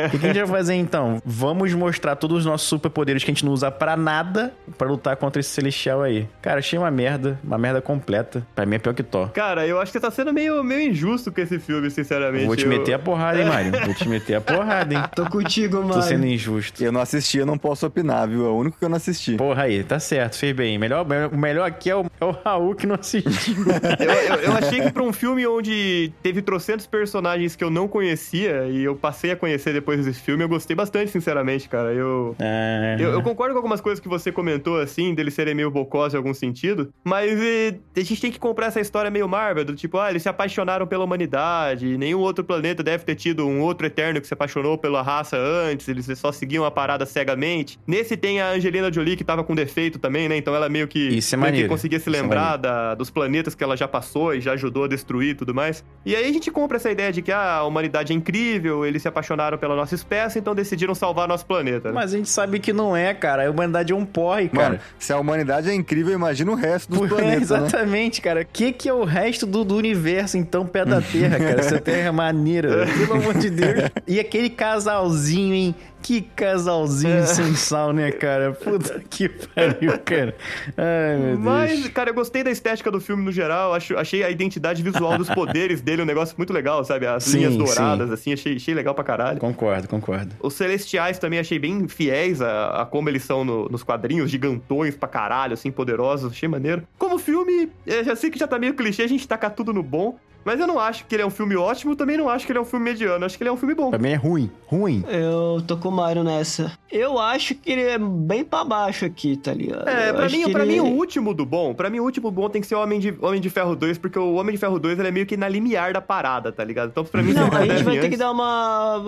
O 0.06 0.10
que, 0.12 0.20
que 0.20 0.26
a 0.26 0.34
gente 0.34 0.44
vai 0.44 0.60
fazer 0.60 0.76
então? 0.76 1.20
Vamos 1.26 1.74
mostrar 1.74 2.16
todos 2.16 2.40
os 2.40 2.46
nossos 2.46 2.68
superpoderes 2.68 3.24
que 3.24 3.32
a 3.32 3.34
gente 3.34 3.44
não 3.46 3.52
usa 3.52 3.72
pra 3.72 3.98
nada 3.98 4.54
pra 4.78 4.88
lutar 4.88 5.16
contra 5.18 5.40
esse 5.40 5.50
celestial 5.50 6.04
aí. 6.04 6.28
Cara, 6.40 6.60
achei 6.60 6.78
uma 6.78 6.92
merda, 6.92 7.40
uma 7.44 7.58
merda 7.58 7.82
completa. 7.82 8.46
Pra 8.54 8.64
mim 8.64 8.76
é 8.76 8.80
pior 8.80 8.94
que 8.94 9.02
Thor. 9.02 9.30
Cara, 9.32 9.66
eu 9.66 9.80
acho 9.82 9.92
que 9.92 10.00
tá 10.00 10.12
sendo 10.12 10.32
meio, 10.32 10.64
meio 10.64 10.92
injusto 10.92 11.32
com 11.32 11.42
esse 11.42 11.58
filme, 11.58 11.90
sinceramente. 11.90 12.46
Vou 12.46 12.56
te 12.56 12.66
Eu- 12.66 12.70
meter 12.78 12.94
a 12.94 13.00
porrada, 13.00 13.40
hein, 13.40 13.46
Mário? 13.48 13.72
Vou 13.86 13.94
te 13.94 14.08
meter 14.08 14.36
a 14.36 14.42
porrada, 14.42 14.94
hein? 14.94 15.02
Tô 15.16 15.26
contigo, 15.26 15.78
mano. 15.82 15.94
Tô 15.94 16.02
sendo 16.02 16.26
injusto. 16.26 16.84
Eu 16.84 16.92
não 16.92 17.02
assisti, 17.02 17.38
eu 17.38 17.46
não 17.46 17.58
posso 17.58 17.86
opinar, 17.86 18.28
viu? 18.28 18.46
É 18.46 18.50
o 18.50 18.56
único 18.56 18.78
que 18.78 18.86
eu 18.86 18.90
não 18.90 18.98
assisti. 18.98 19.36
Porra 19.36 19.64
aí, 19.64 19.84
tá 19.84 20.00
certo, 20.00 20.38
fez 20.38 20.56
bem. 20.56 20.78
Melhor, 20.78 21.06
o 21.32 21.38
melhor 21.38 21.66
aqui 21.68 21.90
é 21.90 21.96
o, 21.96 22.06
é 22.20 22.26
o 22.26 22.32
Raul 22.32 22.76
que 22.76 22.86
não 22.88 22.96
assistiu. 22.96 23.56
Eu, 24.00 24.12
eu- 24.12 24.42
eu 24.46 24.52
achei 24.54 24.82
que 24.82 24.92
pra 24.92 25.04
um 25.04 25.14
filme 25.14 25.46
onde 25.48 26.12
teve 26.22 26.42
trocentos 26.42 26.86
personagens 26.86 27.56
que 27.56 27.64
eu 27.64 27.70
não 27.70 27.88
conhecia 27.88 28.68
e 28.68 28.84
eu 28.84 28.96
passei 28.96 29.32
a 29.32 29.36
conhecer 29.36 29.74
depois 29.74 30.06
desse 30.06 30.20
filme, 30.22 30.44
eu 30.44 30.50
gostei 30.50 30.76
bastante, 30.76 31.12
sinceramente, 31.12 31.68
cara. 31.70 31.94
Eu, 31.94 32.36
É... 32.40 32.96
eu, 33.00 33.12
eu 33.12 33.22
concordo 33.22 33.54
com 33.54 33.60
algumas 33.60 33.82
coisas 33.82 34.00
que 34.00 34.08
você 34.08 34.32
comentou, 34.32 34.80
assim, 34.80 35.14
deles 35.14 35.34
serem 35.34 35.56
meio 35.56 35.72
bocós 35.72 36.14
em 36.14 36.18
algum 36.18 36.34
sentido, 36.34 36.90
mas 37.04 37.32
eh, 37.40 37.76
a 37.96 38.00
gente 38.02 38.20
tem 38.22 38.32
que 38.32 38.40
comprar 38.40 38.68
essa 38.68 38.80
história 38.82 39.10
meio 39.12 39.28
Marvel, 39.28 39.66
do 39.66 39.76
tipo, 39.76 39.98
ah, 39.98 40.10
eles 40.10 40.22
se 40.24 40.30
apaixonaram 40.30 40.86
pela 40.88 41.04
humanidade, 41.04 41.98
nenhum 41.98 42.20
outro 42.20 42.44
planeta 42.44 42.65
deve 42.74 43.04
ter 43.04 43.16
tido 43.16 43.48
um 43.48 43.60
outro 43.62 43.86
Eterno 43.88 44.20
que 44.22 44.28
se 44.28 44.34
apaixonou 44.34 44.78
pela 44.78 45.02
raça 45.02 45.38
antes, 45.38 45.88
eles 45.88 46.06
só 46.18 46.32
seguiam 46.32 46.66
a 46.66 46.72
parada 46.72 47.06
cegamente. 47.06 47.80
Nesse 47.86 48.16
tem 48.18 48.42
a 48.42 48.52
Angelina 48.52 48.92
Jolie, 48.92 49.16
que 49.16 49.24
tava 49.24 49.44
com 49.44 49.54
defeito 49.56 50.00
também, 50.00 50.28
né? 50.30 50.38
Então 50.38 50.56
ela 50.56 50.70
meio 50.70 50.88
que, 50.88 51.00
Isso 51.10 51.36
é 51.36 51.38
meio 51.38 51.54
que 51.54 51.68
conseguia 51.68 52.00
se 52.00 52.10
Isso 52.10 52.18
é 52.18 52.22
lembrar 52.22 52.42
maneiro. 52.58 52.62
da- 52.64 52.96
dos 52.96 53.10
planetas 53.10 53.54
que 53.56 53.64
ela 53.64 53.76
já 53.78 53.88
passou 53.88 54.34
e 54.34 54.42
já 54.42 54.54
ajudou 54.54 54.86
a 54.86 54.88
destruir 54.88 55.30
e 55.32 55.36
tudo 55.36 55.54
mais. 55.54 55.84
E 56.06 56.16
aí 56.16 56.26
a 56.28 56.34
gente 56.34 56.50
compra 56.52 56.78
essa 56.78 56.90
ideia 56.92 57.12
de 57.12 57.22
que 57.22 57.32
ah, 57.32 57.56
a 57.58 57.64
humanidade 57.66 58.14
é 58.14 58.16
incrível, 58.16 58.86
eles 58.86 59.02
se 59.02 59.08
apaixonaram 59.08 59.58
pela 59.58 59.76
nossa 59.76 59.96
espécie, 59.96 60.40
então 60.40 60.56
decidiram 60.56 60.96
salvar 60.96 61.28
nosso 61.28 61.46
planeta. 61.46 61.90
né? 61.90 61.94
Mas 61.96 62.14
a 62.14 62.18
gente 62.18 62.30
sabe 62.30 62.60
que 62.60 62.72
não 62.74 62.96
é, 62.96 63.14
cara. 63.14 63.48
A 63.48 63.52
humanidade 63.52 63.92
é 63.92 63.96
um 63.96 64.06
porre, 64.06 64.50
Mano, 64.54 64.76
cara. 64.78 64.82
se 65.00 65.12
a 65.12 65.20
humanidade 65.20 65.70
é 65.70 65.74
incrível, 65.74 66.14
imagina 66.14 66.52
o 66.52 66.56
resto 66.56 66.92
dos 66.92 67.10
Pô, 67.10 67.18
é, 67.20 67.22
né? 67.22 67.36
exatamente, 67.36 68.22
cara. 68.22 68.42
O 68.42 68.46
que, 68.46 68.72
que 68.72 68.88
é 68.90 68.94
o 68.94 69.04
resto 69.04 69.46
do, 69.46 69.64
do 69.64 69.76
universo, 69.76 70.38
então, 70.38 70.66
pé 70.66 70.86
da 70.86 71.02
Terra, 71.04 71.38
cara? 71.40 71.60
Essa 71.60 71.80
Terra 71.80 72.08
é 72.08 72.12
maneira, 72.12 72.36
pelo 73.08 73.14
amor 73.20 73.34
de 73.38 73.50
Deus. 73.50 73.90
E 74.08 74.20
aquele 74.20 74.50
casalzinho, 74.50 75.54
hein? 75.54 75.76
Que 76.02 76.22
casalzinho 76.22 77.26
sem 77.26 77.56
sal, 77.56 77.92
né, 77.92 78.12
cara? 78.12 78.52
Puta 78.54 79.02
que 79.10 79.28
pariu, 79.28 79.98
cara. 80.06 80.36
Ai, 80.78 81.18
meu 81.18 81.28
Deus. 81.32 81.40
Mas, 81.40 81.88
cara, 81.88 82.12
eu 82.12 82.14
gostei 82.14 82.44
da 82.44 82.52
estética 82.52 82.92
do 82.92 83.02
filme 83.02 83.24
no 83.24 83.32
geral. 83.32 83.74
Acho, 83.74 83.98
achei 83.98 84.24
a 84.24 84.30
identidade 84.30 84.84
visual 84.84 85.18
dos 85.18 85.28
poderes 85.34 85.82
dele 85.82 86.04
um 86.04 86.06
negócio 86.06 86.36
muito 86.38 86.54
legal, 86.54 86.86
sabe? 86.86 87.08
As 87.08 87.24
Sim, 87.24 87.38
linhas 87.40 87.58
douradas, 87.58 88.08
sim. 88.10 88.14
assim, 88.14 88.34
achei, 88.34 88.56
achei 88.58 88.74
legal 88.76 88.94
pra 88.94 89.04
caralho. 89.04 89.40
Concordo, 89.40 89.88
concordo. 89.88 90.36
Os 90.40 90.54
Celestiais 90.54 91.18
também 91.18 91.40
achei 91.40 91.58
bem 91.58 91.88
fiéis 91.88 92.40
a, 92.40 92.82
a 92.82 92.86
como 92.86 93.10
eles 93.10 93.24
são 93.24 93.44
no- 93.44 93.68
nos 93.68 93.82
quadrinhos, 93.82 94.30
gigantões 94.30 94.96
pra 94.96 95.10
caralho, 95.10 95.54
assim, 95.54 95.72
poderosos, 95.72 96.32
achei 96.32 96.48
maneiro. 96.48 96.84
Como 97.00 97.18
filme, 97.18 97.68
eu 97.86 98.04
já 98.04 98.16
sei 98.16 98.30
que 98.30 98.38
já 98.38 98.48
tá 98.48 98.60
meio 98.60 98.76
clichê 98.76 99.02
a 99.02 99.08
gente 99.08 99.28
tacar 99.28 99.50
tudo 99.52 99.74
no 99.74 99.82
bom, 99.82 100.20
mas 100.46 100.60
eu 100.60 100.68
não 100.68 100.80
acho 100.80 101.06
que 101.06 101.16
ele 101.16 101.24
é 101.24 101.26
um 101.26 101.30
filme 101.32 101.56
ótimo, 101.56 101.96
também 101.96 102.16
não 102.18 102.30
acho 102.30 102.46
que 102.46 102.52
ele 102.52 102.60
é 102.60 102.62
um 102.62 102.66
filme 102.66 102.86
mediano, 102.86 103.26
acho 103.26 103.36
que 103.38 103.44
ele 103.44 103.50
é 103.50 103.54
um 103.54 103.58
filme 103.58 103.74
bom. 103.74 103.92
Mim 104.00 104.10
é 104.10 104.16
ruim, 104.16 104.50
ruim. 104.68 105.04
Eu 105.10 105.62
tô 105.68 105.76
com 105.78 105.90
o 105.90 105.92
Mário 105.92 106.24
nessa. 106.24 106.72
Eu 106.92 107.20
acho 107.20 107.56
que 107.56 107.72
ele 107.72 107.82
é 107.82 107.98
bem 107.98 108.44
pra 108.46 108.64
baixo 108.64 109.04
aqui, 109.06 109.36
tá 109.36 109.54
ligado? 109.54 109.88
É, 109.90 110.12
Eu 110.12 110.16
pra 110.16 110.30
mim, 110.30 110.52
pra 110.52 110.64
ele- 110.64 110.74
mim 110.74 110.80
o 110.80 110.94
último 110.96 111.34
do 111.34 111.46
bom, 111.46 111.74
pra 111.74 111.90
mim 111.90 112.00
o 112.00 112.04
último 112.04 112.30
bom 112.32 112.48
tem 112.50 112.62
que 112.62 112.68
ser 112.68 112.76
o 112.76 112.82
Homem 112.82 113.00
de, 113.00 113.14
Homem 113.20 113.42
de 113.42 113.50
Ferro 113.50 113.76
2, 113.76 113.98
porque 113.98 114.18
o 114.20 114.36
Homem 114.36 114.54
de 114.54 114.60
Ferro 114.60 114.80
2 114.80 114.98
ele 115.00 115.08
é 115.08 115.12
meio 115.12 115.26
que 115.26 115.36
na 115.36 115.50
limiar 115.50 115.92
da 115.94 116.00
parada, 116.02 116.52
tá 116.52 116.64
ligado? 116.64 116.90
Então 116.90 117.04
pra 117.04 117.22
mim 117.24 117.34
Não, 117.34 117.48
a 117.52 117.66
gente 117.66 117.84
vai 117.84 117.96
ter 117.96 118.00
que 118.02 118.06
antes. 118.08 118.20
dar 118.20 118.32
uma. 118.32 119.02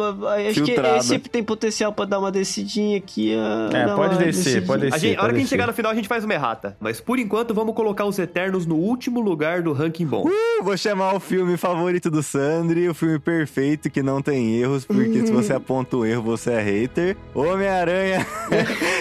Acho 0.50 0.66
Filtrada. 0.66 0.94
que 0.94 1.00
esse 1.00 1.20
tem 1.20 1.44
potencial 1.44 1.94
pra 1.94 2.06
dar 2.06 2.20
uma 2.20 2.32
descidinha 2.32 2.98
aqui. 2.98 3.36
ah, 3.38 3.70
É, 3.74 3.88
pode 3.96 4.18
descer, 4.18 4.66
pode 4.66 4.88
A, 4.88 4.90
descer. 4.90 5.10
gente, 5.10 5.18
a 5.20 5.22
hora 5.22 5.28
que 5.30 5.30
a 5.30 5.34
pode 5.34 5.40
gente 5.42 5.50
chegar 5.50 5.68
no 5.68 5.74
final, 5.74 5.92
a 5.92 5.96
gente 5.96 6.08
faz 6.08 6.24
uma 6.26 6.34
errata. 6.34 6.76
Mas 6.80 7.00
por 7.00 7.20
enquanto, 7.20 7.54
vamos 7.54 7.76
colocar 7.76 8.06
os 8.06 8.18
Eternos 8.20 8.66
no 8.66 8.76
último 8.76 9.20
lugar 9.22 9.62
do 9.62 9.72
ranking 9.74 10.06
bom. 10.06 10.28
Uh, 10.28 10.64
vou 10.64 10.76
chamar 10.78 11.14
o 11.14 11.20
filme 11.28 11.58
favorito 11.58 12.10
do 12.10 12.24
Sandri, 12.24 12.88
o 12.88 12.94
filme 12.94 13.20
perfeito 13.20 13.90
que 13.90 14.02
não 14.02 14.22
tem 14.22 14.56
erros, 14.60 14.86
porque 14.86 15.26
se 15.26 15.32
você 15.32 15.54
aponta 15.54 15.98
o 15.98 16.06
erro, 16.06 16.22
você 16.24 16.52
é 16.52 16.62
hater. 16.62 17.18
Homem-Aranha, 17.36 18.26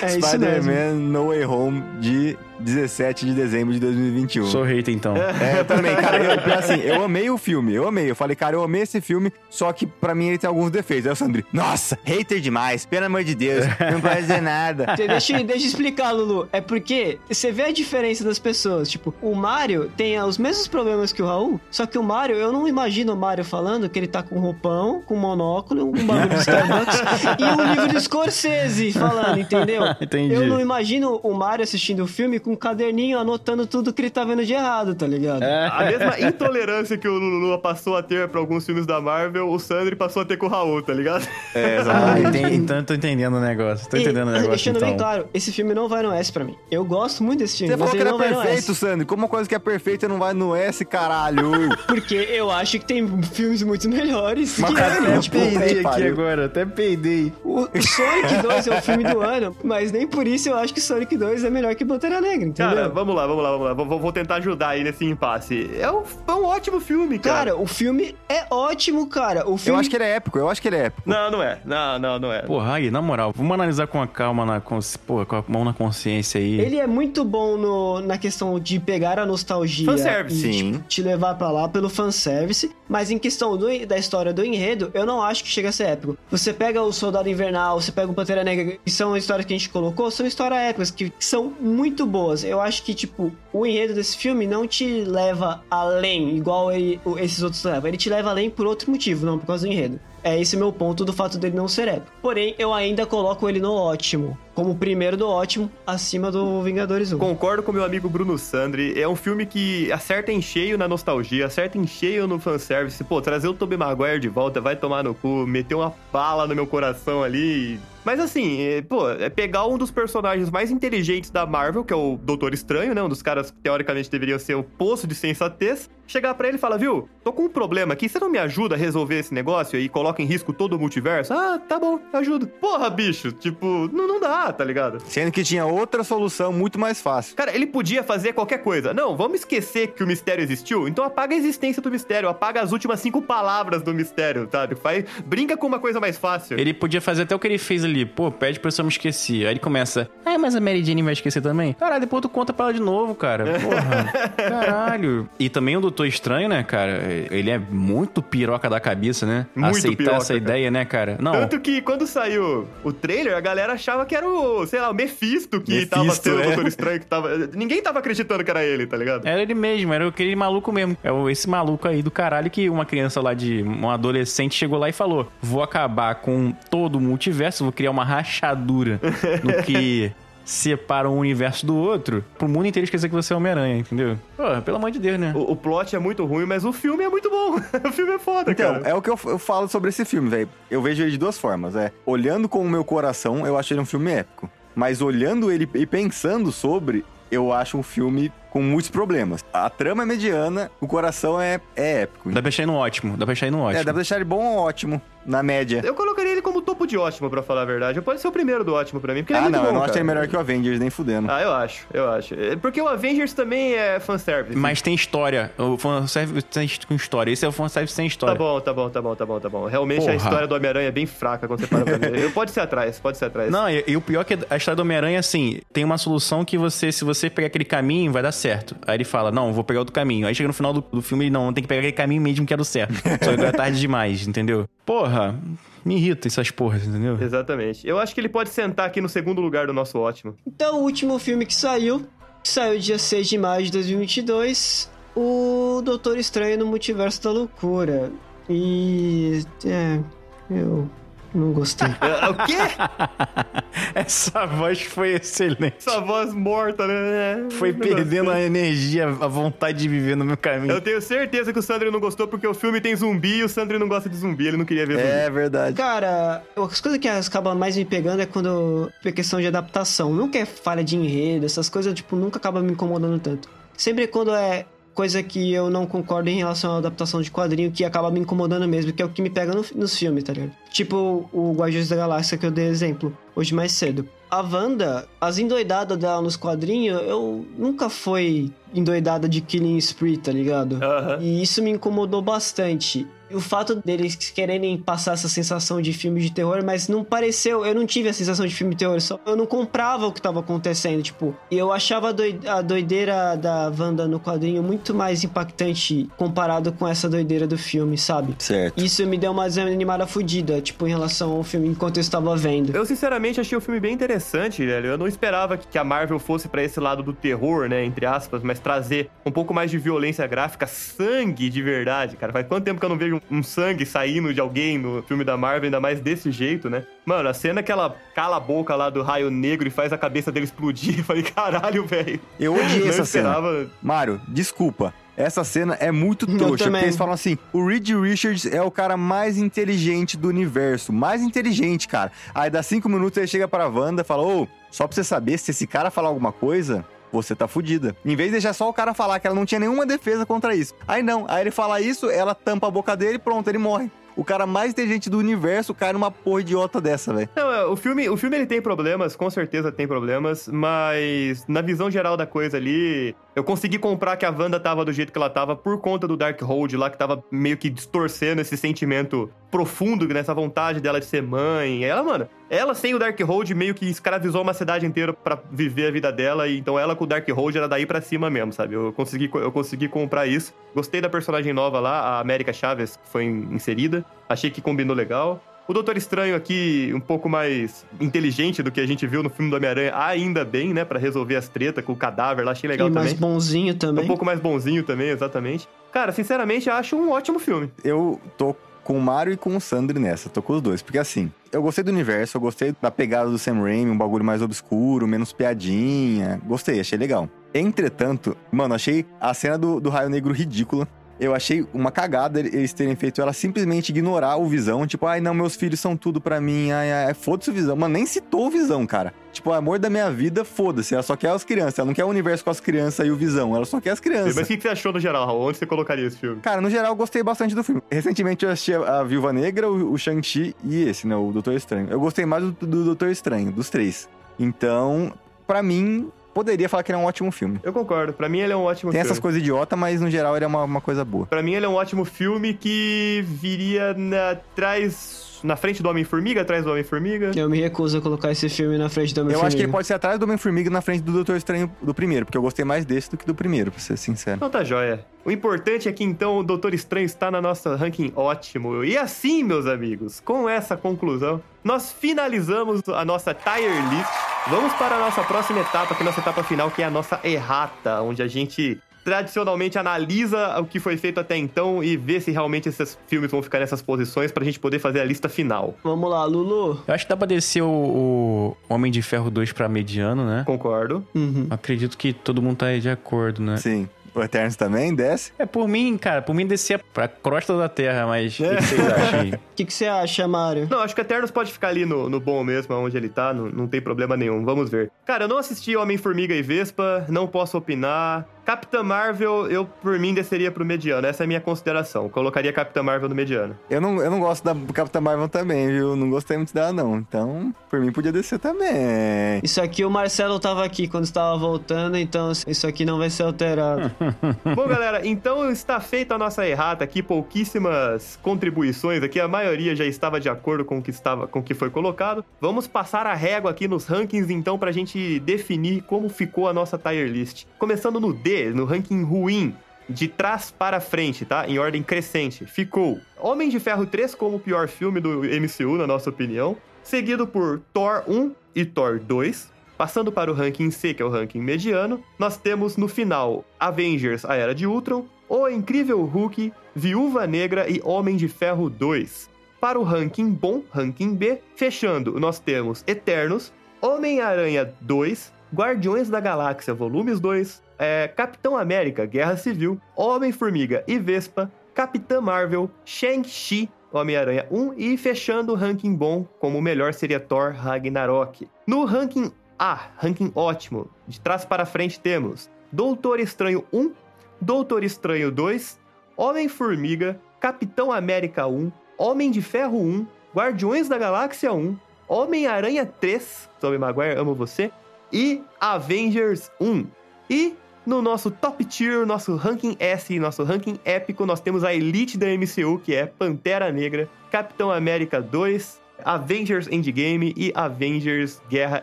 É 0.03 0.19
isso 0.19 0.27
Spider-Man 0.27 0.95
No 0.95 1.29
Way 1.29 1.45
Home 1.45 1.83
de 2.01 2.37
17 2.61 3.27
de 3.27 3.33
dezembro 3.33 3.73
de 3.73 3.81
2021. 3.81 4.47
Sou 4.47 4.63
hater, 4.63 4.95
então. 4.95 5.15
É, 5.17 5.61
eu 5.61 5.65
também, 5.65 5.95
cara, 5.97 6.19
eu, 6.19 6.55
assim, 6.55 6.81
eu 6.81 7.05
amei 7.05 7.29
o 7.31 7.39
filme, 7.39 7.75
eu 7.75 7.87
amei. 7.87 8.11
Eu 8.11 8.17
falei, 8.17 8.37
cara, 8.37 8.57
eu 8.57 8.63
amei 8.63 8.83
esse 8.83 9.01
filme, 9.01 9.33
só 9.49 9.73
que 9.73 9.87
pra 9.87 10.15
mim 10.15 10.29
ele 10.29 10.39
tem 10.39 10.49
alguns 10.49 10.71
defeitos. 10.71 11.07
Aí 11.07 11.13
o 11.13 11.17
Sandri, 11.17 11.45
nossa, 11.53 11.99
hater 12.05 12.41
demais, 12.41 12.87
pelo 12.87 13.07
amor 13.07 13.25
de 13.25 13.35
Deus, 13.35 13.65
não 13.93 14.01
pode 14.01 14.21
dizer 14.23 14.41
nada. 14.41 14.87
Deixa, 14.97 15.43
deixa 15.43 15.65
eu 15.65 15.69
explicar, 15.69 16.11
Lulu. 16.11 16.49
É 16.53 16.61
porque 16.61 17.19
você 17.29 17.53
vê 17.53 17.65
a 17.65 17.73
diferença 17.73 18.25
das 18.25 18.39
pessoas. 18.39 18.89
Tipo, 18.89 19.15
o 19.23 19.35
Mario 19.35 19.91
tem 19.97 20.21
os 20.21 20.39
mesmos 20.39 20.67
problemas 20.67 21.13
que 21.13 21.23
o 21.23 21.27
Raul, 21.27 21.61
só 21.71 21.87
que 21.87 21.99
o 21.99 22.03
Mario, 22.03 22.37
eu 22.37 22.53
não 22.53 22.67
imagino 22.67 23.13
o 23.13 23.17
Mario 23.17 23.45
falando 23.45 23.89
que 23.89 23.99
ele 23.99 24.07
tá 24.07 24.23
com 24.23 24.39
roupão, 24.39 25.03
com 25.05 25.17
monóculo, 25.17 25.89
um 25.89 26.07
bagulho 26.07 26.29
de 26.31 26.41
Starbucks 26.41 27.01
e 27.39 27.45
um 27.45 27.71
livro 27.71 27.89
de 27.89 28.01
Scorsese 28.01 28.93
falando, 28.93 29.39
entendeu? 29.39 29.83
Entendi. 30.01 30.35
Eu 30.35 30.47
não 30.47 30.61
imagino 30.61 31.21
o 31.23 31.35
Mario 31.35 31.63
assistindo 31.63 32.03
o 32.05 32.07
filme 32.07 32.39
com 32.47 32.53
um 32.53 32.57
caderninho 32.57 33.19
anotando 33.19 33.67
tudo 33.67 33.93
que 33.93 34.01
ele 34.03 34.11
tá 34.11 34.25
vendo 34.25 34.45
de 34.45 34.53
errado, 34.53 34.95
tá 34.95 35.05
ligado? 35.07 35.43
É. 35.43 35.67
A 35.67 35.85
mesma 35.85 36.21
intolerância 36.21 36.97
que 36.97 37.09
o 37.09 37.13
Lulu 37.19 37.59
passou 37.59 37.97
a 37.97 38.03
ter 38.05 38.29
pra 38.29 38.39
alguns 38.39 38.65
filmes 38.65 38.87
da 38.87 39.01
Marvel, 39.01 39.51
o 39.51 39.59
Sandri 39.59 39.97
passou 39.97 40.23
a 40.23 40.25
ter 40.25 40.37
com 40.37 40.47
o 40.47 40.49
Raul, 40.49 40.81
tá 40.83 40.95
ligado? 40.95 41.27
É, 41.55 41.77
Ah, 41.79 41.81
exatamente. 41.81 42.29
entendi, 42.39 42.55
então 42.55 42.85
tô 42.85 42.95
entendendo 42.95 43.35
o 43.37 43.41
negócio. 43.41 43.89
Tô 43.91 43.97
E, 43.97 44.03
entendendo 44.03 44.29
o 44.29 44.31
negócio, 44.31 44.51
deixando 44.51 44.77
então. 44.77 44.89
bem 44.91 44.97
claro, 44.97 45.27
esse 45.35 45.51
filme 45.51 45.75
não 45.75 45.89
vai 45.89 46.03
no 46.05 46.13
S 46.13 46.33
pra 46.33 46.45
mim. 46.45 46.57
Eu 46.71 46.85
gosto 46.85 47.23
muito 47.25 47.41
desse 47.41 47.59
filme, 47.59 47.73
Você 47.73 47.77
mas 47.81 47.91
falou 47.91 48.05
que 48.05 48.09
ele 48.09 48.33
no 48.33 48.43
perfeito. 48.45 48.75
Sandri. 48.75 49.05
Como 49.07 49.23
uma 49.25 49.29
coisa 49.29 49.49
que 49.49 49.55
é 49.55 49.59
perfeita 49.59 50.07
não 50.07 50.19
vai 50.19 50.33
no 50.33 50.55
S, 50.55 50.85
caralho? 50.85 51.51
Porque 51.89 52.15
eu 52.15 52.51
acho 52.51 52.79
que 52.79 52.85
tem 52.87 53.07
filmes 53.23 53.63
muito 53.63 53.89
melhores. 53.89 54.57
Mas 54.59 54.71
que 54.71 54.77
cara, 54.77 54.97
ele, 54.99 55.17
eu 55.17 55.21
tipo, 55.21 55.37
peidei 55.39 55.71
aqui 55.73 55.83
pariu. 55.83 56.13
agora, 56.13 56.45
até 56.47 56.65
peidei. 56.65 57.33
o 57.45 57.57
o 57.63 57.83
Sonic 57.83 58.43
2 58.43 58.67
é 58.69 58.79
o 58.79 58.83
filme 58.83 59.03
do 59.05 59.21
ano, 59.21 59.57
mas 59.65 59.91
nem 59.91 60.07
por 60.07 60.27
isso 60.27 60.49
eu 60.49 60.57
acho 60.57 60.73
que 60.75 60.81
Sonic 60.81 61.17
2 61.17 61.43
é 61.43 61.51
melhor 61.51 61.75
que 61.75 61.85
Pantera 61.85 62.21
Negra, 62.21 62.36
entendeu? 62.45 62.75
Cara, 62.77 62.89
vamos 62.89 63.15
lá, 63.15 63.27
vamos 63.27 63.43
lá, 63.43 63.51
vamos 63.51 63.67
lá. 63.67 63.73
Vou, 63.75 63.99
vou- 64.01 64.13
tentar 64.17 64.37
ajudar 64.37 64.69
aí 64.71 64.83
nesse 64.85 65.05
impasse. 65.05 65.71
É 65.79 65.91
um, 65.91 66.03
é 66.27 66.33
um 66.33 66.45
ótimo 66.47 66.81
filme, 66.81 67.19
cara. 67.19 67.37
Cara, 67.51 67.57
o 67.61 67.67
filme 67.67 68.15
é 68.29 68.47
ótimo, 68.51 69.07
cara. 69.09 69.49
O 69.49 69.59
filme 69.59 69.77
Eu 69.77 69.81
acho 69.81 69.91
que 69.91 69.97
ele 69.97 70.05
é 70.05 70.17
épico, 70.17 70.39
eu 70.39 70.49
acho 70.49 70.63
que 70.63 70.69
ele 70.69 70.77
é 70.77 70.85
épico. 70.87 71.03
Não, 71.09 71.31
não 71.31 71.43
é. 71.43 71.59
Não, 71.65 71.99
não, 71.99 72.19
não 72.19 72.33
é. 72.33 72.43
Porra, 72.43 72.75
aí, 72.75 72.91
na 72.91 73.03
moral, 73.03 73.33
vamos 73.37 73.53
analisar 73.53 73.87
com 73.87 74.01
a 74.01 74.07
calma, 74.07 74.47
na 74.47 74.61
consci... 74.61 74.99
Pô, 74.99 75.25
com 75.27 75.37
a 75.37 75.45
mão 75.47 75.65
na 75.65 75.73
consciência 75.75 76.41
aí. 76.41 76.59
Ele 76.61 76.79
é 76.79 76.87
muito 76.87 77.25
bom 77.25 77.57
no, 77.59 78.01
na 78.01 78.17
questão 78.17 78.59
de 78.59 78.81
pegar 78.81 79.19
a 79.19 79.27
nostalgia 79.27 79.85
Fanservice. 79.87 80.49
e 80.49 80.53
Sim. 80.53 80.73
tipo, 80.73 80.85
te 80.89 81.03
levar 81.03 81.35
pra 81.35 81.51
lá 81.51 81.69
pelo 81.69 81.89
fanservice, 81.91 82.71
mas 82.89 83.11
em 83.11 83.19
questão 83.19 83.57
do- 83.57 83.87
da 83.87 83.99
história 83.99 84.33
do 84.33 84.45
enredo, 84.45 84.91
eu 84.95 85.05
não 85.05 85.23
acho 85.23 85.45
que 85.45 85.51
chega 85.51 85.69
a 85.69 85.73
ser 85.73 85.85
épico. 85.89 86.17
Você 86.31 86.53
pega 86.53 86.83
o 86.83 86.93
Soldado 86.93 87.29
Invernal, 87.29 87.81
você 87.81 87.93
pega 87.93 88.11
o 88.11 88.15
Pantera 88.15 88.43
Negra, 88.43 88.79
que 88.85 88.91
são 88.91 89.17
histórias 89.17 89.45
que 89.47 89.53
a 89.53 89.57
gente 89.59 89.69
colocou, 89.69 90.11
são 90.11 90.27
histórias 90.27 90.61
épicas, 90.61 90.91
que 90.91 91.13
são 91.19 91.53
muito 91.61 92.07
boas. 92.07 92.26
Eu 92.35 92.61
acho 92.61 92.83
que, 92.83 92.95
tipo, 92.95 93.33
o 93.53 93.67
enredo 93.67 93.95
desse 93.95 94.17
filme 94.17 94.47
não 94.47 94.67
te 94.67 95.03
leva 95.05 95.63
além, 95.71 96.37
igual 96.37 96.73
ele- 96.73 97.01
esses 97.19 97.43
outros 97.43 97.63
levam. 97.65 97.89
Ele 97.89 97.97
te 97.97 98.09
leva 98.11 98.31
além 98.31 98.51
por 98.51 98.67
outro 98.67 98.91
motivo, 98.91 99.25
não 99.27 99.39
por 99.39 99.47
causa 99.47 99.67
do 99.67 99.73
enredo. 99.73 100.01
É 100.23 100.41
esse 100.41 100.57
meu 100.57 100.73
ponto 100.73 101.05
do 101.05 101.13
fato 101.13 101.39
dele 101.39 101.55
não 101.57 101.69
ser 101.69 101.87
épico. 101.89 102.11
Porém, 102.21 102.55
eu 102.59 102.75
ainda 102.75 103.07
coloco 103.07 103.49
ele 103.49 103.61
no 103.61 103.73
ótimo. 103.73 104.37
Como 104.57 104.71
o 104.71 104.75
primeiro 104.75 105.19
do 105.19 105.29
ótimo, 105.29 105.71
acima 105.87 106.33
do 106.33 106.63
Vingadores 106.63 107.13
1. 107.13 107.19
Concordo 107.19 107.63
com 107.63 107.73
meu 107.73 107.85
amigo 107.85 108.09
Bruno 108.09 108.39
Sandri. 108.39 108.99
É 108.99 109.07
um 109.07 109.15
filme 109.15 109.45
que 109.45 109.93
acerta 109.93 110.33
em 110.33 110.41
cheio 110.41 110.79
na 110.79 110.89
nostalgia, 110.89 111.45
acerta 111.45 111.77
em 111.77 111.87
cheio 111.87 112.27
no 112.27 112.41
fanservice. 112.41 113.05
Pô, 113.05 113.21
trazer 113.21 113.49
o 113.49 113.53
Tobey 113.53 113.77
Maguire 113.77 114.19
de 114.19 114.31
volta 114.31 114.59
vai 114.59 114.75
tomar 114.75 115.05
no 115.05 115.15
cu, 115.15 115.47
meter 115.47 115.75
uma 115.75 115.93
bala 116.11 116.47
no 116.47 116.55
meu 116.55 116.67
coração 116.67 117.23
ali. 117.23 117.79
Mas 118.07 118.21
assim, 118.21 118.63
é, 118.63 118.83
pô, 118.83 119.11
é 119.11 119.29
pegar 119.29 119.67
um 119.67 119.77
dos 119.77 119.91
personagens 119.91 120.49
mais 120.49 120.71
inteligentes 120.71 121.29
da 121.29 121.45
Marvel, 121.45 121.85
que 121.85 121.93
é 121.93 121.97
o 121.97 122.17
Doutor 122.17 122.55
Estranho, 122.55 122.95
né? 122.95 123.03
Um 123.03 123.09
dos 123.09 123.21
caras 123.21 123.51
que 123.51 123.59
teoricamente 123.59 124.09
deveriam 124.09 124.39
ser 124.39 124.55
o 124.55 124.63
poço 124.63 125.09
de 125.09 125.15
sensatez. 125.17 125.91
Chegar 126.07 126.33
pra 126.35 126.47
ele 126.47 126.57
e 126.57 126.61
falar, 126.61 126.77
viu, 126.77 127.09
tô 127.25 127.33
com 127.33 127.47
um 127.47 127.49
problema 127.49 127.95
aqui, 127.95 128.09
você 128.09 128.21
não 128.21 128.31
me 128.31 128.39
ajuda 128.39 128.77
a 128.77 128.79
resolver 128.79 129.19
esse 129.19 129.35
negócio 129.35 129.77
e 129.77 129.89
coloca 129.89 130.23
em 130.23 130.25
risco 130.25 130.53
todo 130.53 130.75
o 130.75 130.79
multiverso? 130.79 131.35
Ah, 131.35 131.59
tá 131.59 131.81
bom, 131.81 131.99
ajudo. 132.13 132.47
Porra, 132.47 132.89
bicho, 132.89 133.33
tipo, 133.33 133.91
não, 133.93 134.07
não 134.07 134.21
dá, 134.21 134.46
tá 134.53 134.65
ligado? 134.65 134.99
Sendo 135.07 135.31
que 135.31 135.43
tinha 135.43 135.65
outra 135.67 136.03
solução 136.05 136.53
muito 136.53 136.79
mais 136.79 137.01
fácil. 137.01 137.35
Cara, 137.37 137.55
ele 137.55 137.67
podia 137.67 138.03
fazer 138.03 138.33
qualquer 138.33 138.59
coisa. 138.59 138.93
Não, 138.95 139.17
vamos 139.17 139.41
esquecer 139.41 139.89
que 139.89 140.03
o 140.03 140.07
mistério 140.07 140.43
existiu? 140.43 140.89
Então 140.89 141.05
apaga 141.05 141.35
a 141.35 141.39
existência 141.39 141.81
do 141.83 141.91
mistério, 141.91 142.29
apaga 142.29 142.61
as 142.61 142.73
últimas 142.73 143.01
cinco 143.01 143.23
palavras 143.23 143.83
do 143.83 143.93
mistério, 143.95 144.49
sabe? 144.51 144.75
Faz, 144.75 145.05
brinca 145.25 145.57
com 145.57 145.67
uma 145.67 145.79
coisa 145.79 146.01
mais 146.01 146.17
fácil. 146.19 146.59
Ele 146.59 146.73
podia 146.75 147.01
fazer 147.01 147.23
até 147.23 147.35
o 147.35 147.39
que 147.39 147.47
ele 147.47 147.59
fez 147.59 147.85
ali. 147.85 148.05
Pô, 148.05 148.31
pede 148.31 148.61
pra 148.61 148.71
eu 148.77 148.85
me 148.85 148.91
esquecer. 148.91 149.47
Aí 149.47 149.53
ele 149.53 149.61
começa. 149.61 150.09
Ah, 150.25 150.39
mas 150.39 150.55
a 150.55 150.61
Mary 150.61 150.85
Jane 150.85 151.03
vai 151.03 151.13
esquecer 151.13 151.41
também? 151.41 151.73
Caralho, 151.75 152.01
depois 152.01 152.23
tu 152.23 152.29
conta 152.29 152.53
pra 152.53 152.67
ela 152.67 152.75
de 152.75 152.81
novo, 152.81 153.15
cara. 153.15 153.45
Porra. 153.61 154.31
Caralho. 154.37 155.29
E 155.39 155.49
também 155.49 155.77
o 155.77 155.81
Doutor 155.81 156.07
Estranho, 156.07 156.49
né, 156.49 156.63
cara? 156.63 157.03
Ele 157.31 157.51
é 157.51 157.59
muito 157.59 158.23
piroca 158.23 158.69
da 158.69 158.81
cabeça, 158.81 159.27
né? 159.27 159.47
Muito 159.55 159.79
Aceitar 159.79 159.97
piroca, 159.97 160.17
essa 160.17 160.27
cara. 160.35 160.39
ideia, 160.39 160.71
né, 160.71 160.85
cara? 160.85 161.17
Não. 161.21 161.33
Tanto 161.33 161.61
que 161.61 161.81
quando 161.81 162.07
saiu 162.07 162.67
o 162.83 162.93
trailer, 162.93 163.37
a 163.37 163.41
galera 163.41 163.73
achava 163.75 164.05
que 164.07 164.15
era 164.15 164.29
o, 164.29 164.36
sei 164.67 164.81
lá, 164.81 164.91
o 164.91 164.95
Mephisto 164.95 165.61
que 165.61 165.73
Mephisto, 165.73 165.91
tava 165.97 166.11
sendo 166.11 166.37
o 166.37 166.41
é. 166.41 166.47
Doutor 166.47 166.67
Estranho, 166.67 167.01
que 167.01 167.07
tava. 167.07 167.37
Ninguém 167.55 167.83
tava 167.83 167.99
acreditando 167.99 168.45
que 168.45 168.51
era 168.51 168.65
ele, 168.65 168.87
tá 168.87 168.97
ligado? 168.97 169.27
Era 169.27 169.41
ele 169.43 169.55
mesmo, 169.55 169.93
era 169.93 170.07
aquele 170.09 170.35
maluco 170.37 170.73
mesmo. 170.73 170.97
É 171.03 171.11
o- 171.13 171.29
esse 171.31 171.49
maluco 171.49 171.87
aí 171.89 172.03
do 172.03 172.11
caralho 172.11 172.51
que 172.51 172.69
uma 172.69 172.85
criança 172.85 173.21
lá 173.21 173.35
de. 173.35 173.63
Um 173.63 173.91
adolescente 173.91 174.55
chegou 174.55 174.79
lá 174.79 174.89
e 174.89 174.93
falou: 174.93 175.31
Vou 175.43 175.63
acabar 175.63 176.15
com 176.17 176.53
todo 176.71 176.97
o 176.97 177.01
multiverso, 177.01 177.65
vou 177.65 177.73
criar 177.73 177.91
uma 177.91 178.05
rachadura 178.05 179.01
no 179.43 179.63
que 179.63 180.13
separa 180.47 181.11
um 181.11 181.19
universo 181.19 181.67
do 181.67 181.77
outro, 181.77 182.25
pro 182.39 182.49
mundo 182.49 182.67
inteiro 182.67 182.85
esquecer 182.85 183.09
que 183.09 183.15
você 183.15 183.35
é 183.35 183.37
Homem-Aranha, 183.37 183.79
entendeu? 183.79 184.17
Pô, 184.37 184.45
pelo 184.63 184.77
amor 184.77 184.93
de 184.93 185.01
Deus, 185.01 185.19
né? 185.19 185.33
O, 185.35 185.53
o 185.53 185.57
plot 185.57 185.95
é 185.95 185.99
muito 185.99 186.25
ruim, 186.25 186.47
mas 186.47 186.65
o 186.65 186.73
filme 186.73 187.03
é 187.05 187.09
muito 187.09 187.29
bom. 187.29 187.57
o 187.89 187.93
filme 187.93 188.13
é 188.13 188.19
foda, 188.19 188.53
Então, 188.53 188.75
cara. 188.75 188.89
é 188.89 188.95
o 188.95 189.03
que 189.03 189.11
eu, 189.11 189.19
eu 189.27 189.39
falo 189.39 189.67
sobre 189.69 189.89
esse 189.91 190.05
filme, 190.05 190.29
velho. 190.31 190.49
Eu 190.71 190.81
vejo 190.81 191.03
ele 191.03 191.11
de 191.11 191.19
duas 191.19 191.37
formas. 191.37 191.75
É, 191.75 191.91
olhando 192.07 192.49
com 192.49 192.61
o 192.61 192.71
meu 192.71 192.85
coração, 192.85 193.45
eu 193.45 193.59
acho 193.59 193.75
ele 193.75 193.81
um 193.81 193.85
filme 193.87 194.13
épico. 194.13 194.49
Mas 194.75 195.03
olhando 195.03 195.51
ele 195.51 195.69
e 195.75 195.85
pensando 195.85 196.53
sobre, 196.53 197.05
eu 197.29 197.53
acho 197.53 197.77
um 197.77 197.83
filme 197.83 198.33
com 198.57 198.63
muitos 198.63 198.91
problemas. 198.91 199.45
A 199.53 199.69
trama 199.69 200.05
é 200.05 200.07
mediana, 200.07 200.71
o 200.81 200.87
coração 200.87 201.39
é, 201.39 201.61
é 201.77 202.03
épico. 202.05 202.31
Dá 202.31 202.37
pra 202.37 202.43
deixar 202.43 202.63
aí 202.63 202.67
no 202.67 202.75
ótimo, 202.75 203.13
dá 203.13 203.19
pra 203.19 203.27
deixar 203.35 203.45
aí 203.47 203.51
no 203.51 203.61
ótimo. 203.61 203.81
É, 203.81 203.85
dá 203.85 203.93
pra 203.93 204.01
deixar 204.01 204.17
ele 204.17 204.25
bom 204.25 204.43
ou 204.43 204.57
ótimo, 204.61 204.99
na 205.27 205.43
média. 205.43 205.83
Eu 205.85 205.95
colocaria 205.95 206.33
ele 206.33 206.41
como 206.41 206.63
topo 206.63 206.87
de 206.87 206.97
ótimo, 206.97 207.29
pra 207.29 207.43
falar 207.43 207.63
a 207.63 207.65
verdade. 207.67 208.01
Pode 208.01 208.19
ser 208.19 208.29
o 208.29 208.33
primeiro 208.33 208.65
do 208.65 208.73
ótimo 208.73 208.99
pra 208.99 209.13
mim, 209.13 209.21
porque 209.21 209.35
ele 209.35 209.39
é 209.39 209.41
ah, 209.41 209.43
muito 209.43 209.57
não, 209.57 209.63
bom, 209.63 209.69
eu 209.69 209.75
não 209.75 209.83
acho 209.83 209.93
ele 209.95 210.05
melhor 210.05 210.27
que 210.27 210.35
o 210.37 210.41
Avengers, 210.41 210.81
nem 210.81 210.89
fudendo. 210.89 211.31
Ah, 211.31 211.43
eu 211.43 211.53
acho, 211.53 211.87
eu 211.93 212.11
acho. 212.11 212.33
É, 212.35 212.57
Porque 212.57 212.81
o 212.81 212.89
Avengers 212.89 213.35
também 213.35 213.75
é 213.75 214.01
fanservice. 214.01 214.57
Mas 214.57 214.81
tem 214.81 214.95
história. 214.95 215.53
O 215.59 215.77
fanservice 215.77 216.47
tem 216.47 216.71
com 216.89 216.95
história. 216.95 217.31
Esse 217.31 217.45
é 217.45 217.49
o 217.49 217.53
fanservice 217.53 217.95
sem 217.95 218.07
Tá 218.07 218.09
história. 218.09 218.35
bom, 218.37 218.59
tá 218.61 218.73
bom, 218.73 218.89
tá 218.89 219.03
bom, 219.03 219.15
tá 219.15 219.27
bom, 219.27 219.39
tá 219.41 219.49
bom. 219.51 219.67
Realmente 219.67 220.01
a 220.01 220.13
Porra. 220.13 220.15
história 220.17 220.47
do 220.47 220.55
Homem-Aranha 220.55 220.89
é 220.89 220.93
bem 220.93 221.05
fraca 221.05 221.47
quando 221.47 221.61
você 221.61 221.67
para 221.67 221.85
pra 221.85 221.99
ver. 221.99 222.19
Eu- 222.19 222.31
Pode 222.31 222.53
ser 222.53 222.61
atrás, 222.61 222.99
pode 222.99 223.19
ser 223.19 223.27
atrás. 223.27 223.51
Não, 223.51 223.69
e, 223.69 223.85
e 223.87 223.97
o 223.97 224.01
pior 224.01 224.21
é 224.23 224.25
que 224.25 224.39
a 224.49 224.57
história 224.57 224.77
do 224.77 224.81
Homem-Aranha, 224.83 225.19
assim, 225.19 225.61
tem 225.73 225.85
uma 225.85 225.99
solução 225.99 226.45
que 226.45 226.57
você, 226.57 226.91
se 226.93 227.05
você 227.05 227.29
pegar 227.29 227.49
aquele 227.49 227.65
caminho, 227.65 228.13
vai 228.13 228.23
dar 228.23 228.33
certo. 228.33 228.46
Aí 228.87 228.97
ele 228.97 229.05
fala, 229.05 229.31
não, 229.31 229.53
vou 229.53 229.65
pegar 229.65 229.81
outro 229.81 229.93
caminho. 229.93 230.27
Aí 230.27 230.35
chega 230.35 230.47
no 230.47 230.55
final 230.55 230.73
do, 230.73 230.81
do 230.81 231.03
filme, 231.03 231.25
ele, 231.25 231.31
não, 231.31 231.53
tem 231.53 231.63
que 231.63 231.69
pegar 231.69 231.81
aquele 231.81 231.93
caminho 231.93 232.23
mesmo 232.23 232.47
que 232.47 232.53
era 232.53 232.63
o 232.63 232.65
certo. 232.65 232.95
Só 233.25 233.37
que 233.37 233.45
é 233.45 233.53
tarde 233.53 233.79
demais, 233.81 234.27
entendeu? 234.27 234.69
Porra, 234.85 235.39
me 235.85 235.97
irrita 235.97 236.29
essas 236.29 236.51
porras, 236.51 236.87
entendeu? 236.87 237.19
Exatamente. 237.21 237.87
Eu 237.87 237.99
acho 237.99 238.15
que 238.15 238.21
ele 238.21 238.29
pode 238.29 238.51
sentar 238.51 238.87
aqui 238.87 239.01
no 239.01 239.09
segundo 239.09 239.41
lugar 239.41 239.67
do 239.67 239.73
nosso 239.73 239.99
ótimo. 239.99 240.35
Então, 240.47 240.81
o 240.81 240.83
último 240.83 241.19
filme 241.19 241.47
que 241.47 241.55
saiu, 241.55 242.07
que 242.43 242.49
saiu 242.49 242.79
dia 242.79 242.99
6 242.99 243.29
de 243.29 243.39
maio 243.39 243.65
de 243.65 243.73
2022, 243.73 244.91
o 245.15 245.81
Doutor 245.85 246.19
Estranho 246.19 246.59
no 246.59 246.67
Multiverso 246.67 247.23
da 247.23 247.31
Loucura. 247.31 248.13
E. 248.49 249.43
É. 249.65 250.01
Eu 250.49 250.89
não 251.37 251.53
gostei. 251.53 251.89
É, 251.89 252.29
o 252.29 252.35
quê? 252.47 252.57
Essa 253.95 254.47
voz 254.47 254.83
foi 254.83 255.15
excelente. 255.15 255.77
Essa 255.79 256.01
voz 256.01 256.33
morta, 256.33 256.87
né? 256.87 257.49
Foi 257.51 257.73
Não 257.73 257.79
perdendo 257.81 258.31
a 258.31 258.35
gostei. 258.35 258.47
energia, 258.47 259.07
a 259.07 259.27
vontade 259.27 259.79
de 259.79 259.89
viver 259.89 260.17
no 260.17 260.25
meu 260.25 260.37
caminho. 260.37 260.73
Eu 260.73 260.81
tenho 260.81 261.01
certeza 261.01 261.53
que 261.53 261.59
o 261.59 261.63
Sandro 261.63 261.91
não 261.93 262.01
gostou 262.01 262.27
porque 262.27 262.47
o 262.47 262.55
filme 262.55 262.81
tem 262.81 262.95
zumbi 262.97 263.39
e 263.39 263.45
o 263.45 263.49
Sandro 263.49 263.79
não 263.79 263.89
gosta 263.89 264.09
de 264.09 264.17
zumbi, 264.17 264.47
ele 264.49 264.57
não 264.57 264.65
queria 264.65 264.87
ver 264.87 264.95
zumbi. 264.99 265.09
É 265.09 265.31
verdade. 265.31 265.77
Cara, 265.77 266.43
as 266.57 266.81
coisas 266.81 266.99
que 267.01 267.09
acabam 267.09 267.55
mais 267.57 267.77
me 267.77 267.85
pegando 267.85 268.21
é 268.23 268.27
quando 268.27 268.91
é 269.05 269.13
questão 269.13 269.41
de 269.41 269.47
adaptação. 269.47 270.13
Nunca 270.13 270.39
é 270.39 270.45
falha 270.45 270.83
de 270.83 270.97
enredo, 270.97 271.47
essas 271.47 271.69
coisas, 271.69 271.93
tipo, 271.95 272.17
nunca 272.17 272.39
acaba 272.39 272.61
me 272.63 272.73
incomodando 272.73 273.19
tanto. 273.19 273.49
Sempre 273.77 274.07
quando 274.07 274.35
é 274.35 274.65
coisa 274.97 275.23
que 275.23 275.53
eu 275.53 275.71
não 275.71 275.87
concordo 275.87 276.29
em 276.31 276.39
relação 276.39 276.73
à 276.75 276.79
adaptação 276.79 277.21
de 277.23 277.31
quadrinho, 277.31 277.71
que 277.71 277.85
acaba 277.85 278.11
me 278.11 278.19
incomodando 278.19 278.67
mesmo, 278.67 278.93
que 278.93 279.03
é 279.03 279.05
o 279.05 279.09
que 279.11 279.21
me 279.23 279.31
pega 279.31 279.53
no- 279.55 279.65
nos 279.75 279.97
filmes, 279.97 280.25
tá 280.25 280.33
ligado? 280.33 280.51
Tipo 280.73 281.29
o 281.33 281.53
Guardiões 281.53 281.89
da 281.89 281.97
Galáxia 281.97 282.39
que 282.39 282.47
eu 282.47 282.51
dei 282.51 282.67
exemplo 282.67 283.17
hoje 283.37 283.55
mais 283.55 283.71
cedo. 283.73 284.09
A 284.29 284.41
Wanda, 284.41 285.07
as 285.21 285.39
endoidadas 285.39 285.97
dela 285.99 286.21
nos 286.21 286.37
quadrinhos, 286.37 287.01
eu 287.03 287.47
nunca 287.57 287.89
foi 287.89 288.51
endoidada 288.75 289.29
de 289.29 289.41
Killing 289.41 289.77
Spree, 289.79 290.17
tá 290.17 290.33
ligado? 290.33 290.83
Aham. 290.83 291.19
E 291.21 291.41
isso 291.43 291.63
me 291.63 291.71
incomodou 291.71 292.21
bastante. 292.23 293.07
E 293.31 293.35
o 293.35 293.41
fato 293.41 293.75
deles 293.85 294.15
quererem 294.15 294.77
passar 294.79 295.13
essa 295.15 295.29
sensação 295.29 295.81
de 295.81 295.93
filme 295.93 296.21
de 296.21 296.31
terror, 296.33 296.63
mas 296.65 296.89
não 296.89 297.03
pareceu, 297.03 297.65
eu 297.67 297.75
não 297.75 297.85
tive 297.87 298.09
a 298.09 298.13
sensação 298.13 298.47
de 298.47 298.55
filme 298.55 298.75
de 298.75 298.79
terror, 298.81 299.01
só 299.01 299.19
eu 299.27 299.37
não 299.37 299.47
comprava 299.47 300.07
o 300.07 300.13
que 300.13 300.21
tava 300.23 300.41
acontecendo, 300.41 301.03
tipo, 301.03 301.35
e 301.51 301.59
eu 301.59 301.73
achava 301.73 302.11
a, 302.11 302.13
doi- 302.13 302.39
a 302.47 302.63
doideira 302.63 303.37
da 303.37 303.73
Wanda 303.77 304.07
no 304.07 304.21
quadrinho 304.21 304.63
muito 304.63 304.95
mais 304.95 305.25
impactante 305.25 306.09
comparado 306.17 306.73
com 306.73 306.87
essa 306.87 307.09
doideira 307.09 307.47
do 307.47 307.59
filme, 307.59 307.97
sabe? 307.99 308.35
Certo. 308.39 308.83
Isso 308.83 309.05
me 309.07 309.17
deu 309.19 309.33
uma 309.33 309.45
desanimada 309.47 310.07
fodida, 310.07 310.61
tipo, 310.61 310.87
em 310.87 310.91
relação 310.91 311.33
ao 311.33 311.43
filme 311.43 311.69
enquanto 311.69 311.97
eu 311.97 312.01
estava 312.01 312.37
vendo. 312.37 312.75
Eu, 312.75 312.85
sinceramente, 312.87 313.41
achei 313.41 313.57
o 313.57 313.61
filme 313.61 313.81
bem 313.81 313.93
interessante, 313.95 314.65
velho. 314.65 314.87
Eu 314.87 314.99
não 314.99 315.07
esperava 315.07 315.57
que 315.57 315.79
a 315.79 315.85
Marvel 315.85 316.19
fosse 316.19 316.49
pra 316.49 316.63
esse 316.63 316.79
lado 316.79 317.03
do 317.03 317.13
terror, 317.13 317.69
né? 317.69 317.85
Entre 317.85 318.07
aspas, 318.07 318.43
mas 318.43 318.59
trazer 318.61 319.11
um 319.25 319.31
pouco 319.33 319.53
mais 319.55 319.71
de 319.71 319.79
violência 319.79 320.27
gráfica, 320.27 320.67
sangue 320.67 321.49
de 321.49 321.63
verdade, 321.63 322.17
cara. 322.17 322.33
Faz 322.33 322.47
quanto 322.47 322.65
tempo 322.65 322.79
que 322.79 322.85
eu 322.85 322.91
não 322.91 322.99
vejo 322.99 323.16
um 323.31 323.43
sangue 323.43 323.85
saindo 323.85 324.33
de 324.33 324.41
alguém 324.41 324.79
no 324.79 325.03
filme 325.03 325.25
da 325.25 325.37
Marvel, 325.37 325.65
ainda 325.65 325.81
mais 325.81 326.01
desse 326.01 326.31
jeito, 326.31 326.69
né? 326.71 326.85
Mano, 327.05 327.29
a 327.29 327.35
cena 327.35 327.63
que 327.63 327.71
ela 327.71 327.97
cala 328.15 328.37
a 328.37 328.41
boca 328.41 328.75
lá 328.75 328.91
do 328.91 329.03
raio 329.03 329.31
negro 329.31 329.67
e 329.69 329.71
faz 329.71 329.93
a 329.93 329.99
cabeça 329.99 330.33
dele 330.33 330.45
explodir, 330.45 330.99
eu 331.01 331.05
falei, 331.05 331.23
caralho, 331.23 331.87
velho. 331.87 332.21
Eu 332.39 332.55
odiei 332.55 332.89
essa 332.89 333.05
cena. 333.05 333.31
esperava. 333.31 333.71
Mário, 333.83 334.21
desculpa. 334.29 334.93
Essa 335.17 335.43
cena 335.45 335.75
é 335.81 335.91
muito 335.91 336.27
trouxa, 336.27 336.71
porque 336.71 336.85
eles 336.85 336.97
falam 336.97 337.15
assim: 337.15 337.39
o 337.53 337.67
Reed 337.67 337.89
Richards 337.89 338.45
é 338.45 338.61
o 338.61 338.71
cara 338.71 338.99
mais 338.99 339.39
inteligente 339.39 340.15
do 340.17 340.29
universo. 340.29 340.93
Mais 340.93 341.23
inteligente, 341.23 341.89
cara. 341.89 342.13
Aí 342.35 342.51
dá 342.51 342.63
cinco 342.63 342.87
minutos 342.89 343.17
ele 343.17 343.27
chega 343.27 343.49
pra 343.49 343.67
Wanda 343.67 344.03
e 344.03 344.05
fala: 344.05 344.23
Ô, 344.23 344.47
só 344.71 344.87
pra 344.87 344.95
você 344.95 345.03
saber, 345.03 345.39
se 345.39 345.51
esse 345.51 345.67
cara 345.67 345.91
falar 345.91 346.09
alguma 346.09 346.33
coisa. 346.33 346.85
Você 347.13 347.35
tá 347.35 347.47
fudida. 347.47 347.97
Em 348.05 348.17
vez 348.17 348.29
de 348.29 348.33
deixar 348.33 348.53
só 348.53 348.69
o 348.69 348.73
cara 348.73 348.93
falar 348.95 349.19
que 349.21 349.27
ela 349.27 349.37
não 349.37 349.47
tinha 349.47 349.61
nenhuma 349.61 349.87
defesa 349.87 350.27
contra 350.27 350.55
isso. 350.55 350.75
Aí 350.87 351.03
não, 351.03 351.25
aí 351.29 351.43
ele 351.43 351.51
fala 351.51 351.81
isso, 351.81 352.11
ela 352.11 352.35
tampa 352.35 352.67
a 352.67 352.71
boca 352.71 352.97
dele 352.97 353.15
e 353.15 353.19
pronto, 353.19 353.49
ele 353.49 353.59
morre. 353.59 353.91
O 354.17 354.25
cara 354.25 354.47
mais 354.47 354.71
inteligente 354.71 355.11
do 355.11 355.19
universo 355.19 355.75
cai 355.75 355.93
numa 355.93 356.11
porra 356.11 356.41
idiota 356.41 356.81
dessa, 356.81 357.13
velho. 357.13 357.29
Não, 357.37 357.53
é, 357.53 357.67
o 357.67 357.77
filme, 357.77 358.09
o 358.09 358.17
filme 358.17 358.37
ele 358.37 358.47
tem 358.47 358.63
problemas, 358.63 359.15
com 359.15 359.29
certeza 359.29 359.71
tem 359.71 359.87
problemas, 359.87 360.49
mas 360.49 361.45
na 361.47 361.61
visão 361.61 361.91
geral 361.91 362.17
da 362.17 362.27
coisa 362.27 362.57
ali, 362.57 363.15
eu 363.37 363.45
consegui 363.45 363.79
comprar 363.79 364.17
que 364.17 364.25
a 364.25 364.31
Wanda 364.31 364.59
tava 364.59 364.83
do 364.83 364.91
jeito 364.91 365.13
que 365.13 365.19
ela 365.19 365.29
tava 365.29 365.55
por 365.55 365.79
conta 365.79 366.09
do 366.09 366.17
Darkhold 366.17 366.75
lá, 366.75 366.89
que 366.89 366.97
tava 366.97 367.23
meio 367.31 367.59
que 367.59 367.69
distorcendo 367.69 368.41
esse 368.41 368.57
sentimento 368.57 369.31
profundo, 369.51 370.09
nessa 370.09 370.33
vontade 370.33 370.81
dela 370.81 370.99
de 370.99 371.05
ser 371.05 371.23
mãe. 371.23 371.85
Ela, 371.85 372.03
mano, 372.03 372.27
ela 372.49 372.75
sem 372.75 372.95
o 372.95 372.99
Darkhold 372.99 373.55
meio 373.55 373.75
que 373.75 373.85
escravizou 373.85 374.41
uma 374.41 374.55
cidade 374.55 374.87
inteira 374.87 375.13
pra 375.13 375.39
viver 375.53 375.89
a 375.89 375.91
vida 375.91 376.11
dela, 376.11 376.49
e 376.49 376.59
então 376.59 376.79
ela 376.79 376.97
com 376.97 377.05
o 377.05 377.07
Darkhold 377.07 377.59
era 377.59 377.69
daí 377.69 377.85
pra 377.85 378.01
cima 378.01 378.31
mesmo, 378.31 378.55
sabe? 378.55 378.75
Eu 378.75 378.91
consegui, 378.95 379.31
eu 379.35 379.53
consegui 379.53 379.87
comprar 379.87 380.27
isso. 380.27 380.55
Gostei 380.75 381.03
da 381.03 381.09
personagem 381.11 381.53
nova 381.53 381.79
lá, 381.79 382.01
a 382.01 382.21
América 382.21 382.55
Chaves, 382.55 382.97
que 382.97 383.07
foi 383.07 383.25
inserida. 383.25 384.03
Achei 384.27 384.51
que 384.51 384.63
combinou 384.63 384.97
legal. 384.97 385.43
O 385.69 385.73
Doutor 385.73 385.97
Estranho 385.97 386.37
aqui, 386.37 386.93
um 386.95 387.01
pouco 387.01 387.29
mais 387.29 387.85
inteligente 388.01 388.63
do 388.63 388.71
que 388.71 388.81
a 388.81 388.87
gente 388.87 389.05
viu 389.07 389.23
no 389.23 389.29
filme 389.29 389.51
do 389.51 389.57
Homem-Aranha, 389.57 389.93
ainda 389.97 390.45
bem, 390.45 390.73
né? 390.73 390.85
Pra 390.85 390.99
resolver 390.99 391.35
as 391.35 391.49
tretas 391.49 391.85
com 391.85 391.93
o 391.93 391.97
cadáver 391.97 392.45
lá, 392.45 392.53
achei 392.53 392.69
legal 392.71 392.87
e 392.87 392.91
mais 392.91 393.13
também. 393.13 393.21
bonzinho 393.21 393.75
também. 393.75 394.05
Um 394.05 394.07
pouco 394.07 394.25
mais 394.25 394.39
bonzinho 394.39 394.85
também, 394.85 395.09
exatamente. 395.09 395.69
Cara, 395.93 396.13
sinceramente, 396.13 396.71
acho 396.71 396.95
um 396.97 397.11
ótimo 397.11 397.41
filme. 397.41 397.69
Eu 397.83 398.21
tô 398.39 398.55
com 398.85 398.97
o 398.97 399.01
Mario 399.03 399.33
e 399.33 399.37
com 399.37 399.57
o 399.57 399.61
Sandro 399.61 399.99
nessa. 399.99 400.29
Tô 400.29 400.41
com 400.41 400.53
os 400.53 400.63
dois. 400.63 400.81
Porque 400.83 400.99
assim, 400.99 401.33
eu 401.51 401.61
gostei 401.61 401.83
do 401.83 401.91
universo, 401.91 402.37
eu 402.37 402.41
gostei 402.41 402.73
da 402.81 402.89
pegada 402.89 403.29
do 403.29 403.37
Sam 403.37 403.61
Raimi, 403.61 403.91
um 403.91 403.99
bagulho 403.99 404.25
mais 404.25 404.41
obscuro, 404.43 405.09
menos 405.09 405.33
piadinha. 405.33 406.41
Gostei, 406.47 406.79
achei 406.79 406.97
legal. 406.97 407.29
Entretanto, 407.53 408.37
mano, 408.53 408.75
achei 408.75 409.05
a 409.21 409.35
cena 409.35 409.59
do, 409.59 409.81
do 409.81 409.91
Raio 409.91 410.09
Negro 410.09 410.33
ridícula. 410.33 410.87
Eu 411.19 411.35
achei 411.35 411.67
uma 411.73 411.91
cagada 411.91 412.41
eles 412.41 412.73
terem 412.73 412.95
feito 412.95 413.21
ela 413.23 413.33
simplesmente 413.33 413.89
ignorar 413.89 414.37
o 414.37 414.47
Visão. 414.47 414.87
Tipo, 414.87 415.07
ai, 415.07 415.21
não, 415.21 415.33
meus 415.33 415.57
filhos 415.57 415.81
são 415.81 415.97
tudo 415.97 416.21
pra 416.21 416.41
mim. 416.41 416.71
Ai, 416.71 416.93
ai, 416.93 417.15
foda-se 417.15 417.51
o 417.51 417.53
Visão. 417.53 417.75
Mano, 417.75 417.95
nem 417.95 418.05
citou 418.05 418.47
o 418.47 418.51
Visão, 418.51 418.87
cara. 418.87 419.15
Tipo, 419.33 419.51
o 419.51 419.53
amor 419.53 419.79
da 419.79 419.91
minha 419.91 420.11
vida, 420.11 420.45
foda-se. 420.45 420.95
Ela 420.95 421.03
só 421.03 421.17
quer 421.17 421.31
as 421.31 421.45
crianças. 421.45 421.79
Ela 421.79 421.87
não 421.87 421.95
quer 421.95 422.05
o 422.05 422.09
universo 422.09 422.45
com 422.45 422.51
as 422.51 422.61
crianças 422.61 423.07
e 423.07 423.11
o 423.11 423.17
Visão. 423.17 423.55
Ela 423.57 423.65
só 423.65 423.81
quer 423.81 423.91
as 423.91 424.01
crianças. 424.01 424.35
Mas 424.35 424.45
o 424.45 424.47
que 424.47 424.61
você 424.61 424.69
achou 424.69 424.93
no 424.93 425.01
geral, 425.01 425.27
Raul? 425.27 425.49
Onde 425.49 425.59
você 425.59 425.67
colocaria 425.67 426.07
esse 426.07 426.17
filme? 426.19 426.41
Cara, 426.41 426.61
no 426.61 426.71
geral, 426.71 426.93
eu 426.93 426.97
gostei 426.97 427.23
bastante 427.23 427.55
do 427.55 427.65
filme. 427.65 427.83
Recentemente 427.91 428.45
eu 428.45 428.51
assisti 428.51 428.75
a 428.75 429.03
Viúva 429.03 429.33
Negra, 429.33 429.71
o 429.71 429.93
o 429.93 429.99
Shang-Chi 429.99 430.55
e 430.65 430.83
esse, 430.83 431.07
né? 431.07 431.17
O 431.17 431.33
Doutor 431.33 431.55
Estranho. 431.55 431.89
Eu 431.91 432.01
gostei 432.01 432.27
mais 432.27 432.45
do, 432.45 432.53
do 432.53 432.85
Doutor 432.85 433.09
Estranho, 433.09 433.51
dos 433.51 433.71
três. 433.71 434.09
Então, 434.39 435.13
pra 435.47 435.63
mim, 435.63 436.11
poderia 436.37 436.69
falar 436.69 436.83
que 436.83 436.93
ele 436.93 436.99
é 436.99 437.01
um 437.01 437.07
ótimo 437.07 437.33
filme. 437.33 437.59
Eu 437.63 437.73
concordo. 437.73 438.13
Pra 438.13 438.29
mim 438.29 438.41
ele 438.41 438.53
é 438.53 438.57
um 438.57 438.65
ótimo 438.65 438.93
Tem 438.93 439.01
filme. 439.01 439.11
essas 439.11 439.19
coisas 439.19 439.41
idiota, 439.41 439.75
mas 439.75 440.03
no 440.03 440.11
geral 440.11 440.37
ele 440.37 440.45
é 440.45 440.49
uma, 440.49 440.65
uma 440.65 440.83
coisa 440.83 441.03
boa. 441.03 441.25
Pra 441.25 441.43
mim 441.43 441.55
ele 441.55 441.65
é 441.65 441.69
um 441.69 441.73
ótimo 441.75 442.05
filme 442.05 442.53
que 442.53 443.25
viria 443.27 443.95
na, 443.95 444.33
atrás... 444.33 445.26
Na 445.43 445.57
frente 445.57 445.83
do 445.83 445.89
Homem-Formiga, 445.89 446.43
atrás 446.43 446.65
do 446.65 446.71
Homem-Formiga. 446.71 447.33
Eu 447.37 447.49
me 447.49 447.61
recuso 447.61 447.99
a 447.99 448.01
colocar 448.01 448.31
esse 448.31 448.49
filme 448.49 448.79
na 448.79 448.89
frente 448.89 449.15
do 449.15 449.21
Eu 449.21 449.25
Homem-Formiga. 449.25 449.47
acho 449.49 449.57
que 449.57 449.63
ele 449.63 449.73
pode 449.73 449.87
ser 449.87 449.95
atrás 449.95 450.19
do 450.19 450.25
Homem-Formiga 450.25 450.71
na 450.71 450.81
frente 450.81 451.03
do 451.03 451.13
Doutor 451.13 451.37
Estranho 451.37 451.71
do 451.83 451.95
primeiro, 451.95 452.25
porque 452.27 452.39
eu 452.39 452.43
gostei 452.43 452.65
mais 452.65 452.85
desse 452.85 453.11
do 453.11 453.17
que 453.17 453.27
do 453.27 453.35
primeiro, 453.35 453.71
pra 453.71 453.81
ser 453.81 453.97
sincero. 453.97 454.37
Então 454.37 454.51
tá 454.51 454.65
joia. 454.65 455.05
O 455.25 455.31
importante 455.31 455.89
é 455.89 455.93
que 455.93 456.05
então 456.05 456.39
o 456.39 456.43
Doutor 456.43 456.73
Estranho 456.75 457.05
está 457.07 457.31
na 457.31 457.41
nossa 457.43 457.75
ranking 457.77 458.13
ótimo. 458.15 458.85
E 458.85 458.97
assim, 458.97 459.43
meus 459.43 459.67
amigos, 459.67 460.21
com 460.21 460.49
essa 460.49 460.77
conclusão, 460.77 461.43
nós 461.65 461.93
finalizamos 461.93 462.81
a 462.89 463.05
nossa 463.05 463.35
tier 463.35 463.73
list. 463.91 464.11
Vamos 464.49 464.73
para 464.75 464.95
a 464.97 464.99
nossa 465.01 465.23
próxima 465.25 465.61
etapa, 465.61 465.95
que 465.95 466.03
é 466.03 466.07
a 466.07 466.09
nossa 466.09 466.21
etapa 466.21 466.45
final, 466.45 466.71
que 466.71 466.83
é 466.83 466.85
a 466.85 466.91
nossa 466.91 467.19
errata, 467.25 468.01
onde 468.03 468.23
a 468.23 468.29
gente 468.29 468.81
tradicionalmente 469.07 469.79
analisa 469.79 470.59
o 470.59 470.67
que 470.67 470.81
foi 470.81 470.97
feito 470.97 471.21
até 471.21 471.37
então 471.37 471.81
e 471.83 471.97
vê 471.97 472.21
se 472.21 472.33
realmente 472.33 472.69
esses 472.69 472.99
filmes 473.07 473.31
vão 473.31 473.41
ficar 473.41 473.61
nessas 473.61 473.81
posições 473.81 474.33
pra 474.33 474.45
gente 474.45 474.59
poder 474.59 474.81
fazer 474.81 474.99
a 474.99 475.05
lista 475.05 475.29
final. 475.29 475.77
Vamos 475.85 476.11
lá, 476.11 476.25
Lulu. 476.25 476.83
Eu 476.89 476.93
acho 476.93 477.05
que 477.05 477.09
dá 477.09 477.17
pra 477.17 477.29
descer 477.29 477.63
o, 477.63 477.69
o 477.69 478.57
Homem 478.69 478.91
de 478.91 479.01
Ferro 479.03 479.31
2 479.31 479.53
pra 479.53 479.69
mediano, 479.69 480.27
né? 480.27 480.43
Concordo. 480.45 481.07
Uhum. 481.15 481.47
Acredito 481.49 481.97
que 481.97 482.13
todo 482.13 482.43
mundo 482.43 482.57
tá 482.57 482.67
aí 482.67 482.81
de 482.81 482.91
acordo, 482.91 483.41
né? 483.41 483.57
Sim. 483.59 483.89
O 484.13 484.23
Eternos 484.23 484.57
também 484.57 484.95
desce? 484.95 485.31
É, 485.39 485.45
por 485.45 485.69
mim, 485.69 485.99
cara, 485.99 486.23
por 486.23 486.35
mim 486.35 486.47
descer 486.47 486.83
pra 486.93 487.07
crosta 487.07 487.57
da 487.57 487.69
Terra, 487.69 488.07
mas 488.07 488.33
o 488.41 488.43
que 488.43 488.57
que 488.57 488.63
vocês 488.63 488.81
acham 488.81 489.21
aí? 489.21 489.31
O 489.31 489.39
que, 489.55 489.65
que 489.67 489.73
você 489.75 489.87
acha, 489.87 490.27
Mário? 490.27 490.67
Não, 490.71 490.81
acho 490.81 490.95
que 490.95 491.01
Eternos 491.03 491.31
pode 491.31 491.53
ficar 491.53 491.69
ali 491.69 491.85
no, 491.85 492.09
no 492.09 492.19
bom 492.19 492.43
mesmo, 492.43 492.75
onde 492.77 492.97
ele 492.97 493.11
tá, 493.11 493.35
não, 493.35 493.51
não 493.51 493.69
tem 493.69 493.81
problema 493.81 494.17
nenhum. 494.17 494.43
Vamos 494.43 494.71
ver. 494.71 494.91
Cara, 495.05 495.25
eu 495.25 495.29
não 495.29 495.37
assisti 495.37 495.77
Homem-Formiga 495.77 496.35
e 496.35 496.41
Vespa, 496.41 497.05
não 497.11 497.27
posso 497.27 497.59
opinar. 497.59 498.27
Capitã 498.47 498.81
Marvel, 498.81 499.51
eu 499.51 499.65
por 499.65 499.99
mim 499.99 500.15
desceria 500.15 500.53
pro 500.53 500.65
mediano. 500.65 501.05
Essa 501.05 501.25
é 501.25 501.25
a 501.25 501.27
minha 501.27 501.41
consideração. 501.41 502.09
Colocaria 502.09 502.53
Capitã 502.53 502.81
Marvel 502.81 503.09
no 503.09 503.15
mediano. 503.15 503.59
Eu 503.69 503.81
não, 503.81 504.01
eu 504.01 504.09
não 504.09 504.21
gosto 504.21 504.45
da 504.45 504.55
Capitã 504.73 505.01
Marvel 505.01 505.29
também, 505.29 505.67
viu? 505.67 505.97
Não 505.97 506.09
gostei 506.09 506.37
muito 506.37 506.55
dela, 506.55 506.73
não. 506.73 506.97
Então, 506.97 507.53
por 507.69 507.81
mim, 507.81 507.91
podia 507.91 508.13
descer 508.13 508.39
também. 508.39 509.41
Isso 509.43 509.61
aqui, 509.61 509.85
o 509.85 509.91
Marcelo 509.91 510.39
tava 510.39 510.65
aqui 510.65 510.87
quando 510.87 511.03
estava 511.03 511.37
voltando, 511.37 511.99
então 511.99 512.31
isso 512.47 512.69
aqui 512.69 512.85
não 512.85 512.99
vai 512.99 513.11
ser 513.11 513.25
alterado. 513.25 513.91
Bom, 514.55 514.69
galera, 514.69 515.05
então 515.05 515.51
está 515.51 515.81
feita 515.81 516.15
a 516.15 516.19
nossa 516.19 516.47
errata 516.47 516.85
aqui, 516.85 517.03
pouquíssimas 517.03 518.17
contribuições 518.23 519.03
aqui, 519.03 519.19
a 519.19 519.27
maioria 519.27 519.75
já 519.75 519.85
estava 519.85 520.21
de 520.21 520.29
acordo 520.29 520.65
com 520.65 520.79
o 520.79 520.83
que 520.83 520.91
estava, 520.91 521.27
com 521.27 521.41
o 521.41 521.43
que 521.43 521.53
foi 521.53 521.69
colocado. 521.69 522.25
Vamos 522.41 522.69
passar 522.69 523.09
a 523.09 523.15
régua 523.15 523.51
aqui 523.51 523.67
nos 523.67 523.87
rankings 523.87 524.33
então 524.33 524.57
pra 524.57 524.71
gente 524.71 525.19
definir 525.19 525.83
como 525.83 526.09
ficou 526.09 526.49
a 526.49 526.53
nossa 526.53 526.79
tier 526.79 527.09
list. 527.09 527.45
Começando 527.59 527.99
no 527.99 528.13
D, 528.13 528.36
no 528.45 528.65
ranking 528.65 529.03
ruim, 529.03 529.55
de 529.89 530.09
trás 530.09 530.51
para 530.51 530.81
frente, 530.81 531.25
tá? 531.25 531.49
Em 531.49 531.59
ordem 531.59 531.83
crescente. 531.83 532.45
Ficou 532.47 533.01
Homem 533.19 533.49
de 533.49 533.61
Ferro 533.61 533.87
3 533.87 534.15
como 534.15 534.37
o 534.37 534.41
pior 534.41 534.69
filme 534.69 535.01
do 535.01 535.21
MCU, 535.21 535.77
na 535.77 535.87
nossa 535.87 536.11
opinião, 536.11 536.57
seguido 536.83 537.27
por 537.27 537.61
Thor 537.73 538.03
1 538.09 538.33
e 538.55 538.65
Thor 538.65 538.99
2, 538.99 539.57
Passando 539.77 540.11
para 540.11 540.31
o 540.31 540.35
ranking 540.35 540.71
C, 540.71 540.95
que 540.95 541.03
é 541.03 541.05
o 541.05 541.11
ranking 541.11 541.41
mediano, 541.41 542.03
nós 542.19 542.39
temos 542.39 542.79
no 542.79 542.89
final 542.89 543.45
Avengers, 543.61 544.25
a 544.25 544.35
Era 544.35 544.55
de 544.55 544.67
Ultron, 544.67 545.05
O 545.29 545.47
Incrível 545.49 546.03
Hulk, 546.03 546.51
Viúva 546.75 547.27
Negra 547.27 547.69
e 547.69 547.81
Homem 547.85 548.17
de 548.17 548.27
Ferro 548.27 548.71
2. 548.71 549.29
Para 549.61 549.79
o 549.79 549.83
ranking 549.83 550.31
bom, 550.31 550.63
ranking 550.71 551.15
B, 551.15 551.43
fechando, 551.55 552.19
nós 552.19 552.39
temos 552.39 552.83
Eternos, 552.87 553.53
Homem-Aranha 553.83 554.73
2, 554.81 555.31
Guardiões 555.55 556.09
da 556.09 556.21
Galáxia 556.21 556.73
Volumes 556.73 557.21
2, 557.21 557.63
é, 557.79 558.09
Capitão 558.09 558.57
América 558.57 559.07
Guerra 559.07 559.37
Civil, 559.37 559.81
Homem-Formiga 559.95 560.85
e 560.87 560.99
Vespa, 560.99 561.51
Capitã 561.75 562.21
Marvel, 562.21 562.71
Shang-Chi, 562.85 563.71
Homem-Aranha 563.93 564.47
1 564.51 564.75
e 564.77 564.97
fechando 564.97 565.53
o 565.53 565.55
ranking 565.55 565.95
bom, 565.95 566.27
como 566.39 566.59
o 566.59 566.63
melhor 566.63 566.93
seria 566.93 567.21
Thor 567.21 567.53
Ragnarok. 567.53 568.49
No 568.67 568.85
ranking 568.85 569.33
A, 569.59 569.89
ranking 569.97 570.33
ótimo, 570.35 570.91
de 571.07 571.21
trás 571.21 571.45
para 571.45 571.67
frente 571.67 572.01
temos 572.01 572.51
Doutor 572.71 573.21
Estranho 573.21 573.65
1, 573.73 573.93
Doutor 574.41 574.85
Estranho 574.85 575.31
2, 575.31 575.79
Homem-Formiga, 576.17 577.21
Capitão 577.41 577.93
América 577.93 578.47
1, 578.47 578.73
Homem 578.99 579.31
de 579.31 579.41
Ferro 579.41 579.79
1, 579.79 580.07
Guardiões 580.35 580.89
da 580.89 580.99
Galáxia 580.99 581.53
1, 581.53 581.77
Homem-Aranha 582.09 582.87
3, 582.87 583.51
Tobey 583.61 583.79
Maguire, 583.79 584.19
amo 584.19 584.35
você, 584.35 584.71
e 585.13 585.43
Avengers 585.61 586.51
1. 586.61 586.87
E 587.29 587.55
no 587.87 588.03
nosso 588.03 588.31
top 588.31 588.65
tier, 588.65 589.07
nosso 589.07 589.37
ranking 589.37 589.77
S, 589.79 590.19
nosso 590.19 590.43
ranking 590.43 590.79
épico, 590.85 591.25
nós 591.25 591.41
temos 591.41 591.63
a 591.63 591.73
elite 591.73 592.19
da 592.19 592.27
MCU, 592.27 592.81
que 592.85 592.95
é 592.95 593.07
Pantera 593.07 593.71
Negra, 593.71 594.09
Capitão 594.31 594.71
América 594.71 595.23
2, 595.23 595.81
Avengers 596.05 596.69
Endgame 596.71 597.33
e 597.37 597.53
Avengers 597.55 598.43
Guerra 598.51 598.83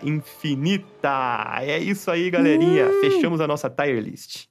Infinita. 0.02 1.60
É 1.62 1.78
isso 1.78 2.10
aí, 2.10 2.30
galerinha. 2.32 2.90
Fechamos 3.02 3.42
a 3.42 3.48
nossa 3.48 3.70
tier 3.70 4.02
list. 4.02 4.48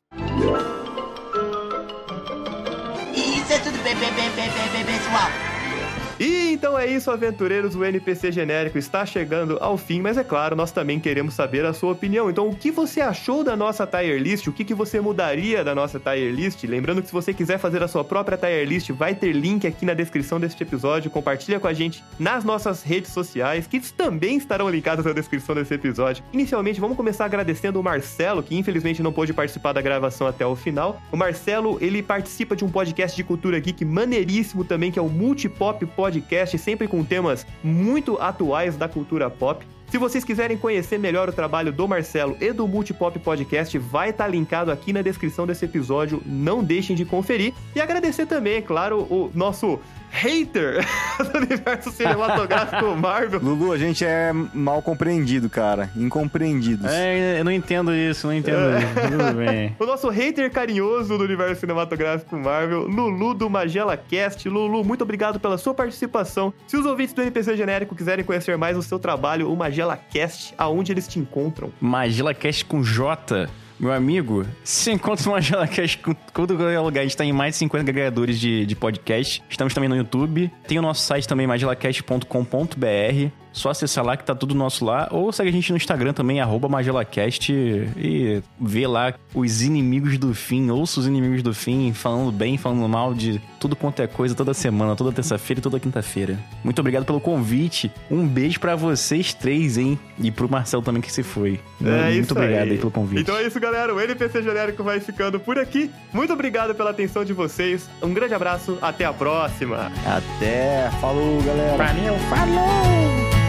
E 6.23 6.53
então 6.53 6.79
é 6.79 6.87
isso, 6.87 7.11
aventureiros. 7.11 7.75
O 7.75 7.85
NPC 7.85 8.31
genérico 8.31 8.79
está 8.79 9.05
chegando 9.05 9.59
ao 9.61 9.77
fim, 9.77 10.01
mas 10.01 10.17
é 10.17 10.23
claro, 10.23 10.55
nós 10.55 10.71
também 10.71 11.01
queremos 11.01 11.35
saber 11.35 11.65
a 11.65 11.73
sua 11.73 11.91
opinião. 11.91 12.31
Então, 12.31 12.49
o 12.49 12.55
que 12.55 12.71
você 12.71 13.01
achou 13.01 13.43
da 13.43 13.57
nossa 13.57 13.85
tier 13.89 14.23
list? 14.23 14.47
O 14.47 14.53
que, 14.53 14.65
que 14.65 14.73
você 14.73 15.01
mudaria 15.01 15.65
da 15.65 15.75
nossa 15.75 15.99
tier 15.99 16.33
list? 16.33 16.63
Lembrando 16.63 17.03
que 17.03 17.09
se 17.09 17.13
você 17.13 17.35
quiser 17.35 17.59
fazer 17.59 17.83
a 17.83 17.89
sua 17.89 18.05
própria 18.05 18.39
tier 18.39 18.65
list, 18.65 18.93
vai 18.93 19.17
ter 19.17 19.33
link 19.33 19.67
aqui 19.67 19.85
na 19.85 19.95
descrição 19.95 20.39
deste 20.39 20.63
episódio. 20.63 21.11
Compartilha 21.11 21.59
com 21.59 21.67
a 21.67 21.73
gente 21.73 22.05
nas 22.21 22.45
nossas 22.45 22.85
redes 22.85 23.11
sociais, 23.11 23.67
que 23.67 23.81
também 23.81 24.37
estarão 24.37 24.71
linkadas 24.71 25.05
na 25.05 25.13
descrição 25.13 25.57
desse 25.57 25.75
episódio. 25.75 26.23
Inicialmente, 26.33 26.81
vamos 26.81 26.97
começar 26.97 27.25
agradecendo 27.25 27.81
o 27.81 27.83
Marcelo, 27.83 28.45
que 28.45 28.57
infelizmente 28.57 29.03
não 29.03 29.13
pôde 29.13 29.33
participar 29.33 29.73
da 29.73 29.83
gravação 29.83 30.29
até 30.29 30.47
o 30.47 30.55
final. 30.55 31.03
O 31.11 31.17
Marcelo, 31.17 31.79
ele 31.81 32.01
participa 32.01 32.55
de 32.55 32.65
um 32.65 32.71
podcast 32.71 33.17
de 33.17 33.25
cultura 33.25 33.59
geek 33.59 33.85
maneiríssimo 33.85 34.65
também, 34.65 34.93
que 34.93 35.01
é 35.01 35.03
o 35.03 35.09
Multipop 35.09 35.85
Podcast, 35.87 36.12
sempre 36.59 36.89
com 36.89 37.05
temas 37.05 37.47
muito 37.63 38.19
atuais 38.21 38.77
da 38.77 38.89
cultura 38.89 39.31
pop. 39.31 39.65
Se 39.93 39.99
vocês 39.99 40.25
quiserem 40.25 40.57
conhecer 40.57 40.99
melhor 40.99 41.29
o 41.29 41.33
trabalho 41.33 41.71
do 41.71 41.87
Marcelo 41.87 42.35
e 42.41 42.51
do 42.51 42.67
Multipop 42.67 43.19
Podcast, 43.19 43.77
vai 43.77 44.09
estar 44.09 44.27
linkado 44.27 44.71
aqui 44.71 44.91
na 44.91 45.03
descrição 45.03 45.47
desse 45.47 45.67
episódio. 45.67 46.23
Não 46.25 46.65
deixem 46.65 46.97
de 46.97 47.05
conferir. 47.05 47.53
E 47.77 47.81
agradecer 47.81 48.25
também, 48.25 48.55
é 48.55 48.63
claro, 48.63 49.01
o 49.01 49.31
nosso 49.35 49.79
hater 50.13 50.85
do 51.33 51.39
universo 51.39 51.91
cinematográfico 51.91 52.95
Marvel. 52.95 53.41
Lulu, 53.41 53.73
a 53.73 53.79
gente 53.79 54.05
é 54.05 54.33
mal 54.33 54.83
compreendido, 54.83 55.49
cara. 55.49 55.91
Incompreendidos. 55.97 56.87
É, 56.93 57.41
eu 57.41 57.45
não 57.45 57.51
entendo 57.51 57.95
isso, 57.95 58.27
não 58.27 58.35
entendo 58.35 58.59
isso. 58.79 59.11
Tudo 59.11 59.37
bem. 59.39 59.77
O 59.83 59.87
nosso 59.87 60.09
hater 60.11 60.51
carinhoso 60.51 61.17
do 61.17 61.25
universo 61.25 61.61
cinematográfico 61.61 62.37
Marvel, 62.37 62.87
Lulu 62.87 63.35
do 63.35 63.51
Magela 63.51 63.97
Cast. 63.97 64.49
Lulu, 64.49 64.85
muito 64.85 65.03
obrigado 65.03 65.41
pela 65.41 65.59
sua 65.59 65.75
participação. 65.75 66.53
Se 66.67 66.77
os 66.77 66.87
ouvintes 66.87 67.15
do 67.15 67.23
NPC 67.23 67.57
Genérico 67.57 67.95
quiserem 67.95 68.25
conhecer 68.25 68.57
mais 68.57 68.77
o 68.77 68.83
seu 68.83 68.99
trabalho, 68.99 69.51
o 69.51 69.57
Magela 69.57 69.97
Cast, 69.97 70.55
aonde 70.59 70.93
eles 70.93 71.09
te 71.09 71.19
encontram? 71.19 71.73
Magela 71.81 72.35
Cast 72.35 72.65
com 72.65 72.83
J 72.83 73.49
Meu 73.83 73.93
amigo, 73.93 74.47
se 74.63 74.93
encontra 74.93 75.29
uma 75.29 75.41
GelaCast 75.43 75.99
com 75.99 76.15
todo 76.15 76.53
lugar. 76.53 77.01
A 77.01 77.03
gente 77.03 77.17
tá 77.17 77.25
em 77.25 77.33
mais 77.33 77.55
de 77.55 77.59
50 77.59 77.91
agregadores 77.91 78.39
de, 78.39 78.65
de 78.65 78.77
podcast. 78.77 79.43
Estamos 79.51 79.75
também 79.75 79.89
no 79.89 79.97
YouTube. 79.97 80.53
Tem 80.69 80.79
o 80.79 80.83
nosso 80.83 81.03
site 81.03 81.27
também, 81.27 81.49
magelacast.com.br. 81.49 83.42
Só 83.53 83.71
acessar 83.71 84.05
lá 84.05 84.17
que 84.17 84.25
tá 84.25 84.35
tudo 84.35 84.55
nosso 84.55 84.85
lá. 84.85 85.09
Ou 85.11 85.31
segue 85.33 85.51
a 85.51 85.53
gente 85.53 85.71
no 85.71 85.77
Instagram 85.77 86.13
também, 86.13 86.41
arroba 86.41 86.69
MagelaCast. 86.69 87.53
E 87.53 88.43
vê 88.61 88.87
lá 88.87 89.15
os 89.35 89.63
inimigos 89.63 90.19
do 90.19 90.35
fim. 90.35 90.71
Ouça 90.71 91.01
os 91.01 91.07
inimigos 91.07 91.43
do 91.43 91.53
fim 91.55 91.93
falando 91.93 92.33
bem, 92.33 92.57
falando 92.57 92.89
mal 92.89 93.15
de 93.15 93.41
tudo 93.61 93.77
quanto 93.77 94.01
é 94.03 94.07
coisa 94.07 94.35
toda 94.35 94.53
semana, 94.55 94.97
toda 94.97 95.13
terça-feira 95.13 95.61
e 95.61 95.63
toda 95.63 95.79
quinta-feira. 95.79 96.39
Muito 96.65 96.79
obrigado 96.81 97.05
pelo 97.05 97.21
convite. 97.21 97.91
Um 98.11 98.27
beijo 98.27 98.59
pra 98.59 98.75
vocês 98.75 99.33
três, 99.35 99.79
hein? 99.79 99.99
E 100.19 100.31
pro 100.31 100.49
Marcelo 100.49 100.83
também 100.83 101.01
que 101.03 101.13
se 101.13 101.23
foi. 101.23 101.61
É 101.85 102.11
Muito 102.13 102.25
isso 102.25 102.33
obrigado 102.33 102.63
aí. 102.65 102.71
aí 102.73 102.79
pelo 102.79 102.91
convite. 102.91 103.21
Então 103.23 103.37
é 103.37 103.47
isso, 103.47 103.61
galera. 103.61 103.95
O 103.95 104.01
NPC 104.01 104.43
Genérico 104.43 104.83
vai 104.83 104.99
ficando 105.01 105.39
por 105.39 105.59
aqui. 105.59 105.91
Muito 106.13 106.33
obrigado 106.33 106.75
pela 106.75 106.91
atenção 106.91 107.25
de 107.25 107.33
vocês. 107.33 107.89
Um 108.03 108.13
grande 108.13 108.35
abraço. 108.35 108.79
Até 108.81 109.05
a 109.05 109.13
próxima. 109.13 109.93
Até. 110.07 110.91
Falou, 111.01 111.41
galera. 111.43 111.77
Valeu, 111.77 112.15
falou! 112.31 113.42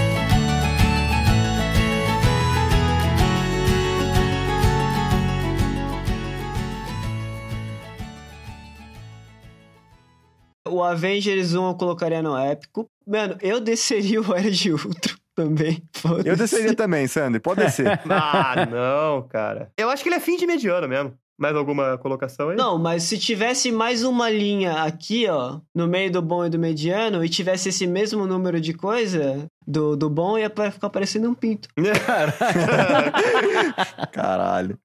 O 10.68 10.81
Avengers 10.81 11.53
1 11.53 11.68
eu 11.68 11.76
colocaria 11.76 12.22
no 12.22 12.38
épico. 12.38 12.88
Mano, 13.06 13.38
eu 13.41 13.60
desceria 13.60 14.22
o 14.22 14.34
Era 14.34 14.49
de 14.49 14.72
Ultron 14.72 15.15
também. 15.35 15.84
Eu 16.23 16.35
desceria 16.35 16.73
também, 16.73 17.07
Sandy. 17.07 17.40
Pode 17.40 17.61
descer. 17.61 17.99
Ah, 18.10 18.65
não, 18.65 19.27
cara. 19.27 19.72
Eu 19.77 19.90
acho 19.90 20.03
que 20.03 20.10
ele 20.10 20.15
é 20.15 20.19
fim 20.19 20.38
de 20.38 20.48
mediano 20.48 20.88
mesmo. 20.88 21.14
Mais 21.38 21.56
alguma 21.56 21.98
colocação 21.98 22.49
aí? 22.49 22.56
Não, 22.56 22.77
mas 22.77 23.03
se 23.03 23.18
tivesse 23.18 23.72
mais 23.72 24.03
uma 24.03 24.30
linha 24.30 24.84
aqui, 24.84 25.27
ó, 25.27 25.60
no 25.73 25.88
meio 25.88 26.11
do 26.11 26.22
bom 26.22 26.45
e 26.45 26.49
do 26.49 26.60
mediano, 26.60 27.26
e 27.26 27.30
tivesse 27.30 27.69
esse 27.69 27.88
mesmo 27.88 28.27
número 28.27 28.61
de 28.61 28.73
coisa, 28.73 29.48
do, 29.68 29.95
do 29.95 30.10
bom 30.10 30.38
ia 30.38 30.52
ficar 30.72 30.91
parecendo 30.91 31.27
um 31.27 31.34
pinto. 31.34 31.68
Caralho. 34.14 34.77